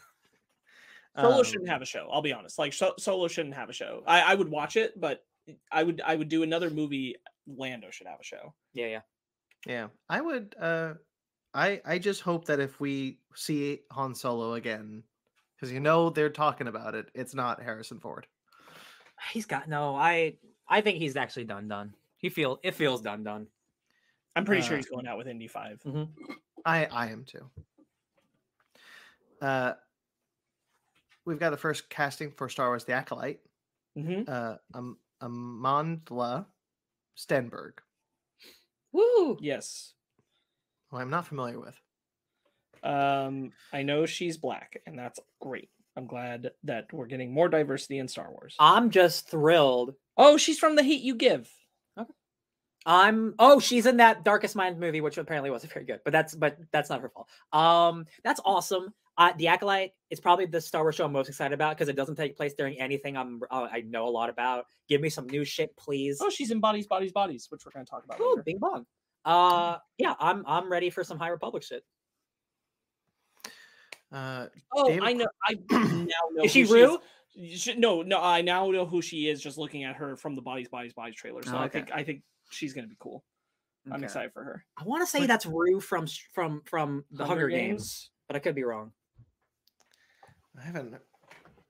Solo 1.17 1.37
Um, 1.39 1.43
shouldn't 1.43 1.69
have 1.69 1.81
a 1.81 1.85
show. 1.85 2.09
I'll 2.11 2.21
be 2.21 2.33
honest. 2.33 2.59
Like 2.59 2.73
so, 2.73 2.93
Solo 2.99 3.27
shouldn't 3.27 3.55
have 3.55 3.69
a 3.69 3.73
show. 3.73 4.03
I, 4.05 4.21
I 4.21 4.35
would 4.35 4.49
watch 4.49 4.75
it, 4.75 4.99
but 4.99 5.23
I 5.71 5.83
would 5.83 6.01
I 6.05 6.15
would 6.15 6.29
do 6.29 6.43
another 6.43 6.69
movie. 6.69 7.15
Lando 7.47 7.89
should 7.91 8.07
have 8.07 8.19
a 8.19 8.23
show. 8.23 8.53
Yeah, 8.73 8.87
yeah. 8.87 9.01
Yeah, 9.65 9.87
I 10.09 10.21
would. 10.21 10.55
uh 10.59 10.93
I 11.53 11.81
I 11.85 11.97
just 11.97 12.21
hope 12.21 12.45
that 12.45 12.59
if 12.59 12.79
we 12.79 13.19
see 13.35 13.79
Han 13.91 14.13
Solo 14.13 14.53
again, 14.53 15.03
because 15.55 15.71
you 15.71 15.79
know 15.79 16.09
they're 16.09 16.29
talking 16.29 16.67
about 16.67 16.93
it, 16.93 17.07
it's 17.15 17.33
not 17.33 17.61
Harrison 17.63 17.99
Ford. 17.99 18.27
He's 19.31 19.45
got 19.47 19.67
no. 19.67 19.95
I 19.95 20.35
I 20.67 20.81
think 20.81 20.97
he's 20.99 21.15
actually 21.15 21.45
done 21.45 21.67
done. 21.67 21.93
He 22.19 22.29
feel 22.29 22.59
it 22.63 22.75
feels 22.75 23.01
done 23.01 23.23
done. 23.23 23.47
I'm 24.35 24.45
pretty 24.45 24.61
sure 24.61 24.73
Uh, 24.73 24.77
he's 24.77 24.85
going 24.87 25.07
out 25.07 25.17
with 25.17 25.27
Indy 25.27 25.47
Five. 25.47 25.81
I 26.65 26.85
I 26.85 27.07
am 27.07 27.25
too. 27.25 27.49
Uh, 29.41 29.73
we've 31.25 31.39
got 31.39 31.49
the 31.51 31.57
first 31.57 31.89
casting 31.89 32.31
for 32.31 32.47
Star 32.49 32.67
Wars: 32.67 32.83
The 32.83 32.93
Acolyte. 32.93 33.39
Mm-hmm. 33.97 34.23
Uh, 34.31 34.55
um, 34.73 34.97
Amandla 35.21 36.45
Stenberg, 37.17 37.73
Woo! 38.93 39.37
Yes. 39.41 39.93
who 40.89 40.97
I'm 40.97 41.09
not 41.09 41.27
familiar 41.27 41.59
with. 41.59 41.75
Um, 42.83 43.51
I 43.73 43.81
know 43.83 44.05
she's 44.05 44.37
black, 44.37 44.81
and 44.85 44.97
that's 44.97 45.19
great. 45.41 45.69
I'm 45.97 46.05
glad 46.07 46.51
that 46.63 46.93
we're 46.93 47.07
getting 47.07 47.33
more 47.33 47.49
diversity 47.49 47.97
in 47.97 48.07
Star 48.07 48.29
Wars. 48.31 48.55
I'm 48.59 48.89
just 48.89 49.29
thrilled. 49.29 49.95
oh, 50.15 50.37
she's 50.37 50.59
from 50.59 50.75
The 50.77 50.83
Hate 50.83 51.01
You 51.01 51.15
Give. 51.15 51.49
I'm 52.85 53.35
oh, 53.39 53.59
she's 53.59 53.85
in 53.85 53.97
that 53.97 54.23
Darkest 54.23 54.55
Mind 54.55 54.79
movie, 54.79 55.01
which 55.01 55.17
apparently 55.17 55.49
wasn't 55.51 55.73
very 55.73 55.85
good, 55.85 55.99
but 56.05 56.11
that's 56.11 56.33
but 56.35 56.57
that's 56.71 56.89
not 56.89 57.01
her 57.01 57.09
fault. 57.09 57.27
Um, 57.51 58.05
that's 58.23 58.39
awesome. 58.45 58.93
Uh, 59.17 59.33
the 59.37 59.47
Acolyte 59.49 59.91
is 60.09 60.19
probably 60.21 60.45
the 60.45 60.61
Star 60.61 60.81
Wars 60.83 60.95
show 60.95 61.03
I'm 61.03 61.11
most 61.11 61.27
excited 61.27 61.53
about 61.53 61.75
because 61.75 61.89
it 61.89 61.97
doesn't 61.97 62.15
take 62.15 62.37
place 62.37 62.53
during 62.53 62.79
anything 62.79 63.17
I'm 63.17 63.41
uh, 63.51 63.67
I 63.69 63.81
know 63.81 64.07
a 64.07 64.09
lot 64.09 64.29
about. 64.29 64.65
Give 64.87 65.01
me 65.01 65.09
some 65.09 65.27
new 65.27 65.43
shit, 65.43 65.75
please. 65.75 66.19
Oh, 66.21 66.29
she's 66.29 66.51
in 66.51 66.61
Bodies, 66.61 66.87
Bodies, 66.87 67.11
Bodies, 67.11 67.47
which 67.49 67.65
we're 67.65 67.71
going 67.73 67.85
to 67.85 67.89
talk 67.89 68.05
about 68.05 68.19
Oh, 68.21 68.29
later. 68.29 68.43
Bing 68.43 68.59
bong. 68.59 68.85
Uh, 69.25 69.77
yeah, 69.97 70.15
I'm 70.19 70.45
I'm 70.47 70.71
ready 70.71 70.89
for 70.89 71.03
some 71.03 71.19
High 71.19 71.27
Republic 71.29 71.63
shit. 71.63 71.83
Uh, 74.11 74.47
Oh, 74.73 74.87
David 74.87 75.03
I 75.03 75.13
know. 75.13 75.27
I 75.47 75.55
now 75.69 76.07
know. 76.31 76.43
Is 76.43 76.51
she 76.51 76.61
who 76.61 76.67
she 76.67 76.73
Rue? 76.73 76.99
You 77.35 77.75
no, 77.77 78.01
no. 78.01 78.21
I 78.21 78.41
now 78.41 78.69
know 78.71 78.85
who 78.85 79.01
she 79.01 79.27
is 79.29 79.41
just 79.41 79.57
looking 79.57 79.83
at 79.83 79.95
her 79.97 80.15
from 80.15 80.35
the 80.35 80.41
Bodies, 80.41 80.67
Bodies, 80.67 80.93
Bodies 80.93 81.15
trailer. 81.15 81.43
So 81.43 81.55
Oh, 81.55 81.59
I 81.59 81.67
think 81.69 81.91
I 81.93 82.03
think 82.03 82.21
she's 82.49 82.73
gonna 82.73 82.87
be 82.87 82.97
cool. 82.99 83.23
I'm 83.91 84.03
excited 84.03 84.33
for 84.33 84.43
her. 84.43 84.65
I 84.77 84.83
want 84.83 85.01
to 85.01 85.07
say 85.07 85.19
But- 85.19 85.27
that's 85.29 85.45
Rue 85.45 85.79
from 85.79 86.05
from 86.33 86.61
from 86.65 87.05
the 87.11 87.25
Hunger, 87.25 87.47
Games. 87.49 88.09
but 88.27 88.35
I 88.35 88.39
could 88.39 88.53
be 88.55 88.63
wrong. 88.63 88.91
I 90.57 90.61
haven't. 90.61 90.95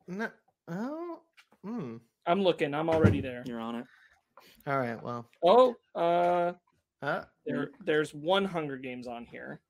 No. 0.08 0.30
Oh. 0.68 1.20
Hmm. 1.64 1.98
I'm 2.26 2.42
looking. 2.42 2.74
I'm 2.74 2.90
already 2.90 3.22
there. 3.22 3.44
You're 3.46 3.60
on 3.60 3.76
it. 3.76 3.86
All 4.68 4.78
right. 4.80 5.02
Well. 5.02 5.30
Oh, 5.44 5.76
uh, 5.96 6.54
Uh, 7.02 7.24
there, 7.46 7.72
there's 7.86 8.14
one 8.14 8.44
Hunger 8.44 8.78
Games 8.78 9.08
on 9.08 9.26
here. 9.26 9.62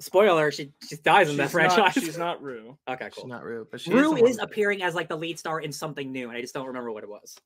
Spoiler: 0.00 0.50
she 0.50 0.72
she 0.88 0.96
dies 0.96 1.28
in 1.28 1.36
that 1.38 1.46
She's 1.48 1.54
not- 1.54 1.74
franchise. 1.74 1.92
she's 2.04 2.18
not 2.18 2.42
Rue. 2.42 2.78
okay, 2.88 3.10
she's 3.14 3.24
not 3.24 3.42
Rue, 3.42 3.66
but 3.70 3.80
she 3.80 3.92
Rue 3.92 4.14
the 4.14 4.24
is 4.24 4.38
appearing 4.38 4.82
as 4.82 4.94
like 4.94 5.08
the 5.08 5.16
lead 5.16 5.38
star 5.38 5.60
in 5.60 5.72
something 5.72 6.12
new, 6.12 6.28
and 6.28 6.36
I 6.36 6.40
just 6.40 6.54
don't 6.54 6.66
remember 6.66 6.92
what 6.92 7.02
it 7.02 7.08
was. 7.10 7.36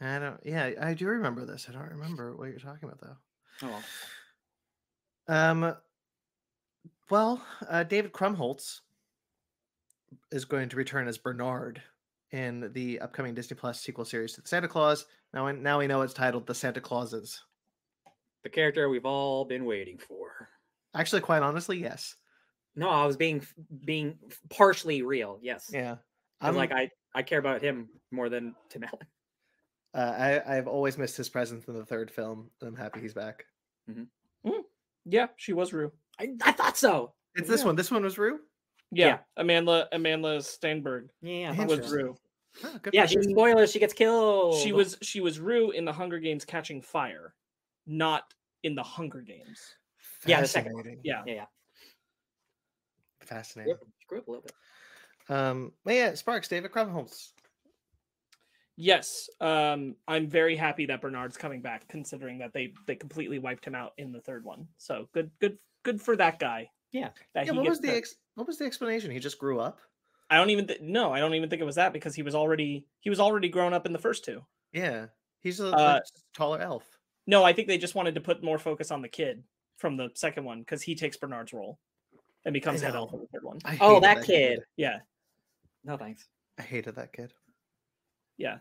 I 0.00 0.18
don't. 0.18 0.40
Yeah, 0.44 0.70
I 0.80 0.94
do 0.94 1.06
remember 1.08 1.44
this. 1.44 1.66
I 1.68 1.72
don't 1.72 1.90
remember 1.90 2.34
what 2.36 2.50
you're 2.50 2.58
talking 2.58 2.88
about 2.88 3.00
though. 3.00 3.16
Oh, 3.66 3.82
well. 5.28 5.36
Um. 5.50 5.76
Well, 7.10 7.42
uh, 7.68 7.84
David 7.84 8.12
Krumholtz 8.12 8.80
is 10.30 10.44
going 10.44 10.68
to 10.68 10.76
return 10.76 11.08
as 11.08 11.16
Bernard 11.18 11.82
in 12.32 12.70
the 12.74 13.00
upcoming 13.00 13.34
Disney 13.34 13.56
Plus 13.56 13.80
sequel 13.80 14.04
series 14.04 14.34
to 14.34 14.42
the 14.42 14.48
Santa 14.48 14.68
Clause. 14.68 15.06
Now, 15.32 15.46
we- 15.46 15.52
now 15.54 15.78
we 15.78 15.86
know 15.86 16.02
it's 16.02 16.12
titled 16.14 16.46
The 16.46 16.54
Santa 16.54 16.80
Clauses. 16.80 17.42
the 18.44 18.48
character 18.50 18.88
we've 18.88 19.04
all 19.06 19.44
been 19.46 19.64
waiting 19.64 19.98
for. 19.98 20.48
Actually, 20.94 21.22
quite 21.22 21.42
honestly, 21.42 21.78
yes. 21.78 22.14
No, 22.76 22.88
I 22.90 23.04
was 23.06 23.16
being 23.16 23.44
being 23.84 24.18
partially 24.50 25.02
real. 25.02 25.38
Yes, 25.42 25.70
Yeah. 25.72 25.96
I'm 26.40 26.54
like 26.54 26.70
I 26.72 26.90
I 27.14 27.22
care 27.22 27.38
about 27.40 27.62
him 27.62 27.88
more 28.10 28.28
than 28.28 28.54
Tim 28.68 28.84
Allen. 28.84 29.06
Uh, 29.94 30.40
I 30.46 30.56
I've 30.56 30.68
always 30.68 30.98
missed 30.98 31.16
his 31.16 31.28
presence 31.28 31.66
in 31.66 31.74
the 31.74 31.84
third 31.84 32.10
film, 32.10 32.50
and 32.60 32.68
I'm 32.68 32.76
happy 32.76 33.00
he's 33.00 33.14
back. 33.14 33.44
Yeah, 35.06 35.28
she 35.36 35.52
was 35.54 35.72
Rue. 35.72 35.90
I, 36.20 36.28
I 36.42 36.52
thought 36.52 36.76
so. 36.76 37.14
It's 37.34 37.48
this 37.48 37.64
one. 37.64 37.76
This 37.76 37.90
one 37.90 38.02
was 38.02 38.18
Rue. 38.18 38.40
Yeah, 38.90 39.06
Yeah. 39.06 39.18
Amanda 39.38 39.88
Amanda 39.92 40.42
Steinberg 40.42 41.10
Yeah, 41.22 41.50
I 41.50 41.54
Hey, 41.54 41.66
thought 41.66 41.80
was 41.80 41.90
Rue. 41.90 42.16
Oh, 42.64 42.78
Yeah, 42.92 43.06
she's 43.06 43.10
she, 43.24 43.30
her. 43.30 43.34
spoilers. 43.34 43.70
She 43.72 43.78
gets 43.78 43.92
killed. 43.94 44.56
She 44.60 44.72
was 44.72 44.98
she 45.02 45.20
was 45.20 45.38
Rue 45.40 45.70
in 45.70 45.84
the 45.84 45.92
Hunger 45.92 46.18
Games 46.18 46.44
Catching 46.44 46.82
Fire, 46.82 47.34
not 47.86 48.34
in 48.64 48.74
the 48.74 48.82
Hunger 48.82 49.20
Games. 49.20 49.60
Yeah, 50.26 50.40
the 50.40 50.48
second 50.48 50.74
one. 50.74 50.84
Yeah. 51.02 51.22
Yeah, 51.26 51.34
yeah. 51.34 51.44
Fascinating. 53.20 53.74
Grew 53.74 53.80
up, 53.82 53.88
grew 54.08 54.18
up 54.18 54.28
a 54.28 54.30
little 54.30 54.42
bit. 54.42 55.34
Um, 55.34 55.72
but 55.84 55.94
yeah, 55.94 56.14
Sparks, 56.14 56.48
David 56.48 56.72
Krumholtz. 56.72 57.32
Yes, 58.80 59.28
um, 59.40 59.96
I'm 60.06 60.28
very 60.28 60.54
happy 60.54 60.86
that 60.86 61.00
Bernard's 61.00 61.36
coming 61.36 61.60
back, 61.60 61.88
considering 61.88 62.38
that 62.38 62.52
they 62.52 62.72
they 62.86 62.94
completely 62.94 63.40
wiped 63.40 63.64
him 63.64 63.74
out 63.74 63.92
in 63.98 64.12
the 64.12 64.20
third 64.20 64.44
one. 64.44 64.68
So 64.76 65.08
good, 65.12 65.32
good, 65.40 65.58
good 65.82 66.00
for 66.00 66.14
that 66.16 66.38
guy. 66.38 66.70
Yeah. 66.92 67.08
that 67.34 67.46
Yeah, 67.46 67.52
what 67.52 67.68
was 67.68 67.80
the 67.80 67.88
to- 67.88 67.96
ex- 67.96 68.14
what 68.36 68.46
was 68.46 68.56
the 68.58 68.66
explanation? 68.66 69.10
He 69.10 69.18
just 69.18 69.38
grew 69.40 69.58
up. 69.58 69.80
I 70.30 70.36
don't 70.36 70.50
even 70.50 70.68
th- 70.68 70.80
no, 70.80 71.12
I 71.12 71.18
don't 71.18 71.34
even 71.34 71.50
think 71.50 71.60
it 71.60 71.64
was 71.64 71.74
that 71.74 71.92
because 71.92 72.14
he 72.14 72.22
was 72.22 72.36
already 72.36 72.86
he 73.00 73.10
was 73.10 73.18
already 73.18 73.48
grown 73.48 73.72
up 73.74 73.84
in 73.84 73.92
the 73.92 73.98
first 73.98 74.24
two. 74.24 74.44
Yeah, 74.72 75.06
he's 75.40 75.58
a 75.58 75.68
Uh, 75.74 75.92
like, 75.94 76.02
taller 76.32 76.60
elf. 76.60 76.84
No, 77.26 77.42
I 77.42 77.52
think 77.52 77.66
they 77.66 77.78
just 77.78 77.96
wanted 77.96 78.14
to 78.14 78.20
put 78.20 78.44
more 78.44 78.58
focus 78.60 78.92
on 78.92 79.02
the 79.02 79.08
kid 79.08 79.42
from 79.76 79.96
the 79.96 80.10
second 80.14 80.44
one 80.44 80.60
because 80.60 80.82
he 80.82 80.94
takes 80.94 81.16
Bernard's 81.16 81.52
role 81.52 81.80
and 82.44 82.52
becomes 82.52 82.80
head 82.80 82.94
elf 82.94 83.12
in 83.12 83.18
the 83.18 83.26
third 83.26 83.42
one. 83.42 83.58
Oh, 83.80 83.94
hated 83.96 84.02
that 84.04 84.24
kid. 84.24 84.60
Yeah, 84.76 84.98
No 85.82 85.96
thanks. 85.96 86.28
I 86.58 86.62
hated 86.62 86.94
that 86.94 87.12
kid. 87.12 87.32
Yeah. 88.38 88.58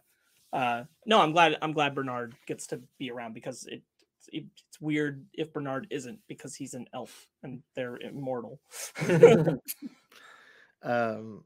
Uh, 0.52 0.84
no, 1.06 1.22
I'm 1.22 1.32
glad 1.32 1.58
I'm 1.62 1.74
glad 1.74 1.96
Bernard 1.96 2.36
gets 2.46 2.68
to 2.68 2.82
be 2.98 3.12
around 3.12 3.34
because 3.34 3.66
it, 3.66 3.82
it 4.32 4.46
it's 4.58 4.82
weird 4.82 5.26
if 5.34 5.54
Bernard 5.54 5.88
isn't 5.90 6.20
because 6.28 6.56
he's 6.56 6.74
an 6.74 6.88
elf 6.94 7.28
and 7.44 7.62
they're 7.76 7.98
immortal. 7.98 8.60
Um, 10.84 11.44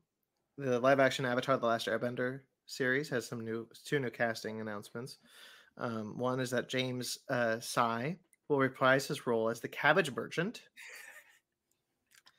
the 0.57 0.79
live 0.79 0.99
action 0.99 1.25
Avatar: 1.25 1.57
The 1.57 1.65
Last 1.65 1.87
Airbender 1.87 2.41
series 2.65 3.09
has 3.09 3.27
some 3.27 3.41
new 3.41 3.67
two 3.85 3.99
new 3.99 4.09
casting 4.09 4.61
announcements. 4.61 5.17
Um, 5.77 6.17
one 6.17 6.39
is 6.39 6.49
that 6.51 6.69
James 6.69 7.17
uh, 7.29 7.59
Sie 7.59 8.17
will 8.47 8.59
reprise 8.59 9.07
his 9.07 9.25
role 9.25 9.49
as 9.49 9.59
the 9.59 9.67
Cabbage 9.67 10.13
Merchant. 10.13 10.61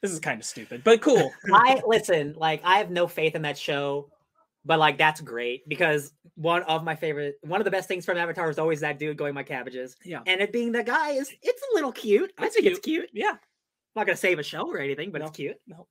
this 0.02 0.12
is 0.12 0.20
kind 0.20 0.40
of 0.40 0.47
stupid, 0.47 0.82
but 0.85 1.01
cool. 1.01 1.32
I 1.52 1.81
listen, 1.86 2.35
like 2.36 2.60
I 2.64 2.78
have 2.78 2.90
no 2.90 3.06
faith 3.06 3.35
in 3.35 3.43
that 3.43 3.59
show, 3.59 4.10
but 4.64 4.78
like 4.78 4.98
that's 4.98 5.20
great 5.20 5.68
because 5.68 6.12
one 6.36 6.62
of 6.64 6.84
my 6.84 6.94
favorite, 6.94 7.36
one 7.43 7.60
of 7.60 7.64
the 7.64 7.70
best 7.70 7.89
things 7.89 8.05
from 8.05 8.16
Avatar 8.16 8.48
is 8.51 8.59
always 8.59 8.80
that 8.80 8.98
dude 8.98 9.16
going 9.16 9.34
my 9.34 9.43
cabbages, 9.43 9.97
Yeah, 10.05 10.20
and 10.26 10.40
it 10.40 10.52
being 10.52 10.72
the 10.72 10.82
guy 10.84 11.10
is 11.10 11.32
it's 11.43 11.62
a 11.70 11.74
little 11.74 11.93
cute. 11.93 12.32
I 12.39 12.47
It's 12.47 12.55
think 12.55 12.66
it's 12.66 12.78
cute. 12.78 13.10
yeah. 13.12 13.32
I'm 13.32 13.39
not 13.97 14.06
gonna 14.06 14.16
save 14.16 14.39
a 14.39 14.43
show 14.43 14.62
or 14.68 14.78
anything, 14.78 15.10
but 15.10 15.20
No. 15.20 15.26
it's 15.26 15.36
cute. 15.36 15.56
No. 15.66 15.86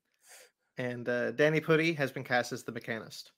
And 0.77 1.07
uh, 1.07 1.31
Danny 1.31 1.61
Pudi 1.61 1.95
has 1.98 2.11
been 2.11 2.23
cast 2.23 2.52
as 2.52 2.64
the 2.64 2.72
mechanist. 2.72 3.31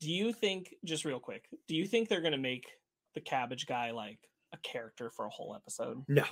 Do 0.00 0.10
you 0.10 0.32
think, 0.32 0.74
just 0.84 1.04
real 1.04 1.18
quick, 1.20 1.44
do 1.66 1.74
you 1.74 1.86
think 1.86 2.08
they're 2.08 2.20
gonna 2.22 2.38
make 2.38 2.66
the 3.14 3.20
cabbage 3.20 3.66
guy 3.66 3.90
like 3.90 4.18
a 4.54 4.58
character 4.58 5.10
for 5.10 5.26
a 5.26 5.30
whole 5.30 5.54
episode? 5.56 6.04
No. 6.08 6.24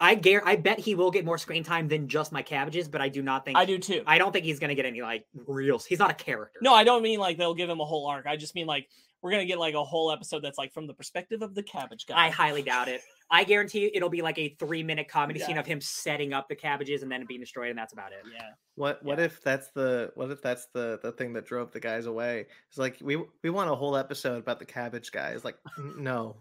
I 0.00 0.14
dare 0.14 0.46
I 0.46 0.56
bet 0.56 0.78
he 0.80 0.94
will 0.94 1.10
get 1.10 1.24
more 1.24 1.38
screen 1.38 1.62
time 1.62 1.88
than 1.88 2.08
just 2.08 2.32
my 2.32 2.42
cabbages, 2.42 2.88
but 2.88 3.00
I 3.00 3.08
do 3.08 3.22
not 3.22 3.44
think 3.44 3.56
I 3.56 3.64
do 3.64 3.78
too. 3.78 4.02
I 4.06 4.18
don't 4.18 4.32
think 4.32 4.44
he's 4.44 4.58
gonna 4.58 4.74
get 4.74 4.86
any 4.86 5.02
like 5.02 5.24
real 5.46 5.78
he's 5.78 5.98
not 5.98 6.10
a 6.10 6.14
character. 6.14 6.58
No, 6.62 6.74
I 6.74 6.84
don't 6.84 7.02
mean 7.02 7.20
like 7.20 7.38
they'll 7.38 7.54
give 7.54 7.70
him 7.70 7.80
a 7.80 7.84
whole 7.84 8.06
arc. 8.06 8.26
I 8.26 8.36
just 8.36 8.54
mean 8.54 8.66
like 8.66 8.88
we're 9.22 9.30
gonna 9.30 9.46
get 9.46 9.58
like 9.58 9.74
a 9.74 9.84
whole 9.84 10.10
episode 10.10 10.40
that's 10.40 10.58
like 10.58 10.72
from 10.74 10.86
the 10.86 10.94
perspective 10.94 11.42
of 11.42 11.54
the 11.54 11.62
cabbage 11.62 12.06
guy. 12.06 12.26
I 12.26 12.28
highly 12.28 12.62
doubt 12.62 12.88
it. 12.88 13.02
I 13.30 13.44
guarantee 13.44 13.80
you 13.82 13.90
it'll 13.94 14.10
be 14.10 14.20
like 14.20 14.38
a 14.38 14.54
three 14.58 14.82
minute 14.82 15.08
comedy 15.08 15.40
scene 15.40 15.56
of 15.58 15.66
him 15.66 15.80
setting 15.80 16.32
up 16.32 16.48
the 16.48 16.56
cabbages 16.56 17.02
and 17.02 17.10
then 17.10 17.24
being 17.26 17.40
destroyed, 17.40 17.70
and 17.70 17.78
that's 17.78 17.92
about 17.92 18.12
it. 18.12 18.18
Yeah. 18.32 18.50
What 18.74 19.02
what 19.02 19.20
if 19.20 19.40
that's 19.42 19.68
the 19.70 20.10
what 20.16 20.30
if 20.30 20.42
that's 20.42 20.66
the 20.74 20.98
the 21.02 21.12
thing 21.12 21.32
that 21.34 21.46
drove 21.46 21.70
the 21.70 21.80
guys 21.80 22.06
away? 22.06 22.46
It's 22.68 22.78
like 22.78 22.98
we 23.00 23.22
we 23.42 23.50
want 23.50 23.70
a 23.70 23.74
whole 23.74 23.96
episode 23.96 24.38
about 24.38 24.58
the 24.58 24.66
cabbage 24.66 25.12
guys. 25.12 25.44
Like 25.44 25.56
"N- 25.78 25.94
no, 26.02 26.36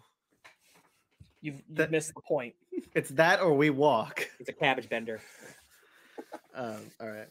You've, 1.43 1.55
you've 1.67 1.77
That- 1.77 1.91
missed 1.91 2.13
the 2.15 2.21
point. 2.21 2.55
It's 2.95 3.09
that 3.11 3.39
or 3.41 3.53
we 3.53 3.69
walk. 3.69 4.27
It's 4.39 4.49
a 4.49 4.53
cabbage 4.53 4.89
bender. 4.89 5.21
Um, 6.53 6.91
all 7.01 7.07
right. 7.09 7.27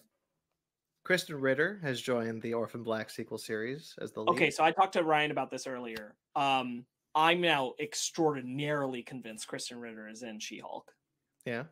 Krysten 1.06 1.40
Ritter 1.40 1.78
has 1.82 2.01
joined 2.01 2.43
the 2.43 2.55
Orphan 2.55 2.82
Black 2.82 3.10
sequel 3.10 3.39
series 3.39 3.94
as 4.01 4.12
the 4.12 4.20
lead. 4.20 4.31
Okay, 4.31 4.51
so 4.51 4.62
I 4.64 4.70
talked 4.70 4.93
to 4.94 5.02
Ryan 5.02 5.31
about 5.31 5.51
this 5.51 5.66
earlier. 5.66 6.14
Um, 6.36 6.85
I'm 7.14 7.40
now 7.40 7.74
extraordinarily 7.81 9.02
convinced 9.02 9.48
Krysten 9.48 9.81
Ritter 9.81 10.09
is 10.09 10.23
in 10.23 10.39
She-Hulk. 10.39 10.90
yeah. 11.44 11.64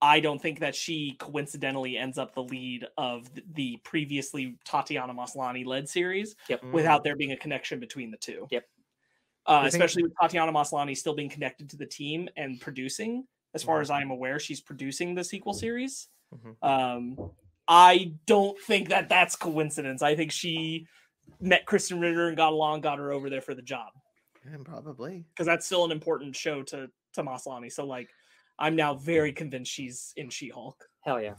I 0.00 0.20
don't 0.20 0.40
think 0.40 0.60
that 0.60 0.76
she 0.76 1.16
coincidentally 1.18 1.96
ends 1.98 2.18
up 2.18 2.32
the 2.32 2.44
lead 2.44 2.86
of 2.96 3.28
the 3.54 3.78
previously 3.78 4.56
Tatiana 4.64 5.12
Maslany 5.12 5.66
led 5.66 5.88
series 5.88 6.36
Yep. 6.48 6.62
without 6.72 7.02
there 7.02 7.16
being 7.16 7.32
a 7.32 7.36
connection 7.36 7.80
between 7.80 8.12
the 8.12 8.16
two. 8.16 8.46
Yep. 8.52 8.64
Uh, 9.46 9.62
You 9.64 9.70
think- 9.70 9.82
especially 9.82 10.02
with 10.04 10.12
Tatiana 10.20 10.52
Maslany 10.52 10.96
still 10.96 11.14
being 11.14 11.30
connected 11.30 11.70
to 11.70 11.76
the 11.76 11.86
team 11.86 12.28
and 12.36 12.60
producing. 12.60 13.26
As 13.54 13.62
far 13.62 13.80
as 13.80 13.90
I'm 13.90 14.10
aware, 14.10 14.38
she's 14.38 14.60
producing 14.60 15.14
the 15.14 15.24
sequel 15.24 15.54
series. 15.54 16.08
Mhm. 16.34 16.56
Um, 16.62 17.32
I 17.66 18.14
don't 18.26 18.58
think 18.60 18.88
that 18.90 19.08
that's 19.08 19.36
coincidence. 19.36 20.02
I 20.02 20.14
think 20.14 20.32
she 20.32 20.86
met 21.40 21.64
Krysten 21.66 22.00
Ritter 22.00 22.28
and 22.28 22.36
got 22.36 22.52
along, 22.52 22.82
got 22.82 22.98
her 22.98 23.10
over 23.12 23.30
there 23.30 23.40
for 23.40 23.54
the 23.54 23.62
job 23.62 23.92
Yeah, 24.44 24.56
probably. 24.64 25.24
because 25.30 25.46
that's 25.46 25.64
still 25.66 25.84
an 25.84 25.92
important 25.92 26.36
show 26.36 26.62
to 26.64 26.90
to 27.14 27.22
Maslany. 27.22 27.72
So 27.72 27.84
like, 27.86 28.10
I'm 28.58 28.76
now 28.76 28.94
very 28.94 29.32
convinced 29.32 29.72
she's 29.72 30.12
in 30.16 30.28
She-Hulk. 30.28 30.88
Hell 31.00 31.20
yeah. 31.22 31.36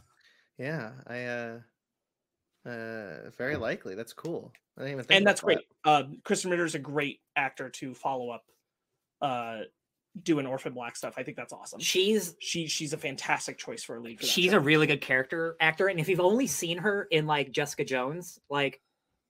Yeah, 0.57 0.93
I 1.05 1.25
uh 1.25 1.61
uh 2.65 3.29
very 3.37 3.55
likely. 3.55 3.93
That's 3.95 4.13
cool. 4.13 4.51
I 4.79 4.83
didn't 4.83 4.93
even 4.93 5.05
think 5.05 5.17
and 5.17 5.23
about 5.23 5.31
that's 5.31 5.41
great. 5.41 5.57
that. 5.83 5.89
Uh, 5.89 6.03
Krysten 6.23 6.49
Ritter 6.51 6.65
is 6.65 6.75
a 6.75 6.79
great 6.79 7.19
actor 7.35 7.69
to 7.69 7.93
follow 7.93 8.29
up, 8.29 8.45
uh, 9.21 9.59
doing 10.23 10.45
Orphan 10.45 10.73
Black 10.73 10.95
stuff. 10.95 11.15
I 11.17 11.23
think 11.23 11.35
that's 11.37 11.51
awesome. 11.53 11.79
She's 11.79 12.35
She 12.39 12.67
she's 12.67 12.93
a 12.93 12.97
fantastic 12.97 13.57
choice 13.57 13.83
for 13.83 13.97
a 13.97 13.99
lead. 13.99 14.19
For 14.19 14.25
that 14.25 14.31
she's 14.31 14.51
show. 14.51 14.57
a 14.57 14.59
really 14.61 14.87
good 14.87 15.01
character 15.01 15.55
actor, 15.59 15.87
and 15.87 15.99
if 15.99 16.07
you've 16.07 16.19
only 16.21 16.47
seen 16.47 16.77
her 16.77 17.03
in 17.11 17.27
like 17.27 17.51
Jessica 17.51 17.83
Jones, 17.83 18.39
like 18.49 18.81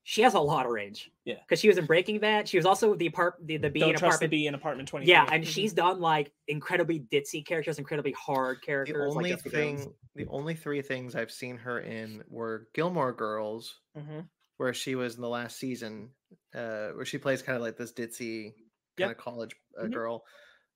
she 0.03 0.21
has 0.21 0.33
a 0.33 0.39
lot 0.39 0.65
of 0.65 0.71
range. 0.71 1.11
Yeah. 1.25 1.35
because 1.47 1.59
she 1.59 1.67
was 1.67 1.77
in 1.77 1.85
Breaking 1.85 2.17
Bad. 2.19 2.47
She 2.47 2.57
was 2.57 2.65
also 2.65 2.95
the 2.95 3.05
apartment, 3.07 3.47
the 3.47 3.57
the 3.57 3.69
bee 3.69 3.81
don't 3.81 3.89
in 3.91 3.95
trust 3.97 4.19
the 4.19 4.25
apartment. 4.25 4.31
bee 4.31 4.47
in 4.47 4.55
apartment 4.55 4.89
twenty. 4.89 5.05
Yeah, 5.07 5.27
and 5.31 5.45
she's 5.45 5.73
done 5.73 5.99
like 5.99 6.31
incredibly 6.47 7.01
ditzy 7.01 7.45
characters, 7.45 7.77
incredibly 7.77 8.13
hard 8.13 8.61
characters. 8.61 8.93
The 8.93 8.99
characters. 8.99 9.15
only 9.17 9.29
like 9.31 9.39
Jessica 9.43 9.55
Jones. 9.55 9.83
thing 9.83 9.93
the 10.15 10.27
only 10.29 10.53
three 10.55 10.81
things 10.81 11.15
I've 11.15 11.31
seen 11.31 11.57
her 11.57 11.79
in 11.79 12.23
were 12.27 12.67
Gilmore 12.73 13.13
Girls, 13.13 13.75
hmm 13.95 14.21
where 14.59 14.73
she 14.73 14.95
was 14.95 15.15
in 15.15 15.21
the 15.21 15.29
last 15.29 15.57
season, 15.57 16.09
uh, 16.53 16.89
where 16.89 17.05
she 17.05 17.17
plays 17.17 17.41
kind 17.41 17.55
of 17.55 17.61
like 17.61 17.77
this 17.77 17.93
ditzy 17.93 18.53
kind 18.53 18.55
Yep. 18.97 19.11
of 19.11 19.17
college 19.17 19.55
uh, 19.79 19.83
Mhm. 19.83 19.93
girl. 19.93 20.25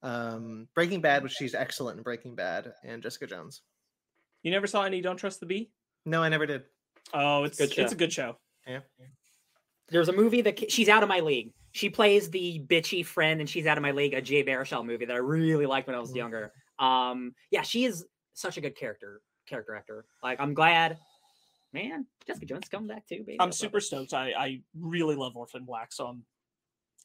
Um, 0.01 0.69
Breaking 0.73 1.01
Bad, 1.01 1.21
which 1.21 1.33
she's 1.33 1.53
excellent 1.53 1.97
in 1.97 2.03
Breaking 2.03 2.33
Bad, 2.33 2.73
and 2.83 3.03
Jessica 3.03 3.27
Jones. 3.27 3.61
You 4.41 4.51
never 4.51 4.67
saw 4.67 4.83
any 4.83 5.01
Don't 5.01 5.17
Trust 5.17 5.41
the 5.41 5.45
Bee? 5.45 5.71
No, 6.05 6.23
I 6.23 6.29
never 6.29 6.45
did. 6.45 6.63
Oh, 7.13 7.43
it's 7.43 7.57
Good 7.57 7.77
it's 7.77 7.91
a 7.91 7.95
good 7.95 8.13
show. 8.13 8.37
Yeah. 8.65 8.79
There's 9.89 10.07
a 10.09 10.13
movie 10.13 10.41
that 10.41 10.71
she's 10.71 10.87
out 10.89 11.03
of 11.03 11.09
my 11.09 11.19
league. 11.19 11.53
She 11.71 11.89
plays 11.89 12.29
the 12.29 12.65
bitchy 12.65 13.05
friend, 13.05 13.41
and 13.41 13.49
she's 13.49 13.65
out 13.65 13.77
of 13.77 13.81
my 13.81 13.91
league. 13.91 14.13
A 14.13 14.21
Jay 14.21 14.43
Baruchel 14.45 14.85
movie 14.85 15.05
that 15.05 15.13
I 15.13 15.19
really 15.19 15.65
liked 15.65 15.87
when 15.87 15.95
I 15.95 15.99
was 15.99 16.15
younger. 16.15 16.53
Um, 16.79 17.35
yeah, 17.51 17.63
she 17.63 17.83
is 17.83 18.05
such 18.33 18.55
a 18.57 18.61
good 18.61 18.75
character 18.77 19.21
character 19.45 19.75
actor. 19.75 20.05
Like, 20.21 20.39
I'm 20.39 20.53
glad, 20.53 20.97
man. 21.73 22.05
Jessica 22.25 22.45
Jones 22.45 22.67
coming 22.69 22.87
back 22.87 23.07
too, 23.07 23.23
baby. 23.25 23.37
I 23.39 23.43
I'm 23.43 23.49
love 23.49 23.55
super 23.55 23.77
it. 23.79 23.81
stoked. 23.81 24.13
I 24.13 24.31
I 24.37 24.61
really 24.79 25.15
love 25.15 25.35
Orphan 25.35 25.65
Black. 25.65 25.91
So 25.91 26.07
I'm, 26.07 26.23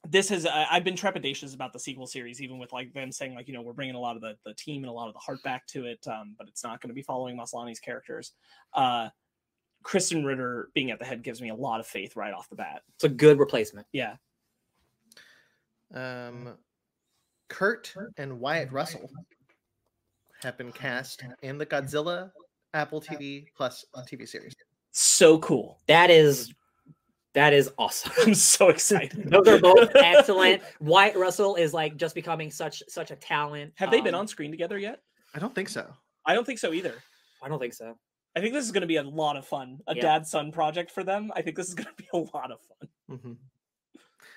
this 0.08 0.28
has 0.28 0.46
I, 0.46 0.66
I've 0.70 0.84
been 0.84 0.94
trepidatious 0.94 1.54
about 1.54 1.72
the 1.72 1.80
sequel 1.80 2.06
series, 2.06 2.40
even 2.40 2.58
with 2.58 2.72
like 2.72 2.92
them 2.92 3.10
saying 3.10 3.34
like 3.34 3.48
you 3.48 3.54
know 3.54 3.62
we're 3.62 3.72
bringing 3.72 3.94
a 3.94 4.00
lot 4.00 4.16
of 4.16 4.22
the 4.22 4.36
the 4.44 4.54
team 4.54 4.82
and 4.84 4.90
a 4.90 4.92
lot 4.92 5.08
of 5.08 5.14
the 5.14 5.20
heart 5.20 5.42
back 5.42 5.66
to 5.68 5.86
it, 5.86 6.06
um, 6.06 6.34
but 6.38 6.46
it's 6.48 6.62
not 6.62 6.80
going 6.80 6.88
to 6.90 6.94
be 6.94 7.02
following 7.02 7.36
Maslany's 7.36 7.80
characters. 7.80 8.32
Uh, 8.74 9.08
Krysten 9.84 10.24
Ritter 10.24 10.70
being 10.74 10.90
at 10.90 10.98
the 10.98 11.04
head 11.04 11.22
gives 11.22 11.40
me 11.40 11.50
a 11.50 11.54
lot 11.54 11.80
of 11.80 11.86
faith 11.86 12.16
right 12.16 12.32
off 12.34 12.48
the 12.48 12.56
bat. 12.56 12.82
It's 12.96 13.04
a 13.04 13.08
good 13.08 13.38
replacement. 13.38 13.86
Yeah, 13.92 14.16
Um, 15.94 16.56
Kurt 17.48 17.94
and 18.18 18.38
Wyatt 18.40 18.70
Russell 18.72 19.08
have 20.42 20.58
been 20.58 20.72
cast 20.72 21.22
in 21.42 21.58
the 21.58 21.64
Godzilla 21.66 22.30
Apple 22.74 23.00
TV 23.00 23.46
Plus 23.56 23.84
TV 24.10 24.28
series. 24.28 24.54
So 25.18 25.38
cool. 25.38 25.80
That 25.88 26.10
is 26.10 26.52
that 27.34 27.52
is 27.52 27.70
awesome. 27.78 28.12
I'm 28.26 28.34
so 28.34 28.68
excited. 28.68 29.30
Those 29.30 29.46
are 29.48 29.58
both 29.60 29.90
excellent. 29.96 30.62
Wyatt 30.80 31.16
Russell 31.16 31.56
is 31.56 31.74
like 31.74 31.96
just 31.96 32.14
becoming 32.14 32.50
such 32.50 32.82
such 32.88 33.10
a 33.10 33.16
talent. 33.16 33.72
Have 33.76 33.90
they 33.90 34.00
been 34.00 34.14
Um, 34.14 34.20
on 34.22 34.28
screen 34.28 34.50
together 34.50 34.78
yet? 34.78 35.00
I 35.34 35.38
don't 35.38 35.54
think 35.54 35.68
so. 35.68 35.92
I 36.24 36.34
don't 36.34 36.44
think 36.44 36.58
so 36.58 36.72
either. 36.72 36.94
I 37.42 37.48
don't 37.48 37.58
think 37.58 37.74
so. 37.74 37.98
I 38.36 38.40
think 38.40 38.52
this 38.54 38.64
is 38.64 38.72
going 38.72 38.82
to 38.82 38.86
be 38.86 38.96
a 38.96 39.02
lot 39.02 39.36
of 39.36 39.46
fun. 39.46 39.78
A 39.86 39.94
Yeah. 39.94 40.02
dad 40.02 40.26
son 40.26 40.52
project 40.52 40.90
for 40.90 41.02
them. 41.04 41.30
I 41.34 41.42
think 41.42 41.56
this 41.56 41.68
is 41.68 41.74
going 41.74 41.88
to 41.88 41.94
be 42.02 42.08
a 42.12 42.18
lot 42.18 42.50
of 42.52 42.58
fun. 42.68 43.18
hmm 43.20 43.32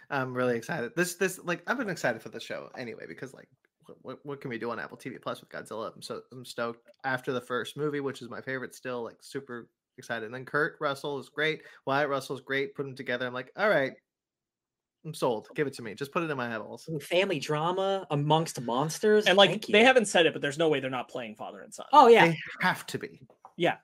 I'm 0.09 0.33
really 0.33 0.57
excited. 0.57 0.91
This 0.95 1.15
this 1.15 1.39
like 1.43 1.61
I've 1.67 1.77
been 1.77 1.89
excited 1.89 2.21
for 2.21 2.29
the 2.29 2.39
show 2.39 2.69
anyway 2.77 3.05
because 3.07 3.33
like 3.33 3.47
what, 3.85 3.97
what 4.01 4.19
what 4.25 4.41
can 4.41 4.49
we 4.49 4.57
do 4.57 4.69
on 4.71 4.79
Apple 4.79 4.97
TV 4.97 5.21
Plus 5.21 5.39
with 5.41 5.49
Godzilla? 5.49 5.93
I'm 5.95 6.01
so 6.01 6.21
I'm 6.31 6.43
stoked. 6.45 6.89
After 7.03 7.31
the 7.31 7.41
first 7.41 7.77
movie, 7.77 7.99
which 8.01 8.21
is 8.21 8.29
my 8.29 8.41
favorite, 8.41 8.75
still 8.75 9.03
like 9.03 9.17
super 9.21 9.69
excited. 9.97 10.26
And 10.26 10.34
then 10.34 10.45
Kurt 10.45 10.77
Russell 10.80 11.19
is 11.19 11.30
great. 11.30 11.61
Wyatt 11.85 12.09
Russell 12.09 12.35
is 12.35 12.41
great. 12.41 12.76
Put 12.76 12.84
them 12.84 12.95
together. 12.95 13.26
I'm 13.27 13.34
like, 13.34 13.51
all 13.57 13.69
right, 13.69 13.93
I'm 15.05 15.13
sold. 15.13 15.47
Give 15.55 15.68
it 15.68 15.73
to 15.73 15.81
me. 15.81 15.93
Just 15.95 16.11
put 16.11 16.23
it 16.23 16.30
in 16.30 16.38
my 16.38 16.53
eyeballs. 16.53 16.88
Ooh, 16.89 16.99
Family 16.99 17.39
drama 17.39 18.05
amongst 18.11 18.61
monsters. 18.61 19.26
And 19.26 19.38
like 19.38 19.49
Thank 19.49 19.65
they 19.68 19.80
you. 19.80 19.85
haven't 19.85 20.05
said 20.05 20.26
it, 20.26 20.34
but 20.34 20.41
there's 20.41 20.57
no 20.57 20.69
way 20.69 20.80
they're 20.80 20.89
not 20.89 21.09
playing 21.09 21.35
father 21.35 21.61
and 21.61 21.73
son. 21.73 21.85
Oh 21.93 22.07
yeah. 22.07 22.27
They 22.27 22.38
have 22.61 22.85
to 22.88 22.99
be. 22.99 23.22
Yeah. 23.57 23.77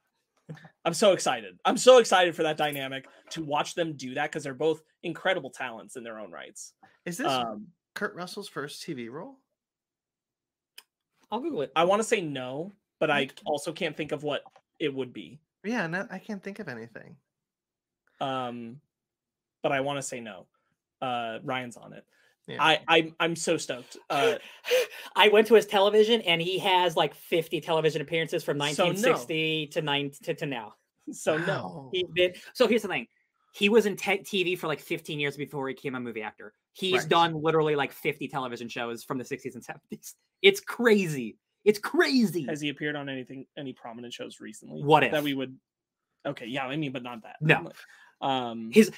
I'm 0.85 0.93
so 0.93 1.11
excited. 1.11 1.59
I'm 1.65 1.77
so 1.77 1.97
excited 1.97 2.33
for 2.35 2.43
that 2.43 2.55
dynamic 2.55 3.05
to 3.31 3.43
watch 3.43 3.75
them 3.75 3.97
do 3.97 4.13
that 4.13 4.31
because 4.31 4.43
they're 4.43 4.53
both 4.53 4.81
incredible 5.03 5.49
talents 5.49 5.97
in 5.97 6.03
their 6.03 6.19
own 6.19 6.31
rights. 6.31 6.73
Is 7.05 7.17
this 7.17 7.27
Um, 7.27 7.67
Kurt 7.95 8.15
Russell's 8.15 8.47
first 8.47 8.81
TV 8.85 9.09
role? 9.09 9.39
I'll 11.29 11.41
Google 11.41 11.63
it. 11.63 11.71
I 11.75 11.83
want 11.83 12.01
to 12.01 12.07
say 12.07 12.21
no, 12.21 12.71
but 12.99 13.11
I 13.11 13.27
also 13.45 13.73
can't 13.73 13.97
think 13.97 14.13
of 14.13 14.23
what 14.23 14.43
it 14.79 14.93
would 14.93 15.11
be. 15.11 15.41
Yeah, 15.63 15.87
no, 15.87 16.07
I 16.09 16.19
can't 16.19 16.41
think 16.43 16.59
of 16.59 16.67
anything. 16.67 17.15
Um, 18.21 18.79
but 19.63 19.71
I 19.71 19.81
want 19.81 19.97
to 19.97 20.01
say 20.03 20.19
no. 20.19 20.47
Uh, 21.01 21.39
Ryan's 21.43 21.77
on 21.77 21.93
it. 21.93 22.05
Yeah. 22.47 22.57
I 22.63 22.79
I'm 22.87 23.15
I'm 23.19 23.35
so 23.35 23.57
stoked. 23.57 23.97
Uh, 24.09 24.35
I 25.15 25.27
went 25.27 25.47
to 25.47 25.55
his 25.55 25.65
television 25.65 26.21
and 26.21 26.41
he 26.41 26.59
has 26.59 26.95
like 26.95 27.13
50 27.13 27.59
television 27.59 28.01
appearances 28.01 28.43
from 28.43 28.57
So, 28.57 28.85
no. 28.85 28.89
1960 28.91 29.67
to 29.67 29.81
nine 29.81 30.11
to, 30.23 30.33
to 30.33 30.45
now. 30.45 30.75
so 31.11 31.37
no. 31.37 31.45
Wow. 31.45 31.89
He 31.91 32.05
did. 32.15 32.37
So 32.53 32.67
here's 32.67 32.83
the 32.83 32.87
thing. 32.87 33.07
He 33.53 33.69
was 33.69 33.85
in 33.85 33.95
tech 33.97 34.23
TV 34.23 34.57
for 34.57 34.67
like 34.67 34.79
15 34.79 35.19
years 35.19 35.35
before 35.35 35.67
he 35.67 35.73
became 35.73 35.95
a 35.95 35.99
movie 35.99 36.21
actor. 36.21 36.53
He's 36.73 36.99
Right. 37.01 37.09
done 37.09 37.41
literally 37.41 37.75
like 37.75 37.91
50 37.91 38.27
television 38.27 38.69
shows 38.69 39.03
from 39.03 39.17
the 39.17 39.23
60s 39.25 39.55
and 39.55 39.63
70s. 39.65 40.13
It's 40.41 40.59
crazy. 40.61 41.37
It's 41.67 41.79
crazy. 41.79 42.45
Has 42.45 42.61
he 42.61 42.69
appeared 42.69 42.95
on 42.95 43.09
anything 43.09 43.45
any 43.57 43.73
prominent 43.73 44.13
shows 44.13 44.39
recently? 44.39 44.81
What 44.81 45.03
if 45.03 45.11
that 45.11 45.21
we 45.21 45.33
would? 45.33 45.57
Okay, 46.25 46.45
yeah, 46.45 46.65
I 46.65 46.77
mean, 46.77 46.93
but 46.93 47.03
not 47.03 47.23
that. 47.23 47.35
No. 47.41 47.71
Um, 48.21 48.71
His 48.71 48.89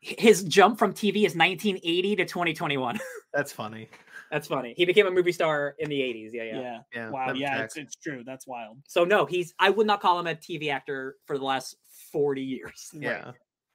his 0.00 0.42
jump 0.42 0.78
from 0.78 0.92
TV 0.92 1.24
is 1.24 1.36
1980 1.36 2.16
to 2.16 2.24
2021. 2.24 2.98
That's 3.32 3.52
funny. 3.52 3.88
That's 4.30 4.48
funny. 4.48 4.74
He 4.76 4.84
became 4.84 5.06
a 5.06 5.10
movie 5.10 5.30
star 5.30 5.76
in 5.78 5.88
the 5.88 6.00
80s. 6.00 6.30
Yeah, 6.32 6.42
yeah. 6.42 6.60
yeah. 6.60 6.78
Yeah. 6.94 7.10
Wow. 7.10 7.32
Yeah, 7.32 7.62
it's, 7.62 7.76
it's 7.76 7.94
true. 7.94 8.24
That's 8.26 8.46
wild. 8.46 8.78
So 8.88 9.04
no, 9.04 9.24
he's 9.24 9.54
I 9.60 9.70
would 9.70 9.86
not 9.86 10.00
call 10.00 10.18
him 10.18 10.26
a 10.26 10.34
TV 10.34 10.70
actor 10.70 11.14
for 11.26 11.38
the 11.38 11.44
last 11.44 11.76
40 12.12 12.42
years. 12.42 12.90
yeah. 12.92 13.32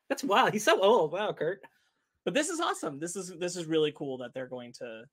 That's 0.09 0.25
wild. 0.25 0.51
He's 0.51 0.65
so 0.65 0.81
old. 0.81 1.13
Wow, 1.13 1.31
Kurt. 1.31 1.61
But 2.25 2.33
this 2.33 2.49
is 2.49 2.59
awesome. 2.59 2.99
This 2.99 3.15
is 3.15 3.33
this 3.39 3.55
is 3.55 3.65
really 3.65 3.93
cool 3.95 4.17
that 4.17 4.33
they're 4.33 4.49
going 4.49 4.73
to 4.73 5.03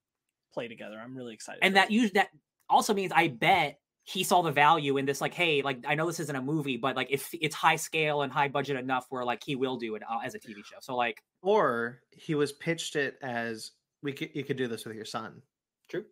play 0.53 0.67
together. 0.67 1.01
I'm 1.03 1.17
really 1.17 1.35
excited. 1.35 1.61
And 1.63 1.77
that 1.77 1.93
it. 1.93 2.05
us 2.05 2.11
that 2.15 2.29
also 2.71 2.95
means 2.95 3.13
I 3.15 3.29
bet 3.29 3.79
he 4.05 4.25
saw 4.25 4.41
the 4.43 4.51
value 4.53 4.97
in 4.97 5.05
this. 5.05 5.21
Like, 5.21 5.35
hey, 5.35 5.63
like 5.63 5.85
I 5.87 5.95
know 5.95 6.07
this 6.07 6.21
isn't 6.21 6.35
a 6.37 6.41
movie, 6.43 6.77
but 6.77 6.97
like 6.97 7.09
if 7.11 7.29
it's 7.33 7.55
high 7.55 7.77
scale 7.77 8.23
and 8.23 8.33
high 8.33 8.49
budget 8.49 8.77
enough, 8.77 9.07
where 9.11 9.25
like 9.25 9.43
he 9.45 9.55
will 9.57 9.77
do 9.77 9.95
it 9.97 10.03
uh, 10.09 10.19
as 10.25 10.35
a 10.35 10.39
TV 10.39 10.65
show. 10.65 10.77
So 10.81 10.97
like, 10.97 11.23
Or 11.43 12.01
he 12.11 12.35
was 12.35 12.53
pitched 12.53 12.97
it 12.97 13.19
as 13.23 13.73
we 14.03 14.13
could 14.13 14.31
you 14.35 14.45
could 14.45 14.57
do 14.57 14.67
this 14.69 14.87
with 14.87 14.97
your 14.97 15.05
son. 15.05 15.43
true. 15.91 16.05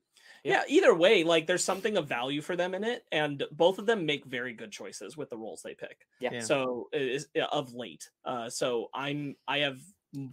yeah. 0.44 0.62
Either 0.68 0.94
way, 0.94 1.24
like 1.24 1.46
there's 1.46 1.64
something 1.64 1.96
of 1.96 2.06
value 2.06 2.42
for 2.42 2.54
them 2.56 2.74
in 2.74 2.84
it, 2.84 3.04
and 3.12 3.42
both 3.52 3.78
of 3.78 3.86
them 3.86 4.04
make 4.04 4.26
very 4.26 4.52
good 4.52 4.72
choices 4.72 5.16
with 5.16 5.30
the 5.30 5.36
roles 5.38 5.62
they 5.62 5.74
pick. 5.74 6.06
Yeah. 6.20 6.30
Yeah. 6.34 6.40
So 6.40 6.88
it 6.92 7.02
is 7.02 7.28
yeah, 7.34 7.46
of 7.50 7.72
late. 7.72 8.10
Uh, 8.24 8.50
so 8.50 8.88
I'm 8.92 9.36
I 9.48 9.58
have 9.58 9.78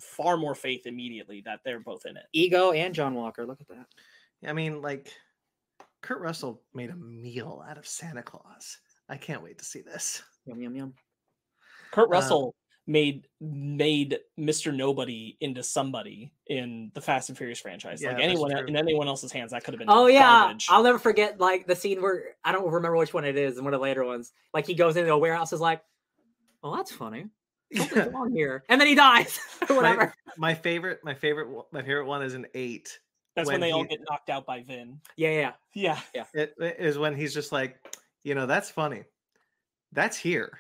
far 0.02 0.36
more 0.38 0.56
faith 0.56 0.86
immediately 0.86 1.42
that 1.46 1.60
they're 1.64 1.80
both 1.80 2.06
in 2.06 2.18
it. 2.18 2.24
Ego 2.34 2.72
and 2.72 2.94
John 2.94 3.14
Walker. 3.16 3.46
Look 3.46 3.62
at 3.62 3.68
that. 3.70 3.86
I 4.50 4.54
mean, 4.54 4.82
like 4.82 5.12
Kurt 6.04 6.20
Russell 6.20 6.62
made 6.74 6.90
a 6.92 6.96
meal 6.96 7.64
out 7.68 7.78
of 7.78 7.88
Santa 7.88 8.22
Claus. 8.22 8.78
I 9.10 9.16
can't 9.18 9.42
wait 9.42 9.58
to 9.60 9.66
see 9.66 9.82
this. 9.82 10.22
Yum 10.46 10.62
yum 10.62 10.76
yum. 10.76 10.94
Kurt 11.92 12.10
Uh, 12.10 12.12
Russell 12.12 12.56
made 12.86 13.26
made 13.40 14.20
Mr. 14.38 14.76
Nobody 14.76 15.38
into 15.40 15.64
somebody 15.64 16.34
in 16.48 16.92
the 16.94 17.00
Fast 17.00 17.30
and 17.30 17.38
Furious 17.38 17.62
franchise. 17.62 18.02
Yeah, 18.02 18.10
like 18.12 18.22
anyone 18.22 18.52
in 18.68 18.76
anyone 18.76 19.08
else's 19.08 19.32
hands, 19.32 19.52
that 19.52 19.64
could 19.64 19.74
have 19.74 19.80
been. 19.80 19.90
Oh 19.90 20.08
yeah, 20.08 20.42
garbage. 20.44 20.68
I'll 20.70 20.84
never 20.84 21.00
forget 21.00 21.40
like 21.40 21.66
the 21.66 21.76
scene 21.76 22.02
where 22.02 22.36
I 22.44 22.52
don't 22.52 22.66
remember 22.70 22.98
which 22.98 23.14
one 23.14 23.24
it 23.24 23.38
is, 23.38 23.56
and 23.56 23.64
one 23.66 23.74
of 23.74 23.80
the 23.80 23.84
later 23.84 24.04
ones. 24.04 24.34
Like 24.54 24.68
he 24.68 24.74
goes 24.74 24.98
into 24.98 25.14
a 25.14 25.18
warehouse, 25.18 25.54
is 25.54 25.62
like, 25.62 25.82
"Well, 26.62 26.76
that's 26.76 26.92
funny. 26.92 27.28
Something's 27.74 28.08
wrong 28.14 28.34
here," 28.36 28.66
and 28.68 28.82
then 28.82 28.90
he 28.90 28.96
dies. 28.96 29.40
whatever. 29.68 30.14
my 30.38 30.54
favorite, 30.54 31.00
my 31.06 31.14
favorite, 31.14 31.50
one- 31.50 31.66
my 31.72 31.82
favorite 31.82 32.08
one 32.08 32.24
is 32.24 32.34
an 32.34 32.46
eight. 32.54 33.00
That's 33.36 33.48
when, 33.48 33.56
when 33.56 33.62
they 33.62 33.72
all 33.72 33.84
get 33.84 34.00
knocked 34.10 34.30
out 34.30 34.46
by 34.46 34.62
Vin. 34.62 35.00
Yeah, 35.18 35.52
yeah. 35.74 35.98
Yeah, 36.14 36.26
It, 36.34 36.54
it 36.60 36.76
is 36.80 36.98
when 36.98 37.16
he's 37.16 37.34
just 37.34 37.52
like, 37.52 37.78
you 38.24 38.36
know, 38.36 38.46
that's 38.46 38.70
funny. 38.70 39.04
That's 39.92 40.18
here. 40.18 40.60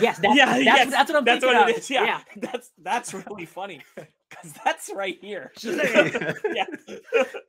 Yes, 0.00 0.18
that's, 0.22 0.36
yeah, 0.36 0.46
that's, 0.46 0.64
yes, 0.64 0.90
that's 0.90 1.10
what 1.10 1.18
I'm 1.18 1.24
that's 1.24 1.40
thinking 1.44 1.58
what 1.58 1.70
of. 1.70 1.76
it 1.76 1.78
is. 1.78 1.90
Yeah, 1.90 2.20
that's 2.36 2.70
that's 2.78 3.12
really 3.14 3.46
funny 3.46 3.80
because 4.28 4.52
that's 4.64 4.90
right 4.94 5.18
here. 5.20 5.50
yeah, 5.62 6.66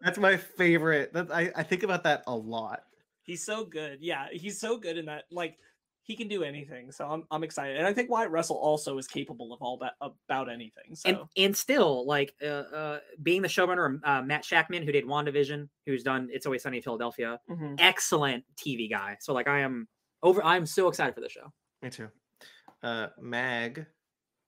That's 0.01 0.17
my 0.17 0.37
favorite. 0.37 1.13
That 1.13 1.31
I, 1.31 1.51
I 1.55 1.63
think 1.63 1.83
about 1.83 2.03
that 2.03 2.23
a 2.27 2.35
lot. 2.35 2.83
he's 3.23 3.43
so 3.45 3.63
good. 3.65 3.99
Yeah, 4.01 4.27
he's 4.31 4.59
so 4.59 4.77
good 4.77 4.97
in 4.97 5.05
that. 5.05 5.25
Like 5.31 5.57
he 6.11 6.17
can 6.17 6.27
do 6.27 6.43
anything. 6.43 6.91
So 6.91 7.07
I'm 7.07 7.23
I'm 7.31 7.43
excited, 7.43 7.77
and 7.77 7.87
I 7.87 7.93
think 7.93 8.09
Wyatt 8.09 8.29
Russell 8.31 8.57
also 8.57 8.97
is 8.97 9.07
capable 9.07 9.53
of 9.53 9.61
all 9.61 9.77
that 9.77 9.93
about 10.01 10.49
anything. 10.49 10.93
So 10.95 11.09
and 11.09 11.17
and 11.37 11.55
still 11.55 12.05
like 12.05 12.33
uh, 12.43 12.45
uh 12.45 12.99
being 13.23 13.41
the 13.41 13.47
showrunner 13.47 13.99
uh, 14.03 14.21
Matt 14.21 14.43
Shakman 14.43 14.83
who 14.83 14.91
did 14.91 15.05
WandaVision 15.05 15.69
who's 15.85 16.03
done 16.03 16.29
It's 16.31 16.45
Always 16.45 16.63
Sunny 16.63 16.77
in 16.77 16.83
Philadelphia 16.83 17.39
Mhm. 17.49 17.75
excellent 17.79 18.43
TV 18.57 18.89
guy 18.89 19.17
so 19.21 19.33
like 19.33 19.47
I 19.47 19.59
am 19.61 19.87
over 20.21 20.43
I'm 20.43 20.65
so 20.65 20.87
excited 20.89 21.15
for 21.15 21.21
the 21.21 21.29
show 21.29 21.51
Me 21.81 21.89
too. 21.89 22.09
Uh, 22.83 23.07
Mag 23.19 23.85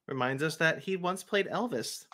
reminds 0.07 0.43
us 0.43 0.57
that 0.57 0.79
he 0.79 0.97
once 0.97 1.23
played 1.23 1.47
Elvis. 1.47 2.05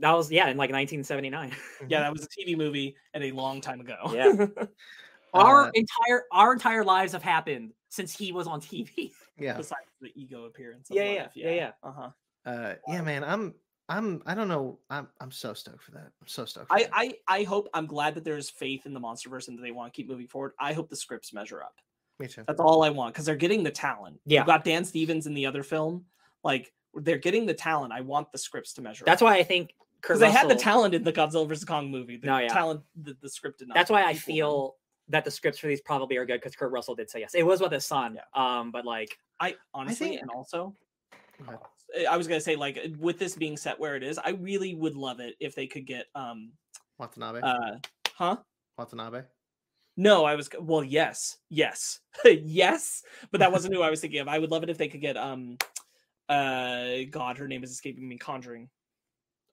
that 0.00 0.12
was 0.12 0.30
yeah 0.32 0.48
in 0.48 0.56
like 0.56 0.70
1979 0.70 1.52
yeah, 1.88 2.00
that 2.00 2.12
was 2.12 2.24
a 2.24 2.28
TV 2.28 2.56
movie 2.56 2.96
and 3.14 3.22
a 3.22 3.30
long 3.32 3.60
time 3.60 3.80
ago. 3.80 3.96
Yeah. 4.12 4.46
our 5.34 5.66
Uh, 5.66 5.70
entire 5.74 6.24
our 6.32 6.52
entire 6.52 6.84
lives 6.84 7.12
have 7.12 7.22
happened 7.22 7.72
since 7.94 8.16
he 8.16 8.32
was 8.32 8.46
on 8.46 8.60
TV 8.60 9.12
Yeah. 9.38 9.56
Besides 9.56 9.80
the 10.00 10.12
ego 10.14 10.44
appearance. 10.44 10.90
Of 10.90 10.96
Yeah, 10.96 11.04
What 11.04 11.30
yeah, 11.34 11.50
yeah, 11.50 11.54
yeah. 11.54 11.70
Uh 11.82 11.92
huh. 11.92 12.10
Uh, 12.46 12.74
yeah, 12.88 13.02
man. 13.02 13.24
I'm. 13.24 13.54
I'm. 13.88 14.22
I 14.26 14.34
don't 14.34 14.48
know. 14.48 14.78
I'm. 14.90 15.08
I'm 15.20 15.30
so 15.30 15.54
stoked 15.54 15.82
for 15.82 15.90
that. 15.92 16.10
I'm 16.20 16.26
so 16.26 16.44
stoked. 16.44 16.68
For 16.68 16.74
I, 16.74 16.82
that. 16.84 16.90
I 16.92 17.12
I 17.28 17.42
hope 17.42 17.68
I'm 17.74 17.86
glad 17.86 18.14
that 18.14 18.24
there's 18.24 18.48
faith 18.50 18.86
in 18.86 18.94
the 18.94 19.00
MonsterVerse 19.00 19.48
and 19.48 19.58
that 19.58 19.62
they 19.62 19.72
want 19.72 19.92
to 19.92 19.96
keep 19.96 20.08
moving 20.08 20.28
forward. 20.28 20.52
I 20.58 20.72
hope 20.72 20.88
the 20.88 20.96
scripts 20.96 21.32
measure 21.32 21.62
up. 21.62 21.74
Me 22.18 22.28
too. 22.28 22.44
That's 22.46 22.60
all 22.60 22.84
I 22.84 22.90
want 22.90 23.14
because 23.14 23.26
they're 23.26 23.34
getting 23.34 23.62
the 23.64 23.70
talent. 23.70 24.20
Yeah. 24.24 24.40
you 24.40 24.46
got 24.46 24.64
Dan 24.64 24.84
Stevens 24.84 25.26
in 25.26 25.34
the 25.34 25.46
other 25.46 25.62
film. 25.62 26.04
Like 26.44 26.72
they're 26.94 27.18
getting 27.18 27.46
the 27.46 27.54
talent. 27.54 27.92
I 27.92 28.02
want 28.02 28.30
the 28.30 28.38
scripts 28.38 28.72
to 28.74 28.82
measure. 28.82 29.04
that's 29.04 29.22
why 29.22 29.36
I 29.36 29.42
think 29.42 29.70
Kurt 30.00 30.18
because 30.18 30.20
they 30.20 30.30
had 30.30 30.48
the 30.48 30.54
talent 30.54 30.94
in 30.94 31.02
the 31.02 31.12
Godzilla 31.12 31.48
vs 31.48 31.64
Kong 31.64 31.90
movie. 31.90 32.18
The 32.18 32.26
No, 32.26 32.38
yeah. 32.38 32.48
talent, 32.48 32.82
the, 32.94 33.16
the 33.20 33.28
script 33.28 33.58
did 33.58 33.68
not. 33.68 33.74
that's 33.74 33.90
why 33.90 34.02
I 34.02 34.12
equal 34.12 34.14
them. 34.14 34.18
feel 34.20 34.76
that 35.08 35.24
the 35.24 35.30
scripts 35.30 35.58
for 35.58 35.66
these 35.66 35.80
probably 35.80 36.16
are 36.16 36.24
good 36.24 36.40
because 36.40 36.56
Kurt 36.56 36.72
Russell 36.72 36.94
did 36.94 37.10
say 37.10 37.20
yes. 37.20 37.34
It 37.34 37.44
was 37.44 37.60
with 37.60 37.72
his 37.72 37.84
son. 37.84 38.18
Um, 38.34 38.70
but 38.70 38.84
like 38.84 39.18
I 39.40 39.56
honestly 39.72 40.10
think- 40.10 40.22
and 40.22 40.30
also 40.30 40.74
Go 41.46 41.60
I 42.08 42.16
was 42.16 42.26
gonna 42.26 42.40
say 42.40 42.56
like 42.56 42.78
with 42.98 43.18
this 43.18 43.36
being 43.36 43.56
set 43.56 43.78
where 43.78 43.96
it 43.96 44.02
is, 44.02 44.18
I 44.18 44.30
really 44.30 44.74
would 44.74 44.96
love 44.96 45.20
it 45.20 45.34
if 45.40 45.54
they 45.54 45.66
could 45.66 45.86
get 45.86 46.06
um 46.14 46.52
Watanabe. 46.98 47.40
uh 47.42 47.76
huh 48.14 48.36
Watanabe. 48.78 49.22
No, 49.96 50.24
I 50.24 50.34
was 50.34 50.48
well, 50.60 50.82
yes, 50.82 51.36
yes, 51.50 52.00
yes, 52.24 53.02
but 53.30 53.38
that 53.38 53.52
wasn't 53.52 53.74
who 53.74 53.82
I 53.82 53.90
was 53.90 54.00
thinking 54.00 54.20
of. 54.20 54.28
I 54.28 54.38
would 54.38 54.50
love 54.50 54.64
it 54.64 54.70
if 54.70 54.78
they 54.78 54.88
could 54.88 55.00
get 55.00 55.16
um, 55.16 55.56
uh, 56.28 57.04
God, 57.10 57.38
her 57.38 57.46
name 57.46 57.62
is 57.62 57.70
escaping 57.70 58.08
me. 58.08 58.18
Conjuring. 58.18 58.68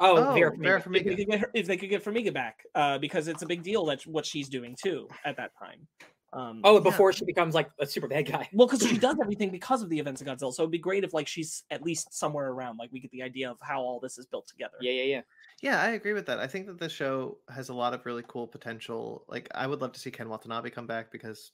Oh, 0.01 0.33
Vera 0.33 0.51
Oh, 0.51 0.57
Farmiga. 0.57 0.61
Vera 0.63 0.79
If 0.79 0.85
they 0.85 1.03
could 1.15 1.27
get 1.27 1.39
her, 1.39 1.51
if 1.53 1.67
they 1.67 1.77
could 1.77 1.89
get 1.89 2.03
Farmiga 2.03 2.33
back, 2.33 2.63
uh, 2.75 2.97
because 2.97 3.27
it's 3.27 3.41
a 3.41 3.45
big 3.45 3.63
deal 3.63 3.85
that 3.85 4.05
what 4.07 4.25
she's 4.25 4.49
doing 4.49 4.75
too 4.81 5.07
at 5.25 5.37
that 5.37 5.51
time. 5.57 5.87
Um, 6.33 6.61
Oh, 6.63 6.75
Yeah. 6.75 6.79
before 6.83 7.11
she 7.11 7.25
becomes 7.25 7.53
like 7.53 7.69
a 7.79 7.85
super 7.85 8.07
bad 8.07 8.25
guy. 8.25 8.47
well, 8.53 8.65
because 8.67 8.87
she 8.87 8.97
does 9.07 9.17
everything 9.21 9.49
because 9.51 9.81
of 9.81 9.89
the 9.89 9.99
events 9.99 10.21
of 10.21 10.27
Godzilla. 10.27 10.53
So 10.53 10.63
it'd 10.63 10.71
be 10.71 10.77
great 10.77 11.03
if 11.03 11.13
like 11.13 11.27
she's 11.27 11.63
at 11.71 11.81
least 11.83 12.13
somewhere 12.13 12.49
around. 12.51 12.77
Like 12.77 12.89
we 12.91 12.99
get 13.01 13.11
the 13.11 13.21
idea 13.21 13.51
of 13.51 13.57
how 13.61 13.81
all 13.81 13.99
this 13.99 14.17
is 14.17 14.25
built 14.25 14.47
together. 14.47 14.77
Yeah, 14.81 14.91
yeah, 14.93 15.03
yeah. 15.03 15.21
Yeah, 15.61 15.81
I 15.81 15.89
agree 15.89 16.13
with 16.13 16.25
that. 16.27 16.39
I 16.39 16.47
think 16.47 16.65
that 16.67 16.79
the 16.79 16.87
show 16.89 17.37
has 17.53 17.69
a 17.69 17.73
lot 17.73 17.93
of 17.93 18.05
really 18.05 18.23
cool 18.27 18.47
potential. 18.47 19.25
Like, 19.27 19.47
I 19.53 19.67
would 19.67 19.79
love 19.81 19.91
to 19.91 19.99
see 19.99 20.09
Ken 20.09 20.27
Watanabe 20.29 20.69
come 20.71 20.87
back 20.87 21.11
because 21.11 21.51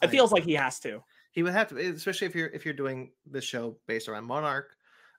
It 0.00 0.06
I- 0.06 0.10
feels 0.10 0.32
like 0.32 0.44
he 0.44 0.54
has 0.54 0.78
to. 0.80 1.02
he 1.32 1.42
would 1.42 1.52
have 1.52 1.68
to, 1.70 1.76
especially 1.76 2.28
if 2.28 2.34
you're 2.36 2.48
if 2.50 2.64
you're 2.64 2.72
doing 2.72 3.10
this 3.26 3.44
show 3.44 3.76
based 3.88 4.08
around 4.08 4.24
Monarch. 4.26 4.74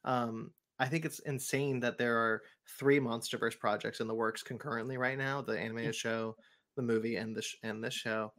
Um, 0.06 0.52
I 0.80 0.88
think 0.88 1.06
it's 1.06 1.20
insane 1.20 1.82
that 1.82 1.98
there 2.00 2.18
are 2.18 2.42
three 2.80 3.00
MonsterVerse 3.00 3.60
projects 3.60 4.00
in 4.00 4.08
the 4.08 4.14
works 4.14 4.44
concurrently 4.44 4.98
right 4.98 5.18
now: 5.18 5.42
the 5.42 5.54
mm-hmm. 5.54 5.66
animated 5.66 5.96
show, 5.96 6.36
the 6.76 6.82
movie, 6.82 7.16
and 7.16 7.36
this 7.36 7.56
and 7.64 7.84
this 7.84 7.94
show. 7.94 8.32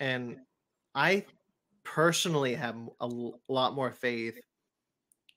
And 0.00 0.38
I 0.94 1.24
personally 1.84 2.54
have 2.54 2.76
a 3.00 3.04
l- 3.04 3.40
lot 3.48 3.74
more 3.74 3.90
faith 3.90 4.38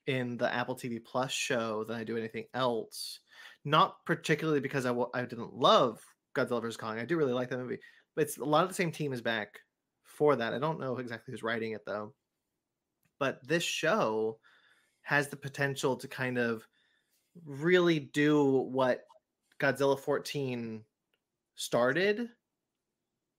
in 0.06 0.36
the 0.36 0.52
Apple 0.52 0.76
TV 0.76 1.02
Plus 1.02 1.32
show 1.32 1.84
than 1.84 1.96
I 1.96 2.04
do 2.04 2.16
anything 2.16 2.44
else. 2.54 3.20
Not 3.64 4.04
particularly 4.04 4.60
because 4.60 4.86
I 4.86 4.94
I 5.14 5.22
didn't 5.22 5.54
love 5.54 6.00
Godzilla 6.34 6.60
vs 6.60 6.76
Kong. 6.76 6.98
I 6.98 7.04
do 7.04 7.16
really 7.16 7.32
like 7.32 7.50
that 7.50 7.58
movie, 7.58 7.78
but 8.14 8.22
it's 8.22 8.38
a 8.38 8.44
lot 8.44 8.62
of 8.62 8.68
the 8.68 8.74
same 8.74 8.92
team 8.92 9.12
is 9.12 9.20
back 9.20 9.58
for 10.04 10.36
that. 10.36 10.54
I 10.54 10.58
don't 10.58 10.80
know 10.80 10.98
exactly 10.98 11.32
who's 11.32 11.42
writing 11.42 11.72
it 11.72 11.82
though. 11.86 12.12
But 13.18 13.46
this 13.46 13.62
show 13.62 14.38
has 15.02 15.28
the 15.28 15.36
potential 15.36 15.96
to 15.96 16.08
kind 16.08 16.38
of 16.38 16.66
really 17.44 17.98
do 17.98 18.44
what 18.44 19.04
Godzilla 19.60 19.98
14 19.98 20.84
started 21.54 22.28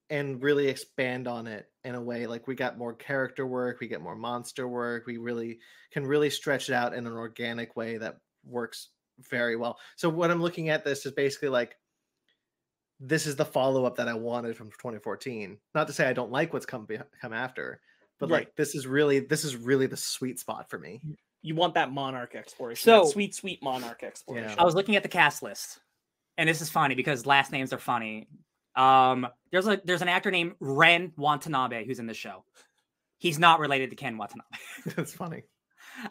and 0.10 0.42
really 0.44 0.68
expand 0.68 1.28
on 1.28 1.48
it 1.48 1.70
in 1.84 1.96
a 1.96 2.02
way 2.02 2.28
like 2.28 2.48
we 2.48 2.56
got 2.56 2.78
more 2.78 2.94
character 2.94 3.46
work, 3.46 3.80
we 3.80 3.88
get 3.88 4.02
more 4.02 4.16
monster 4.16 4.68
work, 4.68 5.06
we 5.06 5.18
really 5.18 5.60
can 5.92 6.06
really 6.06 6.30
stretch 6.30 6.70
it 6.70 6.76
out 6.76 6.94
in 6.94 7.08
an 7.08 7.14
organic 7.14 7.76
way 7.76 7.98
that 7.98 8.18
works 8.46 8.90
very 9.30 9.56
well. 9.56 9.78
So 9.96 10.10
what 10.10 10.32
I'm 10.32 10.42
looking 10.42 10.70
at 10.70 10.84
this 10.84 11.06
is 11.06 11.12
basically 11.12 11.50
like 11.50 11.78
this 13.00 13.26
is 13.26 13.36
the 13.36 13.46
follow 13.46 13.86
up 13.86 13.98
that 13.98 14.08
I 14.08 14.14
wanted 14.14 14.56
from 14.56 14.70
2014. 14.72 15.58
Not 15.76 15.88
to 15.88 15.94
say 15.94 16.08
I 16.08 16.14
don't 16.14 16.32
like 16.32 16.54
what's 16.54 16.66
come 16.66 16.88
come 17.22 17.34
after, 17.34 17.82
but 18.20 18.30
Right. 18.30 18.46
like 18.46 18.56
this 18.56 18.76
is 18.76 18.88
really 18.88 19.20
this 19.20 19.44
is 19.44 19.56
really 19.56 19.88
the 19.88 19.98
sweet 19.98 20.40
spot 20.40 20.70
for 20.70 20.80
me. 20.80 21.02
Mm. 21.06 21.16
You 21.44 21.56
want 21.56 21.76
that 21.76 21.92
monarch 21.92 22.34
exploration, 22.36 22.90
that 22.90 23.04
So- 23.06 23.12
sweet, 23.12 23.36
sweet 23.36 23.62
monarch 23.62 24.02
exploration. 24.02 24.58
I 24.58 24.64
was 24.64 24.74
looking 24.76 24.96
at 24.96 25.04
the 25.04 25.10
cast 25.10 25.44
list, 25.44 25.80
and 26.38 26.50
this 26.50 26.62
is 26.62 26.70
funny 26.70 26.96
because 26.96 27.26
last 27.26 27.52
names 27.52 27.72
are 27.74 27.78
funny. 27.80 28.28
Um, 28.76 29.28
there's 29.52 29.68
a 29.68 29.80
there's 29.84 30.02
an 30.02 30.08
actor 30.08 30.32
named 30.32 30.56
Ren 30.60 31.12
Watanabe 31.18 31.86
who's 31.86 32.00
in 32.00 32.08
the 32.08 32.14
show. 32.16 32.44
He's 33.20 33.38
not 33.38 33.60
related 33.60 33.92
to 33.92 33.96
Ken 33.96 34.18
Watanabe. 34.18 34.48
That's 34.96 35.14
funny. 35.14 35.44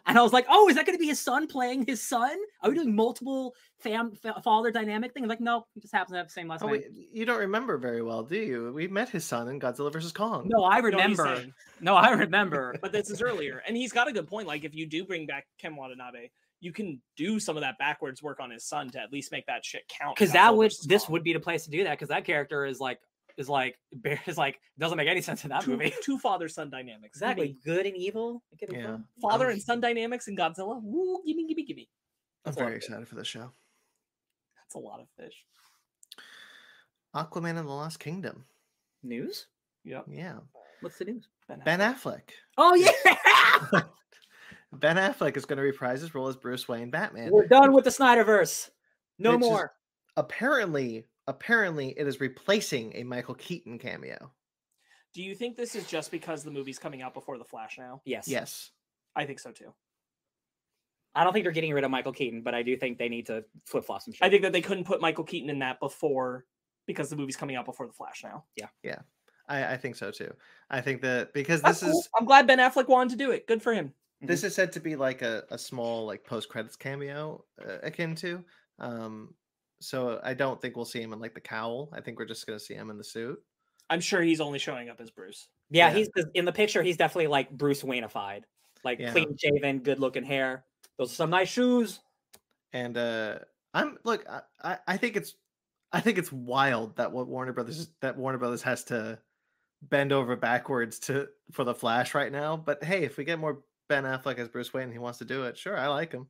And 0.05 0.17
I 0.17 0.21
was 0.21 0.33
like, 0.33 0.45
oh, 0.49 0.69
is 0.69 0.75
that 0.75 0.85
going 0.85 0.97
to 0.97 1.01
be 1.01 1.07
his 1.07 1.19
son 1.19 1.47
playing 1.47 1.85
his 1.85 2.01
son? 2.01 2.35
Are 2.61 2.69
we 2.69 2.75
doing 2.75 2.95
multiple 2.95 3.53
fam 3.79 4.11
fa- 4.11 4.41
father 4.43 4.71
dynamic 4.71 5.13
thing? 5.13 5.23
I'm 5.23 5.29
Like, 5.29 5.41
no, 5.41 5.65
he 5.73 5.81
just 5.81 5.93
happens 5.93 6.11
to 6.13 6.17
have 6.17 6.27
the 6.27 6.31
same 6.33 6.47
last 6.47 6.63
Oh, 6.63 6.67
name. 6.67 6.77
wait, 6.77 6.85
you 7.11 7.25
don't 7.25 7.39
remember 7.39 7.77
very 7.77 8.01
well, 8.01 8.23
do 8.23 8.37
you? 8.37 8.71
We 8.73 8.87
met 8.87 9.09
his 9.09 9.25
son 9.25 9.47
in 9.49 9.59
Godzilla 9.59 9.91
vs 9.91 10.11
Kong. 10.11 10.47
No, 10.47 10.63
I 10.63 10.77
You 10.77 10.83
know 10.83 10.87
remember. 10.89 11.45
No, 11.81 11.95
I 11.95 12.11
remember. 12.11 12.75
but 12.81 12.91
this 12.91 13.09
is 13.09 13.21
earlier 13.21 13.61
and 13.67 13.75
he's 13.75 13.91
got 13.91 14.07
a 14.07 14.11
good 14.13 14.27
point 14.27 14.47
like 14.47 14.63
if 14.63 14.73
you 14.73 14.85
do 14.87 15.03
bring 15.05 15.25
back 15.25 15.45
ken 15.59 15.75
watanabe 15.75 16.29
you 16.59 16.71
can 16.71 17.01
do 17.17 17.39
some 17.39 17.57
of 17.57 17.61
that 17.61 17.77
backwards 17.77 18.23
work 18.23 18.39
on 18.39 18.49
his 18.49 18.65
son 18.65 18.89
to 18.89 18.99
at 19.01 19.11
least 19.11 19.31
make 19.31 19.45
that 19.47 19.65
shit 19.65 19.81
count 19.89 20.15
because 20.15 20.31
that 20.31 20.55
would 20.55 20.71
this 20.85 21.09
would 21.09 21.23
be 21.23 21.33
the 21.33 21.39
place 21.39 21.65
to 21.65 21.69
do 21.71 21.83
that 21.83 21.91
because 21.91 22.09
that 22.09 22.23
character 22.25 22.65
is 22.65 22.79
like 22.79 22.99
is 23.37 23.49
like 23.49 23.77
bear 23.93 24.19
is 24.27 24.37
like 24.37 24.59
doesn't 24.79 24.97
make 24.97 25.07
any 25.07 25.21
sense 25.21 25.43
in 25.43 25.49
that 25.49 25.63
two, 25.63 25.71
movie. 25.71 25.93
two 26.03 26.17
father 26.19 26.47
son 26.47 26.69
dynamics 26.69 27.17
Exactly, 27.17 27.47
Gimme. 27.47 27.59
good 27.77 27.85
and 27.87 27.97
evil. 27.97 28.43
It 28.51 28.59
could 28.59 28.69
be 28.69 28.77
Yeah. 28.81 28.97
father 29.21 29.49
and 29.49 29.61
son 29.61 29.79
dynamics 29.81 30.27
in 30.27 30.35
godzilla 30.35 30.81
Woo, 30.81 31.21
gimme 31.25 31.47
gimme 31.47 31.63
gimme 31.65 31.89
I'm 32.45 32.49
That's 32.51 32.57
a 32.57 32.59
lot 32.61 32.65
very 32.67 32.77
excited 32.77 33.07
for 33.07 33.15
the 33.15 33.23
show. 33.25 33.51
that's 34.57 34.75
a 34.75 34.79
lot 34.79 34.99
of 34.99 35.07
fish 35.17 35.35
Aquaman 37.15 37.57
and 37.57 37.67
the 37.67 37.71
Lost 37.71 37.99
Kingdom. 37.99 38.45
News? 39.03 39.47
yep 39.83 40.05
Yeah. 40.09 40.37
What's 40.81 40.97
the 40.97 41.05
news? 41.05 41.27
Ben 41.47 41.79
Affleck. 41.79 42.21
Oh 42.57 42.73
yeah, 42.75 42.89
Ben 44.73 44.95
Affleck 44.97 45.37
is 45.37 45.45
going 45.45 45.57
to 45.57 45.63
reprise 45.63 46.01
his 46.01 46.15
role 46.15 46.27
as 46.27 46.35
Bruce 46.35 46.67
Wayne 46.67 46.89
Batman. 46.89 47.29
we're 47.31 47.47
done 47.47 47.73
with 47.73 47.83
the 47.83 47.89
Snyderverse. 47.91 48.69
No 49.19 49.31
Which 49.31 49.41
more. 49.41 49.73
Apparently, 50.17 51.05
apparently 51.27 51.89
it 51.97 52.07
is 52.07 52.19
replacing 52.19 52.95
a 52.95 53.03
Michael 53.03 53.35
Keaton 53.35 53.79
cameo. 53.79 54.31
do 55.13 55.21
you 55.23 55.35
think 55.35 55.55
this 55.55 55.75
is 55.75 55.85
just 55.87 56.11
because 56.11 56.43
the 56.43 56.51
movie's 56.51 56.79
coming 56.79 57.01
out 57.01 57.13
before 57.13 57.37
the 57.37 57.43
flash 57.45 57.77
now 57.77 58.01
Yes. 58.05 58.27
Yes. 58.27 58.71
i 59.15 59.25
think 59.25 59.39
so 59.39 59.51
too 59.51 59.73
I 61.15 61.23
don't 61.23 61.31
think 61.31 61.45
they're 61.45 61.51
getting 61.51 61.73
rid 61.73 61.83
of 61.83 61.91
Michael 61.91 62.11
Keaton, 62.11 62.41
but 62.41 62.55
I 62.55 62.63
do 62.63 62.75
think 62.75 62.97
they 62.97 63.07
need 63.07 63.27
to 63.27 63.43
flip 63.67 63.85
flop 63.85 64.01
some 64.01 64.13
shit. 64.13 64.23
i 64.25 64.29
think 64.29 64.41
that 64.41 64.51
they 64.51 64.61
couldn't 64.61 64.85
put 64.85 64.99
michael 64.99 65.23
keaton 65.23 65.49
in 65.51 65.59
that 65.59 65.79
before 65.79 66.45
because 66.87 67.09
the 67.09 67.15
movie's 67.15 67.35
coming 67.37 67.55
out 67.55 67.65
before 67.65 67.85
the 67.87 67.93
flash 67.93 68.23
now 68.23 68.45
Yeah. 68.55 68.67
Yeah. 68.81 68.99
I, 69.47 69.73
I 69.73 69.77
think 69.77 69.95
so 69.97 70.09
too. 70.09 70.33
I 70.69 70.79
think 70.81 71.01
that 71.01 71.33
because 71.33 71.61
That's 71.61 71.81
this 71.81 71.89
cool. 71.91 71.99
is 71.99 72.09
i'm 72.19 72.25
glad 72.25 72.47
ben 72.47 72.57
affleck 72.59 72.87
wanted 72.87 73.11
to 73.11 73.23
do 73.23 73.29
it 73.31 73.45
good 73.47 73.61
for 73.61 73.73
him 73.73 73.93
this 74.21 74.43
is 74.43 74.55
said 74.55 74.71
to 74.71 74.79
be 74.79 74.95
like 74.95 75.21
a, 75.21 75.43
a 75.51 75.57
small 75.57 76.05
like 76.07 76.23
post 76.25 76.47
credits 76.49 76.75
cameo 76.77 77.43
uh, 77.63 77.77
akin 77.83 78.15
to 78.15 78.43
um 78.79 79.33
so 79.83 80.19
i 80.23 80.33
don't 80.33 80.61
think 80.61 80.75
we'll 80.75 80.85
see 80.85 81.01
him 81.01 81.13
in 81.13 81.19
like 81.19 81.33
the 81.33 81.39
cowl 81.41 81.89
i 81.93 82.01
think 82.01 82.17
we're 82.17 82.25
just 82.25 82.45
going 82.47 82.57
to 82.57 82.63
see 82.63 82.73
him 82.73 82.89
in 82.89 82.97
the 82.97 83.03
suit 83.03 83.41
i'm 83.89 83.99
sure 84.01 84.21
he's 84.21 84.41
only 84.41 84.59
showing 84.59 84.89
up 84.89 84.99
as 85.01 85.11
bruce 85.11 85.47
yeah, 85.69 85.87
yeah. 85.89 85.93
he's 85.95 86.09
in 86.35 86.45
the 86.45 86.51
picture. 86.51 86.83
He's 86.83 86.97
definitely 86.97 87.27
like 87.27 87.49
Bruce 87.49 87.81
Wayne'ified, 87.81 88.43
like 88.83 88.99
Yeah. 88.99 89.11
clean 89.11 89.35
shaven, 89.37 89.79
good 89.79 89.99
looking 89.99 90.23
hair. 90.23 90.65
Those 90.99 91.11
are 91.11 91.15
some 91.15 91.29
nice 91.31 91.49
shoes. 91.49 91.99
and 92.73 92.95
uh 92.95 93.39
i'm 93.73 93.97
look 94.03 94.23
I, 94.29 94.41
I 94.63 94.77
i 94.87 94.97
think 94.97 95.15
it's 95.15 95.33
i 95.91 95.99
think 95.99 96.17
it's 96.19 96.31
wild 96.31 96.97
that 96.97 97.11
what 97.11 97.27
warner 97.27 97.53
brothers 97.53 97.79
is- 97.79 97.89
that 98.01 98.17
warner 98.17 98.37
brothers 98.37 98.61
has 98.63 98.83
to 98.85 99.17
bend 99.81 100.11
over 100.11 100.35
backwards 100.35 100.99
to 100.99 101.27
for 101.51 101.63
the 101.63 101.73
flash 101.73 102.13
right 102.13 102.31
now 102.31 102.55
but 102.55 102.83
hey 102.83 103.03
if 103.03 103.17
we 103.17 103.23
get 103.23 103.39
more 103.39 103.63
ben 103.89 104.03
affleck 104.03 104.37
as 104.37 104.47
bruce 104.49 104.73
wayne 104.73 104.83
and 104.83 104.93
he 104.93 104.99
wants 104.99 105.17
to 105.19 105.25
do 105.25 105.43
it 105.45 105.57
sure 105.57 105.77
i 105.77 105.87
like 105.87 106.11
him 106.11 106.27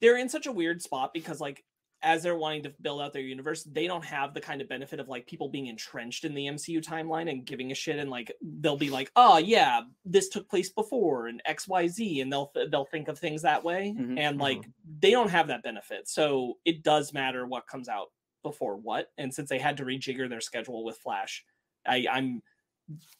they're 0.00 0.18
in 0.18 0.28
such 0.28 0.46
a 0.46 0.52
weird 0.52 0.82
spot 0.82 1.12
because 1.14 1.40
like 1.40 1.62
as 2.04 2.22
they're 2.22 2.36
wanting 2.36 2.62
to 2.62 2.72
build 2.80 3.00
out 3.00 3.12
their 3.12 3.22
universe 3.22 3.64
they 3.64 3.86
don't 3.86 4.04
have 4.04 4.34
the 4.34 4.40
kind 4.40 4.60
of 4.60 4.68
benefit 4.68 5.00
of 5.00 5.08
like 5.08 5.26
people 5.26 5.48
being 5.48 5.66
entrenched 5.66 6.24
in 6.24 6.34
the 6.34 6.46
mcu 6.46 6.80
timeline 6.80 7.28
and 7.30 7.44
giving 7.46 7.72
a 7.72 7.74
shit 7.74 7.98
and 7.98 8.10
like 8.10 8.30
they'll 8.60 8.76
be 8.76 8.90
like 8.90 9.10
oh 9.16 9.38
yeah 9.38 9.80
this 10.04 10.28
took 10.28 10.48
place 10.48 10.70
before 10.70 11.26
and 11.26 11.42
xyz 11.48 12.20
and 12.22 12.32
they'll 12.32 12.52
they'll 12.70 12.84
think 12.84 13.08
of 13.08 13.18
things 13.18 13.42
that 13.42 13.64
way 13.64 13.94
Mhm, 13.98 14.18
and 14.18 14.38
like 14.38 14.62
they 15.00 15.10
don't 15.10 15.30
have 15.30 15.48
that 15.48 15.62
benefit. 15.62 16.08
So 16.08 16.58
it 16.64 16.82
does 16.82 17.12
matter 17.12 17.46
what 17.46 17.66
comes 17.66 17.88
out 17.88 18.08
before 18.42 18.76
what 18.76 19.10
and 19.18 19.32
since 19.34 19.48
they 19.48 19.58
had 19.58 19.78
to 19.78 19.84
rejigger 19.84 20.28
their 20.28 20.40
schedule 20.40 20.84
with 20.84 20.98
flash 20.98 21.44
i 21.86 22.06
i'm 22.12 22.42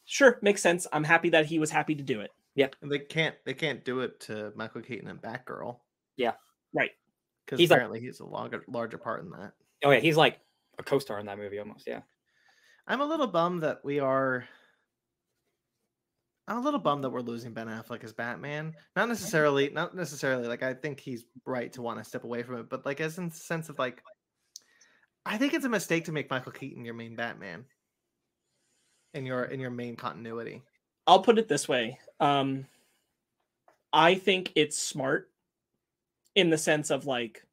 sure 0.05 0.37
makes 0.41 0.61
sense. 0.61 0.85
I'm 0.93 1.03
happy 1.03 1.29
that 1.31 1.45
he 1.47 1.59
was 1.59 1.71
happy 1.71 1.95
to 1.95 2.03
do 2.03 2.21
it. 2.21 2.31
And 2.81 2.91
they 2.91 2.99
can't 2.99 3.35
they 3.45 3.53
can't 3.53 3.83
do 3.83 4.01
it 4.01 4.19
to 4.21 4.53
michael 4.55 4.81
keaton 4.81 5.07
and 5.07 5.21
batgirl. 5.21 5.79
Yeah. 6.17 6.33
Right. 6.73 6.91
Because 7.45 7.63
apparently 7.63 7.99
he's 7.99 8.19
a 8.19 8.25
longer 8.25 8.63
larger 8.67 8.97
part 8.97 9.23
in 9.23 9.29
that 9.29 9.53
Oh 9.83 9.91
yeah, 9.91 9.99
he's 9.99 10.17
like 10.17 10.39
a 10.79 10.83
co-star 10.83 11.19
in 11.19 11.25
that 11.27 11.37
movie 11.37 11.59
almost. 11.59 11.87
Yeah. 11.87 12.01
I'm 12.87 13.01
a 13.01 13.05
little 13.05 13.27
bummed 13.27 13.63
that 13.63 13.79
we 13.83 13.99
are. 13.99 14.45
I'm 16.47 16.57
a 16.57 16.61
little 16.61 16.79
bummed 16.79 17.03
that 17.03 17.09
we're 17.09 17.21
losing 17.21 17.53
Ben 17.53 17.67
Affleck 17.67 18.03
as 18.03 18.13
Batman. 18.13 18.73
Not 18.95 19.09
necessarily, 19.09 19.69
not 19.69 19.95
necessarily. 19.95 20.47
Like 20.47 20.63
I 20.63 20.73
think 20.73 20.99
he's 20.99 21.25
right 21.45 21.71
to 21.73 21.81
want 21.81 21.97
to 21.99 22.03
step 22.03 22.23
away 22.23 22.43
from 22.43 22.59
it, 22.59 22.69
but 22.69 22.85
like 22.85 23.01
as 23.01 23.17
in 23.17 23.29
the 23.29 23.35
sense 23.35 23.69
of 23.69 23.79
like, 23.79 24.03
I 25.25 25.37
think 25.37 25.53
it's 25.53 25.65
a 25.65 25.69
mistake 25.69 26.05
to 26.05 26.11
make 26.11 26.29
Michael 26.29 26.51
Keaton 26.51 26.85
your 26.85 26.93
main 26.93 27.15
Batman. 27.15 27.65
In 29.13 29.25
your 29.25 29.45
in 29.45 29.59
your 29.59 29.71
main 29.71 29.95
continuity. 29.95 30.61
I'll 31.07 31.21
put 31.21 31.37
it 31.39 31.47
this 31.47 31.67
way. 31.67 31.97
Um, 32.19 32.65
I 33.93 34.15
think 34.15 34.51
it's 34.55 34.77
smart 34.77 35.29
in 36.35 36.49
the 36.49 36.57
sense 36.57 36.91
of 36.91 37.05
like, 37.05 37.43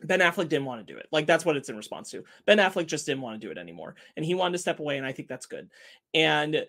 Ben 0.00 0.20
Affleck 0.20 0.48
didn't 0.48 0.64
want 0.66 0.86
to 0.86 0.92
do 0.92 0.98
it. 0.98 1.08
Like 1.10 1.26
that's 1.26 1.44
what 1.44 1.56
it's 1.56 1.68
in 1.68 1.76
response 1.76 2.10
to. 2.12 2.24
Ben 2.46 2.58
Affleck 2.58 2.86
just 2.86 3.04
didn't 3.06 3.22
want 3.22 3.40
to 3.40 3.44
do 3.46 3.50
it 3.50 3.58
anymore. 3.58 3.96
And 4.16 4.24
he 4.24 4.34
wanted 4.34 4.52
to 4.52 4.58
step 4.58 4.78
away, 4.78 4.96
and 4.96 5.06
I 5.06 5.12
think 5.12 5.28
that's 5.28 5.46
good. 5.46 5.70
And 6.14 6.66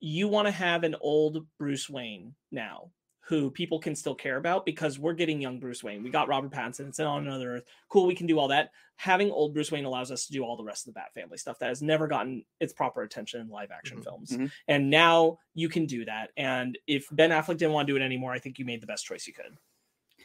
you 0.00 0.26
want 0.28 0.46
to 0.48 0.52
have 0.52 0.82
an 0.82 0.96
old 1.00 1.46
Bruce 1.58 1.88
Wayne 1.88 2.34
now 2.50 2.90
who 3.26 3.50
people 3.50 3.78
can 3.78 3.94
still 3.94 4.16
care 4.16 4.36
about 4.36 4.66
because 4.66 4.98
we're 4.98 5.12
getting 5.12 5.40
young 5.40 5.60
Bruce 5.60 5.84
Wayne. 5.84 6.02
We 6.02 6.10
got 6.10 6.26
Robert 6.28 6.50
Pattinson, 6.50 6.88
it's 6.88 6.98
on 6.98 7.24
another 7.26 7.56
earth. 7.56 7.64
Cool, 7.88 8.06
we 8.06 8.16
can 8.16 8.26
do 8.26 8.38
all 8.38 8.48
that. 8.48 8.72
Having 8.96 9.30
old 9.30 9.54
Bruce 9.54 9.70
Wayne 9.70 9.84
allows 9.84 10.10
us 10.10 10.26
to 10.26 10.32
do 10.32 10.42
all 10.42 10.56
the 10.56 10.64
rest 10.64 10.88
of 10.88 10.92
the 10.92 10.98
Bat 10.98 11.14
family 11.14 11.38
stuff 11.38 11.58
that 11.60 11.68
has 11.68 11.82
never 11.82 12.08
gotten 12.08 12.44
its 12.58 12.72
proper 12.72 13.02
attention 13.02 13.40
in 13.40 13.48
live 13.48 13.70
action 13.70 13.98
Mhm. 14.00 14.04
films. 14.04 14.30
Mhm. 14.32 14.50
And 14.66 14.90
now 14.90 15.38
you 15.54 15.68
can 15.68 15.86
do 15.86 16.04
that. 16.06 16.30
And 16.36 16.76
if 16.88 17.06
Ben 17.12 17.30
Affleck 17.30 17.58
didn't 17.58 17.72
want 17.72 17.86
to 17.86 17.92
do 17.92 17.96
it 17.96 18.04
anymore, 18.04 18.32
I 18.32 18.40
think 18.40 18.58
you 18.58 18.64
made 18.64 18.80
the 18.80 18.86
best 18.88 19.04
choice 19.06 19.26
you 19.28 19.32
could. 19.34 19.56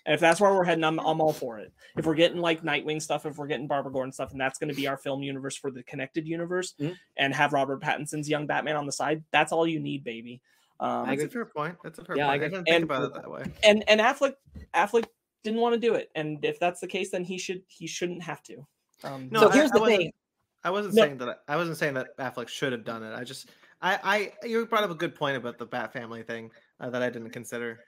And 0.07 0.13
if 0.13 0.19
that's 0.21 0.39
where 0.39 0.53
we're 0.55 0.63
heading, 0.63 0.85
I'm, 0.85 0.99
I'm 0.99 1.19
all 1.21 1.34
for 1.34 1.59
it. 1.59 1.71
If 1.97 2.05
we're 2.05 2.15
getting 2.15 2.39
like 2.39 2.63
Nightwing 2.63 3.01
stuff, 3.01 3.25
if 3.25 3.38
we're 3.38 3.45
getting 3.47 3.67
Barbara 3.67 3.91
Gordon 3.91 4.13
stuff, 4.13 4.31
and 4.31 4.39
that's 4.39 4.57
going 4.57 4.69
to 4.69 4.75
be 4.75 4.88
our 4.88 4.95
film 4.97 5.21
universe 5.21 5.57
for 5.57 5.69
the 5.69 5.84
connected 5.84 6.25
universe, 6.25 6.73
Mhm. 6.79 6.95
and 7.17 7.35
have 7.35 7.51
Robert 7.51 7.81
Pattinson's 7.81 8.29
young 8.29 8.47
Batman 8.47 8.77
on 8.77 8.85
the 8.85 8.91
side, 8.93 9.21
that's 9.31 9.51
all 9.51 9.67
you 9.67 9.79
need, 9.81 10.03
baby. 10.05 10.41
Um, 10.79 11.07
That's 11.07 11.23
a 11.23 11.27
fair 11.29 11.43
point. 11.45 11.75
That's 11.84 11.99
a 11.99 12.05
fair 12.05 12.15
Yeah, 12.15 12.29
I 12.29 12.38
point. 12.38 12.43
I, 12.43 12.45
agree. 12.45 12.55
didn't 12.57 12.65
think 12.65 12.75
And- 12.75 12.84
about 12.85 13.03
it 13.03 13.13
that 13.15 13.29
way. 13.29 13.43
and 13.63 13.84
and 13.89 13.99
Affleck 13.99 14.35
Affleck 14.73 15.05
didn't 15.43 15.59
want 15.59 15.73
to 15.73 15.79
do 15.79 15.95
it, 15.95 16.09
and 16.15 16.43
if 16.45 16.57
that's 16.59 16.79
the 16.79 16.88
case, 16.88 17.11
then 17.11 17.23
he 17.25 17.38
should 17.38 17.63
he 17.67 17.85
shouldn't 17.88 18.21
have 18.23 18.41
to. 18.43 18.65
Um, 19.03 19.27
No, 19.31 19.41
so 19.41 19.49
here's 19.49 19.71
I 19.71 19.73
the 19.75 19.79
wasn't- 19.81 19.97
thing. 19.99 20.13
I 20.63 20.69
wasn't 20.69 20.95
No. 20.95 21.01
saying 21.03 21.17
that. 21.17 21.39
I 21.49 21.55
wasn't 21.57 21.77
saying 21.77 21.93
that 21.95 22.15
Affleck 22.17 22.47
should 22.47 22.71
have 22.71 22.84
done 22.85 23.03
it. 23.03 23.13
I 23.15 23.23
just, 23.23 23.49
I, 23.81 24.31
I, 24.41 24.47
you 24.47 24.65
brought 24.65 24.84
up 24.84 24.89
a 24.91 24.95
good 24.95 25.15
point 25.15 25.38
about 25.38 25.57
the 25.57 25.65
Bat 25.65 25.93
family 25.93 26.23
thing 26.23 26.51
uh, 26.79 26.89
that 26.89 27.01
I 27.01 27.09
didn't 27.09 27.29
consider. 27.29 27.79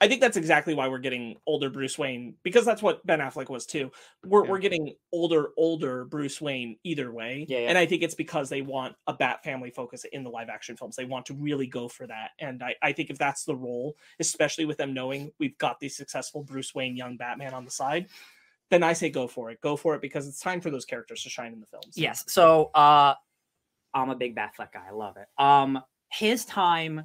I 0.00 0.08
think 0.08 0.20
that's 0.20 0.36
exactly 0.36 0.74
why 0.74 0.88
we're 0.88 0.98
getting 0.98 1.36
older 1.46 1.70
Bruce 1.70 1.98
Wayne 1.98 2.34
because 2.42 2.64
that's 2.64 2.82
what 2.82 3.04
Ben 3.06 3.20
Affleck 3.20 3.48
was 3.48 3.66
too. 3.66 3.90
We're 4.24 4.44
Yeah. 4.44 4.50
we're 4.50 4.58
getting 4.58 4.94
older 5.12 5.48
older 5.56 6.04
Bruce 6.04 6.40
Wayne 6.40 6.76
either 6.84 7.12
way, 7.12 7.46
Yeah, 7.48 7.60
yeah. 7.60 7.68
and 7.68 7.78
I 7.78 7.86
think 7.86 8.02
it's 8.02 8.14
because 8.14 8.48
they 8.48 8.62
want 8.62 8.96
a 9.06 9.12
Bat 9.14 9.44
family 9.44 9.70
focus 9.70 10.04
in 10.12 10.24
the 10.24 10.30
live 10.30 10.48
action 10.48 10.76
films. 10.76 10.96
They 10.96 11.04
want 11.04 11.26
to 11.26 11.34
really 11.34 11.66
go 11.66 11.88
for 11.88 12.06
that, 12.06 12.30
and 12.38 12.62
I 12.62 12.74
I 12.82 12.92
think 12.92 13.10
if 13.10 13.18
that's 13.18 13.44
the 13.44 13.56
role, 13.56 13.96
especially 14.20 14.64
with 14.64 14.78
them 14.78 14.92
knowing 14.94 15.32
we've 15.38 15.56
got 15.58 15.78
the 15.80 15.88
successful 15.88 16.42
Bruce 16.42 16.74
Wayne 16.74 16.96
young 16.96 17.16
Batman 17.16 17.54
on 17.54 17.64
the 17.64 17.70
side. 17.70 18.08
Then 18.70 18.82
I 18.82 18.94
say 18.94 19.10
go 19.10 19.28
for 19.28 19.50
it. 19.50 19.60
Go 19.60 19.76
for 19.76 19.94
it 19.94 20.00
because 20.00 20.26
it's 20.26 20.40
time 20.40 20.60
for 20.60 20.70
those 20.70 20.86
characters 20.86 21.22
to 21.22 21.28
shine 21.28 21.52
in 21.52 21.60
the 21.60 21.66
films. 21.66 21.96
Yes. 21.96 22.24
So 22.28 22.70
uh 22.74 23.14
I'm 23.92 24.10
a 24.10 24.16
big 24.16 24.34
Batfleck 24.34 24.72
guy. 24.72 24.84
I 24.88 24.92
love 24.92 25.16
it. 25.18 25.28
Um 25.38 25.80
his 26.08 26.44
time 26.46 27.04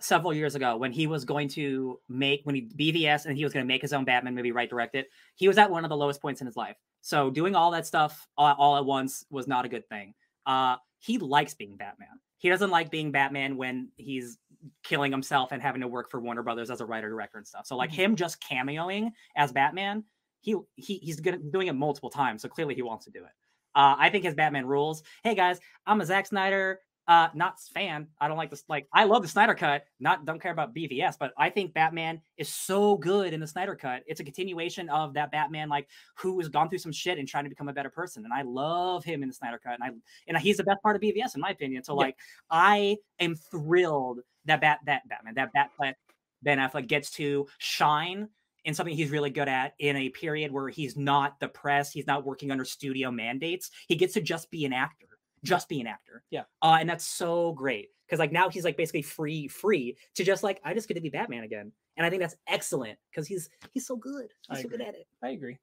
several 0.00 0.32
years 0.34 0.54
ago 0.54 0.76
when 0.76 0.92
he 0.92 1.06
was 1.06 1.24
going 1.24 1.48
to 1.48 2.00
make 2.08 2.40
when 2.44 2.54
he 2.54 2.62
BVS 2.62 3.26
and 3.26 3.36
he 3.36 3.44
was 3.44 3.52
going 3.52 3.64
to 3.64 3.68
make 3.68 3.82
his 3.82 3.92
own 3.92 4.04
Batman 4.04 4.34
movie, 4.34 4.52
right 4.52 4.68
direct 4.68 4.94
it, 4.94 5.08
he 5.36 5.48
was 5.48 5.58
at 5.58 5.70
one 5.70 5.84
of 5.84 5.88
the 5.90 5.96
lowest 5.96 6.20
points 6.20 6.40
in 6.40 6.46
his 6.46 6.56
life. 6.56 6.76
So 7.02 7.30
doing 7.30 7.54
all 7.54 7.70
that 7.72 7.86
stuff 7.86 8.26
all, 8.36 8.54
all 8.58 8.76
at 8.76 8.84
once 8.84 9.24
was 9.30 9.46
not 9.46 9.64
a 9.64 9.68
good 9.68 9.88
thing. 9.88 10.14
Uh 10.46 10.76
he 10.98 11.18
likes 11.18 11.54
being 11.54 11.76
Batman. 11.76 12.20
He 12.38 12.48
doesn't 12.48 12.70
like 12.70 12.90
being 12.90 13.10
Batman 13.12 13.56
when 13.56 13.90
he's 13.96 14.38
killing 14.82 15.10
himself 15.12 15.52
and 15.52 15.62
having 15.62 15.80
to 15.80 15.88
work 15.88 16.10
for 16.10 16.20
Warner 16.20 16.42
Brothers 16.42 16.70
as 16.70 16.80
a 16.80 16.86
writer 16.86 17.08
director 17.08 17.38
and 17.38 17.46
stuff. 17.46 17.66
So 17.66 17.76
like 17.76 17.90
Mhm. 17.90 17.94
him 17.94 18.16
just 18.16 18.42
cameoing 18.42 19.12
as 19.36 19.52
Batman, 19.52 20.04
he, 20.40 20.56
he 20.74 20.96
he's 20.98 21.20
gonna 21.20 21.38
doing 21.38 21.68
it 21.68 21.74
multiple 21.74 22.10
times. 22.10 22.42
So 22.42 22.48
clearly 22.48 22.74
he 22.74 22.82
wants 22.82 23.04
to 23.06 23.10
do 23.10 23.20
it. 23.24 23.32
Uh, 23.74 23.94
I 23.98 24.10
think 24.10 24.24
his 24.24 24.34
Batman 24.34 24.66
rules. 24.66 25.02
Hey 25.22 25.34
guys, 25.34 25.60
I'm 25.86 26.00
a 26.00 26.06
Zack 26.06 26.26
Snyder 26.26 26.80
uh 27.10 27.28
not 27.34 27.58
fan. 27.74 28.06
I 28.20 28.28
don't 28.28 28.36
like 28.36 28.50
this 28.50 28.62
like 28.68 28.86
I 28.92 29.02
love 29.02 29.22
the 29.22 29.28
Snyder 29.28 29.54
cut, 29.54 29.84
not 29.98 30.24
don't 30.24 30.40
care 30.40 30.52
about 30.52 30.72
BVS, 30.74 31.16
but 31.18 31.32
I 31.36 31.50
think 31.50 31.74
Batman 31.74 32.20
is 32.36 32.48
so 32.48 32.96
good 32.96 33.34
in 33.34 33.40
the 33.40 33.48
Snyder 33.48 33.74
cut. 33.74 34.04
It's 34.06 34.20
a 34.20 34.24
continuation 34.24 34.88
of 34.90 35.12
that 35.14 35.32
Batman 35.32 35.68
like 35.68 35.88
who 36.16 36.38
has 36.38 36.48
gone 36.48 36.68
through 36.68 36.78
some 36.78 36.92
shit 36.92 37.18
and 37.18 37.26
trying 37.26 37.44
to 37.44 37.50
become 37.50 37.68
a 37.68 37.72
better 37.72 37.90
person. 37.90 38.24
And 38.24 38.32
I 38.32 38.42
love 38.42 39.02
him 39.02 39.24
in 39.24 39.28
the 39.28 39.34
Snyder 39.34 39.58
cut. 39.58 39.74
And 39.74 39.82
I 39.82 39.90
and 40.28 40.38
he's 40.38 40.56
the 40.58 40.64
best 40.64 40.80
part 40.82 40.94
of 40.94 41.02
BVS 41.02 41.34
in 41.34 41.40
my 41.40 41.50
opinion. 41.50 41.82
So 41.82 41.94
Yeah. 41.94 42.06
like 42.06 42.16
I 42.48 42.96
am 43.18 43.34
thrilled 43.34 44.20
that 44.44 44.60
Bat 44.60 44.78
that 44.86 45.08
Batman, 45.08 45.34
that 45.34 45.50
Batfleck 45.52 45.94
Ben 46.42 46.58
Affleck 46.58 46.86
gets 46.86 47.10
to 47.12 47.48
shine 47.58 48.28
in 48.64 48.74
something 48.74 48.94
he's 48.94 49.10
really 49.10 49.30
good 49.30 49.48
at 49.48 49.74
in 49.78 49.96
a 49.96 50.10
period 50.10 50.52
where 50.52 50.68
he's 50.68 50.96
not 50.96 51.40
the 51.40 51.48
press, 51.48 51.90
he's 51.90 52.06
not 52.06 52.24
working 52.24 52.50
under 52.52 52.64
studio 52.64 53.10
mandates. 53.10 53.70
He 53.88 53.96
gets 53.96 54.14
to 54.14 54.20
just 54.20 54.50
be 54.50 54.64
an 54.64 54.72
actor, 54.72 55.06
just 55.44 55.68
be 55.68 55.80
an 55.80 55.86
actor. 55.86 56.22
Yeah. 56.30 56.42
Uh, 56.62 56.76
and 56.80 56.88
that's 56.88 57.06
so 57.06 57.52
great 57.52 57.88
because 58.06 58.18
like 58.18 58.32
now 58.32 58.48
he's 58.48 58.64
like 58.64 58.76
basically 58.76 59.02
free, 59.02 59.48
free 59.48 59.96
to 60.14 60.24
just 60.24 60.42
like 60.42 60.60
I 60.64 60.74
just 60.74 60.88
get 60.88 60.94
to 60.94 61.00
be 61.00 61.10
Batman 61.10 61.44
again, 61.44 61.72
and 61.96 62.06
I 62.06 62.10
think 62.10 62.20
that's 62.20 62.36
excellent 62.48 62.98
because 63.10 63.26
he's 63.26 63.48
he's 63.72 63.86
so 63.86 63.96
good, 63.96 64.32
I 64.50 64.54
he's 64.54 64.62
so 64.64 64.68
good 64.68 64.80
at 64.80 64.94
it. 64.94 65.06
I 65.22 65.30
agree. 65.30 65.58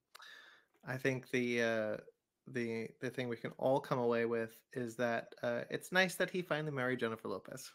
I 0.87 0.97
think 0.97 1.29
the 1.31 1.61
uh, 1.61 1.97
the 2.47 2.87
the 3.01 3.09
thing 3.09 3.27
we 3.27 3.35
can 3.37 3.51
all 3.57 3.79
come 3.79 3.99
away 3.99 4.25
with 4.25 4.51
is 4.73 4.95
that 4.95 5.33
uh, 5.43 5.61
it's 5.69 5.91
nice 5.91 6.15
that 6.15 6.29
he 6.29 6.41
finally 6.41 6.71
married 6.71 6.99
Jennifer 6.99 7.27
Lopez. 7.27 7.71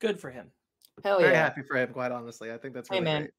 Good 0.00 0.18
for 0.18 0.30
him. 0.30 0.50
Hell 1.04 1.20
yeah. 1.20 1.26
Very 1.26 1.36
happy 1.36 1.62
for 1.62 1.76
him, 1.76 1.92
quite 1.92 2.10
honestly. 2.10 2.50
I 2.52 2.58
think 2.58 2.74
that's 2.74 2.88
Hey, 2.88 3.00
man. 3.00 3.22
great. 3.22 3.30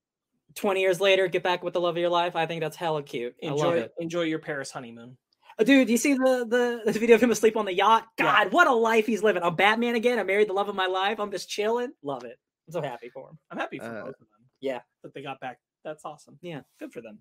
Twenty 0.56 0.80
years 0.82 1.00
later, 1.02 1.28
get 1.28 1.44
back 1.44 1.62
with 1.64 1.74
the 1.74 1.82
love 1.82 1.96
of 1.96 2.00
your 2.02 2.10
life. 2.10 2.36
I 2.36 2.46
think 2.46 2.62
that's 2.62 2.78
hella 2.78 3.04
cute. 3.04 3.36
I 3.44 3.48
love 3.50 3.58
Enjoy 3.58 3.78
it. 3.78 3.94
enjoy 4.00 4.22
your 4.24 4.40
Paris 4.40 4.72
honeymoon. 4.72 5.18
Dude, 5.64 5.88
do 5.88 5.92
you 5.92 5.98
see 5.98 6.14
the, 6.14 6.46
the 6.86 6.92
the 6.92 7.00
video 7.00 7.16
of 7.16 7.24
him 7.24 7.32
asleep 7.32 7.58
on 7.58 7.66
the 7.66 7.74
yacht? 7.74 8.08
Yeah. 8.18 8.44
God, 8.46 8.54
what 8.54 8.68
a 8.68 8.74
life 8.74 9.06
he's 9.06 9.22
living. 9.24 9.44
I'm 9.44 9.56
Batman 9.56 9.96
again. 9.96 10.18
I 10.20 10.24
married 10.24 10.48
the 10.50 10.54
love 10.54 10.70
of 10.70 10.76
my 10.76 10.88
life. 10.88 11.20
I'm 11.20 11.32
just 11.32 11.50
chilling. 11.50 11.92
Love 12.02 12.24
it. 12.24 12.38
I'm 12.68 12.74
so 12.74 12.82
happy 12.82 13.10
for 13.10 13.30
him. 13.30 13.38
I'm 13.52 13.58
happy 13.58 13.78
for 13.80 13.86
Uh, 13.86 14.02
both 14.06 14.10
of 14.10 14.20
them. 14.20 14.28
yeah. 14.62 14.80
that 15.04 15.14
they 15.14 15.22
got 15.22 15.40
back. 15.42 15.60
That's 15.84 16.06
awesome. 16.06 16.38
Yeah. 16.42 16.62
good 16.80 16.94
for 16.94 17.02
them. 17.02 17.20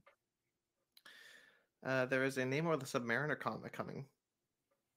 Uh, 1.85 2.07
there 2.07 2.25
is 2.25 2.37
a 2.39 2.43
Namor 2.43 2.79
the 2.79 2.87
Submariner 2.87 3.39
comic 3.39 3.73
coming 3.73 4.05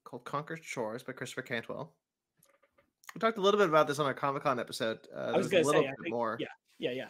called 0.04 0.24
Conquered 0.26 0.64
Shores 0.64 1.04
by 1.04 1.14
Christopher 1.14 1.44
Cantwell. 1.44 1.94
We 3.16 3.20
talked 3.20 3.38
a 3.38 3.42
little 3.42 3.60
bit 3.60 3.70
about 3.70 3.88
this 3.88 4.00
on 4.00 4.06
our 4.06 4.14
Comic 4.14 4.44
Con 4.44 4.60
episode. 4.60 5.00
Uh, 5.16 5.32
I 5.34 5.38
was 5.38 5.50
there's 5.50 5.64
gonna 5.64 5.64
a 5.64 5.68
little 5.68 5.82
say, 5.84 5.88
bit 5.90 5.96
think- 6.04 6.14
more. 6.14 6.38
yeah. 6.40 6.48
Yeah, 6.80 6.92
yeah. 6.92 7.10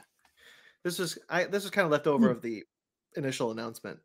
This 0.83 0.97
was 0.99 1.17
I 1.29 1.43
this 1.45 1.63
was 1.63 1.71
kind 1.71 1.85
of 1.85 1.91
left 1.91 2.07
over 2.07 2.27
Hmm. 2.27 2.31
of 2.37 2.41
the 2.41 2.63
initial 3.15 3.51
announcement. 3.51 3.99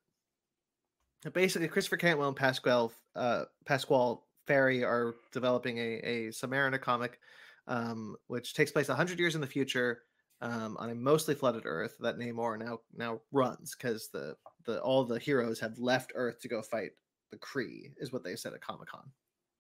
Uh, 1.24 1.30
Basically, 1.30 1.68
Christopher 1.68 1.97
Cantwell 1.97 2.28
and 2.28 2.36
Pasqual 2.36 2.93
uh, 3.14 3.44
Pasqual 3.64 4.22
Ferry 4.47 4.84
are 4.84 5.14
developing 5.32 5.78
a, 5.78 6.01
a 6.02 6.28
Submariner 6.28 6.80
comic, 6.80 7.18
um, 7.66 8.16
which 8.26 8.55
takes 8.55 8.70
place 8.70 8.88
hundred 8.88 9.18
years 9.18 9.34
in 9.34 9.40
the 9.40 9.47
future 9.47 10.02
um, 10.40 10.76
on 10.78 10.90
a 10.90 10.94
mostly 10.94 11.34
flooded 11.34 11.62
Earth 11.64 11.97
that 12.01 12.18
Namor 12.18 12.59
now 12.59 12.80
now 12.94 13.20
runs 13.32 13.74
because 13.74 14.09
the 14.12 14.36
the 14.64 14.80
all 14.82 15.05
the 15.05 15.18
heroes 15.18 15.60
have 15.60 15.78
left 15.78 16.12
Earth 16.14 16.40
to 16.40 16.48
go 16.48 16.62
fight 16.62 16.90
the 17.30 17.38
Kree, 17.38 17.93
is 17.98 18.12
what 18.12 18.22
they 18.22 18.36
said 18.36 18.52
at 18.52 18.60
Comic 18.60 18.88
Con. 18.88 19.10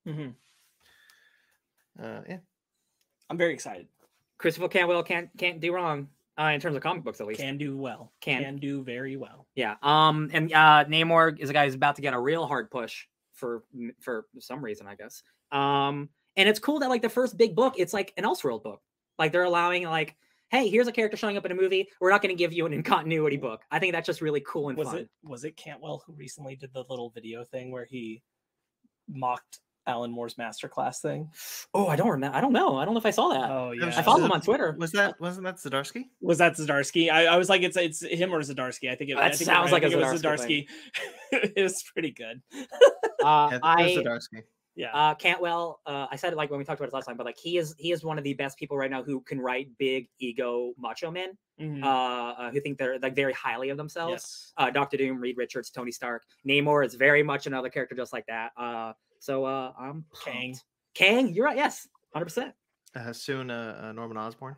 hmm 0.04 2.02
Uh, 2.02 2.20
yeah, 2.28 2.38
I'm 3.30 3.38
very 3.38 3.54
excited. 3.54 3.88
Christopher 4.38 4.68
Cantwell 4.68 5.02
can't 5.02 5.30
can't 5.38 5.60
do 5.60 5.74
wrong 5.74 6.08
uh, 6.38 6.44
in 6.54 6.60
terms 6.60 6.76
of 6.76 6.82
comic 6.82 7.04
books 7.04 7.20
at 7.20 7.26
least. 7.26 7.40
Can 7.40 7.58
do 7.58 7.76
well. 7.76 8.12
Can. 8.20 8.42
Can 8.42 8.56
do 8.56 8.82
very 8.82 9.16
well. 9.16 9.46
Yeah. 9.54 9.76
Um. 9.82 10.30
And 10.32 10.52
uh, 10.52 10.84
Namor 10.86 11.38
is 11.38 11.50
a 11.50 11.52
guy 11.52 11.64
who's 11.64 11.74
about 11.74 11.96
to 11.96 12.02
get 12.02 12.14
a 12.14 12.18
real 12.20 12.46
hard 12.46 12.70
push 12.70 13.06
for 13.32 13.64
for 14.00 14.26
some 14.38 14.64
reason, 14.64 14.86
I 14.86 14.94
guess. 14.94 15.22
Um. 15.52 16.08
And 16.36 16.48
it's 16.48 16.58
cool 16.58 16.80
that 16.80 16.90
like 16.90 17.02
the 17.02 17.08
first 17.08 17.38
big 17.38 17.56
book, 17.56 17.74
it's 17.78 17.94
like 17.94 18.12
an 18.18 18.24
Elseworld 18.24 18.62
book. 18.62 18.82
Like 19.18 19.32
they're 19.32 19.44
allowing 19.44 19.84
like, 19.84 20.16
hey, 20.50 20.68
here's 20.68 20.86
a 20.86 20.92
character 20.92 21.16
showing 21.16 21.38
up 21.38 21.46
in 21.46 21.52
a 21.52 21.54
movie. 21.54 21.88
We're 21.98 22.10
not 22.10 22.20
going 22.20 22.34
to 22.34 22.38
give 22.38 22.52
you 22.52 22.66
an 22.66 22.74
in 22.74 22.82
continuity 22.82 23.38
book. 23.38 23.62
I 23.70 23.78
think 23.78 23.94
that's 23.94 24.06
just 24.06 24.20
really 24.20 24.42
cool 24.46 24.68
and 24.68 24.76
Was 24.76 24.88
fun. 24.88 24.98
it 24.98 25.08
was 25.24 25.44
it 25.44 25.56
Cantwell 25.56 26.02
who 26.06 26.12
recently 26.12 26.54
did 26.54 26.74
the 26.74 26.84
little 26.90 27.08
video 27.08 27.42
thing 27.42 27.70
where 27.70 27.86
he 27.86 28.22
mocked 29.08 29.60
Alan 29.86 30.10
Moore's 30.10 30.34
masterclass 30.34 31.00
thing? 31.00 31.30
Oh, 31.74 31.86
I 31.88 31.96
don't 31.96 32.08
remember. 32.10 32.36
I 32.36 32.40
don't 32.40 32.52
know. 32.52 32.76
I 32.76 32.84
don't 32.84 32.94
know 32.94 32.98
if 32.98 33.06
I 33.06 33.10
saw 33.10 33.28
that. 33.28 33.50
Oh 33.50 33.68
was- 33.70 33.78
yeah. 33.80 33.98
I 33.98 34.02
followed 34.02 34.24
him 34.24 34.32
on 34.32 34.40
Twitter. 34.40 34.74
was 34.78 34.92
that 34.92 35.20
wasn't 35.20 35.44
that 35.44 35.56
Zdarsky? 35.56 36.04
was 36.20 36.38
that 36.38 36.54
Zdarsky? 36.54 37.10
I, 37.10 37.26
I 37.26 37.36
was 37.36 37.48
like, 37.48 37.62
it's 37.62 37.76
it's 37.76 38.02
him 38.02 38.34
or 38.34 38.40
Zdarsky. 38.40 38.90
I 38.90 38.94
think 38.96 39.10
it, 39.10 39.14
That 39.16 39.24
I 39.24 39.30
think 39.30 39.46
sounds 39.46 39.72
right. 39.72 39.82
Like 39.82 39.82
a 39.84 39.90
think 39.90 40.02
it 40.02 40.10
was 40.12 40.22
Zdarsky 40.22 40.66
Zdarsky. 40.66 40.66
it 41.56 41.62
was 41.62 41.82
pretty 41.92 42.10
good. 42.12 42.42
Uh, 43.24 43.48
Yeah, 43.52 43.58
I 43.62 43.82
Zdarsky. 43.96 44.42
Yeah. 44.78 44.92
uh, 44.92 45.14
Cantwell. 45.14 45.80
Uh, 45.86 46.06
I 46.10 46.16
said 46.16 46.34
it 46.34 46.36
like 46.36 46.50
when 46.50 46.58
we 46.58 46.64
talked 46.66 46.78
about 46.80 46.88
it 46.88 46.92
last 46.94 47.06
time, 47.06 47.16
but 47.16 47.24
like 47.24 47.38
he 47.38 47.56
is 47.56 47.74
he 47.78 47.92
is 47.92 48.04
one 48.04 48.18
of 48.18 48.24
the 48.24 48.34
best 48.34 48.58
people 48.58 48.76
right 48.76 48.90
now 48.90 49.02
who 49.02 49.20
can 49.22 49.40
write 49.40 49.68
big 49.78 50.08
ego 50.18 50.72
macho 50.78 51.10
men. 51.10 51.30
Mhm. 51.58 51.82
uh, 51.82 51.86
uh, 52.42 52.50
who 52.50 52.60
think 52.60 52.76
they're 52.76 52.98
like 52.98 53.16
very 53.16 53.32
highly 53.32 53.70
of 53.70 53.78
themselves. 53.78 54.12
yes. 54.12 54.52
Uh, 54.58 54.68
Doctor 54.68 54.98
Doom, 54.98 55.18
Reed 55.18 55.38
Richards, 55.38 55.70
Tony 55.70 55.90
Stark, 55.90 56.22
Namor 56.46 56.84
is 56.84 56.94
very 56.96 57.22
much 57.22 57.46
another 57.46 57.70
character 57.70 57.94
just 57.96 58.12
like 58.12 58.26
that. 58.26 58.50
So 59.20 59.44
uh, 59.44 59.72
I'm 59.78 60.04
Kang. 60.24 60.52
pumped. 60.52 60.64
Kang, 60.94 61.34
you're 61.34 61.44
right. 61.44 61.56
Yes, 61.56 61.88
hundred 62.12 62.26
percent. 62.26 62.54
Uh, 62.94 63.12
soon, 63.12 63.50
uh, 63.50 63.82
uh, 63.84 63.92
Norman 63.92 64.16
Osborn. 64.16 64.56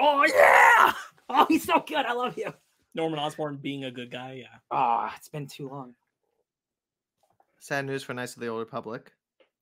Oh 0.00 0.24
yeah! 0.24 0.92
Oh, 1.28 1.46
he's 1.48 1.64
so 1.64 1.82
good. 1.86 2.04
I 2.04 2.12
love 2.12 2.36
you. 2.36 2.52
Norman 2.94 3.18
Osborn 3.18 3.56
being 3.56 3.84
a 3.84 3.90
good 3.90 4.10
guy. 4.10 4.42
Yeah. 4.42 4.58
Ah, 4.70 5.14
it's 5.16 5.28
been 5.28 5.46
too 5.46 5.68
long. 5.68 5.94
Sad 7.60 7.86
news 7.86 8.02
for 8.02 8.12
Knights 8.14 8.34
of 8.34 8.40
the 8.40 8.48
Old 8.48 8.60
Republic. 8.60 9.12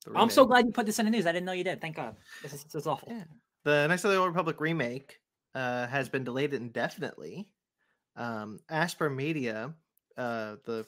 the 0.05 0.13
I'm 0.17 0.29
so 0.29 0.45
glad 0.45 0.67
you 0.67 0.73
put 0.73 0.87
this 0.87 0.99
in 0.99 1.05
the 1.05 1.11
news. 1.11 1.27
I 1.27 1.33
didn't 1.33 1.47
know 1.47 1.53
you 1.53 1.65
did. 1.65 1.81
Thank 1.81 1.97
God. 1.97 2.17
This 2.43 2.53
is, 2.53 2.65
this 2.65 2.75
is 2.75 2.87
awful. 2.87 3.09
Yeah. 3.11 3.25
The 3.65 3.87
Knights 3.87 4.05
of 4.05 4.11
the 4.11 4.17
Old 4.17 4.29
Republic 4.29 4.61
remake 4.61 5.21
uh, 5.55 5.87
has 5.87 6.09
been 6.09 6.25
delayed 6.25 6.53
indefinitely. 6.53 7.47
Um, 8.17 8.59
Aspyr 8.71 9.15
Media 9.15 9.73
uh, 10.17 10.57
the 10.65 10.87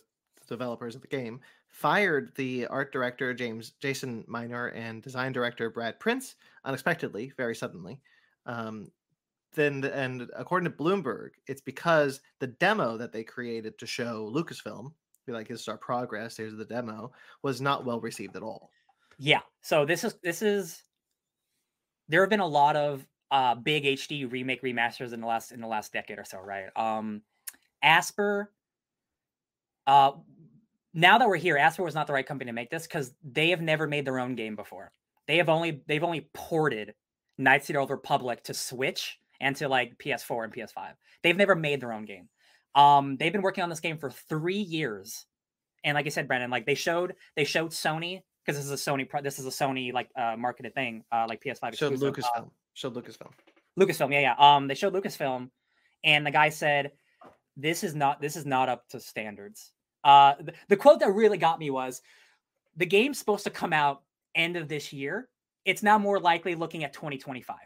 developers 0.48 0.94
of 0.94 1.00
the 1.00 1.08
game, 1.08 1.40
fired 1.74 2.30
the 2.36 2.64
art 2.68 2.92
director 2.92 3.34
James 3.34 3.72
Jason 3.80 4.24
Minor 4.28 4.68
and 4.68 5.02
design 5.02 5.32
director 5.32 5.68
Brad 5.68 5.98
Prince 5.98 6.36
unexpectedly, 6.64 7.32
very 7.36 7.56
suddenly. 7.56 8.00
Um, 8.46 8.92
then 9.54 9.82
and 9.84 10.30
according 10.36 10.70
to 10.70 10.76
Bloomberg, 10.76 11.30
it's 11.48 11.60
because 11.60 12.20
the 12.38 12.46
demo 12.46 12.96
that 12.96 13.12
they 13.12 13.24
created 13.24 13.76
to 13.78 13.86
show 13.86 14.30
Lucasfilm, 14.32 14.92
be 15.26 15.32
like 15.32 15.48
this 15.48 15.62
is 15.62 15.68
our 15.68 15.76
progress, 15.76 16.36
here's 16.36 16.54
the 16.54 16.64
demo, 16.64 17.10
was 17.42 17.60
not 17.60 17.84
well 17.84 18.00
received 18.00 18.36
at 18.36 18.44
all. 18.44 18.70
Yeah. 19.18 19.40
So 19.60 19.84
this 19.84 20.04
is 20.04 20.14
this 20.22 20.42
is 20.42 20.84
there 22.08 22.20
have 22.20 22.30
been 22.30 22.38
a 22.38 22.46
lot 22.46 22.76
of 22.76 23.04
uh 23.32 23.56
big 23.56 23.82
HD 23.82 24.30
remake 24.30 24.62
remasters 24.62 25.12
in 25.12 25.20
the 25.20 25.26
last 25.26 25.50
in 25.50 25.60
the 25.60 25.66
last 25.66 25.92
decade 25.92 26.20
or 26.20 26.24
so, 26.24 26.38
right? 26.38 26.66
Um 26.76 27.22
Aspyr 27.84 28.46
uh 29.88 30.12
now 30.94 31.18
that 31.18 31.28
we're 31.28 31.36
here, 31.36 31.56
Aspyr 31.56 31.84
was 31.84 31.94
not 31.94 32.06
the 32.06 32.12
right 32.12 32.26
company 32.26 32.48
to 32.48 32.54
make 32.54 32.70
this 32.70 32.86
because 32.86 33.12
they 33.24 33.50
have 33.50 33.60
never 33.60 33.86
made 33.86 34.06
their 34.06 34.20
own 34.20 34.36
game 34.36 34.54
before. 34.54 34.92
They 35.26 35.38
have 35.38 35.48
only 35.48 35.82
they've 35.86 36.04
only 36.04 36.28
ported 36.32 36.94
Knights 37.36 37.68
of 37.68 37.74
the 37.74 37.80
Old 37.80 37.90
Republic 37.90 38.44
to 38.44 38.54
Switch 38.54 39.18
and 39.40 39.56
to 39.56 39.68
like 39.68 39.98
PS4 39.98 40.44
and 40.44 40.54
PS5. 40.54 40.92
They've 41.22 41.36
never 41.36 41.56
made 41.56 41.80
their 41.80 41.92
own 41.92 42.04
game. 42.04 42.28
Um, 42.74 43.16
they've 43.16 43.32
been 43.32 43.42
working 43.42 43.64
on 43.64 43.70
this 43.70 43.80
game 43.80 43.98
for 43.98 44.10
three 44.10 44.58
years, 44.58 45.26
and 45.82 45.94
like 45.94 46.06
I 46.06 46.10
said, 46.10 46.28
Brandon, 46.28 46.50
like 46.50 46.66
they 46.66 46.74
showed 46.74 47.14
they 47.36 47.44
showed 47.44 47.70
Sony 47.70 48.22
because 48.44 48.58
this 48.58 48.66
is 48.66 48.72
a 48.72 48.90
Sony 48.90 49.08
pro- 49.08 49.22
this 49.22 49.38
is 49.38 49.46
a 49.46 49.50
Sony 49.50 49.92
like 49.92 50.10
uh, 50.16 50.36
marketed 50.38 50.74
thing, 50.74 51.04
uh, 51.10 51.26
like 51.28 51.42
PS5. 51.42 51.76
Showed 51.76 51.92
exclusive. 51.92 52.24
Uh, 52.36 52.40
Lucasfilm. 52.40 52.50
Showed 52.74 52.94
Lucasfilm. 52.94 53.30
Lucasfilm, 53.78 54.12
yeah, 54.12 54.20
yeah. 54.20 54.34
Um, 54.38 54.68
they 54.68 54.74
showed 54.74 54.92
Lucasfilm, 54.92 55.50
and 56.04 56.26
the 56.26 56.30
guy 56.30 56.48
said, 56.50 56.92
"This 57.56 57.82
is 57.82 57.94
not 57.94 58.20
this 58.20 58.36
is 58.36 58.46
not 58.46 58.68
up 58.68 58.88
to 58.90 59.00
standards." 59.00 59.72
Uh, 60.04 60.34
the, 60.40 60.54
the 60.68 60.76
quote 60.76 61.00
that 61.00 61.10
really 61.10 61.38
got 61.38 61.58
me 61.58 61.70
was, 61.70 62.02
"The 62.76 62.86
game's 62.86 63.18
supposed 63.18 63.44
to 63.44 63.50
come 63.50 63.72
out 63.72 64.04
end 64.34 64.56
of 64.56 64.68
this 64.68 64.92
year. 64.92 65.28
It's 65.64 65.82
now 65.82 65.98
more 65.98 66.20
likely 66.20 66.54
looking 66.54 66.84
at 66.84 66.92
2025." 66.92 67.56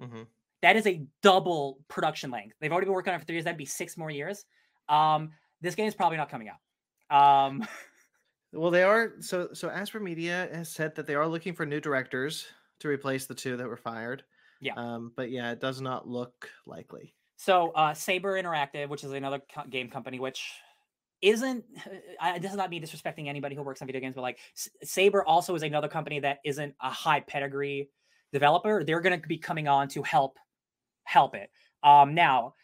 hmm 0.00 0.22
That 0.62 0.76
is 0.76 0.86
a 0.86 1.06
double 1.22 1.84
production 1.88 2.30
length. 2.30 2.56
They've 2.60 2.72
already 2.72 2.86
been 2.86 2.94
working 2.94 3.12
on 3.12 3.16
it 3.16 3.20
for 3.20 3.26
three 3.26 3.36
years. 3.36 3.44
That'd 3.44 3.58
be 3.58 3.66
six 3.66 3.96
more 3.96 4.10
years. 4.10 4.44
Um, 4.88 5.32
this 5.60 5.74
game 5.74 5.86
is 5.86 5.94
probably 5.94 6.18
not 6.18 6.28
coming 6.30 6.48
out. 6.48 6.60
Um, 7.10 7.66
Well, 8.52 8.70
they 8.70 8.82
are 8.84 9.20
so 9.20 9.52
so. 9.52 9.68
Aspyr 9.68 10.00
Media 10.00 10.48
has 10.52 10.70
said 10.72 10.94
that 10.94 11.06
they 11.06 11.14
are 11.14 11.26
looking 11.26 11.54
for 11.54 11.66
new 11.66 11.80
directors 11.80 12.46
to 12.80 12.88
replace 12.88 13.26
the 13.26 13.34
two 13.34 13.56
that 13.56 13.66
were 13.66 13.76
fired. 13.76 14.24
Yeah. 14.60 14.74
Um, 14.76 15.12
but 15.14 15.30
yeah, 15.30 15.52
it 15.52 15.60
does 15.60 15.80
not 15.80 16.08
look 16.08 16.50
likely. 16.64 17.14
So 17.36 17.70
uh, 17.72 17.92
Saber 17.92 18.40
Interactive, 18.40 18.88
which 18.88 19.04
is 19.04 19.12
another 19.12 19.40
co- 19.52 19.64
game 19.68 19.90
company, 19.90 20.18
which 20.18 20.52
isn't 21.26 21.64
I, 22.20 22.38
this 22.38 22.52
is 22.52 22.56
not 22.56 22.70
me 22.70 22.80
disrespecting 22.80 23.26
anybody 23.26 23.56
who 23.56 23.62
works 23.62 23.82
on 23.82 23.86
video 23.86 24.00
games, 24.00 24.14
but 24.14 24.22
like 24.22 24.38
Saber 24.82 25.24
also 25.24 25.54
is 25.54 25.62
another 25.62 25.88
company 25.88 26.20
that 26.20 26.38
isn't 26.44 26.74
a 26.80 26.90
high 26.90 27.20
pedigree 27.20 27.90
developer. 28.32 28.84
They're 28.84 29.00
going 29.00 29.20
to 29.20 29.28
be 29.28 29.36
coming 29.36 29.66
on 29.66 29.88
to 29.88 30.02
help 30.02 30.38
help 31.04 31.34
it. 31.34 31.50
Um, 31.82 32.14
now, 32.14 32.54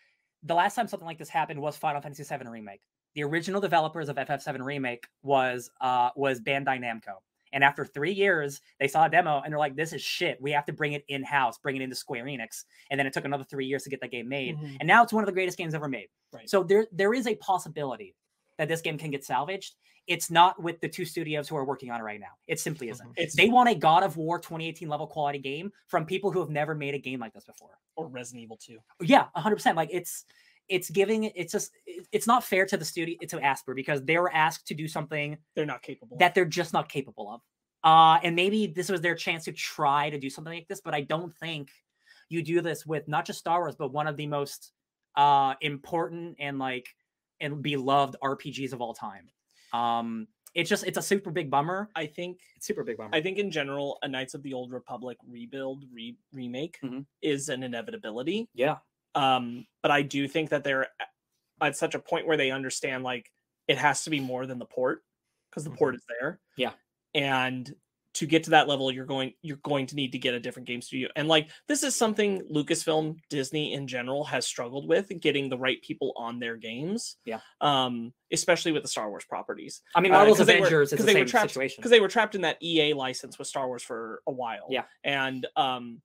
the 0.45 0.55
last 0.55 0.77
time 0.77 0.87
something 0.87 1.07
like 1.07 1.19
this 1.19 1.29
happened 1.29 1.61
was 1.61 1.77
Final 1.77 2.01
Fantasy 2.01 2.23
VII 2.23 2.49
Remake. 2.49 2.81
The 3.15 3.25
original 3.25 3.61
developers 3.61 4.09
of 4.09 4.17
FF7 4.17 4.65
Remake 4.65 5.07
was 5.23 5.71
uh, 5.81 6.11
was 6.15 6.41
Bandai 6.41 6.81
Namco. 6.81 7.17
And 7.55 7.63
after 7.63 7.85
three 7.85 8.13
years, 8.13 8.63
they 8.81 8.89
saw 8.89 9.05
a 9.05 9.11
demo 9.11 9.43
and 9.45 9.53
they're 9.53 9.59
like, 9.59 9.77
"This 9.77 9.93
is 9.93 10.01
shit. 10.01 10.41
We 10.41 10.53
have 10.53 10.65
to 10.67 10.73
bring 10.73 10.93
it 10.93 11.05
in 11.09 11.25
house, 11.25 11.59
bring 11.59 11.77
it 11.77 11.83
into 11.83 11.97
Square 11.97 12.25
Enix." 12.27 12.65
And 12.91 12.99
then 12.99 13.07
it 13.07 13.13
took 13.13 13.25
another 13.25 13.45
three 13.45 13.67
years 13.67 13.83
to 13.83 13.91
get 13.91 14.01
that 14.01 14.13
game 14.13 14.29
made. 14.29 14.57
Mhm. 14.57 14.77
And 14.81 14.87
now 14.87 15.03
it's 15.03 15.13
one 15.13 15.23
of 15.25 15.27
the 15.27 15.33
greatest 15.33 15.59
games 15.59 15.75
ever 15.75 15.89
made. 15.89 16.09
Right. 16.33 16.49
So 16.49 16.63
there 16.63 16.87
there 16.93 17.13
is 17.13 17.27
a 17.27 17.35
possibility 17.35 18.15
that 18.59 18.69
this 18.69 18.81
game 18.81 18.99
can 18.99 19.11
get 19.11 19.25
salvaged. 19.25 19.75
It's 20.09 20.31
not 20.31 20.61
with 20.61 20.81
the 20.81 20.89
two 20.89 21.05
studios 21.05 21.49
who 21.49 21.57
are 21.57 21.65
working 21.65 21.91
on 21.91 22.01
it 22.01 22.03
right 22.03 22.19
now. 22.19 22.33
It 22.49 22.59
simply 22.59 22.89
isn't. 22.89 23.09
Mhm. 23.09 23.13
It's 23.17 23.37
They 23.37 23.49
want 23.49 23.69
a 23.69 23.75
God 23.75 24.03
of 24.03 24.17
War 24.17 24.39
2018 24.41 24.89
level 24.89 25.07
quality 25.07 25.39
game 25.39 25.71
from 25.87 26.05
people 26.07 26.33
who 26.33 26.41
have 26.41 26.51
never 26.51 26.75
made 26.75 26.95
a 26.95 26.99
game 26.99 27.21
like 27.21 27.33
this 27.33 27.45
before. 27.45 27.79
or 27.95 28.09
Resident 28.09 28.43
Evil 28.43 28.57
2. 28.57 28.79
Yeah, 29.03 29.29
100%. 29.37 29.77
Like 29.77 29.91
it's 29.93 30.25
it's 30.69 30.89
giving 30.91 31.25
it's 31.25 31.53
just 31.53 31.73
it's 32.13 32.27
not 32.27 32.43
fair 32.43 32.65
to 32.67 32.77
the 32.77 32.85
studio 32.85 33.17
to 33.29 33.37
Aspyr 33.39 33.75
because 33.77 34.03
they 34.05 34.17
were 34.19 34.33
asked 34.33 34.67
to 34.69 34.75
do 34.75 34.89
something 34.89 35.37
They're 35.55 35.67
not 35.67 35.83
capable. 35.83 36.17
that 36.19 36.35
they're 36.35 36.45
just 36.47 36.73
not 36.73 36.89
capable 36.89 37.31
of. 37.31 37.41
Uh, 37.85 38.19
and 38.23 38.35
maybe 38.35 38.67
this 38.69 38.89
was 38.89 39.01
their 39.03 39.15
chance 39.15 39.45
to 39.45 39.53
try 39.53 40.09
to 40.09 40.19
do 40.19 40.31
something 40.31 40.53
like 40.55 40.69
this, 40.69 40.81
but 40.81 40.95
I 40.95 41.03
don't 41.03 41.37
think 41.37 41.71
you 42.29 42.43
do 42.43 42.61
this 42.61 42.87
with 42.87 43.07
not 43.09 43.27
just 43.27 43.41
Star 43.41 43.61
Wars, 43.61 43.75
but 43.77 43.93
one 43.93 44.07
of 44.07 44.17
the 44.17 44.27
most 44.27 44.73
uh, 45.17 45.55
important 45.61 46.37
and 46.39 46.59
like 46.59 46.89
and 47.43 47.63
beloved 47.63 48.17
RPGs 48.23 48.73
of 48.73 48.81
all 48.81 48.95
time. 48.95 49.29
Um, 49.75 50.29
it's 50.55 50.69
just 50.71 50.87
it's 50.87 50.99
a 50.99 51.03
super 51.03 51.31
big 51.31 51.51
bummer. 51.51 51.91
I 51.97 52.07
think 52.07 52.41
It's 52.57 52.67
super 52.67 52.85
big 52.85 52.97
bummer. 52.99 53.11
I 53.15 53.21
think 53.23 53.39
in 53.39 53.51
general, 53.51 53.99
a 54.03 54.09
Knights 54.09 54.35
of 54.35 54.43
the 54.43 54.53
Old 54.53 54.71
Republic 54.73 55.17
rebuild 55.27 55.85
re- 55.93 56.17
remake 56.33 56.79
Mhm. 56.83 57.07
is 57.23 57.49
an 57.49 57.63
inevitability. 57.63 58.49
yeah, 58.55 58.79
Um, 59.15 59.67
but 59.83 59.91
I 59.91 60.03
do 60.03 60.29
think 60.29 60.51
that 60.51 60.63
they're 60.65 60.89
at 61.61 61.77
such 61.77 61.95
a 61.95 61.99
point 61.99 62.27
where 62.27 62.37
they 62.37 62.51
understand 62.51 63.03
like 63.05 63.31
it 63.69 63.79
has 63.79 64.05
to 64.05 64.11
be 64.11 64.21
more 64.21 64.47
than 64.47 64.59
the 64.59 64.67
port 64.67 65.05
because 65.51 65.65
the 65.65 65.71
Mhm. 65.71 65.77
port 65.79 65.95
is 65.95 66.05
there. 66.09 66.41
Yeah. 66.57 66.73
And 67.15 67.75
to 68.15 68.27
get 68.27 68.45
to 68.45 68.51
that 68.51 68.69
level, 68.69 68.93
you're 68.93 69.07
going 69.07 69.33
you're 69.43 69.57
going 69.63 69.87
to 69.87 69.95
need 69.97 70.13
to 70.13 70.19
get 70.19 70.35
a 70.35 70.41
different 70.41 70.69
game 70.69 70.83
studio. 70.83 71.09
And 71.17 71.29
like 71.29 71.51
this 71.69 71.83
is 71.83 71.97
something 71.97 72.43
Lucasfilm, 72.53 73.17
Disney 73.31 73.73
in 73.73 73.87
general 73.87 74.25
has 74.25 74.47
struggled 74.47 74.87
with 74.87 75.11
getting 75.21 75.49
the 75.49 75.57
right 75.57 75.81
people 75.83 76.13
on 76.17 76.39
their 76.39 76.57
games. 76.57 77.17
Yeah. 77.25 77.41
Um, 77.63 78.13
especially 78.31 78.73
with 78.73 78.83
the 78.83 78.89
Star 78.89 79.09
Wars 79.09 79.25
properties. 79.27 79.81
I 79.95 80.01
mean 80.01 80.13
Uh, 80.13 80.17
Marvel's 80.19 80.39
'cause 80.39 80.47
they 80.47 80.55
were- 80.61 80.67
Avengers 80.67 80.93
is 80.93 81.05
the 81.05 81.13
same 81.13 81.27
trapped- 81.27 81.51
situation. 81.51 81.77
because 81.79 81.91
they 81.91 82.01
were 82.01 82.09
trapped 82.09 82.35
in 82.35 82.43
that 82.43 82.59
EA 82.63 82.93
license 82.93 83.39
with 83.39 83.49
Star 83.49 83.67
Wars 83.67 83.83
for 83.83 84.23
a 84.27 84.33
while. 84.33 84.67
Yeah. 84.71 84.85
And 85.05 85.47
um 85.57 86.03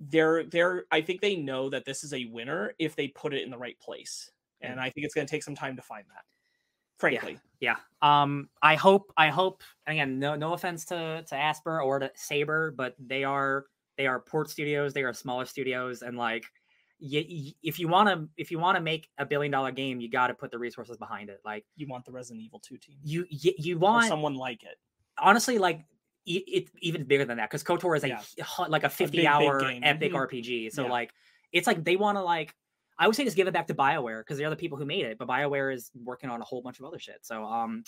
they're 0.00 0.44
they're 0.44 0.84
I 0.90 1.00
think 1.02 1.20
they 1.20 1.36
know 1.36 1.68
that 1.70 1.84
this 1.84 2.04
is 2.04 2.12
a 2.14 2.24
winner 2.26 2.72
if 2.78 2.94
they 2.96 3.08
put 3.08 3.34
it 3.34 3.42
in 3.42 3.50
the 3.50 3.58
right 3.58 3.78
place. 3.80 4.30
And 4.60 4.80
I 4.80 4.90
think 4.90 5.04
it's 5.04 5.14
gonna 5.14 5.26
take 5.26 5.42
some 5.42 5.54
time 5.54 5.76
to 5.76 5.82
find 5.82 6.04
that. 6.08 6.24
Frankly. 6.98 7.38
yeah 7.60 7.76
um 8.02 8.48
i 8.62 8.74
hope 8.74 9.12
i 9.16 9.28
hope 9.28 9.62
again 9.86 10.18
no 10.18 10.34
no 10.34 10.52
offense 10.52 10.84
to 10.86 11.24
to 11.26 11.34
Aspyr 11.34 11.84
or 11.84 11.98
to 12.00 12.10
saber 12.14 12.70
but 12.72 12.94
they 12.98 13.24
are 13.24 13.66
they 13.96 14.06
are 14.06 14.20
port 14.20 14.50
studios 14.50 14.92
they 14.92 15.02
are 15.02 15.12
smaller 15.12 15.44
studios 15.44 16.02
and 16.02 16.16
like 16.16 16.44
y- 17.00 17.24
y- 17.28 17.52
if 17.62 17.78
you 17.78 17.88
want 17.88 18.08
to 18.08 18.28
if 18.36 18.50
you 18.50 18.58
want 18.58 18.76
to 18.76 18.80
make 18.82 19.08
a 19.18 19.26
billion 19.26 19.50
dollar 19.52 19.70
game 19.72 20.00
you 20.00 20.08
got 20.10 20.28
to 20.28 20.34
put 20.34 20.50
the 20.50 20.58
resources 20.58 20.96
behind 20.96 21.28
it 21.30 21.40
like 21.44 21.64
You 21.76 21.86
want 21.88 22.04
the 22.04 22.12
Resident 22.12 22.42
Evil 22.44 22.60
2 22.60 22.76
team. 22.76 22.96
you 23.02 23.24
you, 23.30 23.52
you 23.58 23.76
Or 23.76 23.80
want 23.80 24.06
someone 24.08 24.34
like 24.34 24.62
it. 24.64 24.76
honestly 25.18 25.58
like 25.58 25.84
e- 26.26 26.44
it's 26.46 26.70
even 26.80 27.04
bigger 27.04 27.24
than 27.24 27.36
that 27.38 27.48
because 27.50 27.64
kotor 27.64 27.96
is 27.96 28.04
a 28.04 28.08
Yeah. 28.08 28.22
like 28.68 28.84
a 28.84 28.90
50 28.90 29.16
big, 29.16 29.20
big 29.22 29.26
hour 29.26 29.60
game. 29.60 29.82
epic 29.84 30.12
Mhm. 30.12 30.26
rpg 30.28 30.72
so 30.72 30.84
Yeah. 30.84 30.90
like 30.90 31.12
it's 31.52 31.66
like 31.66 31.82
they 31.84 31.96
want 31.96 32.16
to 32.18 32.22
like 32.22 32.54
i 32.98 33.06
would 33.06 33.14
say 33.16 33.24
just 33.24 33.36
give 33.36 33.46
it 33.48 33.54
back 33.54 33.66
to 33.66 33.74
bioware 33.74 34.20
because 34.20 34.38
they're 34.38 34.50
the 34.50 34.56
people 34.56 34.78
who 34.78 34.84
made 34.86 35.04
it 35.04 35.18
but 35.18 35.28
bioware 35.28 35.72
is 35.74 35.90
working 36.04 36.30
on 36.30 36.40
a 36.40 36.44
whole 36.44 36.62
bunch 36.62 36.78
of 36.78 36.84
other 36.84 36.98
shit 36.98 37.18
so 37.22 37.44
um 37.44 37.82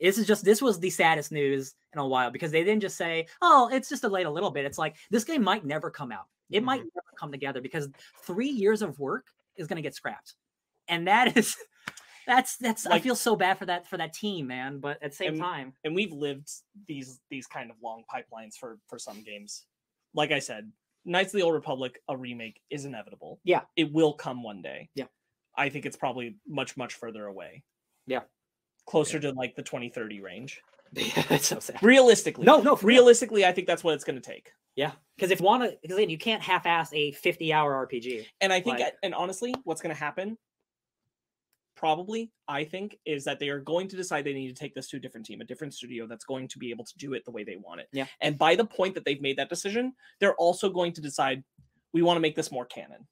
this 0.00 0.18
is 0.18 0.26
just 0.26 0.44
this 0.44 0.60
was 0.60 0.78
the 0.80 0.90
saddest 0.90 1.30
news 1.32 1.74
in 1.92 1.98
a 2.00 2.06
while 2.06 2.30
because 2.30 2.50
they 2.50 2.64
didn't 2.64 2.82
just 2.82 2.96
say 2.96 3.26
oh 3.42 3.68
it's 3.72 3.88
just 3.88 4.02
delayed 4.02 4.26
a 4.26 4.30
little 4.30 4.50
bit 4.50 4.64
it's 4.64 4.78
like 4.78 4.96
this 5.10 5.24
game 5.24 5.42
might 5.42 5.64
never 5.64 5.90
come 5.90 6.10
out 6.12 6.26
it 6.50 6.62
might 6.62 6.80
Mm-hmm. 6.80 6.88
never 6.96 7.06
come 7.18 7.32
together 7.32 7.60
because 7.60 7.88
three 8.24 8.48
years 8.50 8.82
of 8.82 8.98
work 8.98 9.26
is 9.56 9.66
going 9.66 9.76
to 9.76 9.82
get 9.82 9.94
scrapped 9.94 10.34
and 10.88 11.06
that 11.08 11.36
is 11.36 11.56
that's 12.26 12.56
that's 12.56 12.86
i 12.86 12.98
feel 12.98 13.14
so 13.16 13.36
bad 13.36 13.58
for 13.58 13.66
that 13.66 13.86
for 13.86 13.96
that 13.98 14.12
team 14.12 14.46
man 14.46 14.78
but 14.78 15.02
at 15.02 15.10
the 15.12 15.16
same 15.16 15.28
And- 15.34 15.40
time 15.40 15.72
And 15.84 15.94
we've 15.94 16.12
lived 16.12 16.50
these 16.88 17.20
these 17.30 17.46
kind 17.46 17.70
of 17.70 17.76
long 17.82 18.02
pipelines 18.12 18.54
for 18.58 18.78
for 18.88 18.98
some 18.98 19.22
games. 19.22 19.64
Like 20.14 20.30
I 20.32 20.38
said, 20.38 20.70
Knights 21.04 21.34
of 21.34 21.38
the 21.38 21.44
Old 21.44 21.54
Republic, 21.54 22.00
a 22.08 22.16
remake 22.16 22.60
is 22.70 22.84
inevitable. 22.84 23.40
Yeah. 23.44 23.62
It 23.76 23.92
will 23.92 24.14
come 24.14 24.42
one 24.42 24.62
day. 24.62 24.88
Yeah. 24.94 25.06
I 25.56 25.68
think 25.68 25.86
it's 25.86 25.96
probably 25.96 26.36
much, 26.48 26.76
much 26.76 26.94
further 26.94 27.26
away. 27.26 27.62
Yeah. 28.06 28.20
Closer 28.86 29.18
to 29.20 29.32
like 29.32 29.54
the 29.56 29.62
2030 29.62 30.20
range. 30.20 30.60
Yeah, 30.96 31.22
that's 31.28 31.48
so 31.48 31.58
sad 31.58 31.82
Realistically. 31.82 32.44
no 32.44 32.60
no 32.60 32.76
for 32.76 32.86
real. 32.86 32.98
realistically, 32.98 33.44
I 33.44 33.50
think 33.50 33.66
that's 33.66 33.82
what 33.82 33.94
it's 33.94 34.04
going 34.04 34.14
to 34.20 34.22
take. 34.22 34.50
Yeah, 34.76 34.92
because 35.16 35.32
if 35.32 35.40
you 35.40 35.44
want 35.44 35.64
to, 35.64 35.76
because 35.82 35.98
you 36.08 36.18
can't 36.18 36.40
half-ass 36.40 36.92
a 36.92 37.10
fifty-hour 37.10 37.88
RPG. 37.88 38.24
And 38.40 38.52
I 38.52 38.60
think, 38.60 38.78
Like- 38.78 38.94
and 39.02 39.12
honestly, 39.12 39.52
what's 39.64 39.82
going 39.82 39.92
to 39.92 39.98
happen, 39.98 40.38
probably, 41.76 42.30
I 42.48 42.64
think, 42.64 42.98
is 43.04 43.24
that 43.24 43.38
they 43.38 43.48
are 43.48 43.60
going 43.60 43.88
to 43.88 43.96
decide 43.96 44.24
they 44.24 44.32
need 44.32 44.48
to 44.48 44.54
take 44.54 44.74
this 44.74 44.88
to 44.88 44.96
a 44.96 45.00
different 45.00 45.26
team, 45.26 45.40
a 45.40 45.44
different 45.44 45.74
studio 45.74 46.06
that's 46.06 46.24
going 46.24 46.48
to 46.48 46.58
be 46.58 46.70
able 46.70 46.84
to 46.84 46.92
do 46.98 47.14
it 47.14 47.24
the 47.24 47.30
way 47.30 47.44
they 47.44 47.56
want 47.56 47.80
it. 47.80 47.88
Yeah. 47.92 48.06
And 48.20 48.38
by 48.38 48.54
the 48.54 48.64
point 48.64 48.94
that 48.94 49.04
they've 49.04 49.20
made 49.20 49.38
that 49.38 49.48
decision, 49.48 49.92
they're 50.20 50.36
also 50.36 50.70
going 50.70 50.92
to 50.94 51.00
decide 51.00 51.42
we 51.92 52.02
want 52.02 52.16
to 52.16 52.20
make 52.20 52.36
this 52.36 52.52
more 52.52 52.66
canon. 52.66 53.06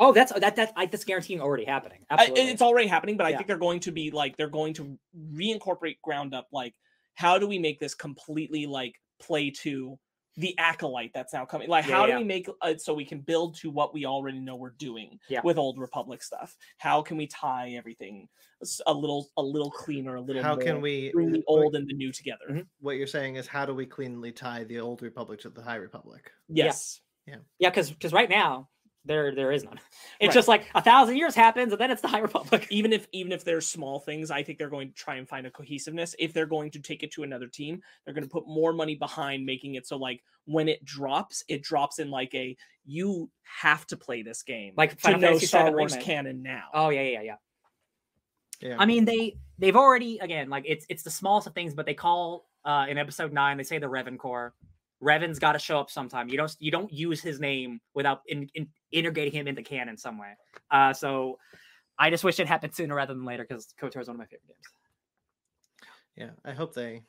Oh, 0.00 0.12
that's 0.12 0.32
that 0.32 0.56
that 0.56 0.72
I, 0.76 0.86
that's 0.86 1.04
guaranteeing 1.04 1.40
already 1.40 1.64
happening. 1.64 2.00
I, 2.10 2.14
Absolutely. 2.14 2.48
it's 2.48 2.62
already 2.62 2.88
happening, 2.88 3.16
but 3.16 3.26
I 3.26 3.36
think 3.36 3.46
they're 3.46 3.56
going 3.56 3.80
to 3.80 3.92
be 3.92 4.10
like 4.10 4.36
they're 4.36 4.48
going 4.48 4.74
to 4.74 4.98
reincorporate 5.32 6.00
ground 6.02 6.34
up 6.34 6.48
like 6.52 6.74
how 7.14 7.38
do 7.38 7.46
we 7.46 7.58
make 7.58 7.78
this 7.78 7.94
completely 7.94 8.66
like 8.66 8.94
play 9.20 9.50
to 9.50 9.96
the 10.36 10.56
acolyte 10.58 11.12
that's 11.14 11.32
now 11.32 11.44
coming. 11.44 11.68
Like, 11.68 11.86
Yeah, 11.86 11.94
how 11.94 12.06
yeah. 12.06 12.14
do 12.14 12.18
we 12.18 12.24
make 12.24 12.48
it 12.64 12.80
so 12.80 12.92
we 12.94 13.04
can 13.04 13.20
build 13.20 13.54
to 13.56 13.70
what 13.70 13.94
we 13.94 14.04
already 14.04 14.40
know 14.40 14.56
we're 14.56 14.70
doing 14.70 15.18
Yeah. 15.28 15.40
with 15.44 15.58
Old 15.58 15.78
Republic 15.78 16.22
stuff? 16.22 16.56
How 16.78 17.02
can 17.02 17.16
we 17.16 17.26
tie 17.26 17.70
everything 17.72 18.28
a 18.86 18.92
little 18.94 19.28
a 19.36 19.42
little 19.42 19.70
cleaner, 19.70 20.16
a 20.16 20.20
little 20.20 20.42
How 20.42 20.54
more, 20.56 20.64
can 20.64 20.80
we 20.80 21.12
bring 21.12 21.30
the 21.32 21.42
what- 21.46 21.62
old 21.64 21.74
and 21.76 21.88
the 21.88 21.94
new 21.94 22.10
together? 22.12 22.44
Mhm. 22.50 22.66
What 22.80 22.96
you're 22.96 23.06
saying 23.06 23.36
is 23.36 23.46
how 23.46 23.64
do 23.64 23.74
we 23.74 23.86
cleanly 23.86 24.32
tie 24.32 24.64
the 24.64 24.80
old 24.80 25.02
republic 25.02 25.40
to 25.40 25.50
the 25.50 25.62
high 25.62 25.76
republic? 25.76 26.32
Yes. 26.48 27.00
Yeah. 27.26 27.36
Yeah, 27.58 27.70
because 27.70 27.90
because 27.90 28.12
right 28.12 28.28
now 28.28 28.68
there 29.04 29.34
there 29.34 29.52
is 29.52 29.64
none. 29.64 29.78
It's 30.20 30.28
Right. 30.28 30.34
just 30.34 30.48
like 30.48 30.64
a 30.74 30.80
thousand 30.82 31.16
years 31.16 31.34
happens, 31.34 31.72
and 31.72 31.80
then 31.80 31.90
it's 31.90 32.00
the 32.00 32.08
High 32.08 32.20
Republic. 32.20 32.66
even 32.70 32.92
if 32.92 33.06
even 33.12 33.32
if 33.32 33.44
there's 33.44 33.66
small 33.66 34.00
things 34.00 34.30
i 34.30 34.42
think 34.42 34.58
they're 34.58 34.70
going 34.70 34.88
to 34.88 34.94
try 34.94 35.16
and 35.16 35.28
find 35.28 35.46
a 35.46 35.50
cohesiveness 35.50 36.14
if 36.18 36.32
they're 36.32 36.46
going 36.46 36.70
to 36.70 36.78
take 36.78 37.02
it 37.02 37.12
to 37.12 37.22
another 37.22 37.46
team 37.46 37.80
they're 38.04 38.14
going 38.14 38.24
to 38.24 38.30
put 38.30 38.46
more 38.46 38.72
money 38.72 38.94
behind 38.94 39.44
making 39.44 39.74
it 39.74 39.86
so 39.86 39.96
like 39.96 40.22
when 40.46 40.68
it 40.68 40.84
drops 40.84 41.44
it 41.48 41.62
drops 41.62 41.98
in 41.98 42.10
like 42.10 42.34
a 42.34 42.56
you 42.86 43.28
have 43.42 43.86
to 43.86 43.96
play 43.96 44.22
this 44.22 44.42
game 44.42 44.72
Like 44.76 44.98
to 45.02 45.10
know 45.12 45.18
Fantasy 45.18 45.46
star 45.46 45.66
VII 45.70 45.74
wars 45.74 45.92
Remake. 45.92 46.06
canon 46.06 46.42
now 46.42 46.64
Oh 46.72 46.88
yeah, 46.90 47.02
yeah, 47.02 47.20
yeah. 47.22 47.34
Yeah. 48.60 48.76
I 48.78 48.86
mean, 48.86 49.04
they 49.04 49.36
they've 49.58 49.76
already 49.76 50.18
again 50.20 50.48
like 50.48 50.64
it's 50.66 50.86
it's 50.88 51.02
the 51.02 51.10
smallest 51.10 51.46
of 51.46 51.54
things, 51.54 51.74
but 51.74 51.84
they 51.86 51.94
call 51.94 52.46
uh 52.64 52.86
in 52.88 52.96
episode 52.98 53.32
nine 53.32 53.56
they 53.58 53.62
say 53.64 53.78
the 53.78 53.86
Revan 53.86 54.16
Corps. 54.16 54.54
Revan's 55.04 55.38
got 55.38 55.52
to 55.52 55.58
show 55.58 55.78
up 55.78 55.90
sometime. 55.90 56.28
You 56.28 56.36
don't 56.36 56.54
you 56.58 56.70
don't 56.70 56.92
use 56.92 57.20
his 57.20 57.38
name 57.40 57.80
without 57.94 58.22
in, 58.26 58.48
in, 58.54 58.68
integrating 58.90 59.32
him 59.32 59.46
into 59.46 59.62
canon 59.62 59.96
some 59.96 60.18
way. 60.18 60.32
Uh, 60.70 60.92
so 60.92 61.38
I 61.98 62.10
just 62.10 62.24
wish 62.24 62.40
it 62.40 62.48
happened 62.48 62.74
sooner 62.74 62.94
rather 62.94 63.14
than 63.14 63.24
later 63.24 63.44
because 63.48 63.74
KOTOR 63.80 64.00
is 64.00 64.08
one 64.08 64.16
of 64.16 64.18
my 64.18 64.24
favorite 64.24 64.48
games. 64.48 64.66
yeah. 66.16 66.50
I 66.50 66.54
hope 66.54 66.74
they 66.74 67.02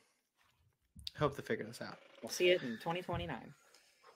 hope 1.18 1.36
they 1.36 1.44
figure 1.44 1.66
this 1.66 1.82
out. 1.82 1.98
We'll 2.22 2.30
see 2.30 2.50
it 2.50 2.62
in 2.62 2.72
2029. 2.78 3.54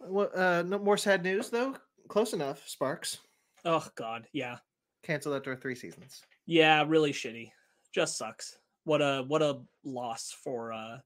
Well, 0.02 0.30
uh, 0.36 0.64
no 0.66 0.78
more 0.80 0.98
sad 0.98 1.24
news 1.24 1.50
though. 1.50 1.76
Close 2.08 2.34
enough. 2.34 2.68
Sparks 2.68 3.20
oh 3.66 3.86
god 3.96 4.26
yeah 4.34 4.58
canceled 5.04 5.36
after 5.36 5.56
three 5.56 5.76
seasons. 5.76 6.24
yeah 6.46 6.84
really 6.88 7.12
shitty 7.12 7.52
just 7.94 8.18
sucks 8.18 8.58
what 8.84 9.02
a 9.02 9.24
what 9.28 9.42
a 9.42 9.60
loss 9.84 10.36
for 10.44 10.72
uh 10.72 10.98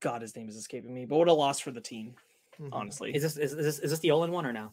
god 0.00 0.22
his 0.22 0.34
name 0.36 0.48
is 0.48 0.56
escaping 0.56 0.92
me 0.94 1.04
but 1.04 1.16
what 1.18 1.28
a 1.28 1.32
loss 1.32 1.58
for 1.60 1.70
the 1.70 1.80
team 1.80 2.14
Mhm. 2.60 2.68
honestly 2.72 3.14
Is 3.14 3.22
this 3.22 3.36
is, 3.38 3.52
is 3.52 3.64
this 3.64 3.78
is 3.78 3.90
this 3.90 4.00
the 4.00 4.08
Olan 4.08 4.30
one 4.30 4.44
or 4.44 4.52
no? 4.52 4.72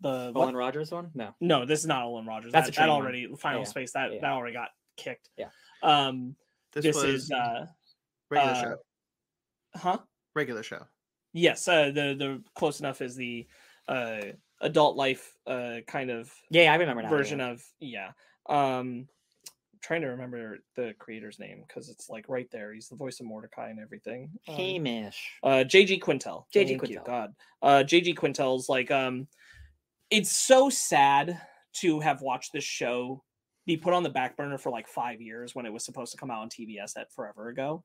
the? 0.00 0.32
Olan 0.32 0.54
Rogers 0.54 0.90
one? 0.90 1.10
No. 1.14 1.34
No, 1.40 1.66
this 1.66 1.80
is 1.80 1.86
not 1.86 2.04
Olan 2.06 2.26
Rogers. 2.26 2.52
That's 2.52 2.68
a 2.68 2.70
that, 2.70 2.76
that 2.76 2.80
training 2.86 2.94
one. 2.94 3.02
already 3.02 3.34
final 3.36 3.60
yeah. 3.60 3.66
space 3.66 3.92
that 3.92 4.12
Yeah. 4.12 4.20
that 4.22 4.30
already 4.30 4.54
got 4.54 4.70
kicked. 4.96 5.28
Yeah. 5.36 5.48
Um 5.82 6.34
This, 6.72 6.84
this, 6.84 6.96
was 6.96 7.04
is 7.04 7.30
uh 7.30 7.66
regular 8.30 8.52
uh, 8.54 8.60
show. 8.62 8.76
huh? 9.74 9.98
Regular 10.34 10.62
show. 10.62 10.86
Yes, 11.34 11.68
uh 11.68 11.86
the 11.90 12.14
the 12.16 12.42
close 12.54 12.80
enough 12.80 13.02
is 13.02 13.16
the 13.16 13.46
uh 13.88 14.22
adult 14.62 14.96
life 14.96 15.36
uh 15.46 15.80
kind 15.86 16.10
of 16.10 16.32
Yeah, 16.50 16.72
I 16.72 16.76
remember 16.76 17.02
now. 17.02 17.10
version 17.10 17.40
yeah. 17.40 17.50
of 17.50 17.62
yeah. 17.80 18.10
Um 18.48 19.08
trying 19.80 20.02
to 20.02 20.08
remember 20.08 20.58
the 20.76 20.94
creator's 20.98 21.38
name 21.38 21.64
because 21.66 21.88
it's 21.88 22.08
like 22.08 22.28
right 22.28 22.48
there. 22.50 22.72
He's 22.72 22.88
the 22.88 22.96
voice 22.96 23.20
of 23.20 23.26
Mordecai 23.26 23.70
and 23.70 23.80
everything. 23.80 24.30
Um, 24.48 24.54
Hamish. 24.54 25.38
uh 25.42 25.64
JG 25.64 26.00
Quintel. 26.00 26.44
JG 26.54 26.78
Quintel. 26.78 27.04
God. 27.04 27.34
Uh 27.62 27.82
JG 27.84 28.16
Quintel's 28.16 28.68
like 28.68 28.90
um 28.90 29.26
it's 30.10 30.32
so 30.32 30.70
sad 30.70 31.40
to 31.74 32.00
have 32.00 32.22
watched 32.22 32.52
this 32.52 32.64
show 32.64 33.22
be 33.66 33.76
put 33.76 33.92
on 33.92 34.02
the 34.02 34.08
back 34.10 34.36
burner 34.36 34.56
for 34.56 34.70
like 34.70 34.88
5 34.88 35.20
years 35.20 35.54
when 35.54 35.66
it 35.66 35.72
was 35.72 35.84
supposed 35.84 36.12
to 36.12 36.18
come 36.18 36.30
out 36.30 36.40
on 36.40 36.48
TBS 36.48 36.96
at 36.96 37.12
forever 37.12 37.48
ago 37.48 37.84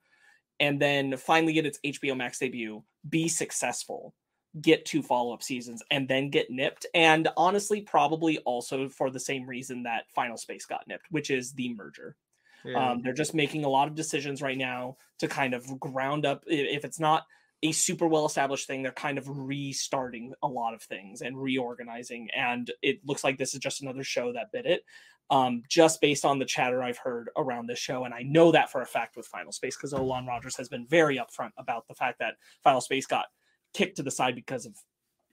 and 0.59 0.81
then 0.81 1.17
finally 1.17 1.53
get 1.53 1.65
its 1.65 1.79
HBO 1.85 2.15
Max 2.15 2.39
debut, 2.39 2.83
be 3.09 3.27
successful, 3.27 4.13
get 4.61 4.85
two 4.85 5.01
follow-up 5.01 5.41
seasons 5.41 5.81
and 5.89 6.07
then 6.07 6.29
get 6.29 6.51
nipped 6.51 6.85
and 6.93 7.27
honestly 7.35 7.81
probably 7.81 8.37
also 8.39 8.87
for 8.87 9.09
the 9.09 9.19
same 9.19 9.47
reason 9.47 9.83
that 9.83 10.09
Final 10.13 10.37
Space 10.37 10.65
got 10.65 10.87
nipped, 10.87 11.07
which 11.09 11.31
is 11.31 11.53
the 11.53 11.73
merger. 11.73 12.15
Yeah. 12.63 12.91
Um, 12.91 13.01
they're 13.01 13.13
just 13.13 13.33
making 13.33 13.65
a 13.65 13.69
lot 13.69 13.87
of 13.87 13.95
decisions 13.95 14.41
right 14.41 14.57
now 14.57 14.97
to 15.19 15.27
kind 15.27 15.53
of 15.53 15.79
ground 15.79 16.25
up. 16.25 16.43
If 16.47 16.85
it's 16.85 16.99
not 16.99 17.23
a 17.61 17.71
super 17.71 18.07
well 18.07 18.25
established 18.25 18.67
thing, 18.67 18.83
they're 18.83 18.91
kind 18.91 19.17
of 19.17 19.25
restarting 19.27 20.33
a 20.43 20.47
lot 20.47 20.73
of 20.73 20.81
things 20.81 21.21
and 21.21 21.41
reorganizing. 21.41 22.29
And 22.35 22.69
it 22.81 22.99
looks 23.05 23.23
like 23.23 23.37
this 23.37 23.53
is 23.53 23.59
just 23.59 23.81
another 23.81 24.03
show 24.03 24.33
that 24.33 24.51
bit 24.51 24.65
it. 24.65 24.85
Um, 25.29 25.63
just 25.67 25.99
based 25.99 26.25
on 26.25 26.37
the 26.37 26.45
chatter 26.45 26.83
I've 26.83 26.97
heard 26.97 27.29
around 27.37 27.67
this 27.67 27.79
show, 27.79 28.03
and 28.03 28.13
I 28.13 28.23
know 28.23 28.51
that 28.51 28.71
for 28.71 28.81
a 28.81 28.85
fact 28.85 29.15
with 29.15 29.25
Final 29.25 29.53
Space 29.53 29.75
because 29.75 29.93
Olan 29.93 30.27
Rogers 30.27 30.57
has 30.57 30.69
been 30.69 30.85
very 30.85 31.17
upfront 31.17 31.51
about 31.57 31.87
the 31.87 31.95
fact 31.95 32.19
that 32.19 32.35
Final 32.61 32.81
Space 32.81 33.05
got 33.05 33.25
kicked 33.73 33.97
to 33.97 34.03
the 34.03 34.11
side 34.11 34.35
because 34.35 34.65
of 34.65 34.75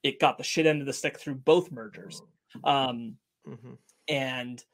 it 0.03 0.19
got 0.19 0.39
the 0.39 0.45
shit 0.45 0.67
end 0.67 0.81
of 0.81 0.87
the 0.87 0.93
stick 0.93 1.19
through 1.19 1.35
both 1.35 1.71
mergers. 1.71 2.23
Um, 2.65 3.17
Mhm. 3.47 3.79
and 4.09 4.65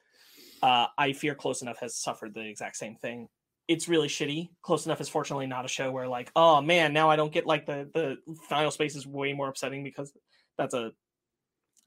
uh, 0.63 0.87
I 0.97 1.13
fear 1.13 1.35
Close 1.35 1.61
Enough 1.61 1.79
has 1.79 1.95
suffered 1.95 2.33
the 2.33 2.41
exact 2.41 2.77
same 2.77 2.95
thing. 2.95 3.29
It's 3.67 3.87
really 3.87 4.07
shitty. 4.07 4.49
Close 4.61 4.85
Enough 4.85 5.01
is 5.01 5.09
fortunately 5.09 5.45
not 5.47 5.65
a 5.65 5.67
show 5.67 5.91
where 5.91 6.07
like, 6.07 6.31
oh 6.35 6.61
man, 6.61 6.93
now 6.93 7.09
I 7.09 7.15
don't 7.17 7.31
get 7.31 7.45
like 7.45 7.65
the 7.65 7.89
the 7.93 8.35
final 8.49 8.71
space 8.71 8.95
is 8.95 9.05
way 9.05 9.33
more 9.33 9.49
upsetting 9.49 9.83
because 9.83 10.11
that's 10.57 10.73
a 10.73 10.91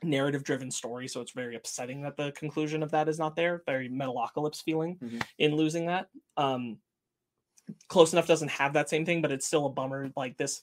narrative 0.03 0.45
driven 0.45 0.71
story, 0.71 1.09
so 1.09 1.21
it's 1.21 1.33
very 1.33 1.57
upsetting 1.57 2.03
that 2.03 2.17
the 2.17 2.33
conclusion 2.33 2.83
of 2.83 2.91
that 2.93 3.09
is 3.09 3.19
not 3.19 3.35
there. 3.37 3.63
Very 3.67 3.89
Metalocalypse 3.89 4.63
feeling 4.63 4.97
Mhm. 4.99 5.23
in 5.39 5.57
losing 5.57 5.87
that. 5.87 6.09
Um, 6.37 6.81
Close 7.89 8.13
Enough 8.13 8.27
doesn't 8.27 8.49
have 8.51 8.75
that 8.75 8.89
same 8.89 9.05
thing, 9.05 9.21
but 9.23 9.33
it's 9.33 9.47
still 9.47 9.67
a 9.67 9.71
bummer. 9.71 10.13
Like 10.17 10.37
this, 10.37 10.63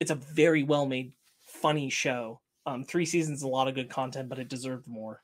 it's 0.00 0.10
a 0.10 0.16
very 0.16 0.62
well 0.62 0.86
made, 0.86 1.12
funny 1.44 1.90
show. 1.90 2.40
Um, 2.66 2.84
three 2.84 3.06
seasons, 3.06 3.42
a 3.42 3.48
lot 3.48 3.68
of 3.68 3.74
good 3.74 3.88
content, 3.90 4.28
but 4.28 4.38
it 4.38 4.48
deserved 4.48 4.86
more. 4.86 5.20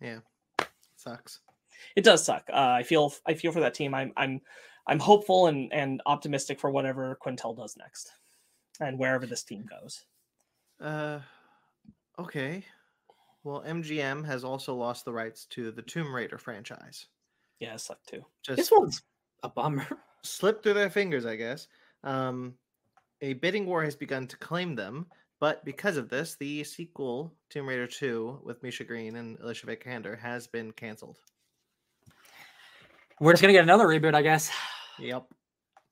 Yeah. 0.00 0.20
Sucks. 0.96 1.40
it 1.96 2.04
does 2.04 2.24
suck. 2.24 2.44
Uh, 2.52 2.74
I 2.78 2.82
feel 2.82 3.12
I 3.26 3.34
feel 3.34 3.52
for 3.52 3.60
that 3.60 3.74
team. 3.74 3.94
I'm 3.94 4.12
I'm 4.16 4.40
I'm 4.86 4.98
hopeful 4.98 5.46
and 5.48 5.72
and 5.72 6.00
optimistic 6.06 6.60
for 6.60 6.70
whatever 6.70 7.18
Quintel 7.24 7.56
does 7.56 7.76
next, 7.76 8.12
and 8.80 8.98
wherever 8.98 9.26
this 9.26 9.42
team 9.42 9.66
goes. 9.68 10.04
Uh, 10.80 11.20
okay. 12.18 12.64
Well, 13.44 13.64
MGM 13.66 14.24
has 14.24 14.44
also 14.44 14.74
lost 14.74 15.04
the 15.04 15.12
rights 15.12 15.46
to 15.46 15.72
the 15.72 15.82
Tomb 15.82 16.14
Raider 16.14 16.38
franchise. 16.38 17.06
Yeah, 17.58 17.74
it 17.74 17.80
sucked 17.80 18.08
too. 18.08 18.24
Just 18.42 18.56
This 18.56 18.70
one's 18.70 19.02
a 19.42 19.48
bummer. 19.48 19.86
slipped 20.22 20.62
through 20.62 20.74
their 20.74 20.90
fingers, 20.90 21.26
I 21.26 21.34
guess. 21.36 21.66
Um, 22.04 22.54
a 23.22 23.34
bidding 23.34 23.66
war 23.66 23.82
has 23.82 23.96
begun 23.96 24.26
to 24.26 24.36
claim 24.36 24.74
them, 24.74 25.06
but 25.40 25.64
because 25.64 25.96
of 25.96 26.08
this, 26.08 26.36
the 26.38 26.62
sequel, 26.64 27.32
Tomb 27.50 27.68
Raider 27.68 27.86
2, 27.86 28.42
with 28.44 28.62
Misha 28.62 28.84
Green 28.84 29.16
and 29.16 29.38
Alicia 29.38 29.66
Vikander, 29.66 30.18
has 30.18 30.46
been 30.46 30.72
canceled. 30.72 31.18
We're 33.20 33.32
just 33.32 33.42
gonna 33.42 33.52
get 33.52 33.62
another 33.62 33.86
reboot, 33.86 34.14
I 34.14 34.22
guess. 34.22 34.50
Yep. 34.98 35.26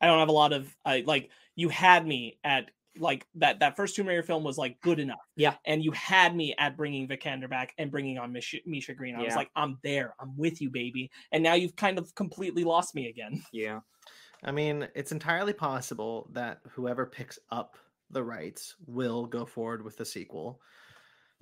I 0.01 0.07
don't 0.07 0.19
have 0.19 0.29
a 0.29 0.33
lot 0.33 0.53
of 0.53 0.75
I 0.85 1.05
like 1.07 1.31
you 1.55 1.69
had 1.69 2.07
me 2.07 2.39
at 2.43 2.71
like 2.99 3.27
that 3.37 3.61
that 3.61 3.77
first 3.77 3.95
Tomb 3.95 4.09
Raider 4.09 4.23
film 4.23 4.43
was 4.43 4.59
like 4.59 4.81
good 4.81 4.99
enough. 4.99 5.21
Yeah. 5.37 5.55
and 5.65 5.85
you 5.85 5.93
had 5.93 6.35
me 6.35 6.55
at 6.59 6.77
bringing 6.77 7.07
Vikander 7.07 7.49
back 7.49 7.73
and 7.79 7.91
bringing 7.91 8.19
on 8.19 8.33
Misha, 8.33 8.59
Misha 8.67 8.95
Green. 8.95 9.15
I 9.15 9.23
was 9.23 9.37
like, 9.37 9.51
I'm 9.55 9.79
there. 9.85 10.15
I'm 10.21 10.37
with 10.37 10.61
you, 10.61 10.71
baby. 10.71 11.11
And 11.33 11.43
now 11.43 11.55
you've 11.55 11.77
kind 11.77 11.99
of 11.99 12.13
completely 12.15 12.65
lost 12.65 12.95
me 12.95 13.09
again. 13.09 13.45
Yeah. 13.53 13.81
I 14.43 14.53
mean, 14.53 14.89
it's 14.95 15.13
entirely 15.13 15.53
possible 15.53 16.29
that 16.33 16.61
whoever 16.71 17.07
picks 17.07 17.39
up 17.51 17.77
the 18.11 18.23
rights 18.23 18.75
will 18.87 19.27
go 19.27 19.45
forward 19.45 19.83
with 19.85 19.97
the 19.97 20.05
sequel. 20.05 20.61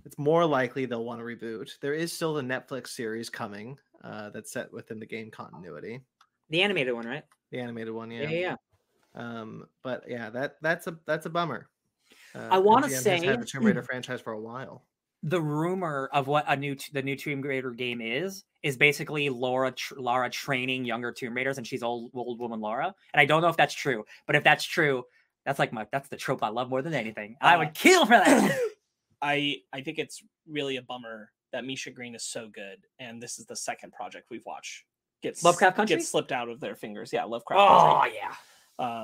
It's 0.05 0.19
more 0.19 0.45
likely 0.45 0.87
they'll 0.87 1.05
want 1.05 1.21
to 1.21 1.25
reboot. 1.25 1.79
There 1.81 1.95
is 1.95 2.13
still 2.13 2.35
the 2.35 2.43
Netflix 2.43 2.89
series 2.89 3.29
coming 3.31 3.79
uh, 4.05 4.31
that's 4.31 4.53
set 4.53 4.73
within 4.73 4.99
the 5.01 5.07
game 5.07 5.31
continuity, 5.31 6.01
The 6.51 6.63
animated 6.63 6.95
one, 6.95 7.07
right? 7.07 7.25
the 7.51 7.61
animated 7.61 7.95
one. 7.95 8.11
Yeah, 8.11 8.29
yeah. 8.29 8.39
yeah. 8.39 8.57
Um, 9.15 9.67
but 9.83 10.05
yeah, 10.07 10.31
that 10.31 10.57
that's 10.61 10.87
a 10.87 10.99
that's 11.07 11.27
a 11.27 11.31
bummer. 11.31 11.69
Uh, 12.35 12.49
I 12.51 12.59
MGM 12.59 12.83
has 12.83 13.03
say- 13.03 13.25
had 13.27 13.41
the 13.41 13.47
Tomb 13.47 13.65
Raider 13.65 13.83
franchise 13.83 14.21
for 14.21 14.33
a 14.33 14.41
while. 14.41 14.85
The 15.25 15.41
rumor 15.41 16.09
of 16.13 16.27
what 16.29 16.45
a 16.47 16.57
new 16.57 16.75
t- 16.77 16.91
the 16.93 17.03
new 17.03 17.17
Tomb 17.17 17.41
Raider 17.43 17.71
game 17.73 18.01
is 18.01 18.45
is 18.63 18.77
basically 18.77 19.29
Laura 19.29 19.73
tr- 19.73 19.99
Lara 19.99 20.31
training 20.31 20.85
younger 20.85 21.11
Tomb 21.13 21.35
Raiders, 21.35 21.59
and 21.59 21.67
she's 21.67 21.83
old 21.83 22.11
old 22.15 22.39
woman 22.39 22.61
Laura. 22.61 22.95
And 23.13 23.21
I 23.21 23.25
don't 23.25 23.43
know 23.43 23.49
if 23.49 23.57
that's 23.57 23.75
true, 23.75 24.05
but 24.27 24.37
if 24.37 24.45
that's 24.45 24.65
true, 24.65 25.05
that's 25.45 25.59
like 25.59 25.73
my 25.73 25.87
that's 25.91 26.09
the 26.09 26.17
trope 26.17 26.43
I 26.45 26.49
love 26.51 26.69
more 26.71 26.83
than 26.83 26.95
anything. 26.95 27.37
I 27.41 27.55
Uh, 27.57 27.59
would 27.59 27.75
kill 27.75 28.07
for 28.07 28.11
that. 28.13 28.59
I 29.23 29.57
I 29.73 29.81
think 29.81 29.99
it's 29.99 30.23
really 30.47 30.77
a 30.77 30.83
bummer 30.83 31.31
that 31.53 31.65
Misha 31.65 31.91
Green 31.91 32.15
is 32.15 32.25
so 32.25 32.49
good, 32.49 32.79
and 33.01 33.21
this 33.21 33.39
is 33.41 33.47
the 33.47 33.57
second 33.57 33.93
project 33.93 34.29
we've 34.31 34.45
watched 34.47 34.85
gets 35.21 35.43
Lovecraft 35.43 35.75
Country? 35.77 35.97
gets 35.97 36.09
slipped 36.09 36.31
out 36.31 36.49
of 36.49 36.61
their 36.61 36.77
fingers. 36.77 37.13
Yeah, 37.13 37.25
Lovecraft 37.25 37.61
oh 37.61 38.01
Country. 38.03 38.19
yeah, 38.19 38.35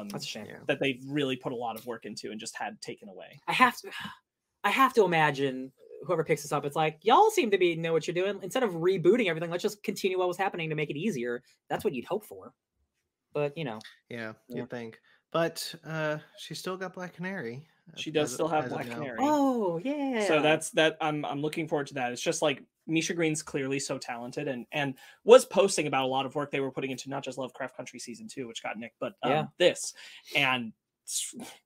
Um, 0.00 0.08
that's 0.10 0.24
a 0.24 0.28
shame. 0.28 0.46
Yeah. 0.46 0.58
that 0.68 0.78
they've 0.78 1.02
really 1.08 1.34
put 1.34 1.52
a 1.52 1.56
lot 1.56 1.76
of 1.76 1.84
work 1.86 2.04
into 2.06 2.30
and 2.30 2.38
just 2.38 2.54
had 2.56 2.80
taken 2.80 3.08
away. 3.08 3.40
I 3.48 3.52
have 3.52 3.76
to, 3.78 3.90
I 4.64 4.70
have 4.70 4.92
to 4.94 5.02
imagine 5.04 5.72
whoever 6.05 6.24
picks 6.24 6.43
this 6.43 6.52
up, 6.52 6.64
it's 6.64 6.76
like 6.76 6.98
y'all 7.02 7.31
seem 7.31 7.51
to 7.51 7.59
be 7.59 7.74
know 7.76 7.93
what 7.93 8.06
you're 8.06 8.14
doing. 8.14 8.39
Instead 8.43 8.62
of 8.62 8.70
rebooting 8.72 9.28
everything, 9.28 9.51
let's 9.51 9.62
just 9.62 9.82
continue 9.82 10.18
what 10.18 10.28
was 10.28 10.36
happening 10.36 10.68
to 10.70 10.76
make 10.76 10.90
it 10.90 10.97
easier. 10.97 11.43
That's 11.68 11.85
what 11.85 11.94
you'd 11.94 12.05
hope 12.05 12.24
for. 12.24 12.52
But 13.32 13.56
you 13.59 13.64
know, 13.64 13.78
Yeah, 14.09 14.32
Yeah. 14.48 14.60
you'd 14.62 14.70
think. 14.70 14.98
but 15.32 15.74
uh, 15.85 16.18
she 16.39 16.55
still 16.55 16.76
got 16.76 16.93
Black 16.94 17.14
Canary. 17.14 17.66
uh, 17.93 17.97
She 17.97 18.10
does 18.10 18.31
as- 18.31 18.35
still 18.35 18.48
have 18.48 18.68
Black 18.68 18.86
now. 18.89 18.94
Canary. 18.94 19.18
Oh 19.20 19.78
yeah. 19.78 20.26
So 20.26 20.40
that's 20.40 20.70
that. 20.70 20.97
I'm 21.01 21.24
I'm 21.24 21.40
looking 21.43 21.66
forward 21.68 21.89
to 21.89 21.94
that. 21.94 22.12
It's 22.12 22.22
just 22.22 22.43
like 22.43 22.62
Misha 22.86 23.14
Green's 23.14 23.43
clearly 23.43 23.78
so 23.81 23.98
talented 23.98 24.47
and 24.47 24.66
and 24.72 24.94
was 25.24 25.44
posting 25.47 25.86
about 25.86 26.05
a 26.05 26.06
lot 26.06 26.26
of 26.26 26.35
work 26.35 26.51
they 26.51 26.60
were 26.60 26.70
putting 26.70 26.90
into 26.93 27.09
not 27.10 27.24
just 27.24 27.39
Lovecraft 27.39 27.76
Country 27.76 27.98
season 27.98 28.28
two, 28.28 28.47
which 28.47 28.62
got 28.62 28.78
nicked, 28.78 28.97
but 29.01 29.14
um, 29.22 29.31
Yeah. 29.32 29.44
this, 29.59 29.94
and 30.36 30.72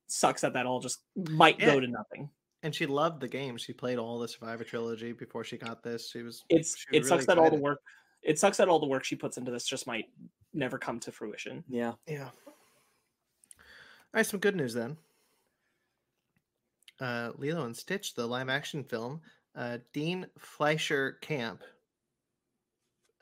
sucks 0.06 0.40
that 0.40 0.52
that 0.54 0.66
all 0.66 0.80
just 0.80 1.00
might 1.14 1.58
Yeah. 1.60 1.66
go 1.66 1.80
to 1.80 1.86
nothing. 1.86 2.30
And 2.62 2.74
she 2.74 2.86
loved 2.86 3.20
the 3.20 3.28
game. 3.28 3.56
She 3.56 3.72
played 3.72 3.98
all 3.98 4.18
the 4.18 4.26
Survivor 4.28 4.64
trilogy 4.64 5.12
before 5.12 5.44
she 5.44 5.56
got 5.56 5.82
this. 5.82 6.10
She 6.10 6.22
was. 6.22 6.44
It's 6.48 6.76
she 6.76 6.86
it 6.92 7.00
was 7.00 7.08
sucks 7.08 7.26
really 7.28 7.36
that 7.36 7.38
all 7.42 7.50
the 7.56 7.62
work 7.62 7.80
it 8.22 8.38
sucks 8.38 8.56
that 8.56 8.68
all 8.68 8.80
the 8.80 8.86
work 8.86 9.04
she 9.04 9.14
puts 9.14 9.36
into 9.36 9.50
this 9.52 9.64
just 9.66 9.86
might 9.86 10.06
never 10.52 10.76
come 10.78 10.98
to 11.00 11.12
fruition. 11.12 11.62
yeah. 11.68 11.92
Yeah. 12.06 12.24
All 12.26 14.14
right, 14.14 14.26
some 14.26 14.40
good 14.40 14.56
news 14.56 14.74
then. 14.74 14.96
Uh, 17.00 17.30
Lilo 17.36 17.64
and 17.64 17.76
Stitch, 17.76 18.14
the 18.14 18.26
live 18.26 18.48
action 18.48 18.82
film, 18.82 19.20
uh, 19.54 19.78
Dean 19.92 20.26
Fleischer 20.38 21.18
Camp, 21.20 21.62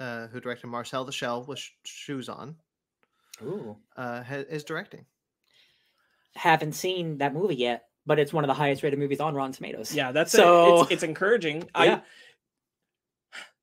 uh, 0.00 0.28
who 0.28 0.40
directed 0.40 0.68
Marcel 0.68 1.04
the 1.04 1.12
Shell 1.12 1.44
with 1.44 1.58
sh- 1.58 1.72
shoes 1.84 2.28
on, 2.28 2.56
Ooh. 3.42 3.76
uh, 3.96 4.22
ha- 4.22 4.44
is 4.48 4.64
directing. 4.64 5.04
Haven't 6.36 6.72
seen 6.72 7.18
that 7.18 7.34
movie 7.34 7.56
yet, 7.56 7.88
but 8.06 8.18
it's 8.18 8.32
one 8.32 8.44
of 8.44 8.48
the 8.48 8.54
highest 8.54 8.82
rated 8.82 8.98
movies 8.98 9.20
on 9.20 9.34
Rotten 9.34 9.52
Tomatoes. 9.52 9.94
Yeah, 9.94 10.12
that's 10.12 10.32
So- 10.32 10.38
so 10.38 10.82
it's, 10.82 10.92
it's 10.92 11.02
encouraging. 11.02 11.68
I 11.74 11.86
Yeah. 11.86 12.00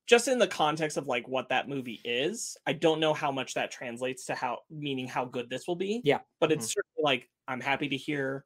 just 0.06 0.28
in 0.28 0.38
the 0.38 0.48
context 0.48 0.98
of 0.98 1.08
like 1.08 1.28
what 1.28 1.50
that 1.50 1.70
movie 1.70 2.02
is, 2.04 2.58
I 2.68 2.74
don't 2.74 3.00
know 3.00 3.14
how 3.14 3.32
much 3.32 3.54
that 3.54 3.72
translates 3.72 4.26
to 4.26 4.36
how 4.36 4.60
meaning 4.70 5.08
how 5.08 5.26
good 5.26 5.50
this 5.50 5.68
will 5.68 5.78
be. 5.78 6.02
Yeah. 6.04 6.20
But 6.40 6.52
it's 6.52 6.66
mm-hmm. 6.66 6.80
certainly 6.80 7.04
like 7.04 7.30
I'm 7.48 7.62
happy 7.62 7.88
to 7.90 7.98
hear 7.98 8.46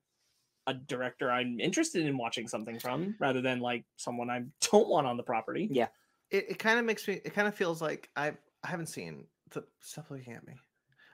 a 0.67 0.73
director 0.73 1.31
I'm 1.31 1.59
interested 1.59 2.05
in 2.05 2.17
watching 2.17 2.47
something 2.47 2.77
from 2.77 3.15
rather 3.19 3.41
than 3.41 3.59
like 3.59 3.85
someone 3.95 4.29
I 4.29 4.43
don't 4.71 4.87
want 4.87 5.07
on 5.07 5.17
the 5.17 5.23
property. 5.23 5.67
Yeah. 5.71 5.87
It, 6.29 6.51
it 6.51 6.59
kind 6.59 6.77
of 6.77 6.85
makes 6.85 7.07
me. 7.07 7.21
It 7.23 7.33
kind 7.33 7.47
of 7.47 7.55
feels 7.55 7.81
like 7.81 8.09
I 8.15 8.33
I 8.63 8.67
haven't 8.67 8.87
seen 8.87 9.25
the 9.51 9.63
stuff 9.79 10.11
looking 10.11 10.33
at 10.33 10.45
me. 10.45 10.53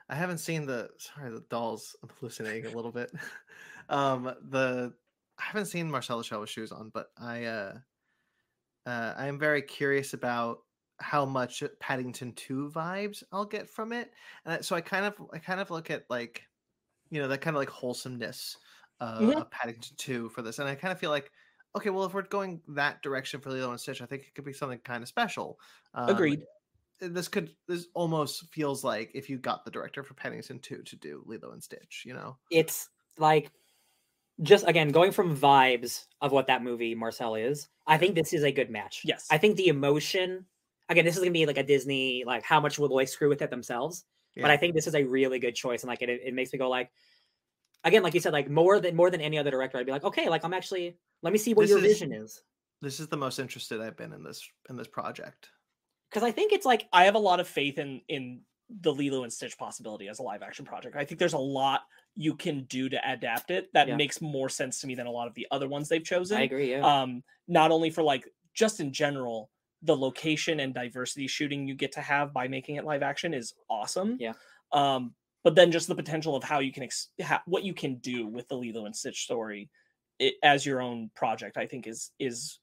I 0.08 0.16
haven't 0.16 0.38
seen 0.38 0.66
the 0.66 0.90
sorry 0.98 1.30
the 1.30 1.44
dolls. 1.50 1.96
I'm 2.02 2.10
hallucinating 2.18 2.66
a 2.70 2.76
little 2.76 2.92
bit. 2.92 3.12
um, 3.88 4.24
the 4.24 4.94
I 5.38 5.42
haven't 5.42 5.66
seen 5.66 5.90
Marcel 5.90 6.18
the 6.18 6.24
Shell 6.24 6.40
with 6.40 6.50
shoes 6.50 6.72
on, 6.72 6.90
but 6.90 7.08
I 7.16 7.44
uh, 7.44 7.78
uh, 8.86 9.14
I 9.16 9.26
am 9.26 9.38
very 9.38 9.62
curious 9.62 10.12
about 10.14 10.60
how 11.00 11.24
much 11.24 11.62
Paddington 11.80 12.32
2 12.34 12.70
vibes 12.70 13.22
I'll 13.32 13.44
get 13.44 13.68
from 13.68 13.92
it. 13.92 14.12
And 14.44 14.64
so 14.64 14.76
I 14.76 14.80
kind 14.80 15.04
of 15.06 15.14
I 15.32 15.38
kind 15.38 15.60
of 15.60 15.70
look 15.70 15.90
at 15.90 16.04
like 16.10 16.44
you 17.10 17.20
know 17.22 17.28
that 17.28 17.40
kind 17.42 17.56
of 17.56 17.60
like 17.60 17.70
wholesomeness 17.70 18.58
uh, 19.00 19.04
Mhm. 19.18 19.34
of 19.36 19.50
Paddington 19.50 19.96
2 19.98 20.30
for 20.30 20.42
this. 20.42 20.58
And 20.60 20.68
I 20.68 20.74
kind 20.76 20.92
of 20.92 21.00
feel 21.00 21.10
like 21.10 21.32
okay, 21.76 21.90
well 21.90 22.04
if 22.06 22.14
we're 22.14 22.22
going 22.22 22.62
that 22.68 23.02
direction 23.02 23.40
for 23.40 23.50
Lilo 23.52 23.70
and 23.72 23.80
Stitch, 23.80 24.02
I 24.02 24.06
think 24.06 24.24
it 24.24 24.34
could 24.34 24.44
be 24.46 24.54
something 24.54 24.80
kind 24.80 25.02
of 25.02 25.08
special. 25.08 25.60
Um, 25.94 26.06
Agreed. 26.06 26.46
This 27.00 27.28
could 27.28 27.56
this 27.68 27.88
almost 27.94 28.52
feels 28.54 28.84
like 28.84 29.12
if 29.14 29.30
you 29.30 29.38
got 29.38 29.64
the 29.64 29.70
director 29.72 30.04
for 30.04 30.14
Paddington 30.14 30.60
2 30.60 30.82
to 30.84 30.96
do 30.96 31.24
Lilo 31.26 31.52
and 31.52 31.62
Stitch, 31.64 32.04
you 32.06 32.14
know. 32.14 32.38
it's 32.50 32.88
like 33.18 33.50
just 34.42 34.66
again 34.66 34.88
going 34.90 35.12
from 35.12 35.36
vibes 35.36 36.06
of 36.20 36.32
what 36.32 36.46
that 36.48 36.62
movie 36.62 36.94
Marcel 36.94 37.34
is. 37.36 37.68
I 37.86 37.98
think 37.98 38.14
this 38.14 38.32
is 38.32 38.42
a 38.44 38.52
good 38.52 38.70
match. 38.70 39.02
Yes. 39.04 39.26
I 39.30 39.38
think 39.38 39.56
the 39.56 39.68
emotion. 39.68 40.46
Again, 40.88 41.04
this 41.04 41.14
is 41.14 41.20
gonna 41.20 41.30
be 41.30 41.46
like 41.46 41.56
a 41.58 41.62
Disney. 41.62 42.24
Like, 42.26 42.42
how 42.42 42.60
much 42.60 42.78
will 42.78 42.94
they 42.96 43.06
screw 43.06 43.28
with 43.28 43.40
it 43.42 43.50
themselves? 43.50 44.04
But 44.36 44.50
I 44.50 44.56
think 44.56 44.74
this 44.74 44.86
is 44.88 44.94
a 44.96 45.04
really 45.04 45.38
good 45.38 45.54
choice, 45.54 45.82
and 45.84 45.88
like 45.88 46.02
it, 46.02 46.08
it 46.10 46.34
makes 46.34 46.52
me 46.52 46.58
go 46.58 46.68
like, 46.68 46.90
again, 47.84 48.02
like 48.02 48.14
you 48.14 48.20
said, 48.20 48.32
like 48.32 48.50
more 48.50 48.80
than 48.80 48.96
more 48.96 49.08
than 49.10 49.20
any 49.20 49.38
other 49.38 49.50
director, 49.52 49.78
I'd 49.78 49.86
be 49.86 49.92
like, 49.92 50.04
okay, 50.04 50.28
like 50.28 50.44
I'm 50.44 50.52
actually 50.52 50.96
let 51.22 51.32
me 51.32 51.38
see 51.38 51.54
what 51.54 51.62
This 51.62 51.70
your 51.70 51.78
is- 51.78 51.84
vision 51.84 52.12
is, 52.12 52.42
this 52.82 52.98
is 53.00 53.06
the 53.08 53.16
most 53.16 53.38
interested 53.38 53.80
I've 53.80 53.96
been 53.96 54.12
in 54.12 54.24
this 54.24 54.46
in 54.68 54.76
this 54.76 54.88
project. 54.88 55.50
because 56.10 56.24
I 56.24 56.32
think 56.32 56.52
it's 56.52 56.66
like 56.66 56.86
I 56.92 57.04
have 57.04 57.14
a 57.14 57.18
lot 57.20 57.38
of 57.40 57.46
faith 57.46 57.78
in 57.78 58.00
in 58.08 58.40
the 58.80 58.92
Lilo 58.92 59.22
and 59.22 59.32
Stitch 59.32 59.56
possibility 59.56 60.08
as 60.08 60.18
a 60.18 60.22
live 60.22 60.42
action 60.42 60.64
project. 60.64 60.96
I 60.96 61.04
think 61.04 61.18
there's 61.18 61.32
a 61.34 61.38
lot 61.38 61.82
you 62.16 62.34
can 62.34 62.64
do 62.64 62.88
to 62.88 63.00
adapt 63.10 63.50
it 63.50 63.72
that 63.72 63.88
Yeah. 63.88 63.96
makes 63.96 64.20
more 64.20 64.48
sense 64.48 64.80
to 64.80 64.86
me 64.86 64.94
than 64.94 65.06
a 65.06 65.10
lot 65.10 65.28
of 65.28 65.34
the 65.34 65.46
other 65.50 65.68
ones 65.68 65.88
they've 65.88 66.02
chosen. 66.04 66.38
I 66.38 66.42
agree. 66.42 66.70
Yeah. 66.70 66.84
um 67.02 67.22
not 67.46 67.70
only 67.70 67.90
for 67.90 68.02
like 68.02 68.28
just 68.54 68.80
in 68.80 68.92
general 68.92 69.50
the 69.82 69.96
location 69.96 70.60
and 70.60 70.72
diversity 70.72 71.26
shooting 71.26 71.68
you 71.68 71.74
get 71.74 71.92
to 71.92 72.00
have 72.00 72.32
by 72.32 72.48
making 72.48 72.76
it 72.76 72.84
live 72.84 73.02
action 73.02 73.34
is 73.34 73.52
awesome 73.68 74.16
Yeah. 74.20 74.32
um 74.72 75.14
but 75.42 75.54
then 75.54 75.70
just 75.70 75.88
the 75.88 75.94
potential 75.94 76.34
of 76.34 76.42
how 76.42 76.60
you 76.60 76.72
can 76.72 76.84
ex- 76.84 77.10
ha- 77.22 77.42
what 77.46 77.64
you 77.64 77.74
can 77.74 77.96
do 77.96 78.26
with 78.26 78.48
the 78.48 78.56
Lilo 78.56 78.86
and 78.86 78.96
Stitch 78.96 79.24
story 79.24 79.68
it, 80.18 80.34
as 80.42 80.64
your 80.64 80.80
own 80.80 81.10
project 81.14 81.56
I 81.58 81.66
think 81.66 81.86
is 81.86 82.12
is 82.18 82.58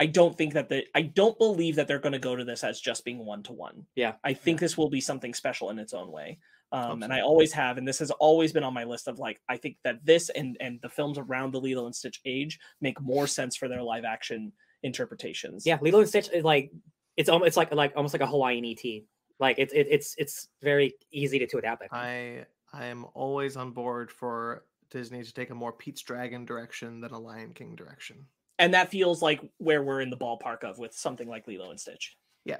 I 0.00 0.06
don't 0.06 0.36
think 0.36 0.54
that 0.54 0.70
the 0.70 0.86
I 0.94 1.02
don't 1.02 1.38
believe 1.38 1.76
that 1.76 1.86
they're 1.86 1.98
going 1.98 2.14
to 2.14 2.18
go 2.18 2.34
to 2.34 2.44
this 2.44 2.64
as 2.64 2.80
just 2.80 3.04
being 3.04 3.24
one 3.24 3.42
to 3.44 3.52
one. 3.52 3.86
Yeah. 3.94 4.14
I 4.24 4.32
think 4.32 4.58
this 4.58 4.76
will 4.78 4.88
be 4.88 5.00
something 5.00 5.34
special 5.34 5.68
in 5.68 5.78
its 5.78 5.92
own 5.92 6.10
way. 6.10 6.38
Um, 6.72 7.02
and 7.02 7.12
I 7.12 7.20
always 7.20 7.52
have, 7.52 7.78
and 7.78 7.86
this 7.86 7.98
has 7.98 8.10
always 8.12 8.52
been 8.52 8.62
on 8.62 8.72
my 8.72 8.84
list 8.84 9.08
of 9.08 9.18
like, 9.18 9.40
I 9.48 9.56
think 9.56 9.76
that 9.84 10.04
this 10.04 10.30
and 10.30 10.56
and 10.60 10.80
the 10.80 10.88
films 10.88 11.18
around 11.18 11.52
the 11.52 11.60
Lilo 11.60 11.84
and 11.84 11.94
Stitch 11.94 12.20
age 12.24 12.58
make 12.80 13.00
more 13.00 13.26
sense 13.26 13.56
for 13.56 13.68
their 13.68 13.82
live 13.82 14.04
action 14.04 14.52
interpretations. 14.82 15.66
yeah, 15.66 15.78
Lilo 15.82 15.98
and 15.98 16.08
Stitch 16.08 16.30
is 16.32 16.44
like 16.44 16.70
it's 17.16 17.28
almost 17.28 17.48
it's 17.48 17.56
like 17.58 17.74
like 17.74 17.92
almost 17.94 18.14
like 18.14 18.22
a 18.22 18.26
Hawaiian 18.26 18.64
ET. 18.64 19.02
Like 19.38 19.58
it's 19.58 19.74
it, 19.74 19.86
it's 19.90 20.14
it's 20.16 20.48
very 20.62 20.94
easy 21.12 21.38
to, 21.40 21.46
to 21.48 21.58
adapt. 21.58 21.82
I 21.82 21.88
think. 21.88 22.46
I 22.72 22.82
I 22.84 22.86
am 22.86 23.04
always 23.14 23.56
on 23.56 23.72
board 23.72 24.10
for 24.10 24.64
Disney 24.90 25.22
to 25.24 25.34
take 25.34 25.50
a 25.50 25.54
more 25.54 25.72
Pete's 25.72 26.02
Dragon 26.02 26.46
direction 26.46 27.00
than 27.00 27.12
a 27.12 27.18
Lion 27.18 27.52
King 27.52 27.74
direction. 27.74 28.26
And 28.60 28.74
that 28.74 28.90
feels 28.90 29.22
like 29.22 29.40
where 29.56 29.82
we're 29.82 30.02
in 30.02 30.10
the 30.10 30.18
ballpark 30.18 30.64
of 30.64 30.78
with 30.78 30.92
something 30.92 31.26
like 31.26 31.46
Lilo 31.48 31.70
and 31.70 31.80
Stitch. 31.80 32.16
Yeah. 32.44 32.58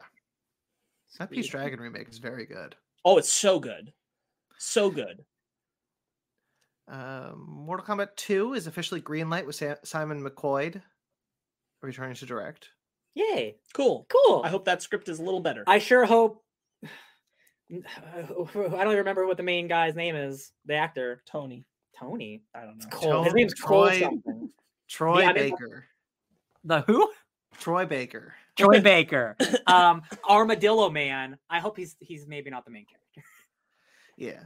That 1.19 1.31
Pete's 1.31 1.49
Sweet. 1.49 1.59
Dragon 1.59 1.79
remake 1.81 2.09
is 2.09 2.17
very 2.17 2.47
good. 2.47 2.75
Oh, 3.05 3.19
it's 3.19 3.31
so 3.31 3.61
good, 3.61 3.93
so 4.57 4.91
good. 4.91 5.25
Um, 6.89 7.45
Mortal 7.47 7.85
Kombat 7.85 8.17
2 8.17 8.55
is 8.55 8.67
officially 8.67 9.01
greenlight 9.03 9.45
with 9.45 9.57
Sa- 9.57 9.75
Simon 9.85 10.23
McQuoid 10.25 10.81
returning 11.83 12.15
to 12.17 12.27
direct. 12.27 12.69
Yay, 13.15 13.57
Cool. 13.75 14.07
cool. 14.09 14.41
I 14.45 14.49
hope 14.49 14.65
that 14.65 14.81
script 14.83 15.09
is 15.11 15.19
a 15.19 15.23
little 15.23 15.41
better. 15.41 15.65
I 15.67 15.79
sure 15.81 16.07
hope. 16.07 16.43
I 16.85 18.23
don't 18.27 18.49
even 18.57 18.97
remember 18.97 19.27
what 19.27 19.37
the 19.37 19.43
main 19.43 19.69
guy's 19.69 19.95
name 19.95 20.17
is. 20.17 20.53
The 20.65 20.75
actor 20.77 21.23
Tony, 21.31 21.67
Tony. 21.99 22.43
I 22.55 22.63
don't 22.65 22.79
know. 22.79 22.87
Cole. 22.91 23.23
His 23.25 23.33
Tony- 23.33 23.43
name's 23.43 23.55
Cole 23.55 23.87
Troy- 23.89 24.01
something. 24.01 24.51
Troy 24.91 25.23
I 25.25 25.33
mean- 25.33 25.51
Baker. 25.53 25.87
The 26.65 26.83
who? 26.83 27.11
Troy 27.59 27.87
Baker. 27.87 28.35
Troy 28.59 28.81
Baker. 28.83 29.37
Um, 29.67 30.03
Armadillo 30.29 30.91
Man. 30.91 31.39
I 31.49 31.59
hope 31.61 31.77
he's 31.77 31.97
he's 32.01 32.27
maybe 32.27 32.51
not 32.51 32.65
the 32.65 32.71
main 32.71 32.85
character. 32.87 33.31
Yeah. 34.19 34.41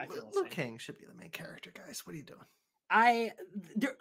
I 0.00 0.06
feel 0.06 0.16
Lu- 0.16 0.20
the 0.20 0.26
Luke 0.38 0.44
same. 0.46 0.50
King 0.50 0.78
should 0.78 0.98
be 0.98 1.04
the 1.06 1.14
main 1.14 1.30
character, 1.30 1.72
guys. 1.72 2.02
What 2.04 2.14
are 2.14 2.16
you 2.16 2.24
doing? 2.24 2.40
I 2.90 3.32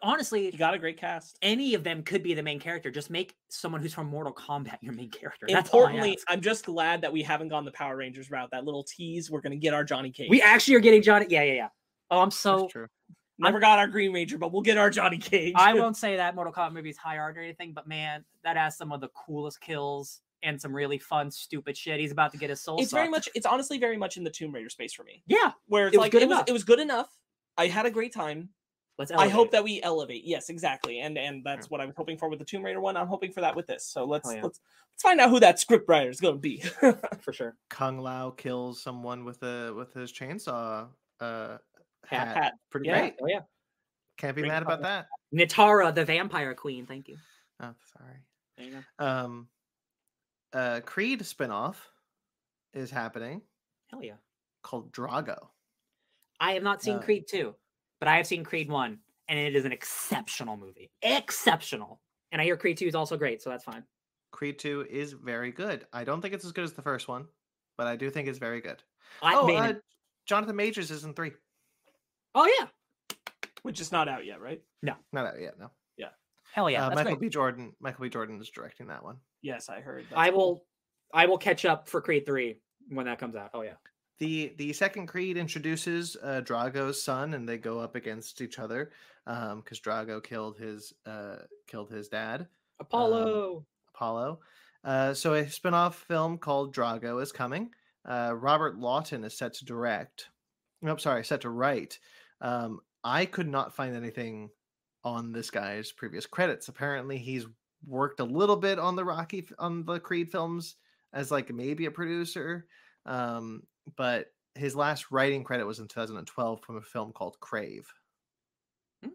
honestly, 0.04 0.45
You 0.52 0.58
got 0.60 0.74
a 0.76 0.80
great 0.80 0.98
cast. 1.00 1.38
any 1.42 1.74
of 1.74 1.84
them 1.84 2.04
could 2.04 2.22
be 2.24 2.34
the 2.36 2.44
main 2.44 2.60
character. 2.60 2.92
Just 2.92 3.10
make 3.10 3.36
someone 3.50 3.82
who's 3.82 3.94
from 3.95 4.08
Mortal 4.08 4.34
Kombat 4.34 4.78
your 4.82 4.94
main 4.94 5.10
character. 5.10 5.48
That's 5.50 5.56
I 5.74 5.78
Importantly, 5.78 6.12
ask. 6.14 6.26
I'm 6.30 6.42
just 6.42 6.66
glad 6.66 7.02
that 7.02 7.12
we 7.12 7.24
haven't 7.24 7.48
gone 7.50 7.66
the 7.66 7.72
Power 7.72 7.98
Rangers 7.98 8.30
route. 8.32 8.50
That 8.52 8.64
little 8.66 8.84
tease, 8.84 9.30
we're 9.32 9.42
gonna 9.42 9.56
get 9.56 9.74
our 9.74 9.84
Johnny 9.84 10.12
Cage. 10.12 10.30
We 10.30 10.42
actually 10.42 10.76
are 10.76 10.80
getting 10.82 11.02
Johnny. 11.02 11.26
Yeah, 11.30 11.44
yeah, 11.44 11.54
yeah. 11.54 11.68
oh, 12.12 12.20
I'm 12.20 12.28
That's 12.28 12.38
so 12.38 12.70
true. 13.40 13.46
never 13.48 13.60
got 13.60 13.80
our 13.80 13.88
Green 13.88 14.14
Ranger, 14.14 14.38
but 14.38 14.52
we'll 14.52 14.62
get 14.62 14.78
our 14.78 14.90
Johnny 14.90 15.18
Cage. 15.18 15.54
I 15.56 15.74
won't 15.76 15.98
say 15.98 16.16
that 16.18 16.36
Mortal 16.36 16.54
Kombat 16.54 16.74
movie 16.74 16.90
is 16.90 16.98
high 16.98 17.18
art 17.18 17.38
or 17.38 17.42
anything, 17.42 17.74
but 17.74 17.88
man, 17.88 18.24
that 18.44 18.58
has 18.58 18.78
some 18.78 18.92
of 18.92 19.02
the 19.02 19.10
coolest 19.10 19.62
kills 19.62 20.22
and 20.44 20.62
some 20.62 20.74
really 20.76 20.98
fun, 20.98 21.32
stupid 21.32 21.76
shit. 21.76 22.00
He's 22.00 22.12
about 22.12 22.32
to 22.32 22.38
get 22.38 22.50
his 22.50 22.62
soul. 22.62 22.80
It's 22.82 22.92
very 22.92 23.10
much. 23.10 23.28
It's 23.36 23.46
honestly 23.46 23.80
very 23.80 23.98
much 23.98 24.18
in 24.18 24.24
the 24.24 24.30
Tomb 24.30 24.54
Raider 24.54 24.70
space 24.70 24.94
for 24.94 25.04
me, 25.04 25.24
yeah. 25.28 25.52
where 25.68 25.88
it's 25.88 25.96
It 25.96 25.98
was 25.98 26.04
like 26.06 26.12
good 26.12 26.22
it 26.22 26.28
was 26.28 26.36
enough. 26.38 26.46
it 26.48 26.52
was 26.54 26.64
good 26.64 26.80
enough. 26.80 27.10
I 27.58 27.68
had 27.68 27.86
a 27.86 27.92
great 27.92 28.14
time. 28.14 28.50
Let's. 28.98 29.12
I 29.12 29.28
hope 29.28 29.52
that 29.52 29.64
we 29.64 29.82
elevate. 29.84 30.24
Yes, 30.24 30.50
exactly. 30.50 31.02
And 31.02 31.18
and 31.18 31.44
that's 31.44 31.70
what 31.70 31.82
I 31.82 31.86
was 31.86 31.96
hoping 31.98 32.18
for 32.18 32.30
with 32.30 32.40
the 32.40 32.46
Tomb 32.46 32.64
Raider 32.64 32.80
one. 32.80 32.96
I'm 32.96 33.08
hoping 33.08 33.32
for 33.32 33.42
that 33.42 33.56
with 33.56 33.68
this. 33.68 33.86
So 33.86 34.06
let's 34.06 34.28
Hell 34.30 34.38
yeah. 34.38 34.44
let's 34.44 34.62
let's 34.94 35.02
find 35.04 35.20
out 35.20 35.30
who 35.32 35.40
that 35.42 35.60
script 35.60 35.90
writer 35.90 36.10
is 36.10 36.22
going 36.22 36.36
to 36.36 36.40
be. 36.40 36.64
for 37.22 37.34
sure. 37.34 37.58
Kung 37.70 38.00
Lao 38.00 38.30
kills 38.30 38.82
someone 38.82 39.26
with 39.26 39.44
a 39.44 39.74
with 39.76 39.94
his 39.94 40.14
chainsaw 40.14 40.88
uh 41.20 41.58
Hat. 42.08 42.27
hat. 42.27 42.38
Hat. 42.38 42.53
Pretty 42.69 42.88
Yeah. 42.88 43.00
great. 43.00 43.16
Oh 43.22 43.27
yeah. 43.27 43.42
Can't 44.17 44.35
be 44.35 44.42
Great 44.42 44.50
mad 44.50 44.64
about 44.64 44.82
that. 44.82 45.08
Nitara, 45.34 45.93
the 45.93 46.06
vampire 46.06 46.53
queen. 46.53 46.85
Thank 46.85 47.08
you. 47.08 47.17
Oh, 47.61 47.74
sorry. 47.98 48.19
There 48.58 48.67
you 48.67 48.84
go. 49.00 49.06
Um 49.06 49.48
uh 50.53 50.82
Creed 50.85 51.22
spinoff 51.22 51.75
is 52.74 52.92
happening 52.92 53.42
Hell 53.92 54.03
yeah. 54.03 54.16
called 54.64 54.92
Drago. 54.92 55.48
I 56.40 56.53
have 56.53 56.64
not 56.64 56.82
seen 56.82 56.98
Uh, 56.98 57.01
Creed 57.01 57.27
2, 57.27 57.56
but 58.00 58.08
I 58.08 58.17
have 58.17 58.27
seen 58.27 58.43
Creed 58.43 58.69
1, 58.69 59.00
and 59.30 59.40
it 59.40 59.56
is 59.56 59.66
an 59.66 59.72
exceptional 59.72 60.58
movie. 60.58 60.92
Exceptional. 61.01 62.01
And 62.32 62.42
I 62.42 62.45
hear 62.45 62.58
Creed 62.58 62.77
2 62.77 62.88
is 62.88 62.95
also 62.95 63.16
great, 63.16 63.42
so 63.42 63.50
that's 63.50 63.64
fine. 63.64 63.85
Creed 64.32 64.59
2 64.59 64.88
is 64.90 65.14
very 65.14 65.51
good. 65.51 65.88
I 65.93 66.03
don't 66.03 66.22
think 66.22 66.34
it's 66.34 66.43
as 66.43 66.51
good 66.51 66.66
as 66.66 66.74
the 66.74 66.82
first 66.82 67.08
one, 67.08 67.25
but 67.77 67.88
I 67.88 67.95
do 67.95 68.09
think 68.09 68.27
it's 68.27 68.40
very 68.40 68.59
good. 68.59 68.84
I 69.22 69.35
oh, 69.35 69.48
mean, 69.48 69.58
uh, 69.58 69.74
Jonathan 70.25 70.56
Majors 70.58 70.92
is 70.92 71.06
in 71.06 71.14
3. 71.14 71.32
Oh 72.36 72.48
yeah. 72.60 72.68
which 73.64 73.80
is 73.80 73.92
not 73.92 74.08
out 74.10 74.26
yet, 74.26 74.42
right? 74.42 74.62
No, 74.84 74.94
not 75.14 75.26
out 75.26 75.42
yet. 75.42 75.58
No. 75.60 75.72
Yeah. 75.98 76.10
Hell 76.54 76.70
yeah, 76.70 76.86
uh, 76.86 76.90
that's 76.90 77.00
Michael 77.00 77.16
great. 77.16 77.22
B. 77.22 77.30
Jordan. 77.30 77.74
Michael 77.80 78.04
B. 78.04 78.10
Jordan 78.10 78.40
is 78.40 78.50
directing 78.50 78.88
that 78.88 79.04
one. 79.04 79.18
Yes, 79.42 79.70
I 79.70 79.80
heard. 79.80 80.06
I 80.16 80.30
cool. 80.30 80.38
will 80.38 80.66
I 81.14 81.26
will 81.26 81.38
catch 81.38 81.66
up 81.66 81.88
for 81.88 82.02
Creed 82.02 82.26
3 82.26 82.60
when 82.90 83.06
that 83.06 83.20
comes 83.20 83.36
out. 83.36 83.52
Oh 83.54 83.62
yeah. 83.62 83.76
The 84.20 84.54
the 84.58 84.74
second 84.74 85.08
Creed 85.08 85.38
introduces 85.38 86.16
uh, 86.22 86.42
Drago's 86.44 87.02
son, 87.02 87.34
and 87.34 87.48
they 87.48 87.58
go 87.58 87.80
up 87.80 87.96
against 87.96 88.42
each 88.42 88.60
other 88.60 88.92
because 89.26 89.80
Drago 89.80 90.24
killed 90.24 90.58
his 90.58 90.94
uh, 91.06 91.38
killed 91.68 91.90
his 91.90 92.08
dad, 92.08 92.48
Apollo. 92.80 93.66
Apollo. 93.94 94.40
Uh, 94.84 95.14
so 95.14 95.34
a 95.34 95.50
spin-off 95.50 95.96
film 96.08 96.38
called 96.38 96.76
Drago 96.76 97.22
is 97.22 97.32
coming. 97.32 97.72
Uh, 98.08 98.34
Robert 98.36 98.78
Lawton 98.78 99.24
is 99.24 99.36
set 99.36 99.54
to 99.56 99.66
direct. 99.66 100.30
Nope, 100.82 101.02
sorry, 101.02 101.26
set 101.26 101.42
to 101.42 101.50
write. 101.50 101.98
Um, 102.42 102.80
I 103.04 103.26
could 103.26 103.48
not 103.48 103.76
find 103.76 103.96
anything 103.96 104.50
on 105.04 105.32
this 105.32 105.52
guy's 105.52 105.92
previous 105.92 106.26
credits. 106.26 106.68
Apparently, 106.68 107.18
he's 107.18 107.46
worked 107.86 108.20
a 108.20 108.26
little 108.26 108.56
bit 108.56 108.80
on 108.80 108.96
the 108.96 109.06
Rocky 109.06 109.46
on 109.60 109.86
the 109.86 110.00
Creed 110.00 110.32
films 110.32 110.76
as 111.14 111.32
like 111.32 111.54
maybe 111.54 111.86
a 111.86 111.92
producer, 111.92 112.66
um, 113.06 113.64
but 113.96 114.28
his 114.56 114.76
last 114.76 115.12
writing 115.12 115.44
credit 115.44 115.66
was 115.66 115.80
in 115.80 115.88
2012 115.88 116.62
from 116.62 116.78
a 116.78 116.82
film 116.82 117.12
called 117.12 117.40
Crave. 117.40 117.88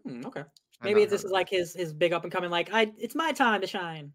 Mm, 0.07 0.25
okay. 0.25 0.43
Maybe 0.83 1.05
this 1.05 1.23
is 1.23 1.31
like 1.31 1.49
his 1.49 1.73
his 1.73 1.93
big 1.93 2.13
up 2.13 2.23
and 2.23 2.31
coming. 2.31 2.49
Like 2.49 2.69
I, 2.73 2.91
it's 2.97 3.15
my 3.15 3.31
time 3.31 3.61
to 3.61 3.67
shine. 3.67 4.13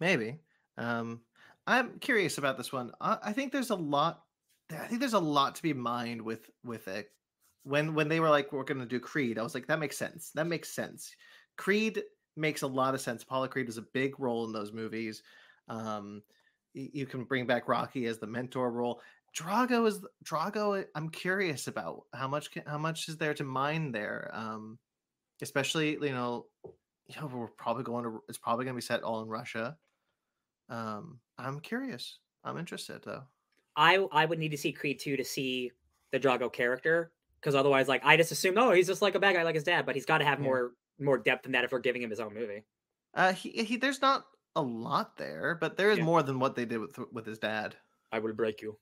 Maybe. 0.00 0.38
Um, 0.76 1.20
I'm 1.66 1.98
curious 2.00 2.38
about 2.38 2.56
this 2.56 2.72
one. 2.72 2.92
I, 3.00 3.18
I 3.22 3.32
think 3.32 3.52
there's 3.52 3.70
a 3.70 3.76
lot. 3.76 4.22
I 4.70 4.86
think 4.86 5.00
there's 5.00 5.12
a 5.12 5.18
lot 5.18 5.54
to 5.56 5.62
be 5.62 5.72
mined 5.72 6.22
with 6.22 6.50
with 6.64 6.88
it. 6.88 7.10
When 7.64 7.94
when 7.94 8.08
they 8.08 8.20
were 8.20 8.30
like, 8.30 8.52
we're 8.52 8.64
going 8.64 8.80
to 8.80 8.86
do 8.86 9.00
Creed, 9.00 9.38
I 9.38 9.42
was 9.42 9.54
like, 9.54 9.66
that 9.68 9.78
makes 9.78 9.96
sense. 9.96 10.30
That 10.34 10.46
makes 10.46 10.70
sense. 10.70 11.14
Creed 11.56 12.02
makes 12.36 12.62
a 12.62 12.66
lot 12.66 12.94
of 12.94 13.00
sense. 13.00 13.22
Apollo 13.22 13.48
Creed 13.48 13.66
was 13.66 13.78
a 13.78 13.82
big 13.82 14.18
role 14.18 14.44
in 14.44 14.52
those 14.52 14.72
movies. 14.72 15.22
Um, 15.68 16.22
you 16.74 17.06
can 17.06 17.24
bring 17.24 17.46
back 17.46 17.68
Rocky 17.68 18.06
as 18.06 18.18
the 18.18 18.26
mentor 18.26 18.70
role. 18.70 19.00
Drago 19.36 19.86
is 19.86 20.00
Drago. 20.24 20.84
I'm 20.94 21.08
curious 21.08 21.66
about 21.66 22.04
how 22.12 22.28
much 22.28 22.50
how 22.66 22.78
much 22.78 23.08
is 23.08 23.16
there 23.16 23.34
to 23.34 23.44
mine 23.44 23.92
there. 23.92 24.30
Um, 24.32 24.78
especially 25.40 25.92
you 25.92 26.12
know, 26.12 26.46
you 26.64 27.20
know, 27.20 27.26
we're 27.26 27.48
probably 27.48 27.84
going 27.84 28.04
to. 28.04 28.22
It's 28.28 28.38
probably 28.38 28.64
going 28.64 28.74
to 28.74 28.78
be 28.78 28.82
set 28.82 29.02
all 29.02 29.22
in 29.22 29.28
Russia. 29.28 29.76
Um, 30.68 31.20
I'm 31.38 31.60
curious. 31.60 32.18
I'm 32.44 32.58
interested 32.58 33.02
though. 33.04 33.24
I 33.76 34.06
I 34.12 34.24
would 34.26 34.38
need 34.38 34.50
to 34.50 34.58
see 34.58 34.72
Creed 34.72 34.98
2 34.98 35.16
to 35.16 35.24
see 35.24 35.72
the 36.10 36.20
Drago 36.20 36.52
character 36.52 37.12
because 37.42 37.56
otherwise, 37.56 37.88
like 37.88 38.02
I 38.04 38.16
just 38.16 38.30
assume, 38.30 38.56
oh, 38.56 38.70
he's 38.70 38.86
just 38.86 39.02
like 39.02 39.16
a 39.16 39.18
bad 39.20 39.34
guy 39.34 39.42
like 39.42 39.56
his 39.56 39.64
dad, 39.64 39.84
but 39.84 39.96
he's 39.96 40.06
got 40.06 40.18
to 40.18 40.24
have 40.24 40.38
Yeah. 40.38 40.44
more 40.44 40.72
more 40.98 41.18
depth 41.18 41.42
than 41.42 41.52
that 41.52 41.64
if 41.64 41.72
we're 41.72 41.80
giving 41.80 42.00
him 42.02 42.10
his 42.10 42.20
own 42.20 42.32
movie. 42.32 42.62
Uh, 43.14 43.32
he, 43.32 43.50
he 43.64 43.76
there's 43.76 44.00
not 44.00 44.24
a 44.54 44.62
lot 44.62 45.16
there, 45.16 45.56
but 45.60 45.76
there 45.76 45.90
is 45.90 45.98
Yeah. 45.98 46.04
more 46.04 46.22
than 46.22 46.38
what 46.38 46.54
they 46.54 46.64
did 46.64 46.78
with 46.78 46.96
with 47.12 47.26
his 47.26 47.38
dad. 47.38 47.74
I 48.12 48.20
will 48.20 48.32
break 48.32 48.62
you. 48.62 48.78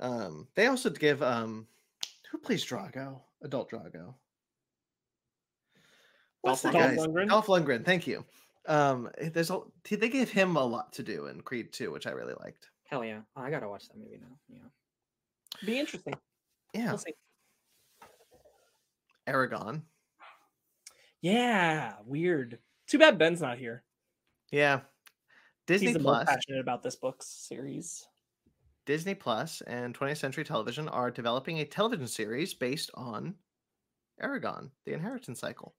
Um, 0.00 0.48
they 0.54 0.66
also 0.68 0.88
give 0.90 1.22
um, 1.22 1.66
who 2.30 2.38
plays 2.38 2.64
Drago? 2.64 3.20
Adult 3.42 3.70
Drago. 3.70 4.14
What's 6.40 6.62
Dolph 6.62 6.72
the 6.72 6.78
Lundgren? 6.78 6.88
guy's 6.88 6.96
Dolph 6.96 7.08
Lundgren? 7.08 7.28
Dolph 7.28 7.46
Lundgren. 7.46 7.84
Thank 7.84 8.06
you. 8.06 8.24
Um, 8.66 9.10
eh, 9.18 9.28
there's 9.32 9.50
a 9.50 9.60
they 9.90 10.08
gave 10.08 10.30
him 10.30 10.56
a 10.56 10.64
lot 10.64 10.92
to 10.94 11.02
do 11.02 11.26
in 11.26 11.40
Creed 11.40 11.72
2, 11.72 11.90
which 11.90 12.06
I 12.06 12.10
really 12.12 12.34
liked. 12.40 12.70
Hell 12.84 13.04
yeah! 13.04 13.20
I 13.36 13.50
gotta 13.50 13.68
watch 13.68 13.88
that 13.88 13.96
movie 13.98 14.18
now. 14.20 14.38
Yeah. 14.48 15.66
be 15.66 15.78
interesting. 15.78 16.14
Yeah, 16.74 16.88
We'll 16.88 16.98
see. 16.98 17.14
Eragon. 19.28 19.82
Yeah, 21.20 21.94
weird. 22.04 22.58
Too 22.86 22.98
bad 22.98 23.18
Ben's 23.18 23.40
not 23.40 23.58
here. 23.58 23.84
Yeah, 24.50 24.80
Disney 25.66 25.88
He's 25.88 25.96
the 25.96 26.02
most 26.02 26.24
Plus. 26.24 26.36
passionate 26.36 26.60
about 26.60 26.82
this 26.82 26.96
book 26.96 27.22
series. 27.22 28.06
Disney 28.84 29.14
Plus 29.14 29.62
and 29.66 29.96
20th 29.96 30.16
Century 30.16 30.44
Television 30.44 30.88
are 30.88 31.10
developing 31.10 31.60
a 31.60 31.64
television 31.64 32.08
series 32.08 32.52
based 32.52 32.90
on 32.94 33.34
Eragon, 34.20 34.70
the 34.84 34.92
inheritance 34.92 35.38
cycle. 35.38 35.74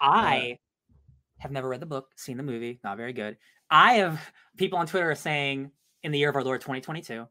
I 0.00 0.58
uh, 0.58 0.92
have 1.38 1.52
never 1.52 1.68
read 1.68 1.80
the 1.80 1.86
book, 1.86 2.08
seen 2.16 2.36
the 2.38 2.42
movie, 2.42 2.80
not 2.82 2.96
very 2.96 3.12
good. 3.12 3.36
I 3.70 3.94
have 3.94 4.20
people 4.56 4.78
on 4.78 4.86
Twitter 4.86 5.10
are 5.10 5.14
saying 5.14 5.70
in 6.02 6.12
the 6.12 6.18
year 6.18 6.30
of 6.30 6.36
our 6.36 6.44
Lord 6.44 6.60
2022 6.60 7.26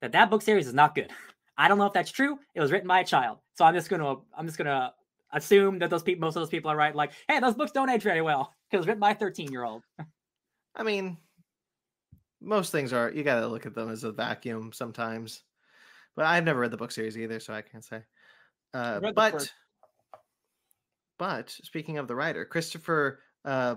that 0.00 0.12
that 0.12 0.30
book 0.30 0.42
series 0.42 0.66
is 0.66 0.74
not 0.74 0.94
good. 0.94 1.10
I 1.56 1.68
don't 1.68 1.78
know 1.78 1.86
if 1.86 1.92
that's 1.92 2.10
true. 2.10 2.38
It 2.54 2.60
was 2.60 2.72
written 2.72 2.88
by 2.88 3.00
a 3.00 3.04
child, 3.04 3.38
so 3.54 3.64
I'm 3.64 3.74
just 3.74 3.88
gonna 3.88 4.16
I'm 4.36 4.46
just 4.46 4.58
gonna 4.58 4.94
assume 5.32 5.78
that 5.78 5.90
those 5.90 6.02
people, 6.02 6.20
most 6.20 6.36
of 6.36 6.42
those 6.42 6.50
people 6.50 6.70
are 6.70 6.76
right. 6.76 6.94
Like, 6.94 7.12
hey, 7.28 7.40
those 7.40 7.54
books 7.54 7.72
don't 7.72 7.88
age 7.88 8.02
very 8.02 8.22
well 8.22 8.54
because 8.70 8.78
it 8.78 8.78
was 8.78 8.86
written 8.86 9.00
by 9.00 9.12
a 9.12 9.14
13 9.14 9.50
year 9.52 9.64
old. 9.64 9.82
I 10.74 10.82
mean, 10.82 11.18
most 12.40 12.72
things 12.72 12.92
are, 12.92 13.10
you 13.10 13.22
got 13.22 13.40
to 13.40 13.46
look 13.46 13.66
at 13.66 13.74
them 13.74 13.90
as 13.90 14.04
a 14.04 14.12
vacuum 14.12 14.72
sometimes. 14.72 15.44
But 16.16 16.26
I've 16.26 16.44
never 16.44 16.60
read 16.60 16.70
the 16.70 16.76
book 16.76 16.92
series 16.92 17.16
either, 17.18 17.40
so 17.40 17.54
I 17.54 17.62
can't 17.62 17.84
say. 17.84 18.02
Uh, 18.74 19.00
but, 19.14 19.52
but 21.18 21.50
speaking 21.50 21.98
of 21.98 22.08
the 22.08 22.14
writer, 22.16 22.44
Christopher 22.44 23.20
uh, 23.44 23.76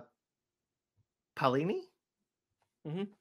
Paolini 1.36 1.82
Mhm. 2.86 3.16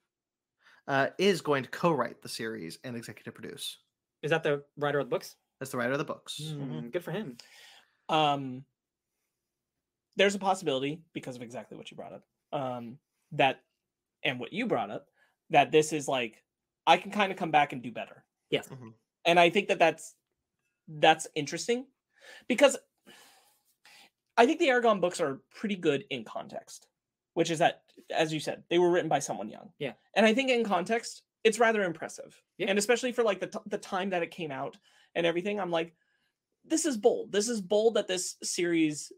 uh, 0.87 1.09
is 1.17 1.41
going 1.41 1.63
to 1.63 1.69
co 1.69 1.91
write 1.91 2.21
the 2.21 2.29
series 2.29 2.79
and 2.83 2.95
executive 2.95 3.33
produce. 3.33 3.77
Is 4.25 4.31
that 4.31 4.41
the 4.41 4.63
writer 4.75 4.97
of 4.99 5.05
the 5.05 5.09
books? 5.11 5.35
That's 5.59 5.71
the 5.71 5.77
writer 5.77 5.91
of 5.91 5.99
the 5.99 6.03
books. 6.03 6.41
Mm, 6.43 6.91
Good 6.91 7.03
for 7.03 7.11
him. 7.11 7.37
Um, 8.09 8.65
there's 10.15 10.33
a 10.33 10.39
possibility 10.39 11.01
because 11.13 11.35
of 11.35 11.43
exactly 11.43 11.77
what 11.77 11.91
you 11.91 11.95
brought 11.97 12.11
up. 12.13 12.23
Um, 12.51 12.97
that 13.33 13.61
and 14.23 14.39
what 14.39 14.51
you 14.51 14.65
brought 14.65 14.89
up 14.89 15.07
that 15.51 15.71
this 15.71 15.93
is 15.93 16.07
like 16.07 16.41
I 16.87 16.97
can 16.97 17.11
kind 17.11 17.31
of 17.31 17.37
come 17.37 17.51
back 17.51 17.71
and 17.71 17.83
do 17.83 17.91
better. 17.91 18.23
Yes. 18.49 18.67
Mhm. 18.67 18.93
and 19.25 19.39
I 19.39 19.49
think 19.51 19.67
that 19.67 19.77
that's 19.79 20.15
that's 20.87 21.27
interesting 21.35 21.85
because 22.47 22.77
I 24.37 24.45
think 24.47 24.59
the 24.59 24.67
Eragon 24.69 25.01
books 25.01 25.21
are 25.21 25.41
pretty 25.53 25.75
good 25.75 26.03
in 26.09 26.23
context, 26.23 26.87
which 27.35 27.49
is 27.51 27.59
that, 27.59 27.83
as 28.09 28.33
you 28.33 28.39
said, 28.39 28.63
they 28.69 28.79
were 28.79 28.89
written 28.91 29.09
by 29.09 29.19
someone 29.19 29.49
young. 29.49 29.71
Yeah. 29.79 29.93
and 30.15 30.25
I 30.25 30.33
think 30.33 30.49
in 30.49 30.63
context, 30.63 31.21
it's 31.45 31.59
rather 31.59 31.83
impressive. 31.83 32.35
Yeah. 32.57 32.67
and 32.69 32.77
especially 32.77 33.13
for 33.13 33.23
like 33.23 33.39
the 33.39 33.47
t- 33.47 33.59
the 33.67 33.77
time 33.77 34.09
that 34.09 34.23
it 34.23 34.31
came 34.31 34.51
out 34.51 34.75
and 35.15 35.25
everything, 35.25 35.59
I'm 35.61 35.71
like, 35.71 35.95
this 36.65 36.85
is 36.85 36.97
bold. 36.97 37.31
This 37.31 37.47
is 37.47 37.61
bold 37.61 37.93
that 37.93 38.07
this 38.07 38.35
series 38.43 39.11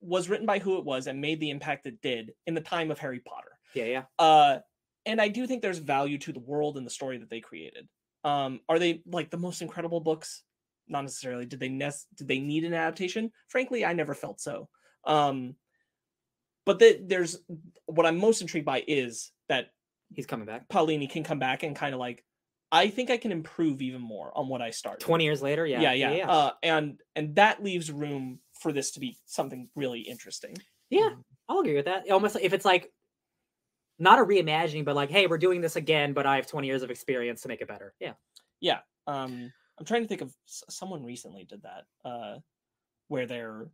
was 0.00 0.28
written 0.28 0.46
by 0.46 0.58
who 0.58 0.78
it 0.78 0.84
was 0.84 1.06
and 1.06 1.20
made 1.20 1.40
the 1.40 1.50
impact 1.50 1.86
it 1.86 2.00
did 2.00 2.32
in 2.46 2.54
the 2.54 2.60
time 2.60 2.90
of 2.90 2.98
Harry 2.98 3.20
Potter 3.20 3.58
Yeah, 3.74 3.84
yeah. 3.84 4.02
uh 4.18 4.58
and 5.06 5.18
i 5.20 5.28
do 5.28 5.46
think 5.46 5.62
there's 5.62 5.78
value 5.78 6.18
to 6.18 6.32
the 6.32 6.40
world 6.40 6.76
and 6.76 6.86
the 6.86 6.90
story 6.90 7.16
that 7.18 7.30
they 7.30 7.40
created 7.40 7.88
um 8.22 8.60
are 8.68 8.78
they 8.78 9.02
like 9.06 9.30
the 9.30 9.38
most 9.38 9.62
incredible 9.62 10.00
books 10.00 10.42
not 10.88 11.02
necessarily 11.02 11.46
did 11.46 11.58
they 11.58 11.70
nest 11.70 12.06
did 12.16 12.28
they 12.28 12.38
need 12.38 12.64
an 12.64 12.74
adaptation 12.74 13.30
frankly 13.48 13.82
i 13.84 13.94
never 13.94 14.14
felt 14.14 14.40
so 14.40 14.68
um 15.06 15.54
but 16.66 16.78
the, 16.78 17.00
there's 17.06 17.38
what 17.86 18.04
i'm 18.06 18.18
most 18.18 18.42
intrigued 18.42 18.66
by 18.66 18.82
is 18.86 19.32
that 19.48 19.68
He's 20.14 20.26
coming 20.26 20.46
back. 20.46 20.68
Paolini 20.68 21.08
can 21.10 21.24
come 21.24 21.38
back 21.38 21.62
and 21.62 21.74
kind 21.76 21.94
of 21.94 22.00
like 22.00 22.24
i 22.72 22.88
think 22.88 23.10
i 23.10 23.18
can 23.18 23.30
improve 23.30 23.82
even 23.82 24.00
more 24.00 24.32
on 24.36 24.48
what 24.48 24.62
i 24.62 24.70
started 24.70 25.04
20 25.04 25.22
years 25.22 25.42
later. 25.42 25.66
Yeah. 25.66 25.80
yeah 25.80 25.92
yeah, 25.92 26.30
uh 26.30 26.50
and 26.62 26.98
and 27.14 27.36
that 27.36 27.62
leaves 27.62 27.90
room 27.90 28.38
for 28.60 28.72
this 28.72 28.92
to 28.92 29.00
be 29.00 29.18
something 29.26 29.68
really 29.76 30.00
interesting 30.00 30.56
Yeah. 30.90 31.10
I'll 31.48 31.60
agree 31.60 31.74
with 31.74 31.84
that. 31.84 32.10
Almost 32.10 32.36
if 32.40 32.52
it's 32.52 32.64
like 32.64 32.90
not 33.98 34.18
a 34.18 34.24
reimagining, 34.24 34.84
but 34.84 34.96
like, 34.96 35.10
hey, 35.10 35.26
we're 35.26 35.38
doing 35.38 35.60
this 35.60 35.76
again, 35.76 36.14
but 36.14 36.26
I 36.26 36.36
have 36.36 36.46
20 36.46 36.66
years 36.66 36.82
of 36.82 36.90
experience 36.90 37.42
to 37.42 37.48
make 37.48 37.60
it 37.60 37.68
better. 37.68 37.94
Yeah. 38.00 38.14
yeah 38.60 38.78
um 39.06 39.52
i'm 39.78 39.84
trying 39.84 40.02
to 40.02 40.08
think 40.08 40.22
of 40.22 40.32
someone 40.46 41.04
recently 41.04 41.44
did 41.44 41.62
that 41.62 41.84
uh 42.08 42.38
where 43.08 43.26
they're 43.26 43.66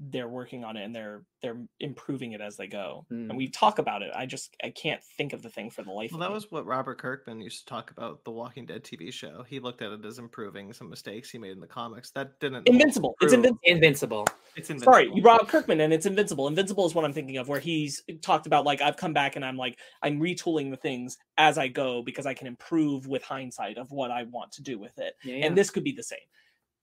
they're 0.00 0.28
working 0.28 0.64
on 0.64 0.76
it 0.76 0.84
and 0.84 0.94
they're 0.94 1.22
they're 1.40 1.56
improving 1.78 2.32
it 2.32 2.40
as 2.40 2.56
they 2.56 2.66
go 2.66 3.06
Mm. 3.12 3.28
and 3.30 3.36
we 3.36 3.48
talk 3.48 3.78
about 3.78 4.02
it 4.02 4.10
i 4.14 4.26
just 4.26 4.56
i 4.64 4.70
can't 4.70 5.00
think 5.16 5.32
of 5.32 5.40
the 5.42 5.48
thing 5.48 5.70
for 5.70 5.82
the 5.82 5.90
life 5.92 6.10
Well, 6.10 6.20
of 6.20 6.26
that 6.26 6.30
me. 6.30 6.34
was 6.34 6.50
what 6.50 6.66
Robert 6.66 6.98
Kirkman 6.98 7.40
used 7.40 7.60
to 7.60 7.66
talk 7.66 7.92
about 7.92 8.24
the 8.24 8.30
Walking 8.32 8.66
Dead 8.66 8.82
TV 8.82 9.12
show. 9.12 9.44
He 9.48 9.60
looked 9.60 9.82
at 9.82 9.92
it 9.92 10.04
as 10.04 10.18
improving 10.18 10.72
some 10.72 10.90
mistakes 10.90 11.30
he 11.30 11.38
made 11.38 11.52
in 11.52 11.60
the 11.60 11.66
comics. 11.68 12.10
That 12.10 12.40
didn't 12.40 12.66
invincible 12.66 13.14
it's 13.20 13.32
improve. 13.32 13.56
invincible 13.62 14.24
Invincible. 14.24 14.28
It's 14.56 14.70
invincible. 14.70 14.92
sorry 14.92 15.10
you 15.14 15.22
brought 15.22 15.46
kirkman 15.48 15.80
and 15.80 15.92
it's 15.92 16.06
invincible 16.06 16.48
invincible 16.48 16.86
is 16.86 16.94
what 16.94 17.04
i'm 17.04 17.12
thinking 17.12 17.36
of 17.36 17.48
where 17.48 17.60
he's 17.60 18.02
talked 18.20 18.46
about 18.46 18.64
like 18.64 18.80
i've 18.80 18.96
come 18.96 19.12
back 19.12 19.36
and 19.36 19.44
i'm 19.44 19.56
like 19.56 19.78
i'm 20.02 20.18
retooling 20.20 20.70
the 20.70 20.76
things 20.76 21.18
as 21.38 21.56
i 21.58 21.68
go 21.68 22.02
because 22.02 22.26
i 22.26 22.34
can 22.34 22.46
improve 22.48 23.06
with 23.06 23.22
hindsight 23.22 23.78
of 23.78 23.90
what 23.92 24.10
i 24.10 24.24
want 24.24 24.50
to 24.52 24.62
do 24.62 24.78
with 24.78 24.98
it 24.98 25.14
Yeah, 25.24 25.36
yeah. 25.36 25.46
and 25.46 25.56
this 25.56 25.70
could 25.70 25.84
be 25.84 25.92
the 25.92 26.02
same 26.02 26.18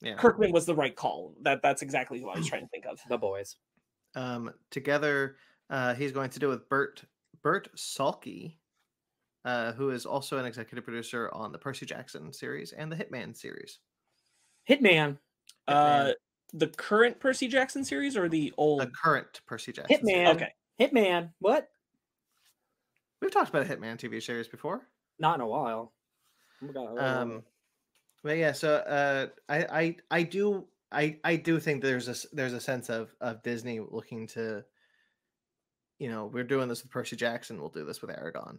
yeah. 0.02 0.16
kirkman 0.16 0.52
was 0.52 0.66
the 0.66 0.76
right 0.76 0.96
call 0.96 1.34
that 1.42 1.62
that's 1.62 1.82
exactly 1.82 2.24
what 2.24 2.36
i 2.36 2.40
was 2.40 2.48
trying 2.48 2.62
to 2.62 2.68
think 2.70 2.86
of 2.86 3.00
the 3.10 3.18
boys. 3.18 3.56
um, 4.16 4.52
together 4.70 5.36
uh, 5.72 5.94
he's 5.94 6.12
going 6.12 6.30
to 6.30 6.40
do 6.40 6.50
with 6.50 6.68
Bert 6.68 7.02
Bert 7.42 7.70
Salke, 7.76 8.56
uh, 9.46 9.72
who 9.72 9.90
is 9.90 10.06
also 10.06 10.38
an 10.38 10.46
executive 10.46 10.84
producer 10.84 11.30
on 11.34 11.52
the 11.52 11.58
Percy 11.58 11.86
Jackson 11.86 12.32
series 12.34 12.74
and 12.74 12.92
the 12.92 12.96
Hitman 12.96 13.36
series. 13.36 13.80
Hitman. 14.70 15.18
Uh, 15.68 16.12
the 16.54 16.68
current 16.68 17.20
Percy 17.20 17.48
Jackson 17.48 17.86
series 17.86 18.18
or 18.18 18.28
the 18.28 18.54
old? 18.58 18.82
The 18.82 18.92
current 19.02 19.42
Percy 19.48 19.72
Jackson. 19.72 20.06
series. 20.06 20.28
Hitman. 20.28 20.36
Okay. 20.36 20.50
Hitman. 20.80 21.30
What? 21.40 21.70
We've 23.22 23.32
talked 23.32 23.50
about 23.50 23.66
a 23.66 23.74
Hitman 23.74 23.98
TV 23.98 24.22
series 24.22 24.50
before. 24.50 24.82
Not 25.20 25.36
in 25.36 25.42
a 25.42 25.48
while. 25.48 25.94
Oh 26.62 26.68
my 26.68 26.74
God, 26.74 26.98
Um, 27.00 27.44
but 28.24 28.38
yeah, 28.38 28.52
so 28.52 28.76
uh, 28.76 29.28
I, 29.50 29.58
I 29.82 29.96
I 30.12 30.24
do 30.24 30.66
I 30.92 31.18
I 31.24 31.36
do 31.36 31.60
think 31.60 31.82
there's 31.82 32.08
a 32.08 32.16
there's 32.36 32.54
a 32.54 32.60
sense 32.62 32.90
of 32.90 33.14
of 33.22 33.42
Disney 33.44 33.80
looking 33.80 34.28
to, 34.28 34.64
you 36.00 36.10
know, 36.10 36.26
we're 36.26 36.44
doing 36.44 36.68
this 36.68 36.84
with 36.84 36.92
Percy 36.92 37.16
Jackson. 37.16 37.60
We'll 37.60 37.70
do 37.70 37.86
this 37.86 38.02
with 38.02 38.12
Eragon 38.12 38.58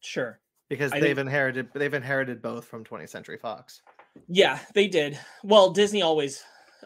Sure. 0.00 0.40
because 0.68 0.92
I 0.92 1.00
they've 1.00 1.16
think- 1.16 1.26
inherited 1.26 1.68
they've 1.74 1.94
inherited 1.94 2.42
both 2.42 2.66
from 2.66 2.84
20th 2.84 3.08
Century 3.10 3.38
Fox. 3.38 3.82
Yeah, 4.28 4.58
they 4.74 4.86
did. 4.88 5.18
Well, 5.42 5.70
Disney 5.70 6.02
always. 6.02 6.42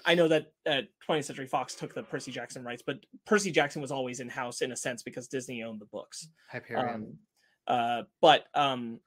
I 0.06 0.14
know 0.14 0.28
that 0.28 0.52
uh, 0.64 0.82
20th 1.08 1.24
Century 1.24 1.46
Fox 1.48 1.74
took 1.74 1.92
the 1.92 2.04
Percy 2.04 2.30
Jackson 2.30 2.62
rights, 2.64 2.82
but 2.86 3.04
Percy 3.26 3.50
Jackson 3.50 3.82
was 3.82 3.90
always 3.90 4.20
in 4.20 4.28
house 4.28 4.62
in 4.62 4.70
a 4.70 4.76
sense 4.76 5.02
because 5.02 5.26
Disney 5.26 5.62
owned 5.64 5.80
the 5.80 5.86
books. 5.86 6.28
Hyperion. 6.50 6.94
Um, 6.94 7.18
uh, 7.66 8.02
but 8.22 8.44
um, 8.54 9.00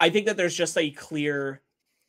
I 0.00 0.08
think 0.08 0.26
that 0.26 0.38
there's 0.38 0.56
just 0.56 0.78
a 0.78 0.90
clear, 0.90 1.60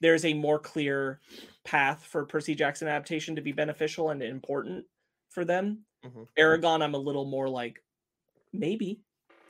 there's 0.02 0.26
a 0.26 0.34
more 0.34 0.60
clear 0.60 1.22
path 1.64 2.04
for 2.06 2.26
Percy 2.26 2.56
Jackson 2.56 2.88
adaptation 2.88 3.36
to 3.36 3.42
be 3.42 3.52
beneficial 3.52 4.10
and 4.10 4.22
important 4.22 4.86
for 5.30 5.46
them. 5.46 5.86
Mhm. 6.04 6.28
Eragon, 6.38 6.82
I'm 6.84 6.96
a 6.96 7.00
little 7.00 7.26
more 7.26 7.48
like, 7.48 7.82
maybe 8.52 9.00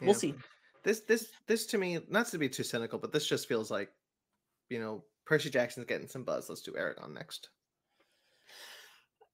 we'll 0.01 0.13
see. 0.13 0.35
This 0.83 1.01
this 1.01 1.31
this 1.47 1.65
to 1.67 1.77
me, 1.77 1.99
not 2.09 2.27
to 2.27 2.37
be 2.37 2.49
too 2.49 2.63
cynical, 2.63 2.99
but 2.99 3.11
this 3.11 3.25
just 3.27 3.47
feels 3.47 3.71
like, 3.71 3.91
you 4.69 4.79
know, 4.79 5.03
Percy 5.25 5.49
Jackson's 5.49 5.85
getting 5.85 6.07
some 6.07 6.23
buzz. 6.23 6.49
Let's 6.49 6.61
do 6.61 6.71
Eragon 6.73 7.13
next. 7.13 7.49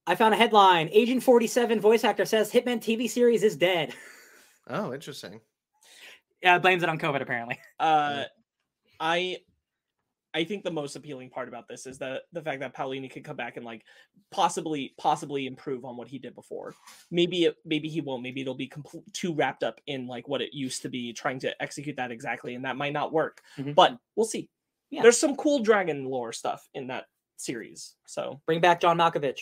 I 0.06 0.16
found 0.16 0.34
a 0.34 0.38
headline. 0.38 0.90
Agent 0.92 1.24
47 1.24 1.82
voice 1.82 2.04
actor 2.04 2.26
says 2.26 2.52
Hitman 2.52 2.80
TV 2.80 3.10
series 3.10 3.44
is 3.44 3.58
dead. 3.58 3.94
Oh, 4.68 4.94
interesting. 4.94 5.42
Yeah, 6.42 6.60
blames 6.60 6.84
it 6.84 6.90
on 6.90 7.00
COVID 7.00 7.22
apparently. 7.22 7.58
Uh, 7.80 8.26
I 9.00 9.38
I 10.38 10.44
think 10.44 10.64
the 10.64 10.70
most 10.70 10.96
appealing 10.96 11.32
part 11.32 11.48
about 11.48 11.68
this 11.68 11.88
is 11.88 11.98
the 11.98 12.22
the 12.32 12.44
fact 12.44 12.60
that 12.60 12.76
Paolini 12.76 13.10
could 13.12 13.24
come 13.24 13.36
back 13.36 13.58
and 13.58 13.66
like 13.66 13.84
possibly 14.30 14.94
possibly 15.00 15.48
improve 15.48 15.84
on 15.84 15.98
what 15.98 16.08
he 16.08 16.20
did 16.20 16.36
before. 16.36 16.76
Maybe 17.10 17.46
it, 17.46 17.56
maybe 17.66 17.90
he 17.90 18.02
won't. 18.02 18.22
Maybe 18.22 18.42
it'll 18.42 18.54
be 18.54 18.70
compl- 18.70 19.12
too 19.14 19.34
wrapped 19.34 19.64
up 19.64 19.82
in 19.88 20.06
like 20.06 20.28
what 20.28 20.44
it 20.44 20.54
used 20.54 20.84
to 20.84 20.90
be, 20.90 21.12
trying 21.12 21.40
to 21.40 21.60
execute 21.60 21.96
that 21.96 22.12
exactly, 22.12 22.54
and 22.54 22.64
that 22.66 22.78
might 22.78 22.94
not 22.94 23.12
work. 23.12 23.42
Mhm. 23.58 23.74
But 23.74 23.98
we'll 24.16 24.28
see. 24.28 24.48
Yeah. 24.92 25.02
There's 25.02 25.18
some 25.18 25.36
cool 25.38 25.64
dragon 25.64 26.06
lore 26.06 26.32
stuff 26.34 26.70
in 26.76 26.86
that 26.88 27.06
series. 27.38 27.96
So 28.06 28.40
Bring 28.46 28.62
back 28.62 28.80
John 28.80 29.00
Malkovich. 29.00 29.42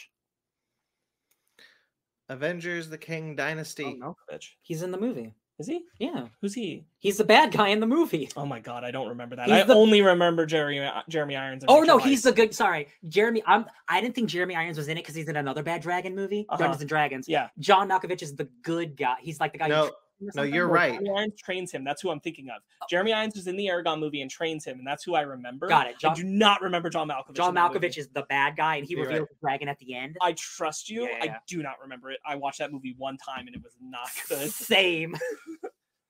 Avengers: 2.29 2.87
The 2.87 2.97
Kang 2.97 3.35
Dynasty. 3.35 3.83
John 3.83 3.99
Malkovich. 4.31 4.51
He's 4.61 4.81
in 4.81 4.91
the 4.91 4.97
movie. 4.97 5.33
Is 5.57 5.67
he? 5.67 5.83
Yeah. 5.99 6.27
Who's 6.41 6.53
he? 6.53 6.83
He's 6.99 7.15
the 7.17 7.23
bad 7.23 7.51
guy 7.53 7.69
in 7.69 7.79
the 7.79 7.85
movie. 7.87 8.29
Oh 8.35 8.45
my 8.45 8.59
god, 8.59 8.83
I 8.83 8.91
don't 8.91 9.07
remember 9.07 9.37
that. 9.37 9.45
He's 9.47 9.55
I 9.55 9.63
the- 9.63 9.73
only 9.73 10.01
remember 10.01 10.45
Jeremy 10.45 10.85
Jeremy 11.07 11.37
Irons. 11.37 11.63
and 11.63 11.69
Oh 11.71 11.79
Rachel 11.81 11.97
no, 11.97 12.03
he's 12.03 12.23
the 12.23 12.33
good. 12.33 12.53
Sorry, 12.53 12.87
Jeremy. 13.07 13.41
I'm. 13.45 13.65
I 13.87 14.01
didn't 14.01 14.15
think 14.15 14.27
Jeremy 14.29 14.55
Irons 14.55 14.77
was 14.77 14.89
in 14.89 14.97
it 14.97 15.01
because 15.01 15.15
he's 15.15 15.29
in 15.29 15.37
another 15.37 15.63
Bad 15.63 15.81
Dragon 15.81 16.13
movie, 16.13 16.45
Uh-huh. 16.49 16.57
Dungeons 16.57 16.81
and 16.81 16.89
Dragons. 16.89 17.29
Yeah. 17.29 17.47
John 17.59 17.87
Malkovich 17.87 18.21
is 18.21 18.35
the 18.35 18.49
good 18.63 18.97
guy. 18.97 19.15
He's 19.21 19.39
like 19.39 19.53
the 19.53 19.59
guy. 19.59 19.67
No, 19.69 19.83
trains 19.83 19.89
him 19.89 19.93
or 19.93 19.95
no, 20.35 20.43
you're 20.43 20.67
right. 20.67 20.93
Jeremy 20.93 21.09
Irons 21.17 21.33
trains 21.41 21.71
him. 21.71 21.83
That's 21.83 22.01
who 22.01 22.09
I'm 22.09 22.19
thinking 22.19 22.49
of. 22.49 22.61
Jeremy 22.89 23.13
Irons 23.13 23.35
was 23.35 23.47
in 23.47 23.55
the 23.55 23.67
Eragon 23.67 23.99
movie 23.99 24.21
and 24.21 24.31
trains 24.31 24.65
him, 24.65 24.77
and 24.79 24.87
that's 24.87 25.03
who 25.03 25.15
I 25.15 25.21
remember. 25.21 25.67
Got 25.67 25.87
it. 25.87 25.95
I 26.03 26.13
do 26.13 26.23
not 26.23 26.61
remember 26.61 26.89
John 26.89 27.07
Malkovich. 27.09 27.35
John 27.35 27.57
in 27.57 27.63
movie. 27.63 27.79
Malkovich 27.79 27.97
is 27.97 28.07
the 28.09 28.23
bad 28.23 28.55
guy, 28.55 28.77
and 28.77 28.85
he 28.87 28.93
You're 28.95 29.07
reveals 29.07 29.27
the 29.29 29.35
dragon 29.41 29.67
at 29.67 29.77
the 29.79 29.93
end. 29.95 30.17
I 30.21 30.33
trust 30.33 30.89
you. 30.89 31.03
Yeah, 31.03 31.23
yeah. 31.25 31.31
I 31.33 31.37
do 31.47 31.61
not 31.61 31.75
remember 31.81 32.11
it. 32.11 32.19
I 32.25 32.35
watched 32.35 32.59
that 32.59 32.71
movie 32.71 32.95
one 32.97 33.17
time 33.17 33.47
and 33.47 33.55
it 33.55 33.61
was 33.63 33.73
not 33.81 34.09
good. 34.29 34.49
Same. 34.51 35.15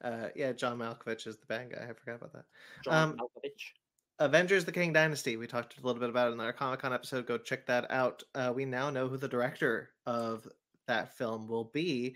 Uh, 0.03 0.27
yeah, 0.35 0.51
John 0.51 0.77
Malkovich 0.77 1.25
is 1.25 1.38
the 1.38 1.48
bad 1.48 1.72
guy. 1.72 1.84
I 1.90 1.93
forgot 1.93 2.17
about 2.17 2.34
that. 2.34 2.45
John 2.84 2.93
Um, 2.93 3.17
Malkovich. 3.17 3.72
Avengers: 4.19 4.64
The 4.64 4.72
Kang 4.72 4.93
Dynasty. 4.93 5.35
We 5.35 5.48
talked 5.48 5.80
a 5.80 5.82
little 5.85 6.00
bit 6.00 6.11
about 6.11 6.30
it 6.30 6.34
in 6.34 6.40
our 6.40 6.53
Comic 6.53 6.82
Con 6.82 6.93
episode. 6.93 7.25
Go 7.25 7.40
check 7.40 7.66
that 7.66 7.90
out. 7.90 8.22
Uh, 8.35 8.51
we 8.56 8.66
now 8.66 8.92
know 8.92 9.08
who 9.08 9.17
the 9.17 9.27
director 9.27 9.90
of 10.06 10.48
that 10.88 11.17
film 11.17 11.48
will 11.48 11.64
be. 11.74 12.16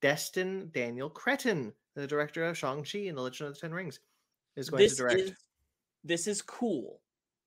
Destin 0.00 0.70
Daniel 0.72 1.10
Cretton, 1.10 1.72
the 1.94 2.06
director 2.06 2.44
of 2.44 2.56
Shang 2.56 2.84
Chi 2.84 3.00
and 3.00 3.16
the 3.18 3.22
Legend 3.22 3.48
of 3.48 3.54
the 3.54 3.60
Ten 3.60 3.72
Rings, 3.72 4.00
is 4.56 4.70
going 4.70 4.82
This 4.82 4.96
to 4.96 5.02
direct. 5.02 5.20
is 5.20 5.32
this 6.04 6.26
is 6.26 6.42
cool. 6.42 7.00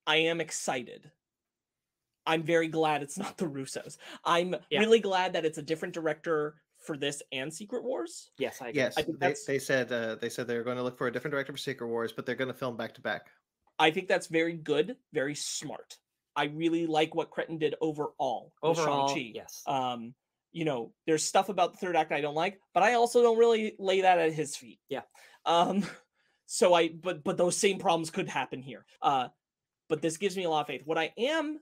I 0.05 0.17
am 0.17 0.41
excited. 0.41 1.09
I'm 2.25 2.43
very 2.43 2.67
glad 2.67 3.01
it's 3.01 3.17
not 3.17 3.38
the 3.38 3.45
Russos. 3.45 3.97
I'm 4.25 4.55
Yeah. 4.69 4.80
really 4.80 4.99
glad 4.99 5.33
that 5.33 5.45
it's 5.45 5.57
a 5.57 5.61
different 5.63 5.93
director 5.93 6.55
for 6.77 6.97
this 6.97 7.21
and 7.31 7.53
Secret 7.53 7.83
Wars. 7.83 8.31
Yes, 8.38 8.61
I 8.61 8.69
agree. 8.69 8.81
Yes, 8.81 8.97
I 8.97 9.03
think 9.03 9.19
they, 9.19 9.35
they 9.47 9.59
said 9.59 9.91
uh, 9.91 10.15
they 10.15 10.30
said 10.30 10.47
they're 10.47 10.63
going 10.63 10.77
to 10.77 10.83
look 10.83 10.97
for 10.97 11.07
a 11.07 11.11
different 11.11 11.31
director 11.31 11.53
for 11.53 11.57
Secret 11.57 11.88
Wars, 11.88 12.11
but 12.11 12.25
they're 12.25 12.35
going 12.35 12.47
to 12.49 12.53
film 12.53 12.75
back 12.75 12.93
to 12.95 13.01
back. 13.01 13.27
I 13.80 13.89
think 13.91 14.07
that's 14.07 14.27
very 14.27 14.53
good, 14.53 14.97
very 15.13 15.33
smart. 15.35 15.97
I 16.35 16.45
really 16.45 16.85
like 16.88 17.15
what 17.15 17.30
Cretton 17.31 17.57
did 17.57 17.75
overall. 17.81 18.53
with 18.61 18.77
Overall, 18.77 19.07
Shang-Chi. 19.09 19.31
yes. 19.35 19.63
Um, 19.67 20.13
you 20.51 20.65
know, 20.65 20.93
there's 21.05 21.23
stuff 21.23 21.49
about 21.49 21.71
the 21.73 21.77
third 21.77 21.95
act 21.95 22.11
I 22.11 22.21
don't 22.21 22.35
like, 22.35 22.59
but 22.73 22.83
I 22.83 22.93
also 22.95 23.21
don't 23.21 23.38
really 23.38 23.75
lay 23.80 24.01
that 24.01 24.19
at 24.19 24.33
his 24.33 24.55
feet. 24.55 24.80
Yeah. 24.89 25.01
Um, 25.45 25.85
so 26.45 26.73
I, 26.73 26.89
but 26.89 27.23
but 27.23 27.38
those 27.38 27.57
same 27.57 27.80
problems 27.80 28.09
could 28.09 28.27
happen 28.27 28.61
here. 28.61 28.85
Uh, 29.01 29.30
but 29.89 30.01
this 30.01 30.17
gives 30.17 30.38
me 30.38 30.43
a 30.43 30.49
lot 30.49 30.61
of 30.61 30.67
faith. 30.67 30.81
What 30.85 30.97
I 30.97 31.13
am 31.17 31.59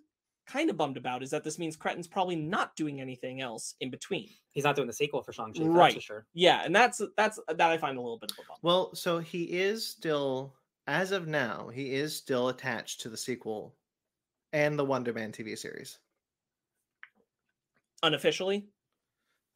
kind 0.48 0.70
of 0.70 0.78
bummed 0.78 0.98
about 0.98 1.22
is 1.22 1.30
that 1.30 1.44
this 1.44 1.60
means 1.60 1.76
Cretton's 1.76 2.08
probably 2.08 2.36
not 2.36 2.76
doing 2.76 3.00
anything 3.00 3.40
else 3.40 3.76
in 3.82 3.92
between. 3.92 4.30
He's 4.52 4.64
not 4.64 4.76
doing 4.76 4.88
the 4.88 4.94
sequel 4.94 5.22
for 5.22 5.32
Shang 5.32 5.54
Chi, 5.54 5.60
that's 5.60 5.68
for 5.68 5.72
Right. 5.78 6.02
sure. 6.02 6.26
Yeah, 6.34 6.64
and 6.66 6.76
that's 6.76 7.02
that's 7.16 7.40
that 7.48 7.62
I 7.62 7.78
find 7.78 7.98
a 7.98 8.02
little 8.02 8.18
bit 8.18 8.32
of 8.32 8.38
a 8.40 8.42
bummer. 8.48 8.60
Well, 8.64 8.96
so 8.96 9.20
he 9.20 9.44
is 9.44 9.88
still, 9.88 10.56
as 10.88 11.12
of 11.12 11.28
now, 11.28 11.70
he 11.70 11.94
is 11.94 12.16
still 12.16 12.50
attached 12.50 13.02
to 13.02 13.10
the 13.10 13.18
sequel 13.18 13.76
and 14.52 14.78
the 14.78 14.86
Wonder 14.86 15.14
Man 15.14 15.32
TV 15.32 15.56
series. 15.58 16.00
Unofficially, 18.02 18.66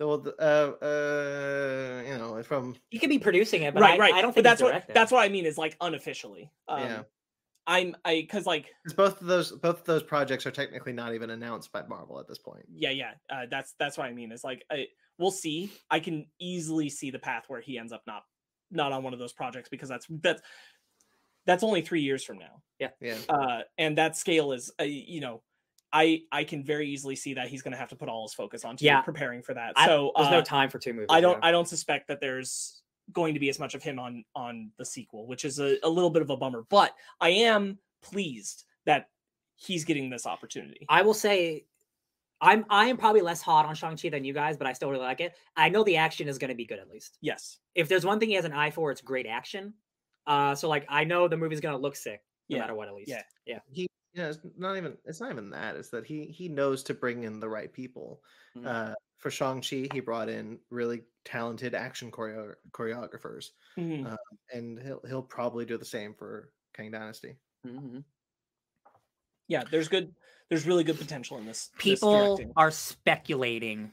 Though, 0.04 0.18
the- 0.18 0.36
uh, 0.38 0.86
uh, 0.86 2.04
you 2.10 2.18
know, 2.18 2.44
from 2.44 2.76
He 2.90 3.00
could 3.00 3.10
be 3.10 3.20
producing 3.20 3.64
it, 3.64 3.74
but 3.74 3.82
right, 3.82 3.94
I, 3.94 3.98
right. 3.98 4.14
I 4.16 4.22
don't 4.22 4.32
but 4.32 4.36
think 4.36 4.44
that's 4.44 4.62
what 4.62 4.84
that's 4.94 5.12
what 5.14 5.24
I 5.24 5.30
mean 5.30 5.46
is 5.46 5.58
like 5.58 5.78
unofficially. 5.80 6.52
Um, 6.68 6.80
Yeah. 6.82 7.04
I'm 7.66 7.96
I 8.04 8.20
because 8.20 8.46
like 8.46 8.66
'cause 8.86 8.94
both 8.94 9.22
of 9.22 9.28
those 9.28 9.54
both 9.54 9.80
of 9.80 9.86
those 9.86 10.04
projects 10.04 10.46
are 10.46 10.52
technically 10.52 10.92
not 10.92 11.14
even 11.14 11.30
announced 11.30 11.72
by 11.72 11.84
Marvel 11.84 12.20
at 12.20 12.28
this 12.28 12.38
point. 12.38 12.66
yeah 12.70 12.90
yeah 12.90 13.14
uh, 13.30 13.46
that's 13.50 13.74
that's 13.80 13.98
what 13.98 14.06
i 14.06 14.12
mean 14.12 14.34
is 14.34 14.44
like 14.44 14.66
I, 14.70 14.88
we'll 15.18 15.32
see 15.32 15.72
i 15.90 16.02
can 16.02 16.26
easily 16.40 16.90
see 16.90 17.10
the 17.10 17.20
path 17.20 17.46
where 17.48 17.62
he 17.62 17.78
ends 17.78 17.94
up 17.94 18.04
not 18.06 18.24
not 18.70 18.92
on 18.92 19.02
one 19.02 19.14
of 19.14 19.20
those 19.20 19.32
projects 19.32 19.70
because 19.70 19.88
that's 19.88 20.06
that's 20.10 20.42
that's 21.46 21.64
only 21.64 21.82
three 21.82 22.02
years 22.02 22.22
from 22.26 22.38
now 22.38 22.62
Yeah, 22.80 22.90
uh 23.30 23.62
and 23.78 23.98
that 23.98 24.18
scale 24.18 24.52
is 24.52 24.70
uh, 24.78 24.84
you 24.84 25.22
know 25.22 25.42
i 25.94 26.22
i 26.32 26.44
can 26.44 26.64
very 26.64 26.90
easily 26.90 27.16
see 27.16 27.34
that 27.36 27.48
he's 27.48 27.62
going 27.62 27.72
to 27.72 27.78
have 27.78 27.88
to 27.90 27.96
put 27.96 28.10
all 28.10 28.24
his 28.24 28.34
focus 28.34 28.66
onto 28.66 28.84
Yeah. 28.84 29.02
preparing 29.02 29.42
for 29.42 29.54
that 29.54 29.74
I- 29.76 29.86
so 29.86 30.12
There's 30.16 30.28
uh, 30.28 30.32
no 30.32 30.42
time 30.42 30.70
for 30.70 30.80
two 30.80 30.92
movies. 30.94 31.08
i 31.10 31.22
don't 31.22 31.34
yeah. 31.42 31.48
i 31.48 31.52
don't 31.52 31.68
suspect 31.68 32.08
that 32.10 32.20
there's 32.20 32.82
going 33.12 33.34
to 33.34 33.40
be 33.40 33.50
as 33.50 33.60
much 33.60 33.76
of 33.76 33.84
him 33.84 34.00
on 34.00 34.24
on 34.36 34.72
the 34.78 34.86
sequel 34.86 35.28
which 35.28 35.46
is 35.46 35.60
a, 35.60 35.78
a 35.84 35.90
little 35.90 36.10
bit 36.10 36.22
of 36.22 36.30
a 36.30 36.38
bummer 36.38 36.66
but 36.70 36.94
i 37.22 37.30
am 37.30 37.78
pleased 38.02 38.64
that 38.86 39.10
he's 39.56 39.86
getting 39.86 40.10
this 40.10 40.26
opportunity 40.26 40.86
I 40.90 41.04
will 41.04 41.14
say, 41.14 41.66
I'm 42.42 42.66
I 42.70 42.86
am 42.88 42.98
probably 42.98 43.22
less 43.22 43.42
hot 43.42 43.66
on 43.66 43.76
Shang 43.76 43.96
Chi 43.96 44.10
than 44.10 44.26
you 44.26 44.34
guys, 44.34 44.58
but 44.58 44.68
I 44.68 44.74
still 44.74 44.90
really 44.90 45.06
like 45.06 45.22
it. 45.22 45.36
I 45.56 45.70
know 45.70 45.84
the 45.84 45.96
action 45.96 46.28
is 46.28 46.38
going 46.38 46.50
to 46.50 46.56
be 46.56 46.66
good 46.66 46.80
at 46.80 46.90
least. 46.90 47.18
yes 47.22 47.60
If 47.76 47.88
there's 47.88 48.06
one 48.06 48.20
thing 48.20 48.28
he 48.30 48.36
has 48.36 48.44
an 48.46 48.52
eye 48.52 48.72
for, 48.72 48.92
it's 48.92 49.00
great 49.00 49.26
action. 49.28 49.74
Uh, 50.28 50.54
so 50.56 50.68
like 50.68 50.86
I 50.90 51.04
know 51.06 51.28
the 51.30 51.38
movie's 51.38 51.62
going 51.62 51.76
to 51.76 51.82
look 51.82 51.96
sick 51.96 52.22
no 52.50 52.56
Yeah, 52.58 52.62
matter 52.64 52.76
what. 52.76 52.88
At 52.90 52.96
least, 52.96 53.10
yeah. 53.10 53.22
yeah. 53.46 53.60
he, 53.72 53.88
yeah, 54.14 54.30
it's 54.30 54.40
not 54.58 54.78
even 54.78 54.98
it's 55.06 55.20
not 55.20 55.32
even 55.32 55.50
that. 55.52 55.76
It's 55.76 55.90
that 55.90 56.06
he 56.06 56.26
he 56.28 56.48
knows 56.50 56.84
to 56.84 56.94
bring 56.94 57.24
in 57.24 57.40
the 57.40 57.50
right 57.50 57.72
people. 57.72 58.24
Mhm. 58.56 58.66
Uh, 58.68 58.96
for 59.20 59.32
Shang 59.32 59.62
Chi, 59.62 59.88
he 59.94 60.00
brought 60.02 60.30
in 60.30 60.60
really 60.70 61.04
talented 61.26 61.74
action 61.74 62.12
choreo- 62.12 62.56
choreographers, 62.72 63.52
Mhm. 63.78 64.06
uh, 64.12 64.18
and 64.54 64.80
he'll 64.82 65.02
he'll 65.08 65.24
probably 65.24 65.66
do 65.66 65.78
the 65.78 65.86
same 65.86 66.14
for 66.14 66.54
Kang 66.74 66.92
Dynasty. 66.92 67.38
Mhm. 67.66 68.04
yeah 69.48 69.64
there's 69.72 69.88
good 69.88 70.14
there's 70.50 70.66
really 70.66 70.84
good 70.84 70.98
potential 70.98 71.38
in 71.38 71.46
this 71.46 71.70
this 71.84 72.00
People 72.00 72.12
directing. 72.36 72.54
are 72.56 72.72
speculating, 72.72 73.92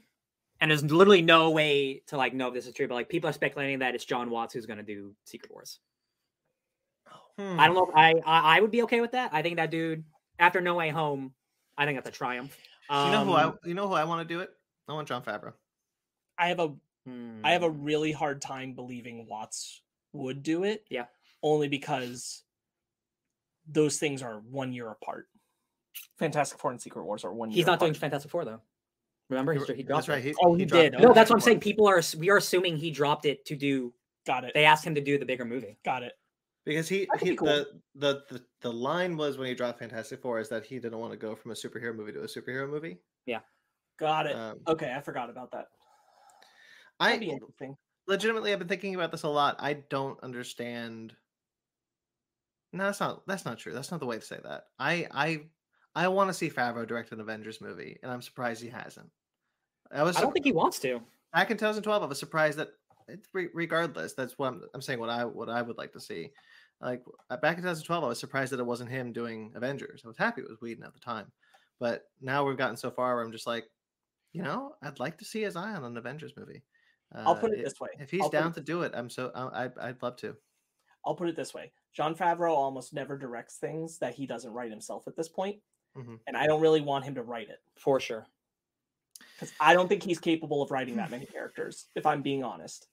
and 0.60 0.70
there's 0.70 0.84
literally 0.84 1.22
no 1.22 1.50
way 1.50 2.00
to 2.08 2.16
like 2.16 2.34
know 2.34 2.48
if 2.48 2.54
this 2.54 2.66
is 2.66 2.74
true. 2.74 2.88
But 2.88 2.94
like 2.94 3.08
people 3.08 3.30
are 3.30 3.32
speculating 3.32 3.78
that 3.80 3.94
it's 3.94 4.04
John 4.04 4.30
Watts 4.30 4.54
who's 4.54 4.66
going 4.66 4.78
to 4.78 4.82
do 4.84 5.16
Secret 5.24 5.50
Wars. 5.52 5.80
I 7.58 7.66
don't 7.66 7.74
know. 7.74 7.86
If 7.88 7.94
I, 7.96 8.10
I 8.26 8.56
I 8.56 8.60
would 8.60 8.70
be 8.70 8.82
okay 8.82 9.00
with 9.00 9.12
that. 9.12 9.30
I 9.32 9.42
think 9.42 9.56
that 9.56 9.70
dude 9.70 10.04
after 10.38 10.60
No 10.60 10.74
Way 10.74 10.90
Home, 10.90 11.32
I 11.76 11.84
think 11.86 11.96
that's 11.96 12.08
a 12.08 12.12
triumph. 12.12 12.56
you 12.90 12.96
know 12.96 13.24
who 13.24 13.32
I 13.32 13.44
Um, 13.44 13.58
you 13.64 13.74
know 13.74 13.88
who 13.88 13.94
I 13.94 14.04
want 14.04 14.26
to 14.26 14.34
do 14.34 14.40
it? 14.40 14.50
I 14.88 14.92
want 14.92 15.06
Jon 15.08 15.22
Favreau. 15.22 15.52
i 16.38 16.48
have 16.48 16.58
a 16.60 16.72
i 17.44 17.52
have 17.52 17.62
a 17.62 17.68
hmm, 17.68 17.82
really 17.82 18.12
hard 18.12 18.40
time 18.42 18.72
believing 18.74 19.26
watts 19.28 19.82
would 20.12 20.42
do 20.42 20.64
it 20.64 20.84
Yeah. 20.90 21.06
only 21.42 21.66
because 21.68 22.42
those 23.66 23.98
things 23.98 24.22
are 24.22 24.40
one 24.50 24.72
year 24.72 24.88
apart 24.90 25.26
Fantastic 26.18 26.58
Four 26.58 26.70
and 26.70 26.80
Secret 26.80 27.04
Wars 27.04 27.24
are 27.24 27.32
one. 27.32 27.48
He's 27.50 27.58
year 27.58 27.66
not 27.66 27.80
doing. 27.80 27.94
Fantastic 27.94 28.30
Four 28.30 28.44
though. 28.44 28.60
Remember, 29.28 29.52
he, 29.54 29.58
You're- 29.60 29.76
he 29.76 29.82
That's 29.82 30.06
dropped 30.06 30.08
right. 30.08 30.22
He, 30.24 30.34
Oh, 30.42 30.54
he 30.54 30.64
dropped 30.64 30.82
did. 30.82 30.94
out. 30.96 31.00
No, 31.00 31.12
that's 31.12 31.30
what 31.30 31.36
I'm 31.36 31.40
saying. 31.40 31.60
People 31.60 31.86
are 31.88 32.00
we 32.18 32.30
are 32.30 32.36
assuming 32.36 32.76
he 32.76 32.90
dropped 32.90 33.24
it 33.26 33.44
to 33.46 33.56
do. 33.56 33.92
Got 34.26 34.44
it. 34.44 34.52
They 34.54 34.64
asked 34.66 34.84
him 34.86 34.94
to 34.96 35.00
do 35.00 35.18
the 35.18 35.24
bigger 35.24 35.44
movie. 35.44 35.78
Got 35.84 36.02
it. 36.02 36.12
Because 36.64 36.88
he, 36.88 37.08
he 37.20 37.36
cool. 37.36 37.48
the, 37.48 37.66
the 37.94 38.22
the 38.30 38.42
the 38.60 38.72
line 38.72 39.16
was 39.16 39.38
when 39.38 39.48
he 39.48 39.54
dropped 39.54 39.78
Fantastic 39.78 40.20
Four 40.20 40.40
is 40.40 40.48
that 40.50 40.64
he 40.64 40.78
didn't 40.78 40.98
want 40.98 41.12
to 41.12 41.18
go 41.18 41.34
from 41.34 41.50
a 41.50 41.54
superhero 41.54 41.94
movie 41.94 42.12
to 42.12 42.22
a 42.22 42.26
superhero 42.26 42.68
movie. 42.68 42.98
Yeah, 43.26 43.40
got 43.98 44.26
it. 44.26 44.36
Um, 44.36 44.58
okay, 44.68 44.92
I 44.94 45.00
forgot 45.00 45.30
about 45.30 45.52
that. 45.52 45.66
That'd 47.00 47.20
be 47.20 47.30
I 47.30 47.32
interesting. 47.34 47.76
legitimately 48.06 48.52
I've 48.52 48.58
been 48.58 48.68
thinking 48.68 48.94
about 48.94 49.10
this 49.10 49.22
a 49.22 49.28
lot. 49.28 49.56
I 49.58 49.74
don't 49.88 50.22
understand. 50.22 51.14
No, 52.72 52.84
that's 52.84 53.00
not 53.00 53.26
that's 53.26 53.44
not 53.44 53.58
true. 53.58 53.72
That's 53.72 53.90
not 53.90 54.00
the 54.00 54.06
way 54.06 54.18
to 54.18 54.24
say 54.24 54.38
that. 54.44 54.64
I 54.78 55.06
I 55.10 55.40
I 55.94 56.08
want 56.08 56.28
to 56.28 56.34
see 56.34 56.50
Favreau 56.50 56.86
direct 56.86 57.12
an 57.12 57.20
Avengers 57.20 57.60
movie, 57.60 57.98
and 58.02 58.12
I'm 58.12 58.22
surprised 58.22 58.62
he 58.62 58.68
hasn't. 58.68 59.10
I 59.90 60.02
was 60.02 60.16
I 60.16 60.20
don't 60.20 60.32
think 60.32 60.44
he 60.44 60.52
wants 60.52 60.78
to. 60.80 61.00
back 61.32 61.50
in 61.50 61.56
2012. 61.56 62.02
I 62.02 62.06
was 62.06 62.18
surprised 62.18 62.58
that 62.58 62.68
regardless, 63.32 64.14
that's 64.14 64.38
what 64.38 64.48
I'm, 64.48 64.62
I'm 64.74 64.82
saying. 64.82 64.98
What 65.00 65.10
I 65.10 65.24
what 65.24 65.48
I 65.48 65.62
would 65.62 65.78
like 65.78 65.92
to 65.92 66.00
see, 66.00 66.30
like 66.80 67.02
uh, 67.30 67.36
back 67.36 67.56
in 67.56 67.62
2012, 67.62 68.04
I 68.04 68.08
was 68.08 68.18
surprised 68.20 68.52
that 68.52 68.60
it 68.60 68.66
wasn't 68.66 68.90
him 68.90 69.12
doing 69.12 69.52
Avengers. 69.54 70.02
I 70.04 70.08
was 70.08 70.16
happy 70.16 70.42
it 70.42 70.48
was 70.48 70.60
Whedon 70.60 70.84
at 70.84 70.94
the 70.94 71.00
time, 71.00 71.30
but 71.78 72.04
now 72.20 72.44
we've 72.44 72.56
gotten 72.58 72.76
so 72.76 72.90
far 72.90 73.14
where 73.16 73.24
I'm 73.24 73.32
just 73.32 73.46
like, 73.46 73.66
you 74.32 74.42
know, 74.42 74.74
I'd 74.82 74.98
like 75.00 75.18
to 75.18 75.24
see 75.24 75.42
his 75.42 75.56
eye 75.56 75.74
on 75.74 75.84
an 75.84 75.96
Avengers 75.96 76.32
movie. 76.36 76.62
I'll 77.12 77.32
Uh, 77.32 77.40
put 77.40 77.52
it 77.52 77.58
i- 77.60 77.62
this 77.62 77.80
way. 77.80 77.88
If 77.98 78.10
he's 78.10 78.22
I'll 78.22 78.28
down 78.30 78.50
it- 78.52 78.54
to 78.54 78.60
do 78.60 78.82
it, 78.82 78.92
I'm 78.94 79.10
so 79.10 79.30
I 79.34 79.64
I'd, 79.64 79.78
I'd 79.78 80.02
love 80.02 80.16
to. 80.18 80.36
I'll 81.04 81.16
put 81.16 81.28
it 81.28 81.36
this 81.36 81.52
way: 81.54 81.72
Jon 81.92 82.14
Favreau 82.14 82.54
almost 82.54 82.92
never 82.92 83.16
directs 83.18 83.56
things 83.56 83.98
that 83.98 84.14
he 84.14 84.26
doesn't 84.26 84.52
write 84.52 84.70
himself 84.70 85.08
at 85.08 85.16
this 85.16 85.28
point, 85.28 85.60
Mhm. 85.96 86.20
and 86.26 86.36
I 86.36 86.46
don't 86.46 86.60
really 86.60 86.82
want 86.82 87.04
him 87.04 87.14
to 87.16 87.22
write 87.22 87.48
it 87.48 87.58
For 87.76 87.98
sure. 87.98 88.26
because 89.34 89.52
I 89.58 89.72
don't 89.74 89.88
think 89.88 90.02
he's 90.02 90.20
capable 90.20 90.62
of 90.62 90.70
writing 90.70 90.96
that 90.96 91.10
many 91.10 91.26
characters. 91.26 91.86
If 91.96 92.04
I'm 92.06 92.22
being 92.22 92.44
honest, 92.44 92.86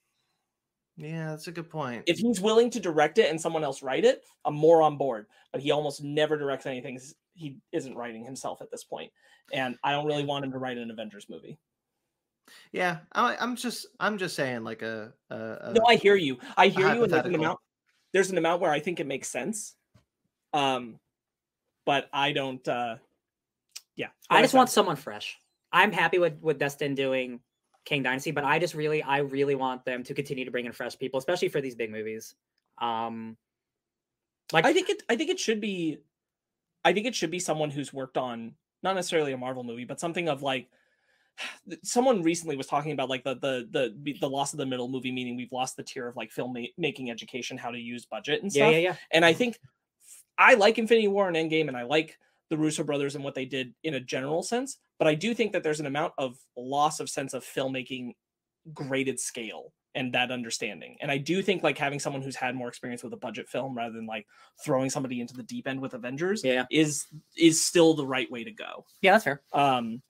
Yeah, 0.98 1.30
that's 1.30 1.48
a 1.48 1.51
good 1.51 1.69
point. 1.69 2.03
if 2.08 2.17
he's 2.17 2.42
willing 2.42 2.72
to 2.72 2.80
direct 2.80 3.19
it 3.19 3.30
and 3.30 3.40
someone 3.40 3.64
else 3.64 3.84
write 3.84 4.03
it, 4.03 4.24
I'm 4.45 4.56
more 4.56 4.82
on 4.82 4.98
board. 4.98 5.27
But 5.51 5.61
he 5.61 5.72
almost 5.72 6.03
never 6.03 6.38
directs 6.38 6.66
anything 6.66 7.00
he 7.35 7.58
isn't 7.72 7.95
writing 7.95 8.26
himself 8.26 8.61
at 8.61 8.72
this 8.72 8.84
point, 8.84 9.11
and 9.53 9.77
I 9.84 9.92
don't 9.92 10.08
really 10.08 10.26
want 10.26 10.43
him 10.43 10.51
to 10.51 10.58
write 10.58 10.77
an 10.77 10.90
Avengers 10.90 11.27
movie. 11.30 11.59
yeah, 12.72 12.98
I, 13.14 13.38
I'm 13.40 13.56
just 13.56 13.85
I'm 14.00 14.17
just 14.17 14.35
saying 14.35 14.64
like 14.64 14.82
a, 14.82 15.14
a, 15.30 15.35
a 15.35 15.74
No, 15.74 15.85
I 15.88 15.95
hear 15.95 16.16
you. 16.16 16.38
I 16.58 16.69
hear 16.69 16.93
you, 16.93 17.03
and 17.03 17.14
there's 17.14 17.26
an 17.26 17.35
amount. 17.35 17.59
There's 18.11 18.32
an 18.32 18.38
amount 18.38 18.61
where 18.61 18.72
I 18.72 18.80
think 18.80 19.00
it 19.00 19.06
makes 19.06 19.30
sense, 19.30 19.76
um, 20.53 21.00
but 21.85 22.09
I 22.11 22.32
don't. 22.32 22.67
uh 22.67 22.95
Yeah, 23.95 24.08
I 24.30 24.42
just 24.42 24.51
said, 24.51 24.58
want 24.58 24.69
someone 24.69 24.95
fresh. 24.95 25.38
I'm 25.72 25.92
happy 25.92 26.17
with 26.17 26.42
with 26.42 26.58
Destin 26.58 26.95
doing 26.95 27.42
Kang 27.88 28.03
Dynasty, 28.03 28.32
but 28.32 28.43
I 28.43 28.59
just 28.59 28.75
really, 28.75 29.01
I 29.01 29.19
really 29.19 29.56
want 29.56 29.85
them 29.85 30.03
to 30.03 30.14
continue 30.14 30.43
to 30.43 30.51
bring 30.51 30.66
in 30.66 30.74
fresh 30.74 30.98
people, 30.98 31.19
especially 31.19 31.48
for 31.48 31.61
these 31.61 31.74
big 31.74 31.90
movies. 31.90 32.35
Um, 32.80 33.38
like 34.51 34.66
I 34.66 34.74
think 34.74 34.90
it. 34.90 35.03
I 35.09 35.16
think 35.16 35.30
it 35.30 35.40
should 35.40 35.61
be. 35.61 35.99
I 36.83 36.91
think 36.91 37.06
it 37.06 37.16
should 37.16 37.32
be 37.32 37.40
someone 37.40 37.69
who's 37.69 37.93
worked 37.93 38.17
on 38.17 38.56
not 38.83 38.95
necessarily 38.95 39.32
a 39.32 39.38
Marvel 39.38 39.64
movie, 39.64 39.85
but 39.85 39.99
something 39.99 40.27
of 40.27 40.41
like. 40.41 40.67
Someone 41.83 42.24
recently 42.24 42.57
was 42.57 42.67
talking 42.67 42.91
about 42.91 43.09
like 43.09 43.24
the 43.24 43.35
the 43.35 43.67
the 43.72 44.17
the 44.19 44.30
loss 44.30 44.53
of 44.53 44.57
the 44.57 44.66
middle 44.66 44.90
movie, 44.90 45.11
meaning 45.11 45.38
we've 45.38 45.51
lost 45.51 45.77
the 45.77 45.83
tier 45.83 46.07
of 46.07 46.17
like 46.17 46.32
film 46.32 46.53
ma- 46.53 46.74
making 46.77 47.09
education, 47.09 47.57
how 47.57 47.72
to 47.72 47.80
use 47.80 48.06
budget 48.06 48.41
and 48.41 48.51
stuff 48.51 48.72
yeah, 48.72 48.77
yeah, 48.77 48.90
yeah. 48.90 48.95
And 49.11 49.24
I 49.24 49.33
think 49.33 49.57
I 50.38 50.56
like 50.56 50.77
Infinity 50.77 51.07
War 51.07 51.27
and 51.30 51.38
Endgame, 51.38 51.67
and 51.67 51.77
I 51.77 51.83
like 51.83 52.17
the 52.49 52.57
Russo 52.57 52.83
brothers 52.83 53.16
and 53.16 53.24
what 53.24 53.35
they 53.35 53.45
did 53.45 53.74
in 53.83 53.93
a 53.93 53.99
general 53.99 54.43
sense. 54.43 54.77
But 55.00 55.08
I 55.08 55.16
do 55.16 55.34
think 55.34 55.51
that 55.53 55.64
there's 55.64 55.80
an 55.80 55.85
amount 55.85 56.14
of 56.17 56.38
loss 56.56 57.00
of 57.00 57.09
sense 57.09 57.34
of 57.34 57.43
filmmaking 57.43 58.14
graded 58.74 59.19
scale 59.19 59.74
and 59.95 60.14
that 60.14 60.32
understanding. 60.32 60.95
And 61.01 61.09
I 61.09 61.17
do 61.17 61.42
think 61.42 61.64
like 61.64 61.77
having 61.77 62.00
someone 62.00 62.22
who's 62.22 62.35
had 62.35 62.56
more 62.56 62.67
experience 62.67 63.03
with 63.03 63.14
a 63.14 63.17
budget 63.17 63.48
film 63.50 63.76
rather 63.76 63.93
than 63.93 64.06
like 64.06 64.26
throwing 64.64 64.90
somebody 64.90 65.22
into 65.22 65.34
the 65.35 65.43
deep 65.43 65.67
end 65.67 65.82
with 65.82 65.93
Avengers 65.93 66.43
Yeah. 66.43 66.66
is 66.69 67.08
is 67.35 67.64
still 67.66 67.93
the 67.93 68.06
right 68.06 68.30
way 68.30 68.43
to 68.43 68.51
go. 68.51 68.85
Yeah, 69.01 69.14
that's 69.14 69.24
fair. 69.24 69.42
Um 69.53 70.01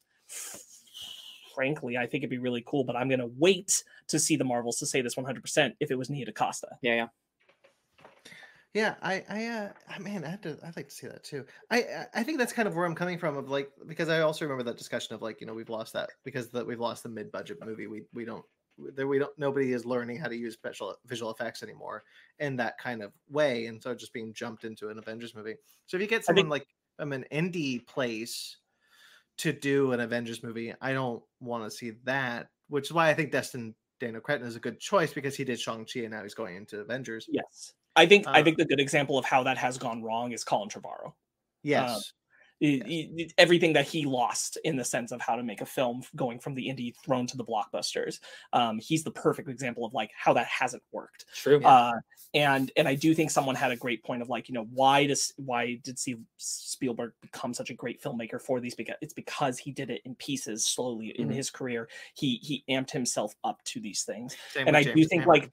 frankly, 1.55 1.97
I 1.97 2.05
think 2.05 2.21
it'd 2.21 2.29
be 2.29 2.37
really 2.37 2.63
cool, 2.67 2.83
but 2.83 2.95
I'm 2.95 3.09
gonna 3.09 3.27
wait 3.37 3.83
to 4.09 4.19
see 4.19 4.35
the 4.35 4.43
Marvels 4.43 4.77
to 4.79 4.85
say 4.85 5.01
this 5.01 5.15
100% 5.15 5.73
if 5.79 5.89
it 5.89 5.95
was 5.97 6.09
Nia 6.09 6.25
DaCosta. 6.25 6.77
Yeah, 6.81 6.95
yeah. 6.95 7.07
Yeah, 8.73 8.95
I, 9.01 9.23
I, 9.29 9.45
uh, 9.45 9.69
I- 9.89 9.99
man, 9.99 10.23
I 10.23 10.29
had 10.29 10.43
to, 10.43 10.57
I'd 10.63 10.75
like 10.75 10.89
to 10.89 10.93
see 10.95 11.07
that 11.07 11.23
too. 11.23 11.45
I, 11.71 11.79
I- 11.79 12.05
I 12.15 12.23
think 12.23 12.37
that's 12.37 12.53
kind 12.53 12.67
of 12.67 12.75
where 12.75 12.85
I'm 12.85 12.95
coming 12.95 13.17
from. 13.17 13.37
Of 13.37 13.49
like, 13.49 13.71
because 13.87 14.09
I 14.09 14.21
also 14.21 14.45
remember 14.45 14.63
that 14.63 14.77
discussion 14.77 15.15
of 15.15 15.21
like, 15.21 15.41
you 15.41 15.47
know, 15.47 15.53
we've 15.53 15.69
lost 15.69 15.93
that 15.93 16.09
because 16.23 16.49
that 16.49 16.65
we've 16.67 16.79
lost 16.79 17.03
the 17.03 17.09
mid-budget 17.09 17.57
movie. 17.65 17.87
We, 17.87 18.03
we 18.13 18.25
don't, 18.25 18.45
there, 18.93 19.07
we 19.07 19.17
don't, 19.19 19.37
nobody 19.39 19.73
is 19.73 19.85
learning 19.85 20.17
how 20.19 20.27
to 20.27 20.35
use 20.35 20.53
special 20.53 20.95
visual 21.07 21.31
effects 21.31 21.63
anymore 21.63 22.03
in 22.39 22.55
that 22.57 22.77
kind 22.77 23.01
of 23.01 23.11
way, 23.29 23.65
and 23.65 23.81
so 23.81 23.95
just 23.95 24.13
being 24.13 24.33
jumped 24.33 24.63
into 24.65 24.89
an 24.89 24.99
Avengers 24.99 25.33
movie. 25.33 25.55
So 25.87 25.97
if 25.97 26.01
you 26.01 26.07
get 26.07 26.23
someone 26.25 26.43
think- 26.45 26.51
like 26.51 26.67
um, 26.99 27.13
an 27.13 27.25
indie 27.31 27.85
place 27.87 28.57
to 29.37 29.53
do 29.53 29.93
an 29.93 29.99
Avengers 30.01 30.43
movie, 30.43 30.73
I 30.81 30.93
don't 30.93 31.23
want 31.39 31.63
to 31.63 31.71
see 31.71 31.93
that. 32.03 32.49
Which 32.69 32.85
is 32.87 32.93
why 32.93 33.09
I 33.09 33.13
think 33.13 33.31
Destin 33.31 33.73
Daniel 33.99 34.21
Cretton 34.21 34.45
is 34.45 34.55
a 34.55 34.59
good 34.59 34.79
choice 34.79 35.13
because 35.13 35.35
he 35.35 35.43
did 35.45 35.59
Shang 35.59 35.85
Chi 35.91 36.01
and 36.01 36.11
now 36.11 36.21
he's 36.21 36.33
going 36.35 36.55
into 36.57 36.79
Avengers. 36.81 37.27
Yes. 37.31 37.73
I 37.97 38.05
think 38.05 38.27
I 38.27 38.39
Uh, 38.39 38.43
think 38.43 38.57
the 38.57 38.65
good 38.65 38.79
example 38.79 39.17
of 39.17 39.25
how 39.25 39.43
that 39.43 39.57
has 39.57 39.77
gone 39.77 40.01
wrong 40.03 40.31
is 40.31 40.43
Colin 40.43 40.69
Trevorrow. 40.69 41.13
Yes. 41.63 42.13
Everything 43.37 43.73
that 43.73 43.85
he 43.87 44.05
lost 44.05 44.57
in 44.63 44.75
the 44.75 44.85
sense 44.85 45.11
of 45.11 45.21
how 45.21 45.35
to 45.35 45.43
make 45.43 45.61
a 45.61 45.65
film 45.65 46.01
going 46.15 46.39
from 46.39 46.55
the 46.55 46.67
indie 46.67 46.93
thrown 47.03 47.27
to 47.27 47.37
the 47.37 47.45
blockbusters. 47.45 48.19
Um, 48.53 48.79
he's 48.79 49.03
the 49.03 49.11
perfect 49.11 49.47
example 49.49 49.85
of 49.85 49.93
like 49.93 50.11
how 50.15 50.33
that 50.33 50.47
hasn't 50.47 50.83
worked. 50.91 51.25
True. 51.35 51.63
Uh, 51.63 51.93
and 52.33 52.71
and 52.75 52.87
I 52.87 52.95
do 52.95 53.13
think 53.13 53.31
someone 53.31 53.55
had 53.55 53.71
a 53.71 53.75
great 53.75 54.03
point 54.03 54.21
of 54.21 54.29
like 54.29 54.49
you 54.49 54.53
know 54.53 54.67
why 54.73 55.05
does 55.07 55.33
why 55.37 55.79
did 55.83 55.97
Steve 55.97 56.19
Spielberg 56.37 57.13
become 57.21 57.53
such 57.53 57.69
a 57.69 57.73
great 57.73 58.01
filmmaker 58.01 58.41
for 58.41 58.59
these? 58.59 58.75
Because 58.75 58.95
it's 59.01 59.13
because 59.13 59.57
he 59.57 59.71
did 59.71 59.89
it 59.89 60.01
in 60.05 60.15
pieces 60.15 60.65
slowly 60.65 61.09
in 61.19 61.29
Mhm. 61.29 61.33
his 61.35 61.49
career. 61.49 61.87
He 62.15 62.37
he 62.37 62.63
amped 62.69 62.91
himself 62.91 63.35
up 63.43 63.63
to 63.65 63.79
these 63.79 64.03
things 64.03 64.35
Same 64.53 64.67
and 64.67 64.75
I 64.75 64.81
with 64.81 64.95
do 64.95 65.05
think 65.05 65.23
Cameron. 65.23 65.41
like 65.41 65.51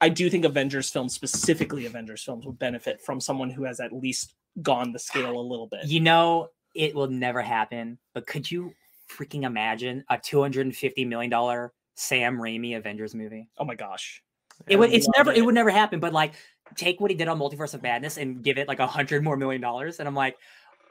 I 0.00 0.08
do 0.08 0.30
think 0.30 0.44
Avengers 0.44 0.90
films, 0.90 1.14
specifically 1.14 1.86
Avengers 1.86 2.22
films, 2.22 2.46
would 2.46 2.58
benefit 2.58 3.00
from 3.00 3.20
someone 3.20 3.50
who 3.50 3.64
has 3.64 3.80
at 3.80 3.92
least 3.92 4.34
gone 4.62 4.92
the 4.92 4.98
scale 4.98 5.38
a 5.38 5.40
little 5.40 5.66
bit. 5.66 5.86
You 5.86 6.00
know, 6.00 6.48
it 6.74 6.94
will 6.94 7.08
never 7.08 7.42
happen, 7.42 7.98
but 8.14 8.26
could 8.26 8.50
you 8.50 8.72
freaking 9.10 9.44
imagine 9.44 10.04
a 10.10 10.16
$250 10.16 11.06
million 11.06 11.70
Sam 11.94 12.38
Raimi 12.38 12.76
Avengers 12.76 13.14
movie? 13.14 13.48
Oh 13.58 13.64
my 13.64 13.74
gosh, 13.74 14.22
It 14.68 14.76
would 14.78 14.92
it's 14.92 15.08
never 15.16 15.30
it. 15.30 15.38
it. 15.38 15.42
would 15.42 15.54
never 15.54 15.70
happen, 15.70 16.00
but 16.00 16.12
like 16.12 16.34
take 16.76 17.00
what 17.00 17.10
he 17.10 17.16
did 17.16 17.28
on 17.28 17.38
Multiverse 17.38 17.74
of 17.74 17.82
Madness 17.82 18.16
and 18.16 18.42
give 18.42 18.58
it 18.58 18.66
like 18.68 18.78
a 18.80 18.86
hundred 18.86 19.22
more 19.22 19.36
million 19.36 19.60
dollars. 19.60 19.98
And 20.00 20.08
I'm 20.08 20.14
like, 20.14 20.36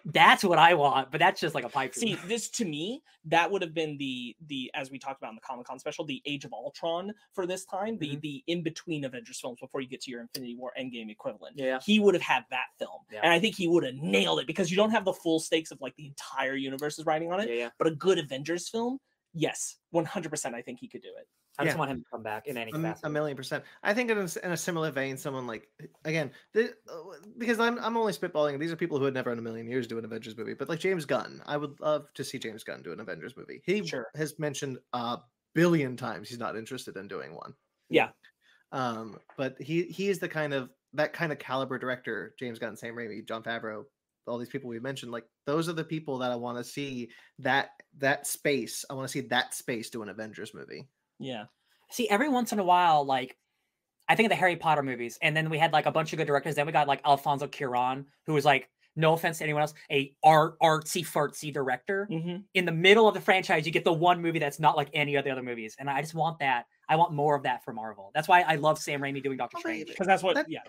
that's 0.06 0.44
what 0.44 0.60
I 0.60 0.74
want, 0.74 1.12
but 1.12 1.20
that's 1.20 1.40
just 1.40 1.56
like 1.56 1.64
a 1.64 1.70
pipe 1.70 1.96
see 1.96 2.16
this 2.28 2.50
to 2.50 2.66
me 2.66 3.02
that 3.26 3.50
would 3.50 3.62
have 3.62 3.74
been 3.74 3.98
the 3.98 4.36
the 4.48 4.70
as 4.74 4.92
we 4.92 5.00
talked 5.00 5.22
about 5.22 5.30
in 5.30 5.36
the 5.36 5.42
Comic 5.42 5.66
Con 5.66 5.80
special, 5.80 6.04
the 6.04 6.22
Age 6.26 6.44
of 6.44 6.52
Ultron 6.52 7.14
for 7.34 7.48
this 7.48 7.64
time, 7.66 7.98
the 7.98 8.18
Mhm. 8.18 8.22
the 8.22 8.44
in 8.48 8.64
between 8.64 9.06
Avengers 9.06 9.40
films 9.40 9.60
before 9.62 9.80
you 9.80 9.88
get 9.88 10.02
to 10.02 10.12
your 10.12 10.22
Infinity 10.22 10.56
War 10.56 10.74
Endgame 10.78 11.10
equivalent. 11.10 11.58
Yeah. 11.58 11.80
He 11.86 12.00
would 12.00 12.14
have 12.16 12.22
had 12.24 12.44
that 12.50 12.68
film, 12.80 13.02
Yeah. 13.12 13.22
and 13.24 13.32
I 13.32 13.40
think 13.40 13.56
he 13.56 13.68
would 13.68 13.86
have 13.86 13.96
nailed 13.96 14.40
it 14.40 14.48
because 14.48 14.70
you 14.70 14.76
don't 14.76 14.92
have 14.92 15.06
the 15.06 15.14
full 15.14 15.40
stakes 15.40 15.72
of 15.72 15.80
like 15.80 15.96
the 15.96 16.08
entire 16.08 16.56
universe 16.56 17.00
is 17.00 17.06
riding 17.06 17.32
on 17.32 17.40
it. 17.40 17.48
Yeah, 17.50 17.56
yeah. 17.56 17.70
But 17.78 17.88
a 17.88 17.92
good 17.96 18.20
Avengers 18.20 18.68
film, 18.68 19.00
yes, 19.34 19.78
one 19.92 20.06
hundred 20.06 20.30
percent, 20.30 20.54
I 20.54 20.62
think 20.62 20.80
he 20.80 20.88
could 20.90 21.02
do 21.02 21.14
it. 21.18 21.28
I 21.60 21.66
just 21.66 21.76
Yeah. 21.76 21.80
want 21.80 21.92
him 21.92 22.00
to 22.00 22.06
come 22.12 22.24
back 22.24 22.48
in 22.48 22.58
any 22.58 22.72
capacity. 22.72 23.06
a 23.08 23.10
million 23.12 23.38
percent. 23.38 23.64
I 23.84 23.94
think 23.94 24.10
in 24.10 24.18
a, 24.18 24.28
in 24.44 24.52
a 24.54 24.58
similar 24.58 24.90
vein, 24.92 25.18
someone 25.18 25.46
like 25.46 25.70
again, 26.04 26.32
the, 26.54 26.72
uh, 26.92 27.02
because 27.38 27.60
I'm 27.60 27.78
I'm 27.80 27.96
only 27.96 28.14
spitballing. 28.14 28.60
These 28.60 28.72
are 28.72 28.76
people 28.76 28.98
who 28.98 29.04
would 29.06 29.14
never 29.14 29.32
in 29.32 29.38
a 29.40 29.42
million 29.44 29.68
years 29.68 29.86
do 29.88 29.98
an 30.00 30.06
Avengers 30.06 30.36
movie, 30.38 30.56
but 30.56 30.68
like 30.70 30.80
James 30.80 31.06
Gunn, 31.06 31.42
I 31.46 31.58
would 31.58 31.80
love 31.80 32.12
to 32.16 32.24
see 32.24 32.40
James 32.40 32.64
Gunn 32.64 32.82
do 32.82 32.92
an 32.92 33.00
Avengers 33.00 33.38
movie. 33.38 33.62
He 33.66 33.86
Sure. 33.86 34.08
has 34.16 34.40
mentioned 34.40 34.80
a 34.94 35.20
billion 35.54 35.96
times 35.96 36.30
he's 36.30 36.40
not 36.40 36.58
interested 36.58 36.98
in 36.98 37.08
doing 37.08 37.36
one. 37.36 37.54
Yeah. 37.90 38.10
Um, 38.72 39.20
but 39.38 39.62
he 39.62 39.84
he 39.84 40.10
is 40.10 40.18
the 40.20 40.30
kind 40.30 40.54
of 40.54 40.72
that 40.94 41.14
kind 41.14 41.32
of 41.32 41.38
caliber 41.40 41.78
director. 41.78 42.34
James 42.40 42.58
Gunn, 42.58 42.76
Sam 42.76 42.96
Raimi, 42.96 43.24
Jon 43.28 43.44
Favreau, 43.44 43.84
all 44.26 44.40
these 44.40 44.50
people 44.50 44.70
we 44.70 44.80
mentioned. 44.80 45.12
Like 45.12 45.26
those 45.46 45.70
are 45.70 45.74
the 45.74 45.84
people 45.84 46.18
that 46.20 46.32
I 46.32 46.36
want 46.36 46.58
to 46.58 46.64
see 46.64 47.12
that 47.40 47.70
that 47.98 48.26
space. 48.26 48.84
I 48.90 48.96
want 48.96 49.08
to 49.08 49.12
see 49.12 49.22
that 49.28 49.54
space 49.54 49.92
do 49.92 50.02
an 50.02 50.10
Avengers 50.10 50.54
movie. 50.56 50.88
Yeah. 51.24 51.46
See, 51.92 52.10
every 52.10 52.30
once 52.30 52.52
in 52.52 52.60
a 52.60 52.64
while, 52.64 53.06
like 53.06 53.38
I 54.10 54.16
think 54.16 54.28
of 54.28 54.32
the 54.32 54.36
Harry 54.36 54.56
Potter 54.56 54.84
movies, 54.84 55.18
and 55.22 55.36
then 55.36 55.50
we 55.50 55.58
had 55.58 55.72
like 55.74 55.86
a 55.86 55.92
bunch 55.92 56.12
of 56.14 56.18
good 56.18 56.28
directors. 56.28 56.56
Then 56.56 56.66
we 56.66 56.72
got 56.72 56.88
like 56.88 57.02
Alfonso 57.06 57.48
Cuarón, 57.48 58.06
who 58.26 58.34
was 58.34 58.46
like, 58.46 58.70
no 58.96 59.14
offense 59.14 59.40
to 59.40 59.44
anyone 59.44 59.62
else, 59.64 59.74
a 59.92 60.14
art 60.24 60.60
artsy 60.62 61.02
fartsy 61.06 61.52
director. 61.54 62.06
hmm 62.12 62.38
In 62.54 62.66
the 62.66 62.72
middle 62.72 63.08
of 63.08 63.14
the 63.16 63.22
franchise, 63.22 63.66
you 63.66 63.72
get 63.72 63.84
the 63.84 63.94
one 63.94 64.22
movie 64.22 64.40
that's 64.40 64.60
not 64.60 64.76
like 64.78 64.90
any 64.94 65.16
of 65.16 65.24
the 65.24 65.32
other 65.32 65.42
movies, 65.42 65.76
and 65.80 65.90
I 65.90 66.02
just 66.02 66.14
want 66.14 66.40
that. 66.40 66.66
I 66.90 66.96
want 66.98 67.14
more 67.14 67.36
of 67.36 67.44
that 67.44 67.64
for 67.64 67.74
Marvel. 67.74 68.12
That's 68.14 68.28
why 68.28 68.42
I 68.42 68.56
love 68.56 68.78
Sam 68.78 69.02
Raimi 69.02 69.24
doing 69.24 69.38
Doctor 69.38 69.58
Strange. 69.60 69.88
because 69.88 70.06
that's 70.06 70.22
what 70.22 70.36
That- 70.36 70.50
yeah 70.50 70.60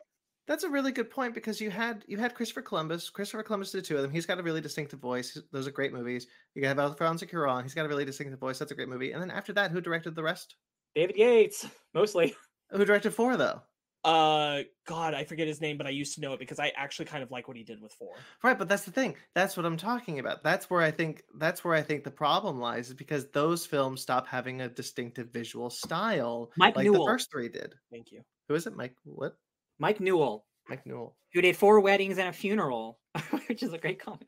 That's 0.47 0.65
a 0.65 0.69
really 0.69 0.93
good 0.93 1.11
point 1.11 1.35
because 1.35 1.61
you 1.61 1.71
had 1.71 2.05
you 2.07 2.19
had 2.19 2.35
Christopher 2.35 2.63
Columbus. 2.63 3.09
Christopher 3.09 3.43
Columbus 3.43 3.71
did 3.71 3.85
two 3.85 3.97
of 3.97 4.03
them. 4.03 4.11
He's 4.11 4.27
got 4.27 4.39
a 4.39 4.43
really 4.43 4.61
distinctive 4.61 5.01
voice. 5.01 5.39
Those 5.53 5.67
are 5.67 5.71
great 5.71 5.93
movies. 5.93 6.27
You 6.55 6.67
have 6.67 6.79
Alfonso 6.79 7.25
Cuarón. 7.25 7.63
He's 7.63 7.75
got 7.75 7.87
a 7.87 7.89
really 7.89 8.05
distinctive 8.05 8.39
voice. 8.39 8.59
That's 8.59 8.73
a 8.73 8.75
great 8.75 8.89
movie. 8.89 9.13
And 9.13 9.23
then 9.23 9.31
after 9.31 9.55
that, 9.55 9.71
who 9.71 9.81
directed 9.81 10.15
the 10.15 10.23
rest? 10.23 10.57
David 10.95 11.17
Yates, 11.17 11.67
mostly. 11.95 12.35
Who 12.71 12.85
directed 12.85 13.15
four 13.15 13.37
though? 13.37 13.63
Uh, 14.05 14.65
God, 14.87 15.15
I 15.15 15.25
forget 15.25 15.49
his 15.49 15.63
name, 15.63 15.79
but 15.79 15.87
I 15.87 15.91
used 15.91 16.15
to 16.17 16.21
know 16.21 16.35
it 16.35 16.39
because 16.39 16.59
I 16.59 16.73
actually 16.77 17.07
kind 17.07 17.23
of 17.23 17.31
like 17.31 17.49
what 17.49 17.57
he 17.57 17.63
did 17.63 17.81
with 17.81 17.93
four. 17.93 18.13
Right, 18.43 18.59
but 18.59 18.69
that's 18.69 18.85
the 18.85 18.91
thing. 18.91 19.17
That's 19.35 19.57
what 19.57 19.65
I'm 19.65 19.79
talking 19.79 20.19
about. 20.19 20.45
That's 20.45 20.69
where 20.69 20.83
I 20.83 20.91
think 20.91 21.23
that's 21.39 21.65
where 21.65 21.75
I 21.75 21.81
think 21.81 22.05
the 22.05 22.11
problem 22.11 22.61
lies 22.61 22.89
is 22.89 22.95
because 22.95 23.31
those 23.31 23.65
films 23.65 24.03
stop 24.03 24.27
having 24.27 24.61
a 24.61 24.69
distinctive 24.69 25.33
visual 25.33 25.71
style 25.71 26.51
Mike 26.59 26.77
like 26.77 26.85
Newell. 26.85 27.07
the 27.07 27.13
first 27.13 27.31
three 27.33 27.49
did. 27.49 27.75
Thank 27.91 28.13
you. 28.13 28.21
Who 28.51 28.55
is 28.55 28.67
it? 28.67 28.77
Mike 28.77 28.95
what? 29.05 29.39
Mike 29.79 30.01
Newell, 30.01 30.47
Mike 30.69 30.87
Newell. 30.87 31.17
who 31.33 31.41
did 31.41 31.57
four 31.57 31.81
weddings 31.81 32.19
and 32.19 32.29
a 32.29 32.33
funeral, 32.33 32.99
which 33.47 33.63
is 33.63 33.73
a 33.73 33.79
great 33.79 33.99
comedy. 33.99 34.27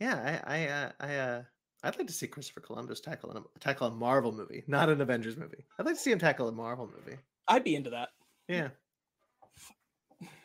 Yeah, 0.00 0.40
I 0.46 0.56
I 0.56 0.68
uh, 0.68 0.92
I 1.00 1.16
uh 1.16 1.42
I'd 1.82 1.98
like 1.98 2.06
to 2.06 2.12
see 2.12 2.26
Christopher 2.26 2.60
Columbus 2.60 3.00
tackle 3.00 3.30
a 3.30 3.58
tackle 3.60 3.86
a 3.88 3.90
Marvel 3.90 4.32
movie, 4.32 4.64
not 4.66 4.88
an 4.88 5.00
Avengers 5.00 5.36
movie. 5.36 5.64
I'd 5.78 5.86
like 5.86 5.94
to 5.94 6.00
see 6.00 6.10
him 6.10 6.18
tackle 6.18 6.48
a 6.48 6.52
Marvel 6.52 6.90
movie. 6.94 7.18
I'd 7.48 7.64
be 7.64 7.76
into 7.76 7.90
that. 7.90 8.10
Yeah. 8.48 8.68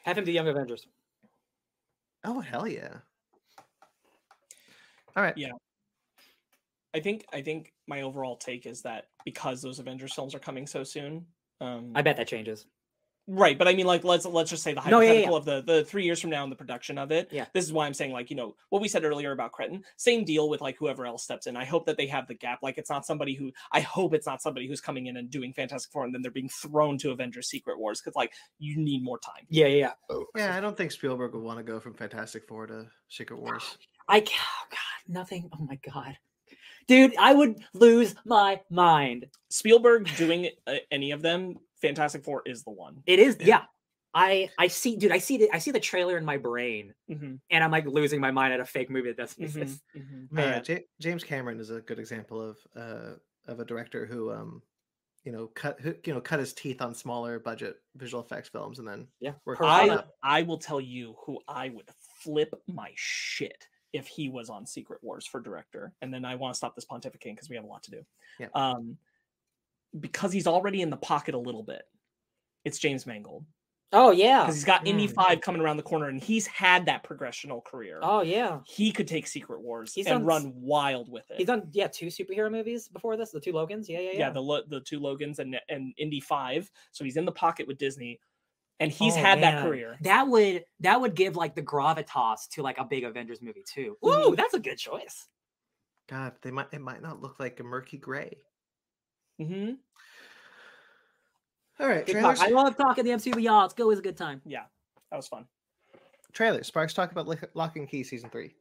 Have 0.03 0.17
him 0.17 0.25
do 0.25 0.31
Young 0.31 0.47
Avengers. 0.47 0.85
Oh 2.23 2.39
hell 2.39 2.67
yeah. 2.67 2.97
All 5.15 5.23
right. 5.23 5.37
Yeah. 5.37 5.51
I 6.93 6.99
think 6.99 7.25
I 7.33 7.41
think 7.41 7.73
my 7.87 8.01
overall 8.01 8.35
take 8.35 8.65
is 8.65 8.81
that 8.83 9.07
because 9.25 9.61
those 9.61 9.79
Avengers 9.79 10.13
films 10.13 10.35
are 10.35 10.39
coming 10.39 10.67
so 10.67 10.83
soon, 10.83 11.25
um, 11.59 11.91
I 11.95 12.01
bet 12.01 12.17
that 12.17 12.27
changes. 12.27 12.65
Right? 13.27 13.58
But 13.58 13.67
I 13.67 13.74
mean, 13.74 13.85
like, 13.85 14.03
let's 14.03 14.25
let's 14.25 14.50
just 14.50 14.64
say 14.64 14.74
the 14.74 14.82
No, 14.90 15.00
yeah, 15.00 15.14
yeah, 15.14 15.19
hypothetical 15.22 15.35
of 15.35 15.45
the 15.45 15.61
the 15.61 15.85
three 15.85 16.03
years 16.03 16.19
from 16.19 16.32
now 16.32 16.43
and 16.43 16.51
the 16.51 16.56
production 16.56 16.98
of 16.98 17.11
it. 17.11 17.30
Yeah. 17.32 17.45
This 17.53 17.66
is 17.66 17.72
why 17.72 17.85
I'm 17.85 17.93
saying, 17.93 18.11
like, 18.11 18.30
you 18.30 18.35
know, 18.35 18.56
what 18.69 18.82
we 18.82 18.88
said 18.88 19.03
earlier 19.03 19.32
about 19.32 19.51
Cretton. 19.51 19.83
Same 19.98 20.25
deal 20.25 20.50
with 20.50 20.59
like 20.59 20.77
whoever 20.77 21.06
else 21.06 21.24
steps 21.24 21.48
in. 21.48 21.56
I 21.56 21.66
hope 21.66 21.85
that 21.85 21.98
they 21.98 22.08
have 22.08 22.27
the 22.27 22.33
gap. 22.33 22.59
Like, 22.61 22.77
it's 22.77 22.90
not 22.90 23.06
somebody 23.06 23.33
who 23.35 23.51
I 23.72 23.82
hope 23.82 24.14
it's 24.14 24.25
not 24.25 24.41
somebody 24.41 24.67
who's 24.67 24.82
coming 24.82 25.08
in 25.08 25.17
and 25.17 25.30
doing 25.30 25.53
Fantastic 25.53 25.91
Four 25.91 26.06
and 26.06 26.14
then 26.14 26.22
they're 26.22 26.32
being 26.32 26.50
thrown 26.50 26.98
to 27.00 27.11
Avengers 27.11 27.48
Secret 27.50 27.80
Wars 27.80 28.01
because 28.01 28.16
like 28.16 28.33
you 28.59 28.77
need 28.77 29.03
more 29.03 29.19
time. 29.19 29.45
Yeah, 29.50 29.67
yeah, 29.67 29.93
yeah. 30.09 30.17
Yeah, 30.35 30.56
I 30.56 30.59
don't 30.59 30.75
think 30.75 30.91
Spielberg 30.91 31.33
would 31.33 31.43
want 31.43 31.58
to 31.58 31.64
go 31.64 31.80
from 31.80 31.93
Fantastic 31.93 32.48
Four 32.48 32.67
to 32.67 32.88
Secret 33.09 33.40
Wars. 33.40 33.77
I 34.08 34.22
ca- 34.22 34.32
oh 34.33 34.67
God, 34.69 35.14
nothing. 35.14 35.50
Oh 35.53 35.64
my 35.64 35.80
God, 35.90 36.17
dude, 36.88 37.16
I 37.17 37.33
would 37.33 37.64
lose 37.74 38.16
my 38.25 38.61
mind. 38.69 39.27
Spielberg 39.50 40.09
doing 40.17 40.50
uh, 40.67 40.75
any 40.91 41.11
of 41.11 41.22
them, 41.22 41.58
Fantastic 41.81 42.23
Four 42.23 42.41
is 42.45 42.63
the 42.63 42.71
one. 42.71 43.01
It 43.05 43.19
is, 43.19 43.37
Yeah. 43.39 43.45
yeah. 43.47 43.61
I 44.13 44.49
I 44.57 44.67
see, 44.67 44.97
dude. 44.97 45.11
I 45.13 45.19
see 45.19 45.37
the 45.37 45.49
I 45.53 45.59
see 45.59 45.71
the 45.71 45.79
trailer 45.79 46.17
in 46.17 46.25
my 46.25 46.35
brain, 46.37 46.93
Mm-hmm. 47.09 47.35
and 47.49 47.63
I'm 47.63 47.71
like 47.71 47.85
losing 47.85 48.19
my 48.19 48.31
mind 48.31 48.53
at 48.53 48.59
a 48.59 48.65
fake 48.65 48.89
movie 48.89 49.07
that 49.09 49.17
doesn't 49.17 49.41
Mm-hmm. 49.41 49.61
exist. 49.61 49.81
Uh, 49.95 49.99
Man, 50.31 50.63
Ja- 50.67 50.79
James 50.99 51.23
Cameron 51.23 51.59
is 51.61 51.69
a 51.69 51.79
good 51.81 51.97
example 51.97 52.41
of 52.41 52.57
uh, 52.75 53.13
of 53.47 53.59
a 53.61 53.65
director 53.65 54.05
who, 54.05 54.29
um, 54.31 54.61
you 55.23 55.31
know, 55.31 55.47
cut 55.47 55.79
who, 55.79 55.95
you 56.05 56.13
know 56.13 56.19
cut 56.19 56.39
his 56.39 56.51
teeth 56.53 56.81
on 56.81 56.93
smaller 56.93 57.39
budget 57.39 57.77
visual 57.95 58.21
effects 58.21 58.49
films 58.49 58.79
and 58.79 58.87
then 58.87 59.07
yeah. 59.21 59.31
worked 59.45 59.61
Persona. 59.61 60.05
I. 60.21 60.39
I 60.39 60.41
will 60.43 60.57
tell 60.57 60.81
you 60.81 61.15
who 61.25 61.39
I 61.47 61.69
would 61.69 61.89
flip 62.21 62.53
my 62.67 62.91
shit 62.95 63.65
if 63.93 64.07
he 64.07 64.27
was 64.27 64.49
on 64.49 64.65
Secret 64.65 64.99
Wars 65.01 65.25
for 65.25 65.39
director. 65.39 65.93
And 66.01 66.13
then 66.13 66.25
I 66.25 66.35
want 66.35 66.53
to 66.53 66.57
stop 66.57 66.75
this 66.75 66.85
pontificating 66.85 67.35
because 67.35 67.49
we 67.49 67.55
have 67.55 67.65
a 67.65 67.67
lot 67.67 67.83
to 67.83 67.91
do. 67.91 68.01
Yeah. 68.39 68.47
Um, 68.55 68.97
because 69.99 70.31
he's 70.31 70.47
already 70.47 70.81
in 70.81 70.89
the 70.89 70.97
pocket 70.97 71.35
a 71.35 71.39
little 71.39 71.63
bit. 71.63 71.83
It's 72.63 72.77
James 72.79 73.05
Mangold 73.05 73.45
Oh 73.93 74.11
yeah. 74.11 74.41
because 74.43 74.55
he's 74.55 74.63
got 74.63 74.87
Indy 74.87 75.07
Mm. 75.07 75.13
Five 75.13 75.41
coming 75.41 75.61
around 75.61 75.75
the 75.77 75.83
corner, 75.83 76.07
and 76.07 76.21
he's 76.23 76.47
had 76.47 76.85
that 76.85 77.03
progressional 77.03 77.61
career. 77.63 77.99
Oh 78.01 78.21
yeah. 78.21 78.59
He 78.65 78.91
could 78.91 79.07
take 79.07 79.27
Secret 79.27 79.61
Wars 79.61 79.93
He's 79.93 80.05
and 80.05 80.19
done 80.19 80.25
run 80.25 80.53
wild 80.55 81.09
with 81.11 81.29
it. 81.29 81.37
He's 81.37 81.47
done 81.47 81.67
yeah 81.73 81.87
two 81.87 82.07
superhero 82.07 82.49
movies 82.49 82.87
before 82.87 83.17
this. 83.17 83.31
The 83.31 83.39
two 83.41 83.51
Logans. 83.51 83.89
Yeah, 83.89 83.99
yeah, 83.99 84.11
yeah. 84.13 84.19
yeah, 84.19 84.29
the 84.29 84.63
the 84.69 84.79
two 84.79 84.99
Logans 84.99 85.39
and 85.39 85.59
and 85.67 85.93
Indy 85.97 86.21
Five. 86.21 86.71
So 86.91 87.03
he's 87.03 87.17
in 87.17 87.25
the 87.25 87.31
pocket 87.33 87.67
with 87.67 87.77
Disney, 87.79 88.19
and 88.79 88.91
he's 88.91 89.15
Oh, 89.17 89.19
had 89.19 89.41
that 89.43 89.63
career. 89.65 89.97
That 90.01 90.25
would 90.27 90.63
that 90.79 91.01
would 91.01 91.15
give 91.15 91.35
like 91.35 91.55
the 91.55 91.63
gravitas 91.63 92.47
to 92.51 92.61
like 92.61 92.77
a 92.77 92.85
big 92.85 93.03
Avengers 93.03 93.41
movie 93.41 93.63
too. 93.67 93.97
Ooh, 94.05 94.35
that's 94.37 94.53
a 94.53 94.59
good 94.59 94.77
choice. 94.77 95.27
God, 96.07 96.33
they 96.43 96.51
might 96.51 96.67
it 96.71 96.79
might 96.79 97.01
not 97.01 97.21
look 97.21 97.39
like 97.41 97.59
a 97.59 97.63
murky 97.63 97.97
gray. 97.97 98.37
Hmm 99.47 99.71
All 101.79 101.87
right, 101.87 102.05
trailers. 102.05 102.39
I 102.39 102.47
love 102.49 102.77
talking 102.77 103.03
the 103.05 103.11
MCU 103.11 103.35
with 103.35 103.43
y'all. 103.43 103.65
It's 103.65 103.79
always 103.79 103.99
a 103.99 104.03
good 104.03 104.17
time. 104.17 104.41
Yeah, 104.45 104.63
that 105.09 105.17
was 105.17 105.27
fun. 105.27 105.45
trailers. 106.33 106.67
Sparks 106.67 106.93
talk 106.93 107.11
about 107.11 107.27
Lick- 107.27 107.49
Lock 107.55 107.75
and 107.77 107.87
Key 107.89 108.03
season 108.03 108.29
three. 108.29 108.53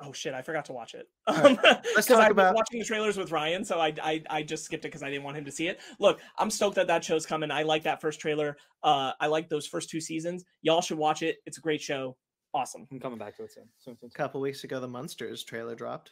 Oh 0.00 0.12
shit, 0.12 0.34
I 0.34 0.42
forgot 0.42 0.64
to 0.66 0.72
watch 0.72 0.94
it. 0.94 1.08
All 1.26 1.36
right, 1.36 1.58
Let's 1.94 2.06
talk 2.06 2.18
I 2.18 2.22
was 2.28 2.30
about- 2.32 2.54
watching 2.54 2.80
the 2.80 2.84
trailers 2.84 3.16
with 3.16 3.30
Ryan, 3.30 3.64
so 3.64 3.78
I, 3.78 3.94
I 4.02 4.22
I 4.28 4.42
just 4.42 4.64
skipped 4.64 4.84
it 4.84 4.88
because 4.88 5.02
I 5.02 5.10
didn't 5.10 5.22
want 5.24 5.36
him 5.36 5.44
to 5.44 5.52
see 5.52 5.68
it. 5.68 5.80
Look, 6.00 6.20
I'm 6.38 6.50
stoked 6.50 6.76
that 6.76 6.86
that 6.88 7.04
show's 7.04 7.24
coming. 7.26 7.50
I 7.50 7.62
like 7.62 7.84
that 7.84 8.00
first 8.00 8.18
trailer. 8.20 8.56
Uh, 8.82 9.12
I 9.20 9.26
like 9.28 9.48
those 9.48 9.66
first 9.66 9.90
two 9.90 10.00
seasons. 10.00 10.44
Y'all 10.62 10.80
should 10.82 10.98
watch 10.98 11.22
it. 11.22 11.36
It's 11.46 11.58
a 11.58 11.60
great 11.60 11.80
show. 11.80 12.16
Awesome. 12.54 12.86
I'm 12.92 13.00
coming 13.00 13.18
back 13.18 13.36
to 13.38 13.44
it 13.44 13.52
soon. 13.52 13.64
soon, 13.78 13.96
soon, 13.98 14.10
A 14.14 14.18
couple 14.18 14.38
weeks 14.40 14.64
ago, 14.64 14.78
the 14.80 14.88
Munsters 14.88 15.42
trailer 15.42 15.74
dropped. 15.74 16.10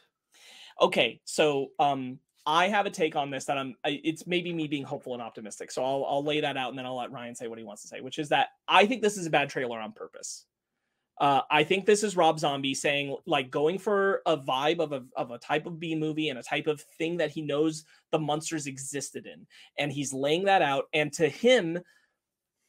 Okay, 0.81 1.21
so 1.25 1.67
um, 1.77 2.17
I 2.45 2.67
have 2.69 2.85
a 2.85 2.89
take 2.89 3.15
on 3.15 3.29
this 3.29 3.45
that 3.45 3.57
I'm. 3.57 3.75
It's 3.85 4.25
maybe 4.25 4.51
me 4.51 4.67
being 4.67 4.83
hopeful 4.83 5.13
and 5.13 5.21
optimistic. 5.21 5.71
So 5.71 5.83
I'll 5.83 6.05
I'll 6.05 6.23
lay 6.23 6.41
that 6.41 6.57
out 6.57 6.69
and 6.69 6.77
then 6.77 6.85
I'll 6.85 6.97
let 6.97 7.11
Ryan 7.11 7.35
say 7.35 7.47
what 7.47 7.59
he 7.59 7.63
wants 7.63 7.83
to 7.83 7.87
say, 7.87 8.01
which 8.01 8.17
is 8.17 8.29
that 8.29 8.49
I 8.67 8.85
think 8.85 9.01
this 9.01 9.17
is 9.17 9.27
a 9.27 9.29
bad 9.29 9.49
trailer 9.49 9.79
on 9.79 9.91
purpose. 9.91 10.45
Uh, 11.19 11.41
I 11.51 11.63
think 11.63 11.85
this 11.85 12.01
is 12.01 12.17
Rob 12.17 12.39
Zombie 12.39 12.73
saying 12.73 13.15
like 13.27 13.51
going 13.51 13.77
for 13.77 14.23
a 14.25 14.35
vibe 14.35 14.79
of 14.79 14.91
a 14.91 15.03
of 15.15 15.29
a 15.29 15.37
type 15.37 15.67
of 15.67 15.79
B 15.79 15.93
movie 15.93 16.29
and 16.29 16.39
a 16.39 16.43
type 16.43 16.65
of 16.65 16.81
thing 16.97 17.17
that 17.17 17.29
he 17.29 17.43
knows 17.43 17.85
the 18.11 18.17
Munsters 18.17 18.65
existed 18.65 19.27
in, 19.27 19.45
and 19.77 19.91
he's 19.91 20.13
laying 20.13 20.45
that 20.45 20.63
out. 20.63 20.85
And 20.93 21.13
to 21.13 21.29
him, 21.29 21.79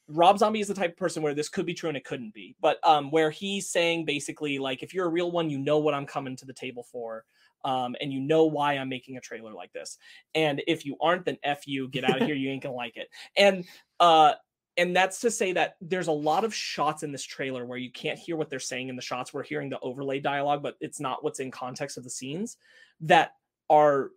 Rob 0.07 0.37
Zombie 0.37 0.59
is 0.59 0.67
the 0.67 0.75
type 0.75 0.91
of 0.91 0.97
person 0.97 1.23
where 1.23 1.33
this 1.33 1.49
could 1.49 1.65
be 1.65 1.73
true 1.73 1.89
and 1.89 1.97
it 1.97 2.05
couldn't 2.05 2.35
be, 2.35 2.55
but 2.61 2.77
um, 2.87 3.09
where 3.09 3.31
he's 3.31 3.69
saying 3.69 4.05
basically 4.05 4.59
like 4.59 4.83
if 4.83 4.93
you're 4.93 5.07
a 5.07 5.09
real 5.09 5.31
one, 5.31 5.49
you 5.49 5.57
know 5.57 5.79
what 5.79 5.95
I'm 5.95 6.05
coming 6.05 6.35
to 6.35 6.45
the 6.45 6.53
table 6.53 6.83
for 6.91 7.25
um, 7.63 7.95
and 8.01 8.11
you 8.11 8.19
know 8.19 8.45
why 8.45 8.73
I'm 8.73 8.89
making 8.89 9.17
a 9.17 9.21
trailer 9.21 9.53
like 9.53 9.73
this. 9.73 9.97
And 10.35 10.61
if 10.67 10.85
you 10.85 10.97
aren't, 11.01 11.25
then 11.25 11.37
f 11.43 11.67
you, 11.67 11.87
get 11.87 12.03
out 12.03 12.21
of 12.21 12.27
here. 12.27 12.35
You 12.35 12.49
ain't 12.49 12.63
gonna 12.63 12.75
like 12.75 12.97
it. 12.97 13.09
And 13.37 13.65
uh, 13.99 14.33
and 14.77 14.95
that's 14.95 15.19
to 15.21 15.31
say 15.31 15.53
that 15.53 15.75
there's 15.81 16.07
a 16.07 16.11
lot 16.11 16.43
of 16.43 16.53
shots 16.53 17.03
in 17.03 17.11
this 17.11 17.23
trailer 17.23 17.65
where 17.65 17.77
you 17.77 17.91
can't 17.91 18.17
hear 18.17 18.35
what 18.35 18.49
they're 18.49 18.59
saying 18.59 18.89
in 18.89 18.95
the 18.95 19.01
shots. 19.01 19.33
We're 19.33 19.43
hearing 19.43 19.69
the 19.69 19.79
overlay 19.79 20.19
dialogue, 20.19 20.63
but 20.63 20.75
it's 20.79 20.99
not 20.99 21.23
what's 21.23 21.39
in 21.39 21.51
context 21.51 21.97
of 21.97 22.03
the 22.03 22.09
scenes 22.09 22.57
that 23.01 23.33
are 23.69 24.09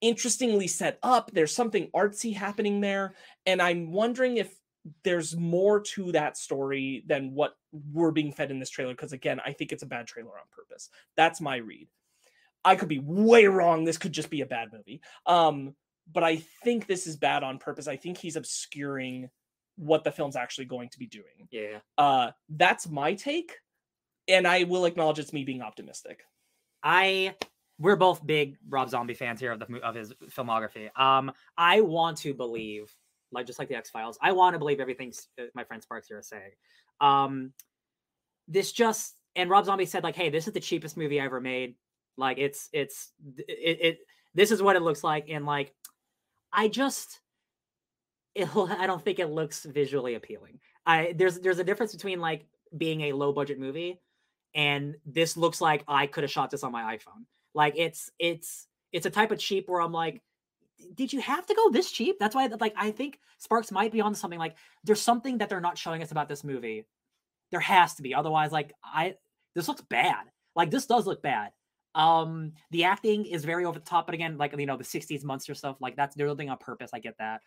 interestingly 0.00 0.68
set 0.68 0.98
up. 1.02 1.30
There's 1.32 1.54
something 1.54 1.90
artsy 1.94 2.34
happening 2.34 2.80
there, 2.80 3.14
and 3.46 3.60
I'm 3.60 3.92
wondering 3.92 4.36
if 4.36 4.54
there's 5.04 5.36
more 5.36 5.80
to 5.80 6.12
that 6.12 6.36
story 6.36 7.04
than 7.06 7.34
what 7.34 7.54
we're 7.92 8.12
being 8.12 8.32
fed 8.32 8.50
in 8.50 8.58
this 8.58 8.70
trailer. 8.70 8.94
Because 8.94 9.12
again, 9.12 9.40
I 9.44 9.52
think 9.52 9.72
it's 9.72 9.82
a 9.82 9.86
bad 9.86 10.06
trailer 10.06 10.30
on 10.30 10.44
purpose. 10.50 10.88
That's 11.16 11.40
my 11.40 11.56
read. 11.56 11.88
I 12.64 12.76
could 12.76 12.88
be 12.88 12.98
way 12.98 13.46
wrong. 13.46 13.84
This 13.84 13.98
could 13.98 14.12
just 14.12 14.30
be 14.30 14.42
a 14.42 14.46
bad 14.46 14.68
movie. 14.72 15.00
Um, 15.26 15.74
but 16.12 16.24
I 16.24 16.36
think 16.64 16.86
this 16.86 17.06
is 17.06 17.16
bad 17.16 17.42
on 17.42 17.58
purpose. 17.58 17.88
I 17.88 17.96
think 17.96 18.18
he's 18.18 18.36
obscuring 18.36 19.30
what 19.76 20.04
the 20.04 20.12
film's 20.12 20.36
actually 20.36 20.66
going 20.66 20.88
to 20.90 20.98
be 20.98 21.06
doing. 21.06 21.48
Yeah. 21.50 21.78
Uh, 21.96 22.32
that's 22.50 22.88
my 22.88 23.14
take, 23.14 23.52
and 24.28 24.46
I 24.46 24.64
will 24.64 24.84
acknowledge 24.84 25.18
it's 25.18 25.32
me 25.32 25.44
being 25.44 25.62
optimistic. 25.62 26.22
I 26.82 27.34
we're 27.78 27.96
both 27.96 28.24
big 28.26 28.56
Rob 28.68 28.90
Zombie 28.90 29.14
fans 29.14 29.40
here 29.40 29.52
of 29.52 29.58
the 29.58 29.80
of 29.82 29.94
his 29.94 30.12
filmography. 30.28 30.96
Um, 30.98 31.32
I 31.56 31.80
want 31.80 32.18
to 32.18 32.34
believe, 32.34 32.94
like 33.32 33.46
just 33.46 33.58
like 33.58 33.68
the 33.68 33.76
X 33.76 33.90
Files, 33.90 34.18
I 34.20 34.32
want 34.32 34.54
to 34.54 34.58
believe 34.58 34.80
everything 34.80 35.12
uh, 35.38 35.44
my 35.54 35.64
friend 35.64 35.82
Sparks 35.82 36.08
here 36.08 36.18
is 36.18 36.28
saying. 36.28 36.52
Um, 37.00 37.52
this 38.48 38.72
just 38.72 39.14
and 39.36 39.48
Rob 39.48 39.64
Zombie 39.64 39.86
said 39.86 40.04
like, 40.04 40.16
"Hey, 40.16 40.28
this 40.28 40.46
is 40.46 40.52
the 40.52 40.60
cheapest 40.60 40.96
movie 40.96 41.20
I 41.20 41.24
ever 41.24 41.40
made. 41.40 41.74
Like, 42.16 42.38
it's 42.38 42.68
it's 42.72 43.12
it, 43.48 43.78
it 43.80 43.98
this 44.34 44.50
is 44.50 44.62
what 44.62 44.76
it 44.76 44.82
looks 44.82 45.04
like." 45.04 45.28
And 45.28 45.46
like, 45.46 45.74
I 46.52 46.68
just 46.68 47.20
it 48.34 48.48
I 48.56 48.86
don't 48.86 49.04
think 49.04 49.18
it 49.18 49.28
looks 49.28 49.64
visually 49.64 50.14
appealing. 50.14 50.60
I 50.86 51.14
there's 51.16 51.38
there's 51.40 51.58
a 51.58 51.64
difference 51.64 51.92
between 51.94 52.20
like 52.20 52.46
being 52.76 53.02
a 53.02 53.12
low 53.12 53.32
budget 53.32 53.58
movie 53.58 54.00
and 54.54 54.96
this 55.06 55.36
looks 55.36 55.60
like 55.60 55.84
I 55.86 56.06
could 56.06 56.24
have 56.24 56.30
shot 56.30 56.50
this 56.50 56.64
on 56.64 56.72
my 56.72 56.96
iPhone. 56.96 57.24
Like 57.54 57.74
it's 57.76 58.10
it's 58.18 58.66
it's 58.92 59.06
a 59.06 59.10
type 59.10 59.30
of 59.30 59.38
cheap 59.38 59.68
where 59.68 59.80
I'm 59.80 59.92
like, 59.92 60.22
did 60.94 61.12
you 61.12 61.20
have 61.20 61.46
to 61.46 61.54
go 61.54 61.70
this 61.70 61.90
cheap? 61.90 62.16
That's 62.18 62.34
why 62.34 62.46
like 62.46 62.74
I 62.76 62.90
think 62.90 63.18
Sparks 63.38 63.70
might 63.70 63.92
be 63.92 64.00
on 64.00 64.14
something 64.14 64.38
like 64.38 64.56
there's 64.84 65.00
something 65.00 65.38
that 65.38 65.48
they're 65.48 65.60
not 65.60 65.78
showing 65.78 66.02
us 66.02 66.10
about 66.10 66.28
this 66.28 66.44
movie. 66.44 66.86
There 67.50 67.60
has 67.60 67.94
to 67.94 68.02
be. 68.02 68.14
Otherwise, 68.14 68.52
like 68.52 68.72
I 68.82 69.14
this 69.54 69.68
looks 69.68 69.82
bad. 69.82 70.26
Like 70.56 70.70
this 70.70 70.86
does 70.86 71.06
look 71.06 71.22
bad. 71.22 71.50
Um 71.94 72.52
the 72.70 72.84
acting 72.84 73.24
is 73.26 73.44
very 73.44 73.64
over 73.64 73.78
the 73.78 73.84
top, 73.84 74.06
but 74.06 74.14
again, 74.14 74.38
like 74.38 74.54
you 74.56 74.66
know, 74.66 74.76
the 74.76 74.84
60s 74.84 75.24
monster 75.24 75.54
stuff, 75.54 75.76
like 75.80 75.96
that's 75.96 76.14
they're 76.14 76.26
doing 76.34 76.50
on 76.50 76.58
purpose. 76.58 76.90
I 76.92 77.00
get 77.00 77.18
that. 77.18 77.42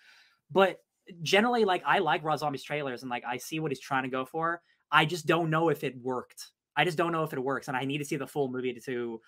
But 0.52 0.80
generally 1.22 1.66
like 1.66 1.84
I 1.86 2.00
like 2.00 2.24
Rob 2.24 2.40
Zombie's 2.40 2.64
trailers 2.64 3.02
and 3.02 3.10
like 3.10 3.24
I 3.26 3.38
see 3.38 3.60
what 3.60 3.72
he's 3.72 3.80
trying 3.80 4.04
to 4.04 4.10
go 4.10 4.26
for. 4.26 4.62
I 4.92 5.06
just 5.06 5.26
don't 5.26 5.50
know 5.50 5.70
if 5.70 5.84
it 5.84 5.96
worked. 5.98 6.52
I 6.76 6.86
just 6.86 6.98
don't 6.98 7.12
know 7.12 7.24
if 7.24 7.34
it 7.34 7.40
works, 7.40 7.68
and 7.68 7.78
I 7.78 7.86
need 7.86 8.00
to 8.00 8.06
see 8.06 8.16
the 8.16 8.28
full 8.28 8.50
movie 8.50 8.74
to 8.74 9.22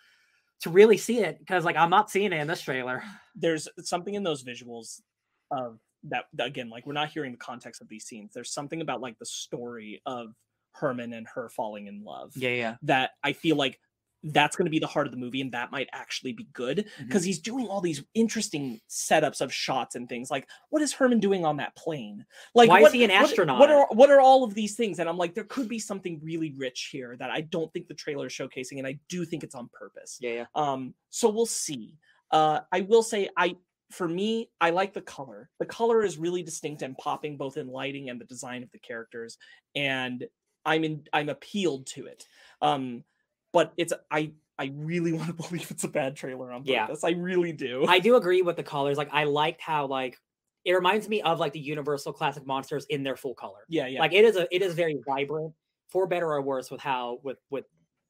to 0.62 0.70
really 0.70 0.98
see 0.98 1.20
it 1.20 1.40
because 1.40 1.66
like 1.66 1.76
I'm 1.76 1.90
not 1.90 2.10
seeing 2.10 2.32
it 2.34 2.40
in 2.40 2.48
this 2.48 2.62
trailer. 2.62 3.04
there's 3.36 3.68
something 3.80 4.14
in 4.16 4.24
those 4.24 4.44
visuals 4.44 5.02
of 5.52 5.80
that 6.04 6.26
again 6.40 6.70
like 6.70 6.86
we're 6.86 6.94
not 6.94 7.10
hearing 7.10 7.32
the 7.32 7.38
context 7.38 7.82
of 7.82 7.88
these 7.88 8.06
scenes 8.06 8.32
there's 8.34 8.52
something 8.52 8.82
about 8.82 9.02
like 9.02 9.18
the 9.20 9.26
story 9.26 10.02
of 10.06 10.34
herman 10.72 11.14
and 11.14 11.28
her 11.28 11.50
falling 11.50 11.88
in 11.88 12.04
love 12.04 12.32
Yeah, 12.36 12.50
yeah. 12.50 12.76
that 12.84 13.12
i 13.24 13.34
feel 13.34 13.56
like 13.56 13.80
that's 14.34 14.56
going 14.56 14.66
to 14.66 14.72
be 14.72 14.80
the 14.80 14.88
heart 14.88 15.06
of 15.08 15.12
the 15.12 15.18
movie 15.18 15.40
and 15.42 15.52
that 15.52 15.72
might 15.72 15.88
actually 15.94 16.34
be 16.34 16.48
good 16.54 16.78
Mm-hmm. 16.80 17.06
because 17.08 17.24
he's 17.24 17.40
doing 17.40 17.68
all 17.68 17.80
these 17.82 18.04
interesting 18.16 18.80
setups 18.90 19.40
of 19.42 19.54
shots 19.54 19.96
and 19.96 20.10
things 20.10 20.32
like 20.32 20.48
what 20.70 20.82
is 20.82 20.94
herman 20.94 21.20
doing 21.20 21.46
on 21.46 21.58
that 21.58 21.76
plane 21.76 22.26
like 22.54 22.70
Why 22.70 22.78
is 22.80 22.84
what, 22.84 22.94
he 22.94 23.04
an 23.04 23.12
what- 23.12 23.22
astronaut? 23.24 23.60
what 23.60 23.70
are 23.72 23.88
what 23.92 24.10
are 24.10 24.20
all 24.20 24.44
of 24.44 24.54
these 24.54 24.76
things 24.76 25.00
and 25.00 25.08
i'm 25.08 25.18
like 25.18 25.34
there 25.36 25.44
could 25.46 25.70
be 25.70 25.80
something 25.80 26.20
really 26.24 26.54
rich 26.58 26.90
here 26.92 27.16
that 27.18 27.30
i 27.30 27.42
don't 27.42 27.72
think 27.72 27.88
the 27.88 27.94
trailer 27.94 28.28
is 28.28 28.34
showcasing 28.34 28.78
and 28.80 28.88
i 28.88 28.98
do 29.10 29.26
think 29.26 29.44
it's 29.44 29.56
on 29.56 29.70
purpose 29.74 30.18
Yeah, 30.22 30.32
yeah. 30.34 30.46
um, 30.56 30.94
so 31.10 31.30
we'll 31.30 31.46
see. 31.46 31.98
Uh, 32.32 32.62
I 32.72 32.82
will 32.82 33.04
say, 33.04 33.30
I 33.38 33.56
for 33.92 34.08
me, 34.08 34.50
I 34.60 34.72
like 34.72 34.94
the 34.94 35.02
color. 35.02 35.50
The 35.60 35.66
color 35.66 36.04
is 36.04 36.18
really 36.18 36.42
distinct 36.42 36.82
and 36.82 36.98
popping, 36.98 37.38
both 37.38 37.56
in 37.56 37.68
lighting 37.68 38.10
and 38.10 38.20
the 38.20 38.26
design 38.26 38.64
of 38.64 38.72
the 38.72 38.80
characters, 38.80 39.38
and 39.76 40.26
I'm 40.66 40.84
in. 40.84 41.04
I'm 41.14 41.30
appealed 41.30 41.86
to 41.88 42.08
it. 42.08 42.28
Um, 42.62 43.04
but 43.56 43.74
it's 43.78 43.94
I. 44.12 44.32
I 44.58 44.72
really 44.74 45.12
want 45.18 45.28
to 45.28 45.34
believe 45.34 45.70
it's 45.70 45.84
a 45.84 45.90
bad 45.90 46.16
trailer 46.16 46.50
on 46.52 46.64
Yeah. 46.64 46.86
purpose. 46.86 47.04
I 47.04 47.10
really 47.12 47.52
do. 47.52 47.86
I 47.90 48.00
do 48.00 48.16
agree 48.16 48.42
with 48.42 48.56
the 48.56 48.64
colors. 48.64 48.98
Like 48.98 49.10
I 49.12 49.26
liked 49.26 49.60
how 49.60 49.86
like 49.88 50.18
it 50.64 50.72
reminds 50.72 51.10
me 51.10 51.22
of 51.22 51.40
like 51.42 51.52
the 51.52 51.60
Universal 51.60 52.14
classic 52.14 52.46
monsters 52.48 52.86
in 52.86 53.04
their 53.04 53.18
full 53.18 53.36
color. 53.36 53.66
yeah, 53.68 53.86
yeah. 53.88 54.00
Like 54.00 54.14
it 54.14 54.24
is 54.24 54.38
a 54.38 54.48
it 54.56 54.62
is 54.62 54.74
very 54.74 55.02
vibrant, 55.06 55.54
for 55.90 56.08
better 56.08 56.28
or 56.32 56.42
worse, 56.42 56.72
with 56.72 56.80
how 56.80 57.20
with 57.22 57.38
with 57.50 57.66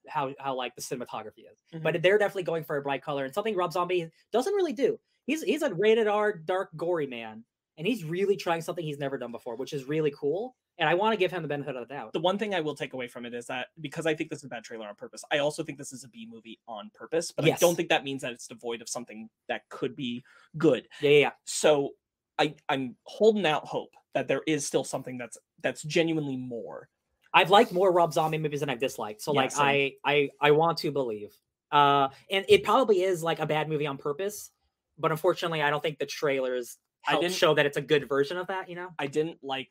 how 0.07 0.35
how 0.37 0.53
like 0.55 0.75
the 0.75 0.83
cinematography 0.83 1.45
is. 1.51 1.57
Mhm. 1.73 1.81
But 1.81 2.03
they're 2.03 2.19
definitely 2.19 2.43
going 2.43 2.63
for 2.63 2.77
a 2.77 2.81
bright 2.83 3.01
color 3.01 3.25
and 3.25 3.33
something 3.33 3.55
Rob 3.55 3.73
Zombie 3.73 4.11
doesn't 4.31 4.53
really 4.53 4.73
do. 4.73 4.99
He's 5.25 5.41
he's 5.41 5.63
a 5.63 5.73
rated 5.73 6.07
R 6.07 6.31
dark 6.33 6.69
gory 6.77 7.07
man, 7.07 7.43
and 7.79 7.87
he's 7.87 8.03
really 8.03 8.35
trying 8.37 8.61
something 8.61 8.85
he's 8.85 8.99
never 8.99 9.17
done 9.17 9.31
before, 9.31 9.55
which 9.55 9.73
is 9.73 9.85
really 9.85 10.13
cool. 10.15 10.55
And 10.77 10.89
I 10.89 10.93
want 10.93 11.13
to 11.13 11.17
give 11.17 11.31
him 11.31 11.41
the 11.41 11.47
benefit 11.47 11.75
of 11.75 11.87
the 11.87 11.93
doubt. 11.93 12.11
the 12.13 12.19
one 12.19 12.37
thing 12.37 12.53
I 12.53 12.59
will 12.59 12.75
take 12.75 12.93
away 12.93 13.07
from 13.07 13.25
it 13.25 13.33
is 13.33 13.45
that 13.45 13.67
because 13.79 14.05
I 14.05 14.13
think 14.13 14.29
this 14.29 14.39
is 14.39 14.45
a 14.45 14.49
bad 14.49 14.63
trailer 14.63 14.87
on 14.87 14.95
purpose, 14.95 15.23
I 15.31 15.37
also 15.37 15.63
think 15.63 15.77
this 15.77 15.93
is 15.93 16.03
a 16.03 16.09
B 16.09 16.27
movie 16.29 16.59
on 16.67 16.91
purpose. 16.93 17.31
But 17.31 17.45
I 17.45 17.51
don't 17.51 17.75
think 17.75 17.89
that 17.89 18.03
means 18.03 18.21
that 18.23 18.33
it's 18.33 18.47
devoid 18.47 18.81
of 18.81 18.89
something 18.89 19.29
that 19.47 19.61
could 19.69 19.95
be 19.95 20.23
good. 20.57 20.87
Yeah, 21.01 21.09
yeah, 21.11 21.17
yeah. 21.19 21.31
so 21.45 21.91
I 22.37 22.55
I'm 22.67 22.95
holding 23.03 23.45
out 23.45 23.65
hope 23.65 23.91
that 24.13 24.27
there 24.27 24.41
is 24.47 24.65
still 24.65 24.83
something 24.83 25.17
that's 25.17 25.37
that's 25.61 25.81
genuinely 25.83 26.37
more. 26.37 26.89
I've 27.33 27.49
liked 27.49 27.71
more 27.73 27.91
Rob 27.91 28.13
Zombie 28.13 28.37
movies 28.37 28.59
than 28.61 28.69
I've 28.69 28.79
disliked. 28.79 29.21
So 29.21 29.33
Yeah, 29.33 29.41
like 29.41 29.51
same. 29.51 29.65
I 29.65 29.93
I 30.03 30.29
I 30.41 30.51
want 30.51 30.77
to 30.79 30.91
believe. 30.91 31.33
Uh 31.71 32.09
and 32.29 32.45
it 32.49 32.63
probably 32.63 33.01
is 33.01 33.23
like 33.23 33.39
a 33.39 33.45
bad 33.45 33.69
movie 33.69 33.87
on 33.87 33.97
purpose, 33.97 34.51
but 34.97 35.11
unfortunately 35.11 35.61
I 35.61 35.69
don't 35.69 35.81
think 35.81 35.99
the 35.99 36.05
trailers 36.05 36.77
I 37.07 37.11
help 37.11 37.23
didn't- 37.23 37.35
show 37.35 37.53
that 37.55 37.65
it's 37.65 37.77
a 37.77 37.81
good 37.81 38.07
version 38.09 38.37
of 38.37 38.47
that, 38.47 38.69
you 38.69 38.75
know? 38.75 38.89
I 38.99 39.07
didn't 39.07 39.37
like 39.43 39.69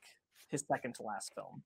his 0.55 0.65
second 0.67 0.95
to 0.95 1.03
last 1.03 1.35
film 1.35 1.63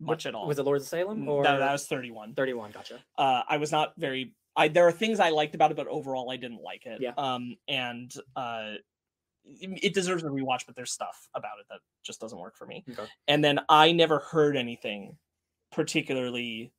much 0.00 0.26
at 0.26 0.34
all. 0.34 0.46
Was 0.46 0.58
it 0.58 0.64
Lords 0.64 0.84
of 0.84 0.88
Salem 0.88 1.24
Mm, 1.24 1.28
or 1.28 1.42
that, 1.44 1.58
that 1.58 1.72
was 1.72 1.86
31. 1.86 2.34
31, 2.34 2.70
gotcha. 2.70 2.98
Uh, 3.16 3.42
I 3.48 3.56
was 3.56 3.72
not 3.72 3.94
very. 3.96 4.32
I 4.56 4.68
there 4.68 4.86
are 4.86 4.92
things 4.92 5.20
I 5.20 5.30
liked 5.30 5.54
about 5.54 5.70
it, 5.70 5.76
but 5.76 5.86
overall 5.86 6.30
I 6.30 6.36
didn't 6.36 6.62
like 6.62 6.86
it. 6.86 7.00
Yeah. 7.00 7.12
Um, 7.16 7.56
and 7.68 8.12
uh, 8.36 8.74
it 9.44 9.70
it 9.82 9.94
deserves 9.94 10.24
a 10.24 10.26
rewatch, 10.26 10.66
but 10.66 10.74
there's 10.76 10.92
stuff 10.92 11.28
about 11.34 11.58
it 11.60 11.66
that 11.70 11.80
just 12.04 12.20
doesn't 12.20 12.38
work 12.38 12.56
for 12.56 12.66
me. 12.66 12.84
Okay. 12.90 13.04
And 13.26 13.42
then 13.42 13.60
I 13.68 13.92
never 13.92 14.20
heard 14.20 14.56
anything 14.56 15.16
particularly 15.72 16.72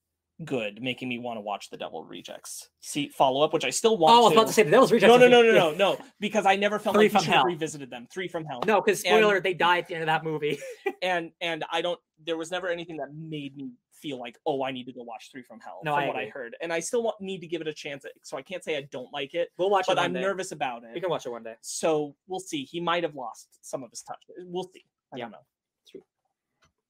good, 0.46 0.82
making 0.82 1.10
me 1.10 1.18
want 1.20 1.38
to 1.38 1.42
watch 1.42 1.70
the 1.70 1.78
Devil 1.78 2.04
Rejects 2.04 2.70
see 2.80 3.10
follow 3.10 3.42
up, 3.44 3.54
which 3.54 3.66
I 3.66 3.70
still 3.70 3.98
want. 3.98 4.14
Oh, 4.16 4.18
I 4.18 4.22
was 4.24 4.32
to. 4.34 4.38
about 4.40 4.48
to 4.48 4.54
say 4.54 4.64
the 4.64 4.72
Devil's 4.72 4.92
Rejects. 4.92 5.10
no, 5.12 5.18
no, 5.18 5.28
no, 5.28 5.42
no, 5.42 5.72
no, 5.72 5.76
no, 5.76 5.98
because 6.20 6.46
I 6.46 6.56
never 6.56 6.80
felt 6.80 6.96
Three 6.96 7.06
like 7.10 7.12
from 7.12 7.24
Hell. 7.24 7.44
revisited 7.46 7.90
them. 7.90 8.08
Three 8.12 8.28
from 8.28 8.46
Hell. 8.46 8.62
No, 8.66 8.82
because 8.82 9.04
And- 9.04 9.20
spoiler, 9.22 9.40
they 9.42 9.54
die 9.54 9.80
at 9.80 9.88
the 9.88 9.96
end 9.96 10.04
of 10.04 10.08
that 10.08 10.24
movie. 10.24 10.60
and 11.02 11.32
and 11.42 11.64
I 11.72 11.82
don't. 11.82 12.00
There 12.26 12.38
was 12.38 12.52
never 12.52 12.68
anything 12.70 12.98
that 12.98 13.14
made 13.14 13.56
me 13.58 13.72
feel 13.94 14.18
like, 14.20 14.38
oh, 14.46 14.64
I 14.64 14.72
need 14.72 14.86
to 14.86 14.94
go 14.94 15.04
watch 15.04 15.30
Three 15.32 15.44
from 15.44 15.60
Hell. 15.60 15.82
No, 15.84 15.92
from 15.94 16.04
I 16.04 16.08
what 16.08 16.16
I 16.16 16.28
heard, 16.28 16.56
and 16.62 16.72
I 16.72 16.80
still 16.80 17.04
want, 17.04 17.20
need 17.20 17.40
to 17.42 17.48
give 17.48 17.60
it 17.62 17.68
a 17.68 17.74
chance. 17.74 18.06
So 18.24 18.38
I 18.38 18.42
can't 18.42 18.64
say 18.64 18.78
I 18.78 18.88
don't 18.92 19.12
like 19.12 19.34
it, 19.34 19.50
we'll 19.58 19.70
watch 19.70 19.86
it 19.86 19.88
but 19.88 19.98
one 19.98 20.06
I'm 20.06 20.14
day. 20.14 20.22
nervous 20.22 20.52
about 20.54 20.84
it. 20.84 20.92
We 20.94 21.02
can 21.02 21.10
watch 21.10 21.26
it 21.26 21.30
one 21.32 21.44
day. 21.44 21.56
So 21.62 22.16
we'll 22.28 22.40
see. 22.40 22.64
He 22.64 22.80
might 22.80 23.04
have 23.04 23.16
lost 23.16 23.58
some 23.62 23.84
of 23.84 23.90
his 23.90 24.02
touch. 24.02 24.20
We'll 24.46 24.70
see. 24.74 24.86
I 25.14 25.18
Yeah. 25.18 25.24
don't 25.26 25.32
know. 25.32 25.38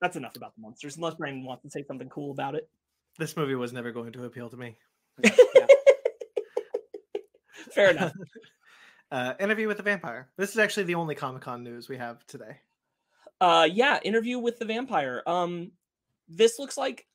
That's 0.01 0.15
enough 0.15 0.37
about 0.37 0.55
the 0.55 0.61
Munsters. 0.61 0.95
Unless 0.95 1.15
Brandon 1.15 1.43
wants 1.43 1.63
to 1.63 1.69
say 1.69 1.83
something 1.85 2.07
cool 2.07 2.31
about 2.31 2.55
it. 2.55 2.69
This 3.19 3.35
movie 3.37 3.53
was 3.55 3.73
never 3.73 3.91
going 3.91 4.13
to 4.13 4.23
appeal 4.23 4.49
to 4.49 4.57
me. 4.57 4.77
Yeah. 5.55 5.65
Fair 7.73 7.91
enough. 7.91 8.13
Uh, 9.11 9.33
Interview 9.39 9.67
with 9.67 9.77
the 9.77 9.81
Vampire. 9.81 10.29
This 10.37 10.51
is 10.51 10.59
actually 10.59 10.83
the 10.83 10.93
only 10.93 11.15
Comic 11.15 11.41
Con 11.41 11.63
news 11.63 11.89
we 11.89 11.97
have 11.97 12.23
today. 12.27 12.57
uh 13.41 13.67
yeah 13.71 13.99
interview 14.03 14.37
with 14.37 14.59
the 14.59 14.65
vampire 14.65 15.23
um 15.25 15.71
this 16.27 16.59
looks 16.59 16.77
like 16.77 17.07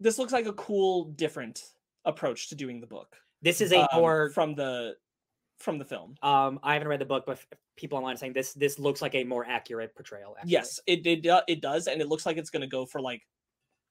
this 0.00 0.18
looks 0.18 0.32
like 0.32 0.46
a 0.46 0.52
cool 0.54 1.04
different 1.04 1.62
approach 2.04 2.48
to 2.48 2.56
doing 2.56 2.80
the 2.80 2.88
book 2.88 3.14
This 3.40 3.60
is 3.60 3.70
a 3.70 3.82
um, 3.82 3.88
more 3.94 4.30
from 4.30 4.56
the 4.56 4.96
from 5.58 5.78
the 5.78 5.84
film 5.84 6.16
um 6.24 6.58
I 6.64 6.72
haven't 6.72 6.88
read 6.88 7.00
the 7.00 7.04
book, 7.06 7.22
but 7.24 7.38
people 7.76 7.96
online 7.98 8.14
are 8.14 8.18
saying 8.18 8.32
this 8.32 8.52
this 8.54 8.78
looks 8.80 9.00
like 9.00 9.14
a 9.14 9.22
more 9.22 9.46
accurate 9.46 9.94
portrayal. 9.94 10.34
Actually. 10.38 10.52
yes 10.52 10.80
it 10.88 11.06
it, 11.06 11.22
do- 11.22 11.46
it 11.46 11.60
does 11.60 11.86
and 11.86 12.00
it 12.00 12.08
looks 12.08 12.26
like 12.26 12.36
it's 12.36 12.50
going 12.50 12.62
to 12.62 12.66
go 12.66 12.84
for 12.84 13.00
like 13.00 13.22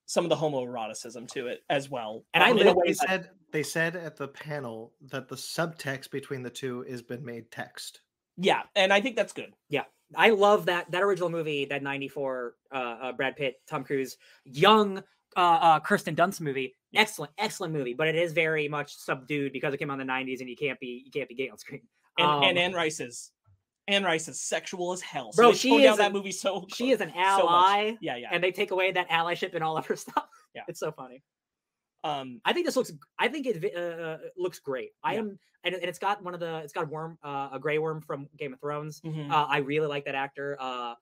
some 0.10 0.26
of 0.26 0.30
the 0.30 0.36
homoeroticism 0.36 1.28
to 1.32 1.46
it 1.48 1.62
as 1.70 1.88
well 1.90 2.26
And 2.34 2.44
I 2.44 2.50
um, 2.52 2.58
in 2.58 2.66
li- 2.68 2.74
They 2.86 2.92
that- 2.94 2.98
said 3.08 3.30
they 3.52 3.64
said 3.64 3.96
at 3.96 4.16
the 4.18 4.28
panel 4.28 4.94
that 5.12 5.28
the 5.28 5.36
subtext 5.36 6.10
between 6.12 6.42
the 6.44 6.50
two 6.50 6.82
has 6.90 7.02
been 7.02 7.24
made 7.24 7.50
text. 7.52 8.02
yeah 8.38 8.64
and 8.76 8.92
i 8.94 9.00
think 9.02 9.16
that's 9.16 9.34
good 9.34 9.54
Yeah. 9.70 9.84
I 10.16 10.30
love 10.32 10.66
that 10.66 10.90
that 10.90 11.04
original 11.04 11.30
movie, 11.30 11.66
that 11.66 11.84
'94 11.84 12.56
uh, 12.74 12.76
uh, 12.76 13.12
Brad 13.12 13.36
Pitt, 13.36 13.58
Tom 13.68 13.84
Cruise, 13.84 14.18
young 14.44 14.98
uh, 15.38 15.60
uh, 15.68 15.80
Kirsten 15.82 16.16
Dunst 16.16 16.42
movie. 16.42 16.74
Excellent, 16.96 17.32
excellent 17.38 17.74
movie, 17.76 17.94
but 17.94 18.08
it 18.08 18.16
is 18.16 18.34
very 18.34 18.68
much 18.68 18.96
subdued 18.98 19.54
because 19.54 19.72
it 19.72 19.78
came 19.78 19.92
out 19.92 20.00
in 20.02 20.08
the 20.08 20.12
'90s, 20.12 20.40
and 20.40 20.50
you 20.50 20.56
can't 20.56 20.80
be 20.80 21.04
you 21.06 21.12
can't 21.12 21.30
be 21.30 21.36
gay 21.36 21.48
on 21.50 21.60
screen. 21.60 21.84
and, 22.18 22.28
Um, 22.28 22.42
and 22.44 22.58
Anne 22.58 22.74
Rice 22.74 23.00
is 23.00 23.32
Anne 23.90 24.04
Rice 24.04 24.28
is 24.28 24.40
sexual 24.40 24.92
as 24.94 25.02
hell 25.02 25.32
so 25.34 25.42
Bro, 25.44 25.54
she 25.54 25.70
down 25.70 25.82
is 25.94 25.98
that 25.98 26.14
movie 26.14 26.32
so 26.32 26.66
she 26.74 26.92
is 26.92 27.02
an 27.02 27.10
so 27.14 27.20
ally, 27.20 27.96
yeah 28.02 28.16
yeah 28.16 28.30
and 28.32 28.44
they 28.44 28.52
take 28.52 28.72
away 28.72 28.92
that 28.92 29.10
allyship 29.10 29.54
and 29.56 29.64
all 29.64 29.76
of 29.78 29.86
her 29.88 29.96
stuff. 29.96 30.28
Yeah. 30.56 30.62
it's 30.68 30.80
so 30.80 30.92
funny. 30.92 31.22
um 32.04 32.40
I 32.46 32.54
think 32.54 32.66
this 32.66 32.76
looks. 32.76 32.92
I 33.18 33.28
think 33.28 33.46
it 33.48 33.76
uh, 33.76 34.18
looks 34.38 34.60
great. 34.60 34.92
I 35.04 35.14
Yeah. 35.14 35.20
am, 35.20 35.40
and, 35.66 35.76
and 35.76 35.84
it's 35.84 36.00
got 36.00 36.24
one 36.24 36.34
of 36.34 36.40
the. 36.40 36.60
It's 36.64 36.72
got 36.72 36.86
a 36.86 36.88
worm, 36.88 37.18
uh, 37.24 37.50
a 37.52 37.60
gray 37.60 37.80
worm 37.80 38.00
from 38.02 38.28
Game 38.38 38.54
of 38.54 38.60
Thrones. 38.62 39.02
mhm. 39.02 39.30
Uh, 39.30 39.46
I 39.50 39.58
really 39.58 39.88
like 39.88 40.06
that 40.06 40.16
actor. 40.16 40.56
Uh, 40.60 40.94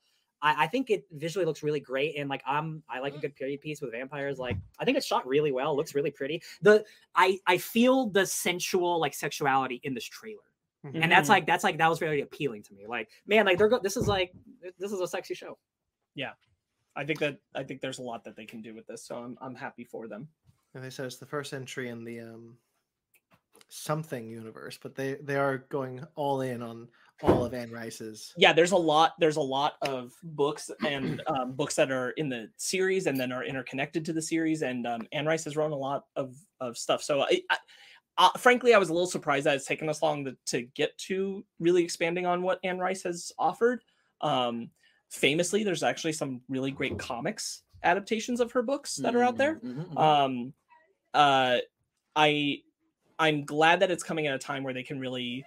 I, 0.42 0.64
I 0.64 0.68
think 0.68 0.90
it 0.90 1.06
visually 1.12 1.46
looks 1.46 1.62
really 1.62 1.80
great, 1.80 2.16
and 2.18 2.28
like 2.30 2.42
I'm, 2.48 2.82
I 2.90 3.00
like 3.00 3.16
a 3.16 3.20
good 3.20 3.36
period 3.36 3.62
piece 3.62 3.82
with 3.82 3.92
vampires. 3.92 4.40
Like 4.40 4.58
I 4.80 4.86
think 4.86 4.98
it's 4.98 5.06
shot 5.06 5.28
really 5.28 5.52
well. 5.52 5.76
Looks 5.76 5.94
really 5.94 6.10
pretty. 6.12 6.42
The 6.64 6.84
I 7.16 7.38
I 7.46 7.60
feel 7.60 8.08
the 8.10 8.26
sensual 8.26 9.00
like 9.00 9.14
sexuality 9.14 9.80
in 9.84 9.94
this 9.94 10.06
trailer, 10.06 10.47
and 10.96 11.12
that's 11.12 11.30
like 11.30 11.46
that's 11.46 11.64
like 11.64 11.78
that 11.78 11.90
was 11.90 12.00
very 12.00 12.22
appealing 12.22 12.64
to 12.64 12.74
me. 12.74 12.86
Like 12.88 13.10
man, 13.26 13.46
like 13.46 13.58
they're 13.58 13.70
go- 13.70 13.80
this 13.82 13.98
is 13.98 14.08
like 14.08 14.32
this 14.80 14.92
is 14.92 15.00
a 15.00 15.08
sexy 15.08 15.34
show. 15.34 15.58
Yeah. 16.16 16.32
I 16.96 17.06
think 17.06 17.20
that 17.20 17.38
I 17.56 17.64
think 17.64 17.80
there's 17.80 18.00
a 18.00 18.04
lot 18.04 18.24
that 18.24 18.36
they 18.36 18.46
can 18.46 18.62
do 18.62 18.74
with 18.74 18.88
this, 18.88 19.06
so 19.06 19.16
I'm 19.16 19.38
I'm 19.40 19.56
happy 19.56 19.84
for 19.84 20.08
them. 20.08 20.28
And 20.74 20.84
they 20.84 20.90
said 20.90 21.06
it's 21.06 21.18
the 21.18 21.26
first 21.26 21.54
entry 21.54 21.90
in 21.90 22.04
the 22.04 22.20
um, 22.22 22.58
something 23.70 24.28
universe, 24.28 24.80
but 24.82 24.96
they 24.96 25.16
they 25.16 25.36
are 25.36 25.60
going 25.70 26.04
all 26.16 26.42
in 26.42 26.64
on 26.64 26.88
all 27.22 27.46
of 27.46 27.54
Anne 27.54 27.72
Rice's. 27.72 28.34
Yeah, 28.38 28.54
there's 28.54 28.72
a 28.72 28.78
lot. 28.78 29.14
There's 29.20 29.38
a 29.38 29.42
lot 29.42 29.74
of 29.84 30.14
books 30.24 30.72
and 30.86 31.22
um, 31.28 31.54
books 31.54 31.76
that 31.76 31.92
are 31.92 32.12
in 32.12 32.30
the 32.30 32.50
series 32.58 33.06
and 33.06 33.20
then 33.20 33.32
are 33.32 33.44
interconnected 33.44 34.04
to 34.06 34.14
the 34.14 34.22
series. 34.22 34.62
And 34.64 34.86
um, 34.88 35.08
Anne 35.12 35.26
Rice 35.26 35.44
has 35.46 35.56
written 35.56 35.74
a 35.74 35.78
lot 35.78 36.06
of 36.16 36.36
of 36.60 36.78
stuff. 36.78 37.04
So 37.04 37.22
I, 37.22 37.42
I, 37.52 37.58
uh, 38.18 38.32
frankly, 38.38 38.74
I 38.74 38.78
was 38.78 38.90
a 38.90 38.94
little 38.94 39.08
surprised 39.08 39.46
that 39.46 39.56
it's 39.56 39.66
taken 39.66 39.90
us 39.90 40.02
long 40.02 40.26
to, 40.26 40.36
to 40.48 40.64
get 40.64 40.98
to 41.00 41.46
really 41.60 41.84
expanding 41.84 42.26
on 42.26 42.42
what 42.42 42.60
Anne 42.64 42.80
Rice 42.80 43.04
has 43.04 43.32
offered. 43.38 43.84
Um, 44.22 44.70
famously, 45.10 45.64
there's 45.64 45.84
actually 45.84 46.14
some 46.14 46.42
really 46.50 46.72
great 46.72 46.98
comics 46.98 47.64
adaptations 47.84 48.40
of 48.40 48.52
her 48.52 48.64
books 48.64 48.96
that 48.96 49.16
are 49.16 49.24
out 49.24 49.38
there. 49.38 49.60
Mhm, 49.64 49.94
mhm. 49.94 49.98
um 50.00 50.54
uh 51.14 51.58
i 52.16 52.58
i'm 53.20 53.46
glad 53.46 53.80
that 53.80 53.92
it's 53.92 54.04
coming 54.04 54.28
at 54.28 54.34
a 54.34 54.40
time 54.40 54.64
where 54.64 54.74
they 54.74 54.84
can 54.84 55.00
really 55.00 55.46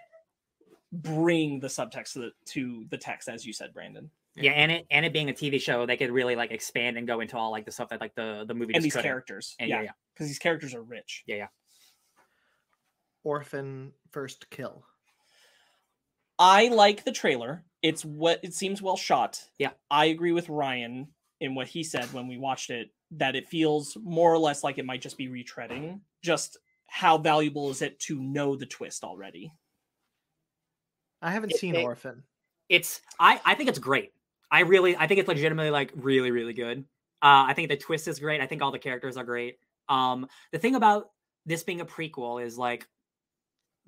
bring 0.92 1.60
the 1.60 1.66
subtext 1.66 2.12
to 2.12 2.18
the, 2.20 2.31
to 2.47 2.86
the 2.90 2.97
text 2.97 3.28
as 3.28 3.44
you 3.44 3.52
said 3.52 3.74
brandon 3.74 4.10
yeah, 4.36 4.52
and 4.52 4.70
it 4.70 4.86
and 4.90 5.05
it 5.05 5.12
being 5.12 5.28
a 5.28 5.32
TV 5.32 5.60
show, 5.60 5.86
they 5.86 5.97
could 5.97 6.10
really 6.10 6.36
like 6.36 6.52
expand 6.52 6.97
and 6.97 7.07
go 7.07 7.20
into 7.20 7.36
all 7.36 7.50
like 7.50 7.65
the 7.65 7.73
stuff 7.73 7.89
that 7.89 8.00
like 8.00 8.15
the 8.15 8.44
the 8.47 8.55
movie 8.55 8.74
and 8.74 8.76
just 8.76 8.84
these 8.84 8.92
couldn't. 8.92 9.08
characters 9.08 9.57
And 9.58 9.68
yeah 9.68 9.78
yeah, 9.78 9.82
yeah. 9.82 9.90
because 10.15 10.28
these 10.28 10.39
characters 10.39 10.73
are 10.73 10.82
rich 10.82 11.24
Orphan 13.24 13.92
First 14.10 14.49
Kill. 14.50 14.84
i 16.39 16.68
like 16.68 17.05
the 17.05 17.12
trailer 17.12 17.65
It's 17.82 18.05
what 18.05 18.40
it 18.42 18.55
seems 18.55 18.82
well 18.82 18.97
shot. 18.97 19.42
Yeah. 19.58 19.70
I 19.90 20.07
agree 20.07 20.32
with 20.32 20.49
Ryan 20.49 21.08
in 21.40 21.55
what 21.55 21.68
he 21.68 21.82
said 21.82 22.12
when 22.12 22.28
we 22.28 22.36
watched 22.39 22.70
it 22.70 22.90
that 23.12 23.34
it 23.36 23.49
feels 23.49 23.97
more 24.02 24.32
or 24.32 24.39
less 24.39 24.62
like 24.62 24.78
it 24.78 24.84
might 24.84 25.00
just 25.02 25.16
be 25.18 25.28
retreading. 25.28 26.00
Just 26.23 26.58
how 26.86 27.18
valuable 27.18 27.70
is 27.70 27.82
it 27.82 27.99
to 28.00 28.20
know 28.20 28.57
the 28.57 28.66
twist 28.66 29.05
already? 29.05 29.52
I 31.23 31.31
haven't 31.32 31.52
It- 31.52 31.58
seen 31.58 31.74
it- 31.74 31.84
Orphan. 31.84 32.24
It's 32.68 33.00
I 33.18 33.40
I 33.44 33.55
think 33.57 33.68
it's 33.68 33.78
great. 33.81 34.12
I 34.50 34.60
really 34.60 34.97
I 34.97 35.07
think 35.07 35.18
it's 35.20 35.28
legitimately 35.28 35.70
like 35.70 35.92
really 35.97 36.31
really 36.31 36.52
good. 36.52 36.81
Uh, 37.23 37.44
I 37.49 37.52
think 37.55 37.68
the 37.68 37.76
twist 37.76 38.08
is 38.08 38.18
great. 38.18 38.40
I 38.40 38.47
think 38.47 38.62
all 38.62 38.70
the 38.70 38.78
characters 38.78 39.16
are 39.16 39.24
great. 39.24 39.58
Um, 39.89 40.26
the 40.52 40.58
thing 40.58 40.74
about 40.76 41.10
this 41.47 41.62
being 41.65 41.81
a 41.81 41.84
prequel 41.86 42.42
is 42.42 42.57
like 42.57 42.86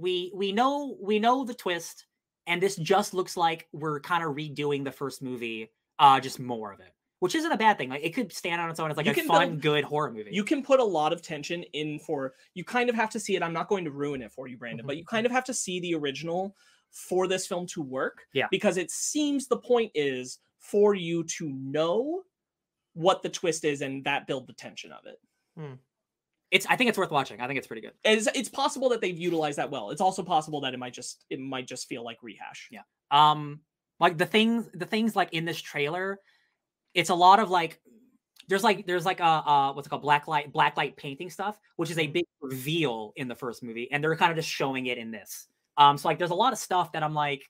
we 0.02 0.32
we 0.34 0.52
know 0.52 0.96
we 1.00 1.18
know 1.18 1.44
the 1.44 1.54
twist, 1.54 2.06
and 2.46 2.60
this 2.60 2.76
just 2.76 3.14
looks 3.14 3.36
like 3.36 3.68
we're 3.72 4.00
kind 4.00 4.24
of 4.24 4.34
redoing 4.34 4.84
the 4.84 4.90
first 4.90 5.22
movie, 5.22 5.70
uh, 5.98 6.20
just 6.20 6.40
more 6.40 6.72
of 6.72 6.80
it, 6.80 6.92
which 7.20 7.34
isn't 7.36 7.52
a 7.52 7.56
bad 7.56 7.78
thing. 7.78 7.88
Like 7.88 8.02
it 8.02 8.12
could 8.12 8.32
stand 8.32 8.60
on 8.60 8.68
its 8.68 8.80
own 8.80 8.90
It's 8.90 8.96
like 8.96 9.06
You 9.06 9.12
a 9.12 9.14
can 9.14 9.28
fun, 9.28 9.50
build- 9.50 9.62
good 9.62 9.84
horror 9.84 10.10
movie. 10.10 10.30
You 10.32 10.44
can 10.44 10.62
put 10.62 10.80
a 10.80 10.84
lot 10.84 11.12
of 11.12 11.22
tension 11.22 11.62
in 11.72 12.00
for 12.00 12.34
you 12.54 12.64
kind 12.64 12.90
of 12.90 12.96
have 12.96 13.10
to 13.10 13.20
see 13.20 13.36
it. 13.36 13.42
I'm 13.42 13.52
not 13.52 13.68
going 13.68 13.84
to 13.84 13.92
ruin 13.92 14.20
it 14.22 14.32
for 14.32 14.48
you, 14.48 14.56
Brandon, 14.56 14.80
mm-hmm, 14.80 14.88
but 14.88 14.96
you 14.96 15.04
kind 15.04 15.24
mm-hmm. 15.24 15.32
of 15.32 15.36
have 15.36 15.44
to 15.44 15.54
see 15.54 15.80
the 15.80 15.94
original 15.94 16.54
for 16.90 17.26
this 17.26 17.46
film 17.46 17.66
to 17.68 17.80
work. 17.80 18.26
Yeah. 18.34 18.48
Because 18.50 18.76
it 18.76 18.90
seems 18.90 19.46
the 19.46 19.56
point 19.56 19.92
is 19.94 20.38
for 20.58 20.94
you 20.94 21.24
to 21.24 21.48
know 21.48 22.22
what 22.94 23.22
the 23.22 23.28
twist 23.28 23.64
is 23.64 23.80
and 23.80 24.04
that 24.04 24.26
build 24.26 24.46
the 24.46 24.52
tension 24.52 24.92
of 24.92 25.06
it. 25.06 25.18
Hmm. 25.56 25.74
It's 26.52 26.66
I 26.70 26.76
think 26.76 26.88
it's 26.90 26.98
worth 26.98 27.10
watching. 27.10 27.40
I 27.40 27.48
think 27.48 27.58
it's 27.58 27.66
pretty 27.66 27.82
good. 27.82 27.94
It's, 28.04 28.28
it's 28.34 28.48
possible 28.48 28.88
that 28.90 29.00
they've 29.00 29.18
utilized 29.18 29.58
that 29.58 29.70
well. 29.72 29.90
It's 29.90 30.00
also 30.00 30.22
possible 30.22 30.60
that 30.60 30.74
it 30.74 30.78
might 30.78 30.92
just 30.92 31.24
it 31.30 31.40
might 31.40 31.66
just 31.66 31.88
feel 31.88 32.04
like 32.04 32.18
rehash. 32.22 32.68
Yeah. 32.70 32.82
um 33.10 33.58
like 33.98 34.18
the 34.18 34.26
things 34.26 34.68
the 34.74 34.86
things 34.86 35.16
like 35.16 35.32
in 35.32 35.44
this 35.44 35.60
trailer 35.60 36.18
it's 36.94 37.10
a 37.10 37.14
lot 37.14 37.38
of 37.40 37.50
like 37.50 37.80
there's 38.48 38.64
like 38.64 38.86
there's 38.86 39.06
like 39.06 39.20
a 39.20 39.24
uh 39.24 39.72
what's 39.72 39.86
it 39.86 39.90
called 39.90 40.02
black 40.02 40.26
light 40.28 40.52
black 40.52 40.76
light 40.76 40.96
painting 40.96 41.30
stuff 41.30 41.56
which 41.76 41.90
is 41.90 41.98
a 41.98 42.06
big 42.08 42.24
reveal 42.40 43.12
in 43.16 43.28
the 43.28 43.34
first 43.34 43.62
movie 43.62 43.88
and 43.92 44.02
they're 44.02 44.16
kind 44.16 44.30
of 44.32 44.36
just 44.36 44.48
showing 44.48 44.86
it 44.86 44.98
in 44.98 45.10
this 45.12 45.46
um 45.78 45.96
so 45.96 46.08
like 46.08 46.18
there's 46.18 46.32
a 46.32 46.34
lot 46.34 46.52
of 46.52 46.58
stuff 46.58 46.90
that 46.92 47.02
i'm 47.04 47.14
like 47.14 47.48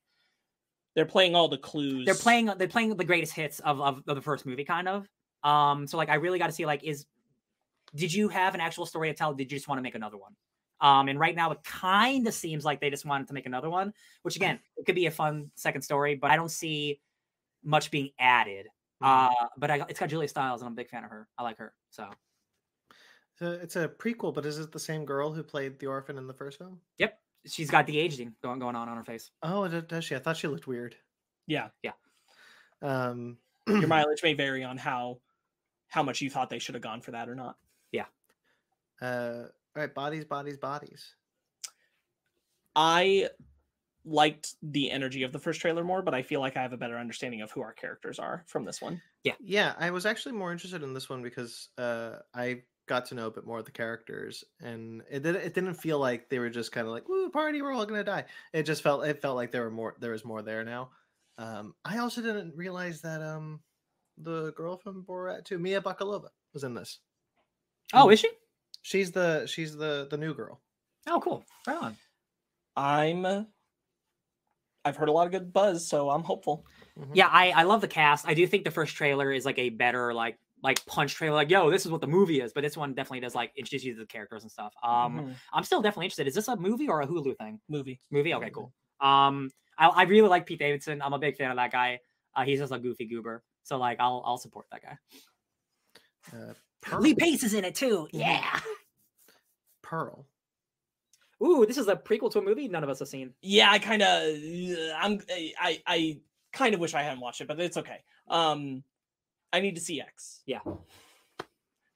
They're 0.95 1.07
playing 1.07 1.35
all 1.35 1.49
the 1.49 1.59
clues. 1.59 2.05
they're 2.05 2.15
playing 2.15 2.47
they're 2.59 2.69
playing 2.69 2.95
the 2.95 3.05
greatest 3.05 3.33
hits 3.33 3.59
of 3.61 3.81
of, 3.81 4.03
of 4.07 4.15
the 4.15 4.23
first 4.23 4.45
movie 4.45 4.65
kind 4.65 4.87
of 4.89 5.09
um 5.43 5.87
so 5.87 5.97
like 5.97 6.11
i 6.11 6.15
really 6.17 6.39
got 6.39 6.49
to 6.49 6.53
see 6.53 6.67
like 6.67 6.85
is 6.85 7.07
did 7.95 8.13
you 8.13 8.29
have 8.29 8.55
an 8.55 8.61
actual 8.61 8.87
story 8.87 9.09
to 9.09 9.15
tell 9.15 9.35
did 9.35 9.51
you 9.51 9.57
just 9.59 9.69
want 9.69 9.79
to 9.79 9.83
make 9.83 9.95
another 9.95 10.17
one 10.17 10.35
um 10.81 11.09
and 11.09 11.19
right 11.19 11.37
now 11.37 11.51
it 11.51 11.63
kind 11.65 12.27
of 12.27 12.35
seems 12.35 12.65
like 12.65 12.81
they 12.81 12.91
just 12.91 13.05
wanted 13.05 13.27
to 13.29 13.35
make 13.35 13.47
another 13.47 13.69
one 13.71 13.93
which 14.23 14.37
again 14.37 14.59
it 14.77 14.85
could 14.87 14.95
be 14.95 15.07
a 15.07 15.11
fun 15.11 15.51
second 15.55 15.83
story 15.83 16.15
but 16.15 16.31
i 16.31 16.37
don't 16.37 16.51
see 16.51 17.01
much 17.65 17.91
being 17.91 18.11
added 18.19 18.67
Mhm. 19.03 19.31
uh 19.31 19.47
but 19.59 19.71
I, 19.71 19.85
it's 19.89 19.99
got 20.01 20.09
julia 20.09 20.29
stiles 20.29 20.61
and 20.63 20.67
i'm 20.69 20.73
a 20.73 20.77
big 20.77 20.89
fan 20.89 21.05
of 21.05 21.11
her 21.11 21.29
i 21.39 21.43
like 21.43 21.59
her 21.59 21.75
so 21.91 22.09
So 23.39 23.51
it's 23.53 23.77
a 23.77 23.89
prequel, 23.89 24.33
but 24.35 24.47
is 24.47 24.59
it 24.59 24.71
the 24.71 24.79
same 24.79 25.05
girl 25.05 25.33
who 25.33 25.43
played 25.43 25.79
the 25.79 25.87
orphan 25.87 26.19
in 26.19 26.27
the 26.27 26.35
first 26.35 26.59
film? 26.59 26.81
yep 26.99 27.19
she's 27.47 27.71
got 27.71 27.87
the 27.87 27.99
aging 27.99 28.35
going, 28.43 28.59
going 28.61 28.77
on 28.77 28.89
on 28.89 28.97
her 28.97 29.05
face 29.05 29.31
Oh, 29.43 29.67
does 29.69 30.05
she? 30.05 30.15
I 30.15 30.19
thought 30.21 30.37
she 30.37 30.47
looked 30.47 30.69
weird. 30.69 30.95
Yeah, 31.49 31.69
yeah. 31.83 31.93
Um, 32.81 33.39
Your 33.67 33.89
mileage 33.89 34.23
may 34.23 34.35
vary 34.35 34.63
on 34.63 34.77
how 34.77 35.19
how 35.89 36.03
much 36.05 36.21
you 36.21 36.31
thought 36.31 36.51
they 36.51 36.59
should 36.61 36.75
have 36.77 36.83
gone 36.83 37.01
for 37.01 37.11
that 37.11 37.29
or 37.29 37.35
not. 37.35 37.57
Uh, 39.03 39.45
all 39.75 39.83
right, 39.83 39.95
bodies, 39.95 40.25
bodies, 40.25 40.57
bodies. 40.57 41.15
I 42.75 43.29
liked 44.05 44.55
the 44.63 44.91
energy 44.91 45.23
of 45.23 45.33
the 45.33 45.39
first 45.39 45.61
trailer 45.61 45.85
more, 45.85 46.03
but 46.03 46.15
I 46.15 46.23
feel 46.23 46.41
like 46.41 46.57
I 46.57 46.63
have 46.63 46.73
a 46.73 46.77
better 46.77 46.97
understanding 46.97 47.43
of 47.43 47.51
who 47.51 47.63
our 47.63 47.73
characters 47.73 48.19
are 48.19 48.45
from 48.47 48.65
this 48.65 48.81
one. 48.81 49.01
Yeah, 49.25 49.35
Yeah, 49.41 49.75
I 49.79 49.91
was 49.91 50.07
actually 50.07 50.33
more 50.33 50.53
interested 50.53 50.83
in 50.83 50.95
this 50.95 51.09
one 51.09 51.23
because 51.23 51.69
uh, 51.79 52.17
I 52.35 52.63
got 52.87 53.07
to 53.07 53.15
know 53.15 53.29
a 53.29 53.31
bit 53.31 53.47
more 53.47 53.59
of 53.59 53.65
the 53.65 53.71
characters, 53.71 54.45
and 54.61 55.03
it 55.11 55.23
didn't. 55.23 55.43
It 55.43 55.55
didn't 55.55 55.75
feel 55.75 55.99
like 55.99 56.29
they 56.29 56.39
were 56.39 56.51
just 56.51 56.73
kind 56.73 56.87
of 56.87 56.93
like 56.93 57.09
"woo 57.09 57.31
party, 57.31 57.63
we're 57.63 57.73
all 57.73 57.87
gonna 57.87 58.05
die." 58.05 58.25
It 58.53 58.65
just 58.65 58.83
felt. 58.83 59.07
It 59.07 59.23
felt 59.23 59.37
like 59.37 59.53
there 59.53 59.63
were 59.63 59.71
more. 59.71 59.95
There 60.01 60.13
was 60.13 60.25
more 60.25 60.43
there 60.43 60.65
now. 60.65 60.91
Um, 61.39 61.75
I 61.85 61.99
also 61.99 62.21
didn't 62.21 62.57
realize 62.57 63.01
that 63.03 63.23
um, 63.23 63.61
the 64.19 64.53
girl 64.53 64.77
from 64.77 65.05
Borat 65.05 65.45
too, 65.45 65.59
Mia 65.59 65.81
Bakalova, 65.81 66.29
was 66.53 66.65
in 66.65 66.75
this. 66.75 66.99
oh 67.95 68.11
is 68.11 68.21
she 68.21 68.29
She's 68.83 69.13
the 69.13 69.47
she's 69.47 69.77
the 69.77 70.07
the 70.11 70.17
new 70.17 70.35
girl. 70.35 70.61
oh 71.09 71.21
cool. 71.21 71.45
Right 71.67 71.77
on. 71.83 71.97
I'm 72.77 73.47
I've 74.85 74.97
heard 74.97 75.09
a 75.09 75.13
lot 75.13 75.27
of 75.27 75.33
good 75.33 75.53
buzz, 75.53 75.89
so 75.89 76.11
I'm 76.11 76.23
hopeful. 76.25 76.67
Mhm. 76.99 77.11
yeah 77.15 77.29
i 77.31 77.51
i 77.51 77.63
love 77.63 77.81
the 77.81 77.89
cast. 77.89 78.27
I 78.29 78.35
do 78.35 78.47
think 78.47 78.65
the 78.65 78.71
first 78.71 78.95
trailer 78.97 79.33
is 79.33 79.45
like 79.47 79.59
a 79.59 79.71
better 79.71 80.13
like 80.13 80.39
like 80.63 80.85
punch 80.87 81.15
trailer 81.15 81.35
like 81.35 81.51
yo 81.51 81.71
this 81.71 81.85
is 81.87 81.91
what 81.91 82.01
the 82.01 82.07
movie 82.07 82.41
is 82.41 82.53
but 82.53 82.61
this 82.63 82.77
one 82.77 82.95
definitely 82.95 83.19
does 83.21 83.35
like 83.35 83.51
introduce 83.57 83.83
you 83.83 83.95
to 83.95 84.01
the 84.01 84.07
characters 84.07 84.43
and 84.43 84.51
stuff. 84.53 84.73
Um 84.83 85.19
Mhm. 85.21 85.35
i'm 85.53 85.65
still 85.65 85.81
definitely 85.83 86.07
interested. 86.07 86.27
Is 86.29 86.35
this 86.35 86.49
a 86.49 86.57
movie 86.57 86.89
or 86.89 87.01
a 87.01 87.07
hulu 87.07 87.37
thing? 87.39 87.61
Movie. 87.69 88.01
movie? 88.11 88.35
Okay 88.35 88.51
cool. 88.51 88.73
Um 89.01 89.51
i, 89.79 89.87
I 89.89 90.03
really 90.05 90.29
like 90.29 90.45
pete 90.47 90.59
davidson. 90.59 91.01
I'm 91.03 91.13
a 91.15 91.19
big 91.19 91.37
fan 91.37 91.51
of 91.51 91.57
that 91.57 91.73
guy. 91.73 92.01
Uh, 92.35 92.45
he's 92.45 92.59
just 92.59 92.73
a 92.73 92.79
goofy 92.79 93.07
goober. 93.07 93.43
So 93.63 93.79
like 93.79 93.99
i'll 94.01 94.23
i'll 94.27 94.39
support 94.39 94.67
that 94.73 94.83
guy. 94.83 94.99
Uh, 96.33 96.53
Pearl. 96.83 97.01
lee 97.01 97.15
pace 97.15 97.43
is 97.45 97.55
in 97.55 97.65
it 97.65 97.75
too 97.75 98.09
Mhm. 98.13 98.21
yeah 98.21 98.61
Pearl. 99.83 100.27
ooh 101.43 101.65
this 101.67 101.79
is 101.79 101.89
a 101.89 101.97
prequel 101.97 102.31
to 102.33 102.39
a 102.39 102.43
movie 102.43 102.69
none 102.69 102.83
of 102.85 102.91
us 102.91 102.99
have 103.01 103.09
seen 103.09 103.35
Yeah, 103.41 103.71
I 103.71 103.79
kind 103.79 104.03
of 104.03 104.37
I'm 104.97 105.21
I 105.61 105.83
I 105.87 106.21
kind 106.53 106.75
of 106.75 106.81
wish 106.81 106.95
I 106.95 107.03
hadn't 107.03 107.21
watched 107.21 107.41
it, 107.41 107.49
but 107.49 107.59
it's 107.61 107.77
okay. 107.79 107.99
Um 108.29 108.85
I 109.55 109.61
need 109.61 109.75
to 109.77 109.81
see 109.81 110.01
X. 110.01 110.43
Yeah. 110.47 110.61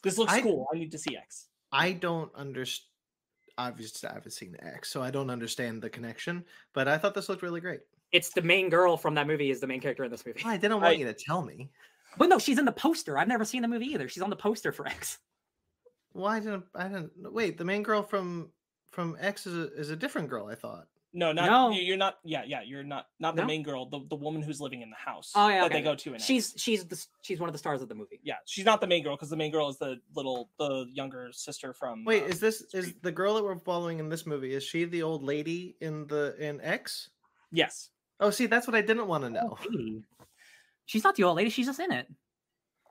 This 0.02 0.18
looks 0.18 0.32
I- 0.32 0.40
cool. 0.42 0.66
I 0.72 0.78
need 0.78 0.92
to 0.92 0.98
see 0.98 1.16
X. 1.16 1.46
I 1.72 1.92
don't 1.92 2.34
understand. 2.34 2.86
Obviously, 3.58 4.08
I 4.10 4.12
haven't 4.14 4.32
seen 4.32 4.54
X, 4.60 4.90
so 4.90 5.02
I 5.02 5.10
don't 5.10 5.30
understand 5.30 5.80
the 5.80 5.88
connection. 5.88 6.44
But 6.74 6.88
I 6.88 6.98
thought 6.98 7.14
this 7.14 7.28
looked 7.30 7.42
really 7.42 7.60
great. 7.62 7.80
it's 8.12 8.30
the 8.30 8.42
main 8.42 8.68
girl 8.68 8.96
from 8.96 9.14
that 9.14 9.26
movie 9.26 9.50
is 9.50 9.58
the 9.60 9.66
main 9.66 9.80
character 9.80 10.04
in 10.04 10.10
this 10.10 10.24
movie 10.24 10.42
I 10.44 10.56
didn't 10.58 10.76
want 10.80 10.86
I- 10.86 10.92
you 10.92 11.06
to 11.06 11.14
tell 11.14 11.42
me. 11.42 11.70
But 12.18 12.28
no 12.28 12.38
she's 12.38 12.58
in 12.58 12.64
the 12.64 12.72
poster 12.72 13.18
i've 13.18 13.28
never 13.28 13.44
seen 13.44 13.62
the 13.62 13.68
movie 13.68 13.86
either 13.86 14.08
she's 14.08 14.22
on 14.22 14.30
the 14.30 14.36
poster 14.36 14.72
for 14.72 14.86
x 14.98 15.18
Why 16.12 16.40
didn't 16.40 16.64
I 16.74 16.84
didn't 16.88 17.12
wait? 17.32 17.58
The 17.58 17.64
main 17.64 17.82
girl 17.82 18.02
from 18.02 18.50
from 18.90 19.16
X 19.20 19.46
is 19.46 19.54
a, 19.54 19.64
is 19.74 19.90
a 19.90 19.96
different 19.96 20.30
girl. 20.30 20.46
I 20.48 20.54
thought. 20.54 20.86
No, 21.12 21.30
not 21.32 21.46
No. 21.46 21.70
you- 21.76 21.82
you're 21.82 21.98
not. 21.98 22.14
Yeah, 22.24 22.42
yeah, 22.46 22.62
you're 22.62 22.82
not. 22.82 23.04
Not 23.20 23.36
the 23.36 23.42
No? 23.42 23.46
main 23.46 23.62
girl. 23.62 23.84
The 23.90 24.00
the 24.08 24.16
woman 24.16 24.40
who's 24.40 24.58
living 24.58 24.80
in 24.80 24.88
the 24.88 24.96
house. 24.96 25.32
Oh, 25.34 25.48
yeah, 25.48 25.56
that 25.60 25.66
okay, 25.66 25.74
they 25.78 25.82
go 25.82 25.94
to. 25.94 26.14
In 26.14 26.18
she's 26.18 26.54
X. 26.54 26.62
she's 26.62 26.86
the, 26.86 26.96
she's 27.20 27.38
one 27.38 27.50
of 27.50 27.52
the 27.52 27.58
stars 27.58 27.82
of 27.82 27.88
the 27.90 27.94
movie 27.94 28.20
yeah. 28.22 28.36
She's 28.46 28.64
not 28.64 28.80
the 28.80 28.86
main 28.86 29.02
girl 29.04 29.14
because 29.16 29.28
the 29.28 29.36
main 29.36 29.52
girl 29.52 29.68
is 29.68 29.76
the 29.76 29.96
little 30.14 30.48
the 30.58 30.86
younger 30.90 31.28
sister 31.32 31.74
from. 31.74 32.04
Wait, 32.06 32.22
uh, 32.22 32.26
is 32.32 32.40
this 32.40 32.62
is 32.72 32.94
the 33.02 33.12
girl 33.12 33.34
that 33.34 33.44
we're 33.44 33.58
following 33.58 33.98
in 33.98 34.08
this 34.08 34.24
movie? 34.24 34.54
Is 34.54 34.64
she 34.64 34.86
the 34.86 35.02
old 35.02 35.22
lady 35.22 35.76
in 35.82 36.06
the 36.06 36.34
in 36.38 36.62
X? 36.62 37.10
yes. 37.52 37.90
Oh, 38.20 38.30
see, 38.30 38.46
that's 38.46 38.66
what 38.66 38.74
I 38.74 38.80
didn't 38.80 39.06
want 39.08 39.24
to 39.24 39.30
know. 39.30 39.58
Lady. 40.86 40.90
she's 40.90 41.04
not 41.04 41.14
the 41.16 41.24
old 41.24 41.36
lady 41.36 41.50
she's 41.50 41.66
just 41.66 41.80
in 41.80 41.92
it 41.92 42.06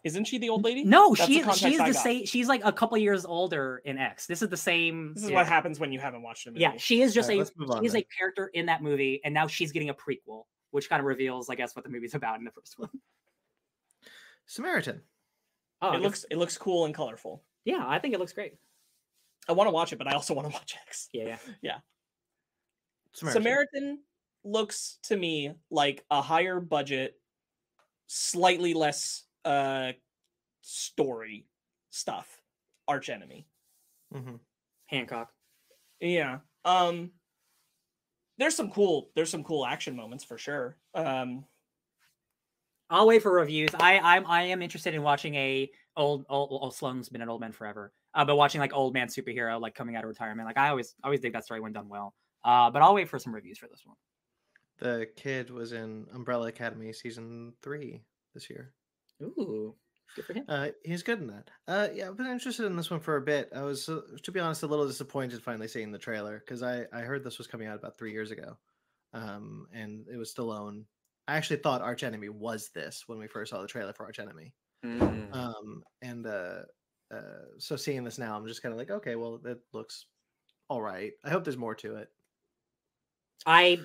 Isn't 0.04 0.26
she 0.26 0.38
the 0.38 0.50
old 0.50 0.64
lady? 0.64 0.84
no 0.84 1.16
That's 1.16 1.28
she 1.28 1.42
the 1.42 1.50
is 1.50 1.58
she's 1.58 1.80
I 1.80 1.88
the 1.90 1.94
same 1.94 2.26
she's 2.26 2.48
like 2.48 2.62
a 2.64 2.72
couple 2.72 2.98
years 2.98 3.26
older 3.26 3.82
in 3.86 3.98
x 3.98 4.28
this 4.28 4.42
is 4.42 4.50
the 4.50 4.58
same 4.58 5.14
This 5.16 5.24
is 5.24 5.30
yeah. 5.32 5.38
what 5.38 5.48
happens 5.48 5.80
when 5.80 5.92
you 5.92 6.00
haven't 6.00 6.22
watched 6.22 6.46
a 6.48 6.52
movie. 6.52 6.62
yeah 6.62 6.74
she 6.78 7.02
is 7.02 7.14
just 7.14 7.30
Alright, 7.30 7.38
a 7.38 7.40
let's 7.44 7.58
move 7.58 7.72
on 7.72 7.82
she 7.82 7.88
is 7.88 7.96
a 7.96 8.06
character 8.18 8.48
in 8.54 8.66
that 8.68 8.84
movie 8.84 9.22
and 9.24 9.34
now 9.34 9.48
she's 9.48 9.72
getting 9.72 9.90
a 9.90 9.94
prequel 9.94 10.44
which 10.72 10.90
kind 10.90 11.00
of 11.00 11.06
reveals 11.06 11.50
i 11.50 11.56
guess 11.56 11.76
what 11.76 11.84
the 11.84 11.90
movie's 11.92 12.14
about 12.22 12.38
in 12.40 12.46
the 12.46 12.52
first 12.52 12.78
one 12.78 12.90
Samaritan. 14.48 15.02
oh 15.82 15.94
it 15.94 16.02
looks 16.02 16.26
it 16.30 16.38
looks 16.38 16.58
cool 16.58 16.86
and 16.86 16.94
colorful. 16.94 17.44
yeah 17.64 17.84
i 17.88 17.98
think 18.00 18.14
it 18.14 18.20
looks 18.20 18.34
great 18.34 18.54
I 19.48 19.52
want 19.52 19.68
to 19.68 19.72
watch 19.72 19.94
it, 19.94 19.98
but 19.98 20.08
I 20.08 20.14
also 20.14 20.34
want 20.34 20.48
to 20.48 20.54
watch 20.54 20.76
X. 20.88 21.08
yeah 21.14 21.38
yeah 21.62 21.78
Samaritan. 23.14 23.44
Samaritan 23.44 24.00
looks 24.44 24.98
to 25.04 25.16
me 25.16 25.52
like 25.70 26.04
a 26.10 26.20
higher 26.20 26.60
budget, 26.60 27.14
slightly 28.08 28.74
less 28.74 29.24
uh 29.44 29.94
story 30.62 31.48
stuff. 31.90 32.42
Arch 32.88 33.10
enemy. 33.10 33.48
Mhm. 34.14 34.40
hancock 34.88 35.34
Yeah. 36.00 36.40
Um 36.64 37.12
there's 38.38 38.56
some 38.56 38.70
cool 38.72 39.12
there's 39.16 39.30
some 39.30 39.44
cool 39.44 39.66
action 39.66 39.96
moments 39.96 40.24
for 40.24 40.38
sure. 40.38 40.78
Um 40.94 41.46
I'll 42.90 43.08
wait 43.08 43.22
for 43.22 43.32
reviews. 43.32 43.72
I 43.74 44.00
I'm 44.00 44.26
I 44.28 44.44
am 44.44 44.62
interested 44.62 44.94
in 44.94 45.02
watching 45.02 45.36
a 45.36 45.72
old 45.98 46.26
old, 46.30 46.50
old 46.52 46.74
Stallone's 46.74 47.10
been 47.10 47.22
an 47.22 47.30
old 47.30 47.42
man 47.42 47.52
forever. 47.52 47.94
Uh, 48.14 48.24
but 48.24 48.36
watching 48.38 48.62
like 48.62 48.74
old 48.74 48.94
man 48.94 49.08
superhero 49.08 49.60
like 49.60 49.76
coming 49.76 49.96
out 49.96 50.04
of 50.04 50.08
retirement, 50.08 50.48
like 50.48 50.58
I 50.58 50.70
always 50.70 50.96
always 51.04 51.20
dig 51.20 51.34
that 51.34 51.46
story 51.46 51.60
when 51.60 51.74
done 51.74 51.90
well. 51.90 52.16
Uh, 52.44 52.70
but 52.70 52.82
I'll 52.82 52.94
wait 52.94 53.10
for 53.10 53.18
some 53.20 53.34
reviews 53.34 53.58
for 53.58 53.68
this 53.68 53.82
one. 53.86 53.98
The 54.80 55.08
kid 55.16 55.50
was 55.50 55.72
in 55.72 56.08
Umbrella 56.14 56.48
Academy 56.48 56.92
season 56.94 57.54
three 57.62 58.04
this 58.34 58.50
year. 58.50 58.74
Ooh, 59.22 59.74
good 60.16 60.26
for 60.26 60.34
him. 60.34 60.46
Uh, 60.50 60.68
he's 60.84 61.04
good 61.04 61.22
in 61.22 61.28
that. 61.28 61.50
Uh, 61.68 61.88
yeah, 61.94 62.08
I've 62.08 62.18
been 62.18 62.28
interested 62.28 62.66
in 62.66 62.76
this 62.76 62.92
one 62.92 63.00
for 63.00 63.16
a 63.16 63.22
bit. 63.22 63.50
I 63.56 63.62
was, 63.62 63.88
uh, 63.88 64.02
to 64.22 64.32
be 64.32 64.40
honest, 64.40 64.64
a 64.64 64.68
little 64.68 64.88
disappointed 64.88 65.42
finally 65.42 65.68
seeing 65.68 65.92
the 65.92 65.98
trailer 65.98 66.40
because 66.40 66.62
I 66.62 66.86
I 66.92 67.02
heard 67.02 67.24
this 67.24 67.38
was 67.38 67.48
coming 67.48 67.68
out 67.68 67.80
about 67.80 67.98
three 67.98 68.12
years 68.12 68.32
ago, 68.32 68.58
um, 69.14 69.68
and 69.74 70.06
it 70.12 70.18
was 70.18 70.34
Stallone 70.34 70.84
I 71.28 71.36
actually 71.36 71.58
thought 71.58 71.82
Arch 71.82 72.04
Enemy 72.04 72.30
was 72.30 72.70
this 72.70 73.04
when 73.08 73.18
we 73.18 73.28
first 73.28 73.52
saw 73.52 73.62
the 73.62 73.68
trailer 73.68 73.94
for 73.94 74.06
Arch 74.06 74.20
Enemy. 74.20 74.54
Mm. 74.86 75.36
Um, 75.36 75.84
and 76.02 76.28
uh, 76.28 76.62
uh, 77.12 77.46
so 77.58 77.76
seeing 77.76 78.04
this 78.04 78.20
now, 78.20 78.36
I'm 78.36 78.48
just 78.48 78.62
kind 78.62 78.74
of 78.74 78.78
like, 78.78 78.92
okay, 78.92 79.16
well, 79.16 79.42
it 79.46 79.60
looks 79.74 80.06
all 80.70 80.82
right. 80.82 81.14
I 81.24 81.30
hope 81.30 81.44
there's 81.44 81.58
more 81.58 81.76
to 81.76 81.96
it. 81.96 82.10
I 83.46 83.80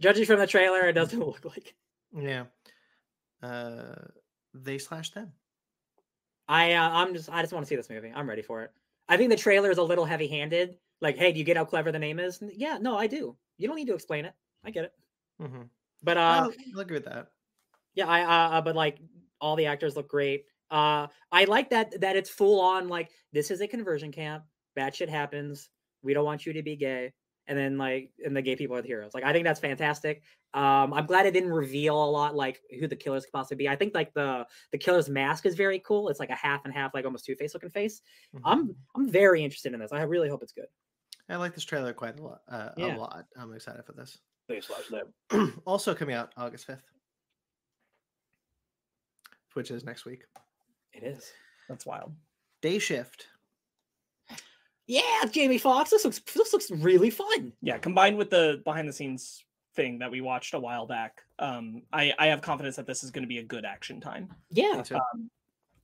judging 0.00 0.24
from 0.24 0.38
the 0.38 0.46
trailer, 0.46 0.88
it 0.88 0.92
doesn't 0.92 1.18
look 1.26 1.44
like. 1.44 1.74
Yeah. 2.16 2.44
Uh, 3.42 3.94
they 4.54 4.78
slash 4.78 5.10
them. 5.10 5.32
I 6.48 6.74
uh, 6.74 6.90
I'm 6.90 7.12
just 7.12 7.28
I 7.30 7.42
just 7.42 7.52
want 7.52 7.66
to 7.66 7.68
see 7.68 7.76
this 7.76 7.90
movie. 7.90 8.12
I'm 8.14 8.28
ready 8.28 8.42
for 8.42 8.62
it. 8.62 8.70
I 9.08 9.16
think 9.16 9.30
the 9.30 9.36
trailer 9.36 9.70
is 9.70 9.78
a 9.78 9.82
little 9.82 10.04
heavy-handed. 10.04 10.76
Like, 11.00 11.16
hey, 11.16 11.32
do 11.32 11.38
you 11.38 11.44
get 11.44 11.56
how 11.56 11.64
clever 11.64 11.92
the 11.92 11.98
name 11.98 12.18
is? 12.18 12.42
Yeah, 12.54 12.78
no, 12.80 12.96
I 12.96 13.06
do. 13.06 13.36
You 13.58 13.68
don't 13.68 13.76
need 13.76 13.86
to 13.88 13.94
explain 13.94 14.24
it. 14.24 14.34
I 14.64 14.70
get 14.70 14.84
it. 14.84 14.92
Mm-hmm. 15.40 15.62
But 16.02 16.16
uh, 16.16 16.20
I'll, 16.20 16.52
I'll 16.74 16.80
agree 16.80 16.96
with 16.96 17.04
that. 17.04 17.28
yeah, 17.94 18.06
I 18.06 18.22
uh, 18.22 18.58
uh, 18.58 18.60
but 18.60 18.76
like 18.76 18.98
all 19.40 19.56
the 19.56 19.66
actors 19.66 19.96
look 19.96 20.08
great. 20.08 20.44
Uh, 20.70 21.08
I 21.30 21.44
like 21.44 21.70
that 21.70 22.00
that 22.00 22.16
it's 22.16 22.30
full 22.30 22.60
on 22.60 22.88
like 22.88 23.10
this 23.32 23.50
is 23.50 23.60
a 23.60 23.68
conversion 23.68 24.12
camp. 24.12 24.44
Bad 24.74 24.94
shit 24.94 25.08
happens. 25.08 25.68
We 26.02 26.14
don't 26.14 26.24
want 26.24 26.46
you 26.46 26.52
to 26.52 26.62
be 26.62 26.76
gay. 26.76 27.12
And 27.48 27.56
then 27.56 27.78
like 27.78 28.10
and 28.24 28.36
the 28.36 28.42
gay 28.42 28.56
people 28.56 28.76
are 28.76 28.82
the 28.82 28.88
heroes. 28.88 29.14
Like 29.14 29.22
I 29.24 29.32
think 29.32 29.44
that's 29.44 29.60
fantastic. 29.60 30.22
Um, 30.52 30.92
I'm 30.92 31.06
glad 31.06 31.26
it 31.26 31.32
didn't 31.32 31.52
reveal 31.52 31.94
a 32.02 32.10
lot 32.10 32.34
like 32.34 32.60
who 32.80 32.88
the 32.88 32.96
killers 32.96 33.24
could 33.24 33.32
possibly 33.32 33.56
be. 33.64 33.68
I 33.68 33.76
think 33.76 33.94
like 33.94 34.12
the 34.14 34.46
the 34.72 34.78
killer's 34.78 35.08
mask 35.08 35.46
is 35.46 35.54
very 35.54 35.78
cool. 35.80 36.08
It's 36.08 36.18
like 36.18 36.30
a 36.30 36.34
half 36.34 36.64
and 36.64 36.74
half, 36.74 36.92
like 36.94 37.04
almost 37.04 37.24
two 37.24 37.36
face 37.36 37.54
looking 37.54 37.70
face. 37.70 38.02
Mhm. 38.34 38.40
I'm 38.44 38.76
I'm 38.96 39.08
very 39.08 39.44
interested 39.44 39.72
in 39.74 39.80
this. 39.80 39.92
I 39.92 40.02
really 40.02 40.28
hope 40.28 40.42
it's 40.42 40.52
good. 40.52 40.66
I 41.28 41.36
like 41.36 41.54
this 41.54 41.64
trailer 41.64 41.92
quite 41.92 42.18
a 42.18 42.22
lot. 42.22 42.40
Uh, 42.48 42.70
Yeah. 42.76 42.96
A 42.96 42.98
lot. 42.98 43.26
I'm 43.36 43.52
excited 43.54 43.84
for 43.84 43.92
this. 43.92 44.18
They 44.48 44.60
slash 44.60 44.86
them. 44.88 45.60
also 45.66 45.94
coming 45.94 46.14
out 46.14 46.32
August 46.36 46.66
5th, 46.68 46.82
which 49.54 49.70
is 49.70 49.84
next 49.84 50.04
week. 50.04 50.22
It 50.92 51.02
is. 51.02 51.32
That's 51.68 51.84
wild. 51.86 52.12
Day 52.62 52.78
Shift. 52.78 53.26
Yeah, 54.86 55.24
Jamie 55.30 55.58
Foxx. 55.58 55.90
This 55.90 56.04
looks 56.04 56.20
this 56.34 56.52
looks 56.52 56.70
really 56.70 57.10
fun. 57.10 57.52
Yeah, 57.62 57.78
combined 57.78 58.16
with 58.16 58.30
the 58.30 58.62
behind 58.64 58.88
the 58.88 58.92
scenes 58.92 59.44
thing 59.74 59.98
that 59.98 60.10
we 60.10 60.20
watched 60.20 60.54
a 60.54 60.58
while 60.58 60.86
back, 60.86 61.22
um, 61.38 61.82
I, 61.92 62.12
I 62.18 62.28
have 62.28 62.40
confidence 62.40 62.76
that 62.76 62.86
this 62.86 63.04
is 63.04 63.10
going 63.10 63.24
to 63.24 63.28
be 63.28 63.38
a 63.38 63.42
good 63.42 63.64
action 63.66 64.00
time. 64.00 64.32
Yeah. 64.50 64.76
Me 64.78 64.82
too. 64.82 64.98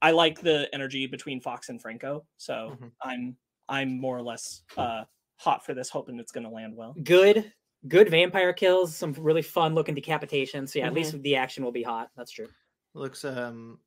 I 0.01 0.11
like 0.13 0.41
the 0.41 0.69
energy 0.73 1.07
between 1.07 1.41
Foxx 1.41 1.69
and 1.69 1.81
Franco, 1.81 2.25
so 2.37 2.77
Mhm. 2.81 2.91
I'm 3.03 3.37
I'm 3.69 4.01
more 4.01 4.17
or 4.17 4.23
less 4.23 4.63
uh, 4.77 5.05
hot 5.37 5.65
for 5.65 5.75
this, 5.75 5.89
hoping 5.89 6.19
it's 6.19 6.33
going 6.33 6.45
to 6.45 6.51
land 6.51 6.75
well. 6.77 6.95
Good 7.03 7.53
good 7.89 8.09
vampire 8.09 8.53
kills, 8.53 8.95
some 8.97 9.13
really 9.15 9.43
fun 9.43 9.75
looking 9.75 9.95
decapitations. 9.97 10.71
So 10.71 10.79
yeah, 10.79 10.87
at 10.87 10.95
least 10.95 11.21
the 11.23 11.37
action 11.37 11.65
will 11.65 11.73
be 11.73 11.83
hot. 11.83 12.11
That's 12.17 12.31
true. 12.31 12.49
Looks 12.95 13.25
um, 13.25 13.79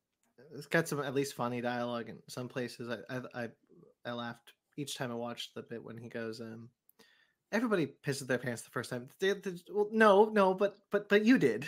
it's 0.54 0.66
got 0.66 0.88
some 0.88 1.00
at 1.00 1.14
least 1.14 1.34
funny 1.34 1.60
dialogue 1.60 2.08
in 2.08 2.18
some 2.28 2.48
places. 2.48 2.88
I 2.90 3.14
I 3.14 3.44
I, 3.44 3.48
I 4.06 4.12
laughed 4.12 4.52
each 4.76 4.96
time 4.96 5.10
I 5.10 5.14
watched 5.14 5.54
the 5.54 5.62
bit 5.62 5.82
when 5.82 5.96
he 5.98 6.08
goes 6.08 6.40
um. 6.40 6.68
Everybody 7.52 7.86
pisses 8.04 8.26
their 8.26 8.38
pants 8.38 8.62
the 8.62 8.70
first 8.70 8.90
time. 8.90 9.08
They- 9.20 9.32
they- 9.34 9.52
well, 9.72 9.88
no, 9.92 10.24
no, 10.26 10.52
but 10.52 10.76
but 10.90 11.08
but 11.08 11.24
you 11.24 11.38
did. 11.38 11.64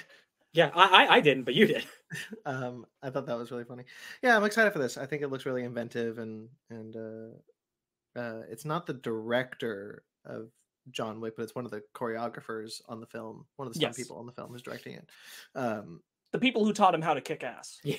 Yeah, 0.52 0.70
I 0.74 1.04
I, 1.06 1.14
I 1.16 1.20
didn't, 1.20 1.44
but 1.44 1.54
you 1.54 1.66
did. 1.66 1.84
um 2.46 2.86
i 3.02 3.10
thought 3.10 3.26
that 3.26 3.36
was 3.36 3.50
really 3.50 3.64
funny 3.64 3.84
yeah 4.22 4.34
i'm 4.34 4.44
excited 4.44 4.72
for 4.72 4.78
this 4.78 4.96
i 4.96 5.04
think 5.04 5.20
it 5.20 5.28
looks 5.28 5.44
really 5.44 5.62
inventive 5.62 6.16
and 6.16 6.48
and 6.70 6.96
uh 6.96 8.18
uh 8.18 8.40
it's 8.50 8.64
not 8.64 8.86
the 8.86 8.94
director 8.94 10.04
of 10.24 10.48
john 10.90 11.20
wick 11.20 11.34
but 11.36 11.42
it's 11.42 11.54
one 11.54 11.66
of 11.66 11.70
the 11.70 11.82
choreographers 11.94 12.80
on 12.88 12.98
the 12.98 13.06
film 13.06 13.44
one 13.56 13.68
of 13.68 13.74
the 13.74 13.78
stunt 13.78 13.90
Yes. 13.94 14.02
people 14.06 14.16
on 14.16 14.24
the 14.24 14.32
film 14.32 14.50
who's 14.50 14.62
directing 14.62 14.94
it 14.94 15.06
um 15.54 16.00
The 16.32 16.38
people 16.38 16.64
who 16.64 16.72
taught 16.72 16.94
him 16.94 17.02
how 17.02 17.12
to 17.12 17.20
kick 17.20 17.44
ass. 17.44 17.78
Yeah. 17.84 17.96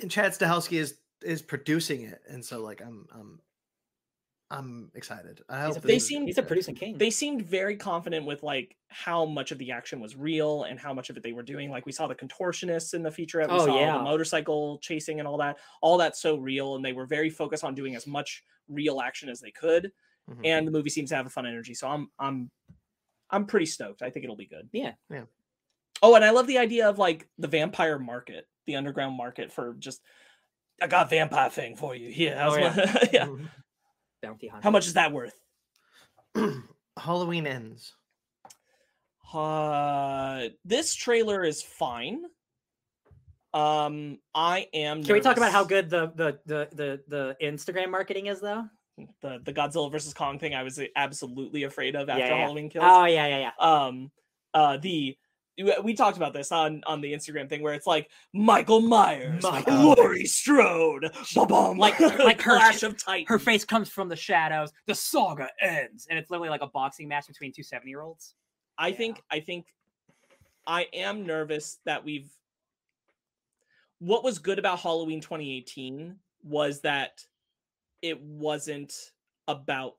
and 0.00 0.10
chad 0.10 0.32
stahelski 0.32 0.78
is 0.78 0.96
is 1.22 1.42
producing 1.42 2.00
it 2.00 2.22
and 2.30 2.42
so 2.42 2.62
like 2.62 2.80
i'm 2.80 3.06
i'm 3.12 3.40
i'm 4.50 4.90
excited 4.94 5.42
i 5.48 5.62
hope 5.62 5.82
They 5.82 5.94
this 5.94 6.04
is 6.04 6.08
seem- 6.08 6.26
he's 6.26 6.38
a 6.38 6.42
good. 6.42 6.46
producing 6.48 6.74
king. 6.76 6.96
They 6.98 7.10
seemed 7.10 7.42
very 7.42 7.76
confident 7.76 8.26
with 8.26 8.42
like 8.44 8.76
how 8.88 9.24
much 9.24 9.50
of 9.50 9.58
the 9.58 9.72
action 9.72 9.98
was 10.00 10.14
real 10.14 10.62
and 10.64 10.78
how 10.78 10.94
much 10.94 11.10
of 11.10 11.16
it 11.16 11.22
they 11.24 11.32
were 11.32 11.42
doing. 11.42 11.68
Like 11.70 11.84
we 11.84 11.90
saw 11.92 12.06
the 12.06 12.14
contortionists 12.14 12.94
in 12.94 13.02
the 13.02 13.10
featurette, 13.10 13.48
we 13.48 13.54
Oh, 13.56 13.66
saw 13.66 13.80
yeah. 13.80 13.96
the 13.98 14.04
motorcycle 14.04 14.78
chasing 14.78 15.18
and 15.18 15.26
all 15.26 15.36
that. 15.38 15.58
All 15.82 15.98
that's 15.98 16.20
so 16.22 16.36
real, 16.36 16.76
and 16.76 16.84
they 16.84 16.92
were 16.92 17.06
very 17.06 17.28
focused 17.28 17.64
on 17.64 17.74
doing 17.74 17.96
as 17.96 18.06
much 18.06 18.44
real 18.68 19.00
action 19.00 19.28
as 19.28 19.40
they 19.40 19.50
could. 19.50 19.90
Mhm. 20.30 20.40
And 20.46 20.66
the 20.66 20.70
movie 20.70 20.90
seems 20.90 21.10
to 21.10 21.16
have 21.16 21.26
a 21.26 21.30
fun 21.30 21.44
energy, 21.46 21.74
so 21.74 21.88
I'm 21.88 22.08
I'm 22.18 22.50
I'm 23.30 23.46
pretty 23.46 23.66
stoked. 23.66 24.00
I 24.02 24.10
think 24.10 24.22
it'll 24.24 24.36
be 24.36 24.46
good. 24.46 24.68
Yeah. 24.72 24.92
Yeah. 25.10 25.24
Oh, 26.02 26.14
and 26.14 26.24
I 26.24 26.30
love 26.30 26.46
the 26.46 26.58
idea 26.58 26.88
of 26.88 26.98
like 26.98 27.28
the 27.38 27.48
vampire 27.48 27.98
market, 27.98 28.46
the 28.66 28.76
underground 28.76 29.16
market 29.16 29.50
for 29.52 29.74
just. 29.74 30.00
I 30.80 30.86
got 30.86 31.10
vampire 31.10 31.50
thing 31.50 31.74
for 31.74 31.94
you. 31.96 32.10
Here, 32.12 32.38
Oh, 32.40 32.54
yeah. 32.56 32.74
my- 32.76 33.08
yeah. 33.12 33.28
Bounty 34.26 34.48
hunter. 34.48 34.64
How 34.64 34.70
much 34.70 34.86
is 34.86 34.94
that 34.94 35.12
worth? 35.12 35.34
halloween 36.98 37.46
ends 37.46 37.94
Uh, 39.32 40.48
this 40.64 40.94
trailer 40.94 41.44
is 41.44 41.62
fine. 41.62 42.22
Um, 43.52 44.18
I 44.34 44.68
am. 44.74 45.02
Can 45.02 45.14
we 45.14 45.20
talk 45.20 45.36
about 45.36 45.52
how 45.52 45.64
good 45.64 45.90
the 45.90 46.12
the 46.14 46.38
the 46.46 46.68
the, 46.72 47.00
the 47.08 47.36
Instagram 47.42 47.90
marketing 47.90 48.26
is 48.26 48.40
though? 48.40 48.64
the 49.20 49.40
the 49.44 49.52
Godzilla 49.52 49.90
versus 49.90 50.14
Kong 50.14 50.38
thing? 50.38 50.54
I 50.54 50.62
was 50.62 50.80
absolutely 50.94 51.64
afraid 51.64 51.96
of 51.96 52.08
after 52.08 52.24
Yeah, 52.24 52.30
yeah. 52.30 52.40
Halloween 52.42 52.70
Kills. 52.70 52.84
Oh 52.86 53.04
yeah, 53.04 53.26
yeah, 53.26 53.50
yeah. 53.60 53.84
um, 53.86 54.10
uh, 54.54 54.76
the 54.78 55.16
we- 55.58 55.78
we 55.82 55.94
talked 55.94 56.16
about 56.16 56.32
this 56.32 56.52
on 56.52 56.82
on 56.86 57.00
the 57.00 57.12
Instagram 57.12 57.48
thing 57.48 57.62
where 57.62 57.74
it's 57.74 57.86
like 57.86 58.10
Michael 58.32 58.80
Myers, 58.80 59.42
Michael 59.42 59.74
Laurie 59.96 60.26
Strode, 60.26 61.10
ba-bum, 61.34 61.78
Like- 61.78 61.98
like 62.00 62.40
her- 62.42 62.56
Clash 62.58 62.82
of 62.82 62.96
Titans. 63.02 63.28
Her 63.28 63.38
face 63.38 63.64
comes 63.64 63.88
from 63.88 64.08
the 64.08 64.16
shadows. 64.16 64.72
The 64.86 64.94
saga 64.94 65.48
ends, 65.60 66.06
and 66.10 66.18
it's 66.18 66.30
literally 66.30 66.50
like 66.50 66.62
a 66.62 66.66
boxing 66.68 67.08
match 67.08 67.26
between 67.26 67.52
two 67.52 67.62
70 67.62 67.88
year 67.90 68.02
olds. 68.02 68.34
I 68.78 68.88
Yeah. 68.88 68.96
think 68.96 69.22
I 69.30 69.40
think 69.40 69.66
I 70.66 70.88
am 70.92 71.24
nervous 71.26 71.78
that 71.86 72.04
we've 72.04 72.28
what 73.98 74.22
was 74.22 74.38
good 74.38 74.58
about 74.58 74.80
Halloween 74.80 75.20
2018 75.20 76.16
was 76.42 76.80
that 76.82 77.24
it 78.02 78.20
wasn't 78.20 78.92
about 79.48 79.94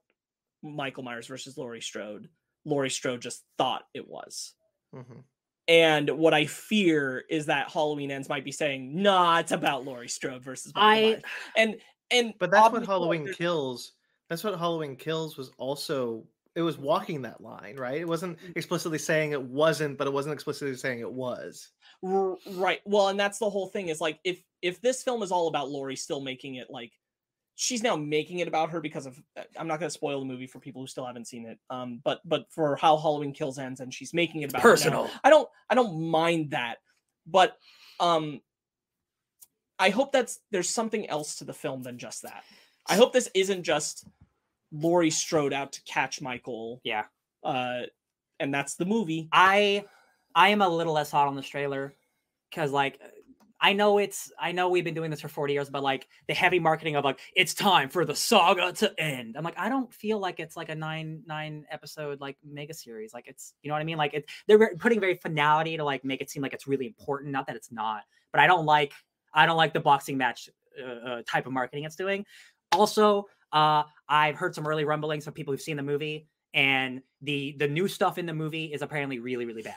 Michael 0.62 1.04
Myers 1.04 1.28
versus 1.28 1.58
Laurie 1.58 1.82
Strode. 1.82 2.30
Laurie 2.66 2.90
Strode 2.90 3.22
just 3.22 3.44
thought 3.58 3.84
it 3.94 4.08
was. 4.08 4.54
Mhm. 4.94 5.24
And 5.68 6.10
what 6.12 6.34
I 6.34 6.46
fear 6.46 7.26
is 7.30 7.46
that 7.48 7.70
Halloween 7.70 8.10
ends 8.12 8.30
might 8.30 8.46
be 8.46 8.52
saying, 8.52 9.02
nah, 9.02 9.40
it's 9.40 9.52
about 9.52 9.84
Laurie 9.86 10.08
Strode 10.08 10.42
versus 10.44 10.74
Michael 10.76 10.88
I 10.90 11.02
Myers. 11.12 11.22
And 11.58 11.76
and 12.10 12.34
But 12.40 12.52
that's 12.52 12.72
what 12.72 12.86
Halloween 12.86 13.26
there's- 13.26 13.38
Kills. 13.38 13.92
That's 14.30 14.44
what 14.44 14.58
Halloween 14.58 14.96
Kills 14.96 15.38
was 15.38 15.52
also. 15.58 16.26
It 16.56 16.62
was 16.62 16.78
walking 16.78 17.22
that 17.22 17.40
line, 17.42 17.76
right? 17.78 18.00
It 18.02 18.08
wasn't 18.08 18.40
Mm. 18.40 18.56
explicitly 18.58 18.98
saying 18.98 19.32
it 19.32 19.42
wasn't, 19.42 19.98
but 19.98 20.08
it 20.08 20.14
wasn't 20.14 20.34
explicitly 20.34 20.76
saying 20.76 21.00
it 21.02 21.12
was. 21.12 21.70
R- 22.04 22.38
right 22.52 22.80
well 22.86 23.08
and 23.10 23.20
that's 23.20 23.40
the 23.40 23.50
whole 23.50 23.68
thing 23.68 23.88
is 23.90 24.00
like 24.00 24.20
if 24.24 24.44
if 24.62 24.80
this 24.82 25.02
film 25.04 25.24
is 25.24 25.32
all 25.32 25.48
about 25.48 25.70
Laurie 25.72 25.96
still 25.96 26.20
making 26.22 26.56
it 26.56 26.70
like 26.70 26.92
she's 27.60 27.82
now 27.82 27.96
making 27.96 28.38
it 28.38 28.48
about 28.48 28.70
her 28.70 28.80
because 28.80 29.08
of 29.08 29.20
uh, 29.36 29.42
I'm 29.58 29.68
not 29.68 29.80
going 29.80 29.90
to 29.90 29.94
spoil 29.94 30.20
the 30.20 30.26
movie 30.28 30.46
for 30.46 30.60
people 30.60 30.80
who 30.82 30.88
still 30.88 31.08
haven't 31.08 31.26
seen 31.28 31.48
it 31.48 31.58
um 31.72 32.00
but 32.04 32.22
but 32.24 32.46
for 32.52 32.76
how 32.76 32.96
Halloween 32.98 33.34
Kills 33.34 33.58
ends 33.58 33.80
and 33.80 33.92
she's 33.92 34.14
making 34.14 34.44
it 34.44 34.52
about 34.52 34.62
personal. 34.62 35.10
I 35.24 35.32
don't 35.32 35.50
I 35.68 35.74
don't 35.74 36.00
mind 36.00 36.52
that 36.52 36.78
but 37.26 37.58
um 38.00 38.42
I 39.80 39.90
hope 39.90 40.12
that's 40.12 40.40
there's 40.52 40.70
something 40.70 41.10
else 41.10 41.38
to 41.38 41.46
the 41.46 41.54
film 41.54 41.82
than 41.82 41.98
just 41.98 42.22
that 42.22 42.44
I 42.88 42.96
hope 42.96 43.12
this 43.12 43.30
isn't 43.34 43.64
just 43.64 44.06
Laurie 44.72 45.10
Strode 45.10 45.52
out 45.54 45.72
to 45.74 45.82
catch 45.84 46.22
Michael 46.22 46.80
Yeah. 46.84 47.06
uh 47.44 47.82
and 48.40 48.54
that's 48.54 48.76
the 48.76 48.86
movie 48.86 49.30
I 49.32 49.84
I 50.36 50.50
am 50.50 50.62
a 50.62 50.70
little 50.70 50.94
less 50.94 51.10
hot 51.10 51.28
on 51.28 51.36
this 51.36 51.48
trailer 51.48 51.96
because 52.52 52.72
like 52.72 53.00
I 53.68 53.74
know 53.74 53.98
it's 53.98 54.32
I 54.40 54.54
know 54.54 54.70
we've 54.70 54.86
been 54.86 54.94
doing 54.94 55.12
this 55.12 55.20
for 55.20 55.28
40 55.28 55.52
years, 55.52 55.70
but 55.70 55.84
like 55.84 56.08
the 56.30 56.34
heavy 56.34 56.58
marketing 56.58 56.96
of 56.96 57.04
like 57.04 57.20
it's 57.36 57.54
time 57.54 57.90
for 57.90 58.06
the 58.06 58.16
saga 58.16 58.72
to 58.72 58.98
end. 58.98 59.36
I'm 59.38 59.44
like, 59.44 59.60
I 59.60 59.68
don't 59.68 59.94
feel 59.94 60.20
like 60.20 60.40
it's 60.40 60.56
like 60.56 60.70
a 60.70 60.76
nine 60.76 61.22
nine 61.28 61.66
episode 61.70 62.22
like 62.22 62.38
mega 62.46 62.74
series. 62.74 63.14
Like 63.14 63.28
it's 63.28 63.54
you 63.62 63.68
know 63.68 63.76
what 63.76 63.82
I 63.82 63.84
mean? 63.84 63.98
Like 63.98 64.14
it 64.14 64.30
they're 64.48 64.74
putting 64.78 65.02
very 65.02 65.16
finality 65.16 65.76
to 65.76 65.84
like 65.84 66.06
make 66.06 66.22
it 66.22 66.30
seem 66.30 66.42
like 66.42 66.54
it's 66.54 66.66
really 66.66 66.86
important. 66.88 67.34
Not 67.34 67.46
that 67.48 67.58
it's 67.58 67.70
not, 67.70 68.04
but 68.32 68.40
I 68.40 68.48
don't 68.48 68.66
like 68.66 68.94
I 69.34 69.46
don't 69.46 69.58
like 69.58 69.74
the 69.74 69.82
boxing 69.82 70.18
match 70.18 70.50
uh, 70.82 71.10
uh, 71.10 71.22
type 71.28 71.46
of 71.46 71.52
marketing 71.52 71.84
it's 71.84 71.98
doing. 71.98 72.26
Also, 72.72 73.26
uh, 73.52 73.84
I've 74.08 74.36
heard 74.36 74.56
some 74.56 74.66
early 74.66 74.86
rumblings 74.86 75.26
from 75.26 75.34
people 75.34 75.54
who've 75.54 75.62
seen 75.62 75.76
the 75.76 75.84
movie, 75.84 76.30
and 76.54 77.02
the 77.22 77.54
the 77.60 77.68
new 77.68 77.90
stuff 77.90 78.18
in 78.18 78.28
the 78.28 78.34
movie 78.34 78.68
is 78.68 78.82
apparently 78.82 79.20
really 79.20 79.44
really 79.44 79.62
bad 79.64 79.76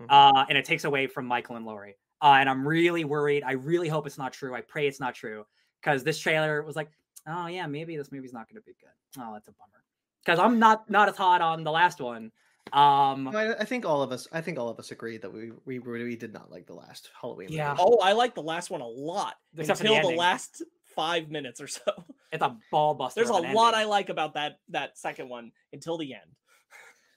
Mhm. 0.00 0.06
uh, 0.08 0.46
and 0.48 0.56
it 0.56 0.64
takes 0.64 0.84
away 0.84 1.06
from 1.08 1.26
Michael 1.26 1.56
and 1.56 1.66
Laurie. 1.66 1.96
Uh, 2.22 2.36
and 2.38 2.48
I'm 2.48 2.66
really 2.66 3.04
worried. 3.04 3.42
I 3.44 3.52
really 3.52 3.88
hope 3.88 4.06
it's 4.06 4.18
not 4.18 4.32
true. 4.32 4.54
I 4.54 4.60
pray 4.60 4.86
it's 4.86 5.00
not 5.00 5.14
true 5.14 5.44
because 5.82 6.04
this 6.04 6.18
trailer 6.18 6.62
was 6.62 6.76
like, 6.76 6.88
oh 7.26 7.48
yeah, 7.48 7.66
maybe 7.66 7.96
this 7.96 8.12
movie's 8.12 8.32
not 8.32 8.48
going 8.48 8.62
to 8.62 8.66
be 8.66 8.74
good. 8.80 9.22
Oh, 9.22 9.32
that's 9.32 9.48
a 9.48 9.52
bummer. 9.52 9.82
Because 10.24 10.38
I'm 10.38 10.60
not 10.60 10.88
not 10.88 11.08
as 11.08 11.16
hot 11.16 11.40
on 11.40 11.64
the 11.64 11.72
last 11.72 12.00
one 12.00 12.30
Um, 12.72 13.28
I, 13.28 13.54
I 13.54 13.64
think 13.64 13.84
all 13.84 14.02
of 14.02 14.12
us. 14.12 14.28
I 14.32 14.40
think 14.40 14.58
all 14.58 14.68
of 14.68 14.78
us 14.78 14.92
agree 14.92 15.18
that 15.18 15.32
we 15.32 15.52
we 15.66 15.78
really 15.78 16.16
did 16.16 16.32
not 16.32 16.50
like 16.50 16.66
the 16.66 16.74
last 16.74 17.10
Halloween. 17.20 17.46
movie. 17.46 17.56
Yeah. 17.56 17.76
Oh, 17.78 17.98
I 17.98 18.12
like 18.12 18.34
the 18.34 18.42
last 18.42 18.70
one 18.70 18.80
a 18.80 18.86
lot 18.86 19.34
Except 19.58 19.78
for 19.78 19.84
the 19.84 19.94
until 19.94 20.10
the, 20.12 20.16
last 20.16 20.62
five 20.94 21.28
minutes 21.28 21.60
or 21.60 21.66
so. 21.66 21.82
it's 22.32 22.42
a 22.42 22.56
ball 22.70 22.94
buster. 22.94 23.18
There's 23.20 23.30
a 23.30 23.34
of 23.34 23.44
an 23.44 23.54
lot 23.54 23.74
I 23.74 23.84
like 23.84 24.08
about 24.08 24.34
that 24.34 24.60
that 24.68 24.96
second 24.96 25.28
one 25.28 25.50
until 25.72 25.98
the 25.98 26.14
end. 26.14 26.22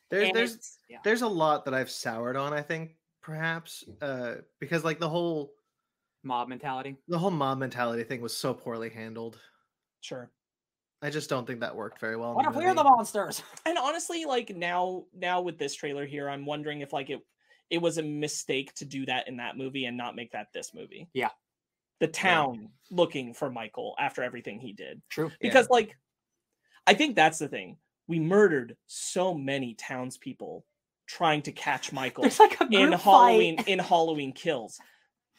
there's 0.09 0.27
And 0.27 0.35
there's 0.35 0.77
yeah. 0.89 0.97
there's 1.03 1.21
a 1.21 1.27
lot 1.27 1.65
that 1.65 1.73
I've 1.73 1.91
soured 1.91 2.35
on. 2.35 2.51
I 2.51 2.61
think 2.61 2.95
perhaps 3.25 3.83
uh, 4.01 4.35
because 4.59 4.83
like 4.83 4.99
the 4.99 5.09
whole 5.09 5.53
mob 6.23 6.47
mentality. 6.47 6.95
the 7.07 7.17
whole 7.17 7.31
mob 7.31 7.57
mentality 7.57 8.03
thing 8.03 8.21
was 8.21 8.37
so 8.37 8.53
poorly 8.53 8.89
handled. 8.89 9.39
Sure. 10.01 10.29
I 11.01 11.09
just 11.09 11.29
don't 11.29 11.45
think 11.45 11.59
that 11.59 11.75
worked 11.75 11.99
very 11.99 12.15
well. 12.15 12.29
in 12.29 12.35
What 12.35 12.47
if 12.47 12.55
we're 12.55 12.73
the 12.73 12.83
monsters? 12.83 13.41
And 13.65 13.77
honestly, 13.77 14.25
like 14.25 14.55
now 14.55 15.05
now 15.13 15.41
with 15.41 15.57
this 15.57 15.73
trailer 15.73 16.05
here, 16.05 16.29
I'm 16.29 16.45
wondering 16.45 16.81
if 16.81 16.93
like 16.93 17.09
it 17.09 17.19
it 17.71 17.81
was 17.81 17.97
a 17.97 18.03
mistake 18.03 18.73
to 18.75 18.85
do 18.85 19.05
that 19.07 19.27
in 19.27 19.37
that 19.37 19.57
movie 19.57 19.85
and 19.85 19.97
not 19.97 20.15
make 20.15 20.31
that 20.31 20.47
this 20.53 20.73
movie. 20.73 21.09
Yeah. 21.13 21.29
The 21.99 22.07
town 22.07 22.69
looking 22.91 23.33
for 23.33 23.49
Michael 23.49 23.95
after 23.99 24.21
everything 24.21 24.59
he 24.59 24.73
did. 24.73 25.01
True. 25.09 25.31
Yeah. 25.41 25.49
Because 25.49 25.67
like 25.69 25.97
I 26.85 26.93
think 26.93 27.15
that's 27.15 27.39
the 27.39 27.47
thing. 27.47 27.77
We 28.07 28.19
murdered 28.19 28.77
so 28.85 29.33
many 29.33 29.73
townspeople 29.73 30.63
trying 31.07 31.41
to 31.43 31.51
catch 31.51 31.91
Michael 31.91 32.27
like 32.39 32.57
in 32.71 32.91
Halloween 32.91 33.57
fight. 33.57 33.67
in 33.67 33.79
Halloween 33.79 34.33
Kills. 34.33 34.79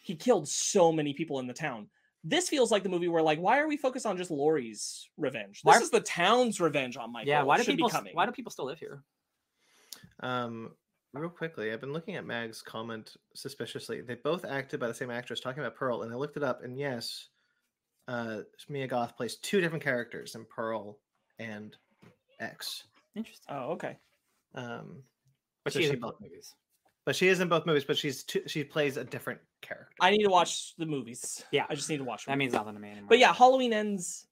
He 0.01 0.15
killed 0.15 0.49
so 0.49 0.93
many 0.93 1.13
people 1.13 1.39
in 1.41 1.47
the 1.47 1.53
town. 1.55 1.89
This 2.23 2.49
feels 2.49 2.71
like 2.71 2.83
the 2.83 2.89
movie 2.89 3.09
where 3.09 3.23
like, 3.23 3.39
why 3.39 3.59
are 3.61 3.69
we 3.69 3.77
focused 3.77 4.07
on 4.07 4.17
just 4.17 4.31
Laurie's 4.31 5.09
revenge? 5.17 5.63
This 5.63 5.65
Why- 5.65 5.79
is 5.79 5.91
the 5.91 6.01
town's 6.01 6.61
revenge 6.61 6.97
on 6.97 7.13
Michael. 7.13 7.29
Yeah. 7.29 7.43
Why 7.43 7.57
do 7.57 7.63
Should 7.65 7.77
people? 7.77 7.91
Why 8.13 8.27
do 8.27 8.33
people 8.33 8.51
still 8.51 8.67
live 8.67 8.79
here? 8.79 9.03
Um, 10.21 10.73
real 11.13 11.29
quickly, 11.29 11.73
I've 11.73 11.81
been 11.81 11.93
looking 11.93 12.17
at 12.17 12.27
Mag's 12.27 12.63
comment 12.63 13.17
suspiciously. 13.35 14.01
They 14.01 14.15
both 14.15 14.45
acted 14.45 14.81
by 14.81 14.89
the 14.89 14.95
same 14.95 15.11
actress 15.11 15.41
talking 15.41 15.61
about 15.61 15.77
Pearl, 15.77 16.03
and 16.03 16.13
I 16.13 16.17
looked 16.17 16.37
it 16.37 16.43
up, 16.43 16.65
and 16.65 16.79
yes, 16.79 17.29
uh, 18.09 18.41
Mia 18.69 18.87
Goth 18.87 19.17
plays 19.17 19.37
two 19.37 19.61
different 19.61 19.85
characters 19.85 20.35
in 20.35 20.45
Pearl 20.47 20.99
and 21.39 21.77
X. 22.41 22.85
Interesting. 23.15 23.55
Oh, 23.55 23.73
okay. 23.73 23.97
Um, 24.55 25.03
But 25.67 25.73
so 25.73 25.81
she's 25.81 25.89
she 25.89 25.95
in 25.95 26.01
both 26.01 26.21
movies. 26.21 26.55
but 27.05 27.17
she 27.17 27.27
is 27.27 27.41
in 27.41 27.49
both 27.49 27.67
movies, 27.67 27.85
but 27.85 27.99
she's 27.99 28.23
two, 28.23 28.43
she 28.47 28.63
plays 28.63 28.97
a 28.97 29.03
different 29.03 29.41
character. 29.63 29.97
I 30.01 30.13
need 30.13 30.23
to 30.23 30.31
watch 30.31 30.75
the 30.79 30.87
movies. 30.87 31.45
Yeah. 31.51 31.67
I 31.69 31.75
just 31.75 31.91
need 31.91 31.97
to 31.97 32.05
watch 32.05 32.25
them. 32.25 32.33
That 32.33 32.39
means 32.39 32.53
nothing 32.53 32.75
to 32.75 32.79
me 32.81 32.91
anymore. 32.91 33.09
But 33.09 33.19
yeah, 33.19 33.33
Halloween 33.33 33.73
ends. 33.73 34.29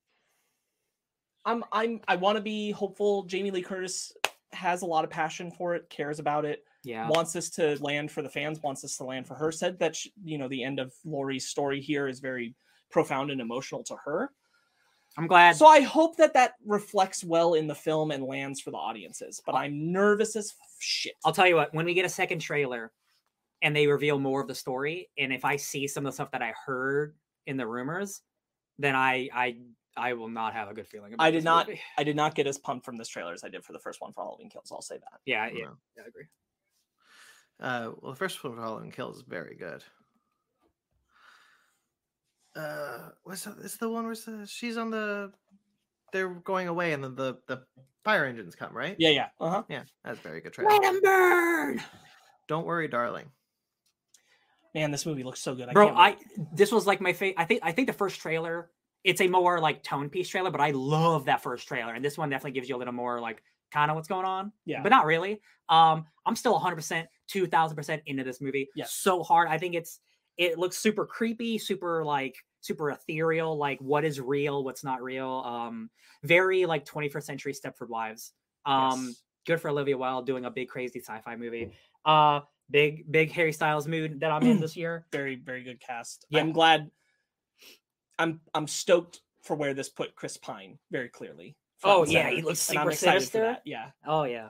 I'm 1.44 1.64
I'm 1.72 2.00
I 2.06 2.14
want 2.14 2.36
to 2.36 2.40
be 2.40 2.70
hopeful. 2.70 3.24
Jamie 3.24 3.50
Lee 3.50 3.62
Curtis 3.62 4.12
has 4.52 4.82
a 4.82 4.86
lot 4.86 5.02
of 5.02 5.10
passion 5.10 5.50
for 5.50 5.74
it, 5.74 5.90
cares 5.90 6.20
about 6.20 6.44
it, 6.44 6.62
yeah. 6.84 7.08
wants 7.08 7.32
this 7.32 7.50
to 7.50 7.76
land 7.82 8.12
for 8.12 8.22
the 8.22 8.28
fans, 8.28 8.62
wants 8.62 8.82
this 8.82 8.96
to 8.98 9.04
land 9.04 9.26
for 9.26 9.34
her. 9.34 9.50
Said 9.50 9.80
that 9.80 9.96
sh 9.96 10.06
you 10.22 10.38
know 10.38 10.46
the 10.46 10.62
end 10.62 10.78
of 10.78 10.92
Laurie's 11.04 11.48
story 11.48 11.80
here 11.80 12.06
is 12.06 12.20
very 12.20 12.54
profound 12.92 13.32
and 13.32 13.40
emotional 13.40 13.82
to 13.82 13.96
her. 14.04 14.30
I'm 15.16 15.26
glad. 15.26 15.56
So 15.56 15.66
I 15.66 15.80
hope 15.80 16.16
that 16.16 16.34
that 16.34 16.54
reflects 16.64 17.22
well 17.22 17.54
in 17.54 17.66
the 17.66 17.74
film 17.74 18.10
and 18.10 18.24
lands 18.24 18.60
for 18.60 18.70
the 18.70 18.76
audiences. 18.76 19.40
But 19.44 19.54
I'm 19.54 19.92
nervous 19.92 20.34
as 20.34 20.54
shit. 20.80 21.14
I'll 21.24 21.32
tell 21.32 21.46
you 21.46 21.54
what. 21.54 21.72
When 21.72 21.86
we 21.86 21.94
get 21.94 22.04
a 22.04 22.08
second 22.08 22.40
trailer, 22.40 22.92
and 23.62 23.74
they 23.74 23.86
reveal 23.86 24.18
more 24.18 24.42
of 24.42 24.48
the 24.48 24.54
story, 24.54 25.08
and 25.16 25.32
if 25.32 25.44
I 25.44 25.56
see 25.56 25.86
some 25.86 26.04
of 26.04 26.12
the 26.12 26.14
stuff 26.14 26.30
that 26.32 26.42
I 26.42 26.52
heard 26.66 27.14
in 27.46 27.56
the 27.56 27.66
rumors, 27.66 28.20
then 28.78 28.94
I 28.96 29.28
I 29.32 29.56
I 29.96 30.14
will 30.14 30.28
not 30.28 30.52
have 30.54 30.68
a 30.68 30.74
good 30.74 30.88
feeling. 30.88 31.14
About 31.14 31.24
I 31.24 31.30
did 31.30 31.44
not- 31.44 31.68
movie. 31.68 31.80
I 31.96 32.02
did 32.04 32.16
not 32.16 32.34
get 32.34 32.46
as 32.48 32.58
pumped 32.58 32.84
from 32.84 32.96
this 32.96 33.08
trailer 33.08 33.32
as 33.32 33.44
I 33.44 33.48
did 33.48 33.64
for 33.64 33.72
the 33.72 33.78
first 33.78 34.00
one 34.00 34.12
for 34.12 34.24
Halloween 34.24 34.50
Kills. 34.50 34.70
I'll 34.72 34.82
say 34.82 34.96
that. 34.96 35.20
Yeah. 35.24 35.46
Yeah. 35.46 35.64
No. 35.66 35.76
yeah 35.96 36.02
I 36.02 36.08
agree. 36.08 36.24
Uh, 37.60 37.92
well, 38.02 38.12
the 38.12 38.18
first 38.18 38.42
one 38.42 38.56
for 38.56 38.60
Halloween 38.60 38.90
Kills 38.90 39.18
is 39.18 39.22
very 39.22 39.54
good. 39.54 39.84
Uh, 42.56 43.10
what's 43.24 43.44
that? 43.44 43.56
It's 43.62 43.76
the 43.76 43.88
one 43.88 44.04
where 44.06 44.14
the, 44.14 44.46
she's 44.46 44.76
on 44.76 44.90
the. 44.90 45.32
They're 46.12 46.28
going 46.28 46.68
away, 46.68 46.92
and 46.92 47.02
then 47.02 47.14
the 47.16 47.38
the 47.48 47.62
fire 48.04 48.24
engines 48.24 48.54
come, 48.54 48.72
right? 48.74 48.94
Yeah, 48.98 49.10
yeah. 49.10 49.28
Uh 49.40 49.50
huh. 49.50 49.62
yeah, 49.68 49.82
that's 50.04 50.20
very 50.20 50.40
good 50.40 50.52
trailer. 50.52 50.70
Let 50.70 50.84
him 50.84 51.00
burn, 51.02 51.82
Don't 52.46 52.66
worry, 52.66 52.86
darling. 52.86 53.26
Man, 54.74 54.90
this 54.90 55.06
movie 55.06 55.22
looks 55.22 55.40
so 55.40 55.54
good. 55.54 55.68
I 55.68 55.72
bro. 55.72 55.86
can't 55.86 55.98
I 55.98 56.16
this 56.52 56.70
was 56.70 56.86
like 56.86 57.00
my 57.00 57.12
favorite. 57.12 57.40
I 57.40 57.44
think 57.44 57.60
I 57.62 57.72
think 57.72 57.86
the 57.88 57.92
first 57.92 58.20
trailer. 58.20 58.70
It's 59.02 59.20
a 59.20 59.28
more 59.28 59.60
like 59.60 59.82
tone 59.82 60.08
piece 60.08 60.30
trailer, 60.30 60.50
but 60.50 60.62
I 60.62 60.70
love 60.70 61.26
that 61.26 61.42
first 61.42 61.68
trailer, 61.68 61.92
and 61.92 62.02
this 62.04 62.16
one 62.16 62.30
definitely 62.30 62.52
gives 62.52 62.68
you 62.68 62.76
a 62.76 62.78
little 62.78 62.94
more 62.94 63.20
like 63.20 63.42
kind 63.70 63.90
of 63.90 63.96
what's 63.96 64.08
going 64.08 64.24
on. 64.24 64.52
Yeah. 64.64 64.82
but 64.82 64.88
not 64.88 65.04
really. 65.04 65.40
Um, 65.68 66.06
I'm 66.24 66.36
still 66.36 66.52
100 66.52 66.76
percent, 66.76 67.08
2,000 67.28 67.76
percent 67.76 68.02
into 68.06 68.24
this 68.24 68.40
movie. 68.40 68.68
Yeah. 68.74 68.86
so 68.88 69.22
hard. 69.22 69.48
I 69.48 69.58
think 69.58 69.74
it's 69.74 70.00
it 70.36 70.58
looks 70.58 70.76
super 70.78 71.06
creepy, 71.06 71.58
super 71.58 72.04
like 72.04 72.36
super 72.60 72.90
ethereal. 72.90 73.56
Like 73.56 73.78
what 73.80 74.04
is 74.04 74.20
real, 74.20 74.64
what's 74.64 74.82
not 74.84 75.02
real. 75.02 75.42
Um, 75.46 75.90
very 76.22 76.66
like 76.66 76.84
21st 76.86 77.22
century 77.24 77.52
Stepford 77.52 77.88
Wives. 77.88 78.32
Um, 78.66 79.06
Yes. 79.08 79.22
good 79.46 79.60
for 79.60 79.68
Olivia 79.68 79.96
Wilde 79.98 80.26
doing 80.26 80.44
a 80.46 80.50
big 80.50 80.68
crazy 80.68 81.00
sci-fi 81.00 81.36
movie. 81.36 81.72
Uh, 82.04 82.40
big 82.70 83.10
big 83.10 83.30
Harry 83.32 83.52
Styles 83.52 83.86
mood 83.86 84.20
that 84.20 84.30
I'm 84.32 84.42
in 84.42 84.60
this 84.60 84.76
year. 84.76 85.06
very 85.12 85.36
very 85.36 85.62
good 85.62 85.80
cast. 85.80 86.24
Yeah. 86.30 86.40
I'm 86.40 86.52
glad. 86.52 86.90
I'm 88.18 88.40
I'm 88.54 88.66
stoked 88.66 89.20
for 89.42 89.56
where 89.56 89.74
this 89.74 89.88
put 89.88 90.14
Chris 90.14 90.36
Pine 90.36 90.78
very 90.90 91.08
clearly. 91.08 91.56
Oh, 91.82 92.06
yeah, 92.06 92.22
center, 92.22 92.36
he 92.36 92.42
looks 92.42 92.68
and 92.70 92.78
I'm 92.78 92.84
super 92.86 92.92
for 92.92 92.96
sinister. 92.96 93.40
that. 93.42 93.62
Yeah, 93.66 93.90
Oh 94.06 94.22
yeah, 94.24 94.48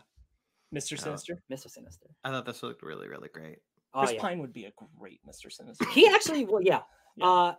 Mr. 0.73 0.93
Oh. 0.93 0.97
Sinister. 1.03 1.43
Mr. 1.51 1.69
Sinister. 1.69 2.07
I 2.23 2.31
thought 2.31 2.47
this 2.47 2.63
looked 2.63 2.83
really, 2.85 3.09
really 3.09 3.29
great. 3.33 3.59
Oh 3.95 4.01
Chris 4.01 4.13
yeah. 4.15 4.21
Pine 4.21 4.39
would 4.41 4.53
be 4.53 4.65
a 4.65 4.73
great 4.99 5.21
Mr. 5.27 5.51
Sinister. 5.51 5.87
He 5.91 6.09
actually, 6.09 6.45
well, 6.45 6.63
yeah. 6.63 6.81
Yeah. 7.17 7.29
Uh, 7.29 7.55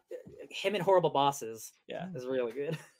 him 0.50 0.76
and 0.76 0.84
horrible 0.84 1.12
bosses 1.12 1.72
yeah. 1.88 2.08
is 2.14 2.26
really 2.26 2.52
good. 2.52 2.78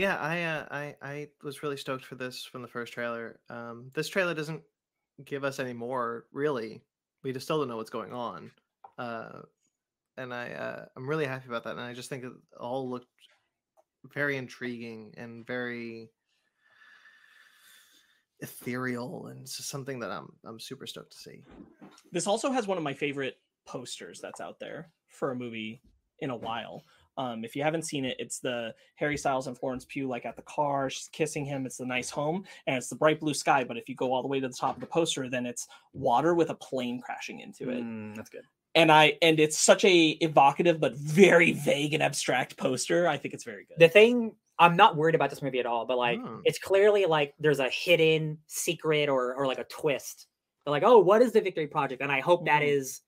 Yeah, 0.00 0.16
I 0.16 0.42
uh, 0.44 0.66
I 0.70 0.96
I 1.02 1.28
was 1.42 1.62
really 1.62 1.76
stoked 1.76 2.06
for 2.06 2.14
this 2.14 2.42
from 2.42 2.62
the 2.62 2.68
first 2.68 2.94
trailer. 2.94 3.38
Um, 3.50 3.90
this 3.92 4.08
trailer 4.08 4.32
doesn't 4.32 4.62
give 5.26 5.44
us 5.44 5.58
any 5.58 5.74
more, 5.74 6.24
really. 6.32 6.80
We 7.22 7.34
just 7.34 7.44
still 7.44 7.58
don't 7.58 7.68
know 7.68 7.76
what's 7.76 7.90
going 7.90 8.14
on, 8.14 8.50
uh, 8.96 9.42
and 10.16 10.32
I 10.32 10.52
uh, 10.52 10.84
I'm 10.96 11.06
really 11.06 11.26
happy 11.26 11.48
about 11.48 11.64
that. 11.64 11.72
And 11.72 11.80
I 11.80 11.92
just 11.92 12.08
think 12.08 12.24
it 12.24 12.32
all 12.58 12.88
looked 12.88 13.08
very 14.14 14.38
intriguing 14.38 15.12
and 15.18 15.46
very 15.46 16.08
ethereal, 18.42 19.26
and 19.26 19.42
it's 19.42 19.64
something 19.64 19.98
that 20.00 20.10
I'm 20.10 20.32
I'm 20.44 20.60
super 20.60 20.86
stoked 20.86 21.12
to 21.12 21.18
see. 21.18 21.42
This 22.12 22.26
also 22.26 22.50
has 22.50 22.66
one 22.66 22.78
of 22.78 22.84
my 22.84 22.94
favorite 22.94 23.36
posters 23.66 24.20
that's 24.20 24.40
out 24.40 24.58
there 24.58 24.90
for 25.08 25.30
a 25.30 25.34
movie 25.36 25.80
in 26.20 26.30
a 26.30 26.36
while. 26.36 26.84
Um, 27.16 27.44
if 27.44 27.54
you 27.54 27.62
haven't 27.62 27.82
seen 27.82 28.04
it, 28.04 28.16
it's 28.18 28.38
the 28.38 28.74
Harry 28.94 29.16
Styles 29.16 29.46
and 29.46 29.58
Florence 29.58 29.84
Pugh 29.84 30.08
like 30.08 30.24
at 30.24 30.36
the 30.36 30.42
car. 30.42 30.88
She's 30.88 31.08
kissing 31.08 31.44
him. 31.44 31.66
It's 31.66 31.76
the 31.76 31.84
nice 31.84 32.08
home, 32.08 32.44
and 32.66 32.76
it's 32.76 32.88
the 32.88 32.96
bright 32.96 33.20
blue 33.20 33.34
sky. 33.34 33.64
But 33.64 33.76
if 33.76 33.88
you 33.88 33.94
go 33.94 34.12
all 34.12 34.22
the 34.22 34.28
way 34.28 34.40
to 34.40 34.48
the 34.48 34.54
top 34.54 34.76
of 34.76 34.80
the 34.80 34.86
poster, 34.86 35.28
then 35.28 35.44
it's 35.44 35.66
water 35.92 36.34
with 36.34 36.50
a 36.50 36.54
plane 36.54 37.00
crashing 37.00 37.40
into 37.40 37.68
it. 37.70 37.82
Mm, 37.82 38.14
that's 38.14 38.30
good. 38.30 38.44
and 38.74 38.90
I 38.90 39.18
and 39.20 39.38
it's 39.40 39.58
such 39.58 39.84
a 39.84 40.10
evocative 40.20 40.80
but 40.80 40.94
very 40.96 41.52
vague 41.52 41.92
and 41.92 42.02
abstract 42.02 42.56
poster. 42.56 43.06
I 43.08 43.18
think 43.18 43.34
it's 43.34 43.44
very 43.44 43.66
good. 43.66 43.78
The 43.78 43.88
thing 43.88 44.36
I'm 44.60 44.76
not 44.76 44.94
worried 44.96 45.14
about 45.16 45.30
this 45.30 45.42
movie 45.42 45.58
at 45.58 45.66
all, 45.66 45.86
but 45.86 45.98
like 45.98 46.20
Oh. 46.20 46.42
it's 46.44 46.58
clearly 46.58 47.06
like 47.06 47.34
there's 47.40 47.58
a 47.60 47.68
hidden 47.70 48.38
secret 48.46 49.08
or 49.08 49.34
or 49.34 49.46
like 49.46 49.58
a 49.58 49.64
twist. 49.64 50.28
They're 50.64 50.70
like, 50.72 50.82
oh, 50.84 50.98
what 50.98 51.22
is 51.22 51.32
the 51.32 51.40
Victory 51.40 51.66
Project? 51.66 52.02
And 52.02 52.12
I 52.12 52.20
hope 52.20 52.44
that 52.44 52.62
Mhm. 52.62 53.00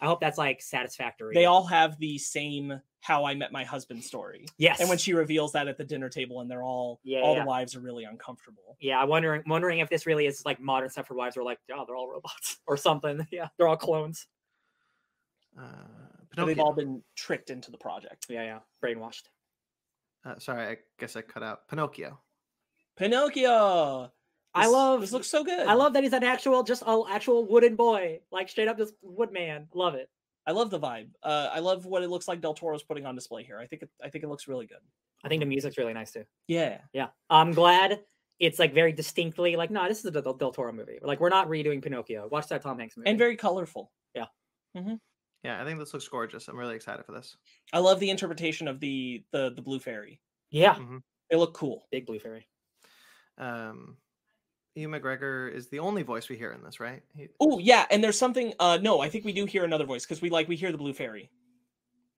I 0.00 0.06
hope 0.06 0.20
that's 0.20 0.38
like 0.38 0.60
satisfactory. 0.60 1.34
they 1.34 1.46
all 1.46 1.64
have 1.66 1.98
the 1.98 2.18
same 2.18 2.80
"How 3.00 3.24
I 3.24 3.34
Met 3.34 3.52
My 3.52 3.62
Husband" 3.64 4.02
story, 4.04 4.44
yes. 4.58 4.80
and 4.80 4.88
when 4.88 4.98
she 4.98 5.14
reveals 5.14 5.52
that 5.52 5.68
at 5.68 5.78
the 5.78 5.84
dinner 5.84 6.08
table, 6.08 6.40
and 6.40 6.50
they're 6.50 6.64
all 6.64 6.98
Yeah, 7.04 7.20
all 7.20 7.34
yeah. 7.36 7.42
the 7.42 7.46
wives 7.46 7.76
are 7.76 7.80
really 7.80 8.02
uncomfortable. 8.04 8.76
yeah, 8.80 9.00
I'm 9.00 9.08
wondering 9.08 9.44
wondering 9.46 9.78
if 9.78 9.88
this 9.88 10.04
really 10.04 10.26
is 10.26 10.44
like 10.44 10.58
modern 10.60 10.88
Stepford 10.90 11.14
Wives, 11.16 11.36
or 11.36 11.44
like, 11.44 11.60
oh, 11.72 11.84
they're 11.86 11.96
all 11.96 12.08
robots 12.10 12.58
or 12.66 12.76
something. 12.76 13.26
Yeah, 13.30 13.48
they're 13.56 13.68
all 13.68 13.76
clones. 13.76 14.26
Uh, 15.56 15.62
But 16.36 16.44
they've 16.46 16.58
all 16.60 16.72
been 16.74 17.02
tricked 17.16 17.50
into 17.50 17.70
the 17.70 17.78
project. 17.78 18.26
Yeah, 18.28 18.42
yeah, 18.42 18.60
brainwashed. 18.82 19.28
Uh, 20.24 20.38
sorry, 20.38 20.66
I 20.66 20.76
guess 20.98 21.16
I 21.16 21.22
cut 21.22 21.42
out 21.42 21.68
Pinocchio. 21.68 22.18
Pinocchio. 22.96 24.12
I 24.54 24.66
love- 24.66 25.02
this. 25.02 25.12
Looks 25.12 25.28
so 25.28 25.44
good. 25.44 25.66
I 25.66 25.74
love 25.74 25.92
that 25.92 26.02
he's 26.02 26.12
an 26.12 26.24
actual, 26.24 26.62
just 26.62 26.82
an 26.86 27.04
actual 27.08 27.46
wooden 27.46 27.76
boy, 27.76 28.20
like 28.32 28.48
straight 28.48 28.68
up 28.68 28.76
just 28.78 28.94
woodman. 29.02 29.68
Love 29.74 29.94
it. 29.94 30.10
I 30.46 30.52
love 30.52 30.70
the 30.70 30.80
vibe. 30.80 31.10
Uh, 31.22 31.50
I 31.52 31.58
love 31.60 31.84
what 31.84 32.02
it 32.02 32.08
looks 32.08 32.26
like 32.26 32.40
Del 32.40 32.54
Toro's 32.54 32.82
putting 32.82 33.04
on 33.06 33.14
display 33.14 33.44
here. 33.44 33.58
I 33.58 33.66
think 33.66 33.82
it, 33.82 33.90
I 34.02 34.08
think 34.08 34.24
it 34.24 34.28
looks 34.28 34.48
really 34.48 34.66
good. 34.66 34.78
I 35.22 35.28
think 35.28 35.40
the 35.40 35.46
music's 35.46 35.76
really 35.76 35.92
nice 35.92 36.10
too. 36.12 36.24
Yeah. 36.46 36.78
Yeah, 36.92 37.08
I'm 37.28 37.52
glad 37.52 38.00
it's 38.38 38.58
like 38.58 38.72
very 38.72 38.92
distinctly 38.92 39.56
like, 39.56 39.70
no, 39.70 39.86
this 39.88 39.98
is 39.98 40.04
a 40.06 40.10
Del, 40.22 40.34
Del 40.34 40.52
Toro 40.52 40.72
movie. 40.72 40.98
Like 41.02 41.20
we're 41.20 41.28
not 41.28 41.48
redoing 41.48 41.82
Pinocchio. 41.82 42.28
Watch 42.28 42.48
that 42.48 42.62
Tom 42.62 42.78
Hanks 42.78 42.96
movie. 42.96 43.10
And 43.10 43.18
very 43.18 43.36
colorful. 43.36 43.92
Yeah, 44.14 44.26
I 45.44 45.64
think 45.64 45.78
this 45.78 45.94
looks 45.94 46.08
gorgeous. 46.08 46.48
I'm 46.48 46.56
really 46.56 46.76
excited 46.76 47.04
for 47.04 47.12
this. 47.12 47.36
I 47.72 47.78
love 47.78 48.00
the 48.00 48.10
interpretation 48.10 48.68
of 48.68 48.80
the 48.80 49.24
the 49.32 49.50
the 49.54 49.62
blue 49.62 49.78
fairy. 49.80 50.20
yeah, 50.50 50.78
They 51.30 51.36
look 51.36 51.54
cool. 51.54 51.86
big 51.90 52.06
blue 52.06 52.18
fairy. 52.18 52.48
Um, 53.36 53.96
Ewan 54.74 55.00
McGregor 55.00 55.52
is 55.52 55.68
the 55.68 55.78
only 55.78 56.02
voice 56.02 56.28
we 56.28 56.36
hear 56.36 56.52
in 56.52 56.62
this, 56.62 56.80
right? 56.80 57.02
He, 57.14 57.28
Oh 57.40 57.58
yeah, 57.58 57.86
and 57.90 58.02
there's 58.02 58.18
something. 58.18 58.52
Uh, 58.58 58.78
no, 58.80 59.00
I 59.00 59.08
think 59.08 59.24
we 59.24 59.32
do 59.32 59.44
hear 59.44 59.64
another 59.64 59.86
voice 59.86 60.04
because 60.04 60.20
we 60.22 60.30
like 60.30 60.48
we 60.48 60.56
hear 60.56 60.72
the 60.72 60.78
blue 60.78 60.92
fairy 60.92 61.30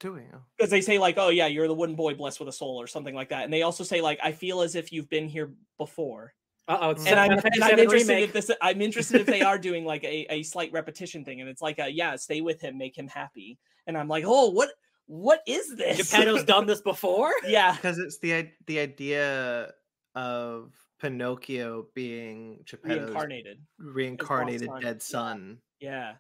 do 0.00 0.14
we? 0.14 0.22
Oh. 0.34 0.40
because 0.56 0.70
they 0.70 0.80
say 0.80 0.98
like, 0.98 1.16
oh 1.18 1.28
yeah, 1.28 1.46
you're 1.46 1.68
the 1.68 1.74
wooden 1.74 1.94
boy 1.94 2.14
blessed 2.14 2.40
with 2.40 2.48
a 2.48 2.52
soul 2.52 2.80
or 2.80 2.86
something 2.86 3.14
like 3.14 3.28
that, 3.28 3.44
and 3.44 3.52
they 3.52 3.62
also 3.62 3.84
say 3.84 4.00
like, 4.00 4.18
I 4.22 4.32
feel 4.32 4.62
as 4.62 4.74
if 4.74 4.92
you've 4.92 5.10
been 5.10 5.28
here 5.28 5.52
before. 5.78 6.32
Uh 6.68 6.78
oh, 6.80 6.90
And 6.90 7.08
And 7.08 7.20
I'm, 7.20 7.30
and 7.32 7.64
I'm 7.64 7.78
interested 7.78 8.08
remake. 8.08 8.24
if 8.24 8.32
this. 8.32 8.50
I'm 8.62 8.80
interested 8.80 9.20
if 9.20 9.26
they 9.26 9.40
are 9.42 9.58
doing 9.58 9.84
like 9.84 10.04
a, 10.04 10.26
a 10.30 10.42
slight 10.42 10.72
repetition 10.72 11.24
thing, 11.24 11.40
and 11.40 11.48
it's 11.48 11.62
like, 11.62 11.78
a, 11.78 11.88
yeah, 11.88 12.16
stay 12.16 12.40
with 12.40 12.60
him, 12.60 12.78
make 12.78 12.96
him 12.96 13.08
happy, 13.08 13.58
and 13.86 13.96
I'm 13.96 14.08
like, 14.08 14.24
oh, 14.26 14.50
what 14.50 14.70
what 15.06 15.40
is 15.46 15.74
this? 15.76 15.96
Geppetto's 15.96 16.44
done 16.44 16.66
this 16.66 16.80
before. 16.80 17.32
yeah, 17.46 17.74
Because 17.74 17.98
it's 17.98 18.18
the 18.18 18.48
the 18.66 18.78
idea 18.78 19.72
of 20.14 20.72
Pinocchio 21.00 21.86
being 21.94 22.60
Geppetto's 22.64 23.10
reincarnated. 23.10 23.58
reincarnated 23.78 24.68
son, 24.68 24.80
dead 24.80 24.96
yeah. 24.96 25.02
son. 25.02 25.58
Yeah, 25.80 26.12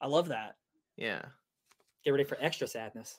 I 0.00 0.06
love 0.06 0.28
that. 0.28 0.56
Yeah. 0.96 1.22
Get 2.04 2.12
ready 2.12 2.24
for 2.24 2.38
extra 2.40 2.66
sadness. 2.66 3.18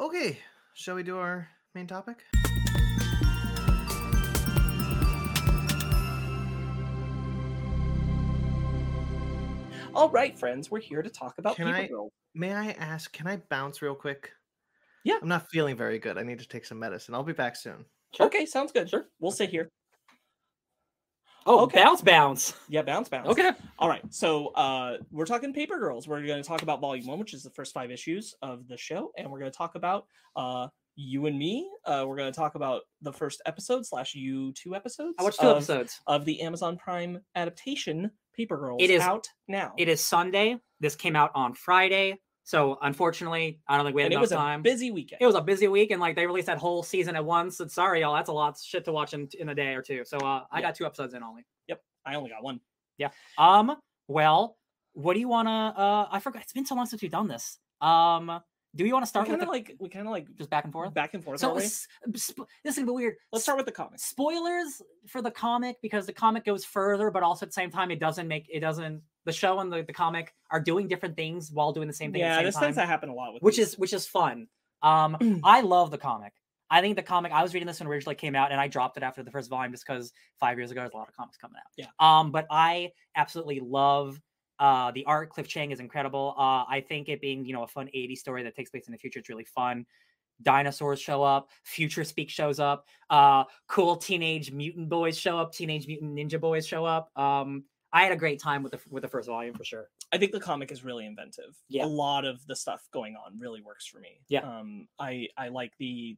Okay. 0.00 0.38
Shall 0.74 0.96
we 0.96 1.02
do 1.02 1.18
our 1.18 1.48
main 1.74 1.86
topic? 1.86 2.24
All 9.94 10.08
right, 10.08 10.38
friends, 10.38 10.70
we're 10.70 10.80
here 10.80 11.02
to 11.02 11.10
talk 11.10 11.38
about 11.38 11.56
Can 11.56 11.72
Paper 11.72 12.00
I- 12.00 12.08
May 12.34 12.52
I 12.54 12.70
ask? 12.72 13.12
Can 13.12 13.26
I 13.26 13.36
bounce 13.50 13.82
real 13.82 13.94
quick? 13.94 14.30
Yeah. 15.04 15.18
I'm 15.20 15.28
not 15.28 15.50
feeling 15.50 15.76
very 15.76 15.98
good. 15.98 16.16
I 16.16 16.22
need 16.22 16.38
to 16.38 16.48
take 16.48 16.64
some 16.64 16.78
medicine. 16.78 17.14
I'll 17.14 17.22
be 17.22 17.32
back 17.34 17.56
soon. 17.56 17.84
Sure. 18.16 18.26
Okay, 18.26 18.46
sounds 18.46 18.72
good. 18.72 18.88
Sure, 18.88 19.06
we'll 19.20 19.32
sit 19.32 19.50
here. 19.50 19.68
Oh, 21.44 21.60
Okay. 21.64 21.82
bounce, 21.82 22.00
bounce. 22.02 22.54
Yeah, 22.68 22.82
bounce, 22.82 23.08
bounce. 23.08 23.28
Okay. 23.28 23.50
All 23.78 23.88
right, 23.88 24.02
so 24.10 24.48
uh, 24.48 24.98
we're 25.10 25.26
talking 25.26 25.52
Paper 25.52 25.78
Girls. 25.78 26.06
We're 26.06 26.24
going 26.24 26.40
to 26.42 26.48
talk 26.48 26.62
about 26.62 26.80
Volume 26.80 27.06
One, 27.06 27.18
which 27.18 27.34
is 27.34 27.42
the 27.42 27.50
first 27.50 27.74
five 27.74 27.90
issues 27.90 28.34
of 28.42 28.68
the 28.68 28.76
show, 28.78 29.10
and 29.18 29.28
we're 29.30 29.40
going 29.40 29.50
to 29.50 29.56
talk 29.58 29.74
about 29.74 30.06
uh, 30.36 30.68
you 30.94 31.26
and 31.26 31.36
me. 31.36 31.68
Uh, 31.84 32.04
we're 32.06 32.16
going 32.16 32.32
to 32.32 32.36
talk 32.38 32.54
about 32.54 32.82
the 33.02 33.12
first 33.12 33.42
episode 33.44 33.84
slash 33.84 34.14
you 34.14 34.52
two 34.52 34.74
episodes. 34.76 35.16
I 35.18 35.24
watched 35.24 35.40
two 35.40 35.48
of, 35.48 35.56
episodes. 35.56 36.00
of 36.06 36.24
the 36.24 36.40
Amazon 36.42 36.76
Prime 36.76 37.18
adaptation 37.34 38.10
Paper 38.36 38.56
Girls. 38.56 38.80
It 38.82 38.90
is- 38.90 39.02
out 39.02 39.28
now. 39.48 39.72
It 39.76 39.88
is 39.88 40.02
Sunday. 40.02 40.58
This 40.80 40.94
came 40.96 41.14
out 41.16 41.30
on 41.34 41.54
Friday. 41.54 42.18
So 42.44 42.76
unfortunately, 42.82 43.60
I 43.68 43.76
don't 43.76 43.86
think 43.86 43.94
we 43.94 44.02
had 44.02 44.06
and 44.06 44.14
it 44.14 44.16
enough 44.16 44.22
was 44.22 44.30
time. 44.30 44.60
a 44.60 44.62
busy 44.64 44.90
weekend. 44.90 45.22
it 45.22 45.26
was 45.26 45.36
a 45.36 45.40
busy 45.40 45.68
week, 45.68 45.92
and 45.92 46.00
like 46.00 46.16
they 46.16 46.26
released 46.26 46.48
that 46.48 46.58
whole 46.58 46.82
season 46.82 47.14
at 47.14 47.24
once. 47.24 47.60
And 47.60 47.70
sorry, 47.70 48.00
y'all, 48.00 48.14
that's 48.14 48.28
a 48.28 48.32
lot 48.32 48.48
of 48.56 48.60
shit 48.60 48.84
to 48.86 48.92
watch 48.92 49.14
in, 49.14 49.28
in 49.38 49.48
a 49.50 49.54
day 49.54 49.74
or 49.74 49.82
two. 49.82 50.04
So 50.04 50.18
uh, 50.18 50.44
I 50.50 50.58
Yeah. 50.58 50.62
got 50.66 50.74
two 50.74 50.84
episodes 50.84 51.14
in 51.14 51.22
only. 51.22 51.44
Yep, 51.68 51.80
I 52.04 52.16
only 52.16 52.30
got 52.30 52.42
one. 52.42 52.60
Yeah. 52.98 53.10
Um, 53.38 53.76
well, 54.08 54.58
what 54.94 55.14
do 55.14 55.20
you 55.20 55.28
wanna? 55.28 55.72
Uh, 55.76 56.08
I 56.10 56.18
forgot. 56.18 56.42
It's 56.42 56.52
been 56.52 56.66
so 56.66 56.74
long 56.74 56.86
since 56.86 57.00
we've 57.00 57.12
done 57.12 57.28
this. 57.28 57.58
Um, 57.80 58.40
do 58.74 58.84
you 58.86 58.92
want 58.92 59.02
to 59.02 59.08
start 59.08 59.28
kind 59.28 59.42
of 59.42 59.48
like 59.48 59.74
we 59.78 59.88
kind 59.88 60.06
of 60.06 60.12
like 60.12 60.26
just 60.36 60.50
back 60.50 60.64
and 60.64 60.72
forth? 60.72 60.94
back 60.94 61.14
and 61.14 61.22
forth. 61.22 61.40
So 61.40 61.54
we? 61.54 61.62
s- 61.62 61.86
sp- 62.16 62.48
this 62.64 62.74
is 62.74 62.78
gonna 62.78 62.86
be 62.86 62.92
weird. 62.92 63.16
let's 63.32 63.44
start 63.44 63.58
with 63.58 63.66
the 63.66 63.72
comic. 63.72 63.98
spoilers 64.00 64.80
for 65.06 65.20
the 65.20 65.30
comic 65.30 65.76
because 65.82 66.06
the 66.06 66.12
comic 66.12 66.44
goes 66.44 66.64
further, 66.64 67.10
but 67.10 67.22
also 67.22 67.44
at 67.44 67.50
the 67.50 67.54
same 67.54 67.70
time, 67.70 67.90
it 67.90 68.00
doesn't 68.00 68.28
make 68.28 68.46
it 68.48 68.60
doesn't. 68.60 69.02
The 69.24 69.32
show 69.32 69.60
and 69.60 69.72
the, 69.72 69.82
the 69.82 69.92
comic 69.92 70.34
are 70.50 70.60
doing 70.60 70.88
different 70.88 71.16
things 71.16 71.52
while 71.52 71.72
doing 71.72 71.86
the 71.86 71.94
same 71.94 72.12
thing. 72.12 72.22
Yeah, 72.22 72.36
at 72.36 72.38
the 72.38 72.44
this 72.46 72.54
same 72.54 72.62
tends 72.64 72.78
to 72.78 72.86
happen 72.86 73.08
a 73.08 73.14
lot 73.14 73.34
with 73.34 73.42
which 73.42 73.56
these. 73.56 73.68
is 73.68 73.78
which 73.78 73.92
is 73.92 74.06
fun. 74.06 74.48
Um, 74.82 75.40
I 75.44 75.60
love 75.60 75.90
the 75.90 75.98
comic. 75.98 76.32
I 76.70 76.80
think 76.80 76.96
the 76.96 77.02
comic. 77.02 77.32
I 77.32 77.42
was 77.42 77.52
reading 77.52 77.66
this 77.66 77.80
when 77.80 77.86
it 77.86 77.90
originally 77.90 78.14
came 78.14 78.34
out, 78.34 78.50
and 78.50 78.58
I 78.60 78.66
dropped 78.66 78.96
it 78.96 79.02
after 79.02 79.22
the 79.22 79.30
first 79.30 79.50
volume 79.50 79.72
just 79.72 79.86
because 79.86 80.12
five 80.40 80.56
years 80.56 80.70
ago 80.70 80.80
there's 80.80 80.94
a 80.94 80.96
lot 80.96 81.08
of 81.08 81.14
comics 81.14 81.36
coming 81.36 81.56
out. 81.58 81.70
Yeah. 81.76 81.86
Um, 82.00 82.32
but 82.32 82.46
I 82.50 82.92
absolutely 83.14 83.60
love 83.60 84.18
uh 84.62 84.90
the 84.92 85.04
art. 85.06 85.30
Cliff 85.30 85.48
Chiang 85.48 85.70
is 85.72 85.80
incredible. 85.80 86.34
Uh, 86.38 86.64
I 86.76 86.84
think 86.88 87.08
it 87.08 87.20
being 87.20 87.44
you 87.44 87.52
know 87.52 87.64
a 87.64 87.68
fun 87.68 87.88
'80s 87.94 88.20
story 88.20 88.42
that 88.44 88.54
takes 88.54 88.70
place 88.70 88.86
in 88.88 88.92
the 88.92 88.98
future. 88.98 89.18
It's 89.20 89.28
really 89.28 89.44
fun. 89.44 89.86
Dinosaurs 90.42 91.00
show 91.00 91.22
up. 91.22 91.50
Future 91.64 92.04
Speak 92.04 92.30
shows 92.30 92.58
up. 92.58 92.86
Uh, 93.10 93.44
cool 93.68 93.96
teenage 93.96 94.50
mutant 94.50 94.88
boys 94.88 95.16
show 95.18 95.38
up. 95.38 95.52
Teenage 95.52 95.86
mutant 95.86 96.16
ninja 96.16 96.40
boys 96.40 96.66
show 96.66 96.84
up. 96.84 97.10
Um, 97.16 97.64
I 97.92 98.02
had 98.04 98.12
a 98.12 98.16
great 98.16 98.40
time 98.40 98.62
with 98.62 98.72
the 98.72 98.80
with 98.90 99.02
the 99.02 99.08
first 99.08 99.28
volume 99.28 99.54
for 99.54 99.64
sure. 99.64 99.90
I 100.12 100.18
think 100.18 100.32
the 100.32 100.40
comic 100.40 100.72
is 100.72 100.82
really 100.82 101.04
inventive. 101.06 101.54
Yeah. 101.68 101.84
A 101.84 101.86
lot 101.86 102.24
of 102.24 102.44
the 102.46 102.56
stuff 102.56 102.88
going 102.92 103.16
on 103.16 103.38
really 103.38 103.60
works 103.60 103.86
for 103.86 104.00
me. 104.00 104.20
Yeah. 104.28 104.40
Um 104.40 104.88
I 104.98 105.28
I 105.36 105.48
like 105.48 105.72
the 105.78 106.16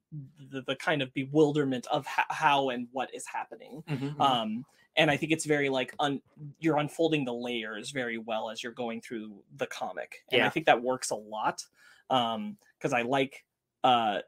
the, 0.50 0.62
the 0.62 0.76
kind 0.76 1.02
of 1.02 1.12
bewilderment 1.14 1.86
of 1.89 2.06
ho- 2.06 2.23
how 2.31 2.70
and 2.70 2.89
what 2.92 3.12
is 3.12 3.26
happening. 3.26 3.82
Mhm, 3.89 4.16
mhm. 4.16 4.20
Um 4.20 4.64
and 4.97 5.10
I 5.10 5.16
think 5.16 5.32
it's 5.32 5.44
very 5.44 5.68
like 5.68 5.94
un- 5.98 6.23
you're 6.60 6.78
unfolding 6.78 7.24
the 7.24 7.34
layers 7.34 7.90
very 7.90 8.18
well 8.18 8.50
as 8.50 8.62
you're 8.62 8.73
going 8.73 9.00
through 9.00 9.42
the 9.56 9.66
comic. 9.66 10.24
And 10.31 10.40
I 10.47 10.48
think 10.50 10.66
that 10.66 10.82
works 10.82 11.10
a 11.10 11.16
lot. 11.16 11.64
Um 12.10 12.56
cuz 12.81 12.92
I 12.92 13.02
like 13.02 13.44
uh 13.82 14.20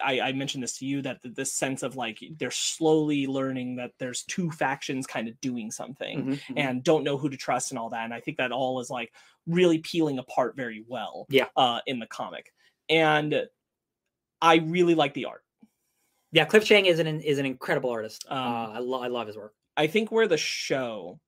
I, 0.00 0.20
I 0.20 0.32
mentioned 0.32 0.62
this 0.62 0.78
to 0.78 0.86
you 0.86 1.02
that 1.02 1.22
th- 1.22 1.34
this 1.34 1.52
sense 1.52 1.82
of 1.82 1.96
like 1.96 2.22
they're 2.38 2.52
slowly 2.52 3.26
learning 3.26 3.74
that 3.76 3.90
there's 3.98 4.22
two 4.22 4.48
factions 4.52 5.08
kind 5.08 5.26
of 5.26 5.40
doing 5.40 5.72
something 5.72 6.24
Mhm, 6.24 6.40
mhm. 6.46 6.54
and 6.56 6.84
don't 6.84 7.02
know 7.02 7.16
who 7.18 7.28
to 7.28 7.36
trust 7.36 7.72
and 7.72 7.78
all 7.80 7.90
that. 7.90 8.04
And 8.04 8.14
I 8.14 8.20
think 8.20 8.36
that 8.36 8.52
all 8.52 8.78
is 8.80 8.90
like 8.90 9.12
really 9.46 9.78
peeling 9.78 10.18
apart 10.20 10.54
very 10.54 10.84
well. 10.86 11.26
Yeah. 11.30 11.46
Uh, 11.56 11.80
in 11.86 11.98
the 11.98 12.06
comic, 12.06 12.52
and 12.88 13.48
I 14.40 14.56
really 14.56 14.94
like 14.94 15.14
the 15.14 15.24
art. 15.24 15.44
yeah, 16.30 16.44
Cliff 16.44 16.64
Chiang 16.64 16.86
is 16.86 16.98
an 17.00 17.08
is 17.20 17.38
an 17.38 17.46
incredible 17.46 17.90
artist. 17.90 18.24
Um, 18.28 18.38
uh, 18.38 18.68
I, 18.74 18.78
lo- 18.78 19.02
I 19.02 19.08
love 19.08 19.26
his 19.26 19.36
work. 19.36 19.54
I 19.76 19.86
think 19.86 20.10
where 20.10 20.28
the 20.28 20.36
show 20.36 21.20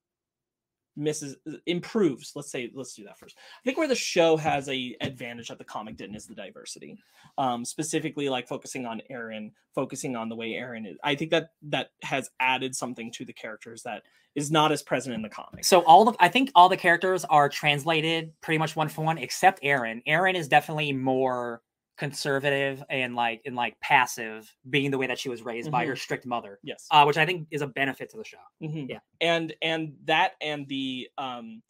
misses 0.97 1.37
improves 1.67 2.33
let's 2.37 2.51
say 2.51 2.71
let's 2.73 2.95
do 2.95 3.03
that 3.03 3.19
first 3.19 3.37
i 3.37 3.63
think 3.65 3.77
where 3.77 3.89
the 3.89 3.95
show 3.97 4.37
has 4.37 4.69
a 4.69 4.97
advantage 5.01 5.49
that 5.49 5.59
the 5.59 5.65
comic 5.65 5.97
didn't 5.97 6.15
is 6.15 6.27
the 6.27 6.35
diversity 6.37 6.97
um 7.37 7.65
specifically 7.65 8.29
like 8.29 8.47
focusing 8.47 8.87
on 8.87 9.01
erin 9.11 9.51
focusing 9.75 10.15
on 10.15 10.29
the 10.29 10.37
way 10.37 10.55
erin 10.55 10.87
is 10.87 10.97
i 11.03 11.15
think 11.15 11.33
that 11.33 11.49
that 11.63 11.91
has 12.03 12.31
added 12.39 12.77
something 12.77 13.11
to 13.11 13.25
the 13.25 13.33
characters 13.33 13.83
that 13.83 14.05
is 14.35 14.51
not 14.51 14.73
as 14.73 14.83
present 14.83 15.15
in 15.15 15.23
the 15.23 15.29
comic 15.29 15.65
So 15.65 15.81
all 15.85 16.05
the 16.05 16.15
I 16.19 16.29
think 16.29 16.51
all 16.55 16.69
the 16.69 16.77
characters 16.77 17.25
are 17.25 17.49
translated 17.49 18.33
pretty 18.41 18.59
much 18.59 18.75
one 18.77 18.89
for 18.89 19.05
one, 19.05 19.19
except 19.19 19.61
Erin. 19.63 20.03
Erin 20.07 20.37
is 20.37 20.49
definitely 20.49 20.93
more 20.93 21.63
conservative 21.97 22.83
and 22.91 23.15
like 23.15 23.43
and 23.47 23.55
like 23.55 23.79
passive, 23.81 24.53
being 24.69 24.91
the 24.91 24.99
way 24.99 25.07
that 25.07 25.19
she 25.19 25.29
was 25.29 25.43
raised 25.43 25.71
by 25.71 25.87
her 25.87 25.97
strict 25.97 26.27
mother, 26.27 26.59
yes 26.63 26.87
uh, 26.91 27.05
which 27.05 27.17
I 27.17 27.27
think 27.27 27.49
is 27.51 27.63
a 27.63 27.67
benefit 27.67 28.11
to 28.11 28.17
the 28.17 28.25
show. 28.25 28.39
Mhm. 28.63 28.89
Yeah. 28.89 28.99
and 29.21 29.55
and 29.63 29.97
that 30.05 30.33
and 30.41 30.67
the 30.69 31.09
um 31.19 31.63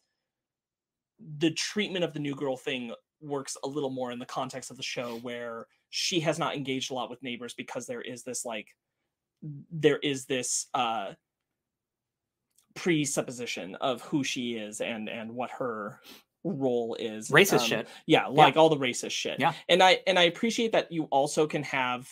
the 1.37 1.51
treatment 1.51 2.03
of 2.03 2.13
the 2.13 2.19
new 2.19 2.35
girl 2.35 2.57
thing 2.57 2.93
works 3.21 3.55
a 3.63 3.67
little 3.67 3.89
more 3.89 4.11
in 4.11 4.19
the 4.19 4.25
context 4.25 4.69
of 4.71 4.77
the 4.77 4.83
show 4.83 5.17
where 5.19 5.67
she 5.89 6.19
has 6.19 6.37
not 6.37 6.55
engaged 6.55 6.91
a 6.91 6.93
lot 6.93 7.09
with 7.09 7.23
neighbors 7.23 7.53
because 7.53 7.85
there 7.87 8.01
is 8.01 8.23
this 8.23 8.43
like 8.45 8.67
there 9.71 9.97
is 9.99 10.25
this 10.25 10.67
uh 10.73 11.13
presupposition 12.73 13.75
of 13.75 14.01
who 14.01 14.23
she 14.23 14.55
is 14.55 14.81
and 14.81 15.07
and 15.07 15.31
what 15.33 15.49
her 15.51 16.01
role 16.45 16.95
is 16.99 17.29
Racist 17.29 17.59
um, 17.61 17.65
shit. 17.67 17.87
yeah 18.05 18.27
like 18.27 18.55
all 18.55 18.69
the 18.69 18.77
racist 18.77 19.11
shit 19.11 19.39
Yeah. 19.39 19.53
and 19.67 19.81
i 19.81 19.99
and 20.07 20.17
i 20.19 20.23
appreciate 20.23 20.71
that 20.73 20.91
you 20.91 21.03
also 21.05 21.47
can 21.47 21.63
have 21.63 22.07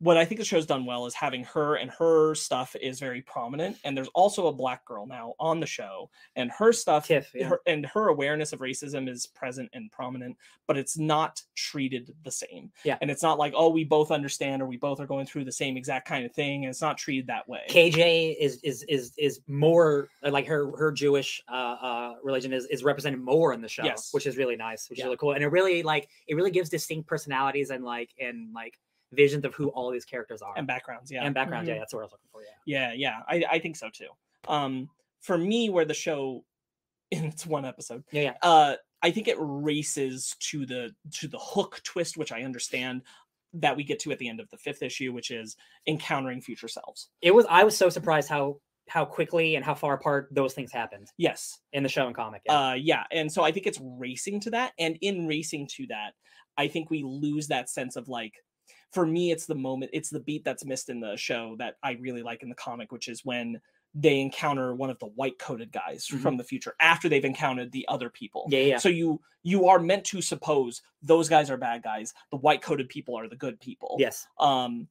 what 0.00 0.16
i 0.16 0.24
think 0.24 0.38
the 0.38 0.44
show's 0.44 0.66
done 0.66 0.84
well 0.84 1.06
is 1.06 1.14
having 1.14 1.44
her 1.44 1.76
and 1.76 1.90
her 1.90 2.34
stuff 2.34 2.74
is 2.80 2.98
very 2.98 3.22
prominent 3.22 3.76
and 3.84 3.96
there's 3.96 4.08
also 4.14 4.46
a 4.48 4.52
black 4.52 4.84
girl 4.84 5.06
now 5.06 5.34
on 5.38 5.60
the 5.60 5.66
show 5.66 6.10
and 6.36 6.50
her 6.50 6.72
stuff 6.72 7.06
Tiff. 7.06 7.30
Yeah. 7.34 7.48
her, 7.48 7.60
and 7.66 7.86
her 7.86 8.08
awareness 8.08 8.52
of 8.52 8.60
racism 8.60 9.08
is 9.08 9.26
present 9.26 9.68
and 9.72 9.90
prominent 9.92 10.36
but 10.66 10.76
it's 10.76 10.98
not 10.98 11.42
treated 11.56 12.14
the 12.24 12.30
same 12.30 12.70
Yeah. 12.84 12.98
and 13.00 13.10
it's 13.10 13.22
not 13.22 13.38
like 13.38 13.52
oh 13.56 13.68
we 13.68 13.84
both 13.84 14.10
understand 14.10 14.62
or 14.62 14.66
we 14.66 14.76
both 14.76 15.00
are 15.00 15.06
going 15.06 15.26
through 15.26 15.44
the 15.44 15.52
same 15.52 15.76
exact 15.76 16.08
kind 16.08 16.24
of 16.24 16.32
thing 16.32 16.64
and 16.64 16.70
it's 16.70 16.80
not 16.82 16.98
treated 16.98 17.26
that 17.28 17.48
way 17.48 17.62
KJ 17.68 18.36
is 18.40 18.58
is 18.62 18.82
is 18.88 19.12
is 19.18 19.40
more 19.46 20.08
like 20.22 20.46
her 20.46 20.74
her 20.76 20.90
Jewish 20.92 21.42
uh, 21.48 21.52
uh 21.52 22.14
religion 22.22 22.52
is 22.52 22.66
is 22.66 22.82
represented 22.84 23.20
more 23.20 23.52
in 23.52 23.60
the 23.60 23.68
show, 23.68 23.84
Yes. 23.84 24.08
which 24.12 24.26
is 24.26 24.36
really 24.36 24.56
nice, 24.56 24.88
which 24.88 24.98
Yeah. 24.98 25.04
is 25.04 25.06
really 25.06 25.16
cool, 25.18 25.32
and 25.32 25.42
it 25.44 25.48
really 25.48 25.82
like 25.82 26.08
it 26.26 26.34
really 26.34 26.50
gives 26.50 26.68
distinct 26.70 27.08
personalities 27.08 27.70
and 27.70 27.84
like 27.84 28.10
and 28.18 28.52
like 28.54 28.78
visions 29.12 29.44
of 29.44 29.54
who 29.54 29.68
all 29.70 29.90
these 29.90 30.04
characters 30.04 30.40
are 30.42 30.54
and 30.56 30.66
backgrounds 30.66 31.10
yeah 31.10 31.24
and 31.24 31.34
background. 31.34 31.66
Mhm. 31.66 31.70
Yeah, 31.72 31.78
that's 31.78 31.92
what 31.94 32.00
I 32.00 32.04
was 32.04 32.12
looking 32.12 32.28
for. 32.30 32.42
Yeah. 32.42 32.90
Yeah, 32.90 32.92
yeah, 32.94 33.16
I, 33.28 33.56
I 33.56 33.58
think 33.58 33.76
so 33.76 33.88
too. 33.90 34.08
Um, 34.48 34.88
for 35.20 35.36
me, 35.36 35.68
where 35.70 35.84
the 35.84 35.94
show, 35.94 36.44
in 37.10 37.24
its 37.24 37.44
one 37.46 37.64
episode, 37.64 38.04
Yeah, 38.12 38.22
yeah. 38.22 38.34
uh, 38.42 38.76
I 39.02 39.10
think 39.10 39.28
it 39.28 39.36
races 39.38 40.36
to 40.50 40.66
the 40.66 40.94
to 41.12 41.26
the 41.28 41.38
hook 41.38 41.80
twist, 41.84 42.16
which 42.16 42.32
I 42.32 42.42
understand 42.42 43.02
that 43.54 43.76
we 43.76 43.82
get 43.82 43.98
to 44.00 44.12
at 44.12 44.18
the 44.18 44.28
end 44.28 44.38
of 44.40 44.48
the 44.50 44.56
fifth 44.58 44.82
issue, 44.82 45.12
which 45.12 45.30
is 45.32 45.56
encountering 45.88 46.40
future 46.40 46.68
selves. 46.68 47.08
It 47.22 47.32
was. 47.34 47.46
I 47.48 47.64
was 47.64 47.76
so 47.76 47.88
surprised 47.88 48.28
how 48.28 48.60
how 48.88 49.04
quickly 49.04 49.54
and 49.56 49.64
how 49.64 49.74
far 49.74 49.94
apart 49.94 50.28
those 50.32 50.52
things 50.52 50.72
happened 50.72 51.06
Yes, 51.16 51.58
in 51.72 51.82
the 51.84 51.88
show 51.88 52.06
and 52.06 52.14
comic. 52.14 52.42
Yeah. 52.44 52.70
uh, 52.70 52.72
yeah, 52.74 53.04
and 53.12 53.30
so 53.32 53.42
I 53.42 53.52
think 53.52 53.66
it's 53.66 53.80
racing 53.82 54.40
to 54.40 54.50
that, 54.50 54.72
and 54.78 54.98
in 55.00 55.26
racing 55.26 55.68
to 55.76 55.86
that, 55.88 56.12
I 56.56 56.68
think 56.68 56.90
we 56.90 57.02
lose 57.02 57.48
that 57.48 57.68
sense 57.70 57.96
of 57.96 58.08
like. 58.08 58.34
For 58.92 59.06
me, 59.06 59.30
it's 59.30 59.46
the 59.46 59.54
moment, 59.54 59.90
it's 59.94 60.10
the 60.10 60.20
beat 60.20 60.44
that's 60.44 60.64
missed 60.64 60.88
in 60.88 61.00
the 61.00 61.16
show 61.16 61.54
that 61.58 61.76
I 61.82 61.92
really 62.00 62.22
like 62.22 62.42
in 62.42 62.48
the 62.48 62.54
comic, 62.54 62.90
which 62.92 63.08
is 63.08 63.24
when 63.24 63.60
they 63.94 64.20
encounter 64.20 64.74
one 64.74 64.90
of 64.90 64.98
the 65.00 65.06
white 65.06 65.38
coated 65.38 65.72
guys 65.72 66.06
Mhm. 66.06 66.20
from 66.22 66.36
the 66.36 66.44
future 66.44 66.74
after 66.80 67.08
they've 67.08 67.24
encountered 67.24 67.72
the 67.72 67.86
other 67.88 68.08
people. 68.08 68.46
Yeah, 68.50 68.60
yeah. 68.60 68.78
So 68.78 68.88
you 68.88 69.20
you 69.42 69.66
are 69.66 69.78
meant 69.78 70.04
to 70.06 70.20
suppose 70.22 70.82
those 71.02 71.28
guys 71.28 71.50
are 71.50 71.56
bad 71.56 71.82
guys, 71.82 72.12
the 72.30 72.36
white 72.36 72.62
coated 72.62 72.88
people 72.88 73.18
are 73.18 73.26
the 73.28 73.36
good 73.36 73.58
people. 73.60 73.96
yes. 73.98 74.26
Um 74.38 74.88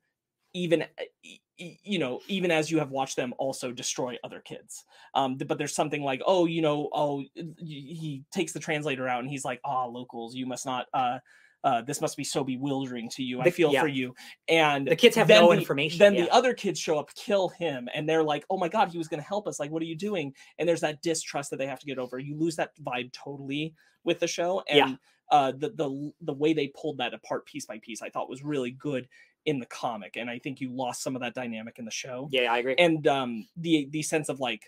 even 0.54 0.84
y- 1.24 1.40
you 1.84 2.00
know 2.00 2.20
even 2.28 2.50
as 2.52 2.72
you 2.72 2.80
have 2.80 2.90
watched 2.90 3.16
them 3.16 3.34
also 3.38 3.72
destroy 3.72 4.18
other 4.24 4.40
kids 4.40 4.84
um 5.14 5.36
but 5.38 5.58
there's 5.60 5.76
something 5.76 6.02
like 6.02 6.22
oh 6.26 6.46
you 6.46 6.60
know 6.62 6.90
oh 6.94 7.24
he 7.60 8.24
takes 8.32 8.52
the 8.54 8.60
translator 8.60 9.08
out 9.08 9.20
and 9.20 9.30
he's 9.30 9.46
like 9.46 9.60
ah 9.64 9.86
locals 9.86 10.34
you 10.34 10.48
must 10.48 10.66
not 10.66 10.88
uh 10.94 11.20
uh, 11.64 11.82
this 11.82 12.00
must 12.02 12.16
be 12.18 12.24
so 12.24 12.44
bewildering 12.44 13.10
to 13.10 13.24
you. 13.24 13.42
I 13.42 13.50
feel 13.50 13.72
yeah. 13.74 13.82
for 13.82 13.88
you. 13.88 14.16
And 14.48 14.88
The 14.88 14.96
kids 14.96 15.16
have 15.18 15.28
no 15.28 15.52
the- 15.52 15.58
information. 15.58 16.00
Then 16.00 16.16
yeah. 16.16 16.24
the 16.26 16.34
other 16.34 16.54
kids 16.54 16.80
show 16.80 16.98
up, 17.00 17.14
kill 17.16 17.50
him, 17.50 17.90
and 17.94 18.08
they're 18.08 18.24
like, 18.24 18.46
"Oh 18.50 18.58
my 18.58 18.70
god, 18.70 18.90
he 18.92 18.98
was 18.98 19.08
going 19.08 19.22
to 19.22 19.28
help 19.28 19.48
us! 19.48 19.60
Like, 19.60 19.72
what 19.72 19.82
are 19.82 19.86
you 19.86 19.96
doing?" 19.98 20.34
And 20.58 20.68
there's 20.68 20.82
that 20.82 21.02
distrust 21.02 21.50
that 21.50 21.58
they 21.58 21.68
have 21.68 21.80
to 21.80 21.86
get 21.86 22.00
over. 22.00 22.18
You 22.20 22.38
lose 22.38 22.56
that 22.58 22.72
vibe 22.82 23.12
totally 23.12 23.74
with 24.04 24.20
the 24.20 24.28
show, 24.28 24.64
and 24.70 24.92
Yeah. 24.92 24.96
uh, 25.32 25.52
the 25.52 25.70
the 25.72 26.12
the 26.22 26.34
way 26.34 26.54
they 26.54 26.68
pulled 26.70 26.98
that 27.00 27.14
apart 27.14 27.46
piece 27.46 27.66
by 27.66 27.80
piece, 27.80 28.02
I 28.02 28.10
thought 28.10 28.30
was 28.30 28.44
really 28.44 28.72
good 28.72 29.08
in 29.46 29.60
the 29.60 29.66
comic, 29.66 30.16
and 30.18 30.30
I 30.30 30.40
think 30.40 30.60
you 30.62 30.70
lost 30.72 31.02
some 31.04 31.16
of 31.16 31.22
that 31.22 31.34
dynamic 31.34 31.80
in 31.80 31.86
the 31.86 31.92
show, 31.92 32.28
yeah, 32.32 32.52
I 32.54 32.60
agree. 32.60 32.76
and 32.78 33.06
um, 33.08 33.48
the 33.58 33.88
the 33.92 34.02
sense 34.02 34.30
of 34.30 34.40
like 34.40 34.64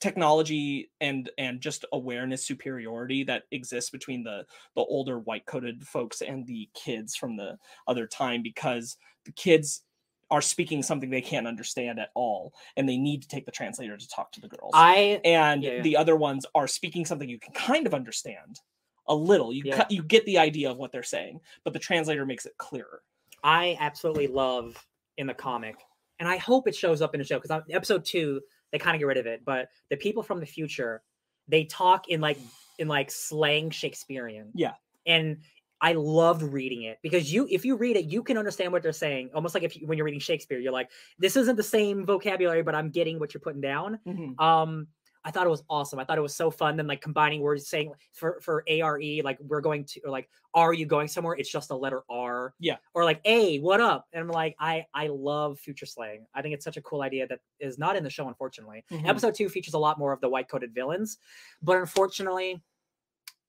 technology 0.00 0.90
and 1.00 1.30
and 1.38 1.60
just 1.60 1.84
awareness 1.92 2.44
superiority 2.44 3.24
that 3.24 3.44
exists 3.52 3.90
between 3.90 4.22
the 4.22 4.44
the 4.74 4.82
older 4.82 5.18
white 5.20 5.46
coated 5.46 5.86
folks 5.86 6.20
and 6.20 6.46
the 6.46 6.68
kids 6.74 7.16
from 7.16 7.36
the 7.36 7.56
other 7.86 8.06
time 8.06 8.42
because 8.42 8.96
the 9.24 9.32
kids 9.32 9.82
are 10.30 10.42
speaking 10.42 10.82
something 10.82 11.10
they 11.10 11.20
can't 11.20 11.46
understand 11.46 11.98
at 11.98 12.10
all 12.14 12.52
and 12.76 12.88
they 12.88 12.96
need 12.96 13.22
to 13.22 13.28
take 13.28 13.46
the 13.46 13.52
translator 13.52 13.96
to 13.96 14.08
talk 14.08 14.32
to 14.32 14.40
the 14.40 14.48
girls 14.48 14.72
I 14.74 15.20
and 15.24 15.62
yeah, 15.62 15.74
yeah. 15.74 15.82
the 15.82 15.96
other 15.96 16.16
ones 16.16 16.44
are 16.54 16.66
speaking 16.66 17.04
something 17.04 17.28
you 17.28 17.38
can 17.38 17.52
kind 17.54 17.86
of 17.86 17.94
understand 17.94 18.60
a 19.08 19.14
little 19.14 19.52
you 19.52 19.62
Yeah. 19.66 19.76
cut 19.76 19.90
you 19.90 20.02
get 20.02 20.24
the 20.26 20.38
idea 20.38 20.70
of 20.70 20.76
what 20.78 20.92
they're 20.92 21.02
saying 21.02 21.40
but 21.62 21.72
the 21.72 21.78
translator 21.78 22.26
makes 22.26 22.46
it 22.46 22.56
clearer 22.58 23.02
I 23.44 23.76
absolutely 23.78 24.26
love 24.26 24.74
in 25.18 25.26
the 25.26 25.34
comic, 25.34 25.76
and 26.18 26.26
I 26.26 26.38
hope 26.38 26.66
it 26.66 26.74
shows 26.74 27.02
up 27.02 27.14
in 27.14 27.20
the 27.20 27.26
show 27.26 27.38
because 27.38 27.62
episode 27.70 28.04
two 28.04 28.40
they 28.74 28.78
kind 28.80 28.96
of 28.96 28.98
get 28.98 29.06
rid 29.06 29.18
of 29.18 29.26
it. 29.26 29.44
But 29.44 29.68
the 29.88 29.96
people 29.96 30.24
from 30.24 30.40
the 30.40 30.46
future, 30.46 31.00
they 31.46 31.62
talk 31.64 32.08
in 32.08 32.20
like 32.20 32.38
in 32.80 32.88
like 32.88 33.08
slang 33.08 33.70
Shakespearean. 33.70 34.50
Yeah. 34.52 34.72
and 35.06 35.38
I 35.80 35.92
loved 35.92 36.42
reading 36.42 36.84
it 36.84 36.98
because 37.02 37.32
you, 37.32 37.46
if 37.50 37.64
you 37.64 37.76
read 37.76 37.96
it, 37.96 38.06
you 38.06 38.22
can 38.22 38.38
understand 38.38 38.72
what 38.72 38.82
they're 38.82 38.92
saying. 38.92 39.30
Almost 39.34 39.54
like 39.54 39.62
if 39.64 39.78
you, 39.78 39.86
when 39.86 39.98
you're 39.98 40.06
reading 40.06 40.18
Shakespeare, 40.20 40.58
you're 40.58 40.72
like, 40.72 40.90
this 41.18 41.36
isn't 41.36 41.56
the 41.56 41.62
same 41.62 42.06
vocabulary, 42.06 42.62
but 42.62 42.74
I'm 42.74 42.90
getting 42.90 43.20
what 43.20 43.34
you're 43.34 43.42
putting 43.42 43.60
down. 43.60 43.98
Um, 44.38 44.88
I 45.24 45.30
thought 45.30 45.46
it 45.46 45.50
was 45.50 45.64
awesome. 45.70 45.98
I 45.98 46.04
thought 46.04 46.18
it 46.18 46.22
was 46.22 46.34
so 46.36 46.50
fun. 46.50 46.76
Then 46.76 46.86
like 46.86 47.00
combining 47.00 47.40
words, 47.40 47.66
saying 47.66 47.92
for 48.12 48.40
for 48.40 48.62
ARE, 48.68 49.22
like 49.22 49.38
we're 49.40 49.62
going 49.62 49.84
to, 49.86 50.00
or 50.04 50.10
like, 50.10 50.28
are 50.52 50.74
you 50.74 50.84
going 50.84 51.08
somewhere? 51.08 51.34
It's 51.34 51.50
just 51.50 51.70
a 51.70 51.76
letter 51.76 52.02
R. 52.10 52.54
Yeah. 52.60 52.76
Or 52.92 53.04
like, 53.04 53.20
A, 53.24 53.58
what 53.60 53.80
up? 53.80 54.06
And 54.12 54.22
I'm 54.22 54.28
like, 54.28 54.54
I 54.60 54.86
I 54.92 55.06
love 55.08 55.58
future 55.58 55.86
slang. 55.86 56.26
I 56.34 56.42
think 56.42 56.54
it's 56.54 56.64
such 56.64 56.76
a 56.76 56.82
cool 56.82 57.02
idea 57.02 57.26
that 57.28 57.40
is 57.58 57.78
not 57.78 57.96
in 57.96 58.04
the 58.04 58.10
show, 58.10 58.28
unfortunately. 58.28 58.84
Mhm. 58.90 59.08
Episode 59.08 59.34
two 59.34 59.48
features 59.48 59.74
a 59.74 59.78
lot 59.78 59.98
more 59.98 60.12
of 60.12 60.20
the 60.20 60.28
white 60.28 60.48
coated 60.48 60.74
villains, 60.74 61.18
but 61.62 61.78
unfortunately, 61.78 62.62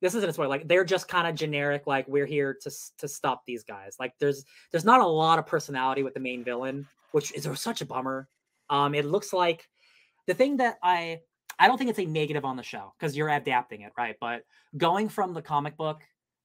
this 0.02 0.16
isn't 0.16 0.30
a 0.30 0.34
spoiler. 0.34 0.50
Like 0.50 0.68
they're 0.68 0.86
just 0.86 1.08
kind 1.08 1.28
of 1.28 1.36
generic. 1.36 1.88
Like 1.88 2.08
we're 2.08 2.26
here 2.26 2.58
to 2.62 2.72
to 3.00 3.08
stop 3.08 3.46
these 3.46 3.64
guys. 3.64 3.98
Like 4.00 4.14
there's 4.20 4.46
there's 4.72 4.86
not 4.86 5.02
a 5.02 5.06
lot 5.08 5.40
of 5.40 5.46
personality 5.46 6.04
with 6.04 6.14
the 6.14 6.20
main 6.22 6.44
villain, 6.44 6.88
which 7.12 7.34
is 7.34 7.48
such 7.60 7.82
a 7.82 7.86
bummer. 7.86 8.30
Um, 8.70 8.96
it 8.96 9.06
looks 9.06 9.34
like 9.34 9.68
the 10.28 10.34
thing 10.34 10.58
that 10.58 10.78
I 10.82 11.22
I 11.60 11.68
don't 11.68 11.78
think 11.78 11.90
it's 11.90 12.00
a 12.00 12.06
negative 12.06 12.46
on 12.46 12.58
the 12.58 12.64
show 12.64 12.94
because 13.00 13.16
you're 13.16 13.30
adapting 13.30 13.82
it, 13.82 13.92
right? 13.98 14.16
But 14.20 14.44
going 14.78 15.10
from 15.10 15.34
the 15.34 15.42
comic 15.42 15.78
book, 15.78 16.02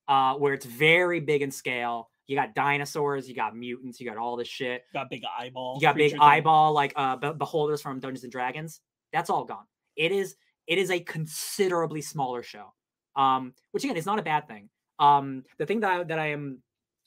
uh, 0.09 0.35
where 0.35 0.55
it's 0.55 0.67
very 0.67 1.21
big 1.21 1.43
in 1.43 1.51
scale, 1.51 2.11
you 2.27 2.37
got 2.37 2.55
dinosaurs, 2.55 3.29
you 3.29 3.35
got 3.35 3.57
mutants, 3.57 4.01
you 4.01 4.09
got 4.09 4.17
all 4.17 4.37
this 4.37 4.47
shit. 4.47 4.85
You 4.95 5.01
got 5.01 5.11
big 5.11 5.23
eyeball 5.39 5.75
You 5.77 5.83
got 5.83 5.97
big 5.97 6.17
eyeball 6.21 6.73
like 6.73 6.93
uh 6.95 7.17
be- 7.17 7.33
beholders 7.33 7.83
from 7.83 7.99
Dungeons 7.99 8.23
and 8.23 8.31
Dragons. 8.31 8.81
That's 9.13 9.31
all 9.31 9.45
gone. 9.45 9.65
It 9.97 10.13
is 10.13 10.37
it 10.69 10.79
is 10.79 10.91
a 10.93 11.01
considerably 11.01 12.03
smaller 12.03 12.45
show. 12.45 12.73
Um, 13.17 13.55
which 13.73 13.83
again 13.83 13.97
is 13.97 14.07
not 14.07 14.21
a 14.21 14.23
bad 14.23 14.47
thing. 14.47 14.69
Um, 15.01 15.43
the 15.59 15.67
thing 15.67 15.81
that 15.81 15.91
I 15.91 16.05
that 16.05 16.19
I 16.21 16.29
am 16.29 16.63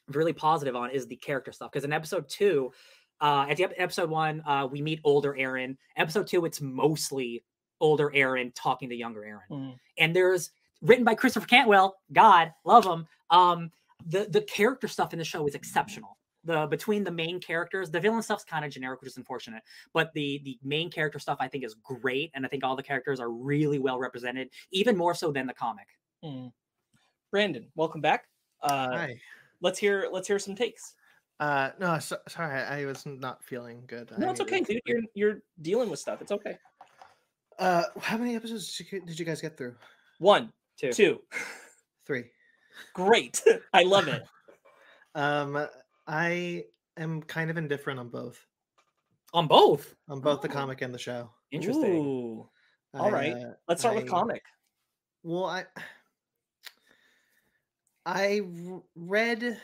really 0.10 0.34
positive 0.34 0.76
on 0.76 0.92
is 0.92 1.08
the 1.08 1.16
character 1.16 1.54
stuff 1.54 1.72
because 1.72 1.86
in 1.86 1.94
episode 1.94 2.28
two, 2.28 2.74
uh, 3.22 3.46
at 3.50 3.56
the 3.56 3.64
ep- 3.64 3.74
episode 3.78 4.10
one, 4.10 4.42
uh, 4.46 4.68
we 4.70 4.82
meet 4.82 5.00
older 5.06 5.34
Erin. 5.38 5.78
Episode 5.96 6.28
two, 6.28 6.44
it's 6.44 6.60
mostly 6.60 7.46
older 7.84 8.12
Erin 8.16 8.52
talking 8.56 8.90
to 8.90 8.96
younger 8.96 9.24
Erin 9.26 9.42
Mm. 9.52 9.80
and 10.00 10.16
there's 10.16 10.52
written 10.82 11.04
by 11.06 11.14
Christopher 11.16 11.46
Cantwell. 11.48 11.98
God, 12.12 12.52
love 12.66 12.86
him. 12.86 13.06
Um, 13.30 13.72
the 14.08 14.26
the 14.30 14.42
character 14.42 14.88
stuff 14.88 15.14
in 15.14 15.20
the 15.20 15.26
show 15.26 15.46
is 15.48 15.54
exceptional. 15.56 16.18
The 16.46 16.66
between 16.68 17.04
the 17.04 17.12
main 17.12 17.40
characters, 17.40 17.90
the 17.92 18.00
villain 18.02 18.22
stuff's 18.22 18.44
kind 18.44 18.66
of 18.66 18.72
generic, 18.72 19.00
which 19.02 19.10
is 19.12 19.18
unfortunate. 19.18 19.64
But 19.94 20.12
the 20.14 20.42
the 20.44 20.58
main 20.64 20.90
character 20.90 21.20
stuff 21.20 21.38
I 21.40 21.48
think 21.48 21.64
is 21.64 21.76
great, 21.76 22.32
and 22.34 22.46
I 22.46 22.50
think 22.50 22.64
all 22.66 22.76
the 22.76 22.84
characters 22.84 23.20
are 23.20 23.30
really 23.30 23.80
well 23.80 23.98
represented, 24.00 24.50
even 24.72 24.98
more 24.98 25.14
so 25.14 25.32
than 25.32 25.46
the 25.48 25.54
comic. 25.54 25.88
Mm. 26.24 26.52
Brandon, 27.32 27.68
welcome 27.76 28.02
back. 28.02 28.26
Uh, 28.62 28.98
Hi. 28.98 29.22
let's 29.62 29.80
hear 29.80 30.10
let's 30.12 30.28
hear 30.28 30.40
some 30.40 30.56
takes. 30.56 30.96
Uh, 31.40 31.72
no, 31.80 31.98
so, 32.00 32.18
sorry, 32.28 32.62
I 32.62 32.86
was 32.86 33.06
not 33.06 33.44
feeling 33.44 33.84
good. 33.88 34.12
No, 34.18 34.28
I 34.28 34.32
it's 34.32 34.42
okay, 34.42 34.62
dude. 34.62 34.82
You're 34.86 35.02
you're 35.14 35.42
dealing 35.62 35.90
with 35.90 36.00
stuff. 36.00 36.22
It's 36.22 36.32
okay. 36.32 36.58
Uh, 37.60 37.84
how 38.00 38.18
many 38.18 38.36
episodes 38.36 38.76
did 38.78 38.92
you, 38.92 39.02
did 39.02 39.20
you 39.20 39.26
guys 39.26 39.42
get 39.42 39.58
through? 39.58 39.76
One, 40.20 40.52
Too. 40.78 40.92
two, 40.92 41.22
Three. 42.06 42.26
great. 42.94 43.42
I 43.74 43.84
love 43.84 44.08
it. 44.08 44.24
Um, 45.16 45.68
I 46.08 46.64
am 46.98 47.22
kind 47.22 47.52
of 47.52 47.58
indifferent 47.58 48.00
on 48.00 48.10
both, 48.10 48.44
On 49.32 49.46
both. 49.48 49.94
on 50.10 50.22
both 50.22 50.42
the 50.42 50.48
Oh. 50.50 50.52
comic 50.52 50.82
and 50.82 50.92
the 50.92 50.98
show. 50.98 51.30
Interesting. 51.52 51.98
Ooh. 52.04 52.50
All 52.96 53.12
right. 53.12 53.34
uh, 53.36 53.52
Let's 53.68 53.82
start 53.82 53.96
with 53.96 54.08
comic. 54.10 54.42
Well, 55.22 55.46
I 55.46 55.66
I 58.08 58.42
read. 58.96 59.60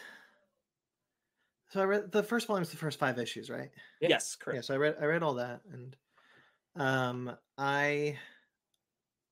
So 1.71 1.81
I 1.81 1.85
read 1.85 2.11
the 2.11 2.21
first 2.21 2.45
volume 2.45 2.61
is 2.61 2.69
the 2.69 2.77
first 2.77 2.99
five 2.99 3.17
issues, 3.17 3.49
right? 3.49 3.71
Yeah. 4.01 4.09
Yes, 4.09 4.37
Yeah. 4.39 4.43
correct. 4.45 4.65
So 4.65 4.75
I 4.75 4.77
read 4.77 4.95
I 5.01 5.05
read 5.05 5.23
all 5.23 5.33
that, 5.33 5.61
and 5.73 5.95
um, 6.79 7.35
I 7.57 8.17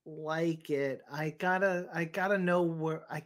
like 0.06 0.70
it. 0.70 1.00
I 1.10 1.30
gotta 1.30 1.88
I 1.92 2.04
gotta 2.04 2.38
know 2.38 2.62
where 2.62 3.02
I. 3.10 3.22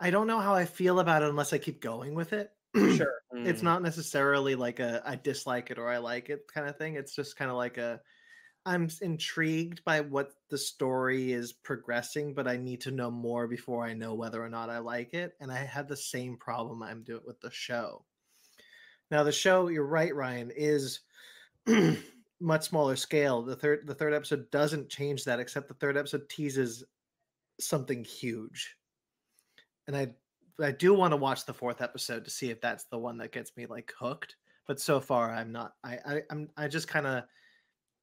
I 0.00 0.10
don't 0.10 0.26
know 0.26 0.40
how 0.40 0.52
I 0.54 0.64
feel 0.64 0.98
about 0.98 1.22
it 1.22 1.28
unless 1.28 1.52
I 1.52 1.58
keep 1.58 1.80
going 1.80 2.14
with 2.14 2.32
it. 2.32 2.50
Sure. 2.96 3.20
it's 3.32 3.60
Mm. 3.60 3.64
not 3.64 3.82
necessarily 3.82 4.54
like 4.54 4.80
a 4.80 5.02
I 5.06 5.16
dislike 5.16 5.70
it 5.70 5.78
or 5.78 5.88
I 5.88 5.98
like 5.98 6.28
it 6.30 6.42
kind 6.52 6.68
of 6.68 6.76
thing. 6.76 6.96
It's 6.96 7.14
just 7.14 7.36
kind 7.36 7.50
of 7.50 7.56
like 7.56 7.78
a 7.78 8.00
I'm 8.66 8.88
intrigued 9.00 9.84
by 9.84 10.00
what 10.00 10.32
the 10.48 10.58
story 10.58 11.32
is 11.32 11.52
progressing, 11.52 12.34
but 12.34 12.46
I 12.48 12.56
need 12.56 12.80
to 12.82 12.90
know 12.90 13.10
more 13.10 13.48
before 13.48 13.84
I 13.84 13.94
know 13.94 14.14
whether 14.14 14.42
or 14.42 14.48
not 14.48 14.70
I 14.70 14.78
like 14.78 15.14
it. 15.14 15.34
And 15.40 15.50
I 15.52 15.58
had 15.58 15.88
the 15.88 15.96
same 15.96 16.36
problem 16.36 16.82
I'm 16.82 17.02
doing 17.02 17.22
with 17.26 17.40
the 17.40 17.50
show. 17.50 18.04
Now 19.10 19.22
the 19.24 19.32
show, 19.32 19.68
you're 19.68 19.84
right, 19.86 20.14
Ryan, 20.14 20.50
is 20.54 21.00
much 22.42 22.64
smaller 22.68 22.96
scale. 22.96 23.42
The 23.42 23.56
third 23.56 23.86
the 23.86 23.94
third 23.94 24.12
episode 24.12 24.50
doesn't 24.50 24.88
change 24.90 25.24
that, 25.24 25.40
except 25.40 25.68
the 25.68 25.74
third 25.74 25.96
episode 25.96 26.28
teases 26.28 26.84
something 27.60 28.04
huge. 28.04 28.76
And 29.86 29.96
I 29.96 30.14
I 30.60 30.72
do 30.72 30.94
want 30.94 31.12
to 31.12 31.16
watch 31.16 31.46
the 31.46 31.54
fourth 31.54 31.80
episode 31.80 32.24
to 32.24 32.30
see 32.30 32.50
if 32.50 32.60
that's 32.60 32.84
the 32.84 32.98
one 32.98 33.16
that 33.18 33.32
gets 33.32 33.56
me 33.56 33.66
like 33.66 33.92
hooked. 33.98 34.36
But 34.66 34.80
so 34.80 35.00
far, 35.00 35.32
I'm 35.32 35.52
not. 35.52 35.72
I, 35.82 35.98
I 36.06 36.22
I'm 36.30 36.48
I 36.56 36.68
just 36.68 36.88
kind 36.88 37.06
of 37.06 37.24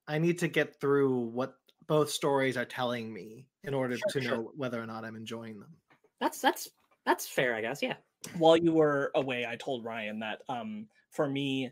I 0.07 0.17
need 0.17 0.39
to 0.39 0.47
get 0.47 0.79
through 0.79 1.19
what 1.19 1.53
both 1.87 2.09
stories 2.09 2.57
are 2.57 2.65
telling 2.65 3.13
me 3.13 3.47
in 3.63 3.73
order 3.73 3.97
Sure, 3.97 4.07
to 4.13 4.21
sure. 4.21 4.31
know 4.37 4.51
whether 4.55 4.81
or 4.81 4.85
not 4.85 5.05
I'm 5.05 5.15
enjoying 5.15 5.59
them. 5.59 5.75
That's 6.19 6.41
that's 6.41 6.69
that's 7.05 7.27
fair, 7.27 7.55
I 7.55 7.61
guess. 7.61 7.81
Yeah. 7.81 7.95
While 8.37 8.57
you 8.57 8.73
were 8.73 9.11
away, 9.15 9.45
I 9.45 9.55
told 9.55 9.85
Ryan 9.85 10.19
that 10.19 10.41
um 10.49 10.87
for 11.11 11.27
me, 11.29 11.71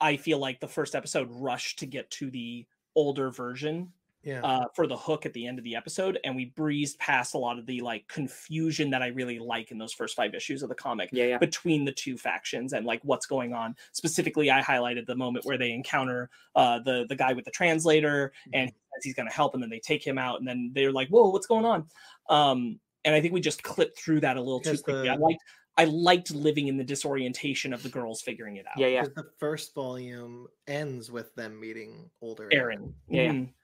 I 0.00 0.16
feel 0.16 0.38
like 0.38 0.60
the 0.60 0.68
first 0.68 0.94
episode 0.94 1.28
rushed 1.30 1.78
to 1.80 1.86
get 1.86 2.10
to 2.12 2.30
the 2.30 2.66
older 2.94 3.30
version 3.30 3.92
Yeah. 4.22 4.42
uh, 4.42 4.64
for 4.74 4.86
the 4.86 4.96
hook 4.96 5.24
at 5.26 5.32
the 5.32 5.46
end 5.46 5.58
of 5.58 5.64
the 5.64 5.76
episode, 5.76 6.18
and 6.24 6.34
we 6.36 6.46
breezed 6.46 6.98
past 6.98 7.34
a 7.34 7.38
lot 7.38 7.58
of 7.58 7.66
the 7.66 7.80
like 7.80 8.06
confusion 8.08 8.90
that 8.90 9.02
I 9.02 9.08
really 9.08 9.38
like 9.38 9.70
in 9.70 9.78
those 9.78 9.92
first 9.92 10.16
five 10.16 10.34
issues 10.34 10.62
of 10.62 10.68
the 10.68 10.74
comic 10.74 11.10
Yeah. 11.12 11.24
Yeah. 11.26 11.38
between 11.38 11.84
the 11.84 11.92
two 11.92 12.16
factions 12.18 12.72
and 12.72 12.84
like 12.86 13.00
what's 13.04 13.26
going 13.26 13.52
on. 13.54 13.76
Specifically, 13.92 14.50
I 14.50 14.60
highlighted 14.60 15.06
the 15.06 15.14
moment 15.16 15.44
where 15.44 15.58
they 15.58 15.70
encounter 15.72 16.30
uh, 16.54 16.80
the 16.80 17.06
the 17.08 17.16
guy 17.16 17.32
with 17.32 17.44
the 17.44 17.50
translator, 17.52 18.32
and 18.52 18.68
he 18.70 18.74
says 18.94 19.04
he's 19.04 19.14
going 19.14 19.28
to 19.28 19.34
help, 19.34 19.54
and 19.54 19.62
then 19.62 19.70
they 19.70 19.80
take 19.80 20.04
him 20.06 20.18
out, 20.18 20.38
and 20.40 20.46
then 20.48 20.72
they're 20.74 20.92
like, 20.92 21.08
"Whoa, 21.08 21.30
what's 21.30 21.46
going 21.46 21.64
on?" 21.64 21.88
Um, 22.28 22.80
and 23.04 23.14
I 23.14 23.20
think 23.20 23.32
we 23.32 23.40
just 23.40 23.62
clipped 23.62 23.98
through 23.98 24.20
that 24.20 24.36
a 24.36 24.40
little 24.40 24.60
too 24.60 24.70
Because 24.70 24.82
quickly. 24.82 25.08
I 25.08 25.14
liked 25.14 25.40
I 25.78 25.84
liked 25.86 26.32
living 26.32 26.68
in 26.68 26.76
the 26.76 26.84
disorientation 26.84 27.72
of 27.72 27.82
the 27.84 27.88
girls 27.88 28.20
figuring 28.22 28.56
it 28.56 28.66
out. 28.66 28.78
Yeah, 28.78 28.88
yeah. 28.88 29.06
'Cause 29.06 29.14
The 29.14 29.32
first 29.38 29.74
volume 29.74 30.48
ends 30.66 31.10
with 31.10 31.34
them 31.36 31.60
meeting 31.60 32.10
older 32.20 32.50
Erin. 32.52 32.94
Yeah, 33.08 33.22
yeah. 33.22 33.32
Mhm. 33.32 33.54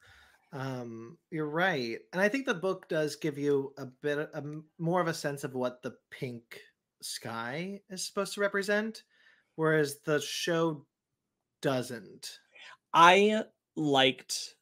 Um, 0.52 1.18
you're 1.30 1.48
right, 1.50 2.00
and 2.12 2.22
I 2.22 2.28
think 2.28 2.46
the 2.46 2.54
book 2.54 2.88
does 2.88 3.16
give 3.16 3.38
you 3.38 3.74
a 3.78 3.86
bit 3.86 4.18
of, 4.18 4.30
a 4.34 4.36
m- 4.38 4.70
more 4.78 5.00
of 5.00 5.08
a 5.08 5.14
sense 5.14 5.44
of 5.44 5.54
what 5.54 5.82
the 5.82 5.98
pink 6.10 6.60
sky 7.02 7.82
is 7.90 8.06
supposed 8.06 8.34
to 8.34 8.40
represent, 8.40 9.04
whereas 9.56 10.00
the 10.02 10.20
show 10.20 10.86
doesn't. 11.62 12.40
I 12.94 13.44
liked 13.76 14.56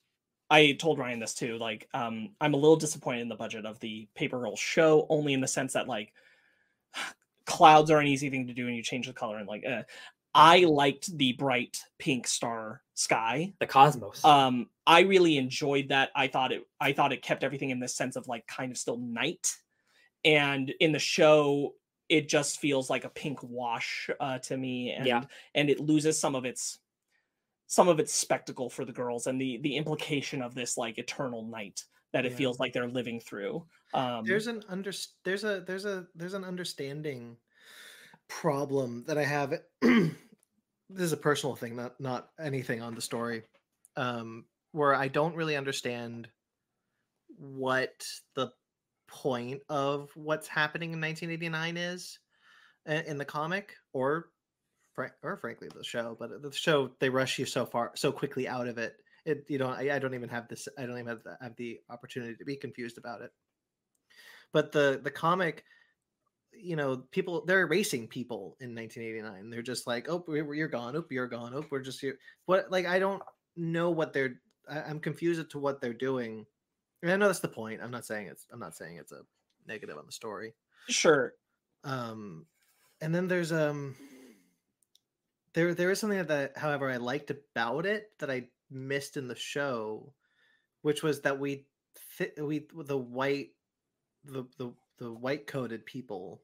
I 0.51 0.73
told 0.75 0.99
Ryan 0.99 1.21
this 1.21 1.35
too. 1.35 1.59
Like, 1.59 1.89
um, 1.95 2.37
I'm 2.41 2.55
a 2.55 2.59
little 2.59 2.77
disappointed 2.77 3.23
in 3.23 3.29
the 3.31 3.37
budget 3.37 3.67
of 3.67 3.81
the 3.81 4.09
Paper 4.15 4.41
Girls 4.41 4.61
show, 4.61 5.07
only 5.11 5.33
in 5.35 5.41
the 5.43 5.49
sense 5.49 5.75
that 5.75 5.89
like 5.89 6.15
clouds 7.47 7.91
are 7.91 7.99
an 7.99 8.07
easy 8.07 8.31
thing 8.31 8.47
to 8.47 8.55
do 8.55 8.67
and 8.67 8.77
you 8.77 8.83
change 8.83 9.07
the 9.07 9.13
color 9.13 9.39
and 9.39 9.49
like 9.49 9.63
eh. 9.65 9.83
I 10.35 10.61
liked 10.61 11.17
the 11.19 11.35
bright 11.35 11.79
pink 11.99 12.27
star 12.27 12.81
sky. 12.95 13.53
The 13.61 13.67
cosmos. 13.67 14.25
Um, 14.25 14.71
I 14.87 15.01
really 15.01 15.37
enjoyed 15.37 15.89
that. 15.91 16.11
I 16.17 16.29
thought 16.29 16.53
it 16.53 16.67
I 16.81 16.93
thought 16.93 17.13
it 17.13 17.23
kept 17.23 17.45
everything 17.45 17.71
in 17.71 17.81
this 17.81 17.95
sense 17.95 18.17
of 18.17 18.29
like 18.29 18.47
kind 18.47 18.73
of 18.73 18.79
still 18.79 18.97
night. 18.97 19.55
And 20.25 20.73
in 20.81 20.93
the 20.93 20.99
show, 20.99 21.75
it 22.09 22.29
just 22.29 22.61
feels 22.61 22.89
like 22.89 23.05
a 23.05 23.11
pink 23.11 23.43
wash 23.43 24.09
uh, 24.21 24.39
to 24.39 24.57
me. 24.57 24.93
And 24.93 25.07
Yeah. 25.07 25.25
and 25.55 25.69
it 25.69 25.81
loses 25.81 26.19
some 26.19 26.35
of 26.35 26.45
its 26.45 26.79
some 27.67 27.89
of 27.89 27.99
its 28.01 28.13
spectacle 28.13 28.71
for 28.71 28.85
the 28.85 28.93
girls 28.93 29.27
and 29.27 29.41
the 29.41 29.59
the 29.59 29.77
implication 29.77 30.43
of 30.43 30.55
this 30.55 30.77
like 30.79 30.99
eternal 30.99 31.45
night 31.45 31.85
that 32.13 32.27
it 32.27 32.33
Yeah. 32.33 32.35
feels 32.35 32.59
like 32.59 32.73
they're 32.73 32.89
living 32.89 33.21
through. 33.21 33.67
Um 33.95 34.27
there's 34.27 34.47
an 34.47 34.63
under 34.69 34.93
there's 35.25 35.45
a 35.45 35.61
there's 35.61 35.85
a 35.85 36.07
there's 36.15 36.35
an 36.35 36.45
understanding 36.45 37.39
problem 38.29 39.05
that 39.07 39.19
I 39.19 39.25
have. 39.25 39.55
this 39.83 40.15
is 40.91 41.13
a 41.13 41.17
personal 41.19 41.57
thing, 41.57 41.77
not 41.77 42.01
not 42.01 42.31
anything 42.41 42.83
on 42.83 42.95
the 42.95 43.03
story. 43.03 43.45
Um, 43.97 44.47
where 44.73 44.95
I 44.95 45.09
don't 45.09 45.37
really 45.37 45.57
understand 45.57 46.31
what 47.37 48.05
the 48.35 48.53
point 49.09 49.63
of 49.69 50.11
what's 50.17 50.49
happening 50.49 50.93
in 50.93 51.01
1989 51.01 51.77
is 51.77 52.19
in 52.87 53.19
the 53.19 53.25
comic 53.25 53.77
or 53.93 54.33
or 55.23 55.37
frankly 55.37 55.69
the 55.75 55.85
show 55.85 56.17
but 56.19 56.43
the 56.43 56.53
show 56.53 56.95
they 57.01 57.11
rush 57.11 57.39
you 57.39 57.47
so 57.47 57.65
far 57.67 57.93
so 57.97 58.13
quickly 58.13 58.47
out 58.49 58.69
of 58.69 58.79
it 58.79 58.97
it 59.25 59.45
you 59.49 59.59
don't 59.59 59.73
I, 59.73 59.97
I 59.97 59.99
don't 59.99 60.15
even 60.15 60.29
have 60.29 60.49
this 60.49 60.69
i 60.79 60.83
don't 60.83 60.99
even 60.99 61.07
have 61.07 61.23
the, 61.23 61.37
have 61.41 61.57
the 61.57 61.81
opportunity 61.91 62.35
to 62.37 62.45
be 62.45 62.57
confused 62.57 62.99
about 62.99 63.23
it. 63.23 63.31
But 64.53 64.73
the 64.73 65.01
the 65.03 65.11
comic 65.11 65.65
you 66.53 66.77
know 66.77 66.97
people 67.11 67.45
they're 67.47 67.63
erasing 67.63 68.07
people 68.07 68.57
in 68.61 68.75
1989 68.75 69.51
they're 69.51 69.63
just 69.63 69.87
like 69.87 70.09
oh 70.09 70.25
you're 70.29 70.69
gone. 70.69 70.97
Oh 70.97 71.05
you're 71.11 71.29
gone. 71.29 71.53
Oh 71.55 71.65
we're 71.71 71.81
just 71.81 72.01
here. 72.01 72.19
What 72.47 72.71
like 72.71 72.87
i 72.87 72.99
don't 72.99 73.23
know 73.57 73.91
what 73.91 74.13
they're 74.13 74.41
I, 74.69 74.83
i'm 74.83 75.01
confused 75.01 75.41
as 75.41 75.47
to 75.49 75.59
what 75.59 75.81
they're 75.81 75.93
doing. 75.95 76.47
And 77.03 77.11
i 77.11 77.17
know 77.17 77.27
that's 77.27 77.41
the 77.41 77.49
point. 77.49 77.81
I'm 77.83 77.91
not 77.91 78.07
saying 78.07 78.27
it's 78.27 78.47
i'm 78.53 78.61
not 78.61 78.77
saying 78.77 78.97
it's 78.97 79.13
a 79.13 79.23
negative 79.67 79.97
on 79.97 80.07
the 80.07 80.13
story. 80.13 80.55
Sure. 80.89 81.35
um 81.85 82.47
and 83.01 83.15
then 83.15 83.29
there's 83.29 83.53
um 83.53 83.95
there 85.55 85.75
there 85.75 85.91
is 85.91 85.99
something 85.99 86.25
that 86.25 86.57
however 86.57 86.91
i 86.91 86.97
liked 86.97 87.31
about 87.31 87.87
it 87.87 88.11
that 88.19 88.31
i 88.31 88.45
missed 88.73 89.17
in 89.17 89.29
the 89.29 89.37
show 89.37 90.13
which 90.83 91.03
was 91.03 91.21
that 91.21 91.39
we 91.39 91.65
fit 91.95 92.35
we 92.43 92.67
the 92.85 92.97
white 92.97 93.51
the 94.25 94.45
the, 94.59 94.73
the 94.99 95.13
white 95.13 95.47
coated 95.47 95.85
people 95.87 96.41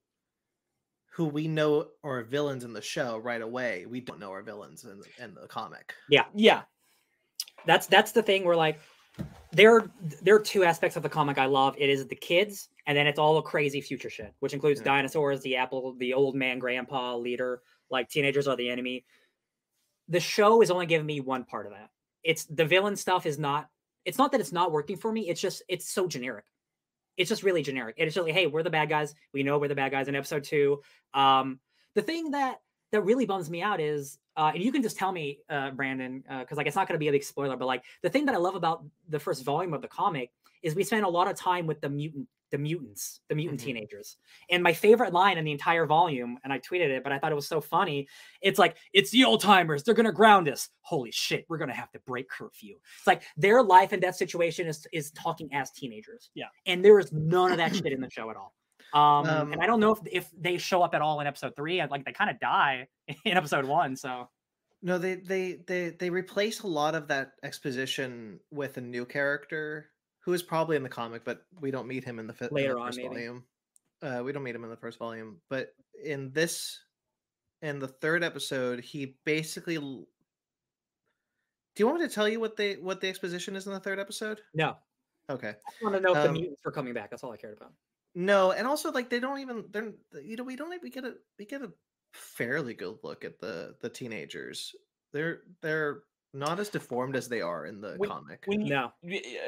who 1.10 1.24
we 1.24 1.48
know 1.48 1.88
are 2.04 2.22
villains 2.22 2.64
in 2.64 2.72
the 2.72 2.82
show 2.82 3.18
right 3.18 3.42
away 3.42 3.86
we 3.86 4.00
don't 4.00 4.20
know 4.20 4.32
are 4.32 4.42
villains 4.42 4.84
in, 4.84 5.00
the- 5.00 5.24
in 5.24 5.34
the 5.34 5.46
comic 5.48 5.94
Yeah. 6.08 6.24
Yeah. 6.34 6.62
That's 7.66 7.86
that's 7.86 8.12
the 8.12 8.22
thing 8.22 8.44
where 8.44 8.54
like 8.56 8.78
there 9.50 9.90
there 10.22 10.36
are 10.36 10.40
two 10.40 10.62
aspects 10.62 10.96
of 10.96 11.02
the 11.02 11.08
comic 11.08 11.38
I 11.38 11.46
love. 11.46 11.74
It 11.76 11.90
is 11.90 12.06
the 12.06 12.14
kids, 12.14 12.68
and 12.86 12.96
then 12.96 13.08
it's 13.08 13.18
all 13.18 13.34
the 13.34 13.42
crazy 13.42 13.80
future 13.80 14.08
shit, 14.10 14.32
which 14.38 14.52
includes 14.52 14.78
Yeah. 14.80 14.84
dinosaurs, 14.84 15.40
the 15.42 15.56
apple, 15.56 15.94
the 15.98 16.14
old 16.14 16.36
man, 16.36 16.60
grandpa, 16.60 17.16
leader. 17.16 17.62
Like 17.90 18.08
teenagers 18.08 18.46
are 18.46 18.54
the 18.56 18.68
enemy. 18.70 19.04
The 20.08 20.20
show 20.20 20.62
is 20.62 20.70
only 20.70 20.86
giving 20.86 21.06
me 21.06 21.18
one 21.20 21.44
part 21.44 21.66
of 21.66 21.72
that. 21.72 21.90
It's 22.22 22.44
the 22.44 22.64
villain 22.64 22.96
stuff 22.96 23.26
is 23.26 23.38
not. 23.38 23.68
It's 24.04 24.18
not 24.18 24.32
that 24.32 24.40
it's 24.40 24.52
not 24.52 24.72
working 24.72 24.96
for 24.96 25.12
me. 25.12 25.28
It's 25.28 25.40
just 25.40 25.62
it's 25.68 25.88
so 25.88 26.06
generic. 26.06 26.44
It's 27.16 27.28
just 27.28 27.42
really 27.42 27.62
generic. 27.62 27.96
It's 27.98 28.14
just 28.14 28.24
like, 28.24 28.34
hey, 28.34 28.46
we're 28.46 28.62
the 28.62 28.70
bad 28.70 28.88
guys. 28.88 29.14
We 29.32 29.42
know 29.42 29.58
we're 29.58 29.68
the 29.68 29.74
bad 29.74 29.90
guys 29.90 30.08
in 30.08 30.14
episode 30.14 30.44
two. 30.44 30.82
Um, 31.14 31.58
the 31.94 32.02
thing 32.02 32.30
that 32.30 32.60
that 32.92 33.02
really 33.02 33.26
bums 33.26 33.50
me 33.50 33.60
out 33.60 33.80
is, 33.80 34.18
uh, 34.36 34.52
and 34.54 34.62
you 34.62 34.72
can 34.72 34.82
just 34.82 34.96
tell 34.96 35.12
me, 35.12 35.40
uh, 35.50 35.70
Brandon, 35.72 36.24
because 36.40 36.56
like 36.56 36.66
it's 36.66 36.76
not 36.76 36.88
going 36.88 36.94
to 36.94 36.98
be 36.98 37.08
a 37.08 37.12
big 37.12 37.24
spoiler, 37.24 37.56
but 37.56 37.66
like 37.66 37.82
the 38.02 38.08
thing 38.08 38.24
that 38.26 38.34
I 38.34 38.38
love 38.38 38.54
about 38.54 38.84
the 39.08 39.18
first 39.18 39.44
volume 39.44 39.74
of 39.74 39.82
the 39.82 39.88
comic 39.88 40.30
is 40.62 40.74
we 40.74 40.84
spend 40.84 41.04
a 41.04 41.08
lot 41.08 41.28
of 41.28 41.36
time 41.36 41.66
with 41.66 41.80
the 41.80 41.88
mutant, 41.88 42.28
the 42.50 42.58
mutants, 42.58 43.20
the 43.28 43.34
mutant 43.34 43.60
Mhm. 43.60 43.64
teenagers. 43.64 44.16
And 44.50 44.62
my 44.62 44.72
favorite 44.72 45.12
line 45.12 45.36
in 45.38 45.44
the 45.44 45.52
entire 45.52 45.86
volume, 45.86 46.38
and 46.44 46.52
I 46.52 46.58
tweeted 46.58 46.88
it, 46.88 47.02
but 47.02 47.12
I 47.12 47.18
thought 47.18 47.30
it 47.32 47.34
was 47.34 47.46
so 47.48 47.60
funny. 47.60 48.08
It's 48.40 48.58
like, 48.58 48.76
it's 48.92 49.10
the 49.10 49.24
old 49.24 49.40
timers. 49.42 49.82
They're 49.84 49.94
going 49.94 50.06
to 50.06 50.12
ground 50.12 50.48
us. 50.48 50.68
Holy 50.82 51.10
shit, 51.12 51.44
we're 51.48 51.58
going 51.58 51.68
to 51.68 51.74
have 51.76 51.90
to 51.92 51.98
break 52.00 52.28
curfew. 52.30 52.78
It's 52.98 53.06
like 53.06 53.22
their 53.36 53.62
life 53.62 53.92
and 53.92 54.00
death 54.00 54.16
situation 54.16 54.66
is 54.66 54.86
is 54.92 55.10
talking 55.12 55.52
as 55.52 55.70
teenagers. 55.70 56.30
Yeah. 56.34 56.46
and 56.66 56.84
there 56.84 56.98
is 56.98 57.12
none 57.12 57.50
of 57.52 57.58
that 57.58 57.74
shit 57.76 57.92
in 57.92 58.00
the 58.00 58.10
show 58.10 58.30
at 58.30 58.36
all. 58.36 58.54
Um, 58.94 59.26
Um, 59.28 59.52
and 59.52 59.60
I 59.62 59.66
don't 59.66 59.80
know 59.80 59.92
if 59.92 59.98
if 60.10 60.30
they 60.38 60.56
show 60.56 60.82
up 60.82 60.94
at 60.94 61.02
all 61.02 61.20
in 61.20 61.26
episode 61.26 61.54
three. 61.56 61.84
Like 61.84 62.04
they 62.06 62.12
kind 62.12 62.30
of 62.30 62.40
die 62.40 62.88
in 63.26 63.36
episode 63.36 63.66
one. 63.66 63.94
So 63.96 64.30
no 64.80 64.96
they 64.96 65.16
they 65.16 65.54
they 65.66 65.90
they 65.90 66.08
replace 66.08 66.60
a 66.60 66.66
lot 66.66 66.94
of 66.94 67.08
that 67.08 67.32
exposition 67.42 68.40
with 68.50 68.78
a 68.78 68.80
new 68.80 69.04
character 69.04 69.90
who 70.28 70.34
is 70.34 70.42
probably 70.42 70.76
in 70.76 70.82
the 70.82 70.88
comic 70.90 71.24
but 71.24 71.46
we 71.58 71.70
don't 71.70 71.88
meet 71.88 72.04
him 72.04 72.18
in 72.18 72.26
the, 72.26 72.34
fi- 72.34 72.44
in 72.44 72.50
the 72.50 72.54
Later 72.54 72.78
on, 72.78 72.88
first 72.88 73.00
volume. 73.00 73.44
Uh 74.02 74.20
we 74.22 74.30
don't 74.32 74.42
meet 74.42 74.54
him 74.54 74.62
in 74.64 74.68
the 74.68 74.76
first 74.76 74.98
volume 74.98 75.40
but 75.48 75.70
in 76.04 76.30
this 76.32 76.78
in 77.62 77.78
the 77.78 77.88
third 77.88 78.22
episode 78.22 78.80
he 78.80 79.16
basically 79.24 79.78
do 79.78 80.06
you 81.78 81.86
want 81.86 82.00
me 82.00 82.06
to 82.06 82.14
tell 82.14 82.28
you 82.28 82.40
what 82.40 82.56
they 82.56 82.74
what 82.74 83.00
the 83.00 83.08
exposition 83.08 83.56
is 83.56 83.66
in 83.66 83.72
the 83.72 83.80
third 83.80 83.98
episode? 84.00 84.40
No, 84.52 84.76
okay. 85.30 85.54
I 85.56 85.84
want 85.84 85.94
to 85.94 86.00
know 86.00 86.10
if 86.12 86.22
the 86.22 86.28
Um, 86.28 86.34
mutants 86.34 86.60
were 86.64 86.72
coming 86.72 86.92
back. 86.92 87.08
That's 87.08 87.22
all 87.24 87.32
I 87.32 87.36
cared 87.36 87.56
about. 87.56 87.72
no 88.14 88.50
and 88.52 88.66
also 88.66 88.90
like 88.92 89.08
they 89.08 89.20
don't 89.20 89.38
even 89.38 89.64
they're 89.70 89.92
you 90.22 90.36
know 90.36 90.44
we 90.44 90.56
don't 90.56 90.74
even 90.74 90.90
get 90.90 91.04
a 91.04 91.14
we 91.38 91.44
get 91.46 91.62
a 91.62 91.72
fairly 92.12 92.74
good 92.74 92.98
look 93.04 93.24
at 93.24 93.38
the 93.40 93.76
the 93.80 93.88
teenagers. 93.88 94.74
They're 95.12 95.42
they're 95.62 96.02
not 96.34 96.60
as 96.60 96.68
deformed 96.68 97.16
as 97.16 97.28
they 97.28 97.40
are 97.40 97.66
in 97.66 97.80
the 97.80 97.96
When- 97.96 98.08
comic 98.10 98.44
When 98.46 98.62
you, 98.66 98.74
No, 98.74 98.92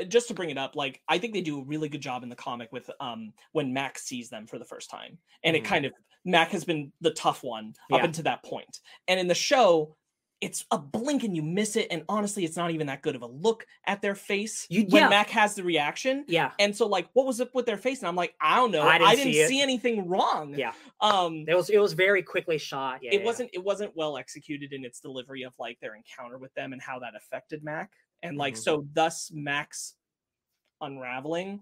uh, 0.01 0.05
just 0.05 0.29
to 0.29 0.35
bring 0.35 0.51
it 0.51 0.59
up, 0.59 0.77
like 0.77 1.03
I 1.09 1.19
think 1.19 1.35
they 1.35 1.43
do 1.43 1.61
a 1.61 1.65
really 1.65 1.89
good 1.89 2.01
job 2.01 2.23
in 2.23 2.29
the 2.29 2.37
comic 2.37 2.73
with 2.73 2.91
um 3.01 3.33
when 3.53 3.73
Max 3.73 4.05
sees 4.05 4.31
them 4.31 4.47
for 4.47 4.59
the 4.59 4.65
first 4.65 4.91
time, 4.91 5.19
and 5.45 5.55
Mhm. 5.55 5.59
it 5.61 5.65
kind 5.65 5.85
of 5.85 5.93
Mac 6.25 6.51
has 6.51 6.65
been 6.65 6.93
the 7.01 7.13
tough 7.13 7.43
one 7.43 7.75
up 7.93 8.03
until 8.03 8.25
that 8.25 8.43
point, 8.45 8.81
and 9.09 9.19
in 9.21 9.27
the 9.29 9.35
show. 9.35 9.97
It's 10.41 10.65
a 10.71 10.79
blink 10.79 11.23
and 11.23 11.37
you 11.37 11.43
miss 11.43 11.77
it, 11.77 11.89
and 11.91 12.03
honestly, 12.09 12.45
it's 12.47 12.57
not 12.57 12.71
even 12.71 12.87
that 12.87 13.03
good 13.03 13.15
of 13.15 13.21
a 13.21 13.27
look 13.27 13.67
at 13.85 14.01
their 14.01 14.15
face 14.15 14.67
You- 14.71 14.85
when 14.85 15.03
yeah. 15.03 15.09
Mac 15.11 15.29
has 15.29 15.55
the 15.55 15.63
reaction. 15.63 16.25
yeah, 16.29 16.53
And 16.59 16.75
so, 16.75 16.87
like, 16.87 17.09
what 17.13 17.27
was 17.27 17.43
up 17.43 17.55
with 17.55 17.67
their 17.67 17.77
face? 17.77 17.99
And 17.99 18.09
I'm 18.09 18.17
like, 18.17 18.35
I 18.41 18.57
don't 18.57 18.71
know. 18.71 18.81
I 18.83 18.95
I 18.95 18.99
didn't 19.15 19.33
didn't, 19.33 19.49
see 19.49 19.57
see 19.57 19.61
anything 19.61 20.09
wrong. 20.09 20.55
Yeah. 20.55 20.73
Um, 21.03 21.45
it 21.47 21.55
was 21.55 21.69
it 21.69 21.79
was 21.79 21.93
very 21.93 22.23
quickly 22.23 22.57
shot. 22.57 23.01
Yeah, 23.03 23.13
it 23.13 23.21
yeah, 23.21 23.27
wasn't 23.27 23.51
it 23.53 23.63
wasn't 23.63 23.95
well 23.95 24.17
executed 24.17 24.73
in 24.73 24.85
its 24.85 24.99
delivery 25.01 25.43
of 25.43 25.53
like 25.59 25.79
their 25.81 25.95
encounter 25.95 26.39
with 26.39 26.55
them 26.55 26.73
and 26.73 26.81
how 26.81 26.99
that 27.01 27.15
affected 27.15 27.63
Mac. 27.63 27.93
And 28.23 28.39
like 28.39 28.55
Mhm. 28.55 28.59
so 28.59 28.87
thus 28.95 29.31
Mac's 29.33 29.95
unraveling. 30.81 31.61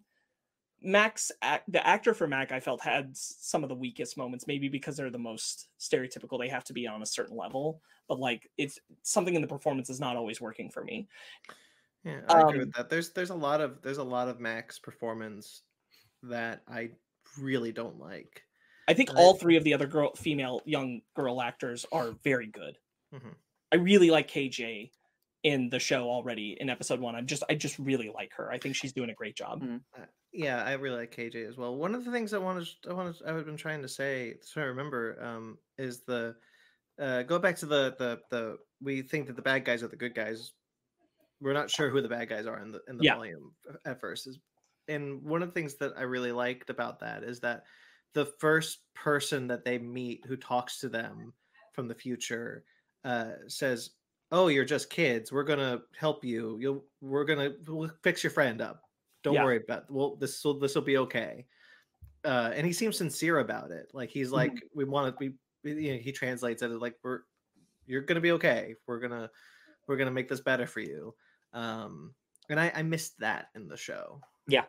Max 0.81 1.33
the 1.69 1.87
actor 1.87 2.15
for 2.15 2.27
Mac 2.27 2.53
I 2.53 2.61
felt 2.61 2.81
had 2.83 3.17
some 3.17 3.63
of 3.63 3.69
the 3.69 3.75
weakest 3.75 4.17
moments 4.17 4.47
maybe 4.47 4.69
because 4.69 4.97
they're 4.97 5.11
the 5.11 5.19
most 5.19 5.69
stereotypical 5.81 6.39
they 6.39 6.49
have 6.49 6.65
to 6.65 6.73
be 6.73 6.87
on 6.87 7.03
a 7.03 7.07
certain 7.07 7.37
level 7.37 7.83
but 8.09 8.19
like 8.21 8.49
it's 8.57 8.79
something 9.03 9.35
in 9.35 9.43
the 9.43 9.49
performance 9.49 9.91
is 9.91 10.01
not 10.01 10.17
always 10.17 10.41
working 10.41 10.71
for 10.71 10.85
me. 10.85 11.09
Yeah, 12.05 12.21
I 12.29 12.41
agree 12.43 12.55
Um, 12.55 12.59
with 12.61 12.73
that. 12.75 12.89
There's 12.89 13.11
there's 13.11 13.31
a 13.31 13.35
lot 13.35 13.61
of 13.61 13.83
there's 13.83 13.99
a 13.99 14.05
lot 14.05 14.29
of 14.29 14.41
Max 14.41 14.79
performance 14.79 15.63
that 16.23 16.63
I 16.69 16.93
really 17.39 17.73
don't 17.73 17.99
like. 17.99 18.43
I 18.87 18.95
think 18.95 19.11
I- 19.11 19.15
all 19.17 19.35
three 19.35 19.57
of 19.57 19.65
the 19.65 19.75
other 19.75 19.87
girl 19.87 20.15
female 20.15 20.63
young 20.65 21.03
girl 21.15 21.43
actors 21.43 21.85
are 21.93 22.13
very 22.13 22.47
good. 22.47 22.79
Mhm. 23.13 23.35
I 23.73 23.77
really 23.77 24.11
like 24.11 24.29
KJ 24.29 24.93
in 25.43 25.71
the 25.71 25.79
show 25.79 26.09
already 26.09 26.57
in 26.59 26.71
episode 26.71 27.01
one. 27.01 27.15
I'm 27.15 27.27
just 27.27 27.43
I 27.49 27.55
just 27.55 27.79
really 27.79 28.09
like 28.09 28.33
her. 28.35 28.51
I 28.51 28.59
think 28.59 28.77
she's 28.77 28.93
doing 28.93 29.11
a 29.11 29.15
great 29.15 29.37
job. 29.37 29.63
Mhm. 29.63 29.85
Yeah, 30.33 30.63
I 30.63 30.73
really 30.75 30.99
like 30.99 31.15
KJ 31.15 31.45
as 31.49 31.57
well. 31.57 31.77
One 31.77 31.95
of 31.95 32.05
the 32.05 32.13
things 32.13 32.35
I 32.35 32.39
wanted 32.39 32.69
I 32.89 32.93
wanted 32.93 33.17
I've 33.25 33.47
been 33.47 33.57
trying 33.57 33.83
to 33.83 33.89
say, 33.89 34.37
so 34.43 34.61
I 34.61 34.65
remember, 34.65 35.23
um, 35.23 35.59
is 35.79 36.03
the 36.05 36.37
uh, 36.99 37.23
go 37.25 37.39
back 37.39 37.57
to 37.59 37.67
the 37.67 37.97
the 37.99 38.23
the 38.31 38.59
we 38.81 39.03
think 39.03 39.27
that 39.29 39.37
the 39.37 39.43
bad 39.43 39.65
guys 39.65 39.83
are 39.83 39.89
the 39.89 39.97
good 39.97 40.15
guys. 40.15 40.55
We're 41.41 41.55
not 41.55 41.71
sure 41.71 41.91
who 41.91 42.03
the 42.03 42.09
bad 42.09 42.29
guys 42.31 42.47
are 42.47 42.61
in 42.63 42.73
the 42.73 42.83
in 42.89 42.99
the 42.99 43.05
Yeah. 43.05 43.19
volume 43.19 43.57
at 43.87 44.01
first. 44.01 44.27
Is 44.29 44.41
and 44.89 45.23
one 45.23 45.43
of 45.43 45.49
the 45.51 45.55
things 45.55 45.77
that 45.77 45.95
I 45.99 46.03
really 46.03 46.33
liked 46.33 46.71
about 46.71 47.01
that 47.01 47.25
is 47.25 47.41
that 47.41 47.65
the 48.15 48.27
first 48.27 48.85
person 48.95 49.49
that 49.49 49.65
they 49.65 49.79
meet 49.79 50.27
who 50.27 50.37
talks 50.37 50.81
to 50.81 50.89
them 50.91 51.35
from 51.73 51.89
the 51.89 51.95
future 51.97 52.65
uh, 53.05 53.33
says, 53.49 53.93
"Oh, 54.33 54.49
you're 54.49 54.65
just 54.67 54.91
kids. 54.91 55.33
We're 55.33 55.45
gonna 55.45 55.83
help 55.99 56.25
you. 56.25 56.59
You'll 56.61 56.87
we're 57.01 57.25
gonna 57.27 57.55
we'll 57.67 57.91
fix 58.05 58.25
your 58.25 58.33
friend 58.33 58.61
up. 58.63 58.83
Don't 59.23 59.35
Yeah. 59.35 59.45
worry 59.45 59.57
about. 59.63 59.91
Well, 59.91 60.17
this 60.17 60.43
will 60.45 60.59
this 60.59 60.75
will 60.75 60.83
be 60.83 60.99
okay." 60.99 61.47
Uh, 62.25 62.51
and 62.55 62.67
he 62.67 62.73
seems 62.73 62.97
sincere 62.97 63.39
about 63.39 63.71
it. 63.71 63.91
Like 63.93 64.11
he's 64.11 64.31
like, 64.31 64.53
"We 64.75 64.85
want 64.85 65.17
to. 65.19 65.33
We 65.65 65.71
you 65.73 65.95
know, 65.95 65.99
he 65.99 66.13
translates 66.13 66.63
it 66.63 66.71
as 66.71 66.79
like 66.79 66.95
we're 67.03 67.21
you're 67.87 68.03
gonna 68.03 68.21
be 68.21 68.33
okay. 68.33 68.75
We're 68.87 69.01
gonna 69.01 69.31
we're 69.87 69.97
gonna 69.97 70.11
make 70.11 70.29
this 70.29 70.41
better 70.41 70.67
for 70.67 70.81
you." 70.81 71.15
Um, 71.53 72.15
and 72.51 72.59
I, 72.61 72.73
I 72.75 72.83
missed 72.83 73.19
that 73.21 73.49
in 73.55 73.69
the 73.69 73.77
show. 73.77 74.21
Yeah. 74.47 74.65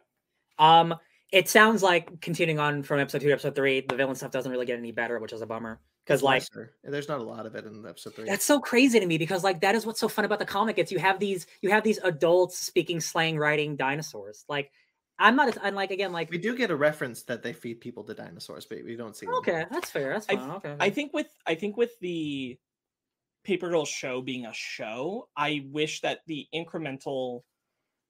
Um, 0.57 0.95
it 1.31 1.47
sounds 1.47 1.83
like 1.83 2.21
continuing 2.21 2.59
on 2.59 2.83
from 2.83 2.99
episode 2.99 3.21
two 3.21 3.27
to 3.27 3.33
episode 3.33 3.55
three, 3.55 3.81
the 3.81 3.95
villain 3.95 4.15
stuff 4.15 4.31
doesn't 4.31 4.51
really 4.51 4.65
get 4.65 4.77
any 4.79 4.91
better, 4.91 5.19
which 5.19 5.31
is 5.33 5.41
a 5.41 5.45
bummer. 5.45 5.79
Because 6.09 6.23
like 6.23 6.41
lesser. 6.41 6.73
there's 6.83 7.07
not 7.07 7.19
a 7.19 7.23
lot 7.23 7.45
of 7.45 7.53
it 7.53 7.65
in 7.65 7.85
episode 7.85 8.15
three. 8.15 8.25
that's 8.25 8.43
so 8.43 8.59
crazy 8.59 8.99
to 8.99 9.05
me 9.05 9.19
because 9.19 9.43
like 9.43 9.61
that 9.61 9.75
is 9.75 9.85
what's 9.85 9.99
so 9.99 10.07
fun 10.07 10.25
about 10.25 10.39
the 10.39 10.45
comic. 10.45 10.79
It's 10.79 10.91
you 10.91 10.97
have 10.97 11.19
these 11.19 11.45
you 11.61 11.69
have 11.69 11.83
these 11.83 11.99
adults 11.99 12.57
speaking 12.57 12.99
slang 12.99 13.37
writing 13.37 13.75
dinosaurs. 13.75 14.43
Like 14.49 14.71
I'm 15.19 15.35
not 15.35 15.55
I'm 15.61 15.75
like 15.75 15.91
again 15.91 16.11
like 16.11 16.31
we 16.31 16.39
do 16.39 16.55
get 16.57 16.71
a 16.71 16.75
reference 16.75 17.21
that 17.23 17.43
they 17.43 17.53
feed 17.53 17.79
people 17.79 18.03
to 18.05 18.15
dinosaurs, 18.15 18.65
but 18.65 18.79
we 18.83 18.95
don't 18.95 19.15
see 19.15 19.27
them. 19.27 19.35
okay, 19.35 19.65
that's 19.69 19.91
fair. 19.91 20.13
That's 20.13 20.25
I- 20.29 20.35
fine. 20.35 20.49
okay. 20.51 20.75
I 20.79 20.89
think 20.89 21.13
with 21.13 21.27
I 21.45 21.53
think 21.55 21.77
with 21.77 21.91
the 21.99 22.57
Paper 23.43 23.69
Girl 23.69 23.85
show 23.85 24.21
being 24.21 24.47
a 24.47 24.53
show, 24.53 25.29
I 25.37 25.63
wish 25.71 26.01
that 26.01 26.21
the 26.25 26.47
incremental 26.55 27.43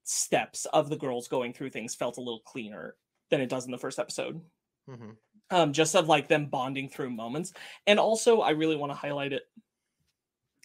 steps 0.04 0.64
of 0.72 0.88
the 0.88 0.96
girls 0.96 1.28
going 1.28 1.52
through 1.52 1.70
things 1.70 1.94
felt 1.94 2.16
a 2.16 2.20
little 2.20 2.40
cleaner 2.40 2.96
than 3.30 3.40
it 3.42 3.48
does 3.50 3.66
in 3.66 3.70
the 3.70 3.78
first 3.78 3.98
episode. 3.98 4.40
Mhm. 4.88 5.16
Um, 5.50 5.72
just 5.72 5.96
of 5.96 6.08
like 6.08 6.28
them 6.28 6.46
bonding 6.46 6.88
through 6.88 7.10
moments. 7.10 7.52
And 7.86 7.98
also 7.98 8.40
I 8.40 8.50
really 8.50 8.76
want 8.76 8.92
to 8.92 8.96
highlight 8.96 9.32
it. 9.32 9.42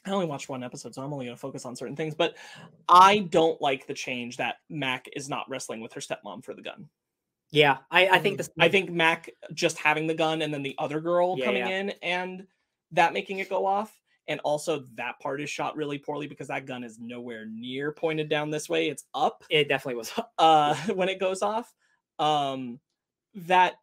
I 0.06 0.12
only 0.12 0.28
watched 0.28 0.50
one 0.50 0.64
episode, 0.64 0.94
so 0.94 1.02
I'm 1.02 1.12
only 1.12 1.26
gonna 1.26 1.36
focus 1.38 1.66
on 1.66 1.76
certain 1.76 1.96
things, 1.96 2.14
but 2.14 2.36
I 2.88 3.20
don't 3.20 3.60
like 3.60 3.88
the 3.88 3.96
change 3.96 4.38
that 4.38 4.58
Mac 4.70 5.10
is 5.16 5.28
not 5.28 5.50
wrestling 5.50 5.82
with 5.82 5.94
her 5.94 6.02
stepmom 6.02 6.44
for 6.46 6.54
the 6.54 6.62
gun. 6.62 6.88
yeah, 7.52 7.78
I, 7.90 8.08
I 8.10 8.20
think 8.20 8.38
this 8.38 8.50
I 8.60 8.70
think 8.70 8.92
Mac 8.92 9.32
just 9.54 9.78
having 9.80 10.06
the 10.08 10.14
gun 10.14 10.42
and 10.44 10.54
then 10.54 10.62
the 10.62 10.76
other 10.78 11.00
girl 11.00 11.36
Yeah, 11.38 11.46
coming 11.46 11.66
yeah. 11.66 11.80
in 11.80 11.90
and 12.04 12.46
that 12.92 13.14
making 13.14 13.40
it 13.40 13.50
go 13.50 13.66
off. 13.66 14.00
And 14.28 14.40
also 14.42 14.84
that 14.96 15.20
part 15.20 15.42
is 15.42 15.50
shot 15.50 15.76
really 15.76 15.98
poorly 16.00 16.28
because 16.28 16.48
that 16.50 16.66
gun 16.66 16.84
is 16.84 17.00
nowhere 17.00 17.46
near 17.46 17.92
pointed 17.92 18.30
down 18.30 18.50
this 18.52 18.68
way. 18.70 18.90
It's 18.90 19.06
up 19.16 19.44
it 19.50 19.68
definitely 19.70 19.98
was 19.98 20.12
uh 20.38 20.76
when 20.94 21.10
it 21.10 21.20
goes 21.20 21.42
off. 21.42 21.74
Um 22.20 22.80
that 23.36 23.76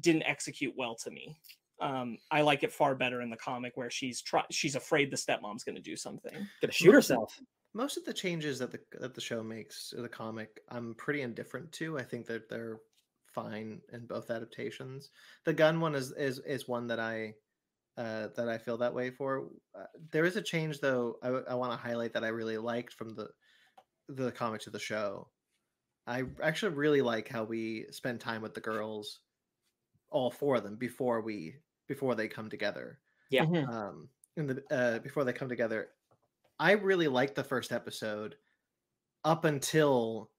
didn't 0.00 0.24
execute 0.24 0.74
well 0.76 0.94
to 0.96 1.10
me. 1.10 1.38
Um 1.80 2.18
I 2.30 2.42
like 2.42 2.62
it 2.62 2.72
far 2.72 2.94
better 2.94 3.22
in 3.22 3.30
the 3.30 3.36
comic 3.36 3.76
where 3.76 3.90
she's 3.90 4.20
try 4.22 4.44
she's 4.50 4.74
afraid 4.74 5.10
the 5.10 5.16
stepmom's 5.16 5.64
gonna 5.64 5.80
do 5.80 5.96
something. 5.96 6.34
gonna 6.60 6.72
shoot 6.72 6.92
herself. 6.92 7.38
Most 7.74 7.96
of 7.96 8.04
the 8.04 8.14
changes 8.14 8.58
that 8.58 8.72
the 8.72 8.80
that 9.00 9.14
the 9.14 9.20
show 9.20 9.42
makes 9.42 9.92
or 9.96 10.02
the 10.02 10.08
comic, 10.08 10.60
I'm 10.68 10.94
pretty 10.94 11.22
indifferent 11.22 11.70
to. 11.72 11.98
I 11.98 12.02
think 12.02 12.26
that 12.26 12.48
they're 12.48 12.78
fine 13.26 13.80
in 13.92 14.06
both 14.06 14.30
adaptations. 14.30 15.10
The 15.44 15.52
gun 15.52 15.80
one 15.80 15.94
is 15.94 16.12
is 16.12 16.40
is 16.40 16.66
one 16.66 16.86
that 16.88 16.98
I 16.98 17.34
uh, 17.96 18.28
that 18.36 18.48
I 18.48 18.58
feel 18.58 18.78
that 18.78 18.94
way 18.94 19.10
for. 19.10 19.48
Uh, 19.74 19.84
there 20.12 20.24
is 20.24 20.36
a 20.36 20.42
change 20.42 20.80
though. 20.80 21.16
I, 21.22 21.28
I 21.50 21.54
want 21.54 21.72
to 21.72 21.76
highlight 21.76 22.12
that 22.14 22.24
I 22.24 22.28
really 22.28 22.56
liked 22.58 22.92
from 22.92 23.14
the 23.14 23.28
the 24.08 24.32
comic 24.32 24.62
to 24.62 24.70
the 24.70 24.78
show. 24.78 25.28
I 26.06 26.22
actually 26.42 26.74
really 26.74 27.02
like 27.02 27.28
how 27.28 27.44
we 27.44 27.86
spend 27.90 28.20
time 28.20 28.40
with 28.40 28.54
the 28.54 28.60
girls, 28.60 29.20
all 30.10 30.30
four 30.30 30.56
of 30.56 30.64
them 30.64 30.76
before 30.76 31.20
we 31.20 31.56
before 31.88 32.14
they 32.14 32.28
come 32.28 32.50
together. 32.50 33.00
Yeah. 33.30 33.44
Mhm. 33.44 33.68
Um, 33.68 34.10
in 34.36 34.46
the 34.46 34.64
uh, 34.70 34.98
before 35.00 35.24
they 35.24 35.32
come 35.32 35.48
together, 35.48 35.90
I 36.58 36.72
really 36.72 37.08
liked 37.08 37.34
the 37.36 37.44
first 37.44 37.72
episode 37.72 38.36
up 39.24 39.44
until 39.44 40.32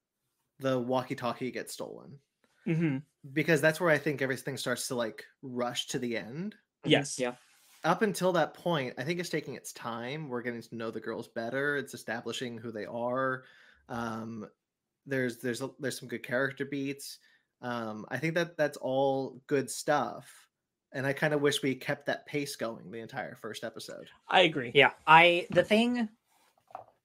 the 0.60 0.80
walkie-talkie 0.80 1.52
gets 1.52 1.74
stolen 1.74 2.20
Mhm. 2.66 3.04
because 3.34 3.62
that's 3.62 3.80
where 3.80 3.90
I 3.90 3.98
think 3.98 4.22
everything 4.22 4.58
starts 4.58 4.88
to 4.88 4.96
like 4.96 5.26
rush 5.42 5.88
to 5.88 6.00
the 6.00 6.18
end. 6.18 6.56
Mhm, 6.86 7.08
Yes. 7.08 7.18
Yeah. 7.18 7.38
Up 7.84 8.02
until 8.04 8.34
that 8.34 8.54
point, 8.56 8.96
I 8.98 9.04
think 9.06 9.20
it's 9.20 9.30
taking 9.30 9.56
its 9.56 9.74
time. 9.74 10.30
We're 10.30 10.42
getting 10.44 10.62
to 10.62 10.76
know 10.76 10.92
the 10.92 11.02
girls 11.02 11.28
better. 11.30 11.78
It's 11.78 11.94
establishing 11.94 12.58
who 12.58 12.72
they 12.72 12.86
are. 12.86 13.46
Um, 13.90 14.50
there's 15.06 15.40
there's 15.40 15.62
a, 15.62 15.72
there's 15.80 16.00
some 16.00 16.10
good 16.10 16.24
character 16.24 16.66
beats. 16.66 17.20
Um, 17.62 18.06
I 18.10 18.18
think 18.18 18.36
that 18.36 18.58
that's 18.58 18.78
all 18.78 19.42
good 19.48 19.70
stuff, 19.70 20.48
and 20.94 21.06
I 21.06 21.14
kind 21.14 21.34
of 21.34 21.42
wish 21.42 21.62
we 21.62 21.76
kept 21.76 22.06
that 22.06 22.26
pace 22.26 22.56
going 22.56 22.90
the 22.92 23.00
entire 23.00 23.36
first 23.36 23.64
episode. 23.64 24.08
I 24.30 24.42
agree. 24.42 24.72
Yeah, 24.74 24.92
I 25.06 25.48
the 25.52 25.64
thing 25.64 26.10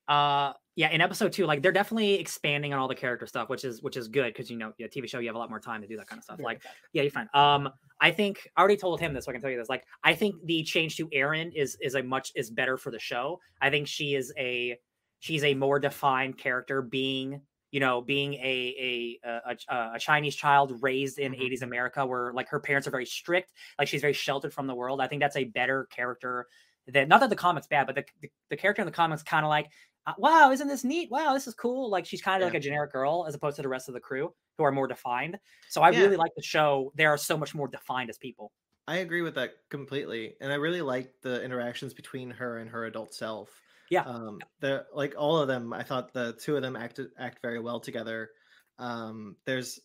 uh 0.09 0.53
yeah, 0.77 0.91
in 0.91 1.01
episode 1.01 1.33
2 1.33 1.47
like 1.47 1.63
they're 1.63 1.73
definitely 1.73 2.15
expanding 2.15 2.73
on 2.73 2.79
all 2.79 2.89
the 2.89 2.95
character 2.95 3.27
stuff, 3.27 3.49
which 3.49 3.65
is 3.65 3.83
which 3.83 3.97
is 3.97 4.09
good 4.09 4.35
cuz 4.35 4.51
you 4.51 4.57
know, 4.57 4.73
yeah, 4.79 4.87
TV 4.87 5.09
show 5.09 5.19
you 5.19 5.29
have 5.29 5.37
a 5.37 5.39
lot 5.39 5.51
more 5.51 5.61
time 5.61 5.81
to 5.83 5.89
do 5.89 5.97
that 5.97 6.07
kind 6.07 6.19
of 6.19 6.25
stuff. 6.25 6.41
Like 6.41 6.63
yeah, 6.93 7.03
you're 7.03 7.11
fine. 7.11 7.29
Um 7.35 7.71
I 8.01 8.11
think 8.11 8.49
I 8.57 8.61
already 8.61 8.77
told 8.77 9.01
him 9.01 9.15
this, 9.15 9.25
so 9.25 9.31
I 9.31 9.33
can 9.33 9.41
tell 9.41 9.51
you 9.51 9.57
this. 9.57 9.69
Like 9.69 9.85
I 10.03 10.15
think 10.15 10.35
the 10.45 10.63
change 10.63 10.97
to 10.97 11.09
Erin 11.13 11.53
is 11.53 11.77
is 11.81 11.95
a 11.95 12.03
much 12.03 12.33
is 12.35 12.51
better 12.51 12.77
for 12.77 12.91
the 12.91 12.99
show. 12.99 13.41
I 13.61 13.71
think 13.71 13.87
she 13.89 14.15
is 14.15 14.33
a 14.39 14.79
she's 15.21 15.45
a 15.45 15.55
more 15.55 15.79
defined 15.79 16.39
character 16.39 16.83
being 16.83 17.41
you 17.75 17.81
know 17.81 18.01
being 18.01 18.35
a 18.35 19.19
a 19.25 19.29
a, 19.49 19.57
a, 19.97 19.99
Chinese 19.99 20.37
child 20.37 20.81
raised 20.83 21.19
in 21.19 21.35
Mhm. 21.35 21.35
80s 21.35 21.63
America 21.63 22.07
where 22.07 22.33
like 22.33 22.49
her 22.49 22.61
parents 22.61 22.87
are 22.87 22.93
very 22.93 23.07
strict 23.07 23.53
like 23.79 23.89
she's 23.89 24.01
very 24.01 24.13
sheltered 24.13 24.55
from 24.55 24.67
the 24.69 24.75
world 24.75 25.01
I 25.01 25.09
think 25.09 25.21
that's 25.21 25.37
a 25.37 25.45
better 25.45 25.87
character 25.87 26.47
that 26.87 27.09
not 27.09 27.21
that 27.21 27.31
the 27.31 27.37
comics 27.37 27.67
bad 27.67 27.87
but 27.87 27.97
the, 27.97 28.05
the, 28.21 28.31
the 28.51 28.57
character 28.57 28.83
in 28.83 28.87
the 28.87 28.93
comics 28.93 29.23
kind 29.23 29.45
of 29.45 29.49
like 29.51 29.71
uh, 30.07 30.13
wow 30.19 30.51
isn't 30.53 30.69
this 30.69 30.85
neat 30.85 31.11
wow 31.11 31.33
this 31.35 31.47
is 31.49 31.55
cool 31.55 31.91
like 31.91 32.07
she's 32.07 32.23
kind 32.23 32.43
of 32.43 32.47
Yeah. 32.47 32.47
like 32.47 32.55
a 32.55 32.61
generic 32.61 32.93
girl 32.93 33.25
as 33.27 33.35
opposed 33.35 33.57
to 33.57 33.63
the 33.63 33.69
rest 33.69 33.89
of 33.89 33.95
the 33.95 34.01
crew 34.01 34.33
who 34.59 34.65
are 34.65 34.73
more 34.73 34.87
defined 34.87 35.39
so 35.69 35.83
I 35.83 35.89
Yeah. 35.89 35.99
really 36.01 36.17
like 36.17 36.31
the 36.37 36.43
show 36.43 36.93
they 36.95 37.07
are 37.07 37.19
so 37.19 37.37
much 37.37 37.55
more 37.55 37.69
defined 37.69 38.11
as 38.11 38.19
people 38.19 38.53
I 38.87 38.97
agree 38.97 39.23
with 39.23 39.35
that 39.37 39.69
completely, 39.71 40.37
and 40.41 40.53
I 40.53 40.57
really 40.57 40.83
like 40.83 41.21
the 41.23 41.43
interactions 41.43 41.95
between 41.95 42.31
her 42.31 42.59
and 42.59 42.71
her 42.71 42.85
adult 42.87 43.15
self. 43.15 43.63
Yeah. 43.91 44.03
um, 44.03 44.39
the 44.61 44.87
like 44.95 45.15
all 45.17 45.39
of 45.39 45.49
them. 45.49 45.73
I 45.73 45.83
thought 45.83 46.13
the 46.13 46.33
two 46.41 46.57
of 46.57 46.63
them 46.63 46.77
act 46.77 47.01
act 47.19 47.39
very 47.43 47.61
well 47.61 47.81
together. 47.81 48.31
Um, 48.79 49.37
there's 49.47 49.81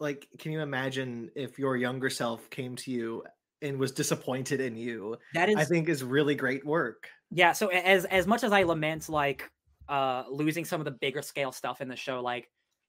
like, 0.00 0.28
can 0.38 0.52
you 0.52 0.60
imagine 0.60 1.30
if 1.34 1.58
your 1.58 1.76
younger 1.76 2.10
self 2.10 2.48
came 2.50 2.76
to 2.76 2.90
you 2.90 3.24
and 3.62 3.78
was 3.78 3.92
disappointed 3.92 4.60
in 4.60 4.76
you? 4.76 5.16
that 5.34 5.48
is 5.48 5.56
I 5.56 5.64
think 5.64 5.88
is 5.88 6.04
really 6.04 6.34
great 6.34 6.64
work. 6.64 7.08
Yeah, 7.30 7.52
so 7.52 7.68
as 7.68 8.04
as 8.06 8.26
much 8.26 8.44
as 8.44 8.52
I 8.52 8.62
lament 8.62 9.08
like 9.08 9.50
uh 9.88 10.24
losing 10.30 10.64
some 10.64 10.80
of 10.80 10.84
the 10.84 10.90
bigger 10.92 11.22
scale 11.22 11.52
stuff 11.52 11.80
in 11.80 11.88
the 11.88 11.96
show, 11.96 12.20
like 12.20 12.48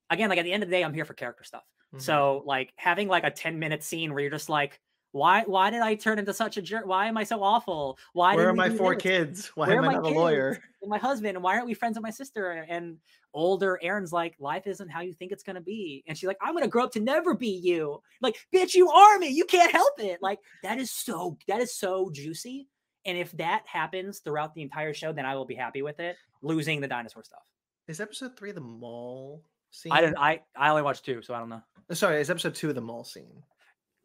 again, 0.09 0.30
like 0.30 0.40
at 0.40 0.43
the 0.45 0.51
end 0.53 0.64
of 0.64 0.69
the 0.69 0.76
day, 0.76 0.84
I'm 0.84 0.93
here 0.93 1.06
for 1.06 1.14
character 1.14 1.43
stuff. 1.43 1.64
Mhm. 1.95 2.01
So 2.01 2.43
like 2.45 2.72
having 2.76 3.08
like 3.08 3.24
a 3.24 3.32
10 3.32 3.59
minute 3.59 3.84
scene 3.84 4.11
where 4.14 4.22
you're 4.22 4.32
just 4.32 4.50
like, 4.50 4.80
why 5.11 5.43
why 5.45 5.69
did 5.69 5.81
I 5.81 5.95
turn 5.95 6.19
into 6.19 6.33
such 6.33 6.57
a 6.57 6.61
jerk? 6.61 6.85
Why 6.85 7.07
am 7.07 7.17
I 7.17 7.23
so 7.23 7.41
awful? 7.41 7.97
Why 8.13 8.35
where 8.35 8.49
are 8.49 8.53
my 8.53 8.69
four 8.69 8.95
kids? 8.95 9.47
Why 9.55 9.67
Where 9.67 9.77
am 9.77 9.89
I 9.89 9.93
not 9.93 10.05
a 10.05 10.09
lawyer? 10.09 10.59
And 10.81 10.89
my 10.89 10.97
husband, 10.97 11.35
and 11.35 11.43
why 11.43 11.55
aren't 11.55 11.65
we 11.65 11.73
friends 11.73 11.97
with 11.97 12.03
my 12.03 12.11
sister? 12.11 12.51
And 12.69 12.97
older 13.33 13.79
Erin's 13.81 14.13
like, 14.13 14.35
life 14.39 14.67
isn't 14.67 14.89
how 14.89 15.01
you 15.01 15.13
think 15.13 15.31
it's 15.31 15.43
gonna 15.43 15.61
be. 15.61 16.03
And 16.07 16.17
she's 16.17 16.27
like, 16.27 16.38
I'm 16.41 16.53
gonna 16.53 16.67
grow 16.67 16.83
up 16.83 16.91
to 16.93 16.99
never 16.99 17.33
be 17.33 17.49
you. 17.49 18.01
Like, 18.21 18.35
bitch, 18.53 18.75
you 18.75 18.89
are 18.89 19.17
me. 19.17 19.29
You 19.29 19.45
can't 19.45 19.71
help 19.71 19.99
it. 19.99 20.21
Like, 20.21 20.39
that 20.63 20.77
is 20.77 20.91
so 20.91 21.38
that 21.47 21.59
is 21.59 21.75
so 21.75 22.11
juicy. 22.11 22.67
And 23.05 23.17
if 23.17 23.31
that 23.33 23.63
happens 23.65 24.19
throughout 24.19 24.53
the 24.53 24.61
entire 24.61 24.93
show, 24.93 25.11
then 25.11 25.25
I 25.25 25.35
will 25.35 25.45
be 25.45 25.55
happy 25.55 25.81
with 25.81 25.99
it. 25.99 26.17
Losing 26.41 26.81
the 26.81 26.88
dinosaur 26.88 27.23
stuff. 27.23 27.43
Is 27.88 27.99
episode 27.99 28.38
three 28.38 28.51
the 28.51 28.61
mall 28.61 29.43
scene? 29.71 29.91
I 29.91 30.01
didn't. 30.01 30.17
I 30.19 30.41
I 30.55 30.69
only 30.69 30.83
watched 30.83 31.03
two, 31.03 31.23
so 31.23 31.33
I 31.33 31.39
don't 31.39 31.49
know. 31.49 31.63
Sorry, 31.93 32.21
is 32.21 32.29
episode 32.29 32.53
two 32.53 32.69
of 32.69 32.75
the 32.75 32.81
mall 32.81 33.03
scene? 33.03 33.41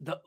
The 0.05 0.19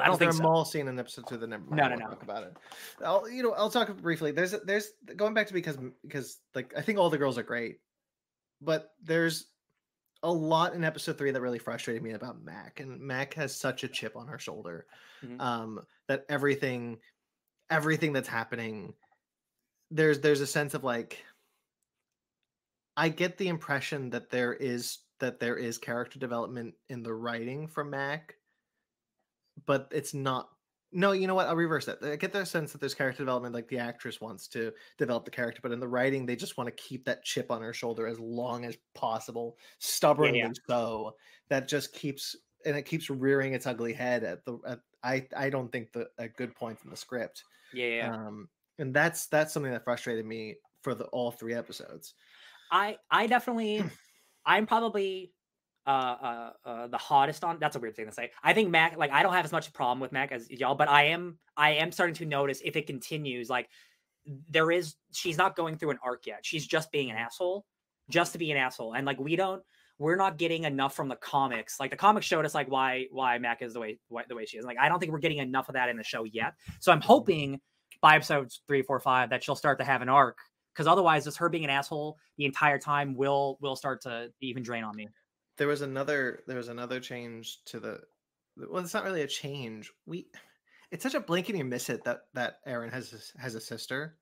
I 0.00 0.06
don't 0.06 0.18
think 0.18 0.30
a 0.30 0.34
so. 0.34 0.42
mall 0.42 0.64
scene 0.64 0.88
in 0.88 0.98
episode 0.98 1.26
two 1.28 1.36
that 1.36 1.46
never 1.48 1.64
mind, 1.64 1.76
No, 1.76 1.88
no, 1.88 1.96
no. 1.96 2.06
talk 2.08 2.22
about 2.22 2.44
it. 2.44 2.56
I'll 3.04 3.28
you 3.28 3.42
know 3.42 3.52
I'll 3.52 3.70
talk 3.70 3.94
briefly. 3.98 4.30
There's 4.32 4.52
there's 4.64 4.90
going 5.16 5.34
back 5.34 5.46
to 5.48 5.52
because 5.52 5.76
because 6.02 6.38
like 6.54 6.72
I 6.76 6.80
think 6.82 6.98
all 6.98 7.10
the 7.10 7.18
girls 7.18 7.36
are 7.38 7.42
great, 7.42 7.80
but 8.60 8.90
there's 9.02 9.46
a 10.22 10.32
lot 10.32 10.74
in 10.74 10.84
episode 10.84 11.18
three 11.18 11.30
that 11.30 11.40
really 11.40 11.58
frustrated 11.58 12.02
me 12.02 12.12
about 12.12 12.42
Mac, 12.42 12.80
and 12.80 12.98
Mac 13.00 13.34
has 13.34 13.54
such 13.54 13.84
a 13.84 13.88
chip 13.88 14.16
on 14.16 14.26
her 14.28 14.38
shoulder, 14.38 14.86
Mhm. 15.22 15.38
um, 15.40 15.80
that 16.08 16.24
everything 16.30 16.98
everything 17.70 18.12
that's 18.12 18.28
happening, 18.28 18.94
there's 19.90 20.20
there's 20.20 20.40
a 20.40 20.46
sense 20.46 20.72
of 20.74 20.82
like 20.84 21.22
I 22.96 23.08
get 23.08 23.36
the 23.36 23.48
impression 23.48 24.10
that 24.10 24.30
there 24.30 24.54
is 24.54 24.98
that 25.20 25.40
there 25.40 25.56
is 25.56 25.78
character 25.78 26.18
development 26.18 26.74
in 26.88 27.02
the 27.02 27.12
writing 27.12 27.66
for 27.68 27.84
Mac, 27.84 28.36
but 29.66 29.88
it's 29.92 30.14
not. 30.14 30.48
No, 30.92 31.10
you 31.10 31.26
know 31.26 31.34
what? 31.34 31.48
I'll 31.48 31.56
reverse 31.56 31.86
that. 31.86 31.98
I 32.04 32.14
get 32.14 32.32
the 32.32 32.44
sense 32.44 32.70
that 32.70 32.80
there's 32.80 32.94
character 32.94 33.24
development, 33.24 33.54
like 33.54 33.66
the 33.66 33.78
actress 33.78 34.20
wants 34.20 34.46
to 34.48 34.72
develop 34.96 35.24
the 35.24 35.30
character, 35.30 35.60
but 35.60 35.72
in 35.72 35.80
the 35.80 35.88
writing, 35.88 36.24
they 36.24 36.36
just 36.36 36.56
want 36.56 36.68
to 36.68 36.82
keep 36.82 37.04
that 37.06 37.24
chip 37.24 37.50
on 37.50 37.62
her 37.62 37.72
shoulder 37.72 38.06
as 38.06 38.20
long 38.20 38.64
as 38.64 38.76
possible, 38.94 39.58
stubbornly 39.78 40.44
so. 40.68 41.16
That 41.48 41.68
just 41.68 41.92
keeps 41.92 42.36
and 42.64 42.76
it 42.76 42.86
keeps 42.86 43.10
rearing 43.10 43.54
its 43.54 43.66
ugly 43.66 43.92
head 43.92 44.24
at 44.24 44.44
the 44.44 44.58
at, 44.66 44.80
I 45.02 45.26
I 45.36 45.50
don't 45.50 45.70
think 45.70 45.92
the 45.92 46.08
at 46.18 46.36
good 46.36 46.54
points 46.54 46.84
in 46.84 46.90
the 46.90 46.96
script. 46.96 47.44
Yeah, 47.72 47.86
yeah. 47.86 48.14
Um, 48.14 48.48
and 48.78 48.94
that's 48.94 49.26
that's 49.26 49.52
something 49.52 49.72
that 49.72 49.84
frustrated 49.84 50.24
me 50.24 50.56
for 50.82 50.94
the 50.94 51.04
all 51.06 51.30
three 51.30 51.54
episodes. 51.54 52.14
I 52.70 52.96
I 53.10 53.26
definitely 53.26 53.84
I'm 54.46 54.66
probably 54.66 55.32
uh, 55.86 55.90
uh 55.90 56.50
uh 56.64 56.86
the 56.88 56.98
hottest 56.98 57.44
on 57.44 57.58
that's 57.60 57.76
a 57.76 57.78
weird 57.78 57.96
thing 57.96 58.06
to 58.06 58.12
say. 58.12 58.30
I 58.42 58.52
think 58.52 58.70
Mac 58.70 58.96
like 58.96 59.10
I 59.10 59.22
don't 59.22 59.34
have 59.34 59.44
as 59.44 59.52
much 59.52 59.72
problem 59.72 60.00
with 60.00 60.12
Mac 60.12 60.32
as 60.32 60.50
y'all, 60.50 60.74
but 60.74 60.88
I 60.88 61.04
am 61.04 61.38
I 61.56 61.72
am 61.72 61.92
starting 61.92 62.14
to 62.16 62.26
notice 62.26 62.60
if 62.64 62.76
it 62.76 62.86
continues 62.86 63.50
like 63.50 63.68
there 64.48 64.70
is 64.70 64.94
she's 65.12 65.36
not 65.36 65.56
going 65.56 65.76
through 65.76 65.90
an 65.90 65.98
arc 66.02 66.26
yet. 66.26 66.40
She's 66.42 66.66
just 66.66 66.90
being 66.90 67.10
an 67.10 67.16
asshole 67.16 67.64
just 68.08 68.32
to 68.32 68.38
be 68.38 68.50
an 68.50 68.56
asshole. 68.56 68.94
And 68.94 69.06
like 69.06 69.18
we 69.18 69.36
don't 69.36 69.62
we're 69.98 70.16
not 70.16 70.38
getting 70.38 70.64
enough 70.64 70.94
from 70.94 71.08
the 71.08 71.16
comics. 71.16 71.78
Like 71.78 71.90
the 71.90 71.96
comics 71.96 72.26
showed 72.26 72.44
us 72.44 72.54
like 72.54 72.70
why 72.70 73.06
why 73.10 73.38
Mac 73.38 73.62
is 73.62 73.74
the 73.74 73.80
way 73.80 73.98
why, 74.08 74.24
the 74.28 74.34
way 74.34 74.46
she 74.46 74.58
is. 74.58 74.64
Like 74.64 74.78
I 74.78 74.88
don't 74.88 74.98
think 74.98 75.12
we're 75.12 75.18
getting 75.18 75.38
enough 75.38 75.68
of 75.68 75.74
that 75.74 75.88
in 75.88 75.96
the 75.96 76.04
show 76.04 76.24
yet. 76.24 76.54
So 76.80 76.92
I'm 76.92 77.00
hoping 77.00 77.60
by 78.00 78.16
episodes 78.16 78.62
three, 78.66 78.82
four, 78.82 79.00
five 79.00 79.30
that 79.30 79.44
she'll 79.44 79.56
start 79.56 79.78
to 79.78 79.84
have 79.84 80.02
an 80.02 80.08
arc. 80.08 80.38
Because 80.72 80.88
otherwise, 80.88 81.24
just 81.24 81.38
her 81.38 81.48
being 81.48 81.64
an 81.64 81.70
asshole 81.70 82.18
the 82.36 82.44
entire 82.44 82.78
time 82.78 83.14
will 83.14 83.58
will 83.60 83.76
start 83.76 84.02
to 84.02 84.30
even 84.40 84.62
drain 84.62 84.82
on 84.82 84.96
me. 84.96 85.08
There 85.56 85.68
was 85.68 85.82
another 85.82 86.42
there 86.46 86.56
was 86.56 86.68
another 86.68 87.00
change 87.00 87.58
to 87.66 87.80
the 87.80 88.00
well, 88.56 88.82
it's 88.82 88.94
not 88.94 89.04
really 89.04 89.22
a 89.22 89.26
change. 89.26 89.90
We 90.06 90.26
it's 90.90 91.02
such 91.02 91.14
a 91.14 91.20
blink 91.20 91.48
and 91.48 91.58
you 91.58 91.64
miss 91.64 91.90
it 91.90 92.04
that 92.04 92.22
that 92.34 92.58
Erin 92.66 92.90
has 92.90 93.32
has 93.38 93.54
a 93.54 93.60
sister. 93.60 94.16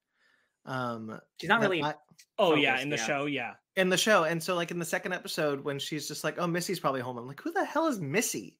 Um, 0.64 1.20
She's 1.40 1.48
not 1.48 1.60
really. 1.60 1.82
I- 1.82 1.94
Oh 2.38 2.54
yeah, 2.54 2.80
in 2.80 2.88
the 2.88 2.96
yeah. 2.96 3.04
show, 3.06 3.26
yeah. 3.26 3.52
in 3.76 3.88
the 3.88 3.96
show, 3.96 4.24
and 4.24 4.42
so 4.42 4.54
like 4.54 4.70
in 4.70 4.78
the 4.78 4.84
second 4.84 5.12
episode 5.12 5.62
when 5.64 5.78
she's 5.78 6.08
just 6.08 6.24
like, 6.24 6.38
"Oh, 6.38 6.46
Missy's 6.46 6.80
probably 6.80 7.00
home," 7.02 7.18
I'm 7.18 7.26
like, 7.26 7.40
"Who 7.42 7.52
the 7.52 7.64
hell 7.64 7.86
is 7.88 8.00
Missy?" 8.00 8.58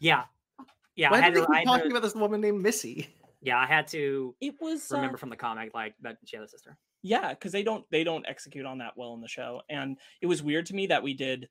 yeah, 0.00 0.24
yeah. 0.96 1.10
Why 1.10 1.18
I 1.18 1.20
had 1.20 1.34
do 1.34 1.40
they 1.40 1.46
to, 1.46 1.46
keep 1.46 1.56
had 1.58 1.64
talking 1.64 1.82
to- 1.84 1.90
about 1.90 2.02
this 2.02 2.14
woman 2.14 2.40
named 2.40 2.60
Missy? 2.60 3.14
yeah, 3.40 3.58
I 3.58 3.66
had 3.66 3.86
to 3.88 4.34
It 4.40 4.54
was 4.60 4.90
uh, 4.90 4.96
remember 4.96 5.16
from 5.18 5.30
the 5.30 5.36
comic 5.36 5.72
like 5.74 5.94
that 6.02 6.16
she 6.24 6.36
had 6.36 6.44
a 6.44 6.48
sister. 6.48 6.76
yeah 7.02 7.30
because 7.30 7.52
they 7.52 7.62
don't 7.62 7.84
they 7.90 8.04
don't 8.04 8.26
execute 8.26 8.66
on 8.66 8.78
that 8.78 8.94
well 8.96 9.14
in 9.14 9.20
the 9.20 9.28
show 9.28 9.60
and 9.68 9.96
it 10.20 10.26
was 10.26 10.42
weird 10.42 10.66
to 10.66 10.74
me 10.74 10.86
that 10.88 11.02
we 11.02 11.14
did 11.14 11.48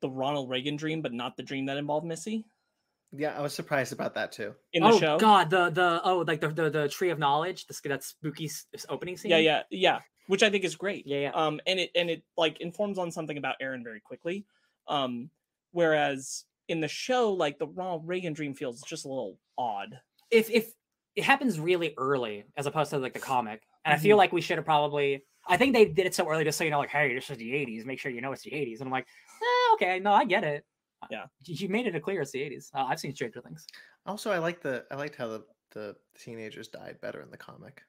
the 0.00 0.08
ronald 0.10 0.48
reagan 0.50 0.76
dream 0.76 1.02
but 1.02 1.12
not 1.12 1.36
the 1.36 1.42
dream 1.42 1.66
that 1.66 1.76
involved 1.76 2.06
missy 2.06 2.44
Yeah, 3.12 3.36
I 3.38 3.40
was 3.40 3.54
surprised 3.54 3.92
about 3.92 4.14
that 4.14 4.32
too. 4.32 4.54
in 4.72 4.82
the 4.82 4.88
oh 4.90 4.98
show 5.00 5.18
God, 5.18 5.48
the 5.50 5.70
the 5.70 6.00
oh 6.04 6.18
like 6.26 6.40
the 6.40 6.48
the, 6.48 6.70
the 6.70 6.88
tree 6.88 7.10
of 7.10 7.18
knowledge, 7.18 7.66
the, 7.66 7.88
that 7.88 8.04
spooky 8.04 8.46
s- 8.46 8.66
s- 8.74 8.86
opening 8.88 9.16
scene. 9.16 9.30
yeah 9.30 9.38
yeah 9.38 9.62
yeah 9.70 10.00
which 10.26 10.42
i 10.42 10.50
think 10.50 10.64
is 10.64 10.74
great 10.74 11.06
yeah, 11.06 11.18
yeah. 11.18 11.30
um 11.34 11.60
and 11.66 11.78
it 11.78 11.90
and 11.94 12.10
it 12.10 12.22
like 12.36 12.60
informs 12.60 12.98
on 12.98 13.10
something 13.12 13.38
about 13.38 13.54
erin 13.60 13.84
very 13.84 14.00
quickly 14.00 14.44
um 14.88 15.30
whereas 15.72 16.44
in 16.68 16.80
the 16.80 16.88
show 16.88 17.32
like 17.32 17.58
the 17.58 17.66
ronald 17.68 18.02
reagan 18.06 18.32
dream 18.32 18.52
feels 18.54 18.82
just 18.82 19.04
a 19.04 19.08
little 19.08 19.38
odd 19.56 19.98
if 20.30 20.50
if 20.50 20.72
it 21.14 21.24
happens 21.24 21.58
really 21.60 21.94
early 21.96 22.44
as 22.56 22.66
opposed 22.66 22.90
to 22.90 22.98
like 22.98 23.14
the 23.14 23.18
comic, 23.20 23.62
and 23.86 23.94
I 23.94 23.96
feel 23.96 24.18
like 24.18 24.32
we 24.34 24.42
should 24.42 24.58
have 24.58 24.66
probably. 24.66 25.24
I 25.48 25.56
think 25.56 25.74
they 25.74 25.84
did 25.86 26.06
it 26.06 26.14
so 26.14 26.28
early 26.28 26.44
just 26.44 26.58
so 26.58 26.64
you 26.64 26.70
know, 26.70 26.78
like, 26.78 26.90
hey, 26.90 27.14
this 27.14 27.30
is 27.30 27.38
the 27.38 27.52
'80s. 27.52 27.84
Make 27.84 27.98
sure 28.00 28.10
you 28.10 28.20
know 28.20 28.32
it's 28.32 28.42
the 28.42 28.50
'80s. 28.52 28.80
And 28.80 28.88
I'm 28.88 28.92
like, 28.92 29.06
eh, 29.42 29.74
okay, 29.74 30.00
no, 30.00 30.12
I 30.12 30.24
get 30.24 30.44
it. 30.44 30.64
Yeah. 31.10 31.26
you 31.44 31.54
you 31.54 31.68
made 31.68 31.86
it 31.86 31.94
a 31.94 32.00
clear 32.00 32.20
it's 32.22 32.32
the 32.32 32.40
'80s. 32.40 32.70
Uh, 32.74 32.84
I've 32.84 32.98
seen 33.00 33.14
Stranger 33.14 33.40
Things. 33.40 33.66
Also, 34.06 34.30
I 34.30 34.38
like 34.38 34.60
the 34.60 34.84
I 34.90 34.96
liked 34.96 35.16
how 35.16 35.28
the 35.28 35.44
the 35.72 35.96
teenagers 36.18 36.68
died 36.68 36.98
better 37.00 37.20
in 37.22 37.30
the 37.30 37.36
comic. 37.36 37.82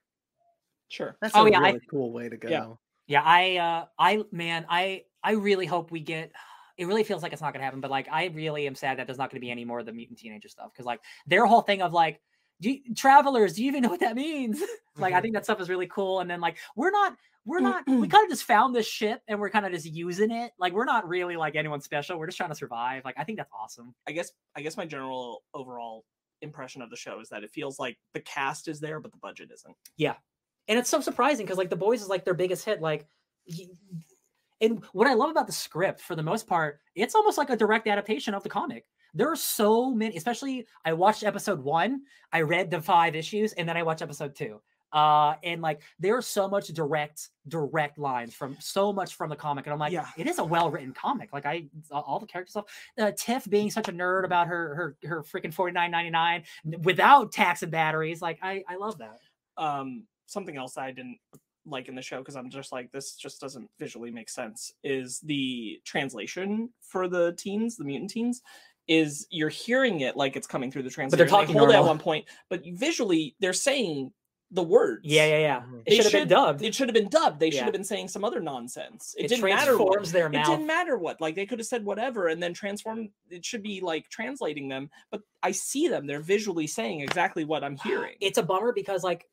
sure 0.89 1.17
That's 1.21 1.35
Oh, 1.35 1.45
a 1.45 1.51
yeah, 1.51 1.59
I- 1.59 1.67
really 1.71 1.81
cool 1.89 2.11
way 2.11 2.29
to 2.29 2.37
go. 2.37 2.49
Yeah. 2.49 2.73
Yeah, 3.09 3.21
I, 3.23 3.55
uh, 3.55 3.85
I, 3.97 4.23
man, 4.33 4.65
I, 4.67 5.03
I 5.23 5.31
really 5.31 5.65
hope 5.65 5.91
we 5.91 6.01
get. 6.01 6.33
It 6.77 6.87
really 6.87 7.05
feels 7.05 7.23
like 7.23 7.31
it's 7.31 7.41
not 7.41 7.53
gonna 7.53 7.63
happen, 7.63 7.79
but 7.79 7.89
like, 7.89 8.09
I 8.11 8.25
really 8.25 8.67
am 8.67 8.75
sad 8.75 8.99
that 8.99 9.07
there's 9.07 9.17
not 9.17 9.31
gonna 9.31 9.39
be 9.39 9.49
any 9.49 9.63
more 9.63 9.79
of 9.79 9.85
the 9.85 9.93
mutant 9.93 10.19
teenager 10.19 10.49
stuff 10.49 10.71
because 10.73 10.85
like 10.85 10.99
their 11.25 11.45
whole 11.45 11.61
thing 11.61 11.81
of 11.81 11.93
like. 11.93 12.19
Do 12.61 12.71
you, 12.71 12.95
travelers, 12.95 13.53
do 13.53 13.63
you 13.63 13.67
even 13.69 13.83
know 13.83 13.89
what 13.89 13.99
that 13.99 14.15
means? 14.15 14.61
like, 14.97 15.13
I 15.13 15.19
Mhm. 15.19 15.21
think 15.21 15.33
that 15.35 15.43
stuff 15.45 15.61
is 15.61 15.69
really 15.69 15.87
cool. 15.87 16.21
And 16.21 16.29
then, 16.29 16.41
like, 16.41 16.57
we're 16.75 16.89
not, 16.91 17.15
we're 17.45 17.59
not, 17.59 17.83
we 17.87 18.07
kind 18.07 18.23
of 18.25 18.29
just 18.29 18.43
found 18.43 18.75
this 18.75 18.87
ship 18.87 19.21
and 19.27 19.39
we're 19.39 19.49
kind 19.51 19.65
of 19.65 19.71
just 19.71 19.85
using 19.85 20.31
it. 20.31 20.51
Like, 20.59 20.73
we're 20.73 20.85
not 20.85 21.07
really 21.07 21.37
like 21.37 21.55
anyone 21.55 21.81
special. 21.81 22.17
We're 22.17 22.25
just 22.25 22.37
trying 22.37 22.49
to 22.49 22.55
survive. 22.55 23.05
Like, 23.05 23.15
I 23.17 23.23
think 23.23 23.37
that's 23.37 23.51
awesome. 23.57 23.93
i 24.07 24.11
guess 24.11 24.31
i 24.55 24.61
guess 24.61 24.75
my 24.75 24.85
general 24.85 25.43
overall 25.53 26.03
impression 26.41 26.81
of 26.81 26.89
the 26.89 26.95
show 26.95 27.19
is 27.19 27.29
that 27.29 27.43
it 27.43 27.51
feels 27.51 27.79
like 27.79 27.97
the 28.13 28.19
cast 28.21 28.67
is 28.67 28.79
there 28.79 28.99
but 28.99 29.11
the 29.11 29.17
budget 29.17 29.49
isn't 29.53 29.75
Yeah. 29.97 30.15
and 30.67 30.77
it's 30.77 30.89
so 30.89 30.99
surprising 31.01 31.45
because 31.45 31.57
like 31.57 31.69
the 31.71 31.75
boys 31.75 32.01
is 32.01 32.09
like 32.09 32.25
their 32.25 32.33
biggest 32.35 32.63
hit 32.65 32.79
like 32.81 33.07
and 34.61 34.83
what 34.93 35.07
i 35.07 35.13
love 35.13 35.29
about 35.29 35.47
the 35.47 35.53
script 35.53 36.01
for 36.01 36.15
the 36.15 36.23
most 36.23 36.47
part 36.47 36.79
it's 36.95 37.15
almost 37.15 37.37
like 37.37 37.49
a 37.49 37.55
direct 37.57 37.87
adaptation 37.87 38.33
of 38.33 38.43
the 38.43 38.49
comic. 38.49 38.85
There 39.13 39.31
are 39.31 39.35
so 39.35 39.93
many 39.93 40.15
especially 40.17 40.65
i 40.85 40.93
watched 40.93 41.23
episode 41.23 41.63
one 41.63 42.01
i 42.33 42.41
read 42.41 42.69
the 42.71 42.81
five 42.81 43.15
issues 43.15 43.53
and 43.53 43.67
then 43.67 43.77
i 43.77 43.83
watched 43.83 44.01
episode 44.01 44.35
two. 44.35 44.61
Uh 44.93 45.35
and 45.43 45.61
like 45.61 45.81
there's 45.99 46.25
so 46.25 46.47
much 46.47 46.67
direct 46.69 47.29
direct 47.49 47.97
lines 47.97 48.33
from 48.33 48.55
so 48.59 48.93
much 48.93 49.15
from 49.15 49.29
the 49.29 49.35
comic 49.35 49.65
and 49.65 49.73
i'm 49.73 49.79
like 49.79 49.91
Yeah. 49.91 50.07
it 50.17 50.27
is 50.27 50.39
a 50.39 50.43
well 50.45 50.69
written 50.71 50.93
comic. 50.93 51.33
Like 51.33 51.45
i 51.45 51.65
all- 51.91 52.19
the 52.19 52.25
character 52.25 52.51
stuff 52.51 52.65
uh, 52.99 53.11
tiff 53.17 53.49
being 53.49 53.69
such 53.69 53.89
a 53.89 53.91
nerd 53.91 54.23
about 54.25 54.47
her 54.47 54.75
her 54.75 54.97
her 55.09 55.23
freaking 55.23 55.53
49.99 55.53 56.83
without 56.83 57.31
tax 57.31 57.63
and 57.63 57.71
batteries 57.71 58.21
like 58.21 58.39
i 58.41 58.63
i 58.69 58.75
love 58.75 58.97
that. 58.99 59.19
Um 59.57 60.05
something 60.25 60.57
else 60.57 60.77
I 60.77 60.91
didn't 60.91 61.17
like 61.67 61.87
in 61.89 61.95
the 61.95 62.01
show 62.01 62.19
because 62.19 62.35
I'm 62.35 62.49
just 62.49 62.71
like 62.71 62.91
this 62.91 63.15
just 63.15 63.41
doesn't 63.41 63.69
visually 63.79 64.11
make 64.11 64.29
sense 64.29 64.71
is 64.83 65.19
the 65.19 65.79
translation 65.85 66.69
for 66.81 67.07
the 67.07 67.33
teens, 67.37 67.75
the 67.77 67.83
mutant 67.85 68.09
teens, 68.11 68.41
is 68.87 69.27
you're 69.29 69.49
hearing 69.49 69.99
it 70.01 70.15
like 70.15 70.35
it's 70.35 70.47
coming 70.47 70.71
through 70.71 70.83
the 70.83 70.89
translator. 70.89 71.23
and 71.23 71.29
they're 71.31 71.39
talking 71.39 71.57
hold 71.57 71.69
it 71.69 71.75
at 71.75 71.83
one 71.83 71.99
point, 71.99 72.25
but 72.49 72.61
visually 72.65 73.35
they're 73.39 73.53
saying 73.53 74.11
the 74.51 74.63
words. 74.63 75.01
yeah 75.03 75.25
yeah 75.25 75.39
yeah 75.39 75.59
Mhm. 75.59 75.79
it 75.81 75.89
They 75.89 75.95
should 75.97 76.05
have 76.05 76.13
been 76.13 76.27
dubbed 76.29 76.61
It 76.61 76.73
should 76.73 76.87
have 76.87 76.93
been 76.93 77.09
dubbed. 77.09 77.37
They 77.41 77.49
should 77.51 77.63
have 77.63 77.73
been 77.73 77.83
saying 77.83 78.07
some 78.07 78.23
other 78.23 78.39
nonsense. 78.39 79.13
It, 79.17 79.25
it, 79.25 79.27
didn't 79.27 79.43
matter 79.43 79.71
what. 79.77 79.87
transforms 79.87 80.11
their 80.13 80.27
It 80.27 80.31
didn't 80.45 80.65
matter 80.65 80.97
what. 80.97 81.19
Like 81.19 81.35
they 81.35 81.45
could 81.45 81.59
have 81.59 81.65
said 81.67 81.83
whatever 81.83 82.29
and 82.29 82.41
then 82.41 82.53
transform. 82.53 83.09
It 83.29 83.43
should 83.43 83.61
be 83.61 83.81
like 83.81 84.07
translating 84.07 84.69
them, 84.69 84.89
but 85.11 85.19
I 85.43 85.51
see 85.51 85.89
them. 85.89 86.07
They're 86.07 86.21
visually 86.21 86.65
saying 86.65 87.01
exactly 87.01 87.43
what 87.43 87.61
I'm 87.61 87.75
hearing. 87.83 88.15
It's 88.21 88.37
a 88.37 88.43
bummer 88.43 88.71
because 88.71 89.03
like 89.03 89.25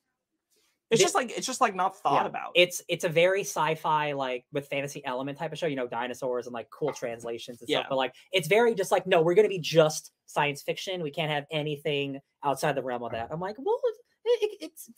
It's 0.90 1.00
just 1.00 1.14
like 1.14 1.32
it's 1.36 1.46
just 1.46 1.60
like 1.60 1.74
not 1.74 1.96
thought 1.96 2.22
yeah, 2.22 2.28
about. 2.28 2.52
it's 2.54 2.82
it's 2.88 3.04
a 3.04 3.08
very 3.08 3.40
sci-fi 3.40 4.12
like 4.12 4.44
with 4.52 4.68
fantasy 4.68 5.04
element 5.04 5.38
type 5.38 5.52
of 5.52 5.58
show. 5.58 5.66
You 5.66 5.76
know, 5.76 5.88
dinosaurs 5.88 6.46
and 6.46 6.54
like 6.54 6.68
cool 6.70 6.92
translations 6.92 7.60
and 7.60 7.68
Yeah. 7.68 7.78
stuff. 7.78 7.86
But 7.90 7.96
like 7.96 8.14
it's 8.32 8.48
very 8.48 8.74
just 8.74 8.92
like 8.92 9.06
no, 9.06 9.22
we're 9.22 9.34
gonna 9.34 9.48
be 9.48 9.58
just 9.58 10.12
science 10.26 10.62
fiction. 10.62 11.02
We 11.02 11.10
can't 11.10 11.30
have 11.30 11.46
anything 11.50 12.20
outside 12.42 12.74
the 12.74 12.82
realm 12.82 13.02
of 13.02 13.12
that. 13.12 13.28
I'm 13.30 13.40
like, 13.40 13.56
well, 13.58 13.80
it, 14.24 14.42
it, 14.42 14.58
it's 14.60 14.90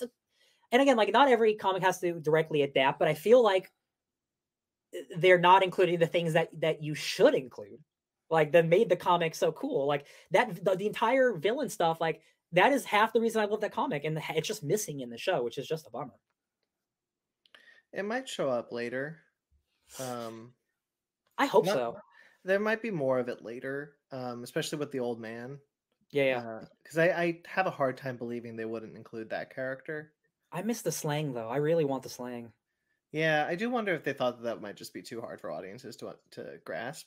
and 0.72 0.82
again, 0.82 0.96
like 0.96 1.12
not 1.12 1.28
every 1.28 1.54
comic 1.54 1.82
has 1.82 2.00
to 2.00 2.20
directly 2.20 2.62
adapt, 2.62 2.98
but 2.98 3.08
I 3.08 3.14
feel 3.14 3.42
like 3.42 3.70
uh, 4.94 5.00
they're 5.18 5.38
not 5.38 5.62
including 5.62 5.98
the 5.98 6.06
things 6.06 6.32
that 6.32 6.48
that 6.60 6.82
you 6.82 6.94
should 6.94 7.34
include 7.34 7.78
like 8.28 8.52
that 8.52 8.66
made 8.66 8.88
the 8.88 8.96
comic 8.96 9.34
so 9.36 9.52
cool 9.52 9.86
like 9.86 10.04
that 10.32 10.64
the, 10.64 10.74
the 10.76 10.86
entire 10.86 11.32
villain 11.34 11.68
stuff 11.68 12.00
like 12.00 12.20
that 12.56 12.72
is 12.72 12.84
half 12.84 13.12
the 13.12 13.20
reason 13.20 13.40
i 13.40 13.44
love 13.44 13.60
that 13.60 13.72
comic 13.72 14.04
and 14.04 14.20
it's 14.30 14.48
just 14.48 14.62
missing 14.64 15.00
in 15.00 15.10
the 15.10 15.18
show 15.18 15.42
which 15.42 15.58
is 15.58 15.66
just 15.66 15.86
a 15.86 15.90
bummer 15.90 16.14
It 17.92 18.04
might 18.04 18.28
show 18.28 18.50
up 18.50 18.72
later. 18.72 19.18
Um, 20.00 20.52
i 21.38 21.46
hope 21.46 21.64
Not- 21.66 21.74
so 21.74 21.96
there 22.44 22.60
might 22.60 22.80
be 22.82 22.90
more 22.92 23.18
of 23.18 23.28
it 23.28 23.42
later, 23.42 23.96
um, 24.12 24.44
especially 24.44 24.78
with 24.78 24.92
the 24.92 25.00
old 25.00 25.20
man. 25.20 25.58
yeah 26.10 26.24
yeah 26.24 26.60
Because 26.82 26.98
I, 26.98 27.06
I 27.08 27.40
have 27.46 27.66
a 27.66 27.70
hard 27.70 27.96
time 27.96 28.16
believing 28.16 28.54
they 28.56 28.64
wouldn't 28.64 28.96
include 28.96 29.30
that 29.30 29.54
character. 29.54 30.12
i 30.52 30.62
miss 30.62 30.82
the 30.82 30.92
slang 30.92 31.32
though 31.34 31.48
i 31.48 31.56
really 31.56 31.84
want 31.84 32.02
the 32.02 32.08
slang 32.08 32.52
Yeah, 33.12 33.46
I 33.48 33.54
do 33.56 33.70
wonder 33.70 33.94
if 33.94 34.04
they 34.04 34.12
thought 34.12 34.38
that, 34.38 34.44
that 34.44 34.60
might 34.62 34.76
just 34.76 34.92
be 34.94 35.02
too 35.02 35.20
hard 35.20 35.40
for 35.40 35.50
audiences 35.50 35.96
to 35.96 36.16
to 36.32 36.58
grasp. 36.64 37.06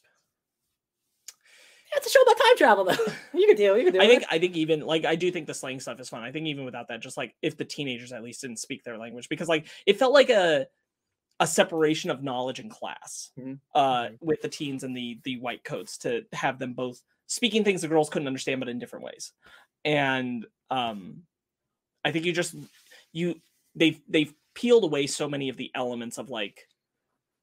It's 1.95 2.07
a 2.07 2.09
show 2.09 2.21
about 2.21 2.37
time 2.37 2.57
travel 2.57 2.83
though 2.85 3.13
you 3.39 3.47
can 3.47 3.55
do 3.55 3.75
you 3.77 3.83
can 3.85 3.93
do 3.93 4.01
I 4.01 4.05
it. 4.05 4.07
think 4.07 4.23
I 4.29 4.39
think 4.39 4.55
even 4.55 4.81
like 4.81 5.05
I 5.05 5.15
do 5.15 5.31
think 5.31 5.47
the 5.47 5.53
slang 5.53 5.79
stuff 5.79 5.99
is 5.99 6.09
fun. 6.09 6.23
I 6.23 6.31
think 6.31 6.47
even 6.47 6.65
without 6.65 6.87
that, 6.89 7.01
just 7.01 7.17
like 7.17 7.35
if 7.41 7.57
the 7.57 7.65
teenagers 7.65 8.11
at 8.11 8.23
least 8.23 8.41
didn't 8.41 8.57
speak 8.59 8.83
their 8.83 8.97
language, 8.97 9.29
because 9.29 9.47
like 9.47 9.67
it 9.85 9.97
felt 9.97 10.13
like 10.13 10.29
a 10.29 10.67
a 11.39 11.47
separation 11.47 12.09
of 12.11 12.21
knowledge 12.23 12.59
and 12.59 12.69
class 12.71 13.31
Mhm. 13.39 13.59
uh 13.73 14.03
Mhm. 14.09 14.17
with 14.21 14.41
the 14.41 14.49
teens 14.49 14.83
and 14.83 14.95
the 14.95 15.19
the 15.23 15.39
white 15.39 15.63
coats 15.63 15.97
to 15.99 16.25
have 16.33 16.59
them 16.59 16.73
both 16.73 17.01
speaking 17.27 17.63
things 17.63 17.81
the 17.81 17.87
girls 17.87 18.09
couldn't 18.09 18.27
understand 18.27 18.59
but 18.59 18.69
in 18.69 18.79
different 18.79 19.05
ways. 19.05 19.31
And 19.85 20.45
um 20.69 21.23
I 22.03 22.11
think 22.11 22.25
you 22.25 22.33
just 22.33 22.55
you 23.13 23.41
they've 23.75 24.01
they've 24.07 24.33
peeled 24.53 24.83
away 24.83 25.07
so 25.07 25.29
many 25.29 25.49
of 25.49 25.57
the 25.57 25.71
elements 25.75 26.17
of 26.17 26.29
like 26.29 26.67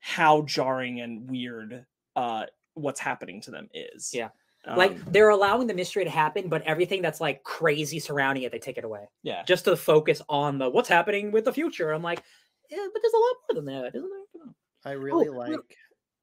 how 0.00 0.42
jarring 0.42 1.00
and 1.00 1.30
weird 1.30 1.86
uh 2.16 2.46
what's 2.76 3.00
happening 3.00 3.40
to 3.42 3.50
them 3.50 3.68
is. 3.74 4.12
Yeah. 4.14 4.28
like 4.76 4.92
Um, 4.92 5.04
they're 5.08 5.30
allowing 5.30 5.66
the 5.66 5.74
mystery 5.74 6.04
to 6.04 6.10
happen 6.10 6.48
but 6.48 6.62
everything 6.62 7.02
that's 7.02 7.20
like 7.20 7.42
crazy 7.44 7.98
surrounding 7.98 8.42
it 8.44 8.50
they 8.50 8.58
take 8.58 8.78
it 8.78 8.84
away 8.84 9.08
yeah. 9.22 9.44
just 9.44 9.64
to 9.66 9.76
focus 9.76 10.22
on 10.28 10.58
the 10.58 10.68
what's 10.68 10.88
happening 10.88 11.30
with 11.30 11.44
the 11.44 11.52
future 11.52 11.92
i'm 11.92 12.02
like 12.02 12.22
yeah, 12.68 12.84
but 12.92 13.00
there's 13.00 13.14
a 13.14 13.16
lot 13.16 13.34
more 13.48 13.62
than 13.62 13.64
that 13.66 13.96
isn't 13.96 14.10
there 14.10 14.52
I 14.86 14.92
really 14.92 15.28
real- 15.28 15.38
like. 15.38 15.50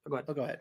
Oh, 0.06 0.10
go 0.10 0.16
ahead. 0.16 0.26
Oh, 0.28 0.34
go 0.34 0.44
ahead. 0.44 0.60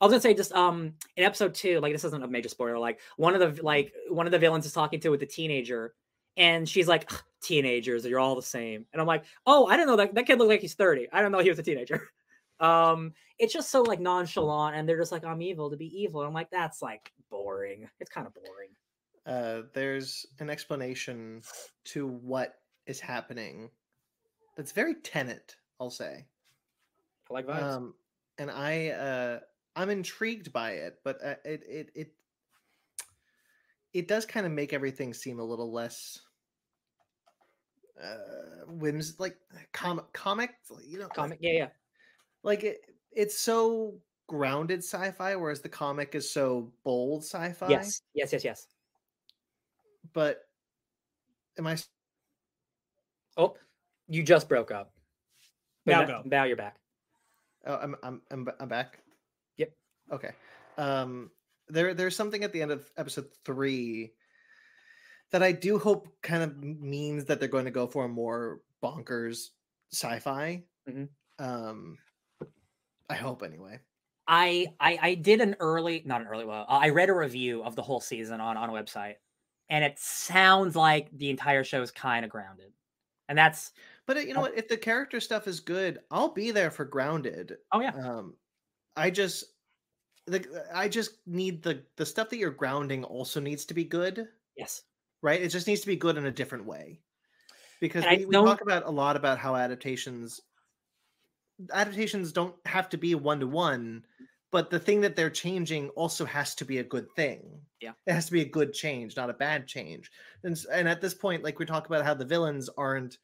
I 0.00 0.06
was 0.06 0.12
gonna 0.12 0.20
say 0.22 0.32
just 0.34 0.52
um 0.52 0.94
in 1.16 1.24
episode 1.24 1.54
two, 1.54 1.80
like 1.80 1.92
this 1.92 2.04
isn't 2.04 2.22
a 2.22 2.28
major 2.28 2.48
spoiler. 2.48 2.78
Like 2.78 3.00
one 3.16 3.34
of 3.34 3.56
the 3.56 3.62
like 3.62 3.92
one 4.08 4.26
of 4.26 4.32
the 4.32 4.38
villains 4.38 4.64
is 4.64 4.72
talking 4.72 5.00
to 5.00 5.10
with 5.10 5.20
the 5.20 5.26
teenager, 5.26 5.94
and 6.36 6.66
she's 6.66 6.88
like, 6.88 7.10
"Teenagers, 7.42 8.06
you're 8.06 8.18
all 8.18 8.34
the 8.34 8.42
same." 8.42 8.86
And 8.92 9.00
I'm 9.00 9.06
like, 9.06 9.24
"Oh, 9.46 9.66
I 9.66 9.76
didn't 9.76 9.88
know 9.88 9.96
that 9.96 10.14
that 10.14 10.26
kid 10.26 10.38
looked 10.38 10.48
like 10.48 10.62
he's 10.62 10.74
30. 10.74 11.08
I 11.12 11.20
don't 11.20 11.32
know 11.32 11.40
he 11.40 11.50
was 11.50 11.58
a 11.58 11.62
teenager." 11.62 12.08
Um, 12.60 13.14
it's 13.38 13.52
just 13.52 13.70
so 13.70 13.82
like 13.82 14.00
nonchalant, 14.00 14.76
and 14.76 14.88
they're 14.88 14.98
just 14.98 15.12
like, 15.12 15.24
"I'm 15.24 15.42
evil 15.42 15.70
to 15.70 15.76
be 15.76 15.86
evil." 15.86 16.20
And 16.20 16.28
I'm 16.28 16.34
like, 16.34 16.50
"That's 16.50 16.82
like 16.82 17.12
boring. 17.30 17.88
It's 18.00 18.10
kind 18.10 18.26
of 18.26 18.34
boring." 18.34 18.70
Uh, 19.26 19.66
there's 19.74 20.26
an 20.38 20.50
explanation 20.50 21.42
to 21.84 22.06
what 22.06 22.56
is 22.86 23.00
happening. 23.00 23.70
That's 24.56 24.72
very 24.72 24.94
Tenet, 24.96 25.56
I'll 25.80 25.90
say. 25.90 26.26
I 27.30 27.32
like 27.32 27.46
vibes. 27.46 27.62
Um, 27.62 27.94
and 28.38 28.50
I 28.50 28.88
uh, 28.88 29.40
I'm 29.76 29.90
intrigued 29.90 30.52
by 30.52 30.72
it, 30.72 30.98
but 31.04 31.24
uh, 31.24 31.34
it 31.44 31.62
it 31.66 31.90
it 31.94 32.12
it 33.92 34.08
does 34.08 34.26
kind 34.26 34.46
of 34.46 34.52
make 34.52 34.72
everything 34.72 35.14
seem 35.14 35.38
a 35.40 35.44
little 35.44 35.72
less 35.72 36.20
uh 38.02 38.64
whims 38.66 39.18
like 39.20 39.36
comic 39.72 40.10
comic 40.14 40.54
you 40.86 40.98
know 40.98 41.08
Comic, 41.08 41.38
yeah, 41.42 41.52
yeah. 41.52 41.66
Like 42.42 42.64
it, 42.64 42.80
it's 43.12 43.38
so 43.38 43.94
grounded 44.26 44.78
sci-fi 44.78 45.34
whereas 45.36 45.60
the 45.60 45.68
comic 45.68 46.14
is 46.14 46.30
so 46.30 46.72
bold 46.84 47.22
sci-fi 47.24 47.68
Yes, 47.68 48.02
yes, 48.14 48.32
yes, 48.32 48.44
yes. 48.44 48.66
but 50.12 50.42
am 51.58 51.66
I? 51.66 51.76
Oh, 53.36 53.56
you 54.08 54.22
just 54.22 54.48
broke 54.48 54.70
up. 54.70 54.92
But 55.84 55.92
Now 55.92 56.04
go. 56.04 56.22
Now 56.24 56.44
you're 56.44 56.56
back. 56.56 56.76
oh, 57.66 57.74
I'm, 57.76 57.96
I'm 58.02 58.22
i'm 58.30 58.48
i'm 58.60 58.68
back 58.68 59.00
Yep. 59.56 59.72
okay 60.12 60.30
um 60.78 61.30
there 61.68 61.94
there's 61.94 62.16
something 62.16 62.42
at 62.44 62.52
the 62.52 62.62
end 62.62 62.70
of 62.70 62.90
episode 62.96 63.28
three 63.44 64.12
that 65.30 65.42
i 65.42 65.52
do 65.52 65.78
hope 65.78 66.08
kind 66.22 66.42
of 66.42 66.56
means 66.62 67.24
that 67.26 67.38
they're 67.40 67.48
going 67.48 67.64
to 67.66 67.70
go 67.70 67.86
for 67.86 68.04
a 68.04 68.08
more 68.08 68.60
bonkers 68.82 69.48
sci-fi 69.92 70.62
Mhm. 70.88 71.08
um 71.38 71.98
i 73.10 73.14
hope 73.14 73.42
anyway. 73.42 73.80
I, 74.26 74.74
I 74.78 74.98
I 75.02 75.14
did 75.14 75.40
an 75.40 75.56
early, 75.60 76.02
not 76.04 76.20
an 76.20 76.28
early, 76.28 76.44
well, 76.44 76.64
I 76.68 76.90
read 76.90 77.08
a 77.08 77.14
review 77.14 77.62
of 77.64 77.74
the 77.74 77.82
whole 77.82 78.00
season 78.00 78.40
on 78.40 78.56
on 78.56 78.70
a 78.70 78.72
website, 78.72 79.16
and 79.68 79.84
it 79.84 79.98
sounds 79.98 80.76
like 80.76 81.10
the 81.16 81.30
entire 81.30 81.64
show 81.64 81.82
is 81.82 81.90
kind 81.90 82.24
of 82.24 82.30
grounded, 82.30 82.72
and 83.28 83.36
that's 83.38 83.72
but 84.06 84.16
uh, 84.16 84.20
you 84.20 84.34
know 84.34 84.40
Oh. 84.40 84.42
what 84.42 84.56
if 84.56 84.68
the 84.68 84.76
character 84.76 85.20
stuff 85.20 85.46
is 85.46 85.60
good 85.60 86.00
i'll 86.10 86.32
be 86.32 86.50
there 86.50 86.70
for 86.70 86.84
grounded. 86.84 87.56
Oh 87.72 87.80
yeah, 87.80 87.94
um 87.94 88.36
i 88.96 89.10
just 89.10 89.44
the 90.26 90.66
i 90.74 90.88
just 90.88 91.26
need 91.26 91.62
the 91.62 91.86
the 91.96 92.06
stuff 92.06 92.30
that 92.30 92.38
you're 92.38 92.50
grounding 92.52 93.04
also 93.04 93.40
needs 93.40 93.64
to 93.66 93.74
be 93.74 93.84
good 93.84 94.28
yes, 94.56 94.84
right? 95.22 95.42
It 95.42 95.48
just 95.50 95.66
needs 95.66 95.82
to 95.82 95.86
be 95.88 95.96
good 95.96 96.16
in 96.18 96.26
a 96.26 96.32
different 96.32 96.66
way. 96.66 97.02
Because 97.80 98.08
And 98.08 98.10
we, 98.10 98.26
we 98.26 98.38
talk 98.38 98.60
about 98.62 98.84
a 98.86 98.90
lot 98.90 99.16
about 99.16 99.38
how 99.38 99.56
adaptations 99.56 100.40
adaptations 101.72 102.32
don't 102.32 102.54
have 102.66 102.88
to 102.88 102.96
be 102.96 103.14
one 103.14 103.40
to 103.40 103.46
one 103.46 104.04
but 104.52 104.70
the 104.70 104.80
thing 104.80 105.00
that 105.02 105.14
they're 105.14 105.30
changing 105.30 105.90
also 105.90 106.24
has 106.24 106.56
to 106.56 106.64
be 106.64 106.78
a 106.78 106.84
good 106.84 107.06
thing. 107.14 107.60
Yeah. 107.80 107.92
it 108.04 108.12
has 108.12 108.26
to 108.26 108.32
be 108.32 108.42
a 108.42 108.48
good 108.48 108.72
change 108.72 109.16
not 109.16 109.30
a 109.30 109.34
bad 109.34 109.66
change. 109.66 110.10
And 110.44 110.58
and 110.72 110.88
at 110.88 111.00
this 111.00 111.14
point 111.14 111.42
like 111.44 111.58
we 111.58 111.66
talk 111.66 111.86
about 111.86 112.04
how 112.04 112.14
the 112.14 112.24
villains 112.24 112.68
aren't 112.76 113.18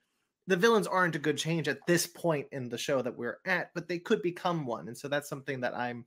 the 0.46 0.56
villains 0.56 0.86
aren't 0.86 1.16
a 1.16 1.20
good 1.20 1.36
change 1.36 1.68
at 1.68 1.84
this 1.86 2.06
point 2.06 2.46
in 2.52 2.68
the 2.68 2.78
show 2.78 3.02
that 3.02 3.16
we're 3.16 3.38
at 3.44 3.70
but 3.74 3.88
they 3.88 3.98
could 3.98 4.22
become 4.22 4.66
one. 4.66 4.88
And 4.88 4.96
so 4.96 5.08
that's 5.08 5.28
something 5.28 5.60
that 5.60 5.76
i'm 5.76 6.04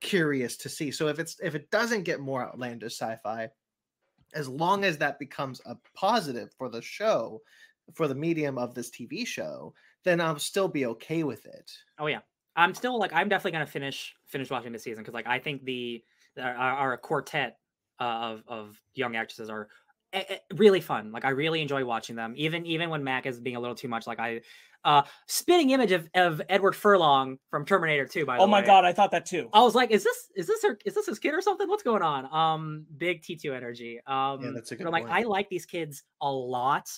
curious 0.00 0.56
to 0.58 0.68
see. 0.68 0.90
So 0.90 1.08
if 1.08 1.18
it's 1.18 1.38
if 1.42 1.54
it 1.54 1.70
doesn't 1.70 2.04
get 2.04 2.20
more 2.20 2.42
outlandish 2.42 2.94
sci-fi 2.94 3.50
as 4.32 4.48
long 4.48 4.84
as 4.84 4.98
that 4.98 5.18
becomes 5.18 5.60
a 5.66 5.76
positive 5.94 6.50
for 6.56 6.68
the 6.68 6.80
show 6.80 7.42
for 7.94 8.08
the 8.08 8.14
medium 8.14 8.58
of 8.58 8.74
this 8.74 8.90
tv 8.90 9.26
show 9.26 9.72
then 10.04 10.20
i'll 10.20 10.38
still 10.38 10.68
be 10.68 10.86
okay 10.86 11.22
with 11.22 11.44
it 11.46 11.70
oh 11.98 12.06
yeah. 12.06 12.20
I'm 12.56 12.74
still 12.74 12.98
like 12.98 13.12
I'm 13.12 13.28
definitely 13.28 13.52
gonna 13.52 13.66
finish 13.66 14.14
finish 14.26 14.50
watching 14.50 14.72
this 14.72 14.82
season 14.82 15.02
because 15.02 15.14
like 15.14 15.26
I 15.26 15.38
think 15.38 15.64
the 15.64 16.02
our, 16.38 16.54
our 16.54 16.96
quartet 16.96 17.56
uh, 17.98 18.04
of 18.04 18.42
of 18.48 18.80
young 18.94 19.16
actresses 19.16 19.48
are 19.48 19.68
eh, 20.12 20.24
eh, 20.28 20.38
really 20.56 20.80
fun. 20.80 21.12
Like 21.12 21.24
I 21.24 21.30
really 21.30 21.62
enjoy 21.62 21.84
watching 21.84 22.16
them, 22.16 22.34
even 22.36 22.66
even 22.66 22.90
when 22.90 23.04
Mac 23.04 23.26
is 23.26 23.40
being 23.40 23.56
a 23.56 23.60
little 23.60 23.76
too 23.76 23.88
much. 23.88 24.06
Like 24.06 24.18
I, 24.18 24.40
uh, 24.84 25.02
spitting 25.26 25.70
image 25.70 25.92
of, 25.92 26.08
of 26.14 26.42
Edward 26.48 26.74
Furlong 26.74 27.38
from 27.50 27.64
Terminator 27.64 28.06
2. 28.06 28.26
By 28.26 28.36
the 28.36 28.42
Oh 28.42 28.46
my 28.46 28.60
way. 28.60 28.66
god, 28.66 28.84
I 28.84 28.92
thought 28.92 29.10
that 29.12 29.26
too. 29.26 29.48
I 29.52 29.62
was 29.62 29.74
like, 29.74 29.90
is 29.90 30.02
this 30.02 30.28
is 30.34 30.46
this 30.46 30.62
her 30.62 30.78
is 30.84 30.94
this 30.94 31.06
his 31.06 31.18
kid 31.18 31.34
or 31.34 31.40
something? 31.40 31.68
What's 31.68 31.82
going 31.82 32.02
on? 32.02 32.32
Um, 32.34 32.86
big 32.96 33.22
T2 33.22 33.54
energy. 33.54 34.00
Um, 34.06 34.54
that's 34.54 34.72
a 34.72 34.76
but 34.76 34.86
I'm 34.86 34.92
like. 34.92 35.08
I 35.08 35.22
like 35.22 35.48
these 35.48 35.66
kids 35.66 36.02
a 36.20 36.30
lot. 36.30 36.90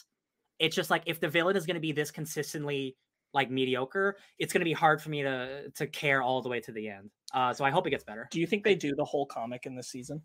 It's 0.58 0.76
just 0.76 0.90
like 0.90 1.02
if 1.06 1.20
the 1.20 1.28
villain 1.28 1.56
is 1.56 1.66
going 1.66 1.74
to 1.74 1.80
be 1.80 1.92
this 1.92 2.10
consistently 2.10 2.96
like 3.34 3.50
mediocre, 3.50 4.16
it's 4.38 4.52
going 4.52 4.60
to 4.60 4.64
be 4.64 4.72
hard 4.72 5.00
for 5.00 5.10
me 5.10 5.22
to 5.22 5.70
to 5.70 5.86
care 5.86 6.22
all 6.22 6.42
the 6.42 6.48
way 6.48 6.60
to 6.60 6.72
the 6.72 6.88
end. 6.88 7.10
Uh, 7.34 7.52
so 7.52 7.64
I 7.64 7.70
hope 7.70 7.86
it 7.86 7.90
gets 7.90 8.04
better. 8.04 8.28
Do 8.30 8.40
you 8.40 8.46
think 8.46 8.64
they 8.64 8.74
do 8.74 8.94
the 8.94 9.04
whole 9.04 9.26
comic 9.26 9.66
in 9.66 9.74
this 9.74 9.88
season? 9.88 10.22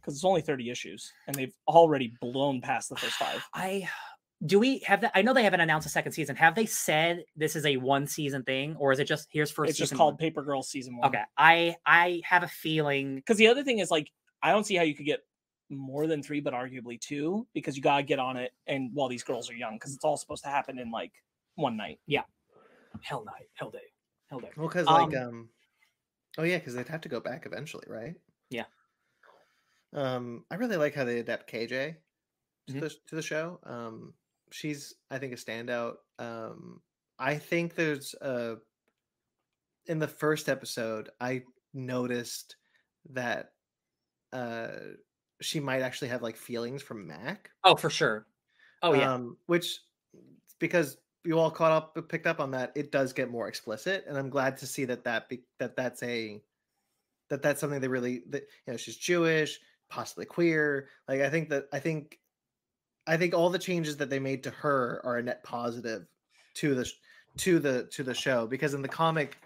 Because 0.00 0.14
it's 0.14 0.24
only 0.24 0.40
30 0.40 0.70
issues 0.70 1.12
and 1.26 1.36
they've 1.36 1.54
already 1.68 2.14
blown 2.20 2.60
past 2.60 2.88
the 2.88 2.96
first 2.96 3.14
five. 3.14 3.46
I 3.54 3.88
do 4.46 4.58
we 4.58 4.78
have 4.86 5.02
that? 5.02 5.12
I 5.14 5.22
know 5.22 5.34
they 5.34 5.44
haven't 5.44 5.60
announced 5.60 5.86
a 5.86 5.90
second 5.90 6.12
season. 6.12 6.34
Have 6.36 6.54
they 6.54 6.64
said 6.64 7.24
this 7.36 7.56
is 7.56 7.66
a 7.66 7.76
one 7.76 8.06
season 8.06 8.42
thing, 8.42 8.74
or 8.78 8.90
is 8.90 8.98
it 8.98 9.04
just 9.04 9.28
here's 9.30 9.50
first? 9.50 9.68
It's 9.68 9.78
just 9.78 9.94
called 9.94 10.14
one? 10.14 10.18
Paper 10.18 10.42
Girls 10.42 10.70
season 10.70 10.96
one. 10.96 11.08
Okay, 11.08 11.22
I 11.36 11.76
I 11.84 12.22
have 12.24 12.42
a 12.42 12.48
feeling. 12.48 13.16
Because 13.16 13.36
the 13.36 13.48
other 13.48 13.62
thing 13.62 13.80
is 13.80 13.90
like, 13.90 14.10
I 14.42 14.50
don't 14.50 14.64
see 14.64 14.76
how 14.76 14.82
you 14.82 14.94
could 14.94 15.04
get 15.04 15.20
more 15.70 16.06
than 16.06 16.22
three, 16.22 16.40
but 16.40 16.52
arguably 16.52 17.00
two, 17.00 17.46
because 17.54 17.76
you 17.76 17.82
gotta 17.82 18.02
get 18.02 18.18
on 18.18 18.36
it 18.36 18.52
and 18.66 18.90
while 18.94 19.08
these 19.08 19.22
girls 19.24 19.50
are 19.50 19.54
young, 19.54 19.76
because 19.76 19.94
it's 19.94 20.04
all 20.04 20.16
supposed 20.16 20.42
to 20.44 20.50
happen 20.50 20.78
in 20.78 20.90
like 20.90 21.12
one 21.54 21.76
night. 21.76 22.00
Yeah. 22.06 22.24
Hell 23.02 23.24
night, 23.24 23.48
hell 23.54 23.70
day, 23.70 23.92
hell 24.28 24.40
day. 24.40 24.50
well 24.56 24.68
because 24.68 24.90
like 24.90 25.14
Um, 25.14 25.14
um 25.14 25.50
oh 26.38 26.42
yeah 26.44 26.58
because 26.58 26.74
they'd 26.74 26.88
have 26.88 27.00
to 27.02 27.08
go 27.08 27.20
back 27.20 27.46
eventually 27.46 27.84
right 27.88 28.16
Yeah. 28.50 28.66
um 29.92 30.44
i 30.50 30.54
really 30.54 30.76
like 30.76 30.94
how 30.94 31.04
they 31.04 31.18
adapt 31.18 31.50
kj 31.50 31.96
to, 32.68 32.72
Mhm. 32.74 32.80
the, 32.80 32.88
to 33.08 33.14
the 33.16 33.22
show 33.22 33.58
um 33.64 34.14
she's 34.52 34.94
i 35.10 35.18
think 35.18 35.32
a 35.32 35.36
standout 35.36 35.96
um 36.18 36.82
i 37.18 37.36
think 37.36 37.74
there's 37.74 38.14
a 38.20 38.58
in 39.86 39.98
the 39.98 40.08
first 40.08 40.48
episode 40.48 41.10
i 41.20 41.42
noticed 41.72 42.56
that 43.10 43.52
uh 44.32 44.76
she 45.40 45.60
might 45.60 45.82
actually 45.82 46.08
have 46.08 46.22
like 46.22 46.36
feelings 46.36 46.82
from 46.82 47.06
mac 47.06 47.50
Oh, 47.64 47.76
for 47.76 47.90
sure. 47.90 48.26
Oh 48.82 48.94
yeah. 48.94 49.12
um, 49.14 49.36
which 49.46 49.80
because 50.58 50.98
you 51.24 51.38
all 51.38 51.50
caught 51.50 51.72
up 51.72 52.08
picked 52.08 52.26
up 52.26 52.40
on 52.40 52.50
that 52.52 52.72
it 52.74 52.90
does 52.90 53.12
get 53.12 53.30
more 53.30 53.46
explicit 53.48 54.04
and 54.08 54.16
i'm 54.16 54.30
glad 54.30 54.56
to 54.56 54.66
see 54.66 54.86
that 54.86 55.04
that 55.04 55.28
be, 55.28 55.42
that 55.58 55.76
that's 55.76 56.02
a 56.02 56.42
that 57.28 57.42
that's 57.42 57.60
something 57.60 57.80
they 57.80 57.88
really 57.88 58.22
that 58.30 58.42
you 58.66 58.72
know 58.72 58.76
she's 58.78 58.96
jewish 58.96 59.60
possibly 59.90 60.24
queer 60.24 60.88
like 61.08 61.20
i 61.20 61.28
think 61.28 61.48
that 61.50 61.64
i 61.74 61.78
think 61.78 62.18
i 63.06 63.16
think 63.18 63.34
all 63.34 63.50
the 63.50 63.58
changes 63.58 63.96
that 63.98 64.08
they 64.08 64.18
made 64.18 64.42
to 64.42 64.50
her 64.50 65.00
are 65.04 65.18
a 65.18 65.22
net 65.22 65.42
positive 65.44 66.06
to 66.54 66.74
the 66.74 66.90
to 67.36 67.58
the 67.58 67.84
to 67.92 68.02
the 68.02 68.14
show 68.14 68.46
because 68.46 68.72
in 68.72 68.80
the 68.82 68.88
comic 68.88 69.38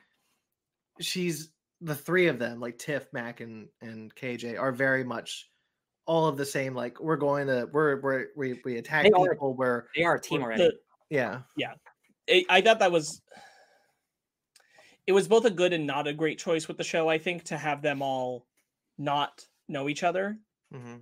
she's 1.00 1.50
the 1.80 1.94
three 1.94 2.28
of 2.28 2.38
them 2.38 2.60
like 2.60 2.78
tiff 2.78 3.12
mac 3.12 3.40
and 3.40 3.68
and 3.80 4.14
kj 4.14 4.58
are 4.58 4.72
very 4.72 5.02
much 5.02 5.50
all 6.06 6.26
of 6.26 6.36
the 6.36 6.44
same 6.46 6.74
like 6.74 7.00
we're 7.00 7.16
going 7.16 7.46
to 7.46 7.68
we're 7.72 8.00
we're 8.00 8.26
we, 8.36 8.60
we 8.64 8.76
attack 8.78 9.04
They 9.04 9.10
are- 9.10 9.30
people 9.30 9.54
we're 9.54 9.84
they 9.96 10.02
are 10.04 10.16
a 10.16 10.20
team 10.20 10.40
The- 10.40 10.44
already. 10.46 10.70
yeah. 11.10 11.40
I, 12.28 12.44
I 12.48 12.60
thought 12.60 12.78
that 12.80 12.92
was 12.92 13.20
it 15.06 15.12
was 15.12 15.28
both 15.28 15.44
a 15.44 15.50
good 15.50 15.72
and 15.72 15.86
not 15.86 16.06
a 16.06 16.12
great 16.12 16.38
choice 16.38 16.66
with 16.68 16.76
the 16.78 16.84
show 16.84 17.08
i 17.08 17.18
think 17.18 17.44
to 17.44 17.56
have 17.58 17.82
them 17.82 18.00
all 18.02 18.46
not 18.98 19.44
know 19.68 19.88
each 19.88 20.02
other. 20.02 20.38
Hmm 20.72 20.96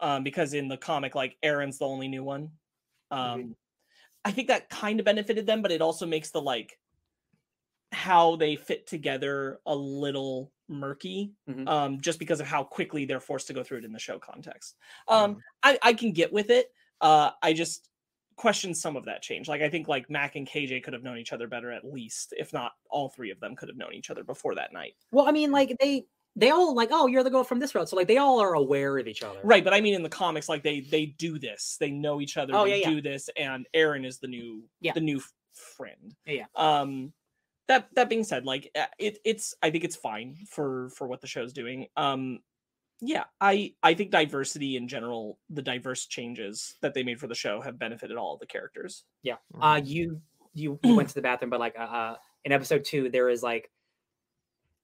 um 0.00 0.22
because 0.22 0.54
in 0.54 0.68
the 0.68 0.76
comic 0.76 1.14
like 1.16 1.36
erin's 1.42 1.78
the 1.78 1.84
only 1.86 2.06
new 2.08 2.22
one. 2.22 2.50
Um 3.10 3.18
Mhm. 3.40 3.54
i 4.24 4.30
think 4.30 4.46
that 4.48 4.68
kind 4.70 5.00
of 5.00 5.04
benefited 5.06 5.44
them 5.46 5.60
but 5.62 5.72
it 5.72 5.80
also 5.82 6.06
makes 6.06 6.30
the 6.30 6.40
like 6.40 6.78
how 7.90 8.36
they 8.36 8.54
fit 8.54 8.86
together 8.86 9.58
a 9.66 9.74
little 9.74 10.52
murky 10.68 11.32
Mhm. 11.46 11.66
um 11.66 12.00
just 12.00 12.18
because 12.18 12.40
of 12.40 12.46
how 12.46 12.62
quickly 12.64 13.04
they're 13.04 13.20
forced 13.20 13.46
to 13.48 13.54
go 13.54 13.62
through 13.62 13.78
it 13.78 13.84
in 13.84 13.92
the 13.92 13.98
show 13.98 14.18
context 14.18 14.76
um 15.08 15.36
Mhm. 15.36 15.42
i 15.62 15.78
i 15.82 15.92
can 15.94 16.12
get 16.12 16.32
with 16.32 16.50
it 16.50 16.72
uh 17.00 17.30
i 17.42 17.52
just 17.52 17.90
question 18.36 18.72
some 18.74 18.96
of 18.96 19.04
that 19.06 19.20
change 19.22 19.48
like 19.48 19.62
i 19.62 19.68
think 19.68 19.88
like 19.88 20.08
mac 20.08 20.36
and 20.36 20.46
kj 20.48 20.82
could 20.82 20.92
have 20.92 21.02
known 21.02 21.18
each 21.18 21.32
other 21.32 21.48
better 21.48 21.72
at 21.72 21.84
least 21.84 22.32
if 22.38 22.52
not 22.52 22.72
all 22.90 23.08
three 23.08 23.30
of 23.30 23.40
them 23.40 23.56
could 23.56 23.68
have 23.68 23.76
known 23.76 23.92
each 23.94 24.10
other 24.10 24.22
before 24.24 24.54
that 24.54 24.72
night 24.72 24.94
Well, 25.10 25.26
I 25.26 25.32
mean, 25.32 25.50
like 25.50 25.76
they 25.80 26.06
they 26.36 26.50
all 26.50 26.72
like, 26.74 26.90
oh, 26.92 27.08
you're 27.08 27.24
the 27.24 27.30
girl 27.30 27.42
from 27.42 27.58
this 27.58 27.74
road, 27.74 27.88
so 27.88 27.96
like 27.96 28.06
they 28.06 28.18
all 28.18 28.38
are 28.40 28.54
aware 28.54 28.96
of 28.98 29.08
each 29.08 29.22
other. 29.24 29.40
right 29.42 29.64
but 29.64 29.74
i 29.74 29.80
mean 29.80 29.94
in 29.94 30.02
the 30.02 30.08
comics 30.08 30.48
like 30.48 30.62
they 30.62 30.80
they 30.80 31.06
do 31.06 31.38
this 31.38 31.76
they 31.80 31.90
know 31.90 32.20
each 32.20 32.36
other 32.36 32.52
Oh, 32.56 32.64
they 32.64 32.70
yeah, 32.70 32.76
yeah. 32.76 32.90
do 32.90 33.00
this 33.00 33.28
and 33.36 33.66
erin 33.74 34.04
is 34.04 34.18
the 34.18 34.28
new 34.28 34.68
Yeah. 34.80 34.92
the 34.94 35.00
new 35.00 35.20
friend 35.54 36.14
Yeah, 36.26 36.46
um 36.54 37.12
that 37.68 37.88
that 37.94 38.08
being 38.08 38.24
said, 38.24 38.44
like 38.44 38.70
uh, 38.74 38.86
it, 38.98 39.18
it's 39.24 39.54
I 39.62 39.70
think 39.70 39.84
it's 39.84 39.96
fine 39.96 40.36
for 40.50 40.90
for 40.90 41.06
what 41.06 41.20
the 41.20 41.26
show's 41.26 41.52
doing. 41.52 41.86
Um, 41.96 42.40
yeah, 43.00 43.24
I 43.40 43.74
I 43.82 43.94
think 43.94 44.10
diversity 44.10 44.76
in 44.76 44.88
general, 44.88 45.38
the 45.50 45.62
diverse 45.62 46.06
changes 46.06 46.74
that 46.82 46.94
they 46.94 47.02
made 47.02 47.20
for 47.20 47.28
the 47.28 47.34
show 47.34 47.60
have 47.60 47.78
benefited 47.78 48.16
all 48.16 48.34
of 48.34 48.40
the 48.40 48.46
characters. 48.46 49.04
Yeah. 49.22 49.36
Uh, 49.60 49.80
you 49.84 50.20
you, 50.54 50.78
you 50.84 50.96
went 50.96 51.08
to 51.10 51.14
the 51.14 51.22
bathroom, 51.22 51.50
but 51.50 51.60
like 51.60 51.76
uh, 51.78 51.82
uh, 51.82 52.16
in 52.44 52.52
episode 52.52 52.84
two, 52.84 53.10
there 53.10 53.28
is 53.28 53.42
like, 53.42 53.70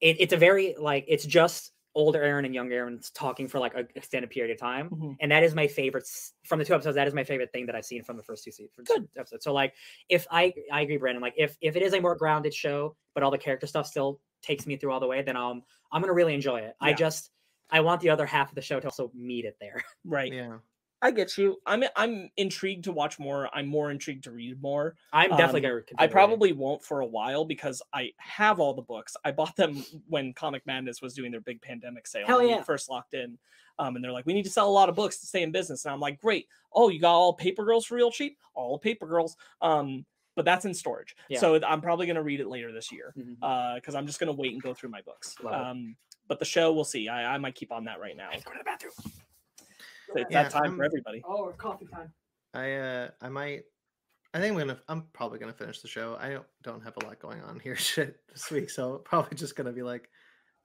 it, 0.00 0.16
it's 0.20 0.32
a 0.32 0.36
very 0.36 0.76
like 0.78 1.04
it's 1.08 1.26
just 1.26 1.72
older 1.94 2.22
Erin 2.22 2.44
and 2.44 2.54
younger 2.54 2.74
Erin 2.74 3.00
talking 3.14 3.46
for 3.48 3.58
like 3.58 3.74
an 3.74 3.88
extended 3.94 4.30
period 4.30 4.52
of 4.52 4.58
time, 4.58 4.90
Mhm. 4.90 5.16
and 5.20 5.30
that 5.32 5.42
is 5.42 5.54
my 5.54 5.66
favorite 5.68 6.06
from 6.44 6.58
the 6.58 6.64
two 6.64 6.74
episodes. 6.74 6.96
That 6.96 7.06
is 7.08 7.14
my 7.14 7.24
favorite 7.24 7.52
thing 7.52 7.66
that 7.66 7.74
I've 7.76 7.84
seen 7.84 8.02
from 8.02 8.16
the 8.16 8.22
first 8.22 8.44
two 8.44 8.50
seasons. 8.52 8.88
Good. 8.88 9.08
episodes. 9.16 9.44
So 9.44 9.52
like, 9.52 9.74
if 10.08 10.26
I 10.30 10.52
I 10.72 10.80
agree, 10.82 10.96
Brandon. 10.96 11.22
Like 11.22 11.34
if 11.36 11.56
if 11.60 11.76
it 11.76 11.82
is 11.82 11.94
a 11.94 12.00
more 12.00 12.16
grounded 12.16 12.54
show, 12.54 12.96
but 13.14 13.22
all 13.22 13.30
the 13.30 13.38
character 13.38 13.66
stuff 13.66 13.86
still 13.86 14.20
takes 14.42 14.66
me 14.66 14.76
through 14.76 14.92
all 14.92 15.00
the 15.00 15.06
way, 15.06 15.22
then 15.22 15.36
um 15.36 15.62
I'm 15.92 16.00
gonna 16.02 16.12
really 16.14 16.34
enjoy 16.34 16.60
it. 16.60 16.74
I 16.80 16.92
just 16.92 17.30
I 17.70 17.80
want 17.80 18.00
the 18.02 18.10
other 18.10 18.26
half 18.26 18.50
of 18.50 18.54
the 18.54 18.62
show 18.62 18.78
to 18.80 18.86
also 18.86 19.10
meet 19.14 19.44
it 19.44 19.56
there. 19.60 19.82
Right. 20.04 20.32
Yeah. 20.32 20.58
I 21.04 21.10
get 21.10 21.36
you. 21.36 21.60
I'm 21.66 21.84
I'm 21.96 22.30
intrigued 22.38 22.84
to 22.84 22.92
watch 22.92 23.18
more. 23.18 23.50
I'm 23.54 23.66
more 23.66 23.90
intrigued 23.90 24.24
to 24.24 24.30
read 24.30 24.62
more. 24.62 24.96
I'm 25.12 25.28
definitely 25.28 25.60
Um, 25.60 25.62
gonna. 25.62 25.74
I 25.76 25.80
continue 25.82 26.02
reading. 26.02 26.12
probably 26.12 26.52
won't 26.52 26.82
for 26.82 27.00
a 27.00 27.06
while 27.06 27.44
because 27.44 27.82
I 27.92 28.12
have 28.16 28.58
all 28.58 28.72
the 28.72 28.80
books. 28.80 29.14
I 29.22 29.30
bought 29.30 29.54
them 29.54 29.84
when 30.08 30.32
Comic 30.32 30.64
Madness 30.64 31.02
was 31.02 31.12
doing 31.12 31.30
their 31.30 31.42
big 31.42 31.60
pandemic 31.60 32.06
sale. 32.06 32.26
Hell 32.26 32.38
when 32.38 32.48
yeah. 32.48 32.62
first 32.62 32.88
locked 32.88 33.12
in. 33.12 33.36
Um, 33.78 33.96
and 33.96 34.04
they're 34.04 34.12
like, 34.12 34.24
we 34.24 34.32
need 34.32 34.44
to 34.44 34.50
sell 34.50 34.66
a 34.66 34.72
lot 34.72 34.88
of 34.88 34.94
books 34.94 35.18
to 35.20 35.26
stay 35.26 35.42
in 35.42 35.52
business. 35.52 35.84
And 35.84 35.92
I'm 35.92 36.00
like, 36.00 36.18
great. 36.20 36.48
Oh, 36.72 36.88
you 36.88 37.00
got 37.00 37.12
all 37.12 37.34
Paper 37.34 37.66
Girls 37.66 37.84
for 37.84 37.96
real 37.96 38.10
cheap? 38.10 38.38
All 38.54 38.78
Paper 38.78 39.06
Girls. 39.06 39.36
Um, 39.60 40.06
but 40.36 40.46
that's 40.46 40.64
in 40.64 40.72
storage. 40.72 41.16
Yeah. 41.28 41.38
So 41.38 41.60
I'm 41.62 41.82
probably 41.82 42.06
gonna 42.06 42.22
read 42.22 42.40
it 42.40 42.48
later 42.48 42.72
this 42.72 42.90
year. 42.90 43.12
Mhm. 43.18 43.36
Uh, 43.42 43.74
because 43.74 43.94
I'm 43.94 44.06
just 44.06 44.20
gonna 44.20 44.32
wait 44.32 44.54
and 44.54 44.62
go 44.62 44.72
through 44.72 44.88
my 44.88 45.02
books. 45.02 45.36
Love 45.42 45.52
it. 45.52 45.66
Um, 45.66 45.96
but 46.28 46.38
the 46.38 46.46
show, 46.46 46.72
we'll 46.72 46.84
see. 46.84 47.08
I, 47.10 47.34
I 47.34 47.38
might 47.38 47.54
keep 47.54 47.70
on 47.72 47.84
that 47.84 48.00
right 48.00 48.16
now. 48.16 48.30
I 48.30 48.32
have 48.32 48.40
to 48.40 48.46
go 48.46 48.52
to 48.52 48.58
the 48.58 48.64
bathroom. 48.64 48.92
It's 50.14 50.30
Yeah, 50.30 50.42
that 50.44 50.52
time 50.52 50.62
I'm- 50.64 50.76
for 50.76 50.84
everybody. 50.84 51.22
Oh, 51.24 51.52
coffee 51.58 51.86
time. 51.86 52.12
I 52.54 52.72
uh 52.74 53.10
I 53.20 53.28
might 53.28 53.62
I 54.32 54.40
think 54.40 54.52
I'm 54.52 54.58
gonna 54.58 54.80
I'm 54.88 55.02
probably 55.12 55.38
gonna 55.38 55.52
finish 55.52 55.80
the 55.80 55.88
show. 55.88 56.16
I 56.20 56.30
don't 56.30 56.46
don't 56.62 56.82
have 56.82 56.96
a 57.00 57.04
lot 57.04 57.18
going 57.18 57.40
on 57.42 57.58
here 57.60 57.76
shit 57.90 58.16
this 58.28 58.50
week, 58.50 58.70
so 58.70 58.98
probably 58.98 59.36
just 59.36 59.56
gonna 59.56 59.72
be 59.72 59.82
like, 59.82 60.08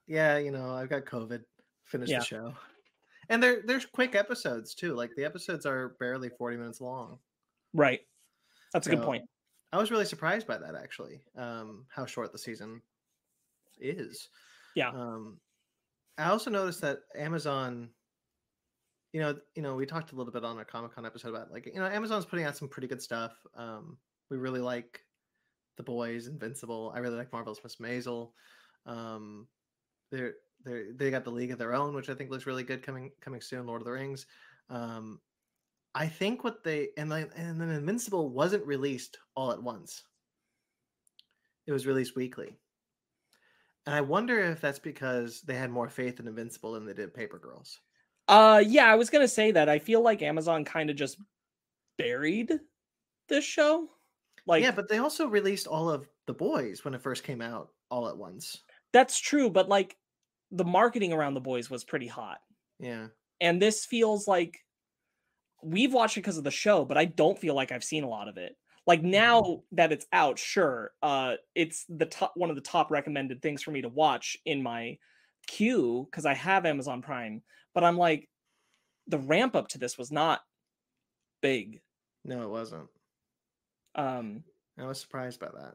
yeah, 0.06 0.38
you 0.38 0.50
know, 0.52 0.74
I've 0.74 0.88
got 0.88 1.04
COVID. 1.04 1.42
Finish 1.86 2.08
Yeah. 2.10 2.18
the 2.20 2.24
show. 2.24 2.54
And 3.28 3.42
they're 3.42 3.62
there's 3.64 3.86
quick 3.86 4.14
episodes 4.14 4.74
too. 4.74 4.94
Like 4.94 5.10
the 5.16 5.24
episodes 5.24 5.66
are 5.66 5.96
barely 6.00 6.28
40 6.28 6.56
minutes 6.56 6.80
long. 6.80 7.18
Right. 7.74 8.00
That's 8.72 8.86
a 8.86 8.90
good 8.90 9.02
point. 9.02 9.24
I 9.72 9.78
was 9.78 9.90
really 9.90 10.04
surprised 10.04 10.46
by 10.46 10.58
that 10.58 10.74
actually. 10.76 11.20
Um 11.36 11.86
how 11.88 12.06
short 12.06 12.30
the 12.32 12.38
season 12.38 12.82
is. 13.80 14.28
Yeah. 14.76 14.90
Um 14.90 15.40
I 16.18 16.28
also 16.30 16.50
noticed 16.50 16.80
that 16.82 16.98
Amazon 17.16 17.90
you 19.12 19.20
know, 19.20 19.36
you 19.54 19.62
know, 19.62 19.74
we 19.74 19.86
talked 19.86 20.12
a 20.12 20.16
little 20.16 20.32
bit 20.32 20.44
on 20.44 20.56
our 20.56 20.64
Comic 20.64 20.94
Con 20.94 21.06
episode 21.06 21.30
about 21.30 21.50
like, 21.52 21.66
you 21.66 21.80
know, 21.80 21.86
Amazon's 21.86 22.26
putting 22.26 22.44
out 22.44 22.56
some 22.56 22.68
pretty 22.68 22.88
good 22.88 23.02
stuff. 23.02 23.32
Um, 23.56 23.96
we 24.30 24.36
really 24.36 24.60
like 24.60 25.00
The 25.76 25.82
Boys, 25.82 26.26
Invincible. 26.26 26.92
I 26.94 26.98
really 27.00 27.16
like 27.16 27.32
Marvelous 27.32 27.60
Mrs. 27.60 27.80
Maisel. 27.80 28.30
Um, 28.86 29.46
they're 30.10 30.34
they 30.64 30.84
they 30.94 31.10
got 31.10 31.24
the 31.24 31.30
League 31.30 31.50
of 31.50 31.58
Their 31.58 31.74
Own, 31.74 31.94
which 31.94 32.08
I 32.08 32.14
think 32.14 32.30
looks 32.30 32.46
really 32.46 32.62
good 32.62 32.82
coming 32.82 33.10
coming 33.20 33.40
soon. 33.40 33.66
Lord 33.66 33.80
of 33.80 33.86
the 33.86 33.92
Rings. 33.92 34.26
Um, 34.68 35.20
I 35.94 36.06
think 36.06 36.44
what 36.44 36.62
they 36.62 36.88
and 36.96 37.10
then 37.10 37.30
and 37.34 37.60
then 37.60 37.70
Invincible 37.70 38.30
wasn't 38.30 38.66
released 38.66 39.18
all 39.34 39.52
at 39.52 39.62
once. 39.62 40.04
It 41.66 41.72
was 41.72 41.86
released 41.86 42.16
weekly. 42.16 42.56
And 43.86 43.94
I 43.94 44.02
wonder 44.02 44.38
if 44.38 44.60
that's 44.60 44.78
because 44.78 45.40
they 45.40 45.54
had 45.54 45.70
more 45.70 45.88
faith 45.88 46.20
in 46.20 46.28
Invincible 46.28 46.72
than 46.72 46.84
they 46.84 46.92
did 46.92 47.14
Paper 47.14 47.38
Girls. 47.38 47.80
Uh 48.30 48.62
yeah, 48.66 48.86
I 48.86 48.94
was 48.94 49.10
gonna 49.10 49.28
say 49.28 49.50
that. 49.52 49.68
I 49.68 49.78
feel 49.78 50.00
like 50.02 50.22
Amazon 50.22 50.64
kind 50.64 50.88
of 50.90 50.96
just 50.96 51.18
buried 51.98 52.52
this 53.28 53.44
show. 53.44 53.88
Like 54.46 54.62
yeah, 54.62 54.70
but 54.72 54.88
they 54.88 54.98
also 54.98 55.26
released 55.26 55.66
all 55.66 55.90
of 55.90 56.08
The 56.26 56.34
Boys 56.34 56.84
when 56.84 56.94
it 56.94 57.02
first 57.02 57.24
came 57.24 57.42
out 57.42 57.72
all 57.90 58.08
at 58.08 58.16
once. 58.18 58.62
that's 58.92 59.18
true, 59.18 59.50
but 59.50 59.68
like 59.68 59.96
the 60.50 60.64
marketing 60.64 61.12
around 61.12 61.34
the 61.34 61.40
boys 61.40 61.70
was 61.70 61.84
pretty 61.84 62.08
hot. 62.08 62.38
Yeah. 62.78 63.08
And 63.40 63.60
this 63.62 63.86
feels 63.86 64.26
like 64.28 64.58
we've 65.62 65.92
watched 65.92 66.16
it 66.16 66.20
because 66.20 66.38
of 66.38 66.44
the 66.44 66.50
show, 66.50 66.84
but 66.84 66.98
I 66.98 67.04
don't 67.04 67.38
feel 67.38 67.54
like 67.54 67.72
I've 67.72 67.84
seen 67.84 68.04
a 68.04 68.08
lot 68.08 68.28
of 68.28 68.36
it. 68.36 68.56
Like 68.86 69.02
now 69.02 69.62
that 69.72 69.92
it's 69.92 70.06
out, 70.12 70.38
sure, 70.38 70.92
uh 71.02 71.34
it's 71.54 71.84
the 71.88 72.06
top 72.06 72.32
one 72.36 72.50
of 72.50 72.56
the 72.56 72.62
top 72.62 72.90
recommended 72.90 73.42
things 73.42 73.62
for 73.62 73.70
me 73.70 73.82
to 73.82 73.88
watch 73.88 74.36
in 74.46 74.62
my 74.62 74.98
queue 75.46 76.06
because 76.10 76.26
I 76.26 76.34
have 76.34 76.66
Amazon 76.66 77.02
Prime, 77.02 77.42
but 77.74 77.84
I'm 77.84 77.96
like 77.98 78.28
the 79.06 79.18
ramp 79.18 79.56
up 79.56 79.68
to 79.68 79.78
this 79.78 79.98
was 79.98 80.12
not 80.12 80.40
big. 81.42 81.80
No, 82.24 82.42
it 82.42 82.50
wasn't. 82.50 82.88
Um 83.94 84.44
I 84.78 84.84
was 84.86 85.00
surprised 85.00 85.40
by 85.40 85.48
that. 85.48 85.74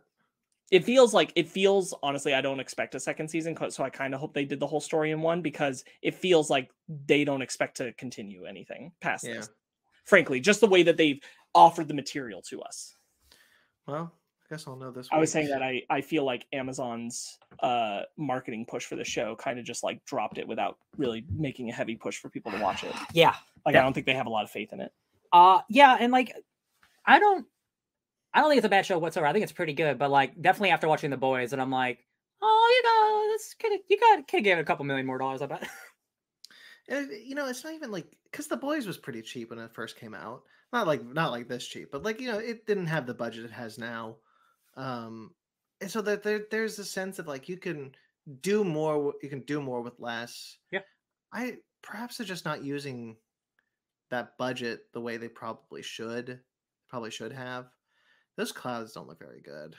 it 0.72 0.84
feels 0.84 1.14
like 1.14 1.32
it 1.36 1.48
feels 1.48 1.94
honestly 2.02 2.34
i 2.34 2.42
don't 2.42 2.60
expect 2.60 2.96
a 2.96 3.00
second 3.00 3.28
season, 3.28 3.56
so 3.70 3.84
i 3.84 3.90
kind 3.90 4.14
of 4.16 4.20
hope 4.20 4.34
they 4.34 4.46
did 4.46 4.60
the 4.60 4.66
whole 4.66 4.80
story 4.82 5.12
in 5.12 5.22
one 5.22 5.42
because 5.42 5.84
it 6.02 6.16
feels 6.16 6.50
like 6.50 6.72
they 7.06 7.24
don't 7.24 7.44
expect 7.44 7.78
to 7.78 7.94
continue 7.94 8.46
anything 8.46 8.92
past 9.02 9.26
Yeah. 9.26 9.36
this 9.36 9.50
frankly 10.06 10.40
just 10.40 10.62
the 10.62 10.68
way 10.68 10.82
that 10.84 10.98
they've 10.98 11.20
offered 11.54 11.88
the 11.88 11.94
material 11.94 12.42
to 12.50 12.62
us 12.62 12.96
Well, 13.88 14.12
I 14.50 14.54
guess 14.54 14.68
I'll 14.68 14.76
know 14.76 14.92
this. 14.92 15.08
i 15.12 15.18
was 15.18 15.32
saying 15.32 15.48
that 15.50 15.64
i 15.64 15.82
i 15.90 16.02
feel 16.02 16.24
like 16.24 16.46
amazon's 16.54 17.40
uh 17.62 18.02
marketing 18.18 18.66
push 18.70 18.86
for 18.86 18.96
the 18.96 19.04
show 19.04 19.36
kind 19.36 19.58
of 19.58 19.66
just 19.66 19.84
like 19.84 20.06
dropped 20.06 20.38
it 20.38 20.48
without 20.48 20.78
really 20.98 21.26
making 21.36 21.70
a 21.70 21.74
heavy 21.74 21.96
push 21.96 22.18
for 22.18 22.30
people 22.30 22.52
to 22.52 22.60
watch 22.60 22.84
it 22.84 22.94
Yeah. 23.14 23.34
like 23.66 23.74
Yeah. 23.74 23.80
i 23.82 23.84
don't 23.84 23.94
think 23.94 24.06
they 24.06 24.14
have 24.14 24.28
a 24.28 24.30
lot 24.30 24.44
of 24.44 24.52
faith 24.52 24.72
in 24.74 24.80
it 24.82 24.92
Uh 25.34 25.62
yeah, 25.70 25.98
and 26.00 26.12
like 26.12 26.32
I 27.06 27.20
don't 27.20 27.46
I 28.34 28.40
don't 28.42 28.50
think 28.50 28.58
it's 28.60 28.66
a 28.66 28.70
bad 28.70 28.86
show 28.86 29.00
whatsoever. 29.00 29.28
I 29.28 29.32
think 29.34 29.44
it's 29.44 29.54
pretty 29.54 29.72
good, 29.74 29.98
but 29.98 30.12
like 30.12 30.42
definitely 30.42 30.72
after 30.72 30.88
watching 30.90 31.10
the 31.10 31.18
boys 31.18 31.54
and 31.54 31.62
I'm 31.62 31.72
like, 31.72 32.00
oh, 32.42 32.68
you 32.76 32.84
know, 32.90 33.34
this 33.34 33.54
could 33.58 33.72
you 33.90 33.98
got 34.00 34.28
could 34.28 34.44
give 34.44 34.58
it 34.58 34.62
a 34.62 34.66
couple 34.66 34.84
million 34.86 35.06
more 35.06 35.18
dollars, 35.18 35.42
I 35.42 35.46
bet. 35.48 35.68
You 36.88 37.34
know, 37.34 37.48
it's 37.48 37.64
not 37.64 37.74
even 37.74 37.90
like 37.92 38.06
because 38.32 38.48
The 38.48 38.58
Boys 38.58 38.86
was 38.86 38.98
pretty 38.98 39.22
cheap 39.24 39.50
when 39.50 39.58
it 39.60 39.74
first 39.74 39.98
came 40.00 40.14
out. 40.14 40.44
Not 40.72 40.86
like 40.86 41.04
not 41.04 41.32
like 41.32 41.48
this 41.48 41.66
cheap, 41.66 41.90
but 41.92 42.04
like 42.04 42.20
you 42.22 42.32
know, 42.32 42.38
it 42.38 42.68
didn't 42.68 42.88
have 42.88 43.08
the 43.08 43.14
budget 43.14 43.46
it 43.46 43.52
has 43.52 43.78
now. 43.80 44.18
Um, 44.78 45.34
and 45.82 45.90
so 45.90 46.02
that 46.02 46.24
there 46.24 46.46
there's 46.52 46.80
a 46.80 46.86
sense 46.86 47.20
of 47.20 47.28
like 47.28 47.48
you 47.50 47.58
can 47.58 47.96
do 48.42 48.64
more. 48.64 49.14
You 49.22 49.30
can 49.30 49.42
do 49.42 49.62
more 49.62 49.82
with 49.82 50.00
less. 50.00 50.58
Yeah. 50.72 50.82
I 51.34 51.58
perhaps 51.82 52.18
they're 52.18 52.28
just 52.28 52.46
not 52.46 52.64
using 52.64 53.18
that 54.12 54.38
budget 54.38 54.82
the 54.94 55.02
way 55.02 55.18
they 55.18 55.28
probably 55.28 55.82
should. 55.82 56.40
Probably 56.90 57.12
should 57.12 57.32
have. 57.34 57.68
Those 58.38 58.52
clouds 58.52 58.94
don't 58.94 59.08
look 59.08 59.20
very 59.20 59.42
good. 59.42 59.76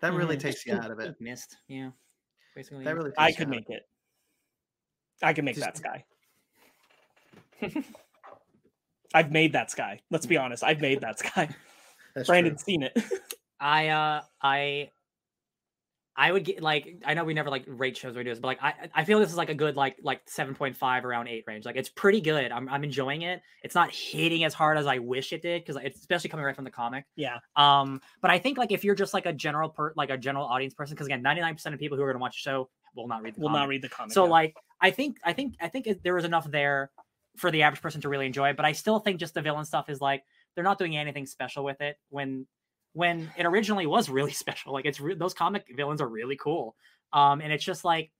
That 0.00 0.12
really 0.12 0.36
Mhm. 0.36 0.40
takes 0.40 0.66
you 0.66 0.74
out 0.74 0.90
of 0.90 0.98
it. 1.00 1.16
Missed. 1.20 1.56
Yeah. 1.68 1.90
Basically. 2.54 2.84
That 2.84 2.94
really. 2.94 3.10
Takes 3.10 3.18
i 3.18 3.32
could 3.32 3.48
make 3.48 3.68
it 3.70 3.82
i 5.22 5.32
could 5.32 5.44
make 5.44 5.56
Just- 5.56 5.64
that 5.64 5.76
sky 5.76 6.04
i've 9.14 9.30
made 9.30 9.52
that 9.52 9.70
sky 9.70 10.00
let's 10.10 10.26
be 10.26 10.36
honest 10.36 10.64
i've 10.64 10.80
made 10.80 11.00
that 11.00 11.18
sky 11.20 11.48
That's 12.14 12.26
true. 12.26 12.32
brandon's 12.32 12.62
seen 12.64 12.82
it 12.82 12.96
I 13.60 13.88
uh 13.88 14.20
I 14.42 14.90
I 16.16 16.30
would 16.30 16.44
get 16.44 16.62
like 16.62 17.02
I 17.04 17.14
know 17.14 17.24
we 17.24 17.34
never 17.34 17.50
like 17.50 17.64
rate 17.66 17.96
shows 17.96 18.16
or 18.16 18.22
this, 18.22 18.38
but 18.38 18.46
like 18.46 18.62
I 18.62 18.74
I 18.94 19.04
feel 19.04 19.18
this 19.18 19.30
is 19.30 19.36
like 19.36 19.48
a 19.48 19.54
good 19.54 19.74
like 19.74 19.96
like 20.00 20.20
seven 20.26 20.54
point 20.54 20.76
five 20.76 21.04
around 21.04 21.26
eight 21.26 21.42
range. 21.48 21.64
Like 21.64 21.74
it's 21.74 21.88
pretty 21.88 22.20
good. 22.20 22.52
I'm 22.52 22.68
I'm 22.68 22.84
enjoying 22.84 23.22
it. 23.22 23.42
It's 23.64 23.74
not 23.74 23.92
hitting 23.92 24.44
as 24.44 24.54
hard 24.54 24.78
as 24.78 24.86
I 24.86 24.98
wish 24.98 25.32
it 25.32 25.42
did 25.42 25.62
because 25.64 25.74
it's 25.82 25.98
especially 25.98 26.30
coming 26.30 26.46
right 26.46 26.54
from 26.54 26.64
the 26.64 26.70
comic. 26.70 27.04
yeah 27.16 27.38
Um, 27.56 28.00
but 28.22 28.30
I 28.30 28.38
think 28.38 28.58
like 28.58 28.70
if 28.70 28.84
you're 28.84 28.94
just 28.94 29.12
like 29.12 29.26
a 29.26 29.32
general 29.32 29.70
per 29.70 29.92
like 29.96 30.10
a 30.10 30.16
general 30.16 30.46
audience 30.46 30.72
person, 30.74 30.94
because 30.94 31.08
again, 31.08 31.20
99% 31.24 31.72
of 31.72 31.80
people 31.80 31.96
who 31.98 32.04
are 32.04 32.12
gonna 32.12 32.22
watch 32.22 32.36
the 32.44 32.48
show 32.48 32.70
will 32.94 33.08
not 33.08 33.22
read 33.22 33.34
the 33.34 33.40
will 33.40 33.48
comic. 33.48 33.60
not 33.62 33.68
read 33.68 33.82
the 33.82 33.88
comic. 33.88 34.12
So 34.12 34.24
yeah. 34.24 34.30
like 34.30 34.54
I 34.80 34.92
think 34.92 35.16
I 35.24 35.32
think 35.32 35.54
I 35.60 35.66
think 35.66 35.88
it- 35.88 36.04
there 36.04 36.14
was 36.14 36.24
enough 36.24 36.48
there 36.48 36.92
for 37.38 37.50
the 37.50 37.62
average 37.62 37.82
person 37.82 38.00
to 38.02 38.08
really 38.08 38.26
enjoy 38.26 38.50
it, 38.50 38.56
but 38.56 38.64
I 38.64 38.70
still 38.70 39.00
think 39.00 39.18
just 39.18 39.34
the 39.34 39.42
villain 39.42 39.64
stuff 39.64 39.88
is 39.90 40.00
like 40.00 40.22
they're 40.54 40.64
not 40.64 40.78
doing 40.78 40.96
anything 40.96 41.26
special 41.26 41.64
with 41.64 41.80
it 41.80 41.96
when 42.10 42.46
when 42.92 43.30
it 43.36 43.44
originally 43.46 43.86
was 43.86 44.08
really 44.08 44.32
special. 44.44 44.72
Like 44.72 44.84
it's 44.86 45.00
re- 45.00 45.14
those 45.14 45.34
comic 45.34 45.64
villains 45.76 46.00
are 46.00 46.08
really 46.08 46.36
cool. 46.36 46.76
Um 47.12 47.40
and 47.40 47.52
it's 47.52 47.64
just 47.64 47.84
like 47.84 48.10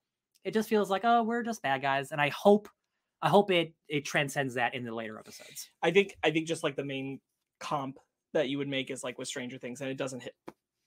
it 0.45 0.53
just 0.55 0.69
feels 0.69 0.91
like 0.91 1.03
oh 1.05 1.23
we're 1.23 1.43
just 1.43 1.63
bad 1.63 1.83
guys 1.83 2.13
and 2.13 2.21
I 2.21 2.29
hope 2.31 2.69
I 3.23 3.29
hope 3.29 3.51
it 3.51 3.73
it 3.89 4.05
transcends 4.05 4.55
that 4.55 4.75
in 4.75 4.85
the 4.85 4.93
later 4.95 5.19
episodes. 5.19 5.71
I 5.83 5.91
think 5.91 6.17
I 6.23 6.31
think 6.31 6.47
just 6.49 6.63
like 6.63 6.77
the 6.77 6.85
main 6.85 7.21
comp 7.61 7.99
that 8.35 8.49
you 8.49 8.59
would 8.59 8.69
make 8.69 8.91
is 8.91 9.03
like 9.05 9.17
with 9.17 9.29
Stranger 9.29 9.59
Things, 9.59 9.81
and 9.81 9.89
it 9.89 9.97
doesn't 9.97 10.23
hit 10.25 10.35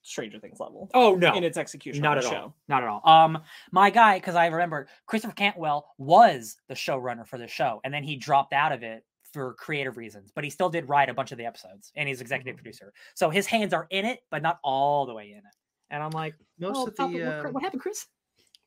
Stranger 0.04 0.38
Things 0.38 0.60
level 0.60 0.90
Oh 0.94 1.16
no. 1.16 1.34
in 1.34 1.44
its 1.46 1.58
execution. 1.58 2.04
Not 2.04 2.18
at 2.18 2.26
all. 2.26 2.32
show. 2.32 2.54
Not 2.68 2.84
at 2.84 2.90
all. 2.90 3.02
Um, 3.10 3.40
my 3.72 3.90
guy, 3.90 4.18
because 4.20 4.36
I 4.36 4.48
remember 4.48 4.88
Christopher 5.06 5.34
Cantwell 5.34 5.88
was 5.98 6.58
the 6.68 6.76
showrunner 6.76 7.26
for 7.26 7.38
the 7.38 7.48
show, 7.48 7.80
and 7.86 7.94
then 7.94 8.04
he 8.04 8.18
dropped 8.18 8.52
out 8.54 8.74
of 8.74 8.84
it 8.84 9.04
for 9.34 9.54
creative 9.56 9.98
reasons, 9.98 10.32
but 10.34 10.44
he 10.44 10.50
still 10.50 10.70
did 10.70 10.88
write 10.90 11.10
a 11.10 11.14
bunch 11.14 11.32
of 11.32 11.38
the 11.38 11.46
episodes, 11.46 11.92
and 11.96 12.08
he's 12.08 12.22
executive 12.22 12.56
producer. 12.56 12.94
So 13.16 13.30
his 13.30 13.46
hands 13.46 13.74
are 13.74 13.88
in 13.90 14.06
it, 14.06 14.20
but 14.32 14.42
not 14.42 14.60
all 14.64 15.06
the 15.06 15.14
way 15.14 15.32
in 15.32 15.38
it. 15.38 15.44
and 15.90 16.04
I'm 16.04 16.12
like, 16.12 16.36
Most 16.60 16.78
oh, 16.78 16.88
of 16.88 16.96
Papa, 16.96 17.14
the 17.14 17.26
what, 17.26 17.46
um, 17.46 17.54
what 17.54 17.64
happened, 17.64 17.82
Chris? 17.82 18.06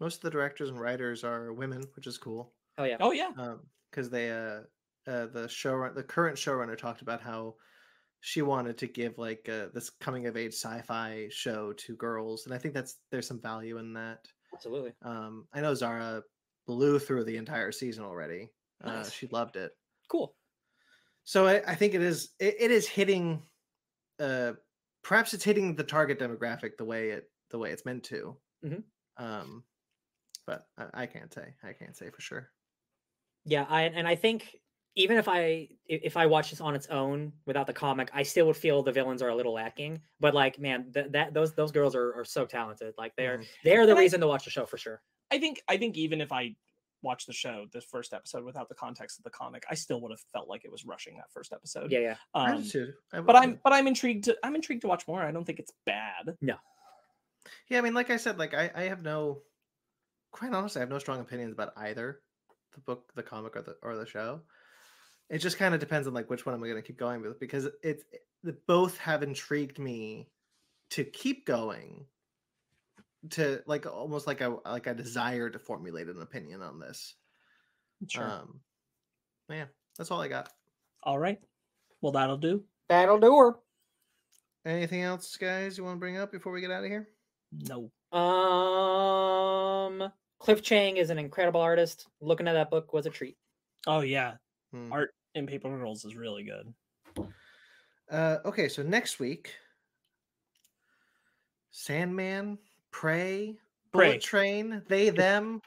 most 0.01 0.17
of 0.17 0.23
the 0.23 0.31
directors 0.31 0.71
and 0.71 0.81
writers 0.81 1.25
are 1.25 1.53
women, 1.53 1.83
which 1.95 2.07
is 2.07 2.17
cool. 2.17 2.55
Oh 2.79 2.85
yeah, 2.85 2.97
Oh 3.01 3.13
yeah. 3.13 3.31
because 3.91 4.09
they 4.09 4.31
uh, 4.31 4.61
uh 5.07 5.27
the 5.27 5.47
showrun 5.49 5.95
the 5.95 6.03
current 6.03 6.37
showrunner 6.37 6.77
talked 6.77 7.03
about 7.03 7.21
how 7.21 7.55
she 8.21 8.43
wanted 8.43 8.77
to 8.79 8.87
give 8.87 9.19
like 9.19 9.49
uh, 9.49 9.67
this 9.73 9.91
coming 9.91 10.27
of 10.27 10.37
age 10.37 10.53
sci-fi 10.53 11.27
show 11.31 11.73
to 11.73 11.97
girls 11.97 12.45
and 12.45 12.55
i 12.55 12.59
think 12.59 12.75
that's 12.75 12.97
there's 13.11 13.27
some 13.27 13.41
value 13.41 13.79
in 13.79 13.95
that 13.95 14.19
absolutely. 14.53 14.93
um 15.03 15.47
i 15.55 15.61
know 15.63 15.75
zara 15.75 16.23
blew 16.67 16.99
through 16.99 17.25
the 17.25 17.39
entire 17.39 17.73
season 17.73 18.05
already 18.05 18.51
uh, 18.85 19.09
she 19.09 19.27
loved 19.29 19.57
it 19.57 19.73
Cool. 20.11 20.35
So 21.31 21.47
I, 21.47 21.63
I 21.73 21.75
think 21.77 21.95
it 21.95 22.03
is 22.03 22.35
it, 22.41 22.57
it 22.59 22.71
is 22.71 22.89
hitting 22.89 23.43
uh 24.21 24.55
perhaps 25.05 25.35
it's 25.35 25.45
hitting 25.45 25.77
the 25.77 25.85
target 25.85 26.19
demographic 26.19 26.77
the 26.79 26.85
way 26.85 27.11
it 27.11 27.27
the 27.51 27.59
way 27.59 27.71
it's 27.73 27.85
meant 27.87 28.05
to 28.05 28.39
Mhm. 28.65 28.85
um 29.19 29.65
but 30.47 30.67
I, 30.79 31.05
I 31.05 31.07
can't 31.07 31.33
say 31.35 31.55
i 31.65 31.73
can't 31.75 31.97
say 31.97 32.11
for 32.11 32.21
sure 32.21 32.51
Yeah, 33.45 33.67
I 33.69 33.83
and 33.83 34.07
I 34.07 34.17
think 34.17 34.57
even 34.97 35.17
if 35.17 35.29
I 35.29 35.41
i- 35.41 35.69
if 35.89 36.17
I 36.17 36.27
watch 36.27 36.51
this 36.51 36.61
on 36.61 36.75
its 36.75 36.87
own 36.89 37.33
without 37.47 37.67
the 37.67 37.73
comic, 37.73 38.11
I 38.13 38.23
still 38.23 38.47
would 38.47 38.57
feel 38.57 38.83
the 38.83 38.93
villains 38.93 39.23
are 39.23 39.29
a 39.29 39.35
little 39.37 39.55
lacking. 39.55 40.03
But 40.21 40.35
like, 40.35 40.59
man, 40.59 40.91
that 40.93 41.13
that 41.13 41.35
those 41.35 41.55
those 41.55 41.73
girls 41.73 41.95
are, 41.95 42.15
are 42.15 42.25
so 42.25 42.45
talented. 42.47 42.95
Like 42.99 43.15
they're 43.17 43.39
Mhm. 43.39 43.49
they're 43.65 43.87
the 43.87 43.95
And 43.95 44.01
I- 44.01 44.03
reason 44.03 44.21
to 44.21 44.27
watch 44.29 44.45
the 44.45 44.51
show 44.51 44.67
for 44.67 44.79
sure. 44.79 45.03
I 45.31 45.39
think 45.39 45.63
I 45.69 45.77
think 45.79 45.97
even 45.97 46.21
if 46.21 46.33
I 46.33 46.57
watched 47.03 47.27
the 47.27 47.33
show, 47.33 47.67
the 47.73 47.81
first 47.81 48.13
episode 48.13 48.45
without 48.45 48.69
the 48.69 48.75
context 48.75 49.19
of 49.19 49.25
the 49.25 49.31
comic, 49.31 49.65
I 49.71 49.75
still 49.75 50.01
would 50.01 50.11
have 50.11 50.21
felt 50.33 50.49
like 50.49 50.65
it 50.65 50.73
was 50.73 50.85
rushing 50.85 51.17
that 51.17 51.31
first 51.33 51.53
episode. 51.53 51.91
Yeah, 51.91 52.01
yeah. 52.01 52.17
Um, 52.35 52.63
do 52.63 52.69
too. 52.69 52.93
I 53.13 53.21
but 53.21 53.37
I'm 53.37 53.55
too. 53.55 53.61
but 53.65 53.73
I'm 53.73 53.87
intrigued 53.87 54.25
to 54.25 54.37
I'm 54.43 54.55
intrigued 54.55 54.83
to 54.83 54.89
watch 54.89 55.07
more. 55.09 55.23
I 55.23 55.31
don't 55.31 55.45
think 55.45 55.59
it's 55.59 55.73
bad. 55.87 56.37
Yeah, 56.41 56.55
Yeah. 57.69 57.79
I 57.79 57.81
mean, 57.81 57.95
like 57.95 58.11
I 58.11 58.17
said, 58.17 58.39
like 58.39 58.55
I, 58.55 58.71
I 58.75 58.83
have 58.85 59.03
no, 59.03 59.43
quite 60.33 60.53
honestly, 60.53 60.81
I 60.81 60.83
have 60.83 60.91
no 60.91 60.99
strong 60.99 61.21
opinions 61.21 61.53
about 61.53 61.73
either 61.77 62.21
the 62.75 62.81
book, 62.81 63.13
the 63.15 63.23
comic, 63.23 63.57
or 63.57 63.63
the 63.63 63.77
or 63.83 63.97
the 63.97 64.07
show. 64.07 64.41
It 65.29 65.39
just 65.39 65.59
kind 65.59 65.75
of 65.75 65.81
depends 65.81 66.09
on 66.09 66.15
like 66.15 66.29
which 66.29 66.45
one 66.45 66.55
am 66.55 66.63
I'm 66.63 66.69
going 66.69 66.83
to 66.83 66.87
keep 66.87 66.99
going 66.99 67.23
with 67.23 67.39
because 67.39 67.69
it's 67.83 68.05
the 68.43 68.57
both 68.67 68.99
have 68.99 69.23
intrigued 69.23 69.79
me 69.79 70.29
to 70.91 71.05
keep 71.05 71.47
going, 71.47 72.05
to 73.31 73.63
like 73.67 73.87
almost 73.87 74.27
like 74.27 74.41
a 74.41 74.57
like 74.65 74.87
a 74.87 74.95
desire 74.95 75.51
to 75.51 75.59
formulate 75.59 76.09
an 76.09 76.23
opinion 76.23 76.63
on 76.63 76.81
this. 76.81 77.15
Sure. 78.09 78.25
Um, 78.25 78.61
yeah, 79.49 79.67
that's 79.99 80.11
all 80.11 80.21
I 80.21 80.29
got. 80.29 80.51
All 81.03 81.19
right. 81.19 81.39
Well, 82.01 82.13
that'll 82.13 82.39
do. 82.39 82.65
That'll 82.89 83.19
do 83.19 83.37
her. 83.37 83.55
Anything 84.65 85.03
else, 85.03 85.37
guys, 85.37 85.77
you 85.79 85.85
want 85.85 85.97
to 85.97 86.01
bring 86.01 86.19
up 86.19 86.33
before 86.33 86.53
we 86.53 86.61
get 86.61 86.71
out 86.71 86.85
of 86.85 86.91
here? 86.91 87.09
No. 87.53 87.91
Um, 88.19 90.11
Cliff 90.39 90.63
Chiang 90.63 90.97
is 90.97 91.11
an 91.11 91.19
incredible 91.19 91.61
artist. 91.61 92.07
Looking 92.21 92.49
at 92.49 92.55
that 92.55 92.71
book 92.71 92.93
was 92.93 93.07
a 93.07 93.11
treat. 93.11 93.37
Oh 93.87 94.01
yeah. 94.01 94.35
Hmm. 94.73 94.93
Art 94.93 95.15
in 95.35 95.47
Paper 95.47 95.69
Girls 95.69 96.05
is 96.05 96.17
really 96.17 96.45
good. 96.45 96.75
Uh, 98.11 98.39
okay, 98.45 98.69
so 98.69 98.83
next 98.83 99.21
week, 99.21 99.55
Sandman, 101.71 102.59
Prey, 102.91 103.57
Bullet 103.93 104.05
Prey. 104.05 104.19
Train, 104.19 104.83
they, 104.89 105.11
them. 105.11 105.63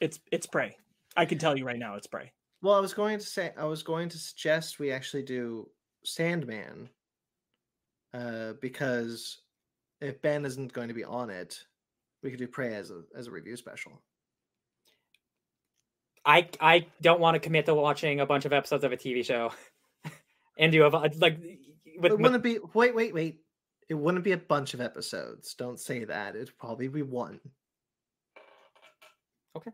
It's 0.00 0.18
it's 0.30 0.46
Prey. 0.46 0.76
I 1.16 1.24
can 1.24 1.38
tell 1.38 1.56
you 1.56 1.64
right 1.64 1.78
now, 1.78 1.96
it's 1.96 2.06
Prey. 2.06 2.32
Well, 2.62 2.74
I 2.74 2.80
was 2.80 2.94
going 2.94 3.18
to 3.18 3.26
say, 3.26 3.52
I 3.58 3.64
was 3.64 3.82
going 3.82 4.08
to 4.10 4.18
suggest 4.18 4.78
we 4.78 4.92
actually 4.92 5.24
do 5.24 5.68
Sandman, 6.04 6.88
uh, 8.14 8.54
because 8.60 9.38
if 10.00 10.22
Ben 10.22 10.44
isn't 10.44 10.72
going 10.72 10.88
to 10.88 10.94
be 10.94 11.04
on 11.04 11.30
it, 11.30 11.58
we 12.22 12.30
could 12.30 12.38
do 12.38 12.48
Prey 12.48 12.74
as 12.74 12.90
a 12.90 13.02
as 13.16 13.26
a 13.26 13.30
review 13.30 13.56
special. 13.56 13.92
I 16.24 16.48
I 16.60 16.86
don't 17.00 17.20
want 17.20 17.34
to 17.34 17.40
commit 17.40 17.66
to 17.66 17.74
watching 17.74 18.20
a 18.20 18.26
bunch 18.26 18.44
of 18.44 18.52
episodes 18.52 18.84
of 18.84 18.92
a 18.92 18.96
TV 18.96 19.24
show 19.24 19.52
and 20.58 20.70
do 20.70 20.86
a 20.86 20.88
like 20.88 21.14
with, 21.16 21.32
it 21.36 22.00
with 22.00 22.12
wouldn't 22.20 22.42
be. 22.42 22.58
Wait, 22.74 22.94
wait, 22.94 23.14
wait. 23.14 23.40
It 23.92 23.98
wouldn't 23.98 24.24
be 24.24 24.32
a 24.32 24.38
bunch 24.38 24.72
of 24.72 24.80
episodes. 24.80 25.52
Don't 25.52 25.78
say 25.78 26.04
that. 26.04 26.34
It'd 26.34 26.56
probably 26.56 26.88
be 26.88 27.02
one. 27.02 27.38
Okay. 29.54 29.70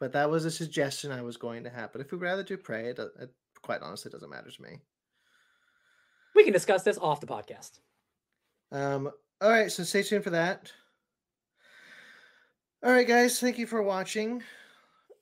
But 0.00 0.12
that 0.14 0.30
was 0.30 0.46
a 0.46 0.50
suggestion 0.50 1.12
I 1.12 1.20
was 1.20 1.36
going 1.36 1.64
to 1.64 1.68
have. 1.68 1.92
But 1.92 2.00
if 2.00 2.10
we'd 2.10 2.22
rather 2.22 2.42
do 2.42 2.56
Prey, 2.56 2.86
it, 2.86 2.96
do- 2.96 3.10
it 3.20 3.34
quite 3.60 3.82
honestly 3.82 4.10
doesn't 4.10 4.30
matter 4.30 4.50
to 4.50 4.62
me. 4.62 4.80
we 6.34 6.42
can 6.44 6.54
discuss 6.54 6.84
this 6.84 6.96
off 6.96 7.20
the 7.20 7.26
podcast. 7.26 7.80
Um. 8.72 9.10
All 9.42 9.50
right. 9.50 9.70
So 9.70 9.82
stay 9.84 10.02
tuned 10.02 10.24
for 10.24 10.30
that. 10.30 10.72
All 12.82 12.92
right, 12.92 13.06
guys. 13.06 13.38
Thank 13.38 13.58
you 13.58 13.66
for 13.66 13.82
watching. 13.82 14.42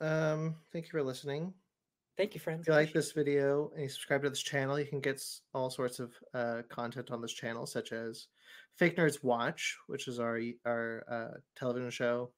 Um. 0.01 0.55
Thank 0.73 0.85
you 0.85 0.93
for 0.93 1.03
listening. 1.03 1.55
Thank 2.17 2.35
you, 2.35 2.41
friends. 2.41 2.63
If 2.63 2.69
you 2.69 2.75
like 2.75 2.93
this 2.93 3.11
video 3.11 3.73
and 3.75 3.83
you 3.83 3.89
subscribe 3.89 4.23
to 4.23 4.31
this 4.31 4.43
channel, 4.43 4.79
you 4.79 4.87
can 4.87 5.01
get 5.01 5.21
all 5.53 5.69
sorts 5.69 5.99
of 5.99 6.13
uh, 6.33 6.63
content 6.69 7.11
on 7.11 7.21
this 7.21 7.33
channel, 7.33 7.67
such 7.67 7.93
as 7.93 8.29
Fake 8.79 8.97
Nerds 8.97 9.25
Watch, 9.25 9.77
which 9.89 10.07
is 10.07 10.21
our 10.21 10.41
our 10.65 11.05
uh, 11.11 11.39
television 11.57 11.91
show, 11.91 12.31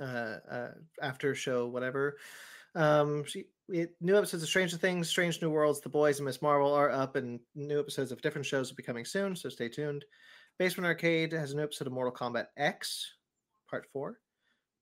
uh, 0.00 0.38
uh, 0.50 0.70
after 1.00 1.34
show, 1.34 1.68
whatever. 1.68 2.16
Um, 2.74 3.24
she, 3.24 3.44
we, 3.68 3.86
new 4.00 4.16
episodes 4.16 4.42
of 4.42 4.48
Stranger 4.48 4.76
Things, 4.76 5.08
Strange 5.08 5.40
New 5.40 5.50
Worlds, 5.50 5.80
The 5.80 5.88
Boys, 5.88 6.18
and 6.18 6.26
Ms. 6.26 6.42
Marvel 6.42 6.72
are 6.72 6.90
up, 6.90 7.14
and 7.14 7.38
new 7.54 7.78
episodes 7.78 8.10
of 8.10 8.20
different 8.20 8.46
shows 8.46 8.68
will 8.68 8.76
be 8.76 8.82
coming 8.82 9.04
soon. 9.04 9.36
So 9.36 9.48
stay 9.48 9.68
tuned. 9.68 10.04
Basement 10.58 10.86
Arcade 10.86 11.32
has 11.32 11.52
a 11.52 11.56
new 11.56 11.62
episode 11.62 11.86
of 11.86 11.92
Mortal 11.92 12.12
Kombat 12.12 12.46
X, 12.56 13.14
Part 13.68 13.86
Four, 13.92 14.18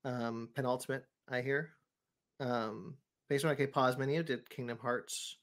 um, 0.05 0.49
penultimate. 0.55 1.05
I 1.29 1.41
hear. 1.41 1.69
Um, 2.39 2.95
Basement 3.29 3.51
Arcade 3.51 3.71
Pause 3.71 3.97
Menu 3.99 4.23
did 4.23 4.49
Kingdom 4.49 4.79
Hearts 4.79 5.37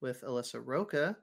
with 0.00 0.22
Alyssa 0.22 0.62
Roca. 0.64 1.14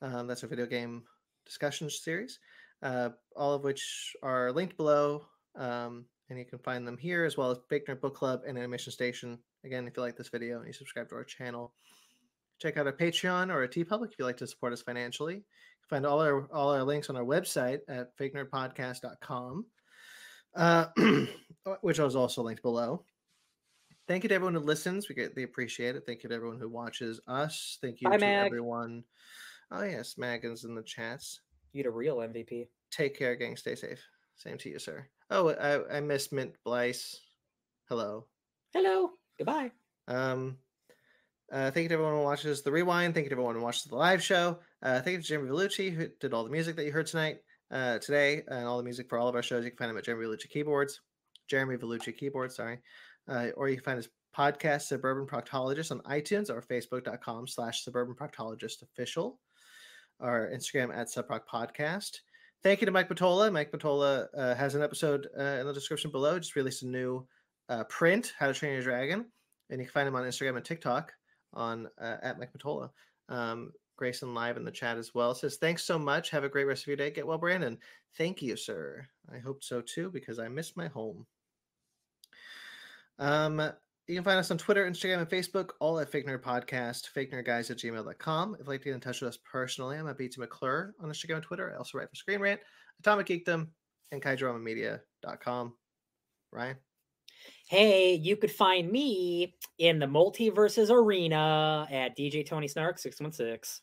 Um, 0.00 0.28
that's 0.28 0.44
a 0.44 0.46
video 0.46 0.64
game 0.64 1.02
discussion 1.44 1.90
series, 1.90 2.38
uh, 2.84 3.10
all 3.34 3.54
of 3.54 3.64
which 3.64 4.14
are 4.22 4.52
linked 4.52 4.76
below. 4.76 5.26
Um, 5.56 6.04
and 6.28 6.38
you 6.38 6.44
can 6.44 6.60
find 6.60 6.86
them 6.86 6.96
here 6.96 7.24
as 7.24 7.36
well 7.36 7.50
as 7.50 7.58
Big 7.68 7.84
Nerd 7.86 8.00
Book 8.00 8.14
Club 8.14 8.42
and 8.46 8.56
Animation 8.56 8.92
Station. 8.92 9.40
Again, 9.64 9.88
if 9.88 9.96
you 9.96 10.02
like 10.02 10.16
this 10.16 10.28
video 10.28 10.58
and 10.58 10.68
you 10.68 10.72
subscribe 10.72 11.08
to 11.08 11.16
our 11.16 11.24
channel, 11.24 11.74
check 12.60 12.76
out 12.76 12.86
our 12.86 12.92
Patreon 12.92 13.48
or 13.48 13.62
our 13.62 13.84
Public 13.84 14.12
if 14.12 14.18
you'd 14.20 14.26
like 14.26 14.36
to 14.36 14.46
support 14.46 14.72
us 14.72 14.82
financially. 14.82 15.34
You 15.34 15.42
can 15.88 15.96
find 15.96 16.06
all 16.06 16.20
our 16.22 16.48
all 16.52 16.72
our 16.72 16.84
links 16.84 17.10
on 17.10 17.16
our 17.16 17.24
website 17.24 17.80
at 17.88 18.16
fakenerdpodcast.com, 18.16 19.66
uh, 20.54 20.86
which 21.80 21.98
is 21.98 22.14
also 22.14 22.42
linked 22.44 22.62
below 22.62 23.04
thank 24.10 24.24
you 24.24 24.28
to 24.28 24.34
everyone 24.34 24.54
who 24.54 24.60
listens. 24.60 25.08
We 25.08 25.14
greatly 25.14 25.44
appreciate 25.44 25.94
it. 25.94 26.02
Thank 26.04 26.24
you 26.24 26.28
to 26.28 26.34
everyone 26.34 26.58
who 26.58 26.68
watches 26.68 27.20
us. 27.28 27.78
Thank 27.80 28.00
you 28.00 28.08
Bye, 28.08 28.16
to 28.16 28.26
Mag. 28.26 28.46
everyone. 28.46 29.04
Oh 29.70 29.84
yes, 29.84 30.16
Megan's 30.18 30.64
in 30.64 30.74
the 30.74 30.82
chats. 30.82 31.38
you 31.72 31.84
the 31.84 31.90
real 31.90 32.16
MVP. 32.16 32.66
Take 32.90 33.16
care, 33.16 33.36
gang. 33.36 33.56
Stay 33.56 33.76
safe. 33.76 34.04
Same 34.34 34.58
to 34.58 34.68
you, 34.68 34.80
sir. 34.80 35.06
Oh, 35.30 35.50
I, 35.50 35.98
I 35.98 36.00
missed 36.00 36.32
Mint 36.32 36.54
Blice. 36.66 37.14
Hello. 37.88 38.26
Hello. 38.72 39.10
Goodbye. 39.38 39.70
Um, 40.08 40.56
uh, 41.52 41.70
thank 41.70 41.84
you 41.84 41.88
to 41.90 41.94
everyone 41.94 42.14
who 42.14 42.22
watches 42.22 42.62
the 42.62 42.72
rewind. 42.72 43.14
Thank 43.14 43.26
you 43.26 43.30
to 43.30 43.34
everyone 43.34 43.54
who 43.54 43.62
watches 43.62 43.84
the 43.84 43.94
live 43.94 44.24
show. 44.24 44.58
Uh, 44.82 45.00
thank 45.02 45.18
you 45.18 45.22
to 45.22 45.28
Jeremy 45.28 45.50
Vellucci 45.50 45.94
who 45.94 46.08
did 46.18 46.34
all 46.34 46.42
the 46.42 46.50
music 46.50 46.74
that 46.74 46.84
you 46.84 46.90
heard 46.90 47.06
tonight, 47.06 47.38
uh, 47.70 47.98
today, 47.98 48.42
and 48.48 48.66
all 48.66 48.78
the 48.78 48.82
music 48.82 49.08
for 49.08 49.18
all 49.18 49.28
of 49.28 49.36
our 49.36 49.42
shows. 49.42 49.64
You 49.64 49.70
can 49.70 49.78
find 49.78 49.90
him 49.92 49.98
at 49.98 50.04
Jeremy 50.04 50.26
Vellucci 50.26 50.50
Keyboards. 50.50 51.00
Jeremy 51.46 51.76
Vellucci 51.76 52.16
Keyboards, 52.16 52.56
sorry. 52.56 52.80
Uh, 53.28 53.48
or 53.56 53.68
you 53.68 53.76
can 53.76 53.84
find 53.84 53.96
his 53.96 54.08
podcast, 54.36 54.82
Suburban 54.82 55.26
Proctologist, 55.26 55.90
on 55.90 56.00
iTunes 56.00 56.50
or 56.50 56.62
Facebook.com 56.62 57.46
slash 57.46 57.84
Suburban 57.84 58.14
Proctologist 58.14 58.82
Official. 58.82 59.38
Our 60.20 60.50
Instagram 60.54 60.94
at 60.94 61.08
Subproc 61.08 61.42
Podcast. 61.50 62.18
Thank 62.62 62.80
you 62.80 62.86
to 62.86 62.92
Mike 62.92 63.08
Matola. 63.08 63.50
Mike 63.50 63.72
Matola 63.72 64.26
uh, 64.36 64.54
has 64.54 64.74
an 64.74 64.82
episode 64.82 65.28
uh, 65.38 65.42
in 65.42 65.66
the 65.66 65.72
description 65.72 66.10
below. 66.10 66.38
Just 66.38 66.56
released 66.56 66.82
a 66.82 66.86
new 66.86 67.26
uh, 67.70 67.84
print, 67.84 68.34
How 68.38 68.48
to 68.48 68.54
Train 68.54 68.74
Your 68.74 68.82
Dragon, 68.82 69.24
and 69.70 69.80
you 69.80 69.86
can 69.86 69.92
find 69.92 70.06
him 70.06 70.16
on 70.16 70.24
Instagram 70.24 70.56
and 70.56 70.64
TikTok 70.64 71.12
on 71.54 71.88
uh, 72.00 72.16
at 72.22 72.38
Mike 72.38 72.52
Matola. 72.52 72.90
Um, 73.30 73.72
Grayson 73.96 74.34
live 74.34 74.56
in 74.56 74.64
the 74.64 74.70
chat 74.70 74.96
as 74.96 75.14
well 75.14 75.34
says 75.34 75.56
thanks 75.56 75.84
so 75.84 75.98
much. 75.98 76.30
Have 76.30 76.44
a 76.44 76.48
great 76.48 76.64
rest 76.64 76.84
of 76.84 76.86
your 76.88 76.96
day. 76.96 77.10
Get 77.10 77.26
well, 77.26 77.38
Brandon. 77.38 77.78
Thank 78.16 78.40
you, 78.40 78.56
sir. 78.56 79.06
I 79.32 79.38
hope 79.38 79.62
so 79.62 79.82
too 79.82 80.10
because 80.10 80.38
I 80.38 80.48
miss 80.48 80.74
my 80.76 80.88
home. 80.88 81.26
Um, 83.20 83.60
you 84.08 84.16
can 84.16 84.24
find 84.24 84.38
us 84.40 84.50
on 84.50 84.58
Twitter, 84.58 84.90
Instagram, 84.90 85.18
and 85.18 85.28
Facebook, 85.28 85.70
all 85.78 86.00
at 86.00 86.10
Fake 86.10 86.26
Nerd 86.26 86.42
Podcast, 86.42 87.08
fake 87.08 87.32
nerd 87.32 87.44
guys 87.44 87.70
at 87.70 87.76
gmail.com. 87.76 88.54
If 88.54 88.60
you'd 88.60 88.68
like 88.68 88.80
to 88.80 88.86
get 88.86 88.94
in 88.94 89.00
touch 89.00 89.20
with 89.20 89.28
us 89.28 89.38
personally, 89.44 89.98
I'm 89.98 90.08
at 90.08 90.18
BT 90.18 90.40
McClure 90.40 90.94
on 91.00 91.10
Instagram 91.10 91.36
and 91.36 91.42
Twitter. 91.44 91.72
I 91.72 91.78
also 91.78 91.98
write 91.98 92.08
for 92.10 92.16
Screen 92.16 92.40
Rant, 92.40 92.60
Atomic 92.98 93.26
Geekdom, 93.26 93.68
and 94.10 94.20
KaiDramaMedia.com. 94.20 95.74
Ryan? 96.50 96.76
Hey, 97.68 98.14
you 98.14 98.36
could 98.36 98.50
find 98.50 98.90
me 98.90 99.54
in 99.78 100.00
the 100.00 100.06
MultiVersus 100.06 100.90
arena 100.90 101.86
at 101.88 102.16
DJ 102.18 102.44
Tony 102.44 102.66
Snark 102.66 102.98
616. 102.98 103.82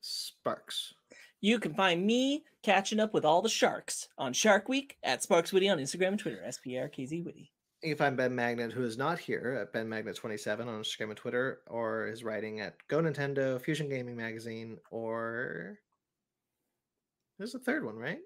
Sparks. 0.00 0.94
You 1.40 1.58
can 1.58 1.74
find 1.74 2.06
me 2.06 2.44
catching 2.62 3.00
up 3.00 3.12
with 3.12 3.24
all 3.24 3.42
the 3.42 3.48
sharks 3.48 4.08
on 4.18 4.32
Shark 4.32 4.68
Week 4.68 4.96
at 5.02 5.22
Sparks 5.22 5.52
Witty 5.52 5.68
on 5.68 5.78
Instagram 5.78 6.08
and 6.08 6.18
Twitter, 6.18 6.42
SPRKZ 6.46 7.24
Witty. 7.24 7.50
You 7.86 7.94
can 7.94 7.98
find 8.04 8.16
Ben 8.16 8.34
Magnet, 8.34 8.72
who 8.72 8.82
is 8.82 8.98
not 8.98 9.16
here, 9.16 9.60
at 9.62 9.72
Ben 9.72 9.88
Magnet27 9.88 10.58
on 10.62 10.82
Instagram 10.82 11.10
and 11.10 11.16
Twitter, 11.16 11.60
or 11.68 12.08
is 12.08 12.24
writing 12.24 12.58
at 12.58 12.74
Go 12.88 12.98
Nintendo, 12.98 13.60
Fusion 13.62 13.88
Gaming 13.88 14.16
Magazine, 14.16 14.78
or 14.90 15.78
there's 17.38 17.54
a 17.54 17.60
third 17.60 17.84
one, 17.84 17.94
right? 17.94 18.18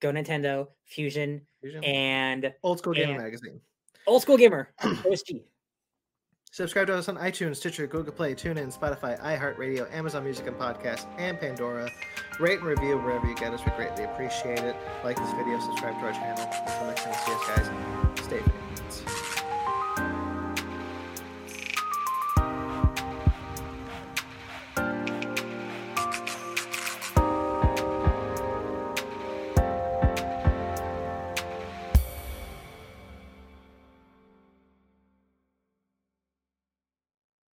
Go 0.00 0.10
Nintendo, 0.10 0.68
Fusion, 0.86 1.42
Fusion? 1.60 1.84
and 1.84 2.54
Old 2.62 2.78
School 2.78 2.94
Gamer 2.94 3.12
and- 3.12 3.22
Magazine. 3.22 3.60
Old 4.06 4.22
School 4.22 4.38
Gamer. 4.38 4.70
OSG. 4.80 5.42
Subscribe 6.50 6.86
to 6.86 6.94
us 6.94 7.10
on 7.10 7.16
iTunes, 7.16 7.56
Stitcher, 7.56 7.86
Google 7.86 8.14
Play, 8.14 8.34
TuneIn, 8.34 8.74
Spotify, 8.74 9.20
iHeartRadio, 9.20 9.92
Amazon 9.92 10.24
Music 10.24 10.46
and 10.46 10.56
Podcast, 10.56 11.06
and 11.18 11.38
Pandora. 11.38 11.86
Rate 12.40 12.60
and 12.60 12.66
review 12.66 12.96
wherever 12.96 13.26
you 13.26 13.34
get 13.36 13.52
us. 13.52 13.60
We 13.62 13.72
greatly 13.72 14.04
appreciate 14.04 14.60
it. 14.60 14.74
Like 15.04 15.18
this 15.18 15.30
video, 15.34 15.60
subscribe 15.60 16.00
to 16.00 16.06
our 16.06 16.12
channel. 16.12 16.48
Until 16.66 16.86
next 16.86 17.04
time, 17.04 17.14
see 17.26 17.32
us, 17.32 17.46
guys. 17.46 18.24
Stay. 18.24 18.59